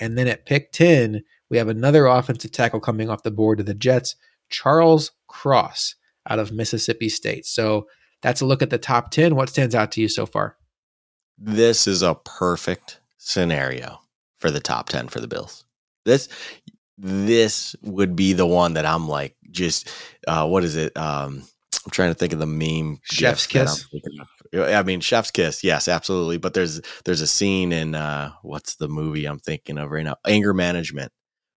And 0.00 0.18
then 0.18 0.26
at 0.26 0.46
pick 0.46 0.72
10, 0.72 1.22
we 1.50 1.58
have 1.58 1.68
another 1.68 2.06
offensive 2.06 2.52
tackle 2.52 2.80
coming 2.80 3.10
off 3.10 3.22
the 3.22 3.30
board 3.30 3.58
to 3.58 3.64
the 3.64 3.74
Jets, 3.74 4.16
Charles 4.48 5.12
Cross 5.28 5.94
out 6.28 6.38
of 6.38 6.52
Mississippi 6.52 7.08
State. 7.08 7.46
So 7.46 7.86
that's 8.22 8.40
a 8.40 8.46
look 8.46 8.62
at 8.62 8.70
the 8.70 8.78
top 8.78 9.10
10. 9.10 9.36
What 9.36 9.48
stands 9.48 9.74
out 9.74 9.92
to 9.92 10.00
you 10.00 10.08
so 10.08 10.26
far? 10.26 10.56
This 11.40 11.86
is 11.86 12.02
a 12.02 12.14
perfect 12.14 13.00
scenario 13.18 14.00
for 14.38 14.50
the 14.50 14.60
top 14.60 14.88
10 14.88 15.08
for 15.08 15.20
the 15.20 15.28
Bills. 15.28 15.64
This 16.04 16.28
this 16.98 17.74
would 17.82 18.14
be 18.14 18.34
the 18.34 18.46
one 18.46 18.74
that 18.74 18.84
I'm 18.84 19.08
like 19.08 19.34
just 19.50 19.90
uh 20.28 20.46
what 20.46 20.64
is 20.64 20.76
it? 20.76 20.96
Um 20.96 21.42
I'm 21.84 21.90
trying 21.90 22.10
to 22.10 22.14
think 22.14 22.32
of 22.32 22.38
the 22.38 22.46
meme 22.46 23.00
Chef's 23.04 23.46
kiss? 23.46 23.86
I 24.52 24.82
mean, 24.82 25.00
Chef's 25.00 25.30
Kiss, 25.30 25.62
yes, 25.62 25.86
absolutely. 25.86 26.36
But 26.38 26.54
there's 26.54 26.80
there's 27.04 27.20
a 27.20 27.26
scene 27.26 27.72
in 27.72 27.94
uh, 27.94 28.32
what's 28.42 28.76
the 28.76 28.88
movie 28.88 29.26
I'm 29.26 29.38
thinking 29.38 29.78
of 29.78 29.90
right 29.90 30.04
now? 30.04 30.16
Anger 30.26 30.52
Management, 30.52 31.12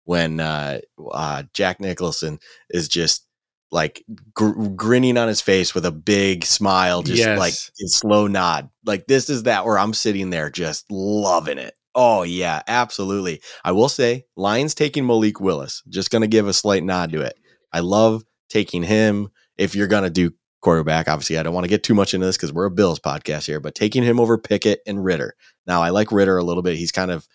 when 0.03 0.39
uh, 0.39 0.79
uh, 1.11 1.43
Jack 1.53 1.79
Nicholson 1.79 2.39
is 2.69 2.87
just 2.89 3.25
like 3.71 4.03
gr- 4.33 4.67
grinning 4.75 5.17
on 5.17 5.27
his 5.27 5.41
face 5.41 5.73
with 5.73 5.85
a 5.85 5.91
big 5.91 6.43
smile, 6.45 7.01
just 7.03 7.19
Yes. 7.19 7.39
like 7.39 7.53
a 7.53 7.87
slow 7.87 8.27
nod. 8.27 8.69
Like 8.85 9.07
this 9.07 9.29
is 9.29 9.43
that 9.43 9.65
where 9.65 9.79
I'm 9.79 9.93
sitting 9.93 10.29
there 10.29 10.49
just 10.49 10.85
loving 10.91 11.57
it. 11.57 11.73
Oh 11.95 12.23
yeah, 12.23 12.61
absolutely. 12.67 13.41
I 13.63 13.71
will 13.71 13.89
say, 13.89 14.25
Lions 14.35 14.73
taking 14.75 15.05
Malik 15.05 15.39
Willis. 15.39 15.83
Just 15.89 16.09
gonna 16.11 16.27
give 16.27 16.47
a 16.47 16.53
slight 16.53 16.83
nod 16.83 17.11
to 17.13 17.21
it. 17.21 17.37
I 17.73 17.79
love 17.79 18.23
taking 18.49 18.83
him. 18.83 19.29
If 19.57 19.75
you're 19.75 19.87
gonna 19.87 20.09
do 20.09 20.31
quarterback, 20.61 21.07
obviously, 21.07 21.37
I 21.37 21.43
don't 21.43 21.53
want 21.53 21.63
to 21.65 21.69
get 21.69 21.83
too 21.83 21.93
much 21.95 22.13
into 22.13 22.25
this 22.25 22.37
because 22.37 22.53
we're 22.53 22.65
a 22.65 22.71
Bills 22.71 22.99
podcast 22.99 23.45
here. 23.45 23.59
But 23.59 23.75
taking 23.75 24.03
him 24.03 24.19
over 24.19 24.37
Pickett 24.37 24.81
and 24.85 25.03
Ridder. 25.03 25.33
Now, 25.67 25.81
I 25.81 25.89
like 25.89 26.11
Ridder 26.11 26.37
a 26.37 26.43
little 26.43 26.63
bit. 26.63 26.77
He's 26.77 26.91
kind 26.91 27.11
of 27.11 27.27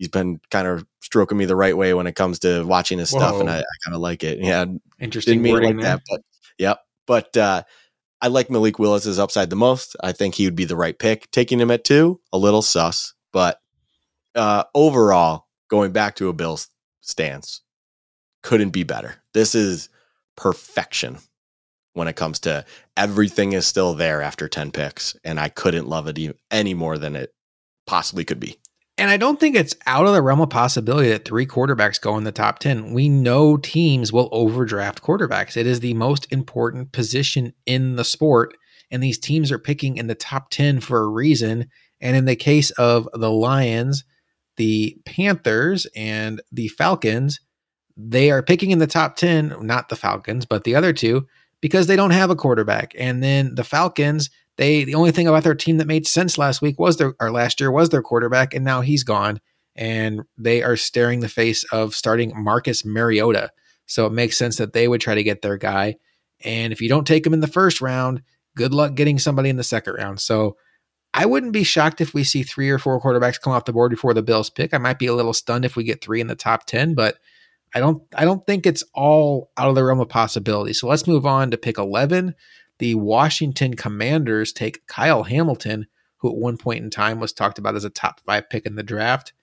he's 0.00 0.08
been 0.08 0.40
kind 0.50 0.66
of 0.66 0.84
stroking 1.02 1.36
me 1.36 1.44
the 1.44 1.54
right 1.54 1.76
way 1.76 1.92
when 1.92 2.06
it 2.06 2.16
comes 2.16 2.38
to 2.40 2.64
watching 2.64 2.98
his 2.98 3.10
stuff, 3.10 3.38
and 3.38 3.50
I, 3.50 3.58
I 3.58 3.76
kind 3.84 3.94
of 3.94 4.00
like 4.00 4.24
it. 4.24 4.38
Yeah, 4.38 4.64
Interesting 4.98 5.34
didn't 5.34 5.42
mean 5.42 5.52
wording 5.52 5.76
like 5.76 5.82
there. 5.84 5.96
that, 5.96 6.02
but 6.08 6.20
yep. 6.58 6.78
But 7.06 7.36
uh, 7.36 7.62
I 8.22 8.28
like 8.28 8.50
Malik 8.50 8.78
Willis's 8.78 9.18
upside 9.18 9.50
the 9.50 9.56
most. 9.56 9.94
I 10.02 10.12
think 10.12 10.34
he 10.34 10.46
would 10.46 10.56
be 10.56 10.64
the 10.64 10.74
right 10.74 10.98
pick. 10.98 11.30
Taking 11.32 11.60
him 11.60 11.70
at 11.70 11.84
two, 11.84 12.18
a 12.32 12.38
little 12.38 12.62
sus, 12.62 13.12
but 13.30 13.60
uh, 14.34 14.64
overall, 14.74 15.46
going 15.68 15.92
back 15.92 16.16
to 16.16 16.28
a 16.28 16.32
Bills 16.32 16.68
stance, 17.02 17.60
couldn't 18.42 18.70
be 18.70 18.84
better. 18.84 19.16
This 19.34 19.54
is 19.54 19.90
perfection 20.34 21.18
when 21.92 22.08
it 22.08 22.16
comes 22.16 22.40
to 22.40 22.64
everything 22.96 23.52
is 23.52 23.66
still 23.66 23.92
there 23.92 24.22
after 24.22 24.48
10 24.48 24.70
picks, 24.70 25.14
and 25.24 25.38
I 25.38 25.50
couldn't 25.50 25.88
love 25.88 26.06
it 26.06 26.36
any 26.50 26.72
more 26.72 26.96
than 26.96 27.16
it 27.16 27.34
possibly 27.86 28.24
could 28.24 28.40
be. 28.40 28.56
And 29.00 29.08
I 29.08 29.16
don't 29.16 29.40
think 29.40 29.56
it's 29.56 29.74
out 29.86 30.04
of 30.04 30.12
the 30.12 30.20
realm 30.20 30.42
of 30.42 30.50
possibility 30.50 31.08
that 31.08 31.24
three 31.24 31.46
quarterbacks 31.46 31.98
go 31.98 32.18
in 32.18 32.24
the 32.24 32.32
top 32.32 32.58
10. 32.58 32.92
We 32.92 33.08
know 33.08 33.56
teams 33.56 34.12
will 34.12 34.28
overdraft 34.30 35.00
quarterbacks. 35.02 35.56
It 35.56 35.66
is 35.66 35.80
the 35.80 35.94
most 35.94 36.30
important 36.30 36.92
position 36.92 37.54
in 37.64 37.96
the 37.96 38.04
sport. 38.04 38.58
And 38.90 39.02
these 39.02 39.18
teams 39.18 39.50
are 39.50 39.58
picking 39.58 39.96
in 39.96 40.06
the 40.06 40.14
top 40.14 40.50
10 40.50 40.80
for 40.80 41.02
a 41.02 41.08
reason. 41.08 41.70
And 42.02 42.14
in 42.14 42.26
the 42.26 42.36
case 42.36 42.72
of 42.72 43.08
the 43.14 43.30
Lions, 43.30 44.04
the 44.58 44.98
Panthers, 45.06 45.86
and 45.96 46.42
the 46.52 46.68
Falcons, 46.68 47.40
they 47.96 48.30
are 48.30 48.42
picking 48.42 48.70
in 48.70 48.80
the 48.80 48.86
top 48.86 49.16
10, 49.16 49.54
not 49.62 49.88
the 49.88 49.96
Falcons, 49.96 50.44
but 50.44 50.64
the 50.64 50.74
other 50.74 50.92
two, 50.92 51.26
because 51.62 51.86
they 51.86 51.96
don't 51.96 52.10
have 52.10 52.28
a 52.28 52.36
quarterback. 52.36 52.92
And 52.98 53.22
then 53.22 53.54
the 53.54 53.64
Falcons, 53.64 54.28
they 54.60 54.84
the 54.84 54.94
only 54.94 55.10
thing 55.10 55.26
about 55.26 55.42
their 55.42 55.54
team 55.54 55.78
that 55.78 55.86
made 55.86 56.06
sense 56.06 56.36
last 56.36 56.60
week 56.60 56.78
was 56.78 56.98
their 56.98 57.14
or 57.18 57.30
last 57.30 57.60
year 57.60 57.72
was 57.72 57.88
their 57.88 58.02
quarterback, 58.02 58.52
and 58.52 58.62
now 58.62 58.82
he's 58.82 59.02
gone. 59.02 59.40
And 59.74 60.20
they 60.36 60.62
are 60.62 60.76
staring 60.76 61.20
the 61.20 61.30
face 61.30 61.64
of 61.72 61.94
starting 61.94 62.32
Marcus 62.36 62.84
Mariota. 62.84 63.50
So 63.86 64.04
it 64.04 64.12
makes 64.12 64.36
sense 64.36 64.58
that 64.58 64.74
they 64.74 64.86
would 64.86 65.00
try 65.00 65.14
to 65.14 65.22
get 65.22 65.40
their 65.40 65.56
guy. 65.56 65.96
And 66.44 66.74
if 66.74 66.82
you 66.82 66.90
don't 66.90 67.06
take 67.06 67.26
him 67.26 67.32
in 67.32 67.40
the 67.40 67.46
first 67.46 67.80
round, 67.80 68.20
good 68.54 68.74
luck 68.74 68.94
getting 68.96 69.18
somebody 69.18 69.48
in 69.48 69.56
the 69.56 69.64
second 69.64 69.94
round. 69.94 70.20
So 70.20 70.58
I 71.14 71.24
wouldn't 71.24 71.54
be 71.54 71.64
shocked 71.64 72.02
if 72.02 72.12
we 72.12 72.22
see 72.22 72.42
three 72.42 72.68
or 72.68 72.78
four 72.78 73.00
quarterbacks 73.00 73.40
come 73.40 73.54
off 73.54 73.64
the 73.64 73.72
board 73.72 73.90
before 73.90 74.12
the 74.12 74.22
Bills 74.22 74.50
pick. 74.50 74.74
I 74.74 74.78
might 74.78 74.98
be 74.98 75.06
a 75.06 75.14
little 75.14 75.32
stunned 75.32 75.64
if 75.64 75.74
we 75.74 75.84
get 75.84 76.04
three 76.04 76.20
in 76.20 76.26
the 76.26 76.36
top 76.36 76.66
10, 76.66 76.94
but 76.94 77.16
I 77.74 77.80
don't 77.80 78.02
I 78.14 78.26
don't 78.26 78.44
think 78.46 78.66
it's 78.66 78.84
all 78.94 79.52
out 79.56 79.70
of 79.70 79.74
the 79.74 79.84
realm 79.84 80.00
of 80.00 80.08
possibility. 80.10 80.74
So 80.74 80.86
let's 80.86 81.06
move 81.06 81.24
on 81.24 81.50
to 81.50 81.56
pick 81.56 81.78
11. 81.78 82.34
The 82.80 82.94
Washington 82.94 83.74
Commanders 83.76 84.52
take 84.52 84.86
Kyle 84.86 85.22
Hamilton, 85.22 85.86
who 86.16 86.30
at 86.30 86.36
one 86.36 86.56
point 86.56 86.82
in 86.82 86.90
time 86.90 87.20
was 87.20 87.32
talked 87.32 87.58
about 87.58 87.76
as 87.76 87.84
a 87.84 87.90
top 87.90 88.20
5 88.20 88.48
pick 88.48 88.64
in 88.64 88.74
the 88.74 88.82
draft. 88.82 89.34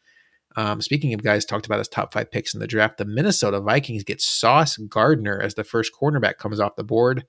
Um, 0.55 0.81
speaking 0.81 1.14
of 1.14 1.23
guys 1.23 1.45
talked 1.45 1.68
about 1.68 1.80
as 1.80 1.88
top 1.88 2.11
5 2.11 2.31
picks 2.31 2.55
in 2.55 2.59
the 2.59 2.68
draft, 2.68 2.97
the 2.97 3.05
Minnesota 3.05 3.61
Vikings 3.61 4.03
get 4.03 4.22
Sauce 4.22 4.77
Gardner 4.77 5.39
as 5.39 5.53
the 5.53 5.64
first 5.64 5.91
cornerback 5.93 6.38
comes 6.38 6.59
off 6.59 6.76
the 6.76 6.84
board. 6.84 7.26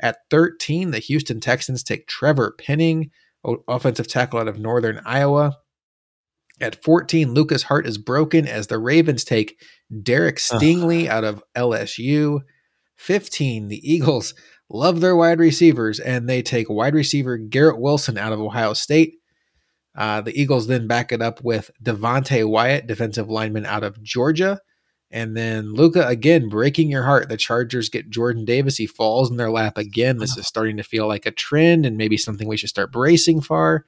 At 0.00 0.16
13, 0.30 0.90
the 0.90 0.98
Houston 0.98 1.38
Texans 1.38 1.84
take 1.84 2.08
Trevor 2.08 2.56
Penning, 2.58 3.12
offensive 3.68 4.08
tackle 4.08 4.40
out 4.40 4.48
of 4.48 4.58
Northern 4.58 5.00
Iowa. 5.06 5.58
At 6.60 6.82
14, 6.82 7.32
Luka's 7.32 7.64
heart 7.64 7.86
is 7.86 7.96
broken 7.96 8.48
as 8.48 8.66
the 8.66 8.78
Ravens 8.78 9.22
take 9.22 9.60
Derek 10.02 10.36
Stingley 10.38 11.06
out 11.06 11.22
of 11.22 11.44
LSU. 11.54 12.40
15, 12.96 13.68
the 13.68 13.80
Eagles 13.88 14.34
love 14.74 15.00
their 15.00 15.14
wide 15.14 15.38
receivers 15.38 16.00
and 16.00 16.28
they 16.28 16.42
take 16.42 16.68
wide 16.68 16.94
receiver 16.94 17.38
Garrett 17.38 17.78
Wilson 17.80 18.18
out 18.18 18.32
of 18.32 18.40
Ohio 18.40 18.72
State. 18.72 19.14
Uh, 19.96 20.20
the 20.20 20.38
Eagles 20.38 20.66
then 20.66 20.88
back 20.88 21.12
it 21.12 21.22
up 21.22 21.42
with 21.44 21.70
Devonte 21.82 22.48
Wyatt, 22.48 22.88
defensive 22.88 23.30
lineman 23.30 23.64
out 23.64 23.84
of 23.84 24.02
Georgia. 24.02 24.58
And 25.12 25.36
then 25.36 25.74
Luka 25.74 26.04
again 26.08 26.48
breaking 26.48 26.90
your 26.90 27.04
heart. 27.04 27.28
The 27.28 27.36
Chargers 27.36 27.88
get 27.88 28.10
Jordan 28.10 28.44
Davis. 28.44 28.76
He 28.76 28.88
falls 28.88 29.30
in 29.30 29.36
their 29.36 29.50
lap 29.50 29.78
again. 29.78 30.18
This 30.18 30.36
is 30.36 30.48
starting 30.48 30.76
to 30.78 30.82
feel 30.82 31.06
like 31.06 31.24
a 31.24 31.30
trend 31.30 31.86
and 31.86 31.96
maybe 31.96 32.16
something 32.16 32.48
we 32.48 32.56
should 32.56 32.68
start 32.68 32.90
bracing 32.90 33.40
for. 33.40 33.84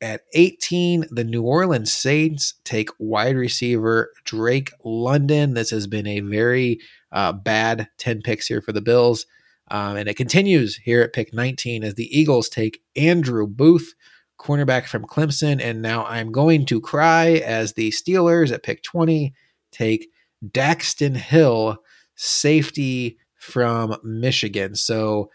At 0.00 0.22
18, 0.32 1.04
the 1.10 1.22
New 1.22 1.42
Orleans 1.42 1.92
Saints 1.92 2.54
take 2.64 2.88
wide 2.98 3.36
receiver 3.36 4.10
Drake 4.24 4.72
London. 4.84 5.52
This 5.52 5.70
has 5.70 5.86
been 5.86 6.06
a 6.06 6.20
very 6.20 6.80
uh, 7.12 7.32
bad 7.32 7.88
10 7.98 8.22
picks 8.22 8.46
here 8.46 8.62
for 8.62 8.72
the 8.72 8.80
Bills. 8.80 9.26
Um, 9.70 9.96
and 9.96 10.08
it 10.08 10.16
continues 10.16 10.76
here 10.76 11.02
at 11.02 11.12
pick 11.12 11.32
19 11.32 11.84
as 11.84 11.94
the 11.94 12.16
Eagles 12.16 12.48
take 12.48 12.82
Andrew 12.96 13.46
Booth, 13.46 13.94
cornerback 14.38 14.86
from 14.86 15.04
Clemson. 15.04 15.62
And 15.62 15.80
now 15.80 16.04
I'm 16.04 16.32
going 16.32 16.66
to 16.66 16.80
cry 16.80 17.42
as 17.44 17.72
the 17.72 17.90
Steelers 17.90 18.52
at 18.52 18.62
pick 18.62 18.82
20 18.82 19.32
take 19.70 20.08
Daxton 20.44 21.16
Hill, 21.16 21.78
safety 22.16 23.18
from 23.36 23.96
Michigan. 24.02 24.74
So 24.74 25.30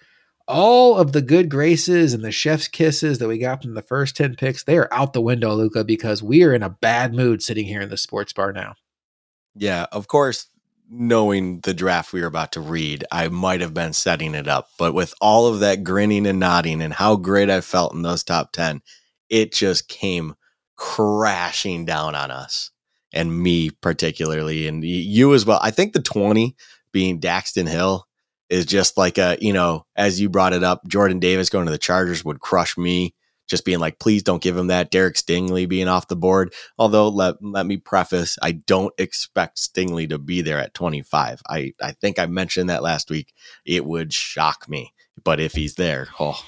all 0.48 0.98
of 0.98 1.12
the 1.12 1.22
good 1.22 1.50
graces 1.50 2.14
and 2.14 2.24
the 2.24 2.32
chef's 2.32 2.68
kisses 2.68 3.20
that 3.20 3.28
we 3.28 3.38
got 3.38 3.62
from 3.62 3.74
the 3.74 3.82
first 3.82 4.16
10 4.16 4.36
picks, 4.36 4.64
they 4.64 4.78
are 4.78 4.92
out 4.94 5.14
the 5.14 5.22
window, 5.22 5.54
Luka, 5.54 5.84
because 5.84 6.24
we 6.24 6.44
are 6.44 6.54
in 6.54 6.64
a 6.64 6.70
bad 6.70 7.14
mood 7.14 7.42
sitting 7.42 7.66
here 7.66 7.82
in 7.82 7.90
the 7.90 7.98
sports 7.98 8.32
bar 8.32 8.54
now. 8.54 8.76
Yeah, 9.56 9.88
of 9.92 10.08
course, 10.08 10.48
knowing 10.90 11.60
the 11.62 11.74
draft 11.74 12.14
we 12.14 12.22
were 12.22 12.28
about 12.28 12.54
to 12.54 12.62
read, 12.62 13.04
I 13.12 13.28
might 13.30 13.62
have 13.62 13.74
been 13.74 13.94
setting 13.94 14.36
it 14.36 14.48
up. 14.48 14.70
But 14.78 14.94
with 14.94 15.14
all 15.22 15.48
of 15.48 15.60
that 15.60 15.84
grinning 15.84 16.26
and 16.26 16.40
nodding 16.40 16.82
and 16.82 16.94
how 16.94 17.16
great 17.16 17.50
I 17.50 17.62
felt 17.62 17.94
in 17.94 18.02
those 18.02 18.24
top 18.24 18.52
10, 18.54 18.82
it 19.30 19.54
just 19.54 19.88
came 19.88 20.36
crashing 20.76 21.86
down 21.86 22.16
on 22.16 22.32
us 22.32 22.72
and 23.14 23.42
me 23.42 23.70
particularly, 23.70 24.68
and 24.68 24.84
you 24.84 25.34
as 25.34 25.46
well. 25.46 25.60
I 25.62 25.72
think 25.72 25.94
the 25.94 26.02
20 26.02 26.56
being 26.92 27.20
Daxton 27.20 27.68
Hill 27.68 28.06
is 28.50 28.66
just 28.66 28.98
like 28.98 29.18
a, 29.18 29.38
you 29.42 29.54
know, 29.54 29.86
as 29.96 30.22
you 30.22 30.30
brought 30.30 30.54
it 30.54 30.64
up, 30.64 30.88
Jordan 30.88 31.20
Davis 31.20 31.50
going 31.50 31.66
to 31.66 31.72
the 31.72 31.78
Chargers 31.78 32.24
would 32.24 32.40
crush 32.40 32.78
me. 32.78 33.14
Just 33.48 33.66
being 33.66 33.80
like, 33.80 34.00
please 34.00 34.24
don't 34.24 34.42
give 34.42 34.58
him 34.58 34.68
that. 34.68 34.92
Derek 34.92 35.16
Stingley 35.16 35.68
being 35.68 35.88
off 35.88 36.08
the 36.08 36.16
board. 36.16 36.54
Although 36.78 37.10
let 37.10 37.36
let 37.42 37.66
me 37.66 37.78
preface, 37.78 38.38
I 38.42 38.52
don't 38.52 38.94
expect 38.98 39.58
Stingley 39.58 40.10
to 40.10 40.18
be 40.18 40.42
there 40.42 40.60
at 40.60 40.74
25. 40.74 41.42
I, 41.48 41.74
I 41.82 41.92
think 41.94 42.20
I 42.20 42.26
mentioned 42.26 42.70
that 42.70 42.84
last 42.84 43.10
week. 43.10 43.34
It 43.66 43.86
would 43.86 44.14
shock 44.14 44.68
me. 44.68 44.94
But 45.24 45.40
if 45.40 45.54
he's 45.54 45.76
there, 45.76 46.10
oh, 46.20 46.40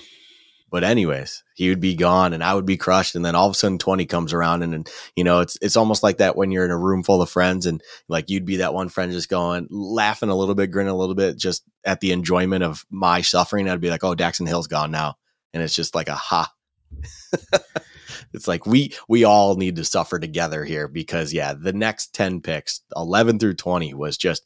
but 0.71 0.83
anyways, 0.83 1.43
he 1.55 1.69
would 1.69 1.79
be 1.79 1.95
gone 1.95 2.33
and 2.33 2.43
I 2.43 2.53
would 2.53 2.65
be 2.65 2.77
crushed. 2.77 3.15
And 3.15 3.25
then 3.25 3.35
all 3.35 3.47
of 3.47 3.53
a 3.53 3.55
sudden 3.55 3.79
20 3.79 4.05
comes 4.05 4.33
around 4.33 4.61
and, 4.61 4.75
and, 4.75 4.89
you 5.15 5.23
know, 5.23 5.39
it's, 5.39 5.57
it's 5.61 5.75
almost 5.75 6.03
like 6.03 6.17
that 6.17 6.35
when 6.35 6.51
you're 6.51 6.65
in 6.65 6.71
a 6.71 6.77
room 6.77 7.03
full 7.03 7.21
of 7.21 7.29
friends 7.29 7.65
and 7.65 7.81
like 8.07 8.29
you'd 8.29 8.45
be 8.45 8.57
that 8.57 8.73
one 8.73 8.89
friend 8.89 9.11
just 9.11 9.29
going, 9.29 9.67
laughing 9.71 10.29
a 10.29 10.35
little 10.35 10.55
bit, 10.55 10.71
grinning 10.71 10.91
a 10.91 10.97
little 10.97 11.15
bit, 11.15 11.37
just 11.37 11.63
at 11.83 12.01
the 12.01 12.11
enjoyment 12.11 12.63
of 12.63 12.85
my 12.91 13.21
suffering. 13.21 13.67
I'd 13.67 13.81
be 13.81 13.89
like, 13.89 14.03
oh, 14.03 14.15
Daxton 14.15 14.47
Hill's 14.47 14.67
gone 14.67 14.91
now. 14.91 15.17
And 15.53 15.63
it's 15.63 15.75
just 15.75 15.95
like 15.95 16.07
a 16.07 16.15
ha. 16.15 16.51
it's 18.33 18.47
like 18.47 18.65
we 18.65 18.93
we 19.07 19.23
all 19.23 19.55
need 19.55 19.75
to 19.75 19.85
suffer 19.85 20.19
together 20.19 20.63
here 20.63 20.87
because 20.87 21.33
yeah, 21.33 21.53
the 21.53 21.73
next 21.73 22.13
10 22.13 22.41
picks, 22.41 22.81
11 22.95 23.39
through 23.39 23.55
20 23.55 23.93
was 23.93 24.17
just 24.17 24.45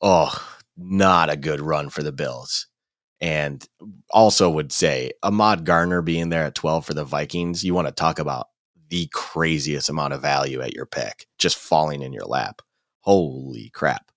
oh, 0.00 0.32
not 0.76 1.30
a 1.30 1.36
good 1.36 1.60
run 1.60 1.90
for 1.90 2.02
the 2.02 2.12
Bills. 2.12 2.66
And 3.20 3.66
also 4.10 4.48
would 4.48 4.70
say 4.70 5.10
Ahmad 5.22 5.64
Gardner 5.64 6.02
being 6.02 6.28
there 6.28 6.44
at 6.44 6.54
12 6.54 6.86
for 6.86 6.94
the 6.94 7.04
Vikings, 7.04 7.64
you 7.64 7.74
want 7.74 7.88
to 7.88 7.92
talk 7.92 8.20
about 8.20 8.48
the 8.90 9.08
craziest 9.12 9.88
amount 9.88 10.14
of 10.14 10.22
value 10.22 10.60
at 10.60 10.74
your 10.74 10.86
pick 10.86 11.26
just 11.38 11.56
falling 11.56 12.02
in 12.02 12.12
your 12.12 12.24
lap. 12.24 12.62
Holy 13.00 13.70
crap. 13.70 14.10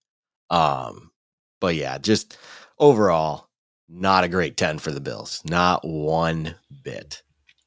Um, 0.49 1.11
but 1.59 1.75
yeah, 1.75 1.97
just 1.97 2.37
overall, 2.77 3.49
not 3.89 4.23
a 4.23 4.29
great 4.29 4.55
10 4.55 4.79
for 4.79 4.91
the 4.91 5.01
Bills. 5.01 5.41
Not 5.45 5.81
one 5.83 6.55
bit. 6.83 7.23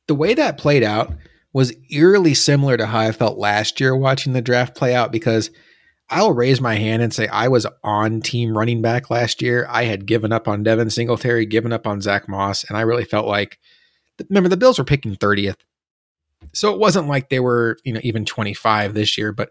The 0.07 0.15
way 0.15 0.35
that 0.35 0.59
played 0.59 0.83
out 0.83 1.13
was 1.53 1.73
eerily 1.91 2.35
similar 2.35 2.77
to 2.77 2.87
how 2.87 3.01
I 3.01 3.13
felt 3.13 3.39
last 3.39 3.81
year 3.81 3.97
watching 3.97 4.33
the 4.33 4.43
draft 4.43 4.77
play 4.77 4.95
out 4.95 5.13
because– 5.13 5.51
I'll 6.11 6.33
raise 6.33 6.61
my 6.61 6.75
hand 6.75 7.03
and 7.03 7.13
say 7.13 7.29
I 7.29 7.49
was 7.49 7.67
on 7.83 8.21
team 8.21 8.57
running 8.57 8.83
back 8.83 9.11
last 9.11 9.41
year. 9.41 9.67
I 9.71 9.85
had 9.85 10.07
given 10.07 10.33
up 10.33 10.47
on 10.47 10.63
Devin 10.63 10.91
Singletary, 10.91 11.47
given 11.47 11.73
up 11.73 11.87
on 11.87 12.01
Zach 12.01 12.29
Moss, 12.29 12.65
and 12.65 12.77
I 12.77 12.83
really 12.83 13.05
felt 13.05 13.27
like 13.27 13.59
remember 14.29 14.49
the 14.49 14.57
Bills 14.57 14.79
were 14.79 14.85
picking 14.85 15.17
30th. 15.17 15.57
So 16.53 16.73
it 16.73 16.79
wasn't 16.79 17.09
like 17.09 17.31
they 17.31 17.41
were, 17.41 17.79
you 17.85 17.93
know, 17.93 18.01
even 18.03 18.27
25 18.27 18.93
this 18.93 19.17
year, 19.17 19.33
but 19.33 19.51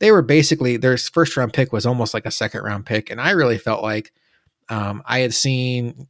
they 0.00 0.10
were 0.10 0.22
basically 0.22 0.76
their 0.76 0.96
first 0.98 1.36
round 1.36 1.52
pick 1.52 1.72
was 1.72 1.86
almost 1.86 2.12
like 2.12 2.26
a 2.26 2.30
second 2.30 2.62
round 2.62 2.86
pick. 2.86 3.08
And 3.08 3.20
I 3.20 3.30
really 3.30 3.58
felt 3.58 3.82
like 3.82 4.12
um, 4.68 5.02
I 5.06 5.20
had 5.20 5.32
seen 5.32 6.08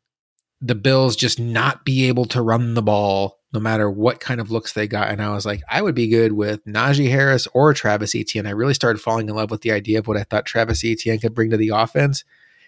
the 0.63 0.75
Bills 0.75 1.15
just 1.15 1.39
not 1.39 1.85
be 1.85 2.09
able 2.09 2.25
to 2.27 2.41
run 2.41 2.73
the 2.73 2.83
ball 2.83 3.39
no 3.55 3.61
matter 3.61 3.89
what 3.89 4.19
kind 4.19 4.41
of 4.41 4.51
looks 4.51 4.73
they 4.73 4.89
got. 4.89 5.11
And 5.11 5.23
I 5.23 5.33
was 5.33 5.47
like, 5.47 5.63
I 5.71 5.81
would 5.81 5.95
be 5.95 6.09
good 6.09 6.33
with 6.33 6.65
Najee 6.67 7.09
Harris 7.09 7.47
or 7.55 7.73
Travis 7.73 8.15
Etienne. 8.15 8.49
I 8.49 8.51
really 8.51 8.75
started 8.75 9.01
falling 9.01 9.29
in 9.29 9.35
love 9.35 9.53
with 9.53 9.61
the 9.61 9.71
idea 9.71 10.01
of 10.01 10.09
what 10.09 10.17
I 10.17 10.25
thought 10.25 10.45
Travis 10.45 10.85
Etienne 10.85 11.21
could 11.21 11.35
bring 11.35 11.51
to 11.51 11.57
the 11.57 11.69
offense. 11.69 12.25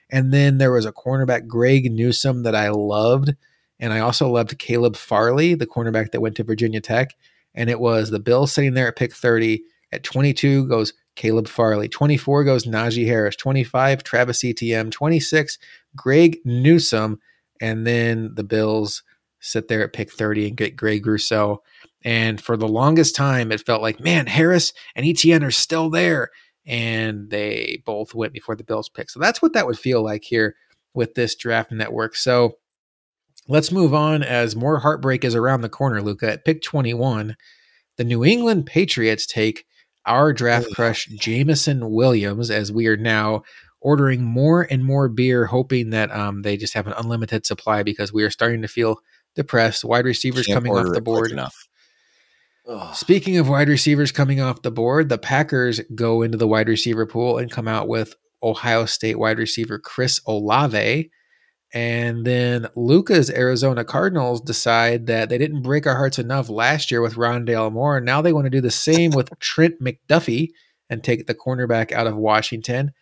And 0.09 0.33
then 0.33 0.59
there 0.59 0.71
was 0.71 0.87
a 0.87 0.93
cornerback, 0.93 1.49
Greg 1.49 1.91
Newsome, 1.91 2.45
that 2.45 2.55
I 2.55 2.71
loved. 2.71 3.35
And 3.81 3.93
I 3.93 3.99
also 3.99 4.29
loved 4.29 4.59
Caleb 4.61 4.97
Farley, 4.97 5.55
the 5.55 5.67
cornerback 5.67 6.13
that 6.13 6.21
went 6.21 6.37
to 6.37 6.45
Virginia 6.45 6.81
Tech. 6.81 7.15
And 7.53 7.69
it 7.69 7.81
was 7.81 8.11
the 8.11 8.21
Bills 8.21 8.53
sitting 8.53 8.75
there 8.75 8.89
at 8.89 8.97
pick 8.97 9.13
30. 9.13 9.63
At 9.93 10.05
22 10.05 10.69
goes 10.69 10.93
Caleb 11.17 11.49
Farley. 11.49 11.89
24 11.89 12.45
goes 12.45 12.65
Najee 12.65 13.07
Harris. 13.07 13.35
25, 13.35 14.05
Travis 14.05 14.45
Etienne. 14.45 14.93
26, 14.93 15.59
Greg 15.97 16.39
Newsome. 16.45 17.19
And 17.61 17.87
then 17.87 18.35
the 18.35 18.45
Bills 18.45 19.03
sit 19.47 19.69
there 19.69 19.83
at 19.83 19.93
pick 19.93 20.13
30 20.13 20.49
and 20.49 20.57
get 20.57 20.77
Greg 20.77 21.07
Rousseau. 21.07 21.63
And 22.05 22.41
for 22.41 22.57
the 22.57 22.69
longest 22.69 23.17
time, 23.17 23.51
it 23.53 23.65
felt 23.65 23.83
like, 23.83 24.01
man, 24.01 24.27
Harris 24.27 24.73
and 24.95 25.07
Etienne 25.07 25.45
are 25.45 25.51
still 25.51 25.91
there. 25.91 26.31
And 26.67 27.31
they 27.31 27.83
both 27.87 28.15
went 28.15 28.33
before 28.33 28.57
the 28.57 28.65
Bills 28.65 28.89
pick. 28.89 29.11
So 29.11 29.21
that's 29.21 29.41
what 29.41 29.53
that 29.53 29.67
would 29.67 29.79
feel 29.79 30.03
like 30.03 30.25
here 30.25 30.57
with 30.95 31.15
this 31.15 31.37
draft 31.37 31.71
network. 31.71 32.17
So 32.17 32.57
let's 33.49 33.71
move 33.71 33.95
on 33.95 34.23
as 34.23 34.57
more 34.57 34.81
heartbreak 34.81 35.25
is 35.25 35.35
around 35.35 35.61
the 35.61 35.69
corner, 35.69 36.03
Luka. 36.03 36.33
At 36.33 36.45
pick 36.45 36.63
21, 36.63 37.37
the 37.97 38.05
New 38.05 38.25
England 38.25 38.67
Patriots 38.67 39.27
take 39.27 39.65
our 40.07 40.33
draft 40.33 40.69
crush, 40.75 41.07
Jameson 41.07 41.91
Williams, 41.91 42.51
as 42.51 42.73
we 42.73 42.87
are 42.87 42.97
now 42.97 43.43
ordering 43.81 44.23
more 44.23 44.63
and 44.63 44.85
more 44.85 45.09
beer, 45.09 45.47
hoping 45.47 45.91
that 45.91 46.11
um, 46.11 46.43
they 46.43 46.57
just 46.57 46.75
have 46.75 46.87
an 46.87 46.95
unlimited 46.97 47.47
supply 47.47 47.83
because 47.83 48.13
we 48.13 48.25
are 48.25 48.31
starting 48.31 48.63
to 48.63 48.69
feel 48.69 48.99
depressed. 49.37 49.85
Wide 49.85 50.05
receivers 50.05 50.47
Can't 50.47 50.57
coming 50.57 50.77
off 50.77 50.93
the 50.93 51.01
board. 51.01 51.31
Enough. 51.31 51.55
Speaking 52.95 53.37
of 53.37 53.49
wide 53.49 53.69
receivers 53.69 54.11
coming 54.11 54.41
off 54.41 54.63
the 54.63 54.73
board, 54.73 55.09
the 55.09 55.19
Packers 55.19 55.81
go 55.95 56.23
into 56.23 56.37
the 56.37 56.49
wide 56.49 56.69
receiver 56.69 57.07
pool 57.07 57.39
and 57.39 57.51
come 57.51 57.69
out 57.69 57.87
with 57.87 58.17
Ohio 58.43 58.87
State 58.87 59.19
wide 59.19 59.39
receiver 59.39 59.79
Chris 59.79 60.21
Olave. 60.27 61.11
And 61.73 62.25
then 62.25 62.67
Luka's 62.75 63.31
Arizona 63.31 63.85
Cardinals 63.85 64.41
decide 64.41 65.07
that 65.07 65.29
they 65.29 65.39
didn't 65.39 65.63
break 65.63 65.87
our 65.87 65.97
hearts 65.97 66.19
enough 66.19 66.49
last 66.49 66.91
year 66.91 67.03
with 67.03 67.15
Rondale 67.17 67.73
Moore. 67.73 68.01
Now 68.01 68.21
they 68.21 68.33
want 68.33 68.47
to 68.47 68.51
do 68.51 68.61
the 68.61 68.71
same 68.71 69.13
with 69.13 69.31
Trent 69.41 69.75
McDuffie 69.81 70.51
and 70.91 71.03
take 71.05 71.27
the 71.27 71.35
cornerback 71.35 71.93
out 71.93 72.07
of 72.07 72.17
Washington. 72.17 72.93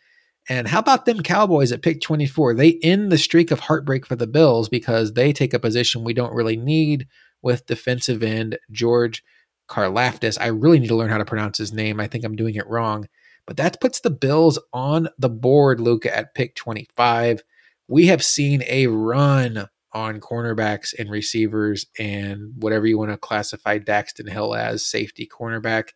And 0.48 0.68
how 0.68 0.78
about 0.78 1.06
them 1.06 1.22
Cowboys 1.22 1.72
at 1.72 1.82
pick 1.82 2.00
24? 2.00 2.54
They 2.54 2.78
end 2.82 3.10
the 3.10 3.18
streak 3.18 3.50
of 3.50 3.60
heartbreak 3.60 4.04
for 4.04 4.16
the 4.16 4.26
Bills 4.26 4.68
because 4.68 5.14
they 5.14 5.32
take 5.32 5.54
a 5.54 5.58
position 5.58 6.04
we 6.04 6.12
don't 6.12 6.34
really 6.34 6.56
need 6.56 7.06
with 7.42 7.66
defensive 7.66 8.22
end 8.22 8.58
George 8.70 9.22
Karlaftis. 9.68 10.38
I 10.40 10.48
really 10.48 10.78
need 10.78 10.88
to 10.88 10.96
learn 10.96 11.10
how 11.10 11.18
to 11.18 11.24
pronounce 11.24 11.58
his 11.58 11.72
name. 11.72 11.98
I 11.98 12.06
think 12.06 12.24
I'm 12.24 12.36
doing 12.36 12.56
it 12.56 12.66
wrong. 12.66 13.08
But 13.46 13.56
that 13.58 13.80
puts 13.80 14.00
the 14.00 14.10
Bills 14.10 14.58
on 14.72 15.08
the 15.18 15.28
board, 15.28 15.80
Luka, 15.80 16.14
at 16.14 16.34
pick 16.34 16.54
25. 16.54 17.42
We 17.88 18.06
have 18.06 18.24
seen 18.24 18.62
a 18.66 18.86
run 18.86 19.68
on 19.92 20.20
cornerbacks 20.20 20.92
and 20.98 21.10
receivers 21.10 21.86
and 21.98 22.52
whatever 22.56 22.86
you 22.86 22.98
want 22.98 23.12
to 23.12 23.16
classify 23.16 23.78
Daxton 23.78 24.28
Hill 24.28 24.54
as 24.54 24.84
safety 24.84 25.28
cornerback. 25.28 25.90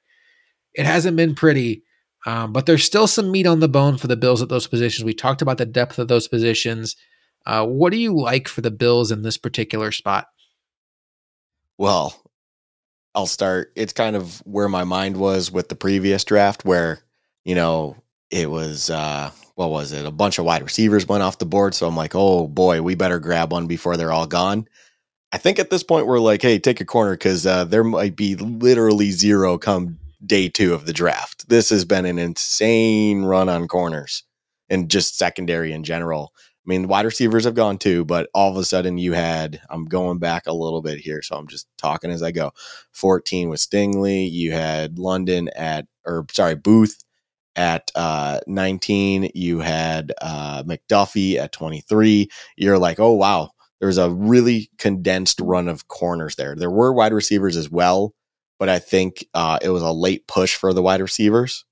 It 0.75 0.87
hasn't 0.87 1.17
been 1.17 1.35
pretty 1.35 1.83
um, 2.29 2.53
but 2.53 2.67
there's 2.67 2.85
still 2.85 3.07
some 3.07 3.31
meat 3.31 3.47
on 3.47 3.61
the 3.61 3.71
bone 3.71 3.97
for 3.97 4.07
the 4.07 4.15
Bills 4.15 4.43
at 4.43 4.51
those 4.51 4.67
positions. 4.67 5.03
We 5.03 5.15
talked 5.15 5.41
about 5.41 5.57
the 5.57 5.65
depth 5.65 5.99
of 5.99 6.09
those 6.09 6.29
positions. 6.29 6.95
Uh, 7.47 7.65
what 7.65 7.91
do 7.91 7.97
you 7.97 8.15
like 8.15 8.49
for 8.49 8.61
the 8.61 8.71
Bills 8.71 9.11
in 9.11 9.23
this 9.23 9.39
particular 9.39 9.93
spot? 9.93 10.27
Well, 11.79 12.15
I'll 13.15 13.25
start. 13.25 13.73
It's 13.77 13.95
kind 13.95 14.15
of 14.15 14.43
where 14.45 14.69
my 14.69 14.85
mind 14.85 15.17
was 15.17 15.51
with 15.51 15.71
the 15.71 15.75
previous 15.75 16.23
draft, 16.23 16.67
where, 16.67 16.99
you 17.47 17.55
know, 17.55 17.97
it 18.31 18.51
was, 18.51 18.91
uh, 18.91 19.31
what 19.55 19.71
was 19.71 19.93
it? 19.93 20.05
A 20.05 20.11
bunch 20.11 20.39
of 20.39 20.45
wide 20.45 20.63
receivers 20.63 21.09
went 21.09 21.23
off 21.23 21.39
the 21.39 21.47
board. 21.47 21.75
So 21.75 21.89
I'm 21.89 21.97
like, 21.97 22.15
oh 22.15 22.47
boy, 22.47 22.83
we 22.83 22.95
better 22.95 23.19
grab 23.19 23.53
one 23.53 23.67
before 23.67 23.97
they're 23.97 24.13
all 24.13 24.27
gone. 24.27 24.69
I 25.33 25.39
think 25.39 25.59
at 25.59 25.71
this 25.71 25.83
point, 25.83 26.07
we're 26.07 26.21
like, 26.21 26.43
hey, 26.43 26.59
take 26.59 26.83
a 26.83 26.85
corner 26.85 27.13
because 27.13 27.47
uh, 27.47 27.65
there 27.65 27.85
might 27.85 28.17
be 28.17 28.37
literally 28.37 29.13
zero 29.13 29.57
come 29.57 29.99
day 30.25 30.49
two 30.49 30.75
of 30.75 30.87
the 30.87 30.93
draft. 30.93 31.49
This 31.49 31.71
has 31.71 31.85
been 31.85 32.07
an 32.07 32.19
insane 32.19 33.25
run 33.25 33.49
on 33.49 33.69
corners 33.69 34.25
and 34.69 34.91
just 34.91 35.17
secondary 35.17 35.73
in 35.73 35.85
general. 35.85 36.33
I 36.37 36.69
mean, 36.69 36.89
wide 36.89 37.07
receivers 37.07 37.45
have 37.45 37.55
gone 37.55 37.79
too, 37.79 38.05
but 38.05 38.29
all 38.35 38.51
of 38.51 38.57
a 38.57 38.65
sudden 38.65 38.99
you 38.99 39.15
had, 39.15 39.61
I'm 39.71 39.87
going 39.87 40.19
back 40.19 40.47
a 40.47 40.53
little 40.53 40.83
bit 40.83 40.99
here, 40.99 41.23
so 41.23 41.37
I'm 41.37 41.47
just 41.47 41.67
talking 41.79 42.11
as 42.11 42.23
I 42.23 42.31
go. 42.31 42.53
14 42.93 43.49
with 43.49 43.61
Stingley. 43.61 44.31
You 44.31 44.53
had 44.53 44.99
London 44.99 45.49
at, 45.57 45.87
or 46.05 46.27
sorry, 46.31 46.57
Booth 46.57 47.03
at 47.57 47.91
uh, 47.95 48.41
19. 48.47 49.31
You 49.35 49.61
had 49.61 50.13
uh, 50.21 50.63
McDuffie 50.65 51.37
at 51.37 51.53
23. 51.53 52.29
You're 52.57 52.79
like, 52.79 53.01
oh, 53.01 53.13
wow. 53.13 53.51
There's 53.81 53.99
a 53.99 54.11
really 54.11 54.71
condensed 54.77 55.41
run 55.41 55.69
of 55.69 55.89
corners 55.89 56.37
there. 56.37 56.55
There 56.55 56.71
were 56.71 56.93
wide 56.93 57.13
receivers 57.13 57.57
as 57.57 57.71
well, 57.71 58.13
but 58.59 58.69
I 58.69 58.79
think 58.79 59.27
uh, 59.35 59.59
it 59.63 59.71
was 59.71 59.83
a 59.83 59.93
late 59.93 60.27
push 60.27 60.55
for 60.55 60.73
the 60.73 60.83
wide 60.83 61.01
receivers. 61.01 61.65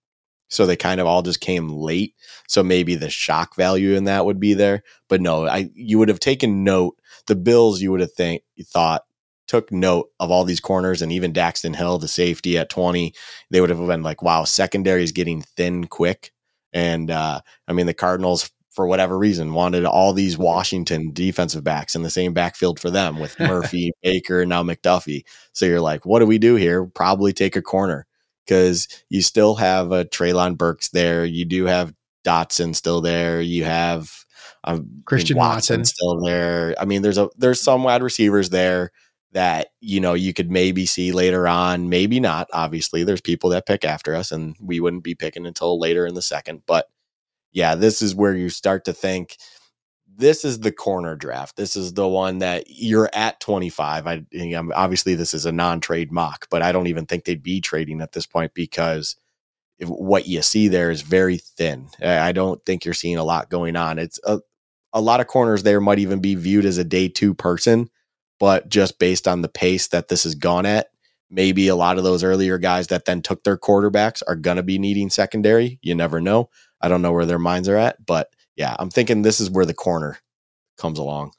So 0.49 0.65
they 0.65 0.77
kind 0.77 1.01
of 1.01 1.09
all 1.09 1.23
just 1.23 1.41
came 1.41 1.69
late. 1.69 2.15
So 2.47 2.63
maybe 2.63 2.95
the 2.95 3.11
shock 3.11 3.57
value 3.57 3.95
in 3.95 4.05
that 4.05 4.25
would 4.25 4.39
be 4.39 4.55
there. 4.55 4.85
But 5.09 5.21
no, 5.21 5.47
I 5.47 5.71
you 5.75 5.99
would 5.99 6.09
have 6.09 6.21
taken 6.21 6.63
note. 6.63 6.97
The 7.27 7.35
Bills, 7.35 7.81
you 7.81 7.91
would 7.91 8.01
have 8.01 8.13
think 8.13 8.43
thought 8.63 9.03
took 9.47 9.71
note 9.73 10.11
of 10.21 10.31
all 10.31 10.45
these 10.45 10.61
corners 10.61 11.03
and 11.03 11.13
even 11.13 11.33
Daxton 11.33 11.77
Hill, 11.77 11.99
the 11.99 12.09
safety 12.09 12.59
at 12.59 12.69
20, 12.69 13.15
they 13.51 13.61
would 13.61 13.71
have 13.71 13.79
been 13.87 14.03
like, 14.03 14.23
wow, 14.23 14.45
secondary 14.45 15.03
is 15.03 15.13
getting 15.13 15.43
thin 15.43 15.87
quick. 15.87 16.33
And 16.73 17.11
uh, 17.11 17.41
I 17.69 17.73
mean, 17.73 17.87
the 17.87 17.95
Cardinals, 17.95 18.51
for 18.77 18.87
whatever 18.87 19.17
reason, 19.17 19.55
wanted 19.55 19.87
all 19.87 20.13
these 20.13 20.37
Washington 20.37 21.11
defensive 21.13 21.65
backs 21.65 21.97
in 21.97 22.03
the 22.03 22.11
same 22.11 22.35
backfield 22.35 22.79
for 22.79 22.91
them 22.91 23.19
with 23.19 23.41
Murphy, 23.41 23.91
Baker, 24.03 24.43
and 24.43 24.51
now 24.51 24.63
McDuffie. 24.63 25.23
So 25.53 25.65
you're 25.65 25.81
like, 25.81 26.05
what 26.05 26.21
do 26.21 26.27
we 26.27 26.37
do 26.37 26.55
here? 26.57 26.85
Probably 26.85 27.33
take 27.33 27.57
a 27.57 27.63
corner 27.63 28.07
because 28.47 28.87
you 29.09 29.23
still 29.23 29.55
have 29.57 29.93
a 29.93 30.05
Treylon 30.05 30.59
Burks 30.59 30.91
there. 30.91 31.25
You 31.25 31.47
do 31.47 31.65
have 31.65 31.95
Dotson 32.25 32.77
still 32.77 33.01
there. 33.01 33.41
You 33.41 33.65
have 33.65 34.13
um, 34.65 35.03
Christian 35.07 35.39
Watson, 35.39 35.81
Watson 35.81 35.85
still 35.87 36.21
there. 36.21 36.75
I 36.79 36.85
mean, 36.85 37.01
there's 37.01 37.19
a 37.19 37.31
there's 37.39 37.61
some 37.61 37.83
wide 37.83 38.03
receivers 38.03 38.51
there 38.51 38.93
that 39.33 39.69
you 39.81 40.01
know 40.01 40.15
you 40.15 40.33
could 40.33 40.51
maybe 40.51 40.87
see 40.87 41.13
later 41.13 41.47
on 41.49 41.89
maybe 41.89 42.21
not 42.21 42.49
obviously 42.53 43.05
there's 43.05 43.21
people 43.21 43.51
that 43.51 43.67
pick 43.67 43.85
after 43.85 44.15
us 44.15 44.33
and 44.33 44.57
we 44.61 44.81
wouldn't 44.81 45.03
be 45.03 45.15
picking 45.15 45.45
until 45.47 45.79
later 45.79 46.07
in 46.07 46.15
the 46.15 46.23
second 46.23 46.63
but 46.65 46.87
yeah 47.57 47.75
this 47.75 48.03
is 48.03 48.15
where 48.15 48.37
you 48.37 48.51
start 48.51 48.85
to 48.85 48.95
think 48.95 49.39
this 50.19 50.45
is 50.45 50.61
the 50.61 50.73
corner 50.73 51.17
draft 51.17 51.57
this 51.57 51.77
is 51.77 51.95
the 51.95 52.09
one 52.09 52.39
that 52.39 52.65
you're 52.69 53.11
at 53.15 53.41
25 53.41 54.07
i 54.07 54.25
obviously 54.75 55.17
this 55.17 55.35
is 55.35 55.47
a 55.47 55.53
non-trade 55.53 56.13
mock 56.13 56.47
but 56.51 56.63
i 56.63 56.73
don't 56.73 56.89
even 56.89 57.07
think 57.07 57.25
they'd 57.25 57.43
be 57.43 57.61
trading 57.61 58.01
at 58.01 58.13
this 58.13 58.27
point 58.27 58.55
because 58.55 59.17
what 59.81 60.29
you 60.29 60.43
see 60.43 60.69
there 60.69 60.91
is 60.91 61.03
very 61.03 61.39
thin 61.39 61.89
i 62.03 62.33
don't 62.33 62.65
think 62.67 62.85
you're 62.85 62.95
seeing 62.95 63.19
a 63.19 63.25
lot 63.25 63.51
going 63.51 63.77
on 63.77 63.99
it's 63.99 64.21
a, 64.25 64.41
a 64.93 65.01
lot 65.01 65.21
of 65.21 65.27
corners 65.27 65.65
there 65.65 65.81
might 65.81 65.99
even 65.99 66.21
be 66.21 66.37
viewed 66.37 66.67
as 66.67 66.79
a 66.79 66.85
day 66.85 67.09
two 67.09 67.35
person 67.35 67.91
but 68.39 68.69
just 68.69 68.99
based 68.99 69.27
on 69.27 69.43
the 69.43 69.49
pace 69.49 69.89
that 69.89 70.09
this 70.09 70.25
has 70.25 70.35
gone 70.35 70.67
at, 70.67 70.89
maybe 71.31 71.69
a 71.69 71.77
lot 71.77 71.99
of 71.99 72.05
those 72.05 72.23
earlier 72.23 72.59
guys 72.59 72.89
that 72.89 73.05
then 73.05 73.23
took 73.23 73.45
their 73.45 73.57
quarterbacks 73.57 74.23
are 74.29 74.37
going 74.37 74.59
to 74.59 74.63
be 74.63 74.79
needing 74.79 75.11
secondary. 75.11 75.79
You 75.83 75.95
never 75.95 76.21
know. 76.21 76.51
I 76.81 76.89
don't 76.89 77.03
know 77.03 77.13
where 77.13 77.27
their 77.27 77.39
minds 77.39 77.69
are 77.69 77.77
at, 77.77 78.05
but 78.05 78.31
yeah, 78.57 78.75
I'm 78.79 78.91
thinking 78.91 79.23
this 79.23 79.41
is 79.41 79.51
where 79.51 79.67
the 79.67 79.75
corner 79.75 80.19
comes 80.79 80.99
along. 80.99 81.33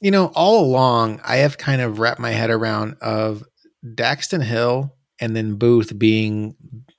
You 0.00 0.10
know, 0.10 0.26
all 0.34 0.64
along, 0.64 1.20
I 1.24 1.36
have 1.36 1.58
kind 1.58 1.80
of 1.80 1.98
wrapped 1.98 2.20
my 2.20 2.30
head 2.30 2.50
around 2.50 2.96
of 3.00 3.44
Daxton 3.84 4.42
Hill 4.42 4.94
and 5.20 5.36
then 5.36 5.56
Booth 5.56 5.96
being 5.98 6.56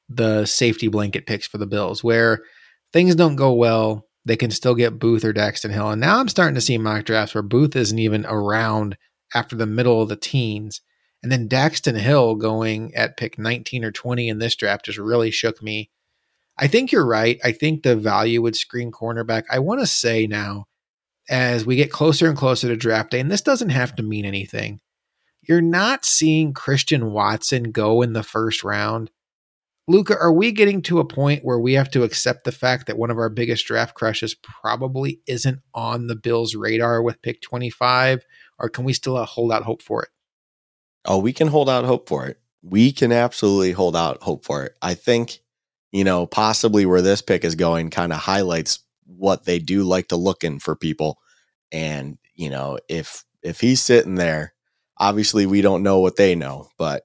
the 0.10 0.46
safety 0.46 0.88
blanket 0.88 1.26
picks 1.26 1.48
for 1.48 1.58
the 1.58 1.68
Bills, 1.68 2.04
where 2.04 2.44
things 2.94 3.16
don't 3.16 3.36
go 3.36 3.54
well, 3.54 4.08
they 4.26 4.38
can 4.38 4.52
still 4.52 4.76
get 4.76 5.00
Booth 5.00 5.24
or 5.24 5.34
Daxton 5.34 5.72
Hill. 5.72 5.90
And 5.90 6.02
now 6.02 6.20
I'm 6.20 6.30
starting 6.30 6.56
to 6.56 6.62
see 6.62 6.78
mock 6.78 7.06
drafts 7.06 7.36
where 7.36 7.42
Booth 7.44 7.76
isn't 7.76 8.00
even 8.00 8.26
around 8.26 8.98
after 9.34 9.56
the 9.56 9.66
middle 9.66 10.02
of 10.02 10.10
the 10.10 10.16
teens. 10.16 10.82
And 11.22 11.32
then 11.32 11.50
Daxton 11.50 12.00
Hill 12.00 12.36
going 12.36 12.94
at 12.96 13.18
pick 13.18 13.38
19 13.38 13.84
or 13.84 13.92
20 13.92 14.30
in 14.30 14.40
this 14.40 14.56
draft 14.56 14.86
just 14.86 14.98
really 14.98 15.32
shook 15.32 15.62
me. 15.62 15.90
I 16.58 16.68
think 16.68 16.92
you're 16.92 17.06
right. 17.06 17.40
I 17.44 17.52
think 17.52 17.84
the 17.84 17.96
value 17.96 18.42
would 18.42 18.56
screen 18.56 18.92
cornerback. 18.92 19.44
I 19.52 19.60
want 19.60 19.82
to 19.82 19.88
say 19.88 20.28
now, 20.28 20.66
as 21.30 21.66
we 21.66 21.76
get 21.76 21.92
closer 21.92 22.28
and 22.28 22.38
closer 22.38 22.68
to 22.68 22.76
draft 22.76 23.12
day, 23.12 23.20
and 23.20 23.32
this 23.32 23.42
doesn't 23.42 23.70
have 23.70 23.96
to 23.96 24.04
mean 24.04 24.26
anything, 24.26 24.80
you're 25.42 25.62
not 25.62 26.06
seeing 26.06 26.54
Christian 26.54 27.12
Watson 27.12 27.72
go 27.72 28.02
in 28.02 28.14
the 28.14 28.24
first 28.24 28.64
round. 28.64 29.12
Luka, 29.88 30.18
are 30.18 30.34
we 30.34 30.52
getting 30.52 30.82
to 30.84 31.00
a 31.00 31.06
point 31.06 31.46
where 31.46 31.60
we 31.60 31.74
have 31.74 31.92
to 31.92 32.04
accept 32.04 32.44
the 32.44 32.52
fact 32.52 32.88
that 32.88 32.98
one 32.98 33.12
of 33.12 33.20
our 33.20 33.30
biggest 33.30 33.68
draft 33.68 33.94
crushes 33.94 34.34
probably 34.34 35.20
isn't 35.28 35.60
on 35.76 36.08
the 36.08 36.16
Bills' 36.16 36.56
radar 36.56 37.04
with 37.04 37.22
pick 37.22 37.42
25? 37.42 38.26
or 38.60 38.70
can 38.70 38.86
we 38.86 38.94
still 38.94 39.24
hold 39.26 39.52
out 39.52 39.64
hope 39.64 39.82
for 39.82 40.04
it? 40.04 40.10
Oh, 41.06 41.20
we 41.20 41.34
can 41.34 41.48
hold 41.48 41.70
out 41.70 41.86
hope 41.86 42.08
for 42.08 42.26
it. 42.26 42.40
We 42.64 42.92
can 42.92 43.12
absolutely 43.12 43.74
hold 43.74 43.96
out 43.96 44.24
hope 44.24 44.44
for 44.44 44.64
it. 44.64 44.76
I 44.82 44.96
think, 44.96 45.40
you 45.96 46.04
know, 46.04 46.28
possibly 46.28 46.86
where 46.86 47.02
this 47.02 47.22
pick 47.22 47.46
is 47.46 47.56
going 47.56 47.90
kind 47.90 48.12
of 48.12 48.20
highlights 48.20 48.80
what 49.06 49.46
they 49.46 49.60
do 49.60 49.84
like 49.84 50.10
to 50.10 50.18
look 50.18 50.44
in 50.44 50.60
for 50.60 50.76
people. 50.76 51.20
And, 51.72 52.18
you 52.34 52.50
know, 52.50 52.78
if 52.90 53.24
if 53.42 53.62
he's 53.62 53.82
sitting 53.82 54.16
there, 54.16 54.54
obviously 54.98 55.46
we 55.46 55.62
don't 55.62 55.84
know 55.84 56.00
what 56.00 56.18
they 56.18 56.36
know, 56.36 56.68
but 56.78 57.04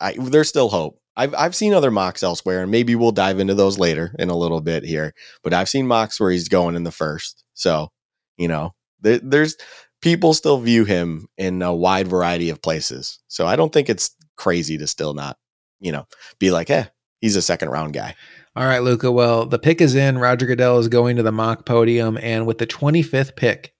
I, 0.00 0.14
there's 0.18 0.48
still 0.48 0.70
hope. 0.70 1.02
I've 1.16 1.34
I've 1.34 1.54
seen 1.54 1.74
other 1.74 1.90
mocks 1.90 2.22
elsewhere, 2.22 2.62
and 2.62 2.70
maybe 2.70 2.94
we'll 2.94 3.12
dive 3.12 3.40
into 3.40 3.54
those 3.54 3.78
later 3.78 4.16
in 4.18 4.30
a 4.30 4.36
little 4.36 4.62
bit 4.62 4.84
here. 4.84 5.12
But 5.42 5.52
I've 5.52 5.68
seen 5.68 5.86
mocks 5.86 6.18
where 6.18 6.30
he's 6.30 6.48
going 6.48 6.76
in 6.76 6.84
the 6.84 6.90
first. 6.90 7.44
So, 7.52 7.92
you 8.38 8.48
know, 8.48 8.74
there, 9.02 9.18
there's 9.18 9.58
people 10.00 10.32
still 10.32 10.60
view 10.60 10.86
him 10.86 11.28
in 11.36 11.60
a 11.60 11.74
wide 11.74 12.08
variety 12.08 12.48
of 12.48 12.62
places. 12.62 13.18
So 13.28 13.46
I 13.46 13.56
don't 13.56 13.70
think 13.70 13.90
it's 13.90 14.16
crazy 14.36 14.78
to 14.78 14.86
still 14.86 15.12
not, 15.12 15.36
you 15.78 15.92
know, 15.92 16.06
be 16.38 16.50
like, 16.50 16.70
eh, 16.70 16.86
he's 17.20 17.36
a 17.36 17.42
second 17.42 17.68
round 17.70 17.92
guy. 17.92 18.14
All 18.56 18.66
right, 18.66 18.82
Luka. 18.82 19.12
Well, 19.12 19.46
the 19.46 19.58
pick 19.58 19.80
is 19.80 19.94
in. 19.94 20.18
Roger 20.18 20.46
Goodell 20.46 20.78
is 20.78 20.88
going 20.88 21.16
to 21.16 21.22
the 21.22 21.32
mock 21.32 21.64
podium. 21.64 22.18
And 22.20 22.46
with 22.46 22.58
the 22.58 22.66
25th 22.66 23.36
pick, 23.36 23.74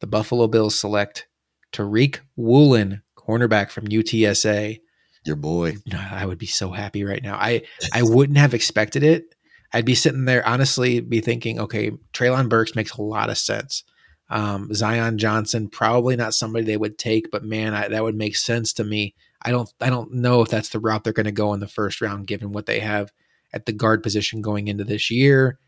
the 0.00 0.06
Buffalo 0.06 0.46
Bills 0.46 0.78
select 0.78 1.26
Tariq 1.72 2.18
Woolen, 2.36 3.02
cornerback 3.16 3.70
from 3.70 3.86
UTSA. 3.86 4.80
Your 5.24 5.36
boy. 5.36 5.76
I 6.12 6.26
would 6.26 6.38
be 6.38 6.46
so 6.46 6.70
happy 6.70 7.04
right 7.04 7.22
now. 7.22 7.36
I, 7.36 7.62
I 7.92 8.02
wouldn't 8.02 8.38
have 8.38 8.54
expected 8.54 9.02
it. 9.02 9.34
I'd 9.72 9.84
be 9.84 9.94
sitting 9.94 10.24
there, 10.24 10.46
honestly, 10.46 11.00
be 11.00 11.20
thinking, 11.20 11.60
okay, 11.60 11.92
Treylon 12.12 12.48
Burks 12.48 12.74
makes 12.74 12.92
a 12.92 13.02
lot 13.02 13.30
of 13.30 13.38
sense. 13.38 13.84
Um, 14.28 14.72
Zion 14.74 15.18
Johnson, 15.18 15.68
probably 15.68 16.16
not 16.16 16.34
somebody 16.34 16.64
they 16.64 16.76
would 16.76 16.98
take, 16.98 17.30
but 17.30 17.44
man, 17.44 17.74
I, 17.74 17.88
that 17.88 18.02
would 18.02 18.16
make 18.16 18.36
sense 18.36 18.72
to 18.74 18.84
me. 18.84 19.14
I 19.42 19.50
don't, 19.50 19.72
I 19.80 19.90
don't 19.90 20.14
know 20.14 20.42
if 20.42 20.48
that's 20.48 20.70
the 20.70 20.80
route 20.80 21.04
they're 21.04 21.12
going 21.12 21.24
to 21.24 21.32
go 21.32 21.54
in 21.54 21.60
the 21.60 21.68
first 21.68 22.00
round, 22.00 22.26
given 22.26 22.52
what 22.52 22.66
they 22.66 22.80
have 22.80 23.12
at 23.52 23.66
the 23.66 23.72
guard 23.72 24.02
position 24.02 24.42
going 24.42 24.68
into 24.68 24.84
this 24.84 25.10
year. 25.10 25.58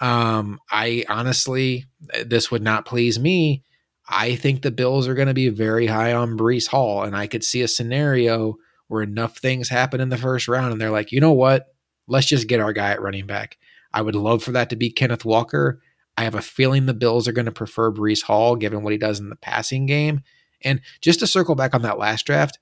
Um, 0.00 0.58
I 0.70 1.04
honestly, 1.08 1.86
this 2.24 2.50
would 2.50 2.62
not 2.62 2.84
please 2.84 3.18
me. 3.18 3.62
I 4.08 4.34
think 4.34 4.62
the 4.62 4.72
Bills 4.72 5.06
are 5.06 5.14
going 5.14 5.28
to 5.28 5.34
be 5.34 5.48
very 5.48 5.86
high 5.86 6.12
on 6.12 6.36
Breece 6.36 6.66
Hall, 6.66 7.04
and 7.04 7.16
I 7.16 7.26
could 7.28 7.44
see 7.44 7.62
a 7.62 7.68
scenario 7.68 8.56
where 8.88 9.02
enough 9.02 9.38
things 9.38 9.68
happen 9.68 10.00
in 10.00 10.08
the 10.08 10.16
first 10.16 10.48
round, 10.48 10.72
and 10.72 10.80
they're 10.80 10.90
like, 10.90 11.12
you 11.12 11.20
know 11.20 11.32
what? 11.32 11.68
Let's 12.08 12.26
just 12.26 12.48
get 12.48 12.60
our 12.60 12.72
guy 12.72 12.90
at 12.90 13.00
running 13.00 13.26
back. 13.26 13.56
I 13.94 14.02
would 14.02 14.16
love 14.16 14.42
for 14.42 14.52
that 14.52 14.70
to 14.70 14.76
be 14.76 14.90
Kenneth 14.90 15.24
Walker. 15.24 15.80
I 16.16 16.24
have 16.24 16.34
a 16.34 16.42
feeling 16.42 16.86
the 16.86 16.94
Bills 16.94 17.28
are 17.28 17.32
going 17.32 17.46
to 17.46 17.52
prefer 17.52 17.92
Breece 17.92 18.22
Hall 18.22 18.56
given 18.56 18.82
what 18.82 18.92
he 18.92 18.98
does 18.98 19.20
in 19.20 19.28
the 19.28 19.36
passing 19.36 19.86
game. 19.86 20.22
And 20.62 20.80
just 21.00 21.20
to 21.20 21.26
circle 21.26 21.54
back 21.54 21.74
on 21.74 21.82
that 21.82 21.98
last 21.98 22.26
draft, 22.26 22.58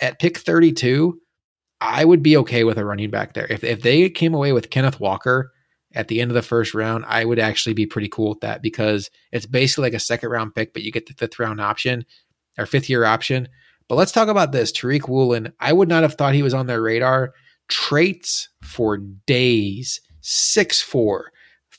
at 0.00 0.18
pick 0.18 0.38
32, 0.38 1.18
I 1.80 2.04
would 2.04 2.22
be 2.22 2.36
okay 2.38 2.64
with 2.64 2.78
a 2.78 2.84
running 2.84 3.10
back 3.10 3.34
there. 3.34 3.46
If, 3.50 3.64
if 3.64 3.82
they 3.82 4.08
came 4.08 4.34
away 4.34 4.52
with 4.52 4.70
Kenneth 4.70 5.00
Walker 5.00 5.52
at 5.94 6.08
the 6.08 6.20
end 6.20 6.30
of 6.30 6.34
the 6.34 6.42
first 6.42 6.74
round, 6.74 7.04
I 7.06 7.24
would 7.24 7.38
actually 7.38 7.74
be 7.74 7.86
pretty 7.86 8.08
cool 8.08 8.30
with 8.30 8.40
that 8.40 8.62
because 8.62 9.10
it's 9.32 9.46
basically 9.46 9.82
like 9.82 9.94
a 9.94 10.00
second 10.00 10.30
round 10.30 10.54
pick, 10.54 10.72
but 10.72 10.82
you 10.82 10.92
get 10.92 11.06
the 11.06 11.14
fifth 11.14 11.38
round 11.38 11.60
option 11.60 12.04
or 12.58 12.66
fifth 12.66 12.88
year 12.88 13.04
option. 13.04 13.48
But 13.88 13.96
let's 13.96 14.12
talk 14.12 14.28
about 14.28 14.52
this. 14.52 14.72
Tariq 14.72 15.08
Woolen, 15.08 15.52
I 15.60 15.72
would 15.72 15.88
not 15.88 16.02
have 16.02 16.14
thought 16.14 16.34
he 16.34 16.42
was 16.42 16.54
on 16.54 16.66
their 16.66 16.82
radar. 16.82 17.32
Traits 17.68 18.48
for 18.62 18.96
days, 18.98 20.00
six 20.20 20.80
four, 20.80 21.30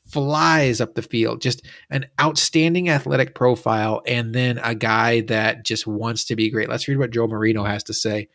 flies 0.07 0.81
up 0.81 0.95
the 0.95 1.01
field, 1.01 1.41
just 1.41 1.65
an 1.89 2.05
outstanding 2.19 2.89
athletic 2.89 3.35
profile, 3.35 4.01
and 4.07 4.33
then 4.33 4.57
a 4.59 4.73
guy 4.73 5.21
that 5.21 5.65
just 5.65 5.85
wants 5.85 6.25
to 6.25 6.35
be 6.35 6.49
great. 6.49 6.69
Let's 6.69 6.87
read 6.87 6.97
what 6.97 7.11
Joe 7.11 7.27
Marino 7.27 7.63
has 7.63 7.83
to 7.85 7.93
say. 7.93 8.29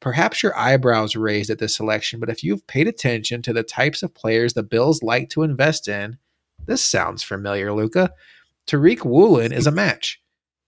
Perhaps 0.00 0.42
your 0.42 0.56
eyebrows 0.56 1.16
raised 1.16 1.50
at 1.50 1.58
this 1.58 1.76
selection, 1.76 2.20
but 2.20 2.30
if 2.30 2.44
you've 2.44 2.66
paid 2.66 2.86
attention 2.86 3.42
to 3.42 3.52
the 3.52 3.62
types 3.62 4.02
of 4.02 4.14
players 4.14 4.52
the 4.52 4.62
Bills 4.62 5.02
like 5.02 5.30
to 5.30 5.42
invest 5.42 5.88
in, 5.88 6.18
this 6.66 6.84
sounds 6.84 7.22
familiar, 7.22 7.72
Luka. 7.72 8.10
Tariq 8.66 9.04
Woolen 9.04 9.52
is 9.52 9.66
a 9.66 9.72
match. 9.72 10.20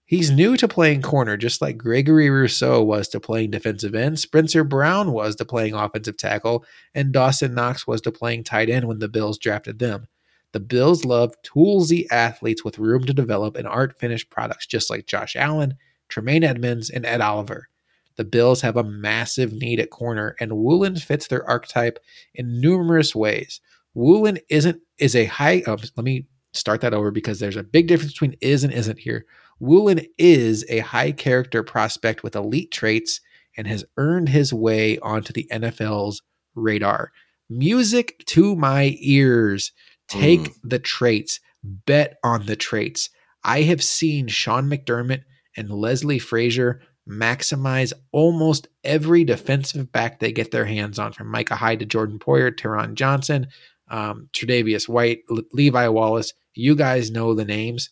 He's 0.06 0.30
new 0.30 0.56
to 0.56 0.66
playing 0.66 1.02
corner, 1.02 1.36
just 1.36 1.60
like 1.60 1.76
Gregory 1.76 2.30
Rousseau 2.30 2.82
was 2.82 3.08
to 3.08 3.20
playing 3.20 3.50
defensive 3.50 3.94
end, 3.94 4.18
Spencer 4.18 4.64
Brown 4.64 5.12
was 5.12 5.36
to 5.36 5.44
playing 5.44 5.74
offensive 5.74 6.16
tackle, 6.16 6.64
and 6.94 7.12
Dawson 7.12 7.54
Knox 7.54 7.86
was 7.86 8.00
to 8.02 8.12
playing 8.12 8.44
tight 8.44 8.70
end 8.70 8.88
when 8.88 9.00
the 9.00 9.08
Bills 9.08 9.36
drafted 9.36 9.78
them. 9.78 10.08
The 10.52 10.60
Bills 10.60 11.04
love 11.04 11.34
toolsy 11.42 12.06
athletes 12.10 12.64
with 12.64 12.78
room 12.78 13.04
to 13.04 13.12
develop 13.12 13.56
and 13.56 13.66
art 13.66 13.98
finished 13.98 14.30
products, 14.30 14.66
just 14.66 14.90
like 14.90 15.06
Josh 15.06 15.36
Allen, 15.36 15.74
Tremaine 16.08 16.44
Edmunds, 16.44 16.90
and 16.90 17.04
Ed 17.04 17.20
Oliver. 17.20 17.68
The 18.16 18.24
Bills 18.24 18.62
have 18.62 18.76
a 18.76 18.82
massive 18.82 19.52
need 19.52 19.78
at 19.78 19.90
corner, 19.90 20.34
and 20.40 20.56
Woolen 20.56 20.96
fits 20.96 21.28
their 21.28 21.48
archetype 21.48 21.98
in 22.34 22.60
numerous 22.60 23.14
ways. 23.14 23.60
Woolen 23.94 24.38
isn't 24.48 24.80
is 24.98 25.14
a 25.14 25.26
high. 25.26 25.62
Oh, 25.66 25.76
let 25.96 26.04
me 26.04 26.26
start 26.52 26.80
that 26.80 26.94
over 26.94 27.10
because 27.10 27.38
there's 27.38 27.56
a 27.56 27.62
big 27.62 27.86
difference 27.86 28.12
between 28.12 28.36
is 28.40 28.64
and 28.64 28.72
isn't 28.72 28.98
here. 28.98 29.24
Woolen 29.60 30.06
is 30.18 30.64
a 30.68 30.80
high 30.80 31.12
character 31.12 31.62
prospect 31.62 32.22
with 32.22 32.36
elite 32.36 32.70
traits 32.70 33.20
and 33.56 33.66
has 33.66 33.84
earned 33.96 34.28
his 34.28 34.52
way 34.52 34.98
onto 35.00 35.32
the 35.32 35.48
NFL's 35.52 36.22
radar. 36.54 37.12
Music 37.50 38.22
to 38.26 38.54
my 38.56 38.96
ears. 39.00 39.72
Take 40.08 40.40
mm. 40.40 40.54
the 40.64 40.78
traits, 40.78 41.40
bet 41.62 42.18
on 42.24 42.46
the 42.46 42.56
traits. 42.56 43.10
I 43.44 43.62
have 43.62 43.82
seen 43.82 44.28
Sean 44.28 44.68
McDermott 44.68 45.22
and 45.56 45.70
Leslie 45.70 46.18
Frazier 46.18 46.80
maximize 47.08 47.92
almost 48.12 48.68
every 48.84 49.24
defensive 49.24 49.90
back 49.92 50.18
they 50.18 50.32
get 50.32 50.50
their 50.50 50.66
hands 50.66 50.98
on, 50.98 51.12
from 51.12 51.30
Micah 51.30 51.56
Hyde 51.56 51.78
to 51.80 51.86
Jordan 51.86 52.18
Poyer, 52.18 52.52
Taron 52.52 52.94
Johnson, 52.94 53.48
um, 53.90 54.28
Tre'Davious 54.32 54.88
White, 54.88 55.20
Le- 55.30 55.42
Levi 55.52 55.88
Wallace. 55.88 56.34
You 56.54 56.74
guys 56.74 57.10
know 57.10 57.34
the 57.34 57.44
names. 57.44 57.90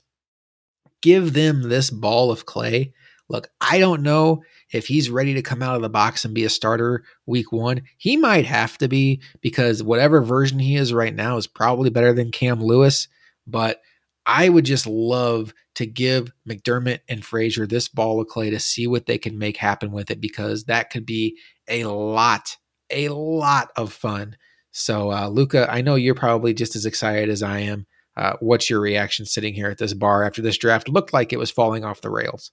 Give 1.00 1.32
them 1.32 1.62
this 1.62 1.90
ball 1.90 2.30
of 2.30 2.46
clay. 2.46 2.92
Look, 3.28 3.48
I 3.60 3.78
don't 3.78 4.02
know 4.02 4.42
if 4.72 4.86
he's 4.86 5.10
ready 5.10 5.34
to 5.34 5.42
come 5.42 5.62
out 5.62 5.76
of 5.76 5.82
the 5.82 5.88
box 5.88 6.24
and 6.24 6.34
be 6.34 6.44
a 6.44 6.50
starter 6.50 7.04
week 7.26 7.52
one. 7.52 7.82
He 7.96 8.16
might 8.16 8.46
have 8.46 8.78
to 8.78 8.88
be 8.88 9.20
because 9.40 9.82
whatever 9.82 10.22
version 10.22 10.58
he 10.58 10.76
is 10.76 10.92
right 10.92 11.14
now 11.14 11.36
is 11.36 11.46
probably 11.46 11.90
better 11.90 12.12
than 12.12 12.32
Cam 12.32 12.62
Lewis. 12.62 13.08
But 13.46 13.80
I 14.24 14.48
would 14.48 14.64
just 14.64 14.86
love 14.86 15.54
to 15.76 15.86
give 15.86 16.32
McDermott 16.48 17.00
and 17.08 17.24
Frazier 17.24 17.66
this 17.66 17.88
ball 17.88 18.20
of 18.20 18.26
clay 18.26 18.50
to 18.50 18.58
see 18.58 18.86
what 18.86 19.06
they 19.06 19.18
can 19.18 19.38
make 19.38 19.56
happen 19.56 19.92
with 19.92 20.10
it 20.10 20.20
because 20.20 20.64
that 20.64 20.90
could 20.90 21.06
be 21.06 21.38
a 21.68 21.84
lot, 21.84 22.56
a 22.90 23.08
lot 23.10 23.70
of 23.76 23.92
fun. 23.92 24.36
So, 24.72 25.12
uh, 25.12 25.28
Luka, 25.28 25.72
I 25.72 25.80
know 25.80 25.94
you're 25.94 26.14
probably 26.14 26.54
just 26.54 26.76
as 26.76 26.86
excited 26.86 27.28
as 27.28 27.42
I 27.42 27.60
am. 27.60 27.86
Uh, 28.16 28.34
what's 28.40 28.68
your 28.68 28.80
reaction 28.80 29.26
sitting 29.26 29.54
here 29.54 29.68
at 29.68 29.78
this 29.78 29.94
bar 29.94 30.24
after 30.24 30.42
this 30.42 30.58
draft 30.58 30.88
looked 30.88 31.12
like 31.12 31.32
it 31.32 31.38
was 31.38 31.50
falling 31.50 31.84
off 31.84 32.00
the 32.00 32.10
rails? 32.10 32.50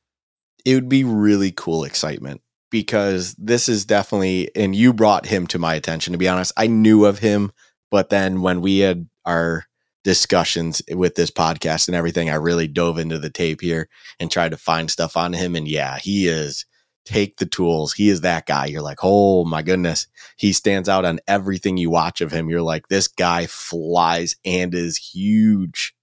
It 0.65 0.75
would 0.75 0.89
be 0.89 1.03
really 1.03 1.51
cool 1.51 1.83
excitement 1.83 2.41
because 2.69 3.35
this 3.35 3.69
is 3.69 3.85
definitely, 3.85 4.49
and 4.55 4.75
you 4.75 4.93
brought 4.93 5.25
him 5.25 5.45
to 5.47 5.59
my 5.59 5.75
attention. 5.75 6.13
To 6.13 6.17
be 6.17 6.27
honest, 6.27 6.51
I 6.57 6.67
knew 6.67 7.05
of 7.05 7.19
him, 7.19 7.51
but 7.91 8.09
then 8.09 8.41
when 8.41 8.61
we 8.61 8.79
had 8.79 9.07
our 9.25 9.65
discussions 10.03 10.81
with 10.89 11.15
this 11.15 11.31
podcast 11.31 11.87
and 11.87 11.95
everything, 11.95 12.29
I 12.29 12.35
really 12.35 12.67
dove 12.67 12.97
into 12.97 13.19
the 13.19 13.29
tape 13.29 13.61
here 13.61 13.89
and 14.19 14.31
tried 14.31 14.51
to 14.51 14.57
find 14.57 14.89
stuff 14.89 15.15
on 15.15 15.33
him. 15.33 15.55
And 15.55 15.67
yeah, 15.67 15.97
he 15.99 16.27
is 16.27 16.65
take 17.05 17.37
the 17.37 17.45
tools. 17.45 17.93
He 17.93 18.09
is 18.09 18.21
that 18.21 18.45
guy. 18.45 18.65
You're 18.65 18.81
like, 18.81 18.99
oh 19.03 19.45
my 19.45 19.61
goodness. 19.61 20.07
He 20.37 20.53
stands 20.53 20.87
out 20.89 21.05
on 21.05 21.19
everything 21.27 21.77
you 21.77 21.89
watch 21.89 22.21
of 22.21 22.31
him. 22.31 22.49
You're 22.49 22.61
like, 22.61 22.87
this 22.87 23.07
guy 23.07 23.45
flies 23.47 24.35
and 24.45 24.73
is 24.73 24.97
huge 24.97 25.93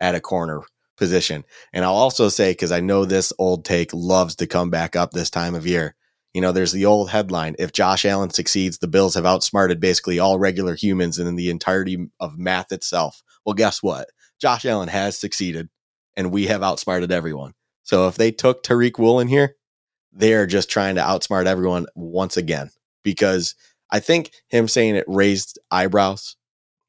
at 0.00 0.14
a 0.14 0.20
corner 0.20 0.62
position. 1.00 1.44
And 1.72 1.84
I'll 1.84 1.94
also 1.94 2.28
say, 2.28 2.52
because 2.52 2.70
I 2.70 2.78
know 2.78 3.04
this 3.04 3.32
old 3.38 3.64
take 3.64 3.92
loves 3.92 4.36
to 4.36 4.46
come 4.46 4.70
back 4.70 4.94
up 4.94 5.10
this 5.10 5.30
time 5.30 5.56
of 5.56 5.66
year. 5.66 5.96
You 6.32 6.40
know, 6.40 6.52
there's 6.52 6.70
the 6.70 6.86
old 6.86 7.10
headline 7.10 7.56
if 7.58 7.72
Josh 7.72 8.04
Allen 8.04 8.30
succeeds, 8.30 8.78
the 8.78 8.86
Bills 8.86 9.16
have 9.16 9.26
outsmarted 9.26 9.80
basically 9.80 10.20
all 10.20 10.38
regular 10.38 10.76
humans 10.76 11.18
and 11.18 11.26
in 11.26 11.34
the 11.34 11.50
entirety 11.50 12.06
of 12.20 12.38
math 12.38 12.70
itself. 12.70 13.24
Well, 13.44 13.54
guess 13.54 13.82
what? 13.82 14.10
Josh 14.40 14.64
Allen 14.64 14.88
has 14.88 15.18
succeeded 15.18 15.68
and 16.16 16.30
we 16.30 16.46
have 16.46 16.62
outsmarted 16.62 17.10
everyone. 17.10 17.54
So 17.82 18.06
if 18.06 18.16
they 18.16 18.30
took 18.30 18.62
Tariq 18.62 18.98
Woolen 18.98 19.26
here, 19.26 19.56
they're 20.12 20.46
just 20.46 20.70
trying 20.70 20.94
to 20.96 21.00
outsmart 21.00 21.46
everyone 21.46 21.86
once 21.96 22.36
again 22.36 22.70
because 23.02 23.56
I 23.90 23.98
think 24.00 24.30
him 24.48 24.68
saying 24.68 24.94
it 24.96 25.04
raised 25.08 25.58
eyebrows 25.70 26.36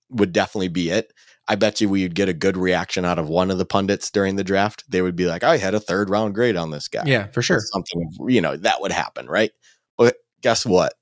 would 0.09 0.33
definitely 0.33 0.67
be 0.67 0.89
it. 0.89 1.13
I 1.51 1.55
bet 1.55 1.81
you 1.81 1.89
we'd 1.89 2.15
get 2.15 2.29
a 2.29 2.33
good 2.33 2.57
reaction 2.57 3.03
out 3.03 3.19
of 3.19 3.27
one 3.27 3.51
of 3.51 3.57
the 3.57 3.65
pundits 3.65 4.09
during 4.09 4.37
the 4.37 4.43
draft. 4.43 4.83
They 4.89 5.01
would 5.01 5.15
be 5.15 5.25
like, 5.25 5.43
I 5.43 5.57
had 5.57 5.73
a 5.73 5.79
third 5.79 6.09
round 6.09 6.33
grade 6.33 6.55
on 6.55 6.71
this 6.71 6.87
guy. 6.87 7.03
Yeah, 7.05 7.27
for 7.27 7.41
sure. 7.41 7.57
Or 7.57 7.61
something, 7.73 8.09
you 8.27 8.41
know, 8.41 8.57
that 8.57 8.81
would 8.81 8.91
happen, 8.91 9.27
right? 9.27 9.51
But 9.97 10.15
guess 10.41 10.65
what? 10.65 10.93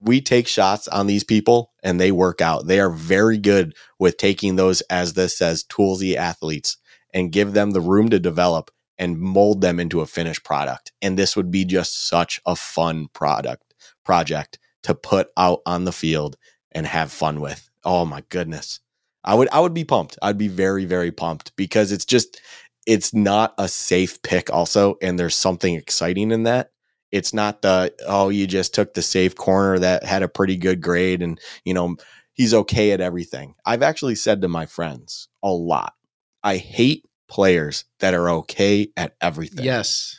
we 0.00 0.20
take 0.20 0.46
shots 0.46 0.86
on 0.88 1.06
these 1.06 1.24
people 1.24 1.72
and 1.82 2.00
they 2.00 2.12
work 2.12 2.40
out. 2.40 2.66
They 2.66 2.80
are 2.80 2.90
very 2.90 3.38
good 3.38 3.74
with 3.98 4.16
taking 4.16 4.56
those, 4.56 4.80
as 4.82 5.14
this 5.14 5.36
says, 5.36 5.64
toolsy 5.64 6.14
athletes 6.14 6.76
and 7.12 7.32
give 7.32 7.52
them 7.52 7.72
the 7.72 7.80
room 7.80 8.10
to 8.10 8.20
develop 8.20 8.70
and 8.98 9.18
mold 9.18 9.60
them 9.60 9.80
into 9.80 10.00
a 10.00 10.06
finished 10.06 10.44
product. 10.44 10.92
And 11.02 11.18
this 11.18 11.36
would 11.36 11.50
be 11.50 11.64
just 11.64 12.08
such 12.08 12.40
a 12.46 12.54
fun 12.54 13.08
product 13.12 13.74
project 14.04 14.58
to 14.82 14.94
put 14.94 15.28
out 15.36 15.60
on 15.66 15.84
the 15.84 15.92
field 15.92 16.36
and 16.72 16.86
have 16.86 17.12
fun 17.12 17.40
with. 17.40 17.68
Oh 17.84 18.04
my 18.04 18.22
goodness. 18.28 18.80
I 19.24 19.34
would 19.34 19.48
I 19.50 19.60
would 19.60 19.74
be 19.74 19.84
pumped. 19.84 20.18
I'd 20.22 20.38
be 20.38 20.48
very 20.48 20.84
very 20.84 21.12
pumped 21.12 21.54
because 21.56 21.92
it's 21.92 22.04
just 22.04 22.40
it's 22.86 23.12
not 23.12 23.54
a 23.58 23.68
safe 23.68 24.22
pick 24.22 24.50
also 24.50 24.96
and 25.02 25.18
there's 25.18 25.34
something 25.34 25.74
exciting 25.74 26.30
in 26.30 26.44
that 26.44 26.70
it's 27.10 27.32
not 27.32 27.62
the 27.62 27.94
oh 28.06 28.28
you 28.28 28.46
just 28.46 28.74
took 28.74 28.94
the 28.94 29.02
safe 29.02 29.34
corner 29.34 29.78
that 29.78 30.04
had 30.04 30.22
a 30.22 30.28
pretty 30.28 30.56
good 30.56 30.80
grade 30.80 31.22
and 31.22 31.40
you 31.64 31.74
know 31.74 31.96
he's 32.34 32.54
okay 32.54 32.92
at 32.92 33.00
everything. 33.00 33.54
I've 33.64 33.82
actually 33.82 34.14
said 34.14 34.42
to 34.42 34.48
my 34.48 34.66
friends 34.66 35.28
a 35.42 35.50
lot. 35.50 35.94
I 36.42 36.56
hate 36.56 37.04
players 37.28 37.84
that 38.00 38.14
are 38.14 38.30
okay 38.30 38.88
at 38.96 39.16
everything. 39.20 39.64
Yes. 39.64 40.18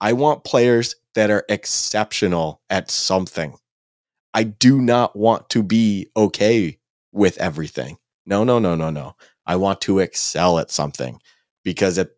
I 0.00 0.14
want 0.14 0.44
players 0.44 0.96
that 1.14 1.30
are 1.30 1.44
exceptional 1.48 2.62
at 2.70 2.90
something. 2.90 3.56
I 4.32 4.44
do 4.44 4.80
not 4.80 5.14
want 5.14 5.50
to 5.50 5.62
be 5.62 6.08
okay 6.16 6.78
with 7.12 7.36
everything. 7.38 7.98
No, 8.26 8.44
no, 8.44 8.58
no, 8.58 8.74
no, 8.74 8.90
no. 8.90 9.16
I 9.46 9.56
want 9.56 9.80
to 9.82 9.98
excel 9.98 10.58
at 10.58 10.70
something 10.70 11.20
because 11.64 11.98
it, 11.98 12.10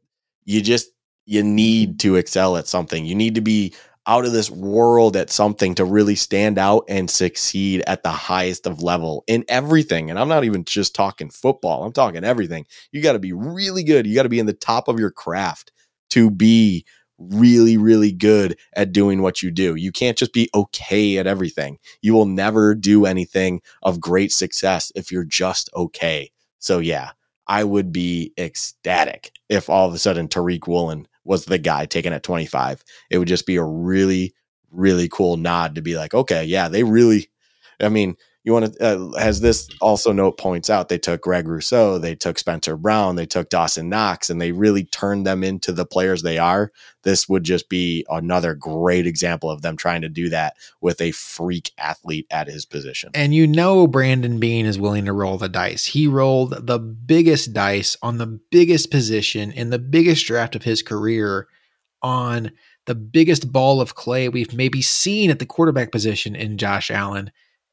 you 0.44 0.60
just 0.60 0.90
you 1.24 1.42
need 1.42 2.00
to 2.00 2.16
excel 2.16 2.56
at 2.56 2.66
something. 2.66 3.04
You 3.04 3.14
need 3.14 3.34
to 3.36 3.40
be 3.40 3.74
out 4.06 4.24
of 4.24 4.32
this 4.32 4.50
world 4.50 5.16
at 5.16 5.30
something 5.30 5.74
to 5.76 5.84
really 5.84 6.16
stand 6.16 6.58
out 6.58 6.84
and 6.88 7.08
succeed 7.08 7.82
at 7.86 8.02
the 8.02 8.10
highest 8.10 8.66
of 8.66 8.82
level 8.82 9.22
in 9.28 9.44
everything. 9.48 10.10
And 10.10 10.18
I'm 10.18 10.28
not 10.28 10.44
even 10.44 10.64
just 10.64 10.94
talking 10.94 11.30
football, 11.30 11.84
I'm 11.84 11.92
talking 11.92 12.24
everything. 12.24 12.66
You 12.90 13.00
got 13.02 13.12
to 13.12 13.20
be 13.20 13.32
really 13.32 13.84
good. 13.84 14.06
You 14.06 14.14
got 14.14 14.24
to 14.24 14.28
be 14.28 14.40
in 14.40 14.46
the 14.46 14.52
top 14.52 14.88
of 14.88 14.98
your 14.98 15.12
craft 15.12 15.72
to 16.10 16.30
be 16.30 16.84
really, 17.30 17.76
really 17.76 18.12
good 18.12 18.56
at 18.74 18.92
doing 18.92 19.22
what 19.22 19.42
you 19.42 19.50
do. 19.50 19.74
You 19.74 19.92
can't 19.92 20.18
just 20.18 20.32
be 20.32 20.50
okay 20.54 21.18
at 21.18 21.26
everything. 21.26 21.78
You 22.00 22.14
will 22.14 22.26
never 22.26 22.74
do 22.74 23.06
anything 23.06 23.60
of 23.82 24.00
great 24.00 24.32
success 24.32 24.90
if 24.94 25.12
you're 25.12 25.24
just 25.24 25.70
okay. 25.74 26.30
So, 26.58 26.78
yeah, 26.78 27.10
I 27.46 27.64
would 27.64 27.92
be 27.92 28.32
ecstatic 28.38 29.32
if 29.48 29.68
all 29.68 29.88
of 29.88 29.94
a 29.94 29.98
sudden 29.98 30.28
Tariq 30.28 30.66
Woolen 30.66 31.06
was 31.24 31.44
the 31.44 31.58
guy 31.58 31.86
taken 31.86 32.12
at 32.12 32.22
25. 32.22 32.82
It 33.10 33.18
would 33.18 33.28
just 33.28 33.46
be 33.46 33.56
a 33.56 33.64
really, 33.64 34.34
really 34.70 35.08
cool 35.08 35.36
nod 35.36 35.74
to 35.74 35.82
be 35.82 35.96
like, 35.96 36.14
okay, 36.14 36.44
yeah, 36.44 36.68
they 36.68 36.82
really, 36.82 37.30
I 37.80 37.88
mean, 37.88 38.16
you 38.44 38.52
want 38.52 38.74
to, 38.74 38.84
uh, 38.84 39.10
as 39.18 39.40
this 39.40 39.68
also 39.80 40.12
note 40.12 40.36
points 40.36 40.68
out, 40.68 40.88
they 40.88 40.98
took 40.98 41.22
Greg 41.22 41.46
Rousseau, 41.46 41.98
they 41.98 42.16
took 42.16 42.38
Spencer 42.38 42.76
Brown, 42.76 43.14
they 43.14 43.26
took 43.26 43.48
Dawson 43.48 43.88
Knox, 43.88 44.30
and 44.30 44.40
they 44.40 44.50
really 44.50 44.84
turned 44.84 45.24
them 45.24 45.44
into 45.44 45.70
the 45.70 45.86
players 45.86 46.22
they 46.22 46.38
are. 46.38 46.72
This 47.04 47.28
would 47.28 47.44
just 47.44 47.68
be 47.68 48.04
another 48.10 48.54
great 48.54 49.06
example 49.06 49.48
of 49.48 49.62
them 49.62 49.76
trying 49.76 50.02
to 50.02 50.08
do 50.08 50.28
that 50.30 50.56
with 50.80 51.00
a 51.00 51.12
freak 51.12 51.70
athlete 51.78 52.26
at 52.30 52.48
his 52.48 52.64
position. 52.64 53.10
And 53.14 53.32
you 53.32 53.46
know, 53.46 53.86
Brandon 53.86 54.40
Beane 54.40 54.66
is 54.66 54.78
willing 54.78 55.04
to 55.04 55.12
roll 55.12 55.38
the 55.38 55.48
dice. 55.48 55.86
He 55.86 56.08
rolled 56.08 56.66
the 56.66 56.80
biggest 56.80 57.52
dice 57.52 57.96
on 58.02 58.18
the 58.18 58.40
biggest 58.50 58.90
position 58.90 59.52
in 59.52 59.70
the 59.70 59.78
biggest 59.78 60.26
draft 60.26 60.56
of 60.56 60.64
his 60.64 60.82
career 60.82 61.46
on 62.02 62.50
the 62.86 62.94
biggest 62.96 63.52
ball 63.52 63.80
of 63.80 63.94
clay 63.94 64.28
we've 64.28 64.52
maybe 64.52 64.82
seen 64.82 65.30
at 65.30 65.38
the 65.38 65.46
quarterback 65.46 65.92
position 65.92 66.34
in 66.34 66.58
Josh 66.58 66.90
Allen 66.90 67.30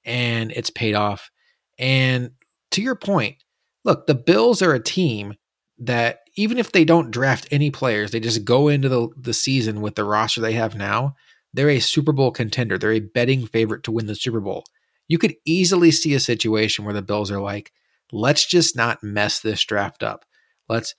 and 0.10 0.52
it's 0.52 0.72
paid 0.72 0.95
off. 0.95 1.30
And 1.77 2.31
to 2.72 2.81
your 2.81 2.95
point, 2.95 3.38
look, 3.86 4.07
the 4.07 4.15
Bills 4.15 4.61
are 4.61 4.73
a 4.73 4.84
team 4.84 5.36
that 5.77 6.22
even 6.36 6.57
if 6.57 6.72
they 6.72 6.84
don't 6.84 7.11
draft 7.11 7.48
any 7.52 7.69
players, 7.69 8.11
they 8.11 8.19
just 8.19 8.44
go 8.44 8.68
into 8.68 8.90
the, 8.90 9.07
the 9.15 9.34
season 9.34 9.81
with 9.81 9.95
the 9.95 10.03
roster 10.03 10.41
they 10.41 10.53
have 10.53 10.76
now, 10.76 11.15
they're 11.53 11.69
a 11.69 11.80
Super 11.80 12.11
Bowl 12.11 12.31
contender. 12.31 12.77
They're 12.77 12.91
a 12.94 12.99
betting 12.99 13.45
favorite 13.45 13.84
to 13.84 13.91
win 13.91 14.07
the 14.07 14.15
Super 14.15 14.41
Bowl. 14.41 14.65
You 15.07 15.18
could 15.18 15.36
easily 15.45 15.91
see 15.91 16.14
a 16.15 16.19
situation 16.19 16.86
where 16.86 16.94
the 16.94 17.02
Bills 17.02 17.31
are 17.31 17.40
like, 17.40 17.72
let's 18.11 18.45
just 18.45 18.76
not 18.76 19.03
mess 19.03 19.40
this 19.40 19.64
draft 19.64 20.03
up. 20.03 20.26
Let's, 20.68 20.95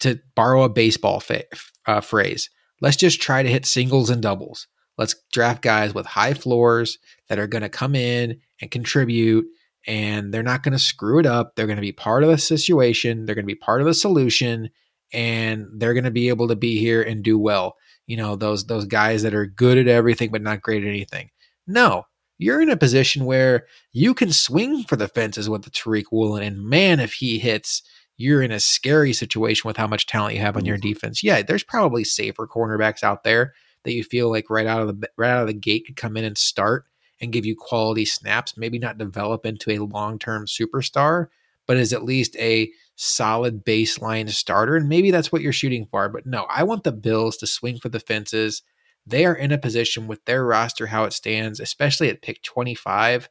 to 0.00 0.20
borrow 0.34 0.64
a 0.64 0.68
baseball 0.68 1.20
fa- 1.20 1.44
uh, 1.86 2.00
phrase, 2.00 2.50
let's 2.80 2.96
just 2.96 3.20
try 3.22 3.42
to 3.42 3.48
hit 3.48 3.66
singles 3.66 4.10
and 4.10 4.20
doubles. 4.20 4.66
Let's 4.96 5.14
draft 5.32 5.62
guys 5.62 5.94
with 5.94 6.06
high 6.06 6.34
floors 6.34 6.98
that 7.28 7.38
are 7.38 7.46
going 7.46 7.62
to 7.62 7.68
come 7.68 7.94
in 7.94 8.40
and 8.60 8.70
contribute 8.70 9.46
and 9.86 10.32
they're 10.34 10.42
not 10.42 10.62
going 10.62 10.72
to 10.72 10.78
screw 10.78 11.18
it 11.18 11.26
up. 11.26 11.54
They're 11.54 11.66
going 11.66 11.76
to 11.76 11.82
be 11.82 11.92
part 11.92 12.22
of 12.22 12.30
the 12.30 12.38
situation, 12.38 13.24
they're 13.24 13.34
going 13.34 13.44
to 13.44 13.54
be 13.54 13.54
part 13.54 13.80
of 13.80 13.86
the 13.86 13.94
solution 13.94 14.70
and 15.12 15.66
they're 15.74 15.94
going 15.94 16.04
to 16.04 16.10
be 16.10 16.28
able 16.28 16.48
to 16.48 16.56
be 16.56 16.78
here 16.78 17.02
and 17.02 17.22
do 17.22 17.38
well. 17.38 17.76
You 18.06 18.16
know, 18.16 18.36
those 18.36 18.66
those 18.66 18.84
guys 18.84 19.22
that 19.22 19.34
are 19.34 19.46
good 19.46 19.78
at 19.78 19.88
everything 19.88 20.30
but 20.30 20.42
not 20.42 20.62
great 20.62 20.82
at 20.82 20.88
anything. 20.88 21.30
No. 21.66 22.04
you're 22.38 22.62
in 22.62 22.70
a 22.70 22.76
position 22.76 23.24
where 23.24 23.66
you 23.92 24.14
can 24.14 24.32
swing 24.32 24.84
for 24.84 24.96
the 24.96 25.08
fences 25.08 25.48
with 25.48 25.62
the 25.62 25.70
Tariq 25.70 26.04
Woolen. 26.12 26.42
And 26.42 26.62
man, 26.62 27.00
if 27.00 27.14
he 27.14 27.38
hits, 27.38 27.82
you're 28.16 28.42
in 28.42 28.52
a 28.52 28.60
scary 28.60 29.12
situation 29.12 29.66
with 29.66 29.76
how 29.76 29.86
much 29.86 30.06
talent 30.06 30.34
you 30.34 30.40
have 30.40 30.56
on 30.56 30.64
your 30.64 30.76
mm-hmm. 30.76 30.88
defense. 30.88 31.22
Yeah, 31.22 31.42
there's 31.42 31.64
probably 31.64 32.04
safer 32.04 32.46
cornerbacks 32.46 33.02
out 33.02 33.24
there 33.24 33.54
that 33.84 33.92
you 33.92 34.04
feel 34.04 34.30
like 34.30 34.50
right 34.50 34.66
out 34.66 34.82
of 34.82 35.00
the 35.00 35.08
right 35.16 35.30
out 35.30 35.42
of 35.42 35.46
the 35.46 35.54
gate 35.54 35.86
could 35.86 35.96
come 35.96 36.16
in 36.16 36.24
and 36.24 36.36
start 36.36 36.84
and 37.20 37.32
give 37.32 37.44
you 37.44 37.56
quality 37.56 38.04
snaps, 38.04 38.56
maybe 38.56 38.78
not 38.78 38.98
develop 38.98 39.44
into 39.44 39.70
a 39.70 39.84
long-term 39.84 40.46
superstar, 40.46 41.26
but 41.66 41.76
is 41.76 41.92
at 41.92 42.04
least 42.04 42.36
a 42.36 42.70
solid 42.96 43.64
baseline 43.64 44.28
starter. 44.30 44.76
And 44.76 44.88
maybe 44.88 45.10
that's 45.10 45.30
what 45.30 45.42
you're 45.42 45.52
shooting 45.52 45.86
for. 45.90 46.08
But 46.08 46.26
no, 46.26 46.46
I 46.48 46.62
want 46.62 46.84
the 46.84 46.92
Bills 46.92 47.36
to 47.38 47.46
swing 47.46 47.78
for 47.78 47.88
the 47.88 48.00
fences. 48.00 48.62
They 49.06 49.24
are 49.24 49.34
in 49.34 49.52
a 49.52 49.58
position 49.58 50.06
with 50.06 50.24
their 50.24 50.44
roster, 50.44 50.86
how 50.86 51.04
it 51.04 51.12
stands, 51.12 51.60
especially 51.60 52.08
at 52.08 52.22
pick 52.22 52.42
25. 52.42 53.28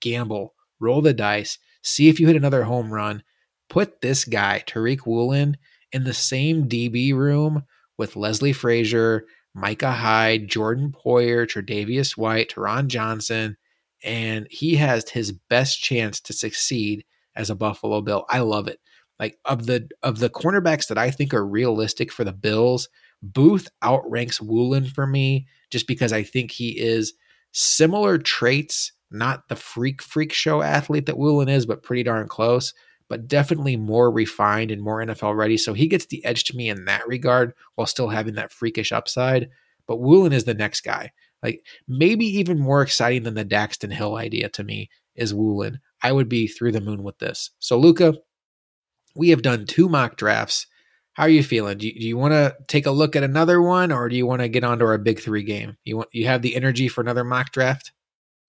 Gamble, 0.00 0.54
roll 0.80 1.02
the 1.02 1.12
dice, 1.12 1.58
see 1.82 2.08
if 2.08 2.18
you 2.18 2.26
hit 2.26 2.36
another 2.36 2.64
home 2.64 2.92
run. 2.92 3.22
Put 3.68 4.00
this 4.00 4.24
guy, 4.24 4.64
Tariq 4.66 5.06
Woolen, 5.06 5.56
in 5.92 6.04
the 6.04 6.14
same 6.14 6.68
DB 6.68 7.14
room 7.14 7.64
with 7.98 8.16
Leslie 8.16 8.52
Frazier, 8.52 9.26
Micah 9.54 9.92
Hyde, 9.92 10.48
Jordan 10.48 10.92
Poyer, 10.92 11.46
Tre'Davious 11.46 12.16
White, 12.16 12.50
Taron 12.50 12.86
Johnson, 12.86 13.56
and 14.02 14.46
he 14.50 14.76
has 14.76 15.08
his 15.10 15.32
best 15.32 15.82
chance 15.82 16.20
to 16.20 16.32
succeed 16.32 17.04
as 17.34 17.50
a 17.50 17.54
Buffalo 17.54 18.00
Bill. 18.00 18.24
I 18.28 18.40
love 18.40 18.68
it. 18.68 18.80
Like 19.18 19.38
of 19.44 19.66
the 19.66 19.88
of 20.02 20.18
the 20.18 20.30
cornerbacks 20.30 20.88
that 20.88 20.98
I 20.98 21.10
think 21.10 21.34
are 21.34 21.46
realistic 21.46 22.10
for 22.10 22.24
the 22.24 22.32
Bills, 22.32 22.88
Booth 23.22 23.68
outranks 23.82 24.40
Woolen 24.40 24.86
for 24.86 25.06
me 25.06 25.46
just 25.70 25.86
because 25.86 26.12
I 26.12 26.22
think 26.22 26.50
he 26.50 26.78
is 26.78 27.12
similar 27.52 28.16
traits, 28.16 28.92
not 29.10 29.48
the 29.48 29.56
freak 29.56 30.00
freak 30.00 30.32
show 30.32 30.62
athlete 30.62 31.06
that 31.06 31.18
Woolen 31.18 31.48
is, 31.48 31.66
but 31.66 31.82
pretty 31.82 32.02
darn 32.02 32.28
close, 32.28 32.72
but 33.10 33.26
definitely 33.26 33.76
more 33.76 34.10
refined 34.10 34.70
and 34.70 34.80
more 34.80 35.04
NFL 35.04 35.36
ready. 35.36 35.56
So 35.56 35.74
he 35.74 35.88
gets 35.88 36.06
the 36.06 36.24
edge 36.24 36.44
to 36.44 36.56
me 36.56 36.70
in 36.70 36.84
that 36.84 37.06
regard 37.08 37.52
while 37.74 37.88
still 37.88 38.08
having 38.08 38.36
that 38.36 38.52
freakish 38.52 38.92
upside. 38.92 39.50
But 39.88 39.98
Woolen 39.98 40.32
is 40.32 40.44
the 40.44 40.54
next 40.54 40.82
guy. 40.82 41.10
Like 41.42 41.66
maybe 41.88 42.24
even 42.24 42.60
more 42.60 42.82
exciting 42.82 43.24
than 43.24 43.34
the 43.34 43.44
Daxton 43.44 43.92
Hill 43.92 44.14
idea 44.14 44.48
to 44.50 44.62
me 44.62 44.90
is 45.16 45.34
Woolen. 45.34 45.80
I 46.02 46.12
would 46.12 46.28
be 46.28 46.46
through 46.46 46.70
the 46.70 46.80
moon 46.80 47.02
with 47.02 47.18
this. 47.18 47.50
So 47.58 47.76
Luka, 47.76 48.14
we 49.16 49.30
have 49.30 49.42
done 49.42 49.66
two 49.66 49.88
mock 49.88 50.16
drafts. 50.16 50.68
How 51.14 51.24
are 51.24 51.30
you 51.30 51.42
feeling? 51.42 51.78
Do 51.78 51.88
you, 51.88 51.92
you 51.96 52.16
want 52.16 52.32
to 52.32 52.54
take 52.68 52.86
a 52.86 52.92
look 52.92 53.16
at 53.16 53.24
another 53.24 53.60
one, 53.60 53.90
or 53.90 54.08
do 54.08 54.16
you 54.16 54.24
want 54.24 54.42
to 54.42 54.48
get 54.48 54.62
onto 54.62 54.84
our 54.84 54.96
big 54.96 55.18
three 55.18 55.42
game? 55.42 55.76
You 55.84 55.96
want 55.96 56.08
you 56.12 56.26
have 56.26 56.42
the 56.42 56.54
energy 56.54 56.86
for 56.86 57.00
another 57.00 57.24
mock 57.24 57.50
draft? 57.50 57.90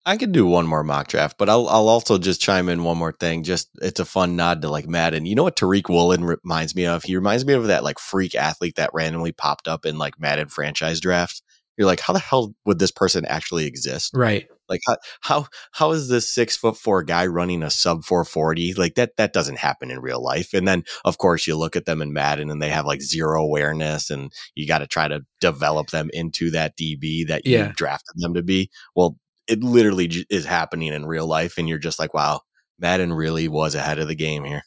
I 0.06 0.18
could 0.18 0.32
do 0.32 0.48
one 0.48 0.66
more 0.66 0.84
mock 0.84 1.08
draft, 1.08 1.38
but 1.38 1.48
I'll 1.48 1.68
I'll 1.68 1.88
also 1.88 2.18
just 2.18 2.42
chime 2.42 2.70
in 2.70 2.84
one 2.84 2.98
more 2.98 3.12
thing. 3.12 3.44
Just 3.44 3.70
it's 3.82 4.00
a 4.00 4.06
fun 4.06 4.36
nod 4.36 4.62
to 4.64 4.70
like 4.70 4.88
Madden. 4.88 5.28
You 5.28 5.36
know 5.36 5.44
what 5.44 5.56
Tariq 5.56 5.90
Woolen 5.90 6.24
reminds 6.24 6.76
me 6.76 6.86
of? 6.86 7.04
He 7.04 7.16
reminds 7.16 7.46
me 7.46 7.54
of 7.54 7.68
that 7.68 7.84
like 7.84 8.00
freak 8.00 8.34
athlete 8.34 8.78
that 8.78 8.90
randomly 8.94 9.32
popped 9.32 9.68
up 9.68 9.86
in 9.86 10.00
like 10.00 10.20
Madden 10.20 10.48
franchise 10.48 11.00
drafts. 11.00 11.44
You're 11.78 11.88
like, 11.88 12.00
how 12.00 12.14
the 12.14 12.20
hell 12.20 12.54
would 12.66 12.80
this 12.80 12.92
person 12.92 13.26
actually 13.26 13.66
exist? 13.66 14.12
Right. 14.16 14.48
Like 14.68 14.82
how 14.88 14.98
how 15.22 15.48
how 15.72 15.92
is 15.92 16.08
this 16.08 16.28
six 16.28 16.58
foot 16.58 16.78
four 16.78 17.04
guy 17.04 17.28
running 17.28 17.62
a 17.62 17.70
sub 17.70 18.04
four 18.04 18.26
forty? 18.26 18.74
Like 18.74 18.96
that 18.96 19.18
that 19.18 19.34
doesn't 19.34 19.60
happen 19.60 19.92
in 19.92 20.00
real 20.00 20.24
life. 20.24 20.54
And 20.54 20.68
then 20.68 20.84
of 21.06 21.20
course 21.20 21.46
you 21.46 21.56
look 21.56 21.76
at 21.76 21.86
them 21.86 22.02
in 22.02 22.12
Madden 22.12 22.50
and 22.50 22.62
they 22.62 22.70
have 22.70 22.86
like 22.86 23.02
zero 23.02 23.44
awareness, 23.44 24.10
and 24.10 24.32
you 24.56 24.68
got 24.68 24.80
to 24.80 24.88
try 24.88 25.08
to 25.08 25.24
develop 25.40 25.92
them 25.92 26.10
into 26.12 26.50
that 26.52 26.76
DB 26.76 27.28
that 27.28 27.46
you 27.46 27.58
yeah. 27.58 27.72
drafted 27.76 28.16
them 28.18 28.34
to 28.34 28.42
be. 28.42 28.72
Well, 28.96 29.18
it 29.52 29.64
literally 29.64 30.26
is 30.30 30.46
happening 30.46 30.94
in 30.94 31.06
real 31.06 31.28
life, 31.28 31.58
and 31.58 31.68
you're 31.68 31.78
just 31.78 32.00
like, 32.00 32.14
wow, 32.14 32.42
Madden 32.80 33.14
really 33.14 33.48
was 33.48 33.76
ahead 33.76 34.00
of 34.00 34.08
the 34.08 34.16
game 34.16 34.44
here. 34.44 34.64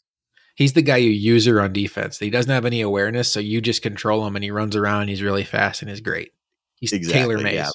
He's 0.57 0.75
the 0.75 0.83
guy 0.83 0.99
you 0.99 1.11
use 1.11 1.47
user 1.47 1.61
on 1.61 1.73
defense. 1.73 2.19
He 2.19 2.31
doesn't 2.31 2.53
have 2.53 2.65
any 2.65 2.81
awareness, 2.81 3.33
so 3.33 3.41
you 3.41 3.61
just 3.61 3.83
control 3.83 4.27
him, 4.27 4.37
and 4.37 4.45
he 4.45 4.51
runs 4.51 4.77
around. 4.77 5.09
He's 5.09 5.23
really 5.23 5.45
fast 5.45 5.83
and 5.83 5.91
is 5.91 6.01
great. 6.01 6.33
He's 6.77 6.93
exactly, 6.93 7.21
tailor 7.21 7.39
made. 7.39 7.55
Yeah 7.55 7.71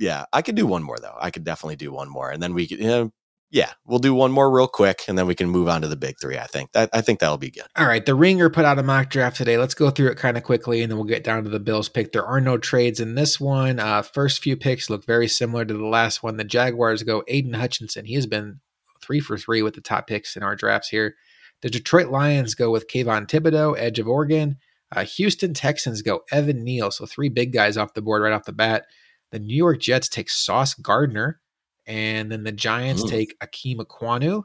yeah, 0.00 0.24
I 0.32 0.40
could 0.40 0.54
do 0.54 0.66
one 0.66 0.82
more 0.82 0.98
though. 0.98 1.16
I 1.20 1.30
could 1.30 1.44
definitely 1.44 1.76
do 1.76 1.92
one 1.92 2.08
more, 2.08 2.30
and 2.30 2.42
then 2.42 2.54
we 2.54 2.66
could, 2.66 2.78
you 2.78 2.86
know, 2.86 3.12
yeah, 3.50 3.72
we'll 3.84 3.98
do 3.98 4.14
one 4.14 4.30
more 4.30 4.50
real 4.50 4.68
quick, 4.68 5.02
and 5.08 5.18
then 5.18 5.26
we 5.26 5.34
can 5.34 5.48
move 5.48 5.68
on 5.68 5.82
to 5.82 5.88
the 5.88 5.96
big 5.96 6.20
three. 6.20 6.38
I 6.38 6.46
think 6.46 6.72
that 6.72 6.88
I 6.92 7.00
think 7.00 7.18
that'll 7.18 7.36
be 7.36 7.50
good. 7.50 7.64
All 7.76 7.86
right, 7.86 8.04
the 8.04 8.14
Ringer 8.14 8.48
put 8.48 8.64
out 8.64 8.78
a 8.78 8.82
mock 8.82 9.10
draft 9.10 9.36
today. 9.36 9.58
Let's 9.58 9.74
go 9.74 9.90
through 9.90 10.10
it 10.10 10.18
kind 10.18 10.36
of 10.36 10.44
quickly, 10.44 10.82
and 10.82 10.90
then 10.90 10.98
we'll 10.98 11.06
get 11.06 11.24
down 11.24 11.42
to 11.44 11.50
the 11.50 11.58
Bills 11.58 11.88
pick. 11.88 12.12
There 12.12 12.24
are 12.24 12.40
no 12.40 12.58
trades 12.58 13.00
in 13.00 13.16
this 13.16 13.40
one. 13.40 13.80
Uh, 13.80 14.02
first 14.02 14.42
few 14.42 14.56
picks 14.56 14.88
look 14.88 15.04
very 15.04 15.26
similar 15.26 15.64
to 15.64 15.74
the 15.74 15.86
last 15.86 16.22
one. 16.22 16.36
The 16.36 16.44
Jaguars 16.44 17.02
go 17.02 17.24
Aidan 17.26 17.54
Hutchinson. 17.54 18.04
He 18.04 18.14
has 18.14 18.26
been 18.26 18.60
three 19.02 19.20
for 19.20 19.36
three 19.36 19.62
with 19.62 19.74
the 19.74 19.80
top 19.80 20.06
picks 20.06 20.36
in 20.36 20.42
our 20.42 20.54
drafts 20.54 20.88
here. 20.88 21.16
The 21.62 21.70
Detroit 21.70 22.08
Lions 22.08 22.54
go 22.54 22.70
with 22.70 22.88
Kayvon 22.88 23.26
Thibodeaux, 23.26 23.76
edge 23.78 23.98
of 23.98 24.06
Oregon. 24.08 24.58
Uh, 24.94 25.04
Houston 25.04 25.54
Texans 25.54 26.02
go 26.02 26.22
Evan 26.30 26.64
Neal. 26.64 26.90
So 26.90 27.04
three 27.06 27.28
big 27.28 27.52
guys 27.52 27.76
off 27.76 27.94
the 27.94 28.02
board 28.02 28.22
right 28.22 28.32
off 28.32 28.44
the 28.44 28.52
bat. 28.52 28.86
The 29.30 29.38
New 29.38 29.56
York 29.56 29.80
Jets 29.80 30.08
take 30.08 30.30
Sauce 30.30 30.74
Gardner, 30.74 31.40
and 31.90 32.30
then 32.30 32.44
the 32.44 32.52
Giants 32.52 33.02
Ooh. 33.02 33.08
take 33.08 33.36
Ikem 33.40 33.78
Ekwonu. 33.78 34.44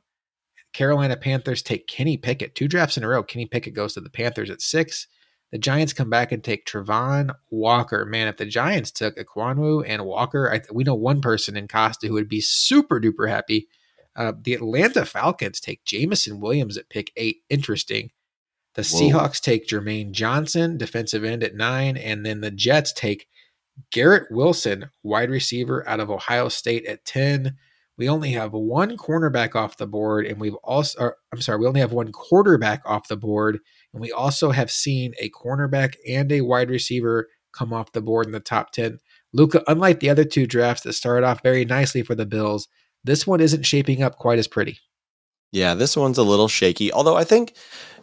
Carolina 0.73 1.15
Panthers 1.15 1.61
take 1.61 1.87
Kenny 1.87 2.17
Pickett. 2.17 2.55
Two 2.55 2.67
drafts 2.67 2.97
in 2.97 3.03
a 3.03 3.07
row. 3.07 3.23
Kenny 3.23 3.45
Pickett 3.45 3.75
goes 3.75 3.93
to 3.93 4.01
the 4.01 4.09
Panthers 4.09 4.49
at 4.49 4.61
six. 4.61 5.07
The 5.51 5.59
Giants 5.59 5.93
come 5.93 6.09
back 6.09 6.31
and 6.31 6.43
take 6.43 6.65
Travon 6.65 7.33
Walker. 7.51 8.03
Man, 8.03 8.27
if 8.27 8.37
the 8.37 8.47
Giants 8.47 8.91
took 8.91 9.15
Ekwonu 9.15 9.85
and 9.87 10.05
Walker, 10.05 10.51
I, 10.51 10.61
we 10.73 10.83
know 10.83 10.95
one 10.95 11.21
person 11.21 11.55
in 11.55 11.67
Costa 11.67 12.07
who 12.07 12.15
would 12.15 12.27
be 12.27 12.41
super 12.41 12.99
duper 12.99 13.29
happy. 13.29 13.67
Uh, 14.15 14.33
the 14.41 14.55
Atlanta 14.55 15.05
Falcons 15.05 15.59
take 15.59 15.85
Jameson 15.85 16.39
Williams 16.39 16.77
at 16.77 16.89
pick 16.89 17.11
eight. 17.15 17.43
Interesting. 17.49 18.09
The 18.73 18.81
Whoa. 18.81 18.99
Seahawks 19.01 19.39
take 19.39 19.67
Jermaine 19.67 20.11
Johnson, 20.11 20.77
defensive 20.77 21.23
end 21.23 21.43
at 21.43 21.55
nine, 21.55 21.95
and 21.95 22.25
then 22.25 22.41
the 22.41 22.51
Jets 22.51 22.91
take 22.91 23.27
Garrett 23.91 24.31
Wilson, 24.31 24.89
wide 25.03 25.29
receiver 25.29 25.87
out 25.87 25.99
of 25.99 26.09
Ohio 26.09 26.49
State 26.49 26.85
at 26.85 27.05
10. 27.05 27.55
We 27.97 28.09
only 28.09 28.31
have 28.31 28.51
one 28.51 28.97
cornerback 28.97 29.55
off 29.55 29.77
the 29.77 29.87
board, 29.87 30.25
and 30.25 30.39
we've 30.39 30.55
also, 30.55 30.99
or, 30.99 31.17
I'm 31.31 31.41
sorry, 31.41 31.59
we 31.59 31.67
only 31.67 31.79
have 31.79 31.93
one 31.93 32.11
quarterback 32.11 32.81
off 32.85 33.07
the 33.07 33.15
board, 33.15 33.59
and 33.93 34.01
we 34.01 34.11
also 34.11 34.51
have 34.51 34.69
seen 34.69 35.13
a 35.19 35.29
cornerback 35.29 35.95
and 36.07 36.31
a 36.31 36.41
wide 36.41 36.69
receiver 36.69 37.27
come 37.53 37.71
off 37.71 37.93
the 37.93 38.01
board 38.01 38.25
in 38.25 38.33
the 38.33 38.39
top 38.41 38.71
10. 38.71 38.99
Luka, 39.33 39.63
unlike 39.67 40.01
the 40.01 40.09
other 40.09 40.25
two 40.25 40.45
drafts 40.45 40.83
that 40.83 40.93
started 40.93 41.25
off 41.25 41.41
very 41.41 41.63
nicely 41.63 42.01
for 42.01 42.15
the 42.15 42.25
Bills, 42.25 42.67
this 43.03 43.25
one 43.25 43.39
isn't 43.39 43.65
shaping 43.65 44.03
up 44.03 44.17
quite 44.17 44.39
as 44.39 44.47
pretty. 44.47 44.79
Yeah, 45.51 45.73
this 45.73 45.95
one's 45.95 46.17
a 46.17 46.23
little 46.23 46.49
shaky. 46.49 46.91
Although 46.91 47.15
I 47.15 47.23
think 47.23 47.55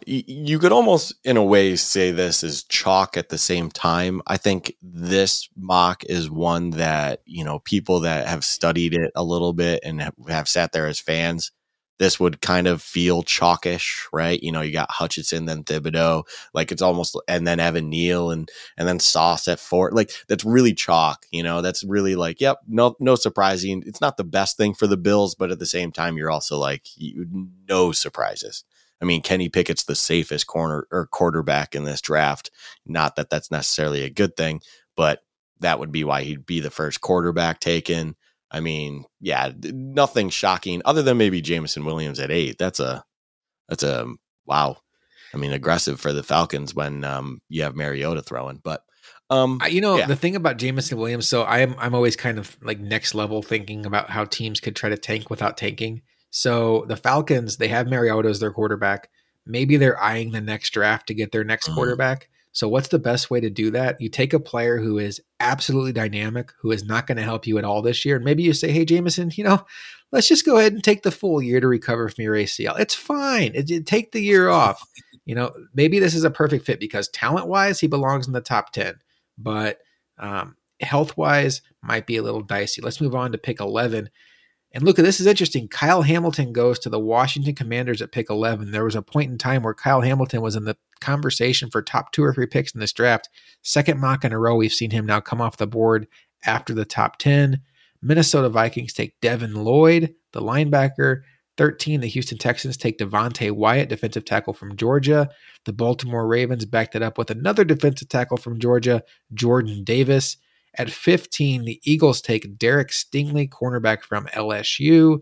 you 0.05 0.59
could 0.59 0.71
almost, 0.71 1.13
in 1.23 1.37
a 1.37 1.43
way, 1.43 1.75
say 1.75 2.11
this 2.11 2.43
is 2.43 2.63
chalk 2.63 3.17
at 3.17 3.29
the 3.29 3.37
same 3.37 3.69
time. 3.69 4.21
I 4.27 4.37
think 4.37 4.75
this 4.81 5.49
mock 5.55 6.03
is 6.05 6.29
one 6.29 6.71
that, 6.71 7.21
you 7.25 7.43
know, 7.43 7.59
people 7.59 8.01
that 8.01 8.27
have 8.27 8.43
studied 8.43 8.93
it 8.93 9.11
a 9.15 9.23
little 9.23 9.53
bit 9.53 9.81
and 9.83 10.11
have 10.27 10.47
sat 10.47 10.71
there 10.71 10.87
as 10.87 10.99
fans 10.99 11.51
this 11.99 12.19
would 12.19 12.41
kind 12.41 12.67
of 12.67 12.81
feel 12.81 13.23
chalkish, 13.23 14.07
right? 14.11 14.41
You 14.41 14.51
know, 14.51 14.61
you 14.61 14.73
got 14.73 14.91
Hutchinson, 14.91 15.45
then 15.45 15.63
Thibodeaux, 15.63 16.23
like 16.53 16.71
it's 16.71 16.81
almost, 16.81 17.17
and 17.27 17.47
then 17.47 17.59
Evan 17.59 17.89
Neal, 17.89 18.31
and 18.31 18.49
and 18.77 18.87
then 18.87 18.99
Sauce 18.99 19.47
at 19.47 19.59
four, 19.59 19.91
like 19.91 20.11
that's 20.27 20.43
really 20.43 20.73
chalk. 20.73 21.25
You 21.31 21.43
know, 21.43 21.61
that's 21.61 21.83
really 21.83 22.15
like, 22.15 22.41
yep, 22.41 22.57
no, 22.67 22.95
no 22.99 23.15
surprising. 23.15 23.83
It's 23.85 24.01
not 24.01 24.17
the 24.17 24.23
best 24.23 24.57
thing 24.57 24.73
for 24.73 24.87
the 24.87 24.97
Bills, 24.97 25.35
but 25.35 25.51
at 25.51 25.59
the 25.59 25.65
same 25.65 25.91
time, 25.91 26.17
you're 26.17 26.31
also 26.31 26.57
like, 26.57 26.87
you, 26.95 27.27
no 27.69 27.91
surprises. 27.91 28.63
I 29.01 29.05
mean, 29.05 29.21
Kenny 29.21 29.49
Pickett's 29.49 29.83
the 29.83 29.95
safest 29.95 30.47
corner 30.47 30.87
or 30.91 31.07
quarterback 31.07 31.75
in 31.75 31.83
this 31.83 32.01
draft. 32.01 32.51
Not 32.85 33.15
that 33.15 33.29
that's 33.29 33.51
necessarily 33.51 34.03
a 34.03 34.09
good 34.09 34.37
thing, 34.37 34.61
but 34.95 35.23
that 35.59 35.79
would 35.79 35.91
be 35.91 36.03
why 36.03 36.23
he'd 36.23 36.45
be 36.45 36.59
the 36.59 36.69
first 36.69 37.01
quarterback 37.01 37.59
taken. 37.59 38.15
I 38.51 38.59
mean, 38.59 39.05
yeah, 39.19 39.51
nothing 39.61 40.29
shocking 40.29 40.81
other 40.85 41.01
than 41.01 41.17
maybe 41.17 41.41
Jameson 41.41 41.85
Williams 41.85 42.19
at 42.19 42.31
eight. 42.31 42.57
That's 42.57 42.79
a 42.79 43.03
that's 43.67 43.83
a 43.83 44.07
wow. 44.45 44.77
I 45.33 45.37
mean, 45.37 45.51
aggressive 45.51 45.99
for 45.99 46.13
the 46.13 46.21
Falcons 46.21 46.75
when 46.75 47.03
um, 47.03 47.41
you 47.49 47.63
have 47.63 47.75
Mariota 47.75 48.21
throwing, 48.21 48.61
but 48.63 48.83
um, 49.31 49.59
you 49.69 49.81
know 49.81 49.97
yeah. 49.97 50.05
the 50.05 50.15
thing 50.15 50.35
about 50.35 50.57
Jameson 50.57 50.97
Williams. 50.97 51.27
So 51.27 51.43
I'm 51.43 51.75
I'm 51.79 51.95
always 51.95 52.15
kind 52.15 52.37
of 52.37 52.55
like 52.61 52.79
next 52.79 53.15
level 53.15 53.41
thinking 53.41 53.85
about 53.85 54.11
how 54.11 54.25
teams 54.25 54.59
could 54.59 54.75
try 54.75 54.89
to 54.89 54.97
tank 54.97 55.29
without 55.29 55.57
tanking. 55.57 56.03
So 56.35 56.83
the 56.87 56.97
Falcons 56.97 57.57
they 57.57 57.67
have 57.67 57.87
Mariota 57.87 58.27
as 58.27 58.39
their 58.39 58.51
quarterback. 58.51 59.09
Maybe 59.45 59.77
they're 59.77 60.01
eyeing 60.01 60.31
the 60.31 60.41
next 60.41 60.71
draft 60.71 61.05
to 61.07 61.13
get 61.13 61.31
their 61.31 61.43
next 61.43 61.67
mm-hmm. 61.67 61.75
quarterback. 61.75 62.27
So, 62.53 62.67
what's 62.67 62.87
the 62.87 62.99
best 62.99 63.29
way 63.29 63.39
to 63.39 63.51
do 63.51 63.69
that? 63.71 64.01
You 64.01 64.09
take 64.09 64.33
a 64.33 64.39
player 64.39 64.79
who 64.79 64.97
is 64.97 65.21
absolutely 65.39 65.91
dynamic, 65.91 66.51
who 66.59 66.71
is 66.71 66.83
not 66.83 67.05
going 67.05 67.17
to 67.17 67.23
help 67.23 67.45
you 67.45 67.59
at 67.59 67.63
all 67.63 67.83
this 67.83 68.03
year, 68.03 68.15
and 68.15 68.25
maybe 68.25 68.41
you 68.41 68.53
say, 68.53 68.71
"Hey, 68.71 68.83
Jameson, 68.83 69.31
you 69.35 69.43
know, 69.43 69.63
let's 70.11 70.27
just 70.27 70.45
go 70.45 70.57
ahead 70.57 70.73
and 70.73 70.83
take 70.83 71.03
the 71.03 71.11
full 71.11 71.39
year 71.41 71.59
to 71.59 71.67
recover 71.67 72.09
from 72.09 72.23
your 72.23 72.35
ACL. 72.35 72.79
It's 72.79 72.95
fine. 72.95 73.51
It, 73.53 73.69
it, 73.69 73.85
take 73.85 74.11
the 74.11 74.21
year 74.21 74.49
off. 74.49 74.83
You 75.25 75.35
know, 75.35 75.53
maybe 75.73 75.99
this 75.99 76.15
is 76.15 76.25
a 76.25 76.29
perfect 76.29 76.65
fit 76.65 76.81
because 76.81 77.07
talent-wise, 77.07 77.79
he 77.79 77.87
belongs 77.87 78.27
in 78.27 78.33
the 78.33 78.41
top 78.41 78.73
ten, 78.73 78.95
but 79.37 79.79
um, 80.17 80.57
health-wise, 80.81 81.61
might 81.81 82.05
be 82.05 82.17
a 82.17 82.21
little 82.21 82.41
dicey. 82.41 82.81
Let's 82.81 82.99
move 82.99 83.15
on 83.15 83.31
to 83.31 83.37
pick 83.37 83.61
eleven. 83.61 84.09
And 84.73 84.83
look, 84.83 84.95
this 84.95 85.19
is 85.19 85.27
interesting. 85.27 85.67
Kyle 85.67 86.01
Hamilton 86.01 86.51
goes 86.51 86.79
to 86.79 86.89
the 86.89 86.99
Washington 86.99 87.53
Commanders 87.53 88.01
at 88.01 88.11
pick 88.11 88.29
11. 88.29 88.71
There 88.71 88.85
was 88.85 88.95
a 88.95 89.03
point 89.03 89.31
in 89.31 89.37
time 89.37 89.61
where 89.61 89.75
Kyle 89.75 90.01
Hamilton 90.01 90.41
was 90.41 90.55
in 90.55 90.65
the 90.65 90.75
conversation 90.99 91.69
for 91.69 91.81
top 91.81 92.11
two 92.11 92.23
or 92.23 92.33
three 92.33 92.47
picks 92.47 92.73
in 92.73 92.79
this 92.79 92.93
draft. 92.93 93.29
Second 93.61 93.99
mock 93.99 94.25
in 94.25 94.33
a 94.33 94.39
row, 94.39 94.55
we've 94.55 94.73
seen 94.73 94.89
him 94.89 95.05
now 95.05 95.19
come 95.19 95.41
off 95.41 95.57
the 95.57 95.67
board 95.67 96.07
after 96.45 96.73
the 96.73 96.85
top 96.85 97.17
10. 97.19 97.61
Minnesota 98.01 98.49
Vikings 98.49 98.93
take 98.93 99.19
Devin 99.21 99.53
Lloyd, 99.53 100.15
the 100.31 100.41
linebacker. 100.41 101.21
13, 101.57 102.01
the 102.01 102.07
Houston 102.07 102.39
Texans 102.39 102.75
take 102.75 102.97
Devonte 102.97 103.51
Wyatt, 103.51 103.89
defensive 103.89 104.25
tackle 104.25 104.53
from 104.53 104.75
Georgia. 104.75 105.29
The 105.65 105.73
Baltimore 105.73 106.27
Ravens 106.27 106.65
backed 106.65 106.95
it 106.95 107.03
up 107.03 107.19
with 107.19 107.29
another 107.29 107.63
defensive 107.63 108.09
tackle 108.09 108.37
from 108.37 108.59
Georgia, 108.59 109.03
Jordan 109.35 109.83
Davis. 109.83 110.37
At 110.75 110.89
15, 110.89 111.65
the 111.65 111.79
Eagles 111.83 112.21
take 112.21 112.57
Derek 112.57 112.89
Stingley, 112.89 113.47
cornerback 113.47 114.01
from 114.03 114.25
LSU. 114.27 115.21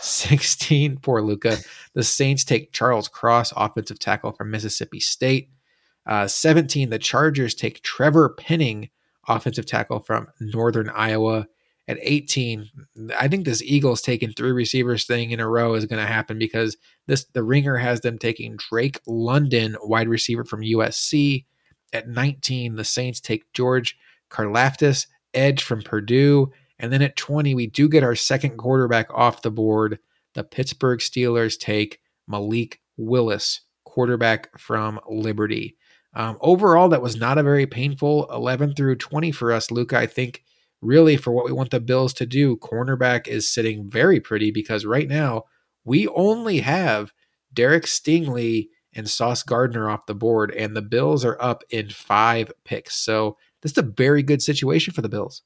16, 0.00 0.98
poor 0.98 1.20
Luka. 1.22 1.56
The 1.94 2.02
Saints 2.02 2.44
take 2.44 2.72
Charles 2.72 3.08
Cross, 3.08 3.52
offensive 3.56 3.98
tackle 3.98 4.32
from 4.32 4.50
Mississippi 4.50 5.00
State. 5.00 5.50
Uh, 6.06 6.28
17, 6.28 6.90
the 6.90 6.98
Chargers 6.98 7.54
take 7.54 7.82
Trevor 7.82 8.30
Penning, 8.30 8.88
offensive 9.28 9.66
tackle 9.66 10.00
from 10.00 10.28
Northern 10.40 10.88
Iowa. 10.90 11.46
At 11.88 11.98
18, 12.00 12.68
I 13.16 13.28
think 13.28 13.44
this 13.44 13.62
Eagles 13.62 14.02
taking 14.02 14.32
three 14.32 14.50
receivers 14.50 15.04
thing 15.04 15.30
in 15.30 15.38
a 15.38 15.48
row 15.48 15.74
is 15.74 15.86
going 15.86 16.00
to 16.00 16.12
happen 16.12 16.36
because 16.36 16.76
this 17.06 17.26
the 17.26 17.44
ringer 17.44 17.76
has 17.76 18.00
them 18.00 18.18
taking 18.18 18.56
Drake 18.56 18.98
London, 19.06 19.76
wide 19.82 20.08
receiver 20.08 20.44
from 20.44 20.62
USC. 20.62 21.44
At 21.92 22.08
19, 22.08 22.74
the 22.74 22.84
Saints 22.84 23.20
take 23.20 23.52
George 23.52 23.96
Karlaftis, 24.30 25.06
edge 25.34 25.62
from 25.62 25.82
Purdue. 25.82 26.50
And 26.78 26.92
then 26.92 27.02
at 27.02 27.16
20, 27.16 27.54
we 27.54 27.66
do 27.66 27.88
get 27.88 28.02
our 28.02 28.14
second 28.14 28.56
quarterback 28.56 29.12
off 29.12 29.42
the 29.42 29.50
board. 29.50 29.98
The 30.34 30.44
Pittsburgh 30.44 31.00
Steelers 31.00 31.58
take 31.58 32.00
Malik 32.28 32.80
Willis, 32.96 33.62
quarterback 33.84 34.58
from 34.58 35.00
Liberty. 35.08 35.76
Um, 36.14 36.38
overall, 36.40 36.88
that 36.88 37.02
was 37.02 37.16
not 37.16 37.38
a 37.38 37.42
very 37.42 37.66
painful 37.66 38.26
11 38.32 38.74
through 38.74 38.96
20 38.96 39.32
for 39.32 39.52
us, 39.52 39.70
Luka. 39.70 39.98
I 39.98 40.06
think 40.06 40.44
really 40.80 41.16
for 41.16 41.30
what 41.30 41.44
we 41.44 41.52
want 41.52 41.70
the 41.70 41.80
Bills 41.80 42.12
to 42.14 42.26
do, 42.26 42.56
cornerback 42.56 43.28
is 43.28 43.52
sitting 43.52 43.88
very 43.88 44.20
pretty 44.20 44.50
because 44.50 44.86
right 44.86 45.08
now 45.08 45.44
we 45.84 46.08
only 46.08 46.60
have 46.60 47.12
Derek 47.52 47.84
Stingley 47.84 48.68
and 48.94 49.08
Sauce 49.08 49.42
Gardner 49.42 49.90
off 49.90 50.06
the 50.06 50.14
board, 50.14 50.50
and 50.52 50.74
the 50.74 50.82
Bills 50.82 51.24
are 51.24 51.40
up 51.40 51.62
in 51.70 51.90
five 51.90 52.50
picks. 52.64 52.96
So 52.96 53.36
this 53.66 53.72
is 53.72 53.78
a 53.78 53.82
very 53.82 54.22
good 54.22 54.40
situation 54.40 54.94
for 54.94 55.02
the 55.02 55.08
Bills. 55.08 55.42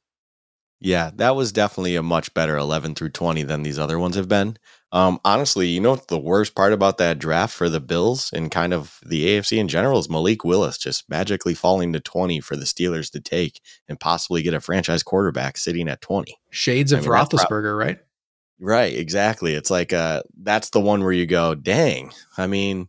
Yeah, 0.79 1.11
that 1.17 1.37
was 1.37 1.53
definitely 1.53 1.97
a 1.97 2.03
much 2.03 2.35
better 2.35 2.57
11 2.57 2.95
through 2.95 3.11
20 3.11 3.43
than 3.45 3.63
these 3.63 3.79
other 3.79 3.99
ones 3.99 4.17
have 4.17 4.29
been. 4.29 4.59
Um, 4.93 5.21
honestly, 5.25 5.69
you 5.69 5.81
know 5.81 5.93
what 5.93 6.09
the 6.09 6.19
worst 6.19 6.55
part 6.55 6.75
about 6.75 6.99
that 6.99 7.19
draft 7.19 7.55
for 7.55 7.71
the 7.71 7.81
Bills 7.81 8.31
and 8.35 8.51
kind 8.51 8.75
of 8.75 8.99
the 9.07 9.27
AFC 9.27 9.57
in 9.57 9.69
general 9.69 9.99
is 9.99 10.11
Malik 10.11 10.45
Willis 10.45 10.77
just 10.77 11.09
magically 11.09 11.55
falling 11.55 11.95
to 11.95 12.01
20 12.01 12.41
for 12.41 12.57
the 12.57 12.67
Steelers 12.67 13.11
to 13.13 13.21
take 13.21 13.63
and 13.89 13.99
possibly 13.99 14.43
get 14.43 14.55
a 14.55 14.61
franchise 14.61 15.03
quarterback 15.03 15.57
sitting 15.57 15.89
at 15.89 16.03
20. 16.03 16.37
Shades 16.51 16.93
of 16.93 16.99
I 16.99 17.03
mean, 17.03 17.11
Roethlisberger, 17.11 17.79
right? 17.79 17.99
Right, 18.59 18.95
exactly. 18.95 19.55
It's 19.55 19.71
like 19.71 19.95
uh, 19.95 20.23
that's 20.43 20.71
the 20.71 20.81
one 20.81 21.03
where 21.03 21.13
you 21.13 21.27
go, 21.27 21.55
dang. 21.55 22.13
I 22.37 22.47
mean, 22.47 22.89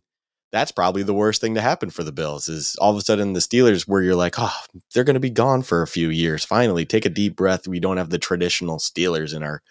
that's 0.52 0.70
probably 0.70 1.02
the 1.02 1.14
worst 1.14 1.40
thing 1.40 1.54
to 1.54 1.62
happen 1.62 1.90
for 1.90 2.04
the 2.04 2.12
Bills 2.12 2.48
is 2.48 2.76
all 2.76 2.90
of 2.90 2.98
a 2.98 3.00
sudden 3.00 3.32
the 3.32 3.40
Steelers 3.40 3.88
where 3.88 4.02
you're 4.02 4.14
like, 4.14 4.34
oh, 4.38 4.54
they're 4.92 5.02
going 5.02 5.14
to 5.14 5.20
be 5.20 5.30
gone 5.30 5.62
for 5.62 5.82
a 5.82 5.86
few 5.86 6.10
years. 6.10 6.44
Finally, 6.44 6.84
take 6.84 7.06
a 7.06 7.10
deep 7.10 7.34
breath. 7.34 7.66
We 7.66 7.80
don't 7.80 7.96
have 7.96 8.10
the 8.10 8.18
traditional 8.18 8.76
Steelers 8.78 9.34
in 9.34 9.42
our 9.42 9.62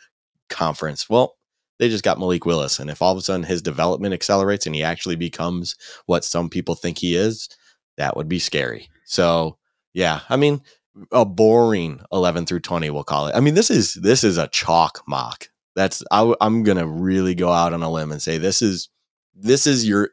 conference. 0.49 1.07
Well, 1.07 1.37
they 1.77 1.87
just 1.87 2.03
got 2.03 2.19
Malik 2.19 2.45
Willis. 2.45 2.79
And 2.79 2.89
if 2.89 3.01
all 3.01 3.11
of 3.11 3.17
a 3.17 3.21
sudden 3.21 3.43
his 3.43 3.61
development 3.61 4.13
accelerates 4.13 4.65
and 4.65 4.75
he 4.75 4.81
actually 4.81 5.15
becomes 5.15 5.75
what 6.07 6.25
some 6.25 6.49
people 6.49 6.73
think 6.73 6.97
he 6.97 7.15
is, 7.15 7.47
that 7.97 8.17
would 8.17 8.27
be 8.27 8.39
scary. 8.39 8.89
So, 9.05 9.57
yeah, 9.93 10.21
I 10.29 10.35
mean, 10.35 10.61
a 11.11 11.25
boring 11.25 12.01
11 12.11 12.47
through 12.47 12.61
20, 12.61 12.89
we'll 12.89 13.03
call 13.03 13.27
it. 13.27 13.35
I 13.35 13.39
mean, 13.39 13.53
this 13.53 13.69
is 13.69 13.93
this 13.95 14.23
is 14.23 14.37
a 14.37 14.47
chalk 14.47 15.03
mock. 15.07 15.47
That's 15.75 16.03
I, 16.11 16.33
I'm 16.41 16.63
gonna 16.63 16.87
really 16.87 17.35
go 17.35 17.51
out 17.51 17.73
on 17.73 17.83
a 17.83 17.91
limb 17.91 18.11
and 18.11 18.21
say 18.21 18.37
this 18.37 18.61
is 18.61 18.89
this 19.35 19.65
is 19.65 19.87
your 19.87 20.09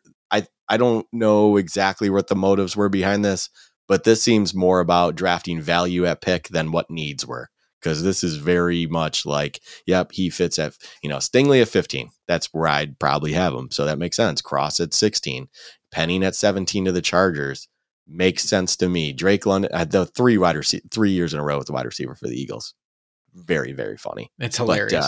I 0.68 0.76
don't 0.76 1.06
know 1.12 1.56
exactly 1.56 2.10
what 2.10 2.28
the 2.28 2.36
motives 2.36 2.76
were 2.76 2.88
behind 2.88 3.24
this, 3.24 3.50
but 3.86 4.04
this 4.04 4.22
seems 4.22 4.54
more 4.54 4.80
about 4.80 5.16
drafting 5.16 5.60
value 5.60 6.04
at 6.06 6.20
pick 6.20 6.48
than 6.48 6.72
what 6.72 6.90
needs 6.90 7.26
were. 7.26 7.48
Because 7.80 8.02
this 8.02 8.24
is 8.24 8.36
very 8.36 8.86
much 8.86 9.24
like, 9.24 9.60
yep, 9.86 10.10
he 10.10 10.30
fits 10.30 10.58
at, 10.58 10.74
you 11.00 11.08
know, 11.08 11.18
Stingley 11.18 11.62
at 11.62 11.68
15. 11.68 12.10
That's 12.26 12.46
where 12.52 12.66
I'd 12.66 12.98
probably 12.98 13.32
have 13.34 13.54
him. 13.54 13.70
So 13.70 13.84
that 13.84 14.00
makes 14.00 14.16
sense. 14.16 14.42
Cross 14.42 14.80
at 14.80 14.92
16, 14.92 15.48
Penning 15.90 16.22
at 16.22 16.34
17 16.34 16.84
to 16.84 16.92
the 16.92 17.00
Chargers 17.00 17.68
makes 18.06 18.42
sense 18.42 18.76
to 18.76 18.88
me. 18.88 19.12
Drake 19.12 19.46
London 19.46 19.70
had 19.72 19.90
the 19.90 20.06
three 20.06 20.38
wide 20.38 20.56
receiver, 20.56 20.84
three 20.90 21.10
years 21.10 21.32
in 21.32 21.40
a 21.40 21.44
row 21.44 21.58
with 21.58 21.66
the 21.66 21.72
wide 21.72 21.86
receiver 21.86 22.14
for 22.14 22.26
the 22.26 22.38
Eagles. 22.38 22.74
Very, 23.34 23.72
very 23.72 23.96
funny. 23.96 24.30
It's 24.38 24.56
hilarious. 24.56 25.06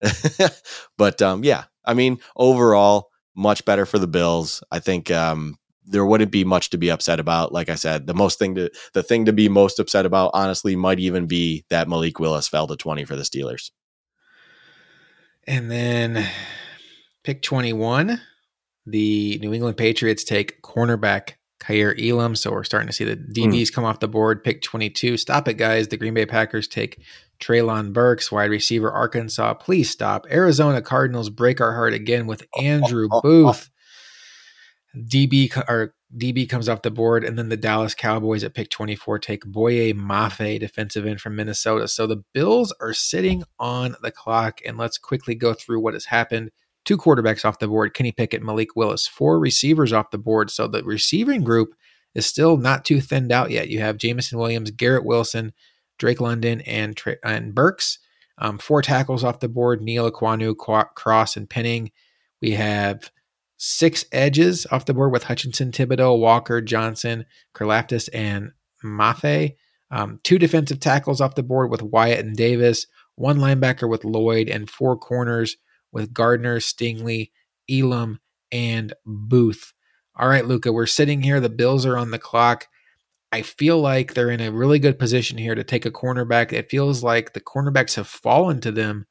But, 0.00 0.42
uh, 0.42 0.48
but 0.98 1.22
um, 1.22 1.44
yeah, 1.44 1.64
I 1.84 1.94
mean, 1.94 2.18
overall, 2.36 3.07
much 3.38 3.64
better 3.64 3.86
for 3.86 3.98
the 3.98 4.08
Bills. 4.08 4.62
I 4.70 4.80
think 4.80 5.10
um, 5.10 5.56
there 5.86 6.04
wouldn't 6.04 6.32
be 6.32 6.44
much 6.44 6.70
to 6.70 6.78
be 6.78 6.90
upset 6.90 7.20
about. 7.20 7.52
Like 7.52 7.68
I 7.68 7.76
said, 7.76 8.06
the 8.06 8.14
most 8.14 8.38
thing 8.38 8.56
to 8.56 8.70
the 8.92 9.02
thing 9.02 9.24
to 9.26 9.32
be 9.32 9.48
most 9.48 9.78
upset 9.78 10.04
about, 10.04 10.32
honestly, 10.34 10.76
might 10.76 10.98
even 10.98 11.26
be 11.26 11.64
that 11.70 11.88
Malik 11.88 12.18
Willis 12.18 12.48
fell 12.48 12.66
to 12.66 12.76
twenty 12.76 13.04
for 13.04 13.16
the 13.16 13.22
Steelers. 13.22 13.70
And 15.46 15.70
then 15.70 16.26
pick 17.22 17.40
twenty 17.40 17.72
one, 17.72 18.20
the 18.84 19.38
New 19.40 19.54
England 19.54 19.76
Patriots 19.76 20.24
take 20.24 20.60
cornerback 20.60 21.34
Kaiir 21.60 21.94
Elam. 21.98 22.34
So 22.34 22.50
we're 22.50 22.64
starting 22.64 22.88
to 22.88 22.92
see 22.92 23.04
the 23.04 23.16
DBs 23.16 23.62
mm. 23.62 23.72
come 23.72 23.84
off 23.84 24.00
the 24.00 24.08
board. 24.08 24.44
Pick 24.44 24.62
22. 24.62 25.16
Stop 25.16 25.48
it, 25.48 25.54
guys. 25.54 25.88
The 25.88 25.96
Green 25.96 26.14
Bay 26.14 26.26
Packers 26.26 26.68
take 26.68 27.02
Treylon 27.40 27.92
Burks, 27.92 28.32
wide 28.32 28.50
receiver, 28.50 28.90
Arkansas. 28.90 29.54
Please 29.54 29.90
stop. 29.90 30.26
Arizona 30.30 30.82
Cardinals 30.82 31.30
break 31.30 31.60
our 31.60 31.74
heart 31.74 31.94
again 31.94 32.26
with 32.26 32.44
Andrew 32.60 33.08
Booth. 33.22 33.70
DB 34.96 35.54
or 35.68 35.94
DB 36.16 36.48
comes 36.48 36.68
off 36.68 36.82
the 36.82 36.90
board, 36.90 37.22
and 37.24 37.38
then 37.38 37.50
the 37.50 37.56
Dallas 37.56 37.94
Cowboys 37.94 38.42
at 38.42 38.54
pick 38.54 38.70
24 38.70 39.18
take 39.18 39.44
Boye 39.44 39.92
Mafe, 39.92 40.58
defensive 40.58 41.06
end 41.06 41.20
from 41.20 41.36
Minnesota. 41.36 41.86
So 41.86 42.06
the 42.06 42.24
Bills 42.32 42.74
are 42.80 42.94
sitting 42.94 43.44
on 43.58 43.94
the 44.02 44.10
clock, 44.10 44.60
and 44.66 44.78
let's 44.78 44.98
quickly 44.98 45.34
go 45.34 45.52
through 45.52 45.80
what 45.80 45.94
has 45.94 46.06
happened. 46.06 46.50
Two 46.84 46.96
quarterbacks 46.96 47.44
off 47.44 47.58
the 47.58 47.68
board, 47.68 47.92
Kenny 47.92 48.12
Pickett, 48.12 48.42
Malik 48.42 48.74
Willis. 48.74 49.06
Four 49.06 49.38
receivers 49.38 49.92
off 49.92 50.10
the 50.10 50.18
board. 50.18 50.50
So 50.50 50.66
the 50.66 50.82
receiving 50.82 51.44
group 51.44 51.74
is 52.14 52.24
still 52.24 52.56
not 52.56 52.86
too 52.86 53.00
thinned 53.02 53.30
out 53.30 53.50
yet. 53.50 53.68
You 53.68 53.80
have 53.80 53.98
Jameson 53.98 54.38
Williams, 54.38 54.70
Garrett 54.70 55.04
Wilson, 55.04 55.52
Drake 55.98 56.20
London, 56.20 56.60
and 56.62 57.00
and 57.24 57.54
Burks. 57.54 57.98
Um, 58.38 58.58
four 58.58 58.82
tackles 58.82 59.24
off 59.24 59.40
the 59.40 59.48
board: 59.48 59.82
Neal 59.82 60.10
Ekwonu, 60.10 60.56
Cross, 60.94 61.36
and 61.36 61.48
Penning. 61.48 61.90
We 62.40 62.52
have 62.52 63.10
six 63.56 64.04
edges 64.12 64.66
off 64.70 64.86
the 64.86 64.94
board 64.94 65.12
with 65.12 65.24
Hutchinson, 65.24 65.72
Thibodeaux, 65.72 66.18
Walker, 66.18 66.60
Johnson, 66.60 67.26
Karlaftis, 67.54 68.08
and 68.14 68.52
Mafe. 68.84 69.56
Um, 69.90 70.20
two 70.22 70.38
defensive 70.38 70.80
tackles 70.80 71.20
off 71.20 71.34
the 71.34 71.42
board 71.42 71.70
with 71.70 71.82
Wyatt 71.82 72.24
and 72.24 72.36
Davis. 72.36 72.86
One 73.16 73.38
linebacker 73.38 73.88
with 73.88 74.04
Lloyd, 74.04 74.48
and 74.48 74.70
four 74.70 74.96
corners 74.96 75.56
with 75.92 76.12
Gardner, 76.12 76.60
Stingley, 76.60 77.30
Elam, 77.68 78.20
and 78.52 78.92
Booth. 79.04 79.72
All 80.16 80.28
right, 80.28 80.46
Luka, 80.46 80.72
we're 80.72 80.86
sitting 80.86 81.22
here. 81.22 81.40
The 81.40 81.48
Bills 81.48 81.86
are 81.86 81.96
on 81.96 82.10
the 82.10 82.18
clock. 82.18 82.66
I 83.32 83.42
feel 83.42 83.78
like 83.80 84.14
they're 84.14 84.30
in 84.30 84.40
a 84.40 84.50
really 84.50 84.78
good 84.78 84.98
position 84.98 85.36
here 85.36 85.54
to 85.54 85.64
take 85.64 85.84
a 85.84 85.90
cornerback. 85.90 86.52
It 86.52 86.70
feels 86.70 87.02
like 87.02 87.32
the 87.32 87.40
cornerbacks 87.40 87.94
have 87.96 88.06
fallen 88.08 88.60
to 88.62 88.72
them. 88.72 89.06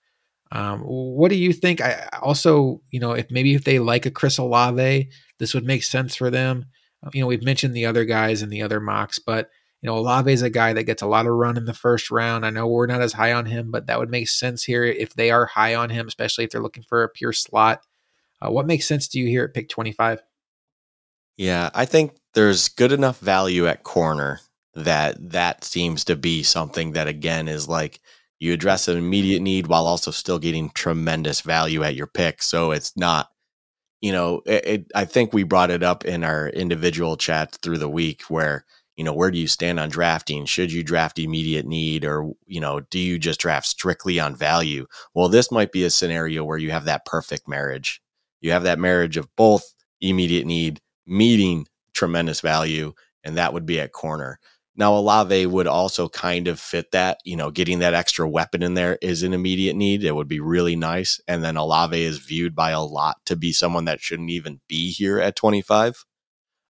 Um, 0.52 0.80
what 0.80 1.30
do 1.30 1.36
you 1.36 1.54
think? 1.54 1.82
I 1.82 2.08
also, 2.22 2.82
you 2.90 3.00
know, 3.00 3.12
if 3.12 3.30
maybe 3.30 3.54
if 3.54 3.64
they 3.64 3.80
like 3.80 4.06
a 4.06 4.12
Chris 4.12 4.38
Olave, 4.38 5.10
this 5.40 5.54
would 5.54 5.66
make 5.66 5.84
sense 5.84 6.16
for 6.16 6.32
them. 6.32 6.66
Uh, 7.06 7.10
you 7.14 7.22
know, 7.22 7.28
we've 7.28 7.44
mentioned 7.44 7.76
the 7.76 7.86
other 7.86 8.06
guys 8.06 8.42
and 8.42 8.52
the 8.52 8.62
other 8.62 8.80
mocks, 8.80 9.20
but 9.20 9.50
you 9.82 9.88
know, 9.88 9.98
Olave 9.98 10.32
is 10.32 10.42
a 10.42 10.50
guy 10.50 10.74
that 10.74 10.86
gets 10.86 11.04
a 11.04 11.08
lot 11.08 11.28
of 11.28 11.34
run 11.34 11.58
in 11.58 11.66
the 11.66 11.74
first 11.74 12.10
round. 12.10 12.46
I 12.46 12.50
know 12.50 12.66
we're 12.66 12.88
not 12.88 13.02
as 13.02 13.14
high 13.14 13.34
on 13.34 13.46
him, 13.46 13.70
but 13.70 13.86
that 13.88 14.00
would 14.00 14.10
make 14.10 14.28
sense 14.28 14.64
here 14.64 14.84
if 14.84 15.14
they 15.14 15.30
are 15.30 15.46
high 15.46 15.76
on 15.76 15.92
him, 15.92 16.08
especially 16.08 16.46
if 16.46 16.50
they're 16.50 16.62
looking 16.62 16.84
for 16.84 17.04
a 17.04 17.10
pure 17.10 17.34
slot. 17.34 17.82
Uh, 18.42 18.52
what 18.52 18.66
makes 18.66 18.88
sense 18.88 19.08
to 19.10 19.20
you 19.20 19.28
here 19.28 19.44
at 19.44 19.54
pick 19.54 19.70
25? 19.70 20.22
Yeah, 21.38 21.70
I 21.74 21.86
think 21.86 22.18
there's 22.34 22.70
good 22.70 22.92
enough 22.92 23.20
value 23.20 23.68
at 23.68 23.84
corner 23.84 24.40
that 24.74 25.16
that 25.32 25.64
seems 25.64 26.04
to 26.06 26.16
be 26.16 26.44
something 26.44 26.92
that 26.94 27.08
again 27.08 27.48
is 27.48 27.68
like 27.68 28.00
you 28.40 28.54
address 28.54 28.88
an 28.88 28.98
immediate 28.98 29.42
need 29.42 29.68
while 29.68 29.86
also 29.88 30.12
still 30.12 30.38
getting 30.40 30.70
tremendous 30.72 31.42
value 31.42 31.84
at 31.84 31.96
your 31.96 32.08
pick. 32.08 32.42
So 32.44 32.72
it's 32.72 32.96
not, 32.96 33.30
you 34.02 34.12
know, 34.14 34.42
it, 34.46 34.66
it, 34.68 34.92
I 34.96 35.06
think 35.06 35.34
we 35.34 35.44
brought 35.44 35.72
it 35.72 35.84
up 35.84 36.06
in 36.06 36.24
our 36.24 36.50
individual 36.50 37.18
chats 37.18 37.58
through 37.60 37.80
the 37.80 37.90
week 37.90 38.24
where 38.24 38.66
you 38.98 39.04
know, 39.04 39.14
where 39.14 39.32
do 39.32 39.38
you 39.40 39.48
stand 39.48 39.80
on 39.80 39.90
drafting? 39.90 40.46
Should 40.46 40.72
you 40.72 40.84
draft 40.84 41.20
immediate 41.20 41.66
need 41.66 42.06
or, 42.06 42.32
you 42.48 42.62
know, 42.62 42.82
do 42.82 43.00
you 43.00 43.20
just 43.20 43.40
draft 43.40 43.68
strictly 43.68 44.20
on 44.20 44.36
value? 44.36 44.88
Well, 45.16 45.30
this 45.30 45.52
might 45.52 45.72
be 45.72 45.84
a 45.86 45.90
scenario 45.92 46.44
where 46.46 46.58
you 46.58 46.72
have 46.72 46.86
that 46.86 47.06
perfect 47.06 47.48
marriage. 47.48 48.02
You 48.42 48.52
have 48.52 48.64
that 48.64 48.80
marriage 48.80 49.18
of 49.18 49.28
both 49.36 49.74
immediate 50.02 50.46
need 50.48 50.82
meeting 51.08 51.68
tremendous 51.94 52.42
value, 52.42 52.94
and 53.24 53.38
that 53.38 53.54
would 53.54 53.66
be 53.66 53.80
at 53.80 53.92
corner. 53.92 54.40
Now, 54.76 54.94
Olave 54.94 55.48
would 55.48 55.66
also 55.66 56.08
kind 56.08 56.48
of 56.48 56.60
fit 56.60 56.92
that. 56.92 57.18
You 57.26 57.36
know, 57.36 57.50
getting 57.50 57.80
that 57.80 57.96
extra 57.96 58.30
weapon 58.30 58.62
in 58.62 58.76
there 58.76 59.00
is 59.02 59.24
an 59.24 59.34
immediate 59.34 59.76
need. 59.76 60.04
It 60.04 60.16
would 60.16 60.28
be 60.28 60.40
really 60.40 60.76
nice. 60.76 61.20
And 61.28 61.44
then 61.44 61.58
Olave 61.58 62.00
is 62.00 62.20
viewed 62.20 62.54
by 62.56 62.72
a 62.72 62.82
lot 62.82 63.18
to 63.26 63.36
be 63.36 63.52
someone 63.52 63.86
that 63.86 64.00
shouldn't 64.00 64.30
even 64.30 64.62
be 64.68 64.92
here 64.92 65.20
at 65.20 65.36
25. 65.36 66.06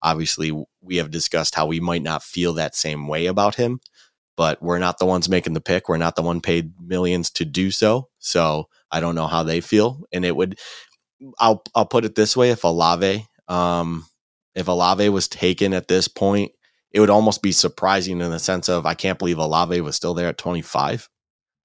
Obviously, 0.03 0.53
we 0.81 0.97
have 0.99 1.11
discussed 1.11 1.57
how 1.57 1.67
we 1.67 1.81
might 1.81 2.03
not 2.03 2.23
feel 2.23 2.53
that 2.55 2.77
same 2.77 3.09
way 3.09 3.27
about 3.27 3.57
him, 3.57 3.81
but 4.37 4.63
we're 4.63 4.79
not 4.79 4.99
the 4.99 5.07
ones 5.07 5.29
making 5.29 5.55
the 5.55 5.61
pick. 5.61 5.89
We're 5.89 5.97
not 5.97 6.15
the 6.15 6.23
one 6.23 6.41
paid 6.41 6.75
millions 6.81 7.29
to 7.31 7.45
do 7.45 7.73
so. 7.73 8.09
So 8.21 8.69
I 8.93 9.01
don't 9.01 9.17
know 9.17 9.27
how 9.27 9.43
they 9.43 9.61
feel. 9.61 10.05
And 10.13 10.25
it 10.25 10.37
would, 10.37 10.61
I'll, 11.41 11.65
I'll 11.75 11.87
put 11.87 12.05
it 12.05 12.15
this 12.15 12.37
way 12.37 12.51
if 12.51 12.63
Olave, 12.63 13.27
um, 13.49 14.07
if 14.57 14.67
Olave 14.67 15.09
was 15.11 15.29
taken 15.29 15.73
at 15.75 15.87
this 15.87 16.09
point, 16.09 16.51
it 16.91 16.99
would 16.99 17.11
almost 17.11 17.43
be 17.43 17.53
surprising 17.53 18.21
in 18.21 18.31
the 18.31 18.39
sense 18.39 18.69
of 18.69 18.87
I 18.87 18.95
can't 18.95 19.19
believe 19.19 19.39
Olave 19.39 19.81
was 19.83 19.95
still 19.95 20.15
there 20.15 20.29
at 20.29 20.39
25. 20.39 21.09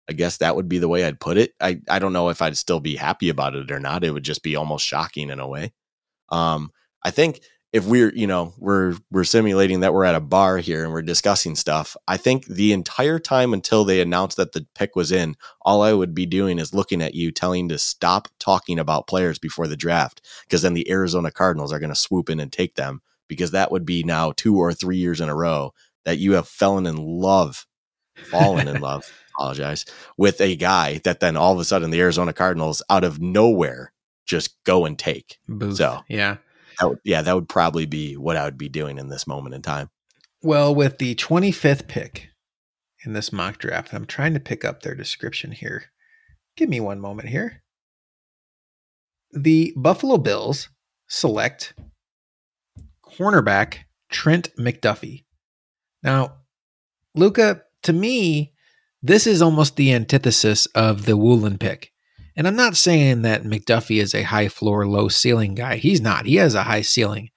I 0.09 0.13
guess 0.13 0.37
that 0.37 0.57
would 0.57 0.67
be 0.67 0.77
the 0.77 0.89
way 0.89 1.05
I'd 1.05 1.21
put 1.21 1.37
it. 1.37 1.53
I, 1.61 1.79
I 1.89 1.99
don't 1.99 2.11
know 2.11 2.27
if 2.29 2.41
I'd 2.41 2.57
still 2.57 2.81
be 2.81 2.97
happy 2.97 3.29
about 3.29 3.55
it 3.55 3.71
or 3.71 3.79
not. 3.79 4.03
It 4.03 4.11
would 4.11 4.25
just 4.25 4.43
be 4.43 4.57
almost 4.57 4.85
shocking 4.85 5.29
in 5.29 5.39
a 5.39 5.47
way. 5.47 5.71
Um, 6.29 6.71
I 7.03 7.11
think 7.11 7.39
if 7.73 7.85
we're 7.85 8.13
you 8.13 8.27
know 8.27 8.53
we're 8.57 8.95
we're 9.11 9.23
simulating 9.23 9.79
that 9.79 9.93
we're 9.93 10.03
at 10.03 10.15
a 10.15 10.19
bar 10.19 10.57
here 10.57 10.83
and 10.83 10.91
we're 10.91 11.01
discussing 11.01 11.55
stuff 11.55 11.95
i 12.07 12.17
think 12.17 12.45
the 12.45 12.73
entire 12.73 13.19
time 13.19 13.53
until 13.53 13.83
they 13.83 14.01
announced 14.01 14.37
that 14.37 14.51
the 14.51 14.65
pick 14.75 14.95
was 14.95 15.11
in 15.11 15.35
all 15.61 15.81
i 15.81 15.93
would 15.93 16.13
be 16.13 16.25
doing 16.25 16.59
is 16.59 16.73
looking 16.73 17.01
at 17.01 17.15
you 17.15 17.31
telling 17.31 17.69
to 17.69 17.77
stop 17.77 18.27
talking 18.39 18.79
about 18.79 19.07
players 19.07 19.39
before 19.39 19.67
the 19.67 19.77
draft 19.77 20.21
because 20.43 20.61
then 20.61 20.73
the 20.73 20.89
arizona 20.89 21.31
cardinals 21.31 21.71
are 21.71 21.79
going 21.79 21.89
to 21.89 21.95
swoop 21.95 22.29
in 22.29 22.39
and 22.39 22.51
take 22.51 22.75
them 22.75 23.01
because 23.27 23.51
that 23.51 23.71
would 23.71 23.85
be 23.85 24.03
now 24.03 24.31
two 24.35 24.57
or 24.57 24.73
three 24.73 24.97
years 24.97 25.21
in 25.21 25.29
a 25.29 25.35
row 25.35 25.73
that 26.03 26.17
you 26.17 26.33
have 26.33 26.47
fallen 26.47 26.85
in 26.85 26.97
love 26.97 27.65
fallen 28.25 28.67
in 28.67 28.81
love 28.81 29.09
apologize 29.37 29.85
with 30.17 30.41
a 30.41 30.55
guy 30.55 30.99
that 31.05 31.21
then 31.21 31.37
all 31.37 31.53
of 31.53 31.59
a 31.59 31.63
sudden 31.63 31.89
the 31.89 32.01
arizona 32.01 32.33
cardinals 32.33 32.83
out 32.89 33.03
of 33.03 33.21
nowhere 33.21 33.93
just 34.25 34.61
go 34.65 34.85
and 34.85 34.99
take 34.99 35.39
Booth. 35.47 35.77
so 35.77 36.01
yeah 36.07 36.37
that 36.81 36.89
would, 36.89 36.99
yeah, 37.03 37.21
that 37.21 37.35
would 37.35 37.47
probably 37.47 37.85
be 37.85 38.17
what 38.17 38.37
I 38.37 38.45
would 38.45 38.57
be 38.57 38.69
doing 38.69 38.97
in 38.97 39.09
this 39.09 39.27
moment 39.27 39.55
in 39.55 39.61
time. 39.61 39.89
Well, 40.41 40.73
with 40.73 40.97
the 40.97 41.15
25th 41.15 41.87
pick 41.87 42.29
in 43.05 43.13
this 43.13 43.31
mock 43.31 43.59
draft, 43.59 43.93
I'm 43.93 44.05
trying 44.05 44.33
to 44.33 44.39
pick 44.39 44.65
up 44.65 44.81
their 44.81 44.95
description 44.95 45.51
here. 45.51 45.85
Give 46.57 46.67
me 46.67 46.79
one 46.79 46.99
moment 46.99 47.29
here. 47.29 47.61
The 49.31 49.73
Buffalo 49.77 50.17
Bills 50.17 50.69
select 51.07 51.73
cornerback 53.05 53.79
Trent 54.09 54.49
McDuffie. 54.57 55.25
Now, 56.03 56.37
Luka, 57.13 57.61
to 57.83 57.93
me, 57.93 58.53
this 59.01 59.27
is 59.27 59.41
almost 59.41 59.75
the 59.75 59.93
antithesis 59.93 60.65
of 60.67 61.05
the 61.05 61.17
Woolen 61.17 61.57
pick. 61.57 61.90
And 62.35 62.47
I'm 62.47 62.55
not 62.55 62.77
saying 62.77 63.23
that 63.23 63.43
McDuffie 63.43 64.01
is 64.01 64.15
a 64.15 64.23
high 64.23 64.47
floor, 64.47 64.87
low 64.87 65.09
ceiling 65.09 65.55
guy. 65.55 65.75
He's 65.77 66.01
not. 66.01 66.25
He 66.25 66.35
has 66.35 66.55
a 66.55 66.63
high 66.63 66.81
ceiling, 66.81 67.29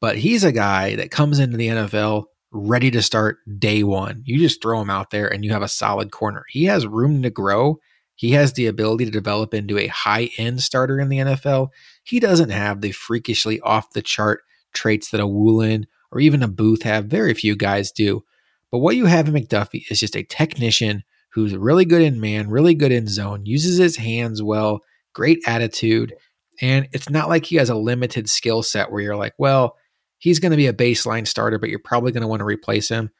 but 0.00 0.18
he's 0.18 0.44
a 0.44 0.52
guy 0.52 0.96
that 0.96 1.10
comes 1.10 1.38
into 1.38 1.56
the 1.56 1.68
NFL 1.68 2.24
ready 2.52 2.90
to 2.90 3.02
start 3.02 3.38
day 3.58 3.82
one. 3.82 4.22
You 4.24 4.38
just 4.38 4.62
throw 4.62 4.80
him 4.80 4.90
out 4.90 5.10
there 5.10 5.26
and 5.26 5.44
you 5.44 5.52
have 5.52 5.62
a 5.62 5.68
solid 5.68 6.12
corner. 6.12 6.44
He 6.48 6.64
has 6.66 6.86
room 6.86 7.22
to 7.22 7.30
grow. 7.30 7.78
He 8.14 8.32
has 8.32 8.52
the 8.52 8.66
ability 8.66 9.06
to 9.06 9.10
develop 9.10 9.54
into 9.54 9.78
a 9.78 9.88
high 9.88 10.30
end 10.38 10.62
starter 10.62 11.00
in 11.00 11.08
the 11.08 11.18
NFL. 11.18 11.70
He 12.04 12.20
doesn't 12.20 12.50
have 12.50 12.80
the 12.80 12.92
freakishly 12.92 13.60
off 13.60 13.90
the 13.90 14.02
chart 14.02 14.42
traits 14.72 15.10
that 15.10 15.20
a 15.20 15.26
Woolen 15.26 15.86
or 16.12 16.20
even 16.20 16.42
a 16.42 16.48
Booth 16.48 16.82
have. 16.82 17.06
Very 17.06 17.34
few 17.34 17.56
guys 17.56 17.90
do. 17.90 18.24
But 18.70 18.78
what 18.78 18.96
you 18.96 19.06
have 19.06 19.28
in 19.28 19.34
McDuffie 19.34 19.84
is 19.90 20.00
just 20.00 20.16
a 20.16 20.22
technician 20.22 21.02
who's 21.34 21.56
really 21.56 21.84
good 21.84 22.02
in 22.02 22.20
man, 22.20 22.48
really 22.48 22.74
good 22.74 22.92
in 22.92 23.08
zone, 23.08 23.44
uses 23.44 23.76
his 23.76 23.96
hands 23.96 24.42
well, 24.42 24.80
great 25.12 25.40
attitude. 25.46 26.14
And 26.60 26.88
it's 26.92 27.10
not 27.10 27.28
like 27.28 27.44
he 27.44 27.56
has 27.56 27.70
a 27.70 27.74
limited 27.74 28.30
skill 28.30 28.62
set 28.62 28.92
where 28.92 29.02
you're 29.02 29.16
like, 29.16 29.34
well, 29.36 29.76
he's 30.18 30.38
going 30.38 30.52
to 30.52 30.56
be 30.56 30.68
a 30.68 30.72
baseline 30.72 31.26
starter, 31.26 31.58
but 31.58 31.70
you're 31.70 31.80
probably 31.80 32.12
going 32.12 32.22
to 32.22 32.28
want 32.28 32.40
to 32.40 32.46
replace 32.46 32.88
him. 32.88 33.10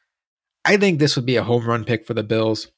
I 0.63 0.77
think 0.77 0.97
this 0.97 1.17
would 1.17 1.25
be 1.25 1.35
a 1.35 1.43
home 1.43 1.67
run 1.67 1.83
pick 1.83 2.07
for 2.07 2.13
the 2.13 2.23
Bills. 2.23 2.71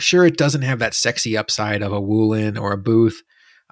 Sure, 0.00 0.24
it 0.24 0.38
doesn't 0.38 0.62
have 0.62 0.78
that 0.78 0.94
sexy 0.94 1.36
upside 1.36 1.82
of 1.82 1.92
a 1.92 2.00
Woolen 2.00 2.56
or 2.56 2.72
a 2.72 2.78
Booth. 2.78 3.22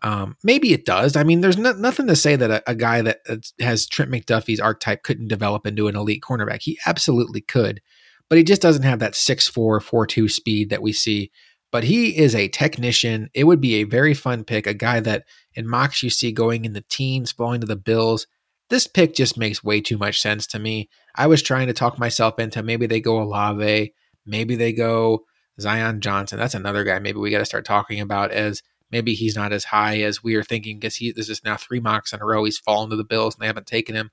Um, 0.03 0.37
maybe 0.43 0.73
it 0.73 0.85
does. 0.85 1.15
I 1.17 1.23
mean, 1.23 1.41
there's 1.41 1.57
no, 1.57 1.73
nothing 1.73 2.09
to 2.09 2.17
say 2.17 2.35
that 2.35 2.51
a, 2.51 2.71
a 2.71 2.75
guy 2.75 3.01
that 3.01 3.21
has 3.61 3.87
Trent 3.87 4.11
McDuffie's 4.11 4.61
archetype 4.61 5.05
couldn't 5.05 5.29
develop 5.29 5.67
into 5.67 5.87
an 5.87 5.97
elite 5.97 6.23
cornerback. 6.23 6.63
He 6.63 6.79
absolutely 6.85 7.41
could 7.41 7.81
but 8.29 8.39
he 8.39 8.45
just 8.45 8.63
doesn't 8.63 8.83
have 8.83 8.99
that 9.01 9.13
6'4, 9.13 9.81
4'2 9.81 10.31
speed 10.31 10.71
that 10.71 10.83
we 10.83 10.93
see. 10.93 11.31
But 11.71 11.85
he 11.85 12.17
is 12.17 12.35
a 12.35 12.49
technician. 12.49 13.31
It 13.35 13.45
would 13.45 13.61
be 13.61 13.77
a 13.77 13.85
very 13.85 14.15
fun 14.15 14.45
pick, 14.45 14.67
a 14.67 14.75
guy 14.75 15.01
that 15.01 15.25
in 15.55 15.69
mocks 15.69 16.03
you 16.03 16.11
see 16.11 16.31
going 16.31 16.65
in 16.65 16.73
the 16.73 16.85
teens, 16.89 17.33
falling 17.33 17.61
to 17.61 17.67
the 17.67 17.77
Bills. 17.77 18.27
This 18.71 18.87
pick 18.87 19.15
just 19.15 19.37
makes 19.37 19.65
way 19.65 19.81
too 19.81 19.99
much 19.99 20.21
sense 20.21 20.47
to 20.49 20.59
me. 20.59 20.89
I 21.17 21.27
was 21.27 21.43
trying 21.43 21.67
to 21.67 21.73
talk 21.73 21.99
myself 21.99 22.39
into 22.39 22.63
maybe 22.63 22.87
they 22.87 23.01
go 23.01 23.21
Olave, 23.21 23.93
maybe 24.25 24.57
they 24.57 24.73
go 24.73 25.25
Zion 25.61 26.01
Johnson. 26.01 26.39
That's 26.39 26.55
another 26.55 26.85
guy 26.85 26.99
maybe 26.99 27.19
we 27.19 27.31
got 27.31 27.39
to 27.39 27.45
start 27.45 27.65
talking 27.65 28.01
about 28.01 28.31
as 28.31 28.63
maybe 28.91 29.15
he's 29.15 29.37
not 29.37 29.53
as 29.53 29.65
high 29.65 30.01
as 30.01 30.23
we 30.23 30.35
are 30.35 30.43
thinking 30.43 30.79
because 30.79 30.97
he 30.97 31.13
this 31.13 31.29
is 31.29 31.45
now 31.45 31.57
three 31.57 31.81
mocks 31.81 32.13
in 32.13 32.21
a 32.21 32.25
row. 32.25 32.45
He's 32.45 32.59
fallen 32.59 32.91
to 32.91 32.97
the 32.97 33.05
Bills 33.05 33.35
and 33.35 33.43
they 33.43 33.47
haven't 33.47 33.67
taken 33.67 33.95
him. 33.95 34.11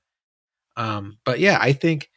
Um, 0.76 1.18
but 1.24 1.38
yeah, 1.38 1.58
I 1.60 1.72
think 1.72 2.10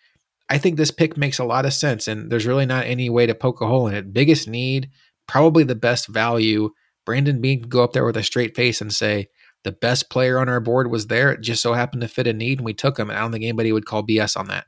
I 0.49 0.57
think 0.57 0.77
this 0.77 0.91
pick 0.91 1.17
makes 1.17 1.39
a 1.39 1.43
lot 1.43 1.65
of 1.65 1.73
sense, 1.73 2.07
and 2.07 2.31
there's 2.31 2.45
really 2.45 2.65
not 2.65 2.85
any 2.85 3.09
way 3.09 3.25
to 3.25 3.35
poke 3.35 3.61
a 3.61 3.67
hole 3.67 3.87
in 3.87 3.95
it. 3.95 4.13
Biggest 4.13 4.47
need, 4.47 4.89
probably 5.27 5.63
the 5.63 5.75
best 5.75 6.07
value. 6.07 6.69
Brandon 7.05 7.41
Beane 7.41 7.61
can 7.61 7.69
go 7.69 7.83
up 7.83 7.93
there 7.93 8.05
with 8.05 8.17
a 8.17 8.23
straight 8.23 8.55
face 8.55 8.81
and 8.81 8.93
say, 8.93 9.27
the 9.65 9.71
best 9.71 10.11
player 10.11 10.37
on 10.39 10.47
our 10.47 10.59
board 10.59 10.91
was 10.91 11.07
there. 11.07 11.31
It 11.31 11.41
just 11.41 11.61
so 11.61 11.73
happened 11.73 12.03
to 12.03 12.07
fit 12.07 12.27
a 12.27 12.33
need, 12.33 12.59
and 12.59 12.65
we 12.65 12.73
took 12.73 12.97
him. 12.97 13.09
And 13.09 13.17
I 13.17 13.21
don't 13.21 13.31
think 13.31 13.43
anybody 13.43 13.71
would 13.71 13.85
call 13.85 14.05
BS 14.05 14.37
on 14.37 14.47
that. 14.47 14.65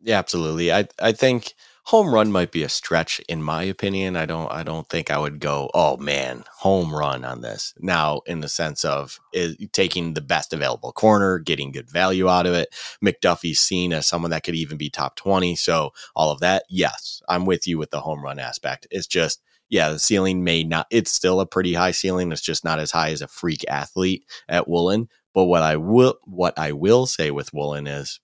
Yeah, 0.00 0.18
absolutely. 0.18 0.72
I 0.72 0.88
I 0.98 1.12
think 1.12 1.52
home 1.86 2.12
run 2.12 2.32
might 2.32 2.50
be 2.50 2.64
a 2.64 2.68
stretch 2.68 3.20
in 3.28 3.40
my 3.40 3.62
opinion. 3.62 4.16
I 4.16 4.26
don't 4.26 4.50
I 4.50 4.64
don't 4.64 4.88
think 4.88 5.10
I 5.10 5.18
would 5.18 5.38
go, 5.38 5.70
"Oh 5.72 5.96
man, 5.96 6.44
home 6.58 6.94
run 6.94 7.24
on 7.24 7.42
this." 7.42 7.74
Now, 7.78 8.22
in 8.26 8.40
the 8.40 8.48
sense 8.48 8.84
of 8.84 9.20
is, 9.32 9.56
taking 9.72 10.14
the 10.14 10.20
best 10.20 10.52
available 10.52 10.92
corner, 10.92 11.38
getting 11.38 11.70
good 11.72 11.88
value 11.88 12.28
out 12.28 12.46
of 12.46 12.54
it. 12.54 12.74
McDuffie's 13.04 13.60
seen 13.60 13.92
as 13.92 14.06
someone 14.06 14.32
that 14.32 14.42
could 14.42 14.56
even 14.56 14.76
be 14.76 14.90
top 14.90 15.14
20, 15.16 15.54
so 15.56 15.92
all 16.16 16.30
of 16.32 16.40
that. 16.40 16.64
Yes, 16.68 17.22
I'm 17.28 17.46
with 17.46 17.66
you 17.68 17.78
with 17.78 17.90
the 17.90 18.00
home 18.00 18.22
run 18.22 18.38
aspect. 18.40 18.86
It's 18.90 19.06
just 19.06 19.40
yeah, 19.68 19.90
the 19.90 19.98
ceiling 19.98 20.44
may 20.44 20.64
not 20.64 20.86
it's 20.90 21.12
still 21.12 21.40
a 21.40 21.46
pretty 21.46 21.74
high 21.74 21.92
ceiling. 21.92 22.32
It's 22.32 22.40
just 22.42 22.64
not 22.64 22.80
as 22.80 22.90
high 22.90 23.10
as 23.10 23.22
a 23.22 23.28
freak 23.28 23.64
athlete 23.68 24.24
at 24.48 24.68
Woolen. 24.68 25.08
But 25.34 25.44
what 25.44 25.62
I 25.62 25.76
will 25.76 26.18
what 26.24 26.58
I 26.58 26.72
will 26.72 27.06
say 27.06 27.30
with 27.30 27.52
Woolen 27.54 27.86
is 27.86 28.18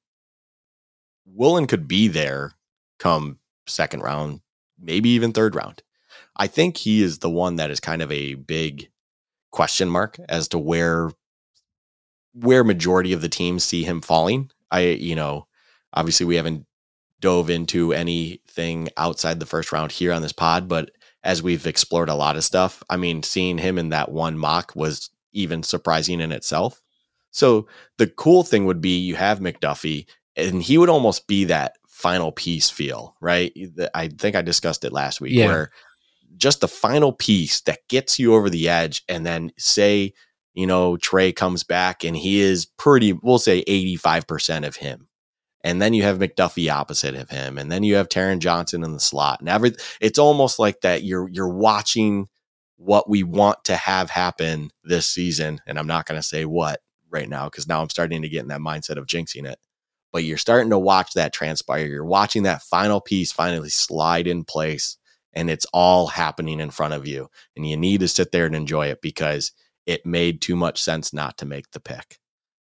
Woolen 1.27 1.67
could 1.69 1.87
be 1.87 2.09
there 2.09 2.55
come 2.99 3.39
second 3.67 4.01
round, 4.01 4.41
maybe 4.79 5.11
even 5.11 5.33
third 5.33 5.55
round. 5.55 5.83
I 6.37 6.47
think 6.47 6.77
he 6.77 7.03
is 7.03 7.19
the 7.19 7.31
one 7.31 7.57
that 7.57 7.71
is 7.71 7.81
kind 7.81 8.03
of 8.03 8.11
a 8.11 8.35
big 8.35 8.91
question 9.51 9.89
mark 9.89 10.19
as 10.29 10.49
to 10.49 10.59
where 10.59 11.11
where 12.35 12.65
majority 12.65 13.13
of 13.13 13.21
the 13.21 13.29
teams 13.29 13.63
see 13.63 13.85
him 13.85 14.01
falling. 14.01 14.51
I, 14.71 14.81
you 14.81 15.15
know, 15.15 15.47
obviously 15.93 16.25
we 16.25 16.37
haven't 16.37 16.67
dove 17.21 17.51
into 17.51 17.93
anything 17.93 18.89
outside 18.97 19.39
the 19.39 19.47
first 19.47 19.71
round 19.71 19.93
here 19.93 20.13
on 20.13 20.23
this 20.23 20.33
pod, 20.33 20.67
but 20.67 20.91
as 21.23 21.43
we've 21.43 21.67
explored 21.67 22.09
a 22.09 22.15
lot 22.15 22.37
of 22.37 22.45
stuff, 22.45 22.83
I 22.91 22.97
mean, 22.97 23.23
seeing 23.23 23.59
him 23.59 23.79
in 23.79 23.91
that 23.91 24.11
one 24.11 24.37
mock 24.37 24.73
was 24.75 25.11
even 25.33 25.63
surprising 25.63 26.21
in 26.21 26.33
itself. 26.33 26.83
So 27.31 27.69
the 27.99 28.07
cool 28.07 28.43
thing 28.43 28.67
would 28.67 28.81
be 28.81 28.99
you 28.99 29.15
have 29.15 29.39
McDuffie, 29.39 30.07
and 30.37 30.63
he 30.63 30.79
would 30.79 30.89
almost 30.89 31.27
be 31.27 31.45
that 31.45 31.77
final 32.03 32.33
piece 32.33 32.69
feel, 32.69 33.15
right? 33.21 33.57
I 33.95 34.09
think 34.09 34.35
I 34.35 34.43
discussed 34.43 34.85
it 34.85 34.93
last 34.93 35.21
week 35.21 35.35
yeah. 35.35 35.47
where 35.47 35.71
just 36.37 36.61
the 36.61 36.69
final 36.69 37.13
piece 37.13 37.61
that 37.63 37.79
gets 37.89 38.19
you 38.19 38.35
over 38.35 38.51
the 38.51 38.69
edge 38.69 39.03
and 39.09 39.25
then 39.25 39.53
say, 39.57 40.13
you 40.53 40.67
know, 40.67 40.97
Trey 40.97 41.33
comes 41.33 41.63
back 41.63 42.03
and 42.03 42.17
he 42.17 42.41
is 42.41 42.67
pretty, 42.67 43.13
we'll 43.13 43.39
say 43.39 43.65
85% 43.65 44.67
of 44.67 44.77
him. 44.77 45.09
And 45.65 45.81
then 45.81 45.95
you 45.95 46.03
have 46.03 46.19
McDuffie 46.19 46.73
opposite 46.73 47.15
of 47.15 47.31
him. 47.31 47.57
And 47.57 47.71
then 47.71 47.85
you 47.85 47.95
have 47.95 48.09
Taron 48.09 48.41
Johnson 48.41 48.83
in 48.83 48.93
the 48.93 49.01
slot. 49.01 49.39
And 49.39 49.49
every, 49.49 49.75
it's 50.01 50.19
almost 50.19 50.59
like 50.59 50.81
that 50.81 51.05
you're 51.05 51.29
you're 51.29 51.49
watching 51.49 52.27
what 52.79 53.09
we 53.09 53.23
want 53.23 53.63
to 53.67 53.77
have 53.77 54.11
happen 54.11 54.71
this 54.83 55.07
season. 55.07 55.61
And 55.69 55.79
I'm 55.79 55.87
not 55.87 56.05
going 56.05 56.19
to 56.19 56.27
say 56.27 56.45
what 56.47 56.81
right 57.11 57.29
now 57.29 57.45
because 57.45 57.69
now 57.69 57.81
I'm 57.81 57.91
starting 57.91 58.23
to 58.23 58.29
get 58.29 58.43
in 58.43 58.49
that 58.49 58.61
mindset 58.61 58.97
of 58.97 59.07
jinxing 59.07 59.47
it 59.49 59.61
but 60.13 60.25
you're 60.25 60.39
starting 60.39 60.71
to 60.71 60.79
watch 60.79 61.15
that 61.15 61.33
transpire. 61.33 61.87
You're 61.87 62.05
watching 62.05 62.45
that 62.45 62.63
final 62.63 63.01
piece 63.01 63.33
finally 63.33 63.71
slide 63.71 64.27
in 64.27 64.45
place 64.45 64.99
and 65.35 65.51
it's 65.51 65.67
all 65.73 66.07
happening 66.09 66.61
in 66.61 66.71
front 66.71 66.95
of 66.95 67.07
you. 67.07 67.31
And 67.57 67.67
you 67.67 67.77
need 67.77 68.01
to 68.01 68.09
sit 68.09 68.33
there 68.33 68.47
and 68.47 68.55
enjoy 68.55 68.89
it 68.89 69.01
because 69.01 69.53
it 69.87 70.07
made 70.07 70.41
too 70.41 70.57
much 70.57 70.81
sense 70.83 71.13
not 71.13 71.39
to 71.39 71.47
make 71.47 71.71
the 71.71 71.81
pick. 71.81 72.19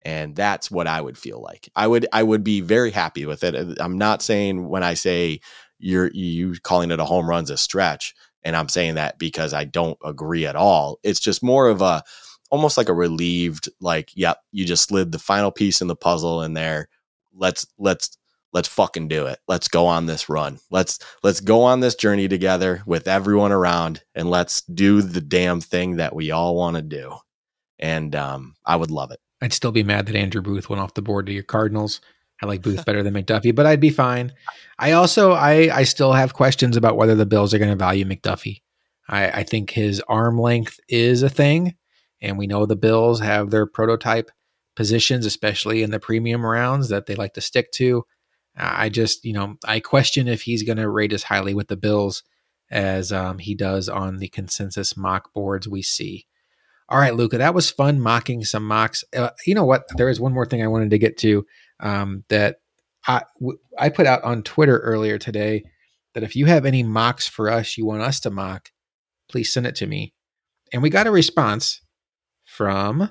And 0.04 0.34
that's 0.34 0.70
what 0.70 0.86
I 0.86 1.00
would 1.00 1.18
feel 1.18 1.40
like. 1.40 1.68
I 1.76 1.86
would 1.86 2.06
I 2.12 2.22
would 2.22 2.42
be 2.42 2.60
very 2.60 2.90
happy 2.90 3.26
with 3.26 3.44
it. 3.44 3.78
I'm 3.78 3.98
not 3.98 4.22
saying 4.22 4.68
when 4.68 4.82
I 4.82 4.94
say 4.94 5.40
you're 5.78 6.10
you 6.12 6.54
calling 6.62 6.90
it 6.90 7.00
a 7.00 7.04
home 7.04 7.28
run's 7.28 7.50
a 7.50 7.56
stretch, 7.56 8.14
and 8.42 8.56
I'm 8.56 8.68
saying 8.68 8.96
that 8.96 9.18
because 9.18 9.54
I 9.54 9.64
don't 9.64 9.98
agree 10.04 10.44
at 10.44 10.56
all. 10.56 10.98
It's 11.04 11.20
just 11.20 11.42
more 11.42 11.68
of 11.68 11.82
a 11.82 12.02
almost 12.50 12.76
like 12.76 12.88
a 12.88 12.94
relieved, 12.94 13.68
like, 13.80 14.10
yep, 14.14 14.38
you 14.50 14.66
just 14.66 14.88
slid 14.88 15.12
the 15.12 15.18
final 15.18 15.50
piece 15.50 15.80
in 15.80 15.86
the 15.86 15.96
puzzle 15.96 16.42
in 16.42 16.52
there. 16.54 16.88
Let's 17.34 17.66
let's 17.78 18.16
let's 18.52 18.68
fucking 18.68 19.08
do 19.08 19.26
it. 19.26 19.38
Let's 19.48 19.68
go 19.68 19.86
on 19.86 20.06
this 20.06 20.28
run. 20.28 20.58
Let's 20.70 20.98
let's 21.22 21.40
go 21.40 21.62
on 21.62 21.80
this 21.80 21.94
journey 21.94 22.28
together 22.28 22.82
with 22.86 23.08
everyone 23.08 23.52
around 23.52 24.02
and 24.14 24.30
let's 24.30 24.62
do 24.62 25.02
the 25.02 25.20
damn 25.20 25.60
thing 25.60 25.96
that 25.96 26.14
we 26.14 26.30
all 26.30 26.54
want 26.54 26.76
to 26.76 26.82
do. 26.82 27.16
And 27.78 28.14
um, 28.14 28.54
I 28.64 28.76
would 28.76 28.90
love 28.90 29.10
it. 29.10 29.20
I'd 29.40 29.52
still 29.52 29.72
be 29.72 29.82
mad 29.82 30.06
that 30.06 30.16
Andrew 30.16 30.42
Booth 30.42 30.68
went 30.68 30.80
off 30.80 30.94
the 30.94 31.02
board 31.02 31.26
to 31.26 31.32
your 31.32 31.42
Cardinals. 31.42 32.00
I 32.40 32.46
like 32.46 32.62
Booth 32.62 32.84
better 32.86 33.02
than 33.02 33.14
McDuffie, 33.14 33.54
but 33.54 33.66
I'd 33.66 33.80
be 33.80 33.90
fine. 33.90 34.32
I 34.78 34.92
also 34.92 35.32
I 35.32 35.74
I 35.74 35.84
still 35.84 36.12
have 36.12 36.34
questions 36.34 36.76
about 36.76 36.96
whether 36.96 37.14
the 37.14 37.26
Bills 37.26 37.52
are 37.52 37.58
going 37.58 37.70
to 37.70 37.76
value 37.76 38.04
McDuffie. 38.04 38.62
I, 39.08 39.40
I 39.40 39.42
think 39.42 39.70
his 39.70 40.00
arm 40.08 40.38
length 40.38 40.78
is 40.88 41.22
a 41.22 41.28
thing, 41.28 41.74
and 42.20 42.38
we 42.38 42.46
know 42.46 42.66
the 42.66 42.76
Bills 42.76 43.20
have 43.20 43.50
their 43.50 43.66
prototype 43.66 44.30
positions, 44.74 45.26
especially 45.26 45.82
in 45.82 45.90
the 45.90 46.00
premium 46.00 46.44
rounds 46.44 46.88
that 46.88 47.06
they 47.06 47.14
like 47.14 47.34
to 47.34 47.40
stick 47.40 47.70
to. 47.72 48.04
I 48.56 48.88
just, 48.88 49.24
you 49.24 49.32
know, 49.32 49.56
I 49.64 49.80
question 49.80 50.28
if 50.28 50.42
he's 50.42 50.62
going 50.62 50.78
to 50.78 50.88
rate 50.88 51.12
as 51.12 51.22
highly 51.22 51.54
with 51.54 51.68
the 51.68 51.76
Bills 51.76 52.22
as 52.70 53.12
um, 53.12 53.38
he 53.38 53.54
does 53.54 53.88
on 53.88 54.18
the 54.18 54.28
consensus 54.28 54.96
mock 54.96 55.32
boards 55.32 55.68
we 55.68 55.82
see. 55.82 56.26
All 56.88 56.98
right, 56.98 57.14
Luka, 57.14 57.38
that 57.38 57.54
was 57.54 57.70
fun 57.70 58.00
mocking 58.00 58.44
some 58.44 58.66
mocks. 58.66 59.04
Uh, 59.16 59.30
you 59.46 59.54
know 59.54 59.64
what? 59.64 59.84
There 59.96 60.10
is 60.10 60.20
one 60.20 60.34
more 60.34 60.44
thing 60.44 60.62
I 60.62 60.68
wanted 60.68 60.90
to 60.90 60.98
get 60.98 61.16
to 61.18 61.46
um, 61.80 62.24
that 62.28 62.56
I, 63.06 63.22
w- 63.40 63.58
I 63.78 63.88
put 63.88 64.06
out 64.06 64.22
on 64.24 64.42
Twitter 64.42 64.78
earlier 64.78 65.18
today 65.18 65.64
that 66.14 66.22
if 66.22 66.36
you 66.36 66.46
have 66.46 66.66
any 66.66 66.82
mocks 66.82 67.26
for 67.26 67.48
us 67.48 67.78
you 67.78 67.86
want 67.86 68.02
us 68.02 68.20
to 68.20 68.30
mock, 68.30 68.70
please 69.30 69.52
send 69.52 69.66
it 69.66 69.76
to 69.76 69.86
me. 69.86 70.12
And 70.72 70.82
we 70.82 70.90
got 70.90 71.06
a 71.06 71.10
response 71.10 71.80
from 72.44 73.10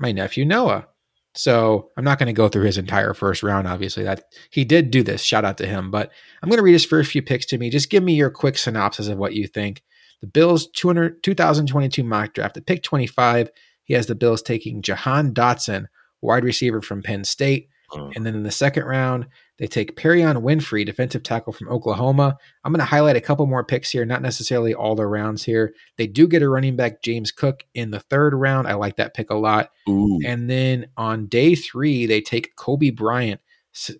my 0.00 0.12
nephew 0.12 0.44
Noah. 0.44 0.86
So 1.34 1.90
I'm 1.96 2.04
not 2.04 2.18
going 2.18 2.26
to 2.26 2.32
go 2.32 2.48
through 2.48 2.64
his 2.64 2.78
entire 2.78 3.14
first 3.14 3.42
round. 3.42 3.68
Obviously, 3.68 4.02
that 4.02 4.24
he 4.50 4.64
did 4.64 4.90
do 4.90 5.02
this. 5.02 5.22
Shout 5.22 5.44
out 5.44 5.58
to 5.58 5.66
him. 5.66 5.90
But 5.90 6.10
I'm 6.42 6.48
going 6.48 6.58
to 6.58 6.64
read 6.64 6.72
his 6.72 6.84
first 6.84 7.12
few 7.12 7.22
picks 7.22 7.46
to 7.46 7.58
me. 7.58 7.70
Just 7.70 7.90
give 7.90 8.02
me 8.02 8.14
your 8.14 8.30
quick 8.30 8.58
synopsis 8.58 9.06
of 9.06 9.18
what 9.18 9.34
you 9.34 9.46
think. 9.46 9.82
The 10.20 10.26
Bills 10.26 10.68
200, 10.74 11.22
2022 11.22 12.02
mock 12.02 12.34
draft 12.34 12.56
at 12.56 12.66
pick 12.66 12.82
25. 12.82 13.50
He 13.84 13.94
has 13.94 14.06
the 14.06 14.14
Bills 14.14 14.42
taking 14.42 14.82
Jahan 14.82 15.32
Dotson, 15.32 15.86
wide 16.20 16.44
receiver 16.44 16.82
from 16.82 17.02
Penn 17.02 17.24
State. 17.24 17.68
Mm. 17.92 18.16
And 18.16 18.26
then 18.26 18.34
in 18.34 18.42
the 18.42 18.50
second 18.50 18.84
round, 18.84 19.26
they 19.60 19.66
take 19.66 19.94
Perrion 19.94 20.42
Winfrey, 20.42 20.86
defensive 20.86 21.22
tackle 21.22 21.52
from 21.52 21.68
Oklahoma. 21.68 22.38
I'm 22.64 22.72
going 22.72 22.80
to 22.80 22.86
highlight 22.86 23.16
a 23.16 23.20
couple 23.20 23.46
more 23.46 23.62
picks 23.62 23.90
here, 23.90 24.06
not 24.06 24.22
necessarily 24.22 24.72
all 24.72 24.94
the 24.94 25.06
rounds 25.06 25.44
here. 25.44 25.74
They 25.98 26.06
do 26.06 26.26
get 26.26 26.42
a 26.42 26.48
running 26.48 26.76
back, 26.76 27.02
James 27.02 27.30
Cook, 27.30 27.64
in 27.74 27.90
the 27.90 28.00
third 28.00 28.32
round. 28.32 28.66
I 28.66 28.74
like 28.74 28.96
that 28.96 29.12
pick 29.12 29.28
a 29.28 29.34
lot. 29.34 29.70
Ooh. 29.86 30.18
And 30.24 30.48
then 30.48 30.86
on 30.96 31.26
day 31.26 31.54
three, 31.54 32.06
they 32.06 32.22
take 32.22 32.56
Coby 32.56 32.96
Bryant, 32.96 33.42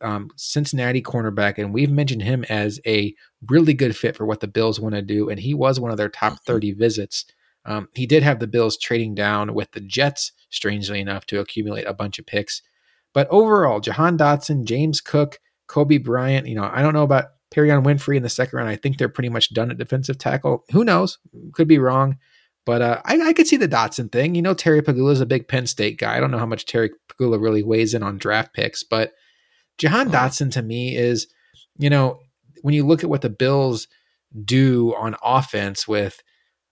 um, 0.01 0.31
Cincinnati 0.35 1.03
cornerback, 1.03 1.59
and 1.59 1.75
we've 1.75 1.91
mentioned 1.91 2.23
him 2.23 2.43
as 2.49 2.81
a 2.87 3.15
really 3.47 3.75
good 3.75 3.95
fit 3.95 4.17
for 4.17 4.25
what 4.25 4.41
the 4.41 4.49
Bills 4.49 4.81
want 4.81 4.95
to 4.95 5.03
do. 5.03 5.29
And 5.29 5.39
he 5.39 5.53
was 5.53 5.79
one 5.79 5.91
of 5.91 5.99
their 5.99 6.09
top 6.09 6.33
mm-hmm. 6.33 6.53
30 6.53 6.73
visits. 6.73 7.27
Um, 7.67 7.91
he 7.95 8.07
did 8.07 8.23
have 8.23 8.41
the 8.41 8.47
Bills 8.47 8.79
trading 8.79 9.15
down 9.15 9.53
with 9.53 9.73
the 9.73 9.81
Jets, 9.81 10.33
strangely 10.49 11.01
enough, 11.01 11.27
to 11.27 11.39
accumulate 11.39 11.85
a 11.85 11.93
bunch 11.93 12.19
of 12.19 12.25
picks. 12.25 12.63
But 13.13 13.29
overall, 13.29 13.81
Jahan 13.81 14.17
Dotson, 14.17 14.65
James 14.65 15.03
Cook, 15.03 15.39
Coby 15.71 16.03
Bryant, 16.03 16.47
you 16.47 16.55
know, 16.55 16.69
I 16.71 16.83
don't 16.83 16.95
know 16.95 17.05
about 17.05 17.27
Perrion 17.55 17.85
Winfrey 17.85 18.17
in 18.17 18.23
the 18.23 18.29
second 18.29 18.57
round. 18.57 18.69
I 18.69 18.77
think 18.77 18.99
they're 18.99 19.09
pretty 19.09 19.29
much 19.29 19.55
done 19.55 19.71
at 19.71 19.79
defensive 19.79 20.19
tackle. 20.19 20.65
Who 20.73 20.85
knows? 20.85 21.19
Could 21.53 21.69
be 21.69 21.79
wrong. 21.79 22.19
But 22.67 22.83
uh, 22.83 23.01
I, 23.05 23.21
I, 23.21 23.33
could 23.33 23.47
see 23.47 23.57
the 23.57 23.69
Dotson 23.69 24.13
thing. 24.13 24.35
You 24.35 24.43
know, 24.43 24.53
Terry 24.53 24.83
Pegula 24.83 25.13
is 25.13 25.21
a 25.21 25.27
big 25.27 25.49
Penn 25.49 25.67
State 25.67 25.99
guy. 25.99 26.17
I 26.17 26.21
don't 26.21 26.31
know 26.31 26.39
how 26.39 26.47
much 26.47 26.67
Terry 26.67 26.91
Pegula 27.09 27.41
really 27.41 27.63
weighs 27.63 27.95
in 27.95 28.03
on 28.03 28.19
draft 28.19 28.53
picks, 28.53 28.85
but 28.85 29.13
Jahan 29.79 30.09
oh. 30.09 30.11
Dotson 30.11 30.53
to 30.53 30.63
me 30.63 30.95
is, 30.95 31.27
you 31.79 31.89
know, 31.89 32.21
when 32.63 32.75
you 32.75 32.87
look 32.87 33.03
at 33.03 33.11
what 33.11 33.23
the 33.23 33.31
Bills 33.31 33.89
do 34.45 34.95
on 34.97 35.17
offense 35.23 35.89
with 35.89 36.23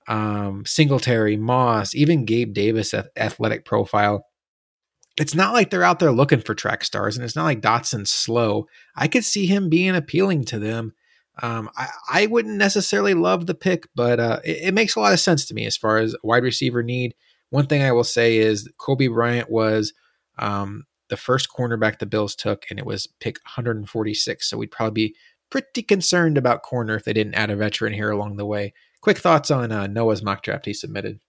um, 0.08 0.64
Singletary, 0.66 1.36
Moss, 1.36 1.94
even 1.94 2.26
Gabe 2.26 2.52
Davis 2.52 2.94
athletic 3.16 3.64
profile, 3.64 4.27
it's 5.18 5.34
not 5.34 5.52
like 5.52 5.70
they're 5.70 5.82
out 5.82 5.98
there 5.98 6.12
looking 6.12 6.40
for 6.40 6.54
track 6.54 6.84
stars, 6.84 7.16
and 7.16 7.24
it's 7.24 7.34
not 7.34 7.44
like 7.44 7.60
Dotson's 7.60 8.10
slow. 8.10 8.66
I 8.94 9.08
could 9.08 9.24
see 9.24 9.46
him 9.46 9.68
being 9.68 9.96
appealing 9.96 10.44
to 10.46 10.58
them. 10.58 10.94
Um, 11.42 11.70
I, 11.76 11.88
I, 12.10 12.26
wouldn't 12.26 12.56
necessarily 12.56 13.14
love 13.14 13.46
the 13.46 13.54
pick, 13.54 13.88
but 13.94 14.18
uh, 14.18 14.40
it, 14.44 14.58
it, 14.68 14.74
makes 14.74 14.96
a 14.96 15.00
lot 15.00 15.12
of 15.12 15.20
sense 15.20 15.46
to 15.46 15.54
me 15.54 15.66
as 15.66 15.76
far 15.76 15.98
as 15.98 16.16
wide 16.24 16.42
receiver 16.42 16.82
need. 16.82 17.14
One 17.50 17.66
thing 17.66 17.82
I 17.82 17.92
will 17.92 18.04
say 18.04 18.38
is 18.38 18.68
Coby 18.80 19.08
Bryant 19.08 19.48
was 19.48 19.92
um, 20.38 20.84
the 21.10 21.16
first 21.16 21.48
cornerback 21.48 21.98
the 21.98 22.06
Bills 22.06 22.34
took, 22.34 22.64
and 22.70 22.78
it 22.78 22.86
was 22.86 23.06
pick 23.20 23.38
146. 23.44 24.50
So 24.50 24.56
we'd 24.56 24.72
probably 24.72 25.08
be 25.08 25.16
pretty 25.50 25.82
concerned 25.82 26.38
about 26.38 26.62
corner 26.62 26.96
if 26.96 27.04
they 27.04 27.12
didn't 27.12 27.34
add 27.34 27.50
a 27.50 27.56
veteran 27.56 27.92
here 27.92 28.10
along 28.10 28.36
the 28.36 28.46
way. 28.46 28.74
Quick 29.00 29.18
thoughts 29.18 29.50
on 29.50 29.70
uh, 29.70 29.86
Noah's 29.86 30.22
mock 30.22 30.42
draft 30.42 30.66
he 30.66 30.74
submitted. 30.74 31.20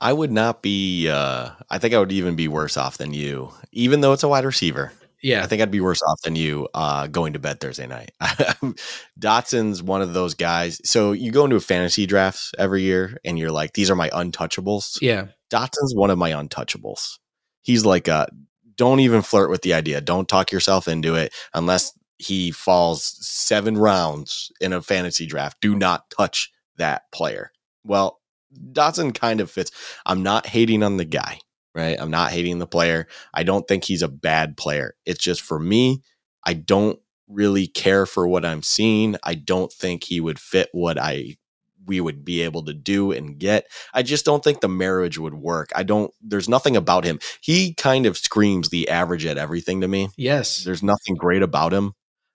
I 0.00 0.12
would 0.12 0.32
not 0.32 0.62
be. 0.62 1.08
Uh, 1.08 1.50
I 1.68 1.78
think 1.78 1.94
I 1.94 1.98
would 1.98 2.12
even 2.12 2.34
be 2.34 2.48
worse 2.48 2.76
off 2.76 2.98
than 2.98 3.12
you, 3.12 3.52
even 3.72 4.00
though 4.00 4.12
it's 4.12 4.22
a 4.22 4.28
wide 4.28 4.44
receiver. 4.44 4.92
Yeah, 5.22 5.42
I 5.42 5.46
think 5.46 5.60
I'd 5.60 5.70
be 5.70 5.82
worse 5.82 6.00
off 6.02 6.22
than 6.22 6.34
you 6.34 6.66
uh, 6.72 7.06
going 7.06 7.34
to 7.34 7.38
bed 7.38 7.60
Thursday 7.60 7.86
night. 7.86 8.12
Dotson's 9.18 9.82
one 9.82 10.00
of 10.00 10.14
those 10.14 10.32
guys. 10.32 10.80
So 10.88 11.12
you 11.12 11.30
go 11.30 11.44
into 11.44 11.56
a 11.56 11.60
fantasy 11.60 12.06
drafts 12.06 12.52
every 12.58 12.82
year, 12.82 13.18
and 13.24 13.38
you're 13.38 13.50
like, 13.50 13.74
"These 13.74 13.90
are 13.90 13.96
my 13.96 14.08
untouchables." 14.10 14.98
Yeah, 15.02 15.26
Dotson's 15.50 15.94
one 15.94 16.10
of 16.10 16.18
my 16.18 16.30
untouchables. 16.30 17.18
He's 17.60 17.84
like, 17.84 18.08
a, 18.08 18.28
"Don't 18.76 19.00
even 19.00 19.20
flirt 19.20 19.50
with 19.50 19.60
the 19.60 19.74
idea. 19.74 20.00
Don't 20.00 20.28
talk 20.28 20.50
yourself 20.50 20.88
into 20.88 21.14
it 21.14 21.34
unless 21.52 21.92
he 22.16 22.50
falls 22.50 23.04
seven 23.20 23.76
rounds 23.76 24.50
in 24.60 24.72
a 24.72 24.80
fantasy 24.80 25.26
draft. 25.26 25.58
Do 25.60 25.76
not 25.76 26.08
touch 26.08 26.50
that 26.78 27.02
player." 27.12 27.52
Well, 27.84 28.19
Dotson 28.72 29.14
kind 29.14 29.40
of 29.40 29.50
fits. 29.50 29.70
I'm 30.06 30.22
not 30.22 30.46
hating 30.46 30.82
on 30.82 30.96
the 30.96 31.04
guy, 31.04 31.40
right? 31.74 31.96
I'm 32.00 32.10
not 32.10 32.32
hating 32.32 32.58
the 32.58 32.66
player. 32.66 33.06
I 33.32 33.42
don't 33.42 33.66
think 33.66 33.84
he's 33.84 34.02
a 34.02 34.08
bad 34.08 34.56
player. 34.56 34.94
It's 35.06 35.22
just 35.22 35.42
for 35.42 35.58
me, 35.58 36.02
I 36.44 36.54
don't 36.54 36.98
really 37.28 37.66
care 37.66 38.06
for 38.06 38.26
what 38.26 38.44
I'm 38.44 38.62
seeing. 38.62 39.16
I 39.22 39.34
don't 39.34 39.72
think 39.72 40.04
he 40.04 40.20
would 40.20 40.38
fit 40.38 40.68
what 40.72 40.98
I 40.98 41.36
we 41.86 42.00
would 42.00 42.24
be 42.24 42.42
able 42.42 42.64
to 42.64 42.74
do 42.74 43.10
and 43.10 43.38
get. 43.38 43.66
I 43.94 44.02
just 44.02 44.24
don't 44.24 44.44
think 44.44 44.60
the 44.60 44.68
marriage 44.68 45.18
would 45.18 45.34
work. 45.34 45.70
I 45.74 45.82
don't 45.82 46.12
there's 46.20 46.48
nothing 46.48 46.76
about 46.76 47.04
him. 47.04 47.18
He 47.40 47.74
kind 47.74 48.06
of 48.06 48.18
screams 48.18 48.68
the 48.68 48.88
average 48.88 49.26
at 49.26 49.38
everything 49.38 49.80
to 49.80 49.88
me. 49.88 50.10
Yes. 50.16 50.62
There's 50.64 50.82
nothing 50.82 51.16
great 51.16 51.42
about 51.42 51.72
him. 51.72 51.92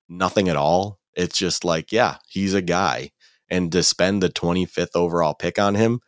Nothing 0.10 0.50
at 0.50 0.56
all. 0.56 1.00
It's 1.16 1.38
just 1.38 1.64
like, 1.64 1.92
yeah, 1.92 2.18
he's 2.28 2.54
a 2.54 2.62
guy 2.62 3.12
and 3.50 3.72
to 3.72 3.84
spend 3.84 4.22
the 4.22 4.30
25th 4.30 4.96
overall 4.96 5.34
pick 5.34 5.60
on 5.60 5.76
him, 5.76 6.00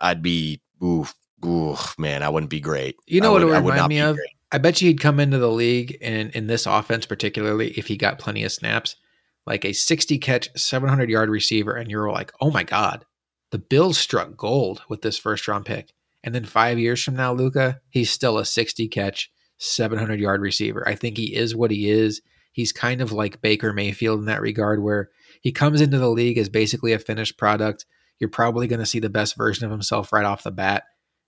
I'd 0.00 0.22
be 0.22 0.60
ooh, 0.82 1.06
ooh 1.44 1.76
man, 1.98 2.22
I 2.22 2.28
wouldn't 2.28 2.50
be 2.50 2.60
great. 2.60 2.96
You 3.06 3.20
know 3.20 3.32
would, 3.32 3.44
what 3.44 3.56
it 3.56 3.62
would 3.62 3.72
remind 3.72 3.88
me 3.88 3.98
of? 4.00 4.16
Great. 4.16 4.30
I 4.52 4.58
bet 4.58 4.80
you 4.80 4.88
he'd 4.88 5.00
come 5.00 5.18
into 5.18 5.38
the 5.38 5.50
league 5.50 5.98
and 6.00 6.30
in 6.30 6.46
this 6.46 6.66
offense, 6.66 7.04
particularly 7.04 7.70
if 7.72 7.88
he 7.88 7.96
got 7.96 8.18
plenty 8.18 8.44
of 8.44 8.52
snaps, 8.52 8.96
like 9.44 9.64
a 9.64 9.72
60 9.72 10.18
catch, 10.18 10.48
700 10.56 11.10
yard 11.10 11.30
receiver, 11.30 11.74
and 11.74 11.90
you're 11.90 12.10
like, 12.10 12.32
oh 12.40 12.50
my 12.50 12.62
god, 12.62 13.04
the 13.50 13.58
Bills 13.58 13.98
struck 13.98 14.36
gold 14.36 14.82
with 14.88 15.02
this 15.02 15.18
first 15.18 15.46
round 15.48 15.66
pick. 15.66 15.92
And 16.22 16.34
then 16.34 16.44
five 16.44 16.78
years 16.78 17.02
from 17.02 17.16
now, 17.16 17.32
Luka, 17.32 17.80
he's 17.90 18.10
still 18.10 18.38
a 18.38 18.44
60 18.44 18.88
catch, 18.88 19.30
700 19.58 20.20
yard 20.20 20.40
receiver. 20.40 20.86
I 20.86 20.94
think 20.94 21.16
he 21.16 21.34
is 21.34 21.54
what 21.54 21.70
he 21.70 21.88
is. 21.88 22.20
He's 22.52 22.72
kind 22.72 23.00
of 23.00 23.12
like 23.12 23.40
Baker 23.40 23.72
Mayfield 23.72 24.20
in 24.20 24.26
that 24.26 24.40
regard, 24.40 24.82
where 24.82 25.10
he 25.40 25.52
comes 25.52 25.80
into 25.80 25.98
the 25.98 26.10
league 26.10 26.38
as 26.38 26.48
basically 26.48 26.92
a 26.92 26.98
finished 26.98 27.38
product. 27.38 27.86
You're 28.18 28.30
probably 28.30 28.66
going 28.66 28.80
to 28.80 28.86
see 28.86 29.00
the 29.00 29.10
best 29.10 29.36
version 29.36 29.64
of 29.64 29.70
himself 29.70 30.12
right 30.12 30.24
off 30.24 30.42
the 30.42 30.50
bat. 30.50 30.84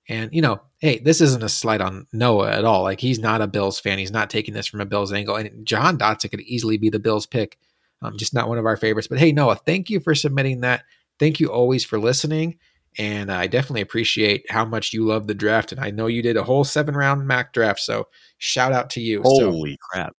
And, 0.08 0.32
you 0.32 0.40
know, 0.40 0.62
hey, 0.78 0.98
this 0.98 1.20
isn't 1.20 1.42
a 1.42 1.50
slight 1.50 1.82
on 1.82 2.06
Noah 2.12 2.50
at 2.52 2.64
all. 2.64 2.82
Like, 2.82 3.00
he's 3.00 3.18
not 3.18 3.42
a 3.42 3.46
Bills 3.46 3.78
fan. 3.78 3.98
He's 3.98 4.10
not 4.10 4.30
taking 4.30 4.54
this 4.54 4.66
from 4.66 4.80
a 4.80 4.86
Bills 4.86 5.12
angle. 5.12 5.36
And 5.36 5.66
Jahan 5.66 5.98
Dotson 5.98 6.30
could 6.30 6.40
easily 6.40 6.78
be 6.78 6.88
the 6.88 6.98
Bills 6.98 7.26
pick. 7.26 7.58
Um, 8.00 8.16
just 8.16 8.32
not 8.32 8.48
one 8.48 8.58
of 8.58 8.64
our 8.64 8.76
favorites. 8.76 9.08
But 9.08 9.18
hey, 9.18 9.32
Noah, 9.32 9.56
thank 9.56 9.90
you 9.90 10.00
for 10.00 10.14
submitting 10.14 10.62
that. 10.62 10.84
Thank 11.18 11.40
you 11.40 11.52
always 11.52 11.84
for 11.84 11.98
listening. 11.98 12.58
And 12.96 13.30
I 13.30 13.46
definitely 13.46 13.82
appreciate 13.82 14.50
how 14.50 14.64
much 14.64 14.92
you 14.92 15.04
love 15.04 15.26
the 15.26 15.34
draft. 15.34 15.72
And 15.72 15.80
I 15.80 15.90
know 15.90 16.06
you 16.06 16.22
did 16.22 16.36
a 16.36 16.42
whole 16.42 16.64
seven 16.64 16.96
round 16.96 17.26
mock 17.26 17.52
draft. 17.52 17.80
So 17.80 18.08
shout 18.38 18.72
out 18.72 18.90
to 18.90 19.00
you. 19.00 19.22
Holy 19.22 19.72
so, 19.72 19.76
crap. 19.80 20.16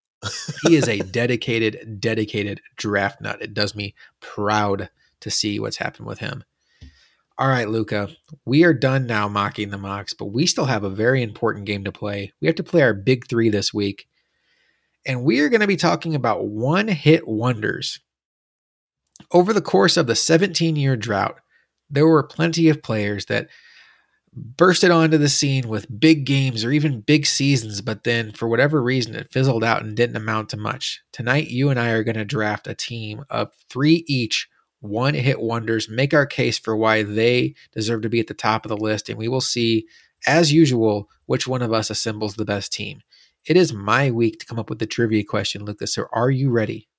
He 0.62 0.76
is 0.76 0.88
a 0.88 0.98
dedicated, 0.98 2.00
dedicated 2.00 2.60
draft 2.76 3.20
nut. 3.20 3.40
It 3.40 3.54
does 3.54 3.74
me 3.74 3.94
proud 4.20 4.90
to 5.20 5.30
see 5.30 5.58
what's 5.58 5.78
happened 5.78 6.06
with 6.06 6.18
him. 6.18 6.44
All 7.38 7.48
right, 7.48 7.68
Luka, 7.68 8.10
we 8.44 8.64
are 8.64 8.74
done 8.74 9.06
now 9.06 9.26
mocking 9.26 9.70
the 9.70 9.78
mocks, 9.78 10.12
but 10.12 10.26
we 10.26 10.44
still 10.44 10.66
have 10.66 10.84
a 10.84 10.90
very 10.90 11.22
important 11.22 11.64
game 11.64 11.84
to 11.84 11.92
play. 11.92 12.32
We 12.40 12.46
have 12.46 12.56
to 12.56 12.62
play 12.62 12.82
our 12.82 12.92
big 12.92 13.28
three 13.28 13.48
this 13.48 13.72
week. 13.72 14.06
And 15.06 15.24
we 15.24 15.40
are 15.40 15.48
going 15.48 15.62
to 15.62 15.66
be 15.66 15.76
talking 15.76 16.14
about 16.14 16.46
one 16.46 16.88
hit 16.88 17.26
wonders. 17.26 18.00
Over 19.32 19.54
the 19.54 19.62
course 19.62 19.96
of 19.96 20.06
the 20.06 20.14
17 20.14 20.76
year 20.76 20.96
drought, 20.96 21.40
there 21.88 22.06
were 22.06 22.22
plenty 22.22 22.68
of 22.68 22.82
players 22.82 23.24
that 23.26 23.48
bursted 24.32 24.90
onto 24.90 25.18
the 25.18 25.28
scene 25.28 25.68
with 25.68 26.00
big 26.00 26.24
games 26.24 26.64
or 26.64 26.70
even 26.70 27.00
big 27.00 27.26
seasons, 27.26 27.80
but 27.80 28.04
then 28.04 28.32
for 28.32 28.48
whatever 28.48 28.82
reason 28.82 29.14
it 29.14 29.32
fizzled 29.32 29.64
out 29.64 29.82
and 29.82 29.96
didn't 29.96 30.16
amount 30.16 30.50
to 30.50 30.56
much. 30.56 31.00
Tonight, 31.12 31.48
you 31.48 31.68
and 31.68 31.80
I 31.80 31.90
are 31.90 32.04
going 32.04 32.16
to 32.16 32.24
draft 32.24 32.66
a 32.66 32.74
team 32.74 33.24
of 33.30 33.52
three 33.68 34.04
each 34.06 34.48
one 34.80 35.14
hit 35.14 35.40
wonders, 35.40 35.88
make 35.88 36.14
our 36.14 36.26
case 36.26 36.58
for 36.58 36.76
why 36.76 37.02
they 37.02 37.54
deserve 37.72 38.02
to 38.02 38.08
be 38.08 38.20
at 38.20 38.28
the 38.28 38.34
top 38.34 38.64
of 38.64 38.70
the 38.70 38.76
list, 38.76 39.08
and 39.08 39.18
we 39.18 39.28
will 39.28 39.40
see, 39.40 39.86
as 40.26 40.52
usual, 40.52 41.08
which 41.26 41.46
one 41.46 41.62
of 41.62 41.72
us 41.72 41.90
assembles 41.90 42.34
the 42.34 42.44
best 42.44 42.72
team. 42.72 43.00
It 43.46 43.56
is 43.56 43.72
my 43.72 44.10
week 44.10 44.38
to 44.40 44.46
come 44.46 44.58
up 44.58 44.70
with 44.70 44.78
the 44.78 44.86
trivia 44.86 45.24
question, 45.24 45.64
Lucas. 45.64 45.94
So 45.94 46.06
are 46.12 46.30
you 46.30 46.50
ready? 46.50 46.89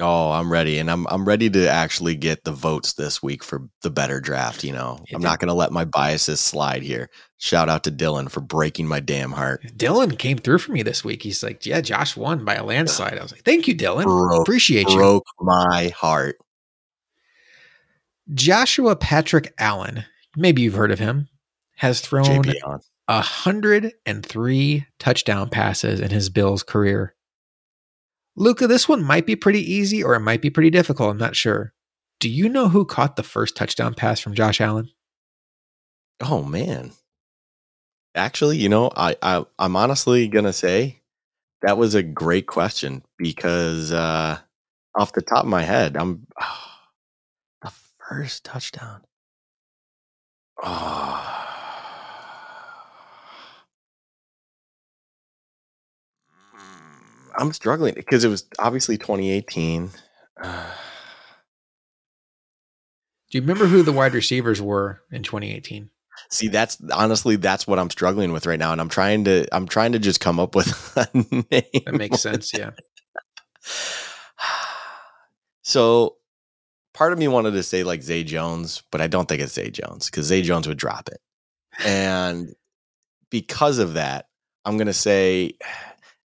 Oh, 0.00 0.32
I'm 0.32 0.50
ready, 0.50 0.80
and 0.80 0.90
I'm 0.90 1.06
I'm 1.06 1.24
ready 1.24 1.48
to 1.50 1.68
actually 1.68 2.16
get 2.16 2.42
the 2.42 2.50
votes 2.50 2.94
this 2.94 3.22
week 3.22 3.44
for 3.44 3.68
the 3.82 3.90
better 3.90 4.20
draft. 4.20 4.64
You 4.64 4.72
know, 4.72 4.98
I'm 5.14 5.22
not 5.22 5.38
going 5.38 5.48
to 5.48 5.54
let 5.54 5.70
my 5.70 5.84
biases 5.84 6.40
slide 6.40 6.82
here. 6.82 7.08
Shout 7.38 7.68
out 7.68 7.84
to 7.84 7.92
Dylan 7.92 8.28
for 8.28 8.40
breaking 8.40 8.88
my 8.88 8.98
damn 8.98 9.30
heart. 9.30 9.62
Dylan 9.76 10.18
came 10.18 10.36
through 10.36 10.58
for 10.58 10.72
me 10.72 10.82
this 10.82 11.04
week. 11.04 11.22
He's 11.22 11.44
like, 11.44 11.64
"Yeah, 11.64 11.80
Josh 11.80 12.16
won 12.16 12.44
by 12.44 12.56
a 12.56 12.64
landslide." 12.64 13.18
I 13.18 13.22
was 13.22 13.30
like, 13.30 13.44
"Thank 13.44 13.68
you, 13.68 13.76
Dylan. 13.76 14.02
Broke, 14.02 14.42
Appreciate 14.42 14.88
you." 14.88 14.96
Broke 14.96 15.26
my 15.38 15.92
heart. 15.96 16.38
Joshua 18.32 18.96
Patrick 18.96 19.54
Allen, 19.58 20.06
maybe 20.36 20.62
you've 20.62 20.74
heard 20.74 20.90
of 20.90 20.98
him, 20.98 21.28
has 21.76 22.00
thrown 22.00 22.42
103 23.06 24.86
touchdown 24.98 25.50
passes 25.50 26.00
in 26.00 26.10
his 26.10 26.30
Bills 26.30 26.64
career. 26.64 27.13
Luka, 28.36 28.66
this 28.66 28.88
one 28.88 29.02
might 29.02 29.26
be 29.26 29.36
pretty 29.36 29.60
easy 29.60 30.02
or 30.02 30.14
it 30.14 30.20
might 30.20 30.42
be 30.42 30.50
pretty 30.50 30.70
difficult. 30.70 31.10
I'm 31.10 31.18
not 31.18 31.36
sure. 31.36 31.72
Do 32.20 32.28
you 32.28 32.48
know 32.48 32.68
who 32.68 32.84
caught 32.84 33.16
the 33.16 33.22
first 33.22 33.56
touchdown 33.56 33.94
pass 33.94 34.18
from 34.20 34.34
Josh 34.34 34.60
Allen? 34.60 34.90
Oh 36.20 36.42
man. 36.42 36.92
Actually, 38.14 38.58
you 38.58 38.68
know, 38.68 38.90
I, 38.96 39.16
I 39.22 39.44
I'm 39.58 39.76
honestly 39.76 40.28
gonna 40.28 40.52
say 40.52 41.00
that 41.62 41.78
was 41.78 41.94
a 41.94 42.02
great 42.02 42.46
question 42.46 43.02
because 43.18 43.92
uh 43.92 44.38
off 44.96 45.12
the 45.12 45.22
top 45.22 45.44
of 45.44 45.50
my 45.50 45.62
head, 45.62 45.96
I'm 45.96 46.26
oh, 46.40 46.70
the 47.62 47.72
first 47.98 48.44
touchdown. 48.44 49.02
Oh. 50.62 51.43
I'm 57.36 57.52
struggling 57.52 57.94
because 57.94 58.24
it 58.24 58.28
was 58.28 58.46
obviously 58.58 58.98
2018. 58.98 59.90
Do 63.30 63.38
you 63.38 63.40
remember 63.40 63.66
who 63.66 63.82
the 63.82 63.92
wide 63.92 64.14
receivers 64.14 64.62
were 64.62 65.00
in 65.10 65.22
2018? 65.22 65.90
See, 66.30 66.48
that's 66.48 66.78
honestly 66.92 67.36
that's 67.36 67.66
what 67.66 67.78
I'm 67.78 67.90
struggling 67.90 68.32
with 68.32 68.46
right 68.46 68.58
now, 68.58 68.72
and 68.72 68.80
I'm 68.80 68.88
trying 68.88 69.24
to 69.24 69.46
I'm 69.52 69.66
trying 69.66 69.92
to 69.92 69.98
just 69.98 70.20
come 70.20 70.38
up 70.38 70.54
with 70.54 70.92
a 70.96 71.08
name. 71.14 71.82
That 71.84 71.94
makes 71.94 72.20
sense, 72.20 72.52
yeah. 72.56 72.70
so, 75.62 76.16
part 76.92 77.12
of 77.12 77.18
me 77.18 77.28
wanted 77.28 77.52
to 77.52 77.62
say 77.62 77.82
like 77.82 78.02
Zay 78.02 78.24
Jones, 78.24 78.82
but 78.90 79.00
I 79.00 79.06
don't 79.06 79.28
think 79.28 79.42
it's 79.42 79.54
Zay 79.54 79.70
Jones 79.70 80.08
because 80.10 80.26
Zay 80.26 80.42
Jones 80.42 80.68
would 80.68 80.78
drop 80.78 81.08
it, 81.08 81.20
and 81.84 82.54
because 83.30 83.78
of 83.78 83.94
that, 83.94 84.28
I'm 84.64 84.76
gonna 84.76 84.92
say 84.92 85.54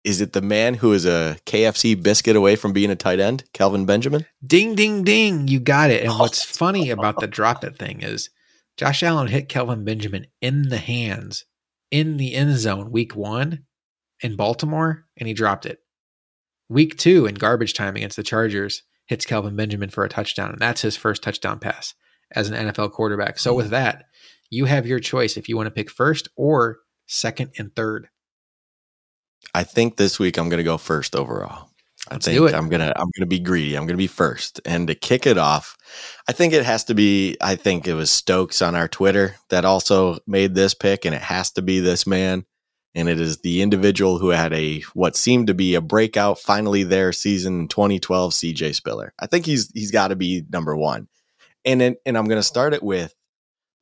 is 0.03 0.19
it 0.19 0.33
the 0.33 0.41
man 0.41 0.75
who 0.75 0.91
is 0.93 1.05
a 1.05 1.37
KFC 1.45 2.01
biscuit 2.01 2.35
away 2.35 2.55
from 2.55 2.73
being 2.73 2.91
a 2.91 2.95
tight 2.95 3.19
end, 3.19 3.45
Kelvin 3.53 3.85
Benjamin? 3.85 4.25
Ding, 4.45 4.75
ding, 4.75 5.03
ding. 5.03 5.47
You 5.47 5.59
got 5.59 5.91
it. 5.91 6.03
And 6.03 6.19
what's 6.19 6.43
funny 6.57 6.89
about 6.89 7.19
the 7.19 7.27
drop 7.27 7.63
it 7.63 7.77
thing 7.77 8.01
is 8.01 8.29
Josh 8.77 9.03
Allen 9.03 9.27
hit 9.27 9.49
Kelvin 9.49 9.85
Benjamin 9.85 10.27
in 10.41 10.69
the 10.69 10.77
hands 10.77 11.45
in 11.91 12.17
the 12.17 12.33
end 12.33 12.57
zone 12.57 12.91
week 12.91 13.15
one 13.15 13.65
in 14.21 14.35
Baltimore, 14.35 15.05
and 15.17 15.27
he 15.27 15.33
dropped 15.33 15.65
it. 15.65 15.79
Week 16.69 16.97
two 16.97 17.25
in 17.25 17.35
garbage 17.35 17.73
time 17.73 17.95
against 17.95 18.15
the 18.15 18.23
Chargers 18.23 18.83
hits 19.05 19.25
Kelvin 19.25 19.55
Benjamin 19.55 19.89
for 19.89 20.03
a 20.03 20.09
touchdown, 20.09 20.51
and 20.51 20.59
that's 20.59 20.81
his 20.81 20.97
first 20.97 21.21
touchdown 21.21 21.59
pass 21.59 21.93
as 22.31 22.49
an 22.49 22.67
NFL 22.67 22.91
quarterback. 22.91 23.37
So, 23.37 23.53
with 23.53 23.69
that, 23.69 24.05
you 24.49 24.65
have 24.65 24.87
your 24.87 24.99
choice 24.99 25.37
if 25.37 25.47
you 25.47 25.55
want 25.55 25.67
to 25.67 25.71
pick 25.71 25.91
first 25.91 26.29
or 26.35 26.79
second 27.05 27.51
and 27.57 27.75
third. 27.75 28.09
I 29.53 29.63
think 29.63 29.97
this 29.97 30.19
week 30.19 30.37
I'm 30.37 30.49
going 30.49 30.57
to 30.57 30.63
go 30.63 30.77
first 30.77 31.15
overall. 31.15 31.69
Let's 32.11 32.27
I 32.27 32.33
think 32.33 32.53
I'm 32.53 32.67
gonna 32.67 32.91
I'm 32.97 33.09
gonna 33.17 33.27
be 33.27 33.39
greedy. 33.39 33.75
I'm 33.75 33.85
gonna 33.85 33.97
be 33.97 34.07
first. 34.07 34.59
And 34.65 34.87
to 34.89 34.95
kick 34.95 35.25
it 35.25 35.37
off, 35.37 35.77
I 36.27 36.33
think 36.33 36.51
it 36.51 36.65
has 36.65 36.83
to 36.85 36.93
be. 36.93 37.37
I 37.39 37.55
think 37.55 37.87
it 37.87 37.93
was 37.93 38.11
Stokes 38.11 38.61
on 38.61 38.75
our 38.75 38.89
Twitter 38.89 39.37
that 39.49 39.63
also 39.63 40.19
made 40.27 40.53
this 40.53 40.73
pick, 40.73 41.05
and 41.05 41.15
it 41.15 41.21
has 41.21 41.51
to 41.51 41.61
be 41.61 41.79
this 41.79 42.05
man. 42.05 42.45
And 42.93 43.07
it 43.07 43.19
is 43.21 43.37
the 43.39 43.61
individual 43.61 44.19
who 44.19 44.29
had 44.29 44.53
a 44.53 44.81
what 44.93 45.15
seemed 45.15 45.47
to 45.47 45.53
be 45.53 45.75
a 45.75 45.81
breakout 45.81 46.39
finally 46.39 46.83
there 46.83 47.13
season 47.13 47.61
in 47.61 47.67
2012, 47.69 48.33
CJ 48.33 48.75
Spiller. 48.75 49.13
I 49.17 49.25
think 49.25 49.45
he's 49.45 49.71
he's 49.73 49.91
got 49.91 50.09
to 50.09 50.17
be 50.17 50.43
number 50.51 50.75
one. 50.75 51.07
And 51.63 51.81
and 51.81 52.17
I'm 52.17 52.25
gonna 52.25 52.43
start 52.43 52.73
it 52.73 52.83
with 52.83 53.15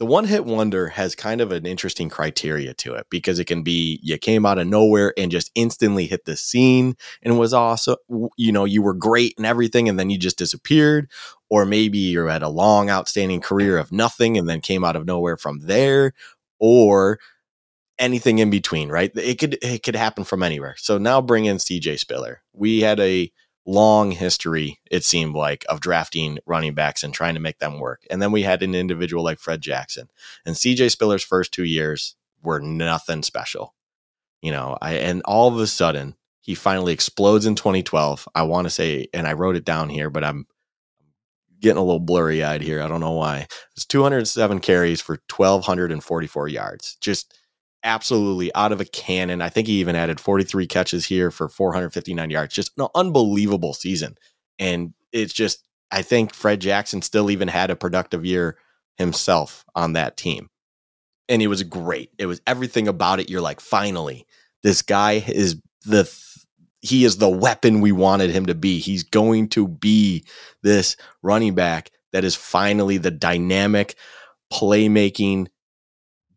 the 0.01 0.07
one 0.07 0.25
hit 0.25 0.45
wonder 0.45 0.87
has 0.87 1.13
kind 1.13 1.41
of 1.41 1.51
an 1.51 1.67
interesting 1.67 2.09
criteria 2.09 2.73
to 2.73 2.95
it 2.95 3.05
because 3.11 3.37
it 3.37 3.45
can 3.45 3.61
be 3.61 3.99
you 4.01 4.17
came 4.17 4.47
out 4.47 4.57
of 4.57 4.65
nowhere 4.65 5.13
and 5.15 5.29
just 5.31 5.51
instantly 5.53 6.07
hit 6.07 6.25
the 6.25 6.35
scene 6.35 6.95
and 7.21 7.37
was 7.37 7.53
awesome. 7.53 7.97
You 8.35 8.51
know, 8.51 8.65
you 8.65 8.81
were 8.81 8.95
great 8.95 9.35
and 9.37 9.45
everything, 9.45 9.87
and 9.87 9.99
then 9.99 10.09
you 10.09 10.17
just 10.17 10.39
disappeared. 10.39 11.07
Or 11.51 11.65
maybe 11.65 11.99
you 11.99 12.25
had 12.25 12.41
a 12.41 12.49
long, 12.49 12.89
outstanding 12.89 13.41
career 13.41 13.77
of 13.77 13.91
nothing 13.91 14.39
and 14.39 14.49
then 14.49 14.59
came 14.59 14.83
out 14.83 14.95
of 14.95 15.05
nowhere 15.05 15.37
from 15.37 15.59
there. 15.59 16.13
Or 16.57 17.19
anything 17.99 18.39
in 18.39 18.49
between, 18.49 18.89
right? 18.89 19.11
It 19.15 19.37
could 19.37 19.59
it 19.61 19.83
could 19.83 19.95
happen 19.95 20.23
from 20.23 20.41
anywhere. 20.41 20.73
So 20.79 20.97
now 20.97 21.21
bring 21.21 21.45
in 21.45 21.57
CJ 21.57 21.99
Spiller. 21.99 22.41
We 22.53 22.79
had 22.79 22.99
a 22.99 23.31
long 23.71 24.11
history, 24.11 24.79
it 24.89 25.03
seemed 25.03 25.35
like, 25.35 25.65
of 25.69 25.79
drafting 25.79 26.39
running 26.45 26.73
backs 26.73 27.03
and 27.03 27.13
trying 27.13 27.35
to 27.35 27.39
make 27.39 27.59
them 27.59 27.79
work. 27.79 28.05
And 28.09 28.21
then 28.21 28.31
we 28.31 28.43
had 28.43 28.61
an 28.61 28.75
individual 28.75 29.23
like 29.23 29.39
Fred 29.39 29.61
Jackson. 29.61 30.09
And 30.45 30.55
CJ 30.55 30.91
Spiller's 30.91 31.23
first 31.23 31.51
two 31.51 31.63
years 31.63 32.15
were 32.43 32.59
nothing 32.59 33.23
special. 33.23 33.73
You 34.41 34.51
know, 34.51 34.77
I 34.81 34.93
and 34.95 35.21
all 35.23 35.47
of 35.47 35.57
a 35.57 35.67
sudden 35.67 36.15
he 36.41 36.55
finally 36.55 36.93
explodes 36.93 37.45
in 37.45 37.55
2012. 37.55 38.27
I 38.33 38.43
want 38.43 38.65
to 38.65 38.71
say, 38.71 39.07
and 39.13 39.27
I 39.27 39.33
wrote 39.33 39.55
it 39.55 39.65
down 39.65 39.89
here, 39.89 40.09
but 40.09 40.23
I'm 40.23 40.47
getting 41.59 41.77
a 41.77 41.83
little 41.83 41.99
blurry 41.99 42.43
eyed 42.43 42.61
here. 42.61 42.81
I 42.81 42.87
don't 42.87 42.99
know 42.99 43.11
why. 43.11 43.47
It's 43.75 43.85
207 43.85 44.59
carries 44.59 44.99
for 44.99 45.19
1,244 45.29 46.47
yards. 46.47 46.97
Just 46.99 47.37
absolutely 47.83 48.53
out 48.55 48.71
of 48.71 48.81
a 48.81 48.85
cannon. 48.85 49.41
I 49.41 49.49
think 49.49 49.67
he 49.67 49.79
even 49.79 49.95
added 49.95 50.19
43 50.19 50.67
catches 50.67 51.05
here 51.05 51.31
for 51.31 51.49
459 51.49 52.29
yards. 52.29 52.53
Just 52.53 52.71
an 52.77 52.87
unbelievable 52.95 53.73
season. 53.73 54.17
And 54.59 54.93
it's 55.11 55.33
just, 55.33 55.67
I 55.91 56.01
think 56.01 56.33
Fred 56.33 56.61
Jackson 56.61 57.01
still 57.01 57.29
even 57.29 57.47
had 57.47 57.69
a 57.69 57.75
productive 57.75 58.25
year 58.25 58.57
himself 58.97 59.65
on 59.75 59.93
that 59.93 60.17
team. 60.17 60.49
And 61.27 61.41
it 61.41 61.47
was 61.47 61.63
great. 61.63 62.11
It 62.17 62.25
was 62.25 62.41
everything 62.45 62.87
about 62.87 63.19
it. 63.19 63.29
You're 63.29 63.41
like, 63.41 63.61
finally, 63.61 64.25
this 64.63 64.81
guy 64.81 65.13
is 65.13 65.61
the 65.85 66.11
he 66.81 67.05
is 67.05 67.17
the 67.17 67.29
weapon 67.29 67.79
we 67.79 67.91
wanted 67.91 68.31
him 68.31 68.47
to 68.47 68.55
be. 68.55 68.79
He's 68.79 69.03
going 69.03 69.49
to 69.49 69.67
be 69.67 70.25
this 70.63 70.97
running 71.21 71.53
back 71.53 71.91
that 72.11 72.23
is 72.23 72.35
finally 72.35 72.97
the 72.97 73.11
dynamic 73.11 73.95
playmaking 74.51 75.47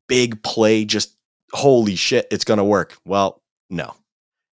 big 0.07 0.43
play 0.43 0.85
just 0.85 1.14
holy 1.55 1.95
shit, 1.95 2.27
it's 2.31 2.45
going 2.45 2.59
to 2.59 2.65
work. 2.65 2.97
Well, 3.05 3.41
no. 3.71 3.95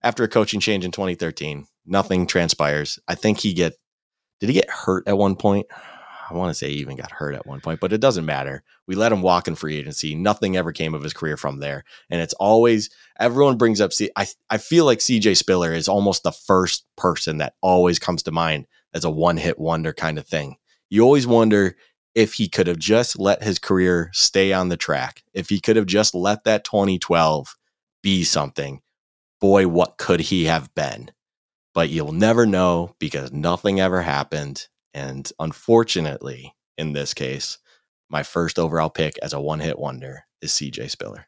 After 0.04 0.24
a 0.24 0.30
coaching 0.30 0.60
change 0.60 0.86
in 0.86 0.92
2013, 0.92 1.68
nothing 1.86 2.28
transpires. 2.28 3.00
I 3.08 3.16
think 3.16 3.40
he 3.40 3.54
get 3.54 3.74
did 4.40 4.50
he 4.50 4.54
get 4.54 4.70
hurt 4.70 5.08
at 5.08 5.18
one 5.18 5.36
point? 5.36 5.68
I 6.32 6.34
want 6.34 6.50
to 6.50 6.56
say 6.56 6.70
he 6.70 6.78
even 6.78 6.96
got 6.96 7.12
hurt 7.12 7.36
at 7.36 7.46
one 7.46 7.60
point, 7.60 7.80
but 7.80 7.94
it 7.94 8.00
doesn't 8.00 8.26
matter. 8.26 8.64
We 8.88 8.96
let 8.96 9.12
him 9.12 9.22
walk 9.22 9.48
in 9.48 9.56
free 9.56 9.78
agency. 9.78 10.16
Nothing 10.16 10.56
ever 10.56 10.72
came 10.72 10.96
of 10.96 11.04
his 11.04 11.14
career 11.14 11.38
from 11.38 11.60
there. 11.60 11.84
And 12.10 12.22
it's 12.22 12.34
always 12.36 12.90
everyone 13.20 13.58
brings 13.58 13.82
up 13.82 13.94
C 13.94 14.10
I 14.16 14.28
I 14.50 14.58
feel 14.58 14.86
like 14.86 15.00
CJ 15.00 15.38
Spiller 15.38 15.74
is 15.74 15.88
almost 15.88 16.24
the 16.24 16.32
first 16.32 16.86
person 16.98 17.38
that 17.38 17.54
always 17.62 18.00
comes 18.00 18.24
to 18.24 18.32
mind 18.32 18.66
as 18.94 19.04
a 19.04 19.10
one-hit 19.12 19.60
wonder 19.60 19.94
kind 19.94 20.18
of 20.18 20.26
thing. 20.26 20.56
You 20.90 21.04
always 21.04 21.28
wonder 21.28 21.78
if 22.16 22.34
he 22.34 22.48
could 22.48 22.68
have 22.68 22.80
just 22.80 23.18
let 23.18 23.44
his 23.44 23.60
career 23.60 24.10
stay 24.14 24.54
on 24.54 24.70
the 24.70 24.78
track, 24.78 25.24
if 25.34 25.50
he 25.50 25.60
could 25.60 25.76
have 25.76 25.86
just 25.86 26.14
let 26.14 26.44
that 26.44 26.64
2012 26.64 27.56
be 28.02 28.24
something, 28.24 28.82
boy, 29.40 29.68
what 29.68 29.98
could 29.98 30.20
he 30.20 30.46
have 30.46 30.74
been? 30.76 31.12
But 31.74 31.90
you'll 31.90 32.12
never 32.12 32.46
know 32.46 32.96
because 33.00 33.32
nothing 33.32 33.80
ever 33.80 34.02
happened. 34.02 34.68
And 34.94 35.32
unfortunately, 35.40 36.54
in 36.78 36.94
this 36.94 37.14
case, 37.14 37.58
my 38.10 38.24
first 38.24 38.60
overall 38.60 38.90
pick 38.90 39.18
as 39.22 39.34
a 39.34 39.40
one 39.40 39.62
hit 39.62 39.80
wonder 39.80 40.26
is 40.42 40.52
CJ 40.52 40.90
Spiller. 40.90 41.28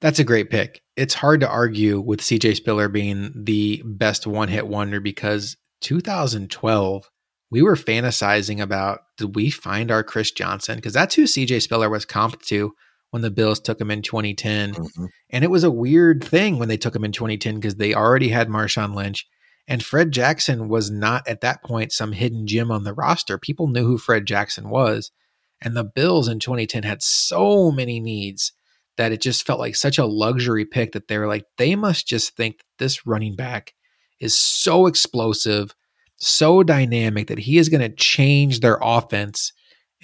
That's 0.00 0.18
a 0.18 0.24
great 0.24 0.48
pick. 0.48 0.82
It's 0.96 1.14
hard 1.14 1.40
to 1.40 1.48
argue 1.48 2.00
with 2.00 2.20
CJ 2.20 2.56
Spiller 2.56 2.88
being 2.88 3.32
the 3.34 3.82
best 3.84 4.26
one 4.26 4.48
hit 4.48 4.66
wonder 4.66 5.00
because 5.00 5.56
2012, 5.80 7.10
we 7.50 7.62
were 7.62 7.76
fantasizing 7.76 8.60
about 8.60 9.00
did 9.16 9.34
we 9.34 9.50
find 9.50 9.90
our 9.90 10.02
Chris 10.02 10.30
Johnson? 10.30 10.76
Because 10.76 10.92
that's 10.92 11.14
who 11.14 11.24
CJ 11.24 11.62
Spiller 11.62 11.88
was 11.88 12.06
comped 12.06 12.42
to 12.46 12.72
when 13.10 13.22
the 13.22 13.30
Bills 13.30 13.60
took 13.60 13.80
him 13.80 13.90
in 13.90 14.02
2010. 14.02 14.74
Mm-hmm. 14.74 15.06
And 15.30 15.44
it 15.44 15.50
was 15.50 15.64
a 15.64 15.70
weird 15.70 16.22
thing 16.22 16.58
when 16.58 16.68
they 16.68 16.76
took 16.76 16.94
him 16.94 17.04
in 17.04 17.12
2010 17.12 17.56
because 17.56 17.76
they 17.76 17.94
already 17.94 18.28
had 18.28 18.48
Marshawn 18.48 18.94
Lynch. 18.94 19.26
And 19.66 19.82
Fred 19.82 20.12
Jackson 20.12 20.68
was 20.68 20.90
not 20.90 21.26
at 21.28 21.42
that 21.42 21.62
point 21.62 21.92
some 21.92 22.12
hidden 22.12 22.46
gem 22.46 22.70
on 22.70 22.84
the 22.84 22.94
roster. 22.94 23.38
People 23.38 23.68
knew 23.68 23.84
who 23.84 23.98
Fred 23.98 24.26
Jackson 24.26 24.68
was. 24.70 25.10
And 25.60 25.76
the 25.76 25.84
Bills 25.84 26.28
in 26.28 26.38
2010 26.38 26.84
had 26.84 27.02
so 27.02 27.70
many 27.70 28.00
needs 28.00 28.52
that 28.96 29.12
it 29.12 29.20
just 29.20 29.46
felt 29.46 29.60
like 29.60 29.76
such 29.76 29.98
a 29.98 30.06
luxury 30.06 30.64
pick 30.64 30.92
that 30.92 31.08
they 31.08 31.18
were 31.18 31.26
like, 31.26 31.44
they 31.56 31.74
must 31.76 32.06
just 32.06 32.36
think 32.36 32.60
this 32.78 33.06
running 33.06 33.36
back 33.36 33.72
is 34.20 34.38
so 34.38 34.86
explosive, 34.86 35.74
so 36.18 36.62
dynamic 36.62 37.28
that 37.28 37.38
he 37.38 37.58
is 37.58 37.68
going 37.68 37.80
to 37.80 37.88
change 37.88 38.60
their 38.60 38.78
offense. 38.82 39.52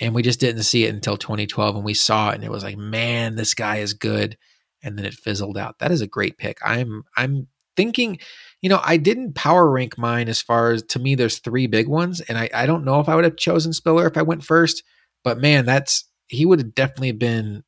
And 0.01 0.15
we 0.15 0.23
just 0.23 0.41
didn't 0.41 0.63
see 0.65 0.85
it 0.85 0.95
until 0.95 1.17
2012 1.17 1.77
and 1.77 1.85
we 1.85 1.95
saw 1.95 2.31
it 2.31 2.37
and 2.37 2.45
it 2.45 2.51
was 2.51 2.65
like, 2.65 2.77
man, 2.77 3.37
this 3.37 3.55
guy 3.55 3.77
is 3.77 3.95
good. 3.95 4.37
And 4.83 4.99
then 4.99 5.07
it 5.07 5.15
fizzled 5.15 5.57
out. 5.57 5.79
That 5.79 5.93
is 5.93 6.01
a 6.01 6.07
great 6.07 6.37
pick. 6.37 6.59
I'm 6.65 7.05
I'm 7.17 7.49
thinking, 7.77 8.19
you 8.61 8.69
know, 8.69 8.81
I 8.83 8.97
didn't 8.97 9.35
power 9.35 9.71
rank 9.71 9.99
mine 9.99 10.29
as 10.29 10.43
far 10.43 10.73
as 10.73 10.83
to 10.85 10.99
me, 10.99 11.15
there's 11.15 11.39
three 11.39 11.67
big 11.67 11.89
ones. 11.89 12.21
And 12.21 12.39
I, 12.39 12.49
I 12.53 12.67
don't 12.67 12.85
know 12.85 13.01
if 13.01 13.09
I 13.09 13.15
would 13.15 13.25
have 13.25 13.37
chosen 13.37 13.73
Spiller 13.73 14.07
if 14.07 14.17
I 14.17 14.23
went 14.23 14.45
first, 14.45 14.83
but 15.23 15.39
man, 15.39 15.65
that's 15.65 16.05
he 16.29 16.47
would 16.47 16.59
have 16.61 16.75
definitely 16.75 17.13
been 17.13 17.63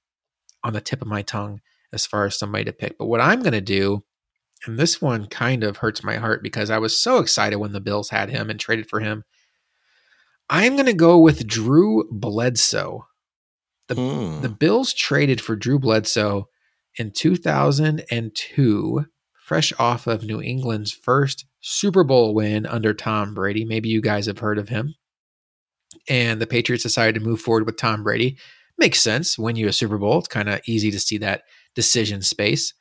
on 0.65 0.73
the 0.73 0.81
tip 0.81 1.03
of 1.03 1.09
my 1.09 1.23
tongue 1.23 1.61
as 1.93 2.07
far 2.07 2.27
as 2.27 2.39
somebody 2.39 2.65
to 2.65 2.73
pick. 2.73 2.99
But 2.99 3.07
what 3.07 3.21
I'm 3.21 3.41
going 3.41 3.53
to 3.53 3.61
do, 3.61 4.05
and 4.65 4.79
this 4.79 5.01
one 5.01 5.27
kind 5.27 5.63
of 5.63 5.79
hurts 5.79 6.03
my 6.03 6.17
heart 6.17 6.43
because 6.43 6.71
I 6.71 6.79
was 6.79 7.01
so 7.01 7.19
excited 7.19 7.57
when 7.57 7.73
the 7.73 7.81
Bills 7.81 8.11
had 8.11 8.31
him 8.31 8.51
and 8.51 8.59
traded 8.59 8.89
for 8.89 9.01
him. 9.01 9.25
I'm 10.49 10.75
going 10.75 10.87
to 10.87 10.95
go 10.95 11.19
with 11.19 11.47
Drew 11.47 12.09
Bledsoe. 12.11 13.07
The, 13.89 13.95
mm. 13.95 14.43
the 14.43 14.49
Bills 14.49 14.93
traded 14.93 15.41
for 15.41 15.57
Drew 15.57 15.79
Bledsoe 15.79 16.49
in 16.97 17.11
2002, 17.11 19.07
fresh 19.35 19.73
off 19.79 20.07
of 20.07 20.25
New 20.25 20.41
England's 20.41 20.93
first 20.93 21.47
Super 21.61 22.05
Bowl 22.05 22.35
win 22.35 22.67
under 22.67 22.95
Tom 22.95 23.35
Brady. 23.35 23.65
Maybe 23.65 23.89
you 23.89 24.01
guys 24.01 24.27
have 24.27 24.39
heard 24.39 24.59
of 24.59 24.69
him. 24.69 24.95
And 26.09 26.41
the 26.41 26.47
Patriots 26.47 26.85
decided 26.85 27.15
to 27.17 27.27
move 27.27 27.41
forward 27.41 27.67
with 27.67 27.77
Tom 27.77 28.03
Brady 28.03 28.39
makes 28.79 29.01
sense. 29.01 29.39
Win 29.39 29.57
you 29.57 29.69
a 29.69 29.73
Super 29.73 29.99
Bowl. 29.99 30.19
It's 30.19 30.29
kind 30.29 30.49
of 30.49 30.61
easy 30.67 30.91
to 30.91 31.01
see 31.01 31.19
that 31.19 31.43
decision 31.75 32.23
space. 32.23 32.75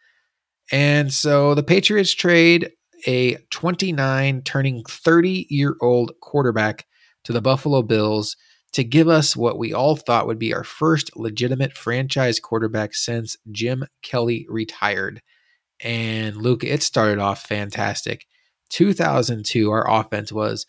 And 0.71 1.13
so 1.13 1.53
the 1.53 1.63
Patriots 1.63 2.13
trade 2.13 2.71
a 3.07 3.35
29 3.51 4.41
turning 4.43 4.83
30 4.83 5.47
year 5.49 5.75
old 5.81 6.13
quarterback 6.21 6.85
to 7.23 7.33
the 7.33 7.41
Buffalo 7.41 7.81
Bills 7.81 8.35
to 8.73 8.83
give 8.83 9.07
us 9.07 9.35
what 9.35 9.57
we 9.57 9.73
all 9.73 9.95
thought 9.95 10.27
would 10.27 10.39
be 10.39 10.53
our 10.53 10.63
first 10.63 11.15
legitimate 11.15 11.77
franchise 11.77 12.39
quarterback 12.39 12.93
since 12.93 13.37
Jim 13.51 13.85
Kelly 14.01 14.45
retired. 14.49 15.21
And 15.81 16.37
Luke, 16.37 16.63
it 16.63 16.83
started 16.83 17.19
off 17.19 17.43
fantastic. 17.43 18.25
2002, 18.71 19.71
our 19.71 19.89
offense 19.89 20.31
was 20.31 20.65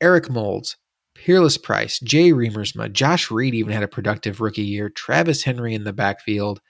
Eric 0.00 0.30
Moulds, 0.30 0.76
Peerless 1.14 1.58
Price, 1.58 1.98
Jay 2.00 2.30
Riemersma, 2.30 2.92
Josh 2.92 3.30
Reed 3.30 3.54
even 3.54 3.72
had 3.72 3.82
a 3.82 3.88
productive 3.88 4.40
rookie 4.40 4.62
year, 4.62 4.90
Travis 4.90 5.42
Henry 5.42 5.74
in 5.74 5.84
the 5.84 5.92
backfield, 5.92 6.60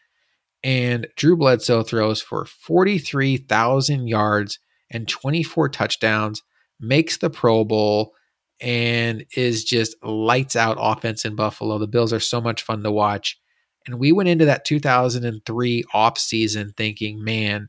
and 0.67 1.07
Drew 1.15 1.37
Bledsoe 1.37 1.85
throws 1.85 2.21
for 2.21 2.45
43,000 2.45 4.09
yards 4.09 4.59
and 4.91 5.07
24 5.07 5.69
touchdowns, 5.69 6.43
makes 6.81 7.19
the 7.19 7.31
Pro 7.31 7.65
Bowl, 7.65 8.15
and 8.61 9.25
is 9.37 9.63
just 9.63 9.95
lights 10.03 10.57
out 10.57 10.77
offense 10.81 11.25
in 11.25 11.37
Buffalo. 11.37 11.79
The 11.79 11.87
Bills 11.87 12.13
are 12.13 12.19
so 12.19 12.41
much 12.41 12.63
fun 12.63 12.83
to 12.83 12.91
watch. 12.91 13.39
And 13.87 14.01
we 14.01 14.11
went 14.11 14.29
into 14.29 14.47
that 14.47 14.65
2003 14.65 15.85
off 15.95 16.19
season 16.19 16.75
thinking, 16.77 17.23
man, 17.23 17.69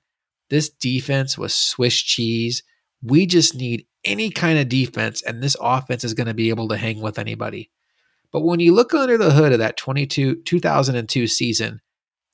this 0.50 0.68
defense 0.68 1.38
was 1.38 1.54
Swiss 1.54 2.02
cheese. 2.02 2.64
We 3.04 3.28
just 3.28 3.54
need 3.54 3.86
any 4.06 4.32
kind 4.32 4.58
of 4.58 4.70
defense, 4.70 5.22
and 5.22 5.44
this 5.44 5.56
offense 5.62 6.04
is 6.04 6.16
going 6.16 6.26
to 6.26 6.34
be 6.34 6.50
able 6.50 6.68
to 6.70 6.78
hang 6.78 7.02
with 7.02 7.20
anybody. 7.20 7.70
But 8.32 8.42
when 8.42 8.60
you 8.60 8.74
look 8.74 8.96
under 8.96 9.20
the 9.20 9.34
hood 9.34 9.52
of 9.52 9.60
that 9.60 9.78
22, 9.78 10.42
2002 10.42 11.28
season, 11.28 11.82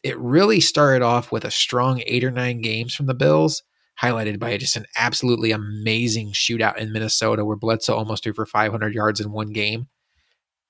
it 0.03 0.17
really 0.19 0.59
started 0.59 1.01
off 1.01 1.31
with 1.31 1.45
a 1.45 1.51
strong 1.51 2.03
eight 2.05 2.23
or 2.23 2.31
nine 2.31 2.61
games 2.61 2.93
from 2.93 3.05
the 3.05 3.13
Bills, 3.13 3.63
highlighted 4.01 4.37
by 4.37 4.57
just 4.57 4.75
an 4.75 4.85
absolutely 4.97 5.51
amazing 5.51 6.33
shootout 6.33 6.77
in 6.77 6.91
Minnesota 6.91 7.45
where 7.45 7.55
Bledsoe 7.55 7.95
almost 7.95 8.23
threw 8.23 8.33
for 8.33 8.45
500 8.45 8.93
yards 8.93 9.21
in 9.21 9.31
one 9.31 9.53
game. 9.53 9.87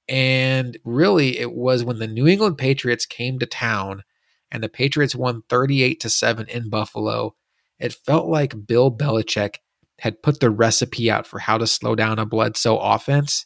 And 0.08 0.78
really, 0.84 1.40
it 1.40 1.54
was 1.54 1.84
when 1.84 2.00
the 2.00 2.08
New 2.08 2.28
England 2.28 2.58
Patriots 2.58 3.06
came 3.06 3.40
to 3.40 3.46
town 3.46 4.04
and 4.52 4.62
the 4.62 4.70
Patriots 4.70 5.16
won 5.16 5.42
38 5.50 6.00
to 6.02 6.10
7 6.10 6.48
in 6.48 6.70
Buffalo. 6.70 7.36
It 7.80 7.94
felt 7.94 8.28
like 8.28 8.68
Bill 8.68 8.96
Belichick 8.96 9.56
had 10.00 10.22
put 10.22 10.40
the 10.40 10.52
recipe 10.52 11.10
out 11.10 11.26
for 11.26 11.40
how 11.40 11.58
to 11.58 11.66
slow 11.66 11.96
down 11.96 12.20
a 12.20 12.26
Bledsoe 12.26 12.78
offense. 12.78 13.46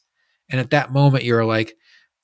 And 0.49 0.59
at 0.59 0.72
that 0.72 0.91
moment, 0.91 1.23
you're 1.23 1.45
like, 1.45 1.76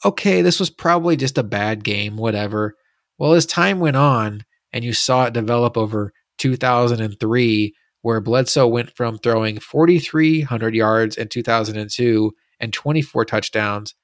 okay, 0.03 0.41
this 0.41 0.59
was 0.59 0.69
probably 0.69 1.15
just 1.15 1.37
a 1.37 1.43
bad 1.43 1.83
game, 1.83 2.17
whatever. 2.17 2.75
Well, 3.17 3.33
as 3.33 3.45
time 3.45 3.79
went 3.79 3.95
on 3.95 4.43
and 4.71 4.83
you 4.83 4.93
saw 4.93 5.25
it 5.25 5.33
develop 5.33 5.77
over 5.77 6.13
2003, 6.39 7.73
where 8.01 8.21
Bledsoe 8.21 8.67
went 8.67 8.95
from 8.95 9.17
throwing 9.17 9.59
4,300 9.59 10.75
yards 10.75 11.15
in 11.17 11.27
2002 11.29 12.31
and 12.59 12.73
24 12.73 13.25
touchdowns 13.25 13.95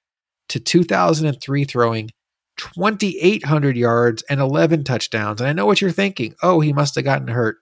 to 0.50 0.60
2003 0.60 1.64
throwing 1.66 2.10
2,800 2.58 3.78
yards 3.78 4.24
and 4.30 4.40
11 4.40 4.84
touchdowns. 4.84 5.42
And 5.42 5.50
I 5.50 5.54
know 5.54 5.66
what 5.66 5.82
you're 5.82 5.92
thinking. 5.92 6.36
Oh, 6.42 6.60
he 6.60 6.74
must 6.74 6.96
have 6.96 7.04
gotten 7.04 7.28
hurt. 7.28 7.58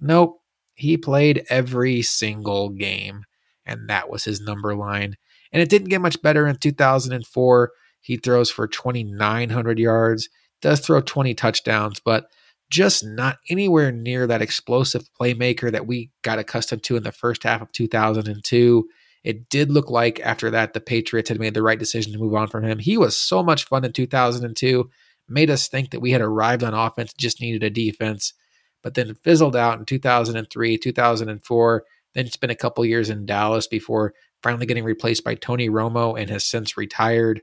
Nope 0.00 0.38
he 0.78 0.96
played 0.96 1.44
every 1.50 2.02
single 2.02 2.68
game, 2.68 3.24
and 3.66 3.90
that 3.90 4.08
was 4.08 4.24
his 4.24 4.40
number 4.40 4.76
line. 4.76 5.16
And 5.52 5.60
it 5.60 5.68
didn't 5.68 5.88
get 5.88 6.00
much 6.00 6.22
better 6.22 6.46
in 6.46 6.56
2004. 6.56 7.72
He 8.00 8.16
throws 8.16 8.48
for 8.48 8.68
2,900 8.68 9.78
yards, 9.80 10.28
does 10.60 10.80
throw 10.80 11.00
20 11.00 11.34
touchdowns, 11.34 12.00
but 12.00 12.30
just 12.70 13.04
not 13.04 13.38
anywhere 13.48 13.90
near 13.90 14.26
that 14.26 14.42
explosive 14.42 15.08
playmaker 15.18 15.72
that 15.72 15.86
we 15.86 16.10
got 16.22 16.38
accustomed 16.38 16.82
to 16.84 16.96
in 16.96 17.02
the 17.02 17.12
first 17.12 17.42
half 17.44 17.62
of 17.62 17.72
2002. 17.72 18.88
It 19.24 19.48
did 19.48 19.70
look 19.70 19.90
like 19.90 20.20
after 20.20 20.50
that 20.50 20.74
the 20.74 20.80
Patriots 20.80 21.28
had 21.28 21.40
made 21.40 21.54
the 21.54 21.62
right 21.62 21.78
decision 21.78 22.12
to 22.12 22.18
move 22.18 22.34
on 22.34 22.48
from 22.48 22.64
him. 22.64 22.78
He 22.78 22.98
was 22.98 23.16
so 23.16 23.42
much 23.42 23.64
fun 23.64 23.84
in 23.84 23.92
2002, 23.92 24.90
made 25.28 25.50
us 25.50 25.68
think 25.68 25.90
that 25.90 26.00
we 26.00 26.10
had 26.10 26.20
arrived 26.20 26.62
on 26.62 26.74
offense, 26.74 27.12
just 27.14 27.40
needed 27.40 27.62
a 27.62 27.70
defense 27.70 28.34
but 28.82 28.94
then 28.94 29.14
fizzled 29.22 29.56
out 29.56 29.78
in 29.78 29.84
2003, 29.84 30.78
2004. 30.78 31.84
Then 32.14 32.30
spent 32.30 32.52
a 32.52 32.56
couple 32.56 32.84
years 32.84 33.10
in 33.10 33.26
Dallas 33.26 33.66
before 33.66 34.14
finally 34.42 34.66
getting 34.66 34.84
replaced 34.84 35.24
by 35.24 35.34
Tony 35.34 35.68
Romo 35.68 36.18
and 36.18 36.30
has 36.30 36.44
since 36.44 36.76
retired. 36.76 37.42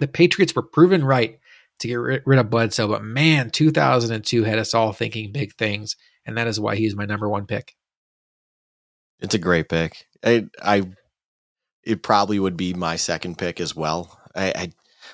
The 0.00 0.08
Patriots 0.08 0.54
were 0.54 0.62
proven 0.62 1.04
right 1.04 1.38
to 1.80 1.88
get 1.88 1.94
rid 1.94 2.38
of 2.38 2.50
Bledsoe, 2.50 2.88
but 2.88 3.02
man, 3.02 3.50
2002 3.50 4.44
had 4.44 4.58
us 4.58 4.74
all 4.74 4.92
thinking 4.92 5.32
big 5.32 5.54
things, 5.54 5.96
and 6.26 6.36
that 6.36 6.46
is 6.46 6.58
why 6.58 6.76
he's 6.76 6.96
my 6.96 7.04
number 7.04 7.28
one 7.28 7.46
pick. 7.46 7.74
It's 9.20 9.34
a 9.34 9.38
great 9.38 9.68
pick. 9.68 10.06
I, 10.24 10.46
I, 10.62 10.82
it 11.84 12.02
probably 12.02 12.38
would 12.38 12.56
be 12.56 12.74
my 12.74 12.96
second 12.96 13.38
pick 13.38 13.60
as 13.60 13.74
well. 13.74 14.18
I, 14.34 14.52
I, 14.54 14.72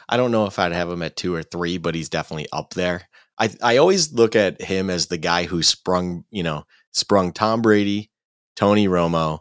I 0.08 0.16
don't 0.16 0.30
know 0.30 0.46
if 0.46 0.58
I'd 0.58 0.72
have 0.72 0.90
him 0.90 1.02
at 1.02 1.16
two 1.16 1.34
or 1.34 1.42
three, 1.42 1.78
but 1.78 1.94
he's 1.94 2.08
definitely 2.08 2.48
up 2.52 2.74
there. 2.74 3.08
I 3.38 3.50
I 3.62 3.76
always 3.78 4.12
look 4.12 4.36
at 4.36 4.60
him 4.60 4.90
as 4.90 5.06
the 5.06 5.18
guy 5.18 5.44
who 5.44 5.62
sprung, 5.62 6.24
you 6.30 6.42
know, 6.42 6.66
sprung 6.92 7.32
Tom 7.32 7.62
Brady, 7.62 8.10
Tony 8.54 8.86
Romo, 8.86 9.40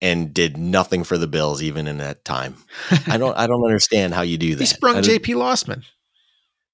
and 0.00 0.32
did 0.32 0.56
nothing 0.56 1.04
for 1.04 1.18
the 1.18 1.26
Bills 1.26 1.62
even 1.62 1.86
in 1.86 1.98
that 1.98 2.24
time. 2.24 2.56
I 3.06 3.18
don't 3.18 3.36
I 3.36 3.46
don't 3.46 3.64
understand 3.64 4.14
how 4.14 4.22
you 4.22 4.38
do 4.38 4.54
that. 4.54 4.62
He 4.62 4.66
sprung 4.66 5.02
J.P. 5.02 5.34
Losman. 5.34 5.84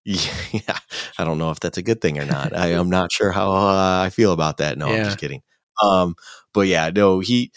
Yeah, 0.52 0.78
I 1.18 1.24
don't 1.24 1.38
know 1.38 1.50
if 1.50 1.60
that's 1.60 1.78
a 1.78 1.82
good 1.82 2.00
thing 2.00 2.18
or 2.18 2.26
not. 2.26 2.54
I, 2.56 2.68
am 2.68 2.90
not 2.90 3.10
sure 3.10 3.32
how 3.32 3.52
uh, 3.52 4.02
I 4.04 4.10
feel 4.10 4.32
about 4.32 4.58
that. 4.58 4.76
No, 4.76 4.88
yeah. 4.88 4.96
I'm 4.96 5.04
just 5.04 5.18
kidding. 5.18 5.42
Um, 5.82 6.14
but 6.52 6.62
yeah, 6.62 6.90
no, 6.94 7.20
he 7.20 7.52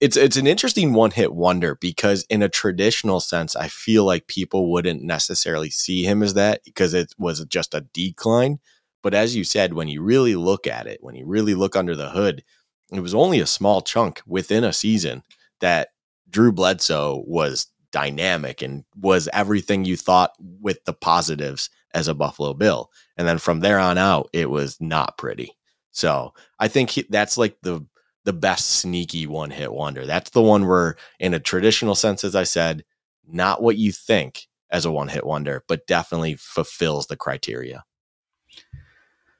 it's 0.00 0.16
it's 0.16 0.36
an 0.36 0.46
interesting 0.46 0.92
one 0.92 1.10
hit 1.10 1.34
wonder 1.34 1.76
because 1.80 2.24
in 2.30 2.42
a 2.42 2.48
traditional 2.48 3.20
sense, 3.20 3.56
I 3.56 3.68
feel 3.68 4.04
like 4.04 4.28
people 4.28 4.70
wouldn't 4.70 5.02
necessarily 5.02 5.70
see 5.70 6.04
him 6.04 6.22
as 6.22 6.34
that 6.34 6.60
because 6.64 6.94
it 6.94 7.12
was 7.18 7.44
just 7.46 7.74
a 7.74 7.86
decline. 7.92 8.60
But 9.02 9.14
as 9.14 9.34
you 9.34 9.44
said, 9.44 9.74
when 9.74 9.88
you 9.88 10.02
really 10.02 10.36
look 10.36 10.66
at 10.66 10.86
it, 10.86 10.98
when 11.02 11.14
you 11.14 11.26
really 11.26 11.54
look 11.54 11.76
under 11.76 11.96
the 11.96 12.10
hood, 12.10 12.44
it 12.92 13.00
was 13.00 13.14
only 13.14 13.40
a 13.40 13.46
small 13.46 13.80
chunk 13.80 14.22
within 14.26 14.64
a 14.64 14.72
season 14.72 15.22
that 15.60 15.88
Drew 16.30 16.52
Bledsoe 16.52 17.22
was 17.26 17.66
dynamic 17.92 18.62
and 18.62 18.84
was 18.96 19.28
everything 19.32 19.84
you 19.84 19.96
thought 19.96 20.32
with 20.38 20.84
the 20.84 20.92
positives 20.92 21.70
as 21.94 22.08
a 22.08 22.14
Buffalo 22.14 22.54
Bill. 22.54 22.90
And 23.16 23.26
then 23.26 23.38
from 23.38 23.60
there 23.60 23.78
on 23.78 23.98
out, 23.98 24.28
it 24.32 24.50
was 24.50 24.80
not 24.80 25.18
pretty. 25.18 25.52
So 25.90 26.34
I 26.58 26.68
think 26.68 26.90
he, 26.90 27.06
that's 27.08 27.38
like 27.38 27.56
the 27.62 27.86
the 28.24 28.32
best 28.34 28.72
sneaky 28.72 29.26
one 29.26 29.50
hit 29.50 29.72
wonder. 29.72 30.04
That's 30.04 30.30
the 30.30 30.42
one 30.42 30.66
where, 30.66 30.96
in 31.18 31.32
a 31.32 31.40
traditional 31.40 31.94
sense, 31.94 32.24
as 32.24 32.36
I 32.36 32.42
said, 32.42 32.84
not 33.26 33.62
what 33.62 33.78
you 33.78 33.90
think 33.90 34.48
as 34.70 34.84
a 34.84 34.90
one 34.90 35.08
hit 35.08 35.24
wonder, 35.24 35.64
but 35.66 35.86
definitely 35.86 36.34
fulfills 36.34 37.06
the 37.06 37.16
criteria. 37.16 37.84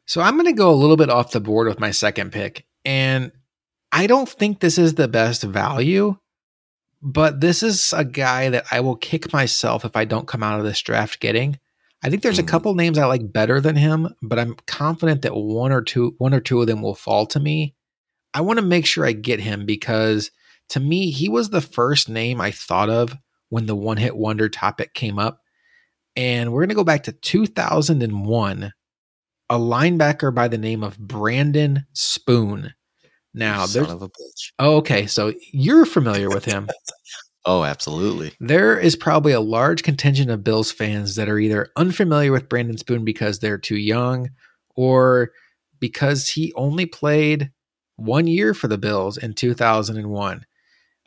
So 0.06 0.22
I'm 0.22 0.36
going 0.36 0.46
to 0.46 0.52
go 0.52 0.70
a 0.70 0.74
little 0.74 0.96
bit 0.96 1.10
off 1.10 1.32
the 1.32 1.40
board 1.40 1.68
with 1.68 1.80
my 1.80 1.90
second 1.90 2.32
pick. 2.32 2.64
And 2.82 3.30
I 3.92 4.06
don't 4.06 4.28
think 4.28 4.60
this 4.60 4.78
is 4.78 4.94
the 4.94 5.08
best 5.08 5.42
value, 5.42 6.16
but 7.02 7.40
this 7.40 7.62
is 7.62 7.92
a 7.96 8.04
guy 8.04 8.50
that 8.50 8.66
I 8.70 8.80
will 8.80 8.96
kick 8.96 9.32
myself 9.32 9.84
if 9.84 9.96
I 9.96 10.04
don't 10.04 10.28
come 10.28 10.42
out 10.42 10.58
of 10.58 10.66
this 10.66 10.80
draft 10.80 11.20
getting. 11.20 11.58
I 12.02 12.10
think 12.10 12.22
there's 12.22 12.38
a 12.38 12.44
mm. 12.44 12.48
couple 12.48 12.74
names 12.74 12.98
I 12.98 13.06
like 13.06 13.32
better 13.32 13.60
than 13.60 13.76
him, 13.76 14.14
but 14.22 14.38
I'm 14.38 14.56
confident 14.66 15.22
that 15.22 15.34
one 15.34 15.72
or 15.72 15.82
two 15.82 16.14
one 16.18 16.34
or 16.34 16.40
two 16.40 16.60
of 16.60 16.66
them 16.66 16.82
will 16.82 16.94
fall 16.94 17.26
to 17.26 17.40
me. 17.40 17.74
I 18.34 18.40
want 18.40 18.58
to 18.58 18.64
make 18.64 18.86
sure 18.86 19.04
I 19.04 19.12
get 19.12 19.40
him 19.40 19.66
because 19.66 20.30
to 20.70 20.80
me, 20.80 21.10
he 21.10 21.28
was 21.28 21.50
the 21.50 21.60
first 21.60 22.08
name 22.08 22.40
I 22.40 22.50
thought 22.50 22.90
of 22.90 23.16
when 23.48 23.66
the 23.66 23.76
one 23.76 23.96
hit 23.96 24.16
wonder 24.16 24.48
topic 24.48 24.94
came 24.94 25.18
up. 25.18 25.40
And 26.14 26.52
we're 26.52 26.62
going 26.62 26.70
to 26.70 26.74
go 26.74 26.84
back 26.84 27.04
to 27.04 27.12
2001, 27.12 28.72
a 29.50 29.58
linebacker 29.58 30.34
by 30.34 30.48
the 30.48 30.58
name 30.58 30.82
of 30.82 30.98
Brandon 30.98 31.86
Spoon. 31.92 32.74
Now, 33.34 33.66
Son 33.66 33.82
there's. 33.82 33.94
Of 33.94 34.02
a 34.02 34.08
bitch. 34.08 34.52
Oh, 34.58 34.76
okay. 34.76 35.06
So 35.06 35.32
you're 35.52 35.86
familiar 35.86 36.28
with 36.28 36.44
him. 36.44 36.68
oh, 37.44 37.64
absolutely. 37.64 38.32
There 38.40 38.78
is 38.78 38.96
probably 38.96 39.32
a 39.32 39.40
large 39.40 39.82
contingent 39.82 40.30
of 40.30 40.44
Bills 40.44 40.72
fans 40.72 41.16
that 41.16 41.28
are 41.28 41.38
either 41.38 41.70
unfamiliar 41.76 42.32
with 42.32 42.48
Brandon 42.48 42.78
Spoon 42.78 43.04
because 43.04 43.38
they're 43.38 43.58
too 43.58 43.76
young 43.76 44.30
or 44.74 45.32
because 45.80 46.30
he 46.30 46.52
only 46.54 46.86
played 46.86 47.52
one 47.96 48.26
year 48.26 48.54
for 48.54 48.68
the 48.68 48.78
Bills 48.78 49.16
in 49.16 49.34
2001. 49.34 50.44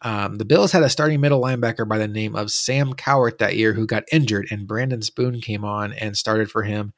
Um, 0.04 0.36
the 0.36 0.46
Bills 0.46 0.72
had 0.72 0.84
a 0.84 0.90
starting 0.90 1.22
middle 1.22 1.42
linebacker 1.42 1.88
by 1.88 1.98
the 1.98 2.08
name 2.08 2.36
of 2.36 2.52
Sam 2.52 2.94
Cowart 2.94 3.38
that 3.38 3.56
year 3.56 3.74
who 3.74 3.86
got 3.86 4.04
injured, 4.12 4.48
and 4.50 4.68
Brandon 4.68 5.02
Spoon 5.02 5.42
came 5.42 5.64
on 5.64 5.94
and 5.94 6.18
started 6.18 6.50
for 6.50 6.64
him. 6.64 6.94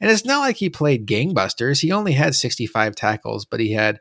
And 0.00 0.10
it's 0.10 0.24
not 0.24 0.40
like 0.40 0.56
he 0.56 0.68
played 0.68 1.06
gangbusters. 1.06 1.80
He 1.80 1.92
only 1.92 2.12
had 2.12 2.34
65 2.34 2.94
tackles, 2.96 3.44
but 3.44 3.60
he 3.60 3.72
had 3.72 4.00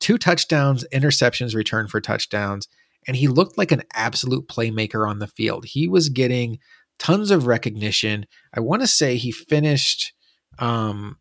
two 0.00 0.18
touchdowns, 0.18 0.84
interceptions 0.92 1.54
returned 1.54 1.90
for 1.90 2.00
touchdowns, 2.00 2.68
and 3.06 3.16
he 3.16 3.28
looked 3.28 3.56
like 3.56 3.72
an 3.72 3.82
absolute 3.94 4.48
playmaker 4.48 5.08
on 5.08 5.18
the 5.18 5.26
field. 5.26 5.64
He 5.64 5.88
was 5.88 6.08
getting 6.08 6.58
tons 6.98 7.30
of 7.30 7.46
recognition. 7.46 8.26
I 8.54 8.60
want 8.60 8.82
to 8.82 8.88
say 8.88 9.16
he 9.16 9.30
finished 9.30 10.12
um, 10.58 11.16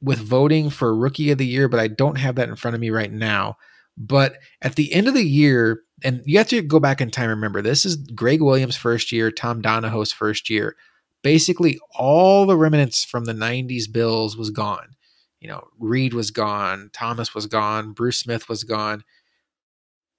with 0.00 0.18
voting 0.18 0.70
for 0.70 0.94
rookie 0.94 1.30
of 1.30 1.38
the 1.38 1.46
year, 1.46 1.68
but 1.68 1.80
I 1.80 1.88
don't 1.88 2.18
have 2.18 2.34
that 2.36 2.48
in 2.48 2.56
front 2.56 2.74
of 2.74 2.80
me 2.80 2.90
right 2.90 3.12
now. 3.12 3.56
But 3.96 4.36
at 4.62 4.74
the 4.74 4.92
end 4.92 5.08
of 5.08 5.14
the 5.14 5.24
year, 5.24 5.82
and 6.02 6.22
you 6.24 6.38
have 6.38 6.48
to 6.48 6.62
go 6.62 6.80
back 6.80 7.00
in 7.00 7.10
time, 7.10 7.28
remember, 7.28 7.62
this 7.62 7.84
is 7.84 7.96
Gregg 7.96 8.42
Williams' 8.42 8.76
first 8.76 9.12
year, 9.12 9.30
Tom 9.30 9.60
Donahoe's 9.60 10.12
first 10.12 10.50
year. 10.50 10.76
Basically, 11.22 11.78
all 11.96 12.46
the 12.46 12.56
remnants 12.56 13.04
from 13.04 13.26
the 13.26 13.32
90s 13.32 13.84
Bills 13.90 14.36
was 14.36 14.50
gone. 14.50 14.96
You 15.42 15.48
know, 15.48 15.66
Reed 15.80 16.14
was 16.14 16.30
gone, 16.30 16.90
Thomas 16.92 17.34
was 17.34 17.46
gone, 17.46 17.92
Bruce 17.94 18.18
Smith 18.18 18.48
was 18.48 18.62
gone. 18.62 19.02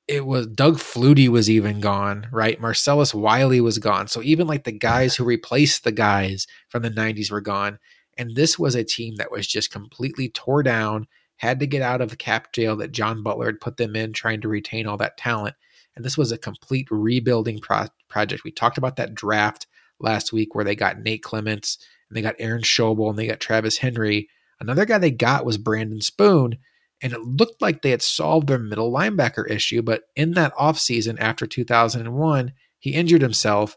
It 0.05 0.25
was 0.25 0.47
Doug 0.47 0.79
Flutie 0.79 1.29
was 1.29 1.49
even 1.49 1.79
gone, 1.79 2.27
right? 2.29 2.59
Marcellus 2.59 3.13
Wiley 3.13 3.61
was 3.61 3.77
gone. 3.77 4.09
So 4.09 4.21
even 4.21 4.47
like 4.47 4.65
the 4.65 4.73
guys 4.73 5.15
who 5.15 5.23
replaced 5.23 5.85
the 5.85 5.93
guys 5.93 6.45
from 6.67 6.83
the 6.83 6.91
90s 6.91 7.31
were 7.31 7.39
gone. 7.39 7.79
And 8.17 8.35
this 8.35 8.59
was 8.59 8.75
a 8.75 8.83
team 8.83 9.15
that 9.15 9.31
was 9.31 9.47
just 9.47 9.71
completely 9.71 10.27
tore 10.27 10.61
down, 10.61 11.07
had 11.37 11.61
to 11.61 11.67
get 11.67 11.81
out 11.81 12.01
of 12.01 12.09
the 12.09 12.17
cap 12.17 12.51
jail 12.51 12.75
that 12.75 12.91
John 12.91 13.23
Butler 13.23 13.45
had 13.45 13.61
put 13.61 13.77
them 13.77 13.95
in, 13.95 14.11
trying 14.11 14.41
to 14.41 14.49
retain 14.49 14.87
all 14.87 14.97
that 14.97 15.15
talent. 15.15 15.55
And 15.95 16.03
this 16.03 16.17
was 16.17 16.33
a 16.33 16.37
complete 16.37 16.89
rebuilding 16.91 17.59
pro- 17.59 17.87
project. 18.09 18.43
We 18.43 18.51
talked 18.51 18.77
about 18.77 18.97
that 18.97 19.15
draft 19.15 19.67
last 20.01 20.33
week 20.33 20.53
where 20.53 20.65
they 20.65 20.75
got 20.75 20.99
Nate 20.99 21.23
Clements 21.23 21.77
and 22.09 22.17
they 22.17 22.21
got 22.21 22.35
Aaron 22.39 22.61
Schobel 22.61 23.09
and 23.09 23.17
they 23.17 23.27
got 23.27 23.39
Travis 23.39 23.77
Henry. 23.77 24.27
Another 24.63 24.85
guy 24.85 24.97
they 24.97 25.11
got 25.11 25.45
was 25.45 25.57
Brandon 25.57 26.01
Spoon. 26.01 26.57
And 27.01 27.11
it 27.11 27.19
looked 27.19 27.61
like 27.61 27.81
they 27.81 27.89
had 27.89 28.01
solved 28.01 28.47
their 28.47 28.57
middle 28.57 28.91
linebacker 28.91 29.49
issue. 29.49 29.81
But 29.81 30.03
in 30.15 30.31
that 30.31 30.55
offseason 30.55 31.19
after 31.19 31.45
2001, 31.45 32.53
he 32.79 32.93
injured 32.93 33.21
himself 33.21 33.75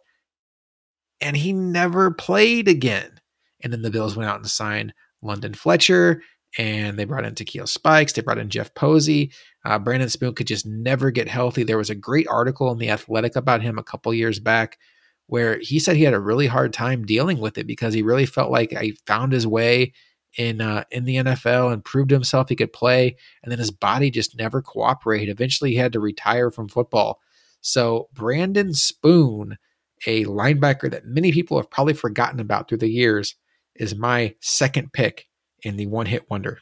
and 1.21 1.37
he 1.37 1.53
never 1.53 2.13
played 2.13 2.69
again. 2.69 3.21
And 3.63 3.73
then 3.73 3.83
the 3.83 3.91
Bills 3.91 4.17
went 4.17 4.31
out 4.31 4.37
and 4.37 4.49
signed 4.49 4.95
London 5.23 5.55
Fletcher, 5.55 6.23
and 6.59 6.99
they 6.99 7.05
brought 7.05 7.25
in 7.25 7.35
Takeo 7.35 7.65
Spikes. 7.65 8.13
They 8.13 8.23
brought 8.23 8.39
in 8.39 8.51
Jeff 8.51 8.75
Posey. 8.75 9.33
Uh, 9.65 9.79
Brandon 9.79 10.09
Spoon 10.09 10.35
could 10.35 10.47
just 10.47 10.67
never 10.67 11.11
get 11.11 11.27
healthy. 11.27 11.65
There 11.65 11.79
was 11.79 11.91
a 11.91 11.95
great 11.95 12.29
article 12.29 12.71
in 12.71 12.79
The 12.79 12.91
Athletic 12.91 13.35
about 13.35 13.63
him 13.63 13.79
a 13.79 13.83
couple 13.83 14.15
years 14.15 14.39
back 14.39 14.79
where 15.27 15.59
he 15.61 15.79
said 15.79 15.97
he 15.97 16.05
had 16.05 16.15
a 16.15 16.21
really 16.21 16.47
hard 16.47 16.73
time 16.73 17.05
dealing 17.05 17.39
with 17.39 17.59
it 17.59 17.67
because 17.67 17.93
he 17.93 18.03
really 18.03 18.27
felt 18.27 18.51
like 18.51 18.71
he 18.71 18.97
found 19.07 19.33
his 19.33 19.47
way 19.47 19.93
in 20.37 20.61
uh, 20.61 20.85
in 20.91 21.05
the 21.05 21.17
NFL 21.17 21.73
and 21.73 21.85
proved 21.85 22.11
himself 22.11 22.49
he 22.49 22.57
could 22.57 22.73
play, 22.73 23.17
and 23.43 23.51
then 23.51 23.59
his 23.59 23.71
body 23.71 24.11
just 24.11 24.37
never 24.37 24.63
cooperated. 24.63 25.29
Eventually, 25.29 25.71
he 25.71 25.77
had 25.77 25.93
to 25.93 26.01
retire 26.01 26.51
from 26.51 26.69
football. 26.69 27.21
So 27.61 28.09
Brandon 28.13 28.75
Spoon, 28.75 29.59
a 30.07 30.25
linebacker 30.25 30.91
that 30.91 31.07
many 31.07 31.33
people 31.33 31.57
have 31.57 31.71
probably 31.71 31.95
forgotten 31.95 32.39
about 32.39 32.69
through 32.69 32.79
the 32.79 32.91
years, 32.91 33.35
is 33.75 33.95
my 33.95 34.35
second 34.41 34.93
pick 34.93 35.27
in 35.63 35.77
the 35.77 35.87
one 35.87 36.07
hit 36.07 36.31
wonder. 36.31 36.61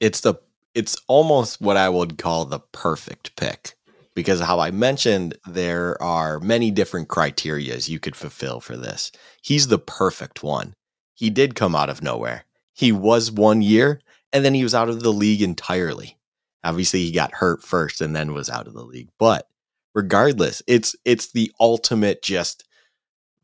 It's 0.00 0.20
the 0.20 0.34
it's 0.74 0.96
almost 1.06 1.60
what 1.60 1.76
I 1.76 1.88
would 1.88 2.18
call 2.18 2.44
the 2.44 2.60
perfect 2.60 3.36
pick 3.36 3.74
because 4.14 4.40
how 4.40 4.58
I 4.58 4.70
mentioned 4.70 5.36
there 5.46 6.00
are 6.02 6.40
many 6.40 6.70
different 6.70 7.08
criterias 7.08 7.88
you 7.88 8.00
could 8.00 8.16
fulfill 8.16 8.60
for 8.60 8.76
this. 8.76 9.12
He's 9.42 9.68
the 9.68 9.78
perfect 9.78 10.42
one. 10.42 10.74
He 11.22 11.30
did 11.30 11.54
come 11.54 11.76
out 11.76 11.88
of 11.88 12.02
nowhere. 12.02 12.46
He 12.72 12.90
was 12.90 13.30
one 13.30 13.62
year 13.62 14.00
and 14.32 14.44
then 14.44 14.54
he 14.54 14.64
was 14.64 14.74
out 14.74 14.88
of 14.88 15.04
the 15.04 15.12
league 15.12 15.40
entirely. 15.40 16.18
Obviously 16.64 17.04
he 17.04 17.12
got 17.12 17.34
hurt 17.34 17.62
first 17.62 18.00
and 18.00 18.16
then 18.16 18.34
was 18.34 18.50
out 18.50 18.66
of 18.66 18.74
the 18.74 18.82
league. 18.82 19.08
But 19.20 19.46
regardless, 19.94 20.64
it's 20.66 20.96
it's 21.04 21.30
the 21.30 21.52
ultimate 21.60 22.22
just 22.22 22.64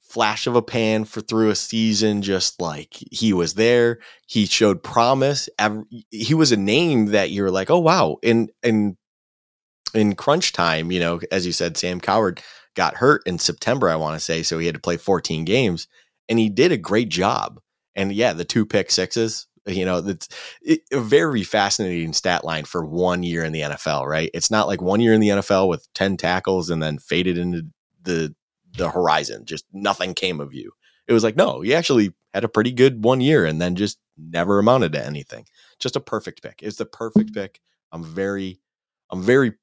flash 0.01 0.49
of 0.49 0.57
a 0.57 0.61
pan 0.61 1.05
for 1.05 1.21
through 1.21 1.51
a 1.51 1.55
season 1.55 2.21
just 2.21 2.61
like 2.61 2.95
he 3.13 3.33
was 3.33 3.55
there 3.55 4.01
he 4.27 4.45
showed 4.45 4.83
promise 4.83 5.49
he 6.11 6.35
was 6.35 6.51
a 6.51 6.57
name 6.57 7.07
that 7.07 7.31
you're 7.31 7.51
like 7.51 7.71
oh 7.71 7.79
wow 7.79 8.17
in 8.25 8.49
in 8.65 8.97
in 9.95 10.17
crunch 10.17 10.53
time 10.53 10.91
you 10.91 10.99
know 10.99 11.21
as 11.31 11.47
you 11.47 11.53
said 11.53 11.77
Sam 11.77 12.01
Cowart 12.01 12.41
got 12.75 12.97
hurt 12.97 13.23
in 13.25 13.39
September 13.39 13.89
I 13.89 13.95
want 13.95 14.19
to 14.19 14.25
say 14.25 14.43
so 14.43 14.59
he 14.59 14.67
had 14.67 14.75
to 14.75 14.81
play 14.81 14.97
14 14.97 15.45
games 15.45 15.87
and 16.29 16.41
he 16.41 16.49
did 16.49 16.73
a 16.73 16.77
great 16.77 17.11
job 17.11 17.61
and 17.99 18.12
yeah 18.12 18.33
the 18.33 18.45
two 18.45 18.65
pick 18.65 18.91
sixes 18.91 19.47
you 19.66 19.85
know 19.85 19.99
it, 20.62 20.83
a 20.91 21.01
very 21.01 21.43
fascinating 21.43 22.15
stat 22.15 22.45
line 22.45 22.65
for 22.65 22.87
one 22.87 23.23
year 23.23 23.45
in 23.45 23.53
the 23.53 23.61
NFL 23.61 24.07
right 24.07 24.31
it's 24.33 24.51
not 24.51 24.66
like 24.66 24.81
one 24.81 25.01
year 25.01 25.12
in 25.12 25.20
the 25.20 25.29
NFL 25.29 25.69
with 25.69 25.87
10 25.93 26.16
tackles 26.16 26.70
and 26.70 26.83
then 26.83 26.99
faded 26.99 27.37
into 27.37 27.66
the 28.03 28.35
the 28.77 28.91
horizon. 28.91 29.45
Just 29.45 29.65
nothing 29.73 30.15
came 30.15 30.41
of 30.41 30.55
you. 30.55 30.73
It 31.07 31.12
was 31.12 31.25
like, 31.25 31.37
no, 31.37 31.62
you 31.62 31.75
actually 31.75 32.12
had 32.35 32.45
a 32.45 32.49
pretty 32.49 32.73
good 32.73 33.05
one 33.05 33.20
year 33.20 33.45
and 33.45 33.61
then 33.61 33.75
just 33.75 33.99
never 34.16 34.59
amounted 34.59 34.93
to 34.93 35.05
anything. 35.05 35.47
Just 35.79 35.97
a 35.97 36.01
perfect 36.01 36.43
pick. 36.43 36.61
It's 36.62 36.77
the 36.77 36.87
perfect 36.87 37.35
pick. 37.35 37.61
I'm 37.93 38.05
very, 38.05 38.61
I'm 39.11 39.23
very 39.23 39.55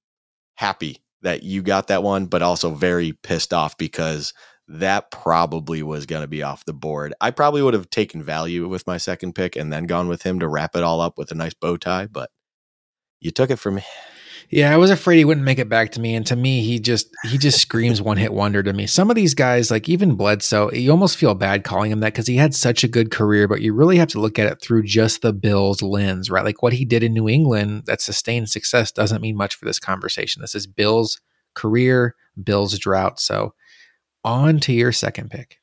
happy 0.56 1.04
that 1.22 1.44
you 1.44 1.62
got 1.62 1.88
that 1.88 2.04
one, 2.04 2.26
but 2.26 2.42
also 2.42 2.72
very 2.72 3.14
pissed 3.14 3.54
off 3.54 3.78
because 3.78 4.34
that 4.68 5.12
probably 5.12 5.84
was 5.84 6.06
going 6.06 6.22
to 6.22 6.28
be 6.28 6.44
off 6.44 6.66
the 6.66 6.74
board. 6.74 7.14
I 7.22 7.32
probably 7.32 7.62
would 7.62 7.74
have 7.74 7.90
taken 7.90 8.24
value 8.24 8.68
with 8.68 8.88
my 8.88 8.98
second 8.98 9.34
pick 9.34 9.56
and 9.56 9.72
then 9.72 9.86
gone 9.86 10.08
with 10.08 10.24
him 10.24 10.40
to 10.40 10.48
wrap 10.48 10.76
it 10.76 10.84
all 10.84 11.02
up 11.02 11.18
with 11.18 11.32
a 11.32 11.36
nice 11.36 11.54
bow 11.54 11.78
tie, 11.78 12.08
but 12.08 12.32
you 13.20 13.32
took 13.32 13.52
it 13.52 13.58
from 13.58 13.76
me. 13.76 13.84
Yeah, 14.50 14.72
I 14.72 14.78
was 14.78 14.92
afraid 14.92 15.18
he 15.18 15.26
wouldn't 15.26 15.46
make 15.46 15.58
it 15.58 15.70
back 15.70 15.92
to 15.94 16.00
me. 16.00 16.14
And 16.14 16.26
to 16.28 16.36
me, 16.36 16.62
he 16.62 16.80
just 16.80 17.10
he 17.24 17.38
just 17.38 17.60
screams 17.60 18.02
one 18.02 18.18
hit 18.18 18.32
wonder 18.32 18.62
to 18.62 18.74
me. 18.74 18.86
Some 18.86 19.10
of 19.10 19.16
these 19.16 19.34
guys, 19.34 19.72
like 19.72 19.90
even 19.90 20.16
Bledsoe, 20.16 20.72
you 20.72 20.92
almost 20.92 21.18
feel 21.18 21.34
bad 21.34 21.64
calling 21.64 21.92
him 21.92 22.00
that 22.02 22.14
because 22.14 22.28
he 22.28 22.36
had 22.36 22.54
such 22.54 22.84
a 22.84 22.88
good 22.88 23.10
career, 23.10 23.48
but 23.48 23.62
you 23.62 23.74
really 23.74 23.98
have 23.98 24.10
to 24.10 24.20
look 24.20 24.38
at 24.38 24.48
it 24.48 24.62
through 24.62 24.84
just 24.84 25.22
the 25.22 25.34
Bills 25.34 25.82
lens, 25.82 26.30
right? 26.30 26.46
Like 26.46 26.62
what 26.62 26.74
he 26.74 26.86
did 26.86 27.04
in 27.04 27.14
New 27.14 27.28
England 27.28 27.84
that 27.88 28.02
sustained 28.02 28.50
success 28.50 28.92
doesn't 28.92 29.22
mean 29.22 29.36
much 29.36 29.56
for 29.56 29.66
this 29.66 29.80
conversation. 29.80 30.42
This 30.42 30.56
is 30.56 30.68
Bills 30.68 31.20
career, 31.56 32.16
Bills 32.42 32.78
drought. 32.78 33.20
So 33.20 33.56
on 34.26 34.60
to 34.62 34.74
your 34.74 34.92
second 34.92 35.30
pick. 35.32 35.60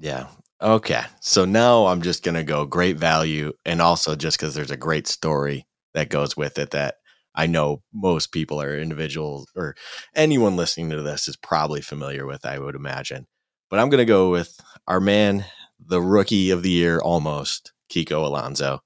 Yeah. 0.00 0.28
Okay. 0.62 1.02
So 1.20 1.44
now 1.44 1.86
I'm 1.86 2.00
just 2.00 2.22
going 2.22 2.36
to 2.36 2.44
go 2.44 2.64
great 2.64 2.96
value 2.96 3.52
and 3.66 3.82
also 3.82 4.16
just 4.16 4.38
because 4.38 4.54
there's 4.54 4.70
a 4.70 4.76
great 4.76 5.06
story 5.06 5.66
that 5.92 6.08
goes 6.08 6.36
with 6.36 6.58
it 6.58 6.70
that 6.70 6.94
I 7.34 7.46
know 7.46 7.82
most 7.92 8.32
people 8.32 8.62
or 8.62 8.78
individuals 8.78 9.46
or 9.54 9.74
anyone 10.14 10.56
listening 10.56 10.90
to 10.90 11.02
this 11.02 11.28
is 11.28 11.36
probably 11.36 11.82
familiar 11.82 12.24
with, 12.24 12.46
I 12.46 12.58
would 12.58 12.74
imagine. 12.74 13.26
But 13.68 13.80
I'm 13.80 13.90
going 13.90 13.98
to 13.98 14.06
go 14.06 14.30
with 14.30 14.58
our 14.86 15.00
man, 15.00 15.44
the 15.84 16.00
rookie 16.00 16.50
of 16.50 16.62
the 16.62 16.70
year 16.70 17.00
almost, 17.00 17.72
Kiko 17.92 18.24
Alonso. 18.24 18.80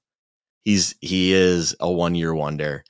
He's 0.65 0.95
he 1.01 1.33
is 1.33 1.75
a 1.79 1.89
one 1.89 2.15
year 2.15 2.33
wonder. 2.33 2.83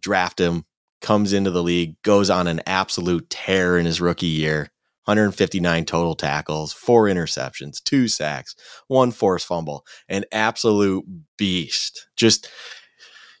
Draft 0.00 0.38
him, 0.38 0.64
comes 1.00 1.32
into 1.32 1.50
the 1.50 1.62
league, 1.62 1.96
goes 2.02 2.30
on 2.30 2.46
an 2.46 2.60
absolute 2.66 3.30
tear 3.30 3.78
in 3.78 3.86
his 3.86 4.00
rookie 4.00 4.26
year. 4.26 4.70
159 5.04 5.84
total 5.84 6.14
tackles, 6.14 6.72
four 6.72 7.04
interceptions, 7.04 7.82
two 7.82 8.08
sacks, 8.08 8.54
one 8.88 9.10
forced 9.10 9.46
fumble, 9.46 9.84
an 10.08 10.24
absolute 10.32 11.04
beast. 11.36 12.08
Just 12.16 12.48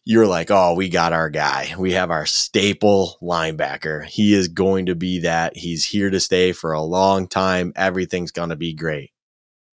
you're 0.04 0.26
like, 0.26 0.50
oh, 0.50 0.74
we 0.74 0.90
got 0.90 1.14
our 1.14 1.30
guy. 1.30 1.74
We 1.78 1.92
have 1.92 2.10
our 2.10 2.26
staple 2.26 3.16
linebacker. 3.22 4.04
He 4.04 4.34
is 4.34 4.48
going 4.48 4.86
to 4.86 4.94
be 4.94 5.20
that. 5.20 5.56
He's 5.56 5.86
here 5.86 6.10
to 6.10 6.20
stay 6.20 6.52
for 6.52 6.72
a 6.72 6.82
long 6.82 7.26
time. 7.26 7.72
Everything's 7.74 8.30
going 8.30 8.50
to 8.50 8.56
be 8.56 8.74
great. 8.74 9.12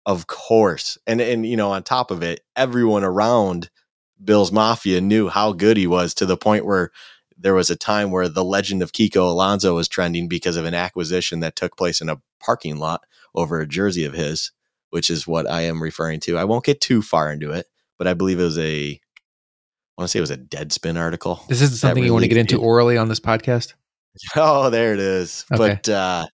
Of 0.05 0.27
course. 0.27 0.97
And 1.05 1.21
and 1.21 1.45
you 1.45 1.57
know, 1.57 1.71
on 1.71 1.83
top 1.83 2.11
of 2.11 2.23
it, 2.23 2.41
everyone 2.55 3.03
around 3.03 3.69
Bills 4.23 4.51
Mafia 4.51 5.01
knew 5.01 5.27
how 5.27 5.51
good 5.51 5.77
he 5.77 5.87
was 5.87 6.13
to 6.15 6.25
the 6.25 6.37
point 6.37 6.65
where 6.65 6.91
there 7.41 7.53
was 7.53 7.69
a 7.69 7.75
time 7.75 8.11
where 8.11 8.29
the 8.29 8.43
legend 8.43 8.81
of 8.81 8.91
Kiko 8.91 9.27
Alonso 9.29 9.75
was 9.75 9.87
trending 9.87 10.27
because 10.27 10.57
of 10.57 10.65
an 10.65 10.73
acquisition 10.73 11.39
that 11.39 11.55
took 11.55 11.75
place 11.75 12.01
in 12.01 12.09
a 12.09 12.21
parking 12.39 12.77
lot 12.77 13.05
over 13.33 13.59
a 13.59 13.67
jersey 13.67 14.05
of 14.05 14.13
his, 14.13 14.51
which 14.89 15.09
is 15.09 15.27
what 15.27 15.49
I 15.49 15.61
am 15.61 15.81
referring 15.81 16.19
to. 16.21 16.37
I 16.37 16.43
won't 16.43 16.65
get 16.65 16.81
too 16.81 17.01
far 17.01 17.31
into 17.31 17.51
it, 17.51 17.67
but 17.97 18.07
I 18.07 18.13
believe 18.13 18.39
it 18.39 18.43
was 18.43 18.59
a 18.59 18.99
I 19.97 20.01
want 20.01 20.07
to 20.07 20.11
say 20.11 20.19
it 20.19 20.21
was 20.21 20.31
a 20.31 20.37
Deadspin 20.37 20.97
article. 20.97 21.43
This 21.49 21.61
isn't 21.61 21.77
something 21.77 22.03
you 22.03 22.13
want 22.13 22.23
to 22.23 22.29
get 22.29 22.37
into 22.37 22.59
orally 22.59 22.97
on 22.97 23.07
this 23.07 23.19
podcast. 23.19 23.73
Oh, 24.35 24.69
there 24.69 24.93
it 24.93 24.99
is. 24.99 25.45
Okay. 25.53 25.57
But 25.57 25.87
uh, 25.87 26.25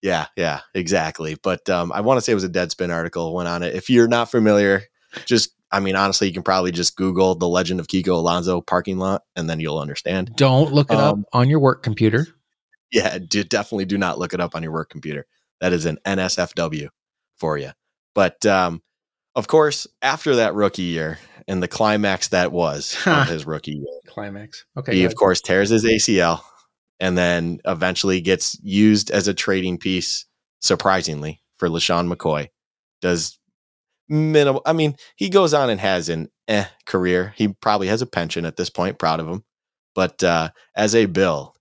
yeah, 0.00 0.26
yeah, 0.36 0.60
exactly. 0.74 1.36
But 1.42 1.68
um, 1.68 1.92
I 1.92 2.00
want 2.00 2.16
to 2.16 2.22
say 2.22 2.32
it 2.32 2.34
was 2.34 2.44
a 2.44 2.48
Deadspin 2.48 2.90
article 2.90 3.34
went 3.34 3.48
on 3.48 3.62
it. 3.62 3.74
If 3.74 3.90
you're 3.90 4.08
not 4.08 4.30
familiar, 4.30 4.84
just 5.26 5.50
I 5.72 5.80
mean, 5.80 5.96
honestly, 5.96 6.28
you 6.28 6.32
can 6.32 6.42
probably 6.42 6.72
just 6.72 6.96
Google 6.96 7.34
the 7.34 7.48
Legend 7.48 7.80
of 7.80 7.88
Kiko 7.88 8.10
Alonso 8.10 8.60
parking 8.60 8.98
lot, 8.98 9.22
and 9.34 9.50
then 9.50 9.60
you'll 9.60 9.78
understand. 9.78 10.32
Don't 10.36 10.72
look 10.72 10.90
it 10.90 10.96
um, 10.96 11.20
up 11.20 11.26
on 11.32 11.48
your 11.48 11.58
work 11.58 11.82
computer. 11.82 12.26
Yeah, 12.92 13.18
do, 13.18 13.42
definitely 13.42 13.84
do 13.84 13.98
not 13.98 14.18
look 14.18 14.32
it 14.32 14.40
up 14.40 14.54
on 14.54 14.62
your 14.62 14.72
work 14.72 14.90
computer. 14.90 15.26
That 15.60 15.72
is 15.72 15.86
an 15.86 15.98
NSFW 16.06 16.88
for 17.36 17.58
you. 17.58 17.70
But 18.14 18.46
um, 18.46 18.82
of 19.34 19.48
course, 19.48 19.86
after 20.02 20.36
that 20.36 20.54
rookie 20.54 20.82
year 20.82 21.18
and 21.48 21.62
the 21.62 21.68
climax 21.68 22.28
that 22.28 22.52
was 22.52 22.96
of 23.06 23.28
his 23.28 23.44
rookie 23.46 23.72
year, 23.72 24.00
climax. 24.08 24.64
Okay. 24.76 24.94
He, 24.94 25.04
of 25.04 25.14
course, 25.14 25.40
tears 25.40 25.70
his 25.70 25.84
ACL 25.84 26.42
and 27.00 27.18
then 27.18 27.60
eventually 27.66 28.20
gets 28.20 28.58
used 28.62 29.10
as 29.10 29.28
a 29.28 29.34
trading 29.34 29.78
piece, 29.78 30.24
surprisingly, 30.60 31.42
for 31.58 31.68
LeSean 31.68 32.12
McCoy. 32.12 32.48
Does 33.02 33.38
minimal. 34.08 34.62
I 34.66 34.72
mean, 34.72 34.96
he 35.16 35.28
goes 35.28 35.54
on 35.54 35.70
and 35.70 35.80
has 35.80 36.08
an 36.08 36.30
eh 36.48 36.66
career. 36.84 37.34
He 37.36 37.48
probably 37.48 37.88
has 37.88 38.02
a 38.02 38.06
pension 38.06 38.44
at 38.44 38.56
this 38.56 38.70
point. 38.70 38.98
Proud 38.98 39.20
of 39.20 39.28
him. 39.28 39.44
But 39.94 40.22
uh, 40.22 40.50
as 40.74 40.94
a 40.94 41.06
Bill, 41.06 41.54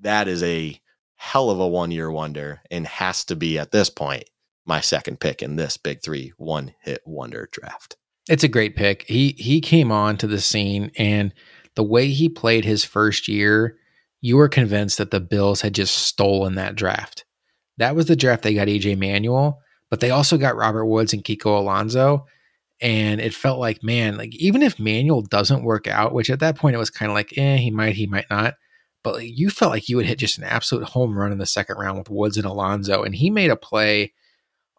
that 0.00 0.28
is 0.28 0.42
a 0.42 0.80
hell 1.16 1.50
of 1.50 1.60
a 1.60 1.68
one 1.68 1.90
year 1.90 2.10
wonder 2.10 2.60
and 2.70 2.86
has 2.86 3.24
to 3.24 3.36
be 3.36 3.58
at 3.58 3.70
this 3.70 3.90
point 3.90 4.24
my 4.66 4.80
second 4.80 5.20
pick 5.20 5.42
in 5.42 5.56
this 5.56 5.76
big 5.76 6.02
three 6.02 6.32
one 6.36 6.74
hit 6.82 7.02
wonder 7.04 7.48
draft. 7.52 7.96
It's 8.28 8.44
a 8.44 8.48
great 8.48 8.76
pick. 8.76 9.04
He 9.06 9.34
he 9.38 9.60
came 9.60 9.92
on 9.92 10.16
to 10.18 10.26
the 10.26 10.40
scene 10.40 10.90
and 10.96 11.32
the 11.74 11.82
way 11.82 12.08
he 12.08 12.28
played 12.28 12.64
his 12.64 12.84
first 12.84 13.28
year, 13.28 13.76
you 14.20 14.36
were 14.36 14.48
convinced 14.48 14.98
that 14.98 15.10
the 15.10 15.20
Bills 15.20 15.60
had 15.60 15.74
just 15.74 15.94
stolen 15.94 16.54
that 16.54 16.76
draft. 16.76 17.24
That 17.78 17.96
was 17.96 18.06
the 18.06 18.16
draft 18.16 18.42
they 18.42 18.54
got 18.54 18.68
EJ 18.68 18.96
Manuel, 18.96 19.60
but 19.94 20.00
they 20.00 20.10
also 20.10 20.36
got 20.36 20.56
Robert 20.56 20.86
Woods 20.86 21.12
and 21.12 21.22
Kiko 21.22 21.56
Alonso. 21.56 22.26
And 22.80 23.20
it 23.20 23.32
felt 23.32 23.60
like, 23.60 23.84
man, 23.84 24.16
like 24.16 24.34
even 24.34 24.60
if 24.60 24.80
Manuel 24.80 25.22
doesn't 25.22 25.62
work 25.62 25.86
out, 25.86 26.12
which 26.12 26.30
at 26.30 26.40
that 26.40 26.56
point 26.56 26.74
it 26.74 26.80
was 26.80 26.90
kind 26.90 27.12
of 27.12 27.14
like, 27.14 27.38
eh, 27.38 27.58
he 27.58 27.70
might, 27.70 27.94
he 27.94 28.08
might 28.08 28.28
not. 28.28 28.54
But 29.04 29.14
like, 29.14 29.38
you 29.38 29.50
felt 29.50 29.70
like 29.70 29.88
you 29.88 29.94
would 29.96 30.06
hit 30.06 30.18
just 30.18 30.36
an 30.36 30.42
absolute 30.42 30.82
home 30.82 31.16
run 31.16 31.30
in 31.30 31.38
the 31.38 31.46
second 31.46 31.76
round 31.76 31.96
with 31.96 32.10
Woods 32.10 32.36
and 32.36 32.44
Alonso. 32.44 33.04
And 33.04 33.14
he 33.14 33.30
made 33.30 33.52
a 33.52 33.56
play 33.56 34.12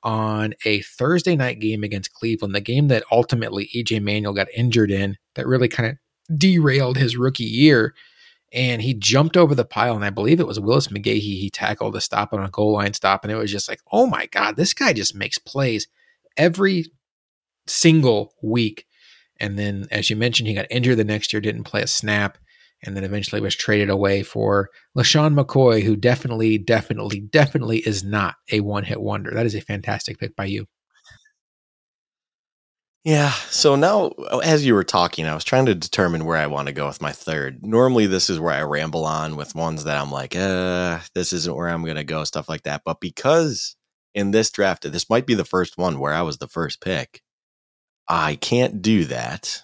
on 0.04 0.54
a 0.66 0.82
Thursday 0.82 1.38
night 1.38 1.62
game 1.62 1.86
against 1.86 2.14
Cleveland, 2.14 2.54
the 2.54 2.60
game 2.60 2.90
that 2.90 3.06
ultimately 3.10 3.70
EJ 3.74 4.04
Manuel 4.04 4.34
got 4.34 4.50
injured 4.54 4.92
in, 4.92 5.16
that 5.36 5.48
really 5.48 5.70
kind 5.70 5.92
of 5.92 6.38
derailed 6.38 6.98
his 6.98 7.16
rookie 7.16 7.46
year. 7.46 7.96
And 8.56 8.82
he 8.82 8.94
jumped 8.94 9.36
over 9.36 9.54
the 9.54 9.66
pile, 9.66 9.96
and 9.96 10.06
I 10.06 10.10
believe 10.10 10.40
it 10.40 10.48
was 10.48 10.60
Willis 10.60 10.88
McGahee 10.88 11.20
he 11.20 11.50
tackled 11.50 11.94
to 11.94 12.02
stop 12.02 12.34
on 12.34 12.44
a 12.44 12.50
goal 12.50 12.74
line 12.74 12.94
stop. 12.94 13.24
And 13.24 13.32
it 13.32 13.36
was 13.36 13.52
just 13.52 13.68
like, 13.68 13.82
oh 13.92 14.08
my 14.08 14.28
God, 14.28 14.56
this 14.56 14.74
guy 14.74 14.94
just 14.94 15.14
makes 15.14 15.38
plays 15.38 15.88
every 16.38 16.86
single 17.68 18.34
week. 18.42 18.86
And 19.40 19.60
then, 19.60 19.88
as 19.92 20.10
you 20.10 20.16
mentioned, 20.16 20.48
he 20.48 20.54
got 20.54 20.68
injured 20.70 20.98
the 20.98 21.04
next 21.04 21.34
year, 21.34 21.42
didn't 21.42 21.66
play 21.66 21.82
a 21.82 21.88
snap 21.88 22.38
and 22.84 22.96
then 22.96 23.04
eventually 23.04 23.42
was 23.42 23.56
traded 23.56 23.90
away 23.90 24.24
for 24.24 24.70
LeSean 24.98 25.38
McCoy, 25.38 25.84
who 25.84 25.96
definitely, 25.96 26.58
definitely, 26.58 27.20
definitely 27.20 27.80
is 27.80 28.04
not 28.04 28.36
a 28.52 28.60
one 28.62 28.84
hit 28.84 29.02
wonder. 29.02 29.32
That 29.32 29.46
is 29.46 29.56
a 29.56 29.62
fantastic 29.62 30.20
pick 30.20 30.36
by 30.36 30.46
you. 30.46 30.68
Yeah. 33.06 33.32
So 33.52 33.76
now, 33.76 34.10
as 34.44 34.66
you 34.66 34.74
were 34.74 34.84
talking, 34.84 35.28
I 35.28 35.36
was 35.36 35.44
trying 35.44 35.68
to 35.68 35.76
determine 35.76 36.26
where 36.26 36.38
I 36.38 36.48
want 36.48 36.68
to 36.68 36.74
go 36.74 36.88
with 36.88 37.02
my 37.02 37.12
third. 37.12 37.64
Normally, 37.66 38.08
this 38.08 38.30
is 38.30 38.40
where 38.40 38.54
I 38.54 38.64
ramble 38.64 39.06
on 39.06 39.38
with 39.38 39.56
ones 39.56 39.86
that 39.86 39.98
I'm 39.98 40.12
like, 40.12 40.36
uh, 40.36 41.00
this 41.14 41.32
isn't 41.32 41.56
where 41.56 41.70
I'm 41.70 41.84
going 41.84 41.98
to 41.98 42.04
go, 42.04 42.24
stuff 42.24 42.50
like 42.50 42.64
that. 42.64 42.82
But 42.84 43.00
because 43.00 43.76
in 44.16 44.32
this 44.32 44.50
draft, 44.50 44.92
this 44.92 45.10
might 45.10 45.28
be 45.28 45.36
the 45.36 45.46
first 45.46 45.78
one 45.78 46.00
where 46.00 46.14
I 46.14 46.24
was 46.24 46.40
the 46.40 46.48
first 46.48 46.82
pick, 46.82 47.22
I 48.10 48.36
can't 48.36 48.82
do 48.82 49.06
that. 49.06 49.64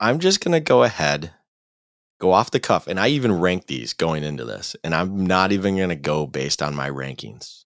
I'm 0.00 0.18
just 0.18 0.42
going 0.42 0.52
to 0.52 0.60
go 0.60 0.82
ahead 0.82 1.32
go 2.20 2.32
off 2.32 2.52
the 2.52 2.60
cuff. 2.60 2.86
And 2.86 3.00
I 3.00 3.08
even 3.08 3.40
rank 3.40 3.66
these 3.66 3.94
going 3.94 4.22
into 4.22 4.44
this. 4.44 4.76
And 4.84 4.94
I'm 4.94 5.26
not 5.26 5.50
even 5.52 5.76
going 5.76 5.88
to 5.88 5.96
go 5.96 6.26
based 6.26 6.62
on 6.62 6.76
my 6.76 6.88
rankings. 6.90 7.64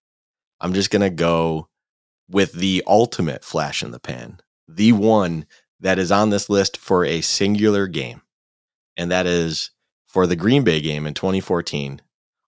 I'm 0.59 0.73
just 0.73 0.89
going 0.89 1.01
to 1.01 1.09
go 1.11 1.67
with 2.29 2.53
the 2.53 2.83
ultimate 2.87 3.43
flash 3.43 3.83
in 3.83 3.91
the 3.91 3.99
pan, 3.99 4.39
the 4.67 4.91
one 4.91 5.45
that 5.79 5.99
is 5.99 6.11
on 6.11 6.29
this 6.29 6.49
list 6.49 6.77
for 6.77 7.05
a 7.05 7.21
singular 7.21 7.87
game. 7.87 8.21
And 8.97 9.11
that 9.11 9.25
is 9.25 9.71
for 10.07 10.25
the 10.25 10.35
Green 10.35 10.63
Bay 10.63 10.81
game 10.81 11.05
in 11.05 11.13
2014, 11.13 12.01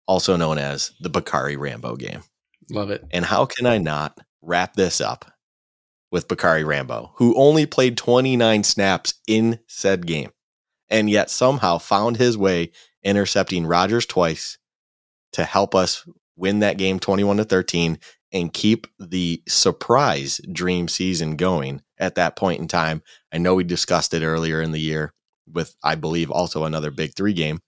also 0.06 0.36
known 0.36 0.58
as 0.58 0.92
the 1.00 1.10
Bacarri 1.10 1.58
Rambo 1.58 1.96
game. 1.96 2.22
Love 2.70 2.90
it. 2.90 3.04
And 3.10 3.24
how 3.24 3.46
can 3.46 3.66
I 3.66 3.78
not 3.78 4.18
wrap 4.42 4.74
this 4.74 5.00
up 5.00 5.30
with 6.10 6.28
Bacarri 6.28 6.64
Rambo, 6.64 7.12
who 7.16 7.36
only 7.36 7.66
played 7.66 7.96
29 7.96 8.62
snaps 8.62 9.14
in 9.26 9.58
said 9.66 10.06
game? 10.06 10.30
and 10.88 11.10
yet 11.10 11.30
somehow 11.30 11.78
found 11.78 12.16
his 12.16 12.36
way 12.36 12.70
intercepting 13.02 13.66
Rodgers 13.66 14.06
twice 14.06 14.58
to 15.32 15.44
help 15.44 15.74
us 15.74 16.08
win 16.36 16.60
that 16.60 16.78
game 16.78 16.98
21 16.98 17.38
to 17.38 17.44
13 17.44 17.98
and 18.32 18.52
keep 18.52 18.86
the 18.98 19.42
surprise 19.48 20.40
dream 20.52 20.88
season 20.88 21.36
going 21.36 21.82
at 21.98 22.16
that 22.16 22.36
point 22.36 22.60
in 22.60 22.68
time. 22.68 23.02
I 23.32 23.38
know 23.38 23.54
we 23.54 23.64
discussed 23.64 24.14
it 24.14 24.22
earlier 24.22 24.60
in 24.60 24.72
the 24.72 24.80
year 24.80 25.12
with 25.52 25.76
I 25.82 25.94
believe 25.94 26.30
also 26.30 26.64
another 26.64 26.90
big 26.90 27.14
3 27.14 27.32
game. 27.32 27.60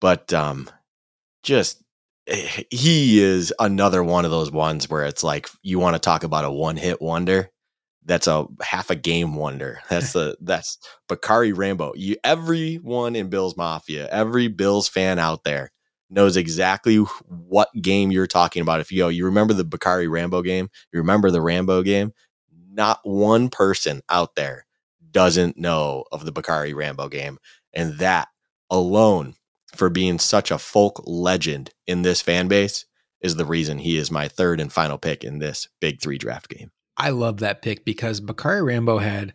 But 0.00 0.32
um 0.32 0.70
just 1.42 1.82
eh, 2.26 2.62
he 2.70 3.20
is 3.20 3.52
another 3.58 4.04
one 4.04 4.24
of 4.24 4.30
those 4.30 4.50
ones 4.50 4.88
where 4.88 5.04
it's 5.04 5.24
like 5.24 5.48
you 5.62 5.78
want 5.78 5.94
to 5.94 6.00
talk 6.00 6.22
about 6.24 6.44
a 6.44 6.50
one 6.50 6.76
hit 6.76 7.00
wonder 7.00 7.50
that's 8.04 8.26
a 8.26 8.46
half 8.62 8.90
a 8.90 8.94
game 8.94 9.34
wonder. 9.34 9.80
That's 9.90 10.14
the 10.14 10.36
that's 10.40 10.78
Bacarri 11.08 11.54
Rambo. 11.54 11.92
You 11.94 12.16
everyone 12.24 13.14
in 13.14 13.28
Bills 13.28 13.56
Mafia, 13.56 14.08
every 14.10 14.48
Bills 14.48 14.88
fan 14.88 15.18
out 15.18 15.44
there 15.44 15.70
knows 16.10 16.36
exactly 16.36 16.96
what 16.96 17.68
game 17.80 18.10
you're 18.10 18.26
talking 18.26 18.62
about. 18.62 18.80
If 18.80 18.90
you 18.92 19.08
you 19.08 19.24
remember 19.24 19.54
the 19.54 19.64
Bacarri 19.64 20.10
Rambo 20.10 20.42
game, 20.42 20.68
you 20.92 20.98
remember 20.98 21.30
the 21.30 21.42
Rambo 21.42 21.82
game. 21.82 22.12
Not 22.70 23.00
one 23.02 23.48
person 23.48 24.02
out 24.08 24.34
there 24.34 24.66
doesn't 25.10 25.58
know 25.58 26.04
of 26.12 26.24
the 26.24 26.32
Bacarri 26.32 26.74
Rambo 26.74 27.08
game, 27.08 27.38
and 27.72 27.98
that 27.98 28.28
alone 28.70 29.34
for 29.74 29.90
being 29.90 30.18
such 30.18 30.50
a 30.50 30.58
folk 30.58 31.00
legend 31.04 31.70
in 31.86 32.02
this 32.02 32.20
fan 32.20 32.48
base 32.48 32.84
is 33.20 33.36
the 33.36 33.44
reason 33.44 33.78
he 33.78 33.96
is 33.96 34.10
my 34.10 34.28
third 34.28 34.60
and 34.60 34.72
final 34.72 34.98
pick 34.98 35.24
in 35.24 35.38
this 35.38 35.68
big 35.80 36.00
three 36.00 36.18
draft 36.18 36.48
game. 36.48 36.70
I 36.96 37.10
love 37.10 37.38
that 37.38 37.62
pick 37.62 37.84
because 37.84 38.20
Bacarri 38.20 38.64
Rambo 38.64 38.98
had 38.98 39.34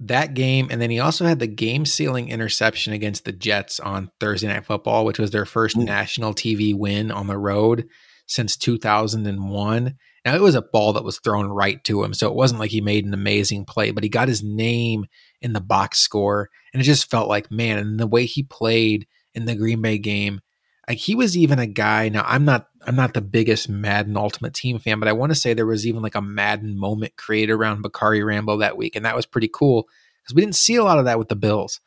that 0.00 0.34
game, 0.34 0.68
and 0.70 0.80
then 0.80 0.90
he 0.90 1.00
also 1.00 1.24
had 1.24 1.38
the 1.38 1.46
game 1.46 1.84
sealing 1.84 2.28
interception 2.28 2.92
against 2.92 3.24
the 3.24 3.32
Jets 3.32 3.80
on 3.80 4.10
Thursday 4.20 4.46
Night 4.46 4.64
Football, 4.64 5.04
which 5.04 5.18
was 5.18 5.30
their 5.30 5.44
first 5.44 5.76
mm. 5.76 5.84
national 5.84 6.34
TV 6.34 6.74
win 6.74 7.10
on 7.10 7.26
the 7.26 7.38
road 7.38 7.88
since 8.26 8.56
2001. 8.56 9.96
Now, 10.24 10.34
it 10.34 10.42
was 10.42 10.54
a 10.54 10.62
ball 10.62 10.92
that 10.92 11.04
was 11.04 11.18
thrown 11.18 11.48
right 11.48 11.82
to 11.84 12.02
him, 12.04 12.14
so 12.14 12.28
it 12.28 12.34
wasn't 12.34 12.60
like 12.60 12.70
he 12.70 12.80
made 12.80 13.06
an 13.06 13.14
amazing 13.14 13.64
play, 13.64 13.90
but 13.90 14.04
he 14.04 14.08
got 14.08 14.28
his 14.28 14.42
name 14.42 15.06
in 15.40 15.52
the 15.52 15.60
box 15.60 15.98
score, 15.98 16.50
and 16.72 16.80
it 16.80 16.84
just 16.84 17.10
felt 17.10 17.28
like, 17.28 17.50
man, 17.50 17.78
and 17.78 17.98
the 17.98 18.06
way 18.06 18.24
he 18.24 18.42
played 18.42 19.06
in 19.34 19.46
the 19.46 19.56
Green 19.56 19.82
Bay 19.82 19.98
game, 19.98 20.40
like 20.88 20.98
he 20.98 21.14
was 21.14 21.36
even 21.36 21.58
a 21.58 21.66
guy. 21.66 22.08
Now, 22.08 22.24
I'm 22.26 22.44
not 22.44 22.68
I'm 22.86 22.96
not 22.96 23.12
the 23.12 23.20
biggest 23.20 23.68
Madden 23.68 24.16
Ultimate 24.16 24.54
Team 24.54 24.78
fan, 24.78 24.98
but 24.98 25.08
I 25.08 25.12
want 25.12 25.30
to 25.30 25.38
say 25.38 25.52
there 25.52 25.66
was 25.66 25.86
even 25.86 26.02
like 26.02 26.14
a 26.14 26.22
Madden 26.22 26.78
moment 26.78 27.16
created 27.16 27.52
around 27.52 27.84
Bacarri 27.84 28.24
Rambo 28.24 28.58
that 28.58 28.78
week, 28.78 28.96
and 28.96 29.04
that 29.04 29.16
was 29.16 29.26
pretty 29.26 29.50
cool 29.52 29.86
because 30.22 30.34
we 30.34 30.42
didn't 30.42 30.56
see 30.56 30.76
a 30.76 30.84
lot 30.84 30.98
of 30.98 31.04
that 31.04 31.18
with 31.18 31.28
the 31.28 31.36
Bills. 31.36 31.80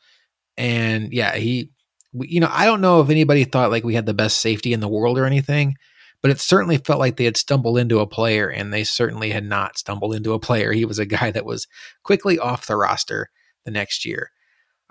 And 0.56 1.12
yeah, 1.12 1.34
he, 1.34 1.70
we, 2.12 2.28
you 2.28 2.40
know, 2.40 2.50
I 2.50 2.64
don't 2.64 2.80
know 2.80 3.00
if 3.00 3.10
anybody 3.10 3.44
thought 3.44 3.70
like 3.70 3.84
we 3.84 3.94
had 3.94 4.06
the 4.06 4.14
best 4.14 4.40
safety 4.40 4.72
in 4.72 4.80
the 4.80 4.88
world 4.88 5.18
or 5.18 5.24
anything, 5.24 5.74
but 6.20 6.30
it 6.30 6.38
certainly 6.38 6.78
felt 6.78 7.00
like 7.00 7.16
they 7.16 7.24
had 7.24 7.36
stumbled 7.36 7.78
into 7.78 7.98
a 7.98 8.06
player, 8.06 8.48
and 8.48 8.72
they 8.72 8.84
certainly 8.84 9.30
had 9.30 9.44
not 9.44 9.78
stumbled 9.78 10.14
into 10.14 10.32
a 10.32 10.38
player. 10.38 10.72
He 10.72 10.84
was 10.84 11.00
a 11.00 11.06
guy 11.06 11.32
that 11.32 11.44
was 11.44 11.66
quickly 12.04 12.38
off 12.38 12.66
the 12.66 12.76
roster 12.76 13.30
the 13.64 13.72
next 13.72 14.04
year. 14.04 14.30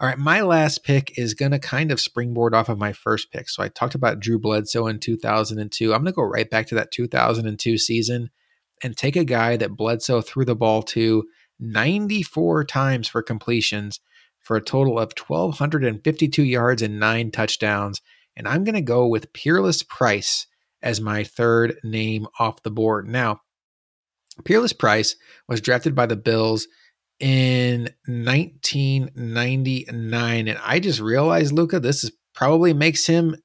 All 0.02 0.08
right, 0.08 0.18
my 0.18 0.42
last 0.42 0.84
pick 0.84 1.16
is 1.16 1.36
going 1.36 1.52
to 1.52 1.60
kind 1.60 1.92
of 1.92 2.02
springboard 2.02 2.56
off 2.56 2.70
of 2.70 2.80
my 2.80 2.92
first 2.92 3.32
pick. 3.32 3.48
So 3.48 3.62
I 3.62 3.68
talked 3.68 3.94
about 3.94 4.20
Drew 4.20 4.40
Bledsoe 4.40 4.88
in 4.88 5.00
2002. 5.00 5.94
I'm 5.94 6.02
going 6.02 6.12
to 6.12 6.16
go 6.16 6.24
right 6.24 6.50
back 6.50 6.66
to 6.68 6.76
that 6.76 6.90
2002 6.90 7.78
season 7.78 8.32
and 8.82 8.98
take 8.98 9.16
a 9.16 9.24
guy 9.24 9.58
that 9.58 9.78
Bledsoe 9.78 10.22
threw 10.22 10.44
the 10.44 10.56
ball 10.56 10.82
to 10.82 11.26
94 11.60 12.64
times 12.64 13.08
for 13.08 13.22
completions 13.22 14.00
for 14.40 14.58
a 14.58 14.62
total 14.62 14.98
of 14.98 15.14
1,252 15.16 16.42
yards 16.42 16.82
and 16.82 17.00
nine 17.00 17.30
touchdowns. 17.30 18.02
And 18.36 18.48
I'm 18.48 18.64
going 18.64 18.74
to 18.74 18.82
go 18.82 19.06
with 19.06 19.34
Peerless 19.34 19.84
Price 19.84 20.48
as 20.82 21.00
my 21.00 21.24
third 21.24 21.76
name 21.84 22.26
off 22.40 22.64
the 22.64 22.72
board. 22.72 23.08
Now, 23.08 23.42
Peerless 24.46 24.74
Price 24.74 25.16
was 25.48 25.62
drafted 25.62 25.94
by 25.94 26.08
the 26.08 26.16
Bills 26.16 26.68
in 27.22 27.90
1999. 28.08 30.48
And 30.48 30.60
I 30.64 30.80
just 30.80 31.00
realized, 31.00 31.54
Luka, 31.54 31.80
this 31.80 32.04
is 32.04 32.12
probably 32.34 32.74
makes 32.74 33.06
him 33.06 33.36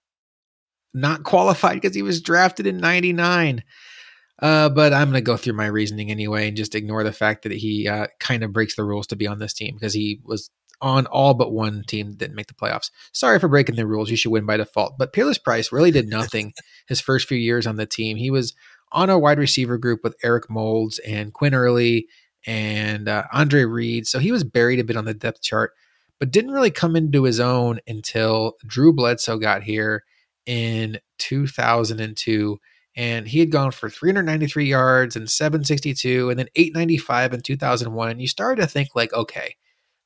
not 0.94 1.22
qualified 1.22 1.74
because 1.74 1.94
he 1.94 2.00
was 2.02 2.22
drafted 2.22 2.66
in 2.66 2.78
99. 2.78 3.62
Uh, 4.40 4.68
but 4.68 4.92
I'm 4.92 5.10
going 5.10 5.14
to 5.14 5.20
go 5.20 5.36
through 5.36 5.54
my 5.54 5.66
reasoning 5.66 6.10
anyway 6.10 6.48
and 6.48 6.56
just 6.56 6.74
ignore 6.74 7.04
the 7.04 7.12
fact 7.12 7.44
that 7.44 7.52
he 7.52 7.86
uh, 7.88 8.08
kind 8.18 8.42
of 8.42 8.52
breaks 8.52 8.74
the 8.76 8.84
rules 8.84 9.06
to 9.08 9.16
be 9.16 9.26
on 9.26 9.38
this 9.38 9.52
team 9.52 9.74
because 9.74 9.92
he 9.94 10.20
was 10.24 10.50
on 10.82 11.06
all 11.06 11.34
but 11.34 11.52
one 11.52 11.84
team 11.86 12.10
that 12.10 12.18
didn't 12.18 12.36
make 12.36 12.48
the 12.48 12.54
playoffs. 12.54 12.90
Sorry 13.12 13.38
for 13.38 13.48
breaking 13.48 13.76
the 13.76 13.86
rules. 13.86 14.10
You 14.10 14.16
should 14.16 14.32
win 14.32 14.44
by 14.44 14.58
default. 14.58 14.98
But 14.98 15.12
Peerless 15.12 15.38
Price 15.38 15.72
really 15.72 15.90
did 15.90 16.08
nothing 16.08 16.52
his 16.86 17.00
first 17.00 17.28
few 17.28 17.38
years 17.38 17.66
on 17.66 17.76
the 17.76 17.86
team. 17.86 18.16
He 18.16 18.30
was 18.30 18.54
on 18.92 19.10
a 19.10 19.18
wide 19.18 19.38
receiver 19.38 19.78
group 19.78 20.00
with 20.02 20.16
Eric 20.22 20.50
Moulds 20.50 20.98
and 21.00 21.32
Quinn 21.32 21.54
Early 21.54 22.06
and 22.46 23.08
uh, 23.08 23.24
Andre 23.32 23.64
Reed. 23.64 24.06
So 24.06 24.18
he 24.18 24.32
was 24.32 24.44
buried 24.44 24.78
a 24.78 24.84
bit 24.84 24.96
on 24.96 25.04
the 25.04 25.14
depth 25.14 25.42
chart, 25.42 25.72
but 26.18 26.30
didn't 26.30 26.52
really 26.52 26.70
come 26.70 26.96
into 26.96 27.24
his 27.24 27.40
own 27.40 27.80
until 27.86 28.54
Drew 28.66 28.92
Bledsoe 28.92 29.38
got 29.38 29.62
here 29.62 30.04
in 30.46 30.98
2002. 31.18 32.58
And 32.98 33.28
he 33.28 33.40
had 33.40 33.50
gone 33.50 33.72
for 33.72 33.90
393 33.90 34.64
yards 34.64 35.16
and 35.16 35.30
762 35.30 36.30
and 36.30 36.38
then 36.38 36.48
895 36.56 37.34
in 37.34 37.40
2001. 37.42 38.10
And 38.10 38.20
you 38.20 38.28
started 38.28 38.62
to 38.62 38.66
think, 38.66 38.90
like, 38.94 39.12
okay, 39.12 39.56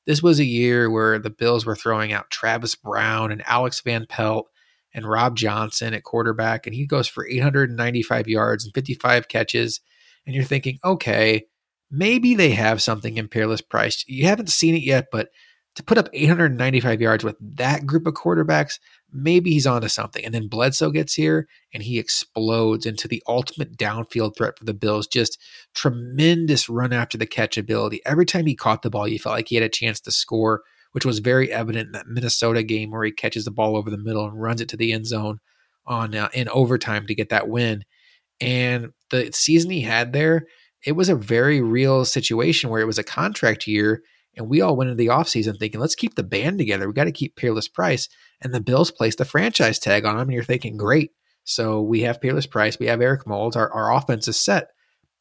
this 0.05 0.21
was 0.21 0.39
a 0.39 0.45
year 0.45 0.89
where 0.89 1.17
the 1.19 1.29
Bills 1.29 1.65
were 1.65 1.75
throwing 1.75 2.11
out 2.11 2.29
Travis 2.31 2.75
Brown 2.75 3.31
and 3.31 3.43
Alex 3.45 3.81
Van 3.81 4.05
Pelt 4.09 4.47
and 4.93 5.07
Rob 5.07 5.37
Johnson 5.37 5.93
at 5.93 6.03
quarterback. 6.03 6.67
And 6.67 6.75
he 6.75 6.85
goes 6.85 7.07
for 7.07 7.25
895 7.25 8.27
yards 8.27 8.65
and 8.65 8.73
55 8.73 9.29
catches. 9.29 9.79
And 10.25 10.35
you're 10.35 10.43
thinking, 10.43 10.79
okay, 10.83 11.45
maybe 11.91 12.33
they 12.33 12.51
have 12.51 12.81
something 12.81 13.17
in 13.17 13.27
Peerless 13.27 13.61
Price. 13.61 14.03
You 14.07 14.25
haven't 14.25 14.49
seen 14.49 14.75
it 14.75 14.83
yet, 14.83 15.07
but 15.11 15.29
to 15.75 15.83
put 15.83 15.97
up 15.97 16.09
895 16.13 17.01
yards 17.01 17.23
with 17.23 17.37
that 17.55 17.85
group 17.85 18.05
of 18.05 18.13
quarterbacks, 18.13 18.79
maybe 19.11 19.51
he's 19.51 19.67
onto 19.67 19.87
something. 19.87 20.23
And 20.23 20.33
then 20.33 20.47
Bledsoe 20.47 20.91
gets 20.91 21.13
here 21.13 21.47
and 21.73 21.81
he 21.83 21.97
explodes 21.97 22.85
into 22.85 23.07
the 23.07 23.23
ultimate 23.27 23.77
downfield 23.77 24.35
threat 24.35 24.57
for 24.57 24.65
the 24.65 24.73
Bills. 24.73 25.07
Just 25.07 25.39
tremendous 25.73 26.67
run 26.67 26.91
after 26.91 27.17
the 27.17 27.25
catch 27.25 27.57
ability. 27.57 28.01
Every 28.05 28.25
time 28.25 28.45
he 28.45 28.55
caught 28.55 28.81
the 28.81 28.89
ball, 28.89 29.07
you 29.07 29.19
felt 29.19 29.35
like 29.35 29.47
he 29.47 29.55
had 29.55 29.63
a 29.63 29.69
chance 29.69 30.01
to 30.01 30.11
score, 30.11 30.61
which 30.91 31.05
was 31.05 31.19
very 31.19 31.51
evident 31.51 31.87
in 31.87 31.91
that 31.93 32.07
Minnesota 32.07 32.63
game 32.63 32.91
where 32.91 33.05
he 33.05 33.11
catches 33.11 33.45
the 33.45 33.51
ball 33.51 33.77
over 33.77 33.89
the 33.89 33.97
middle 33.97 34.25
and 34.25 34.41
runs 34.41 34.59
it 34.59 34.69
to 34.69 34.77
the 34.77 34.91
end 34.91 35.05
zone 35.05 35.39
on 35.85 36.13
uh, 36.15 36.29
in 36.33 36.49
overtime 36.49 37.07
to 37.07 37.15
get 37.15 37.29
that 37.29 37.47
win. 37.47 37.85
And 38.41 38.91
the 39.09 39.31
season 39.33 39.71
he 39.71 39.81
had 39.81 40.11
there, 40.11 40.47
it 40.85 40.93
was 40.93 41.09
a 41.09 41.15
very 41.15 41.61
real 41.61 42.05
situation 42.05 42.69
where 42.69 42.81
it 42.81 42.87
was 42.87 42.99
a 42.99 43.03
contract 43.03 43.67
year 43.67 44.03
and 44.35 44.49
we 44.49 44.61
all 44.61 44.75
went 44.75 44.89
into 44.89 45.01
the 45.01 45.09
offseason 45.09 45.57
thinking, 45.57 45.79
let's 45.79 45.95
keep 45.95 46.15
the 46.15 46.23
band 46.23 46.57
together. 46.57 46.87
We 46.87 46.93
got 46.93 47.05
to 47.05 47.11
keep 47.11 47.35
Peerless 47.35 47.67
Price. 47.67 48.07
And 48.41 48.53
the 48.53 48.61
Bills 48.61 48.91
placed 48.91 49.17
the 49.17 49.25
franchise 49.25 49.77
tag 49.77 50.05
on 50.05 50.15
him. 50.15 50.21
And 50.21 50.33
you're 50.33 50.43
thinking, 50.43 50.77
great. 50.77 51.11
So 51.43 51.81
we 51.81 52.01
have 52.01 52.21
Peerless 52.21 52.47
Price. 52.47 52.79
We 52.79 52.87
have 52.87 53.01
Eric 53.01 53.27
Moulds. 53.27 53.55
Our, 53.55 53.71
our 53.71 53.93
offense 53.93 54.27
is 54.27 54.39
set. 54.39 54.69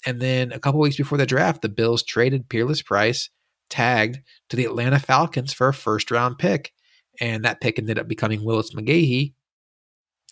And 0.06 0.20
then 0.20 0.52
a 0.52 0.60
couple 0.60 0.80
weeks 0.80 0.96
before 0.96 1.18
the 1.18 1.26
draft, 1.26 1.62
the 1.62 1.68
Bills 1.68 2.02
traded 2.02 2.48
Peerless 2.48 2.82
Price, 2.82 3.30
tagged 3.68 4.20
to 4.48 4.56
the 4.56 4.64
Atlanta 4.64 4.98
Falcons 4.98 5.52
for 5.52 5.68
a 5.68 5.74
first 5.74 6.10
round 6.10 6.38
pick. 6.38 6.72
And 7.20 7.44
that 7.44 7.60
pick 7.60 7.78
ended 7.78 7.98
up 7.98 8.08
becoming 8.08 8.44
Willis 8.44 8.74
McGahee. 8.74 9.34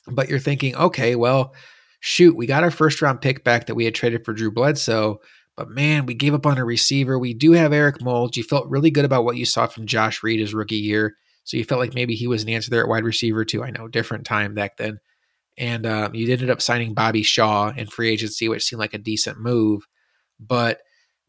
But 0.06 0.28
you're 0.28 0.38
thinking, 0.38 0.74
okay, 0.76 1.16
well, 1.16 1.52
shoot, 2.00 2.36
we 2.36 2.46
got 2.46 2.64
our 2.64 2.70
first 2.70 3.02
round 3.02 3.20
pick 3.20 3.44
back 3.44 3.66
that 3.66 3.74
we 3.74 3.84
had 3.84 3.94
traded 3.94 4.24
for 4.24 4.32
Drew 4.32 4.50
Bledsoe, 4.50 5.20
but 5.56 5.68
man, 5.68 6.06
we 6.06 6.14
gave 6.14 6.34
up 6.34 6.46
on 6.46 6.58
a 6.58 6.64
receiver. 6.64 7.18
We 7.18 7.34
do 7.34 7.52
have 7.52 7.72
Eric 7.72 8.00
Moulds. 8.00 8.36
You 8.36 8.44
felt 8.44 8.68
really 8.68 8.90
good 8.90 9.04
about 9.04 9.24
what 9.24 9.36
you 9.36 9.44
saw 9.44 9.66
from 9.66 9.86
Josh 9.86 10.22
Reed 10.22 10.38
his 10.38 10.54
rookie 10.54 10.76
year. 10.76 11.16
So 11.42 11.56
you 11.56 11.64
felt 11.64 11.80
like 11.80 11.94
maybe 11.94 12.14
he 12.14 12.28
was 12.28 12.42
an 12.42 12.48
answer 12.48 12.70
there 12.70 12.82
at 12.82 12.88
wide 12.88 13.04
receiver 13.04 13.44
too. 13.44 13.64
I 13.64 13.70
know, 13.70 13.88
different 13.88 14.24
time 14.24 14.54
back 14.54 14.76
then. 14.76 15.00
And 15.56 15.84
um, 15.86 16.14
you 16.14 16.30
ended 16.30 16.50
up 16.50 16.62
signing 16.62 16.94
Bobby 16.94 17.24
Shaw 17.24 17.72
in 17.76 17.88
free 17.88 18.10
agency, 18.10 18.48
which 18.48 18.62
seemed 18.62 18.78
like 18.78 18.94
a 18.94 18.98
decent 18.98 19.40
move. 19.40 19.88
But 20.38 20.80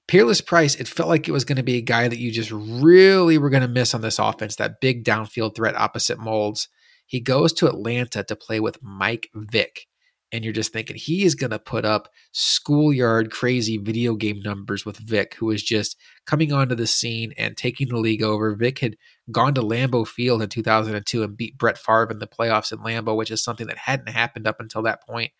Peerless 0.07 0.41
Price, 0.41 0.75
it 0.75 0.87
felt 0.87 1.09
like 1.09 1.27
it 1.27 1.31
was 1.31 1.45
going 1.45 1.55
to 1.55 1.63
be 1.63 1.77
a 1.77 1.81
guy 1.81 2.07
that 2.07 2.19
you 2.19 2.31
just 2.31 2.51
really 2.51 3.39
were 3.39 3.49
going 3.49 3.63
to 3.63 3.67
miss 3.67 3.95
on 3.95 4.01
this 4.01 4.19
offense, 4.19 4.57
that 4.57 4.81
big 4.81 5.03
downfield 5.03 5.55
threat 5.55 5.75
opposite 5.75 6.19
Moulds. 6.19 6.67
He 7.07 7.19
goes 7.19 7.51
to 7.53 7.67
Atlanta 7.67 8.23
to 8.23 8.35
play 8.35 8.59
with 8.59 8.77
Mike 8.83 9.29
Vick 9.33 9.87
and 10.31 10.43
you're 10.43 10.53
just 10.53 10.71
thinking 10.71 10.95
he 10.95 11.23
is 11.23 11.35
going 11.35 11.51
to 11.51 11.59
put 11.59 11.85
up 11.85 12.09
schoolyard 12.31 13.31
crazy 13.31 13.77
video 13.77 14.15
game 14.15 14.41
numbers 14.41 14.85
with 14.85 14.97
Vick, 14.97 15.35
who 15.35 15.49
is 15.51 15.63
just 15.63 15.97
coming 16.25 16.53
onto 16.53 16.75
the 16.75 16.87
scene 16.87 17.33
and 17.37 17.57
taking 17.57 17.89
the 17.89 17.97
league 17.97 18.21
over. 18.21 18.55
Vick 18.55 18.79
had 18.79 18.97
gone 19.31 19.53
to 19.55 19.61
Lambeau 19.61 20.07
Field 20.07 20.41
in 20.41 20.49
2002 20.49 21.23
and 21.23 21.37
beat 21.37 21.57
Brett 21.57 21.77
Favre 21.77 22.11
in 22.11 22.19
the 22.19 22.27
playoffs 22.27 22.71
in 22.71 22.79
Lambeau, 22.79 23.15
which 23.15 23.31
is 23.31 23.43
something 23.43 23.67
that 23.67 23.77
hadn't 23.77 24.09
happened 24.09 24.47
up 24.47 24.59
until 24.59 24.83
that 24.83 25.05
point. 25.05 25.31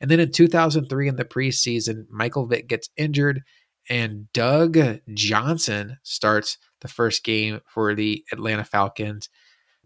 And 0.00 0.10
then 0.10 0.20
in 0.20 0.30
2003 0.30 1.08
in 1.08 1.16
the 1.16 1.24
preseason, 1.24 2.04
Michael 2.10 2.46
Vick 2.46 2.68
gets 2.68 2.90
injured 2.96 3.42
and 3.88 4.30
Doug 4.32 4.78
Johnson 5.14 5.96
starts 6.02 6.58
the 6.80 6.88
first 6.88 7.24
game 7.24 7.60
for 7.66 7.94
the 7.94 8.24
Atlanta 8.32 8.64
Falcons. 8.64 9.28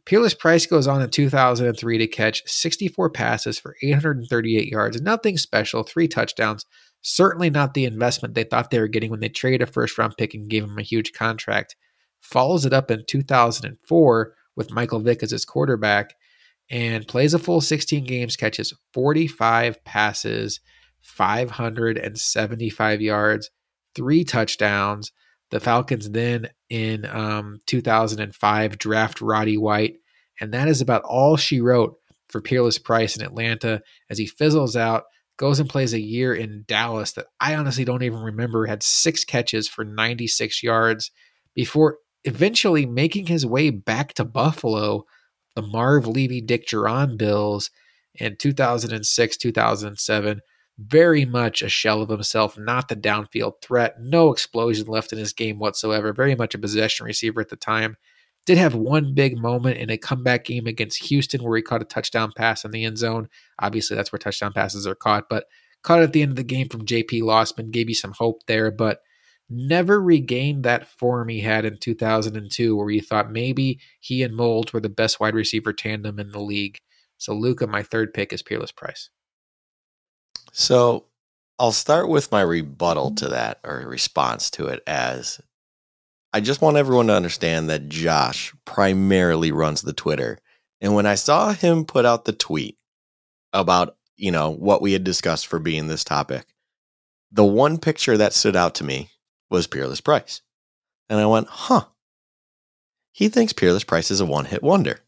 Peerless 0.05 0.35
Price 0.35 0.67
goes 0.67 0.89
on 0.89 1.01
in 1.01 1.11
2003 1.11 1.99
to 1.99 2.07
catch 2.09 2.43
64 2.47 3.11
passes 3.11 3.59
for 3.59 3.77
838 3.83 4.69
yards. 4.69 5.01
Nothing 5.01 5.39
special, 5.39 5.85
three 5.85 6.09
touchdowns. 6.09 6.67
Certainly 7.03 7.51
not 7.51 7.75
the 7.75 7.85
investment 7.85 8.35
they 8.35 8.45
thought 8.45 8.71
they 8.71 8.81
were 8.81 8.89
getting 8.89 9.11
when 9.11 9.21
they 9.21 9.29
traded 9.29 9.63
a 9.63 9.67
first 9.67 9.97
round 9.99 10.15
pick 10.17 10.35
and 10.35 10.51
gave 10.51 10.65
him 10.65 10.79
a 10.79 10.83
huge 10.83 11.13
contract. 11.13 11.77
Follows 12.21 12.67
it 12.67 12.73
up 12.73 12.91
in 12.91 13.05
2004 13.07 14.35
with 14.57 14.73
Michael 14.73 15.01
Vick 15.01 15.23
as 15.23 15.31
his 15.31 15.45
quarterback 15.45 16.15
and 16.71 17.07
plays 17.07 17.35
a 17.35 17.39
full 17.39 17.61
16 17.61 18.05
games, 18.05 18.37
catches 18.37 18.73
45 18.95 19.85
passes, 19.85 20.61
575 21.03 23.01
yards, 23.01 23.51
three 23.95 24.25
touchdowns. 24.25 25.13
The 25.53 25.61
Falcons 25.61 26.11
then 26.11 26.49
in 26.71 27.05
um, 27.05 27.61
2005 27.67 28.79
draft 28.79 29.21
Roddy 29.21 29.59
White, 29.59 29.97
and 30.41 30.53
that 30.55 30.67
is 30.67 30.81
about 30.81 31.03
all 31.05 31.37
she 31.37 31.61
wrote 31.61 31.95
for 32.31 32.41
Peerless 32.41 32.79
Price 32.79 33.17
in 33.17 33.23
Atlanta 33.23 33.83
as 34.09 34.17
he 34.17 34.27
fizzles 34.27 34.77
out, 34.77 35.05
goes 35.37 35.61
and 35.61 35.69
plays 35.69 35.93
a 35.93 36.01
year 36.01 36.35
in 36.35 36.65
Dallas 36.67 37.13
that 37.13 37.27
I 37.39 37.55
honestly 37.55 37.85
don't 37.85 38.03
even 38.03 38.21
remember, 38.21 38.65
had 38.65 38.83
six 38.83 39.25
catches 39.25 39.69
for 39.69 39.85
96 39.85 40.63
yards 40.63 41.11
before 41.55 41.99
eventually 42.25 42.87
making 42.87 43.27
his 43.27 43.45
way 43.45 43.69
back 43.69 44.15
to 44.15 44.25
Buffalo 44.25 45.05
the 45.55 45.61
Marv 45.61 46.07
Levy 46.07 46.41
Dick 46.41 46.67
Jauron 46.67 47.19
Bills 47.19 47.71
in 48.15 48.37
2006, 48.39 49.37
2007. 49.37 50.41
Very 50.79 51.25
much 51.25 51.63
a 51.63 51.69
shell 51.69 52.03
of 52.03 52.09
himself, 52.09 52.59
not 52.59 52.89
the 52.89 52.97
downfield 52.97 53.61
threat, 53.61 54.01
no 54.01 54.33
explosion 54.33 54.87
left 54.87 55.13
in 55.13 55.19
his 55.19 55.33
game 55.33 55.59
whatsoever. 55.59 56.13
Very 56.13 56.35
much 56.35 56.55
a 56.55 56.59
possession 56.59 57.07
receiver 57.07 57.41
at 57.41 57.51
the 57.51 57.57
time. 57.57 57.97
Did 58.47 58.59
have 58.59 58.75
one 58.75 59.15
big 59.15 59.39
moment 59.39 59.77
in 59.77 59.91
a 59.91 59.99
comeback 59.99 60.45
game 60.45 60.67
against 60.67 61.05
Houston 61.05 61.43
where 61.43 61.57
he 61.57 61.63
caught 61.63 61.83
a 61.83 61.85
touchdown 61.85 62.33
pass 62.35 62.65
in 62.65 62.73
the 62.73 62.85
end 62.85 62.99
zone. 62.99 63.29
Obviously, 63.61 63.97
that's 63.97 64.11
where 64.11 64.19
touchdown 64.19 64.53
passes 64.53 64.87
are 64.87 64.97
caught, 64.97 65.29
but 65.29 65.45
caught 65.83 66.03
at 66.03 66.13
the 66.13 66.23
end 66.23 66.33
of 66.33 66.37
the 66.37 66.43
game 66.43 66.69
from 66.69 66.87
JP 66.87 67.23
Losman, 67.23 67.71
gave 67.71 67.89
you 67.89 67.95
some 67.95 68.13
hope 68.13 68.45
there, 68.47 68.71
but 68.71 69.01
never 69.49 70.01
regained 70.01 70.65
that 70.65 70.89
form 70.89 71.29
he 71.29 71.41
had 71.41 71.65
in 71.65 71.77
2002 71.79 72.75
where 72.77 72.91
you 72.91 73.01
thought 73.01 73.31
maybe 73.31 73.79
he 74.01 74.23
and 74.23 74.35
Mould 74.35 74.73
were 74.73 74.81
the 74.81 74.89
best 74.89 75.21
wide 75.21 75.35
receiver 75.35 75.73
tandem 75.73 76.19
in 76.19 76.31
the 76.33 76.41
league. 76.41 76.79
So 77.19 77.35
Luka, 77.35 77.67
my 77.67 77.83
third 77.83 78.15
pick 78.15 78.33
is 78.33 78.43
Peerless 78.43 78.73
Price. 78.73 79.11
So 80.53 81.07
I'll 81.59 81.73
start 81.73 82.09
with 82.09 82.31
my 82.31 82.43
rebuttal 82.43 83.15
to 83.17 83.29
that 83.29 83.59
or 83.65 83.79
response 83.87 84.51
to 84.53 84.67
it 84.67 84.83
as 84.87 85.41
I 86.33 86.41
just 86.41 86.63
want 86.63 86.77
everyone 86.77 87.09
to 87.09 87.15
understand 87.15 87.69
that 87.69 87.89
Josh 87.89 88.55
primarily 88.65 89.53
runs 89.53 89.83
the 89.83 89.93
Twitter. 89.93 90.39
And 90.81 90.95
when 90.95 91.07
I 91.07 91.15
saw 91.15 91.53
him 91.53 91.85
put 91.85 92.05
out 92.05 92.25
the 92.25 92.33
tweet 92.33 92.79
about, 93.53 93.97
you 94.17 94.31
know, 94.31 94.51
what 94.51 94.83
we 94.83 94.93
had 94.93 95.05
discussed 95.05 95.47
for 95.47 95.59
being 95.59 95.89
this 95.89 96.05
topic, 96.05 96.47
the 97.31 97.45
one 97.45 97.79
picture 97.79 98.17
that 98.17 98.33
stood 98.33 98.57
out 98.57 98.75
to 98.77 98.85
me 98.85 99.11
was 99.51 99.67
Peerless 99.67 100.01
Price. 100.01 100.43
And 101.09 101.19
I 101.19 101.27
went, 101.27 101.49
huh. 101.49 101.85
He 103.13 103.29
thinks 103.29 103.53
Peerless 103.53 103.85
Price 103.85 104.11
is 104.11 104.21
a 104.21 104.27
one 104.27 104.47
hit 104.47 104.63
wonder. 104.63 105.01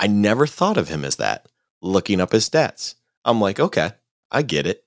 I 0.00 0.06
never 0.06 0.46
thought 0.46 0.76
of 0.76 0.88
him 0.88 1.04
as 1.04 1.16
that. 1.16 1.46
Looking 1.82 2.20
up 2.20 2.32
his 2.32 2.48
stats, 2.48 2.94
I'm 3.24 3.40
like, 3.40 3.60
okay, 3.60 3.92
I 4.30 4.42
get 4.42 4.66
it. 4.66 4.84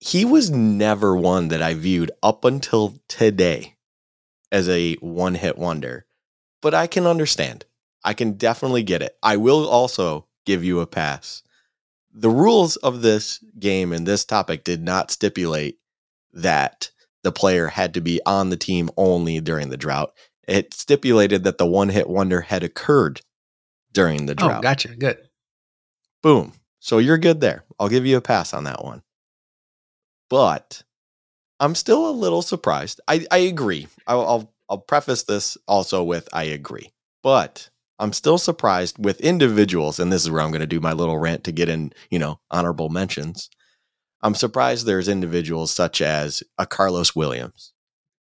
He 0.00 0.24
was 0.24 0.50
never 0.50 1.16
one 1.16 1.48
that 1.48 1.62
I 1.62 1.74
viewed 1.74 2.10
up 2.22 2.44
until 2.44 2.98
today 3.08 3.76
as 4.52 4.68
a 4.68 4.94
one 4.96 5.34
hit 5.34 5.56
wonder, 5.58 6.06
but 6.60 6.74
I 6.74 6.86
can 6.86 7.06
understand. 7.06 7.64
I 8.04 8.12
can 8.12 8.32
definitely 8.32 8.82
get 8.82 9.02
it. 9.02 9.16
I 9.22 9.36
will 9.36 9.66
also 9.66 10.26
give 10.44 10.62
you 10.62 10.80
a 10.80 10.86
pass. 10.86 11.42
The 12.12 12.30
rules 12.30 12.76
of 12.76 13.02
this 13.02 13.42
game 13.58 13.92
and 13.92 14.06
this 14.06 14.24
topic 14.24 14.62
did 14.62 14.82
not 14.82 15.10
stipulate 15.10 15.78
that 16.32 16.90
the 17.22 17.32
player 17.32 17.68
had 17.68 17.94
to 17.94 18.00
be 18.00 18.20
on 18.26 18.50
the 18.50 18.56
team 18.56 18.90
only 18.96 19.40
during 19.40 19.70
the 19.70 19.76
drought. 19.76 20.12
It 20.46 20.74
stipulated 20.74 21.44
that 21.44 21.58
the 21.58 21.66
one 21.66 21.88
hit 21.88 22.08
wonder 22.08 22.42
had 22.42 22.62
occurred 22.62 23.22
during 23.92 24.26
the 24.26 24.32
oh, 24.32 24.46
drought. 24.46 24.58
Oh, 24.58 24.62
gotcha. 24.62 24.94
Good. 24.94 25.18
Boom. 26.22 26.52
So 26.84 26.98
you're 26.98 27.16
good 27.16 27.40
there. 27.40 27.64
I'll 27.80 27.88
give 27.88 28.04
you 28.04 28.18
a 28.18 28.20
pass 28.20 28.52
on 28.52 28.64
that 28.64 28.84
one. 28.84 29.02
But 30.28 30.82
I'm 31.58 31.74
still 31.74 32.10
a 32.10 32.12
little 32.12 32.42
surprised. 32.42 33.00
I, 33.08 33.26
I 33.30 33.38
agree. 33.38 33.88
I'll, 34.06 34.20
I'll 34.20 34.54
I'll 34.68 34.78
preface 34.78 35.22
this 35.22 35.56
also 35.66 36.04
with 36.04 36.28
I 36.30 36.44
agree. 36.44 36.92
But 37.22 37.70
I'm 37.98 38.12
still 38.12 38.36
surprised 38.36 39.02
with 39.02 39.22
individuals, 39.22 39.98
and 39.98 40.12
this 40.12 40.24
is 40.24 40.30
where 40.30 40.42
I'm 40.42 40.50
going 40.50 40.60
to 40.60 40.66
do 40.66 40.78
my 40.78 40.92
little 40.92 41.16
rant 41.16 41.44
to 41.44 41.52
get 41.52 41.70
in, 41.70 41.90
you 42.10 42.18
know, 42.18 42.38
honorable 42.50 42.90
mentions. 42.90 43.48
I'm 44.20 44.34
surprised 44.34 44.84
there's 44.84 45.08
individuals 45.08 45.70
such 45.70 46.02
as 46.02 46.42
a 46.58 46.66
Carlos 46.66 47.16
Williams, 47.16 47.72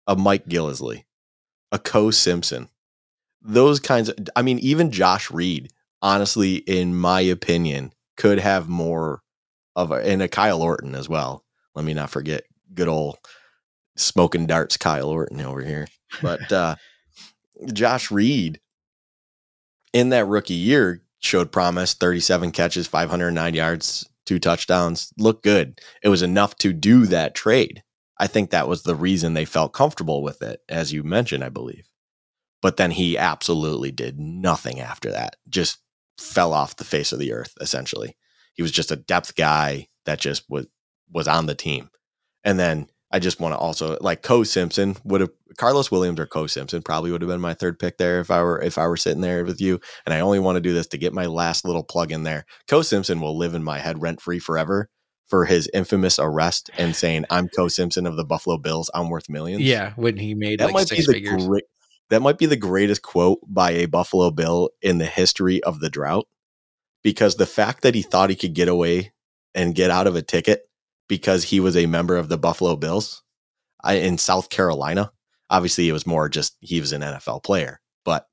a 0.08 0.16
Mike 0.16 0.46
Gillislee, 0.48 1.04
a 1.74 1.80
Co 1.80 2.12
Simpson. 2.12 2.70
Those 3.42 3.82
kinds 3.82 4.08
of, 4.08 4.16
I 4.38 4.42
mean, 4.42 4.60
even 4.60 4.90
Josh 4.90 5.30
Reed, 5.30 5.70
honestly, 6.02 6.56
in 6.56 6.96
my 6.96 7.20
opinion, 7.20 7.92
could 8.18 8.40
have 8.40 8.68
more 8.68 9.22
of 9.76 9.92
a, 9.92 9.96
and 9.96 10.22
a 10.22 10.28
Kyle 10.28 10.62
Orton 10.62 10.96
as 10.96 11.10
well. 11.10 11.44
Let 11.76 11.86
me 11.86 11.94
not 11.94 12.10
forget 12.10 12.44
good 12.74 12.88
old 12.88 13.18
smoking 13.96 14.46
darts 14.46 14.78
Kyle 14.78 15.10
Orton 15.10 15.42
over 15.42 15.64
here. 15.64 15.88
But 16.22 16.52
uh, 16.52 16.76
Josh 17.72 18.12
Reed 18.12 18.60
in 19.94 20.10
that 20.10 20.28
rookie 20.28 20.54
year 20.54 21.02
showed 21.20 21.52
promise 21.52 21.94
37 21.94 22.52
catches, 22.52 22.88
509 22.88 23.54
yards, 23.54 24.10
two 24.26 24.40
touchdowns, 24.40 25.14
looked 25.18 25.44
good. 25.44 25.80
It 26.02 26.10
was 26.10 26.22
enough 26.22 26.56
to 26.58 26.74
do 26.74 27.06
that 27.08 27.36
trade. 27.36 27.84
I 28.20 28.28
think 28.28 28.50
that 28.50 28.68
was 28.68 28.84
the 28.84 28.96
reason 28.96 29.34
they 29.34 29.46
felt 29.46 29.74
comfortable 29.74 30.22
with 30.22 30.42
it, 30.42 30.62
as 30.70 30.94
you 30.94 31.04
mentioned, 31.04 31.44
I 31.44 31.50
believe. 31.50 31.90
But 32.62 32.78
then 32.78 32.92
he 32.92 33.18
absolutely 33.18 33.92
did 33.92 34.20
nothing 34.20 34.80
after 34.80 35.12
that, 35.12 35.36
just 35.50 35.80
fell 36.18 36.54
off 36.54 36.76
the 36.76 36.84
face 36.84 37.12
of 37.12 37.20
the 37.20 37.34
earth, 37.34 37.54
essentially. 37.62 38.16
He 38.54 38.62
was 38.62 38.72
just 38.72 38.92
a 38.92 38.96
depth 38.96 39.36
guy 39.36 39.88
that 40.06 40.20
just 40.20 40.44
was 40.50 40.68
was 41.12 41.28
on 41.28 41.46
the 41.46 41.56
team. 41.56 41.90
And 42.44 42.60
then 42.60 42.88
I 43.12 43.20
just 43.20 43.40
want 43.40 43.54
to 43.54 43.58
also 43.58 43.98
like 44.02 44.24
Co 44.24 44.44
Simpson 44.44 44.96
would 45.04 45.22
have 45.22 45.30
Carlos 45.58 45.92
Williams 45.92 46.20
or 46.20 46.26
Co 46.26 46.48
Simpson 46.48 46.82
probably 46.82 47.12
would 47.12 47.22
have 47.22 47.30
been 47.30 47.40
my 47.40 47.54
third 47.54 47.78
pick 47.78 47.98
there 47.98 48.20
if 48.20 48.32
I 48.32 48.42
were 48.42 48.62
if 48.62 48.78
I 48.78 48.88
were 48.88 48.98
sitting 48.98 49.22
there 49.22 49.46
with 49.46 49.62
you. 49.62 49.80
And 50.06 50.14
I 50.14 50.20
only 50.20 50.40
want 50.40 50.56
to 50.56 50.62
do 50.62 50.74
this 50.74 50.88
to 50.88 50.98
get 50.98 51.14
my 51.14 51.28
last 51.28 51.64
little 51.64 51.84
plug 51.84 52.12
in 52.12 52.24
there. 52.24 52.46
Co 52.68 52.82
Simpson 52.82 53.22
will 53.22 53.38
live 53.38 53.54
in 53.54 53.64
my 53.64 53.80
head 53.80 54.02
rent 54.02 54.20
free 54.20 54.40
forever 54.40 54.90
for 55.28 55.46
his 55.46 55.70
infamous 55.74 56.20
arrest 56.20 56.70
and 56.78 56.96
saying 56.96 57.26
I'm 57.30 57.50
Co 57.50 57.68
Simpson 57.68 58.08
of 58.08 58.18
the 58.18 58.26
Buffalo 58.26 58.58
Bills. 58.58 58.90
I'm 58.94 59.10
worth 59.10 59.30
millions. 59.30 59.62
Yeah, 59.62 59.94
when 59.96 60.18
he 60.18 60.34
made 60.34 60.60
that 60.60 60.66
like 60.66 60.74
might 60.74 60.88
six 60.88 61.06
be 61.06 61.14
figures. 61.14 61.46
Great, 61.46 61.66
that 62.14 62.22
might 62.22 62.38
be 62.38 62.46
the 62.46 62.56
greatest 62.56 63.02
quote 63.02 63.40
by 63.48 63.72
a 63.72 63.86
Buffalo 63.86 64.32
Bill 64.32 64.70
in 64.82 64.98
the 64.98 65.06
history 65.06 65.64
of 65.64 65.80
the 65.80 65.90
drought. 65.90 66.28
Because 67.04 67.36
the 67.36 67.46
fact 67.46 67.82
that 67.82 67.96
he 67.96 68.02
thought 68.02 68.30
he 68.30 68.36
could 68.36 68.54
get 68.54 68.68
away 68.70 69.14
and 69.54 69.76
get 69.76 69.92
out 69.92 70.08
of 70.08 70.16
a 70.16 70.22
ticket 70.22 70.70
because 71.08 71.46
he 71.46 71.60
was 71.60 71.76
a 71.76 71.86
member 71.86 72.16
of 72.16 72.30
the 72.30 72.38
Buffalo 72.38 72.76
Bills 72.76 73.24
I, 73.84 73.96
in 73.96 74.18
South 74.18 74.50
Carolina. 74.50 75.12
Obviously, 75.50 75.90
it 75.90 75.94
was 75.94 76.08
more 76.08 76.30
just 76.30 76.56
he 76.62 76.80
was 76.80 76.94
an 76.94 77.02
NFL 77.02 77.44
player, 77.44 77.82
but 78.06 78.28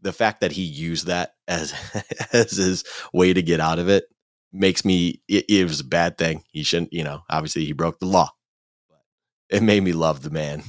the 0.00 0.12
fact 0.12 0.40
that 0.40 0.52
he 0.52 0.62
used 0.62 1.06
that 1.06 1.34
as 1.46 1.74
as 2.32 2.52
his 2.52 2.84
way 3.12 3.32
to 3.32 3.42
get 3.42 3.60
out 3.60 3.78
of 3.78 3.88
it 3.88 4.04
makes 4.52 4.84
me 4.84 5.20
it, 5.28 5.44
it 5.48 5.64
was 5.64 5.80
a 5.80 5.84
bad 5.84 6.18
thing. 6.18 6.42
He 6.50 6.62
shouldn't, 6.62 6.92
you 6.92 7.04
know. 7.04 7.22
Obviously, 7.30 7.64
he 7.64 7.72
broke 7.72 8.00
the 8.00 8.06
law, 8.06 8.32
it 9.50 9.62
made 9.62 9.82
me 9.82 9.92
love 9.92 10.22
the 10.22 10.30
man. 10.30 10.62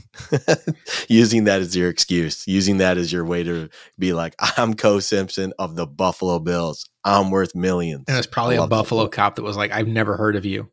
using 1.08 1.46
that 1.46 1.62
as 1.62 1.76
your 1.76 1.90
excuse, 1.90 2.48
using 2.48 2.78
that 2.78 2.98
as 2.98 3.12
your 3.12 3.26
way 3.26 3.44
to 3.44 3.70
be 3.98 4.14
like, 4.14 4.36
I'm 4.58 4.74
Co 4.74 5.00
Simpson 5.00 5.54
of 5.60 5.76
the 5.76 5.86
Buffalo 5.86 6.40
Bills. 6.40 6.90
I'm 7.04 7.32
worth 7.32 7.56
millions. 7.56 8.06
And 8.08 8.18
it's 8.18 8.28
probably 8.28 8.56
a 8.56 8.68
Buffalo 8.68 9.08
cop 9.08 9.36
that 9.36 9.44
was 9.44 9.58
like, 9.58 9.72
I've 9.72 9.88
never 9.88 10.16
heard 10.16 10.36
of 10.36 10.46
you. 10.46 10.70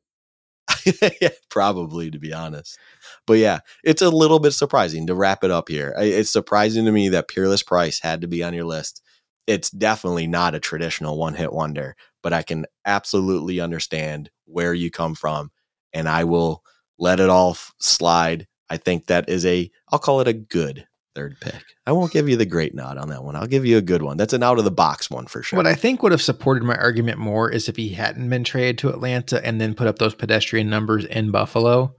yeah, 1.20 1.30
probably 1.48 2.10
to 2.10 2.18
be 2.18 2.32
honest. 2.32 2.78
But 3.26 3.34
yeah, 3.34 3.60
it's 3.84 4.02
a 4.02 4.10
little 4.10 4.38
bit 4.38 4.52
surprising 4.52 5.06
to 5.06 5.14
wrap 5.14 5.44
it 5.44 5.50
up 5.50 5.68
here. 5.68 5.94
It's 5.98 6.30
surprising 6.30 6.84
to 6.84 6.92
me 6.92 7.08
that 7.10 7.28
Peerless 7.28 7.62
Price 7.62 8.00
had 8.00 8.20
to 8.20 8.28
be 8.28 8.42
on 8.42 8.54
your 8.54 8.64
list. 8.64 9.02
It's 9.46 9.70
definitely 9.70 10.26
not 10.26 10.54
a 10.54 10.60
traditional 10.60 11.18
one 11.18 11.34
hit 11.34 11.52
wonder, 11.52 11.96
but 12.22 12.32
I 12.32 12.42
can 12.42 12.66
absolutely 12.84 13.60
understand 13.60 14.30
where 14.44 14.74
you 14.74 14.90
come 14.90 15.14
from 15.14 15.50
and 15.92 16.08
I 16.08 16.24
will 16.24 16.62
let 16.98 17.20
it 17.20 17.28
all 17.28 17.56
slide. 17.78 18.46
I 18.68 18.76
think 18.76 19.06
that 19.06 19.28
is 19.28 19.46
a, 19.46 19.70
I'll 19.90 19.98
call 19.98 20.20
it 20.20 20.28
a 20.28 20.32
good 20.32 20.86
third 21.14 21.36
pick. 21.40 21.62
I 21.86 21.92
won't 21.92 22.12
give 22.12 22.28
you 22.28 22.36
the 22.36 22.44
great 22.44 22.74
nod 22.74 22.98
on 22.98 23.08
that 23.08 23.24
one. 23.24 23.36
I'll 23.36 23.46
give 23.46 23.64
you 23.64 23.78
a 23.78 23.82
good 23.82 24.02
one. 24.02 24.16
That's 24.16 24.34
an 24.34 24.42
out 24.42 24.58
of 24.58 24.64
the 24.64 24.70
box 24.70 25.10
one 25.10 25.26
for 25.26 25.42
sure. 25.42 25.56
What 25.56 25.66
I 25.66 25.74
think 25.74 26.02
would 26.02 26.12
have 26.12 26.22
supported 26.22 26.62
my 26.62 26.76
argument 26.76 27.18
more 27.18 27.50
is 27.50 27.68
if 27.68 27.76
he 27.76 27.88
hadn't 27.88 28.28
been 28.28 28.44
traded 28.44 28.78
to 28.78 28.90
Atlanta 28.90 29.44
and 29.44 29.60
then 29.60 29.74
put 29.74 29.86
up 29.86 29.98
those 29.98 30.14
pedestrian 30.14 30.68
numbers 30.68 31.04
in 31.06 31.30
Buffalo. 31.30 31.94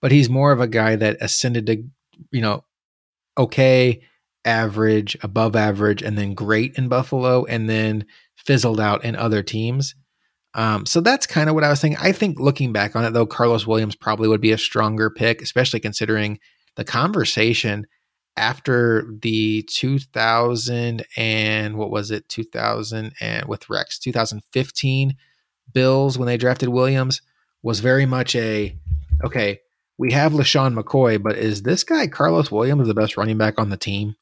But 0.00 0.12
he's 0.12 0.30
more 0.30 0.50
of 0.50 0.60
a 0.60 0.66
guy 0.66 0.96
that 0.96 1.18
ascended 1.20 1.66
to, 1.66 1.84
you 2.30 2.40
know, 2.40 2.64
okay, 3.36 4.02
average, 4.44 5.16
above 5.22 5.56
average, 5.56 6.02
and 6.02 6.16
then 6.16 6.34
great 6.34 6.76
in 6.76 6.88
Buffalo, 6.88 7.44
and 7.44 7.68
then 7.68 8.06
fizzled 8.36 8.80
out 8.80 9.04
in 9.04 9.16
other 9.16 9.42
teams. 9.42 9.94
Um, 10.54 10.86
so 10.86 11.00
that's 11.00 11.26
kind 11.26 11.48
of 11.48 11.54
what 11.54 11.64
I 11.64 11.68
was 11.68 11.80
thinking. 11.80 11.98
I 12.00 12.12
think 12.12 12.38
looking 12.38 12.72
back 12.72 12.94
on 12.94 13.04
it, 13.04 13.10
though, 13.12 13.26
Carlos 13.26 13.66
Williams 13.66 13.96
probably 13.96 14.28
would 14.28 14.40
be 14.40 14.52
a 14.52 14.58
stronger 14.58 15.10
pick, 15.10 15.42
especially 15.42 15.80
considering 15.80 16.38
the 16.76 16.84
conversation 16.84 17.86
after 18.36 19.06
the 19.22 19.62
2000 19.62 21.06
and 21.16 21.76
what 21.76 21.90
was 21.90 22.10
it 22.10 22.28
2000 22.28 23.12
and 23.20 23.46
with 23.46 23.70
Rex 23.70 23.98
2015 23.98 25.14
Bills 25.72 26.18
when 26.18 26.26
they 26.26 26.36
drafted 26.36 26.68
Williams 26.68 27.22
was 27.62 27.80
very 27.80 28.06
much 28.06 28.34
a 28.34 28.76
okay 29.24 29.60
we 29.98 30.12
have 30.12 30.32
LeSean 30.32 30.76
McCoy 30.76 31.22
but 31.22 31.38
is 31.38 31.62
this 31.62 31.84
guy 31.84 32.08
Carlos 32.08 32.50
Williams 32.50 32.88
the 32.88 32.94
best 32.94 33.16
running 33.16 33.38
back 33.38 33.54
on 33.58 33.70
the 33.70 33.76
team 33.76 34.16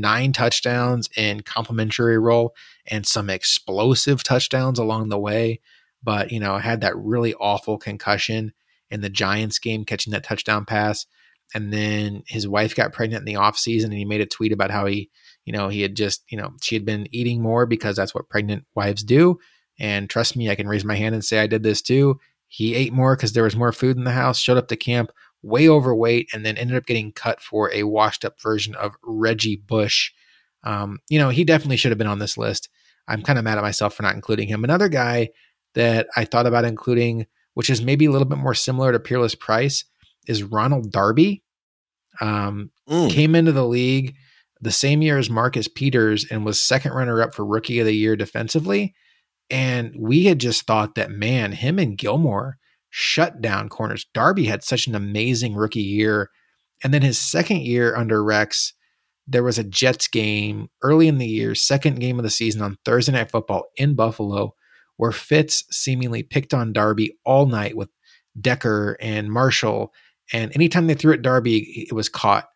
nine 0.00 0.32
touchdowns 0.32 1.08
in 1.16 1.40
complementary 1.40 2.18
role 2.18 2.54
and 2.86 3.06
some 3.06 3.30
explosive 3.30 4.22
touchdowns 4.22 4.78
along 4.78 5.08
the 5.08 5.18
way 5.18 5.60
but 6.02 6.32
you 6.32 6.40
know 6.40 6.58
had 6.58 6.80
that 6.80 6.96
really 6.96 7.34
awful 7.34 7.78
concussion 7.78 8.52
in 8.90 9.00
the 9.00 9.10
Giants 9.10 9.58
game 9.58 9.84
catching 9.84 10.12
that 10.12 10.24
touchdown 10.24 10.64
pass 10.64 11.06
and 11.54 11.72
then 11.72 12.22
his 12.26 12.46
wife 12.46 12.74
got 12.76 12.92
pregnant 12.92 13.22
in 13.22 13.24
the 13.26 13.40
off 13.40 13.58
season 13.58 13.90
and 13.90 13.98
he 13.98 14.04
made 14.04 14.20
a 14.20 14.26
tweet 14.26 14.52
about 14.52 14.70
how 14.70 14.86
he 14.86 15.10
You 15.44 15.52
know, 15.52 15.68
he 15.68 15.82
had 15.82 15.96
just, 15.96 16.22
you 16.28 16.38
know, 16.38 16.52
she 16.62 16.74
had 16.76 16.84
been 16.84 17.08
eating 17.10 17.42
more 17.42 17.66
because 17.66 17.96
that's 17.96 18.14
what 18.14 18.28
pregnant 18.28 18.64
wives 18.74 19.02
do. 19.02 19.38
And 19.78 20.08
trust 20.08 20.36
me, 20.36 20.50
I 20.50 20.54
can 20.54 20.68
raise 20.68 20.84
my 20.84 20.94
hand 20.94 21.14
and 21.14 21.24
say 21.24 21.40
I 21.40 21.46
did 21.46 21.62
this 21.62 21.82
too. 21.82 22.20
He 22.46 22.74
ate 22.74 22.92
more 22.92 23.16
because 23.16 23.32
there 23.32 23.44
was 23.44 23.56
more 23.56 23.72
food 23.72 23.96
in 23.96 24.04
the 24.04 24.12
house, 24.12 24.38
showed 24.38 24.58
up 24.58 24.68
to 24.68 24.76
camp 24.76 25.10
way 25.42 25.68
overweight, 25.68 26.30
and 26.32 26.44
then 26.44 26.56
ended 26.56 26.76
up 26.76 26.86
getting 26.86 27.12
cut 27.12 27.40
for 27.40 27.72
a 27.72 27.84
washed 27.84 28.24
up 28.24 28.40
version 28.40 28.74
of 28.74 28.92
Reggie 29.02 29.56
Bush. 29.56 30.12
Um, 30.64 30.98
you 31.08 31.18
know, 31.18 31.30
he 31.30 31.44
definitely 31.44 31.76
should 31.76 31.90
have 31.90 31.98
been 31.98 32.06
on 32.06 32.18
this 32.18 32.36
list. 32.36 32.68
I'm 33.08 33.22
kind 33.22 33.38
of 33.38 33.44
mad 33.44 33.58
at 33.58 33.64
myself 33.64 33.94
for 33.94 34.02
not 34.02 34.14
including 34.14 34.48
him. 34.48 34.62
Another 34.64 34.88
guy 34.88 35.30
that 35.74 36.08
I 36.16 36.24
thought 36.24 36.46
about 36.46 36.64
including, 36.64 37.26
which 37.54 37.70
is 37.70 37.82
maybe 37.82 38.04
a 38.04 38.10
little 38.10 38.28
bit 38.28 38.38
more 38.38 38.54
similar 38.54 38.92
to 38.92 39.00
Peerless 39.00 39.34
Price, 39.34 39.84
is 40.26 40.42
Ronald 40.42 40.92
Darby. 40.92 41.42
Um, 42.20 42.70
mm. 42.88 43.10
Came 43.10 43.34
into 43.34 43.52
the 43.52 43.66
league 43.66 44.14
the 44.60 44.70
same 44.70 45.00
year 45.02 45.16
as 45.16 45.30
Marcus 45.30 45.68
Peters 45.68 46.26
and 46.30 46.44
was 46.44 46.60
second 46.60 46.92
runner 46.92 47.22
up 47.22 47.34
for 47.34 47.44
Rookie 47.46 47.80
of 47.80 47.86
the 47.86 47.94
Year 47.94 48.14
defensively. 48.14 48.94
And 49.48 49.94
we 49.98 50.24
had 50.24 50.38
just 50.38 50.66
thought 50.66 50.94
that, 50.94 51.10
man, 51.10 51.52
him 51.52 51.78
and 51.78 51.96
Gilmore 51.96 52.58
shut 52.90 53.40
down 53.40 53.68
corners. 53.68 54.06
Darby 54.12 54.44
had 54.44 54.62
such 54.62 54.86
an 54.86 54.94
amazing 54.94 55.54
rookie 55.54 55.80
year. 55.80 56.30
And 56.82 56.92
then 56.92 57.02
his 57.02 57.18
second 57.18 57.62
year 57.62 57.96
under 57.96 58.22
Rex, 58.22 58.74
there 59.26 59.44
was 59.44 59.58
a 59.58 59.64
Jets 59.64 60.08
game 60.08 60.68
early 60.82 61.06
in 61.06 61.18
the 61.18 61.26
year, 61.26 61.54
second 61.54 62.00
game 62.00 62.18
of 62.18 62.24
the 62.24 62.30
season 62.30 62.62
on 62.62 62.78
Thursday 62.84 63.12
Night 63.12 63.30
Football 63.30 63.64
in 63.76 63.94
Buffalo, 63.94 64.54
where 64.96 65.12
Fitz 65.12 65.64
seemingly 65.70 66.22
picked 66.22 66.52
on 66.52 66.72
Darby 66.72 67.16
all 67.24 67.46
night 67.46 67.76
with 67.76 67.88
Decker 68.40 68.96
and 69.00 69.30
Marshall. 69.30 69.92
And 70.32 70.54
anytime 70.54 70.86
they 70.86 70.94
threw 70.94 71.12
at 71.12 71.22
Darby, 71.22 71.86
it 71.88 71.94
was 71.94 72.08
caught. 72.08 72.48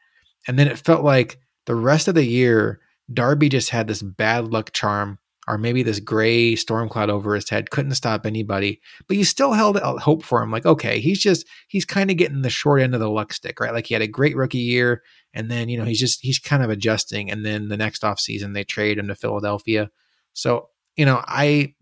And 0.47 0.59
then 0.59 0.69
it 0.69 0.79
felt 0.79 1.05
like 1.05 1.39
the 1.67 1.75
rest 1.75 2.09
of 2.09 2.15
the 2.15 2.27
year, 2.27 2.81
Darby 3.13 3.49
just 3.49 3.71
had 3.71 3.87
this 3.87 4.03
bad 4.03 4.49
luck 4.49 4.73
charm 4.73 5.19
or 5.47 5.59
maybe 5.59 5.83
this 5.83 6.01
gray 6.01 6.57
storm 6.57 6.89
cloud 6.89 7.11
over 7.11 7.35
his 7.35 7.49
head 7.49 7.71
couldn't 7.71 7.95
stop 7.95 8.25
anybody 8.27 8.81
but 9.09 9.17
you 9.17 9.25
still 9.25 9.53
held 9.53 9.77
out 9.79 10.01
hope 10.01 10.25
for 10.25 10.43
him 10.43 10.51
like 10.51 10.67
okay 10.67 11.01
he's 11.01 11.21
just 11.21 11.47
he's 11.69 11.85
kind 11.85 12.11
of 12.11 12.17
getting 12.17 12.43
the 12.43 12.51
short 12.51 12.81
end 12.81 12.95
of 12.95 13.01
the 13.01 13.11
luck 13.11 13.33
stick 13.33 13.61
right? 13.61 13.73
Like 13.73 13.87
he 13.87 13.95
had 13.95 14.03
a 14.03 14.09
great 14.09 14.37
rookie 14.37 14.59
year 14.59 15.03
and 15.33 15.51
then 15.51 15.69
you 15.69 15.79
know 15.79 15.85
he's 15.85 16.01
just 16.01 16.21
he's 16.23 16.39
kind 16.39 16.63
of 16.63 16.71
adjusting 16.71 17.31
and 17.31 17.45
then 17.45 17.69
the 17.69 17.77
next 17.77 18.05
off 18.05 18.21
season 18.21 18.53
they 18.53 18.65
trade 18.65 18.99
him 18.99 19.09
to 19.09 19.15
philadelphia. 19.15 19.91
So 20.33 20.69
you 20.97 21.05
know 21.05 21.23
i 21.27 21.75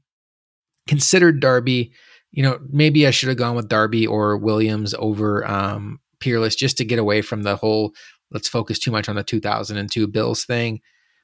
considered 0.86 1.41
darby 1.41 1.92
you 2.31 2.42
know 2.42 2.58
maybe 2.70 3.07
i 3.07 3.10
should 3.10 3.28
have 3.28 3.39
gone 3.39 3.55
with 3.55 3.68
darby 3.68 4.07
or 4.07 4.36
williams 4.36 4.94
over 4.94 5.49
um 5.49 6.00
peerless 6.20 6.55
just 6.55 6.76
to 6.78 6.84
get 6.84 6.99
away 6.99 7.23
from 7.23 7.42
the 7.42 7.57
whole 7.57 7.92
let's 8.31 8.49
focus 8.49 8.78
too 8.78 8.91
much 8.91 9.08
on 9.08 9.16
the 9.16 9.23
2002 9.23 10.07
bills 10.07 10.44
thing 10.44 10.81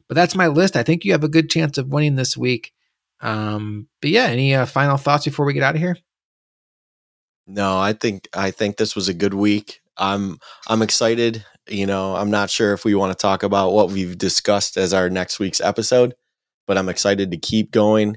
but 0.08 0.14
that's 0.14 0.34
my 0.34 0.46
list. 0.46 0.76
I 0.76 0.82
think 0.82 1.04
you 1.04 1.12
have 1.12 1.24
a 1.24 1.28
good 1.28 1.50
chance 1.50 1.78
of 1.78 1.88
winning 1.88 2.16
this 2.16 2.36
week. 2.36 2.72
Um, 3.20 3.88
but 4.00 4.10
yeah, 4.10 4.24
any 4.24 4.54
uh, 4.54 4.66
final 4.66 4.96
thoughts 4.96 5.24
before 5.24 5.46
we 5.46 5.52
get 5.52 5.62
out 5.62 5.74
of 5.74 5.80
here? 5.80 5.96
No, 7.46 7.78
I 7.78 7.92
think 7.92 8.28
I 8.34 8.50
think 8.50 8.76
this 8.76 8.94
was 8.94 9.08
a 9.08 9.14
good 9.14 9.34
week. 9.34 9.80
I'm 9.96 10.38
I'm 10.68 10.82
excited. 10.82 11.44
You 11.68 11.86
know, 11.86 12.14
I'm 12.14 12.30
not 12.30 12.50
sure 12.50 12.72
if 12.72 12.84
we 12.84 12.94
want 12.94 13.16
to 13.16 13.20
talk 13.20 13.42
about 13.42 13.72
what 13.72 13.90
we've 13.90 14.16
discussed 14.16 14.76
as 14.76 14.94
our 14.94 15.10
next 15.10 15.38
week's 15.38 15.60
episode, 15.60 16.14
but 16.66 16.78
I'm 16.78 16.88
excited 16.88 17.30
to 17.30 17.36
keep 17.36 17.70
going 17.70 18.16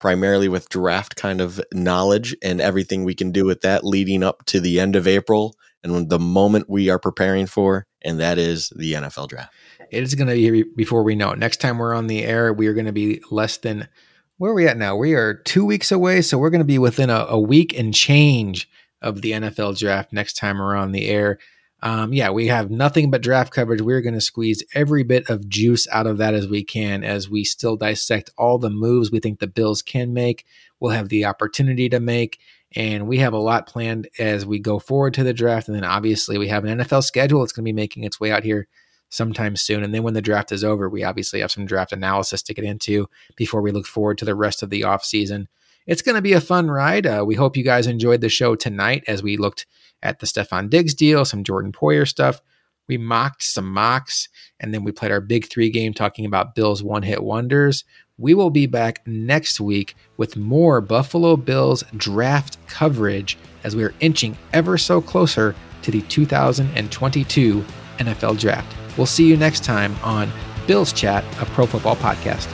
primarily 0.00 0.48
with 0.48 0.68
draft 0.70 1.16
kind 1.16 1.40
of 1.40 1.60
knowledge 1.72 2.34
and 2.42 2.60
everything 2.60 3.04
we 3.04 3.14
can 3.14 3.32
do 3.32 3.44
with 3.44 3.60
that 3.60 3.84
leading 3.84 4.22
up 4.22 4.44
to 4.46 4.58
the 4.58 4.80
end 4.80 4.96
of 4.96 5.06
April 5.06 5.54
and 5.82 6.08
the 6.08 6.18
moment 6.18 6.68
we 6.68 6.88
are 6.88 6.98
preparing 6.98 7.46
for, 7.46 7.86
and 8.02 8.18
that 8.18 8.38
is 8.38 8.70
the 8.76 8.94
NFL 8.94 9.28
draft. 9.28 9.52
It 9.90 10.02
is 10.02 10.14
going 10.14 10.28
to 10.28 10.34
be 10.34 10.42
here 10.42 10.64
before 10.76 11.02
we 11.02 11.14
know 11.14 11.30
it. 11.30 11.38
Next 11.38 11.60
time 11.60 11.78
we're 11.78 11.94
on 11.94 12.06
the 12.06 12.22
air, 12.22 12.52
we 12.52 12.66
are 12.68 12.74
going 12.74 12.86
to 12.86 12.92
be 12.92 13.20
less 13.30 13.56
than 13.56 13.88
where 14.38 14.52
are 14.52 14.54
we 14.54 14.66
at 14.66 14.78
now? 14.78 14.96
We 14.96 15.14
are 15.14 15.34
two 15.34 15.66
weeks 15.66 15.92
away, 15.92 16.22
so 16.22 16.38
we're 16.38 16.50
going 16.50 16.60
to 16.60 16.64
be 16.64 16.78
within 16.78 17.10
a, 17.10 17.26
a 17.28 17.38
week 17.38 17.78
and 17.78 17.92
change 17.92 18.70
of 19.02 19.20
the 19.20 19.32
NFL 19.32 19.78
draft 19.78 20.12
next 20.12 20.36
time 20.36 20.58
we're 20.58 20.74
on 20.74 20.92
the 20.92 21.08
air. 21.08 21.38
Um, 21.82 22.12
yeah, 22.12 22.30
we 22.30 22.46
have 22.46 22.70
nothing 22.70 23.10
but 23.10 23.22
draft 23.22 23.52
coverage. 23.52 23.80
We're 23.80 24.02
going 24.02 24.14
to 24.14 24.20
squeeze 24.20 24.62
every 24.74 25.02
bit 25.02 25.28
of 25.28 25.48
juice 25.48 25.88
out 25.88 26.06
of 26.06 26.18
that 26.18 26.34
as 26.34 26.46
we 26.46 26.62
can 26.62 27.04
as 27.04 27.28
we 27.28 27.44
still 27.44 27.76
dissect 27.76 28.30
all 28.36 28.58
the 28.58 28.70
moves 28.70 29.10
we 29.10 29.18
think 29.18 29.40
the 29.40 29.46
Bills 29.46 29.82
can 29.82 30.12
make. 30.12 30.44
We'll 30.78 30.92
have 30.92 31.08
the 31.08 31.24
opportunity 31.24 31.88
to 31.88 32.00
make. 32.00 32.38
And 32.76 33.08
we 33.08 33.18
have 33.18 33.32
a 33.32 33.38
lot 33.38 33.66
planned 33.66 34.08
as 34.18 34.46
we 34.46 34.58
go 34.58 34.78
forward 34.78 35.14
to 35.14 35.24
the 35.24 35.32
draft. 35.32 35.68
And 35.68 35.76
then 35.76 35.84
obviously 35.84 36.38
we 36.38 36.48
have 36.48 36.64
an 36.64 36.78
NFL 36.78 37.02
schedule 37.02 37.40
that's 37.40 37.52
going 37.52 37.64
to 37.64 37.68
be 37.68 37.72
making 37.72 38.04
its 38.04 38.20
way 38.20 38.30
out 38.30 38.44
here 38.44 38.68
sometime 39.10 39.56
soon. 39.56 39.84
And 39.84 39.94
then 39.94 40.02
when 40.02 40.14
the 40.14 40.22
draft 40.22 40.52
is 40.52 40.64
over, 40.64 40.88
we 40.88 41.04
obviously 41.04 41.40
have 41.40 41.50
some 41.50 41.66
draft 41.66 41.92
analysis 41.92 42.42
to 42.42 42.54
get 42.54 42.64
into 42.64 43.08
before 43.36 43.60
we 43.60 43.72
look 43.72 43.86
forward 43.86 44.18
to 44.18 44.24
the 44.24 44.34
rest 44.34 44.62
of 44.62 44.70
the 44.70 44.82
offseason. 44.82 45.46
It's 45.86 46.02
going 46.02 46.14
to 46.14 46.22
be 46.22 46.32
a 46.32 46.40
fun 46.40 46.70
ride. 46.70 47.06
Uh, 47.06 47.24
we 47.26 47.34
hope 47.34 47.56
you 47.56 47.64
guys 47.64 47.86
enjoyed 47.86 48.20
the 48.20 48.28
show 48.28 48.54
tonight 48.54 49.04
as 49.06 49.22
we 49.22 49.36
looked 49.36 49.66
at 50.02 50.20
the 50.20 50.26
Stefon 50.26 50.70
Diggs 50.70 50.94
deal, 50.94 51.24
some 51.24 51.44
Jordan 51.44 51.72
Poyer 51.72 52.06
stuff. 52.06 52.40
We 52.88 52.98
mocked 52.98 53.42
some 53.42 53.70
mocks, 53.70 54.28
and 54.58 54.74
then 54.74 54.82
we 54.82 54.90
played 54.92 55.12
our 55.12 55.20
big 55.20 55.48
three 55.48 55.70
game 55.70 55.94
talking 55.94 56.24
about 56.26 56.54
Bills 56.54 56.82
one 56.82 57.02
hit 57.02 57.22
wonders. 57.22 57.84
We 58.18 58.34
will 58.34 58.50
be 58.50 58.66
back 58.66 59.06
next 59.06 59.60
week 59.60 59.94
with 60.16 60.36
more 60.36 60.80
Buffalo 60.80 61.36
Bills 61.36 61.84
draft 61.96 62.58
coverage 62.66 63.38
as 63.64 63.74
we 63.74 63.84
are 63.84 63.94
inching 64.00 64.36
ever 64.52 64.76
so 64.76 65.00
closer 65.00 65.54
to 65.82 65.90
the 65.90 66.02
2022 66.02 67.64
NFL 67.98 68.38
draft. 68.38 68.79
We'll 68.96 69.06
see 69.06 69.26
you 69.26 69.36
next 69.36 69.64
time 69.64 69.96
on 70.02 70.30
Bills 70.66 70.92
Chat, 70.92 71.24
a 71.40 71.46
pro 71.46 71.66
football 71.66 71.96
podcast. 71.96 72.48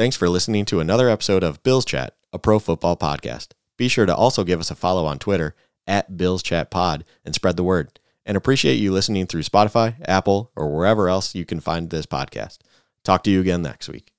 Thanks 0.00 0.16
for 0.16 0.30
listening 0.30 0.64
to 0.64 0.80
another 0.80 1.10
episode 1.10 1.44
of 1.44 1.62
Bills 1.62 1.84
Chat, 1.84 2.14
a 2.32 2.38
pro 2.38 2.58
football 2.58 2.96
podcast. 2.96 3.48
Be 3.80 3.88
sure 3.88 4.04
to 4.04 4.14
also 4.14 4.44
give 4.44 4.60
us 4.60 4.70
a 4.70 4.74
follow 4.74 5.06
on 5.06 5.18
Twitter 5.18 5.54
at 5.86 6.18
Bills 6.18 6.42
Chat 6.42 6.70
Pod 6.70 7.02
and 7.24 7.34
spread 7.34 7.56
the 7.56 7.64
word. 7.64 7.98
And 8.26 8.36
appreciate 8.36 8.74
you 8.74 8.92
listening 8.92 9.26
through 9.26 9.40
Spotify, 9.40 9.94
Apple, 10.06 10.52
or 10.54 10.70
wherever 10.70 11.08
else 11.08 11.34
you 11.34 11.46
can 11.46 11.60
find 11.60 11.88
this 11.88 12.04
podcast. 12.04 12.58
Talk 13.04 13.22
to 13.22 13.30
you 13.30 13.40
again 13.40 13.62
next 13.62 13.88
week. 13.88 14.12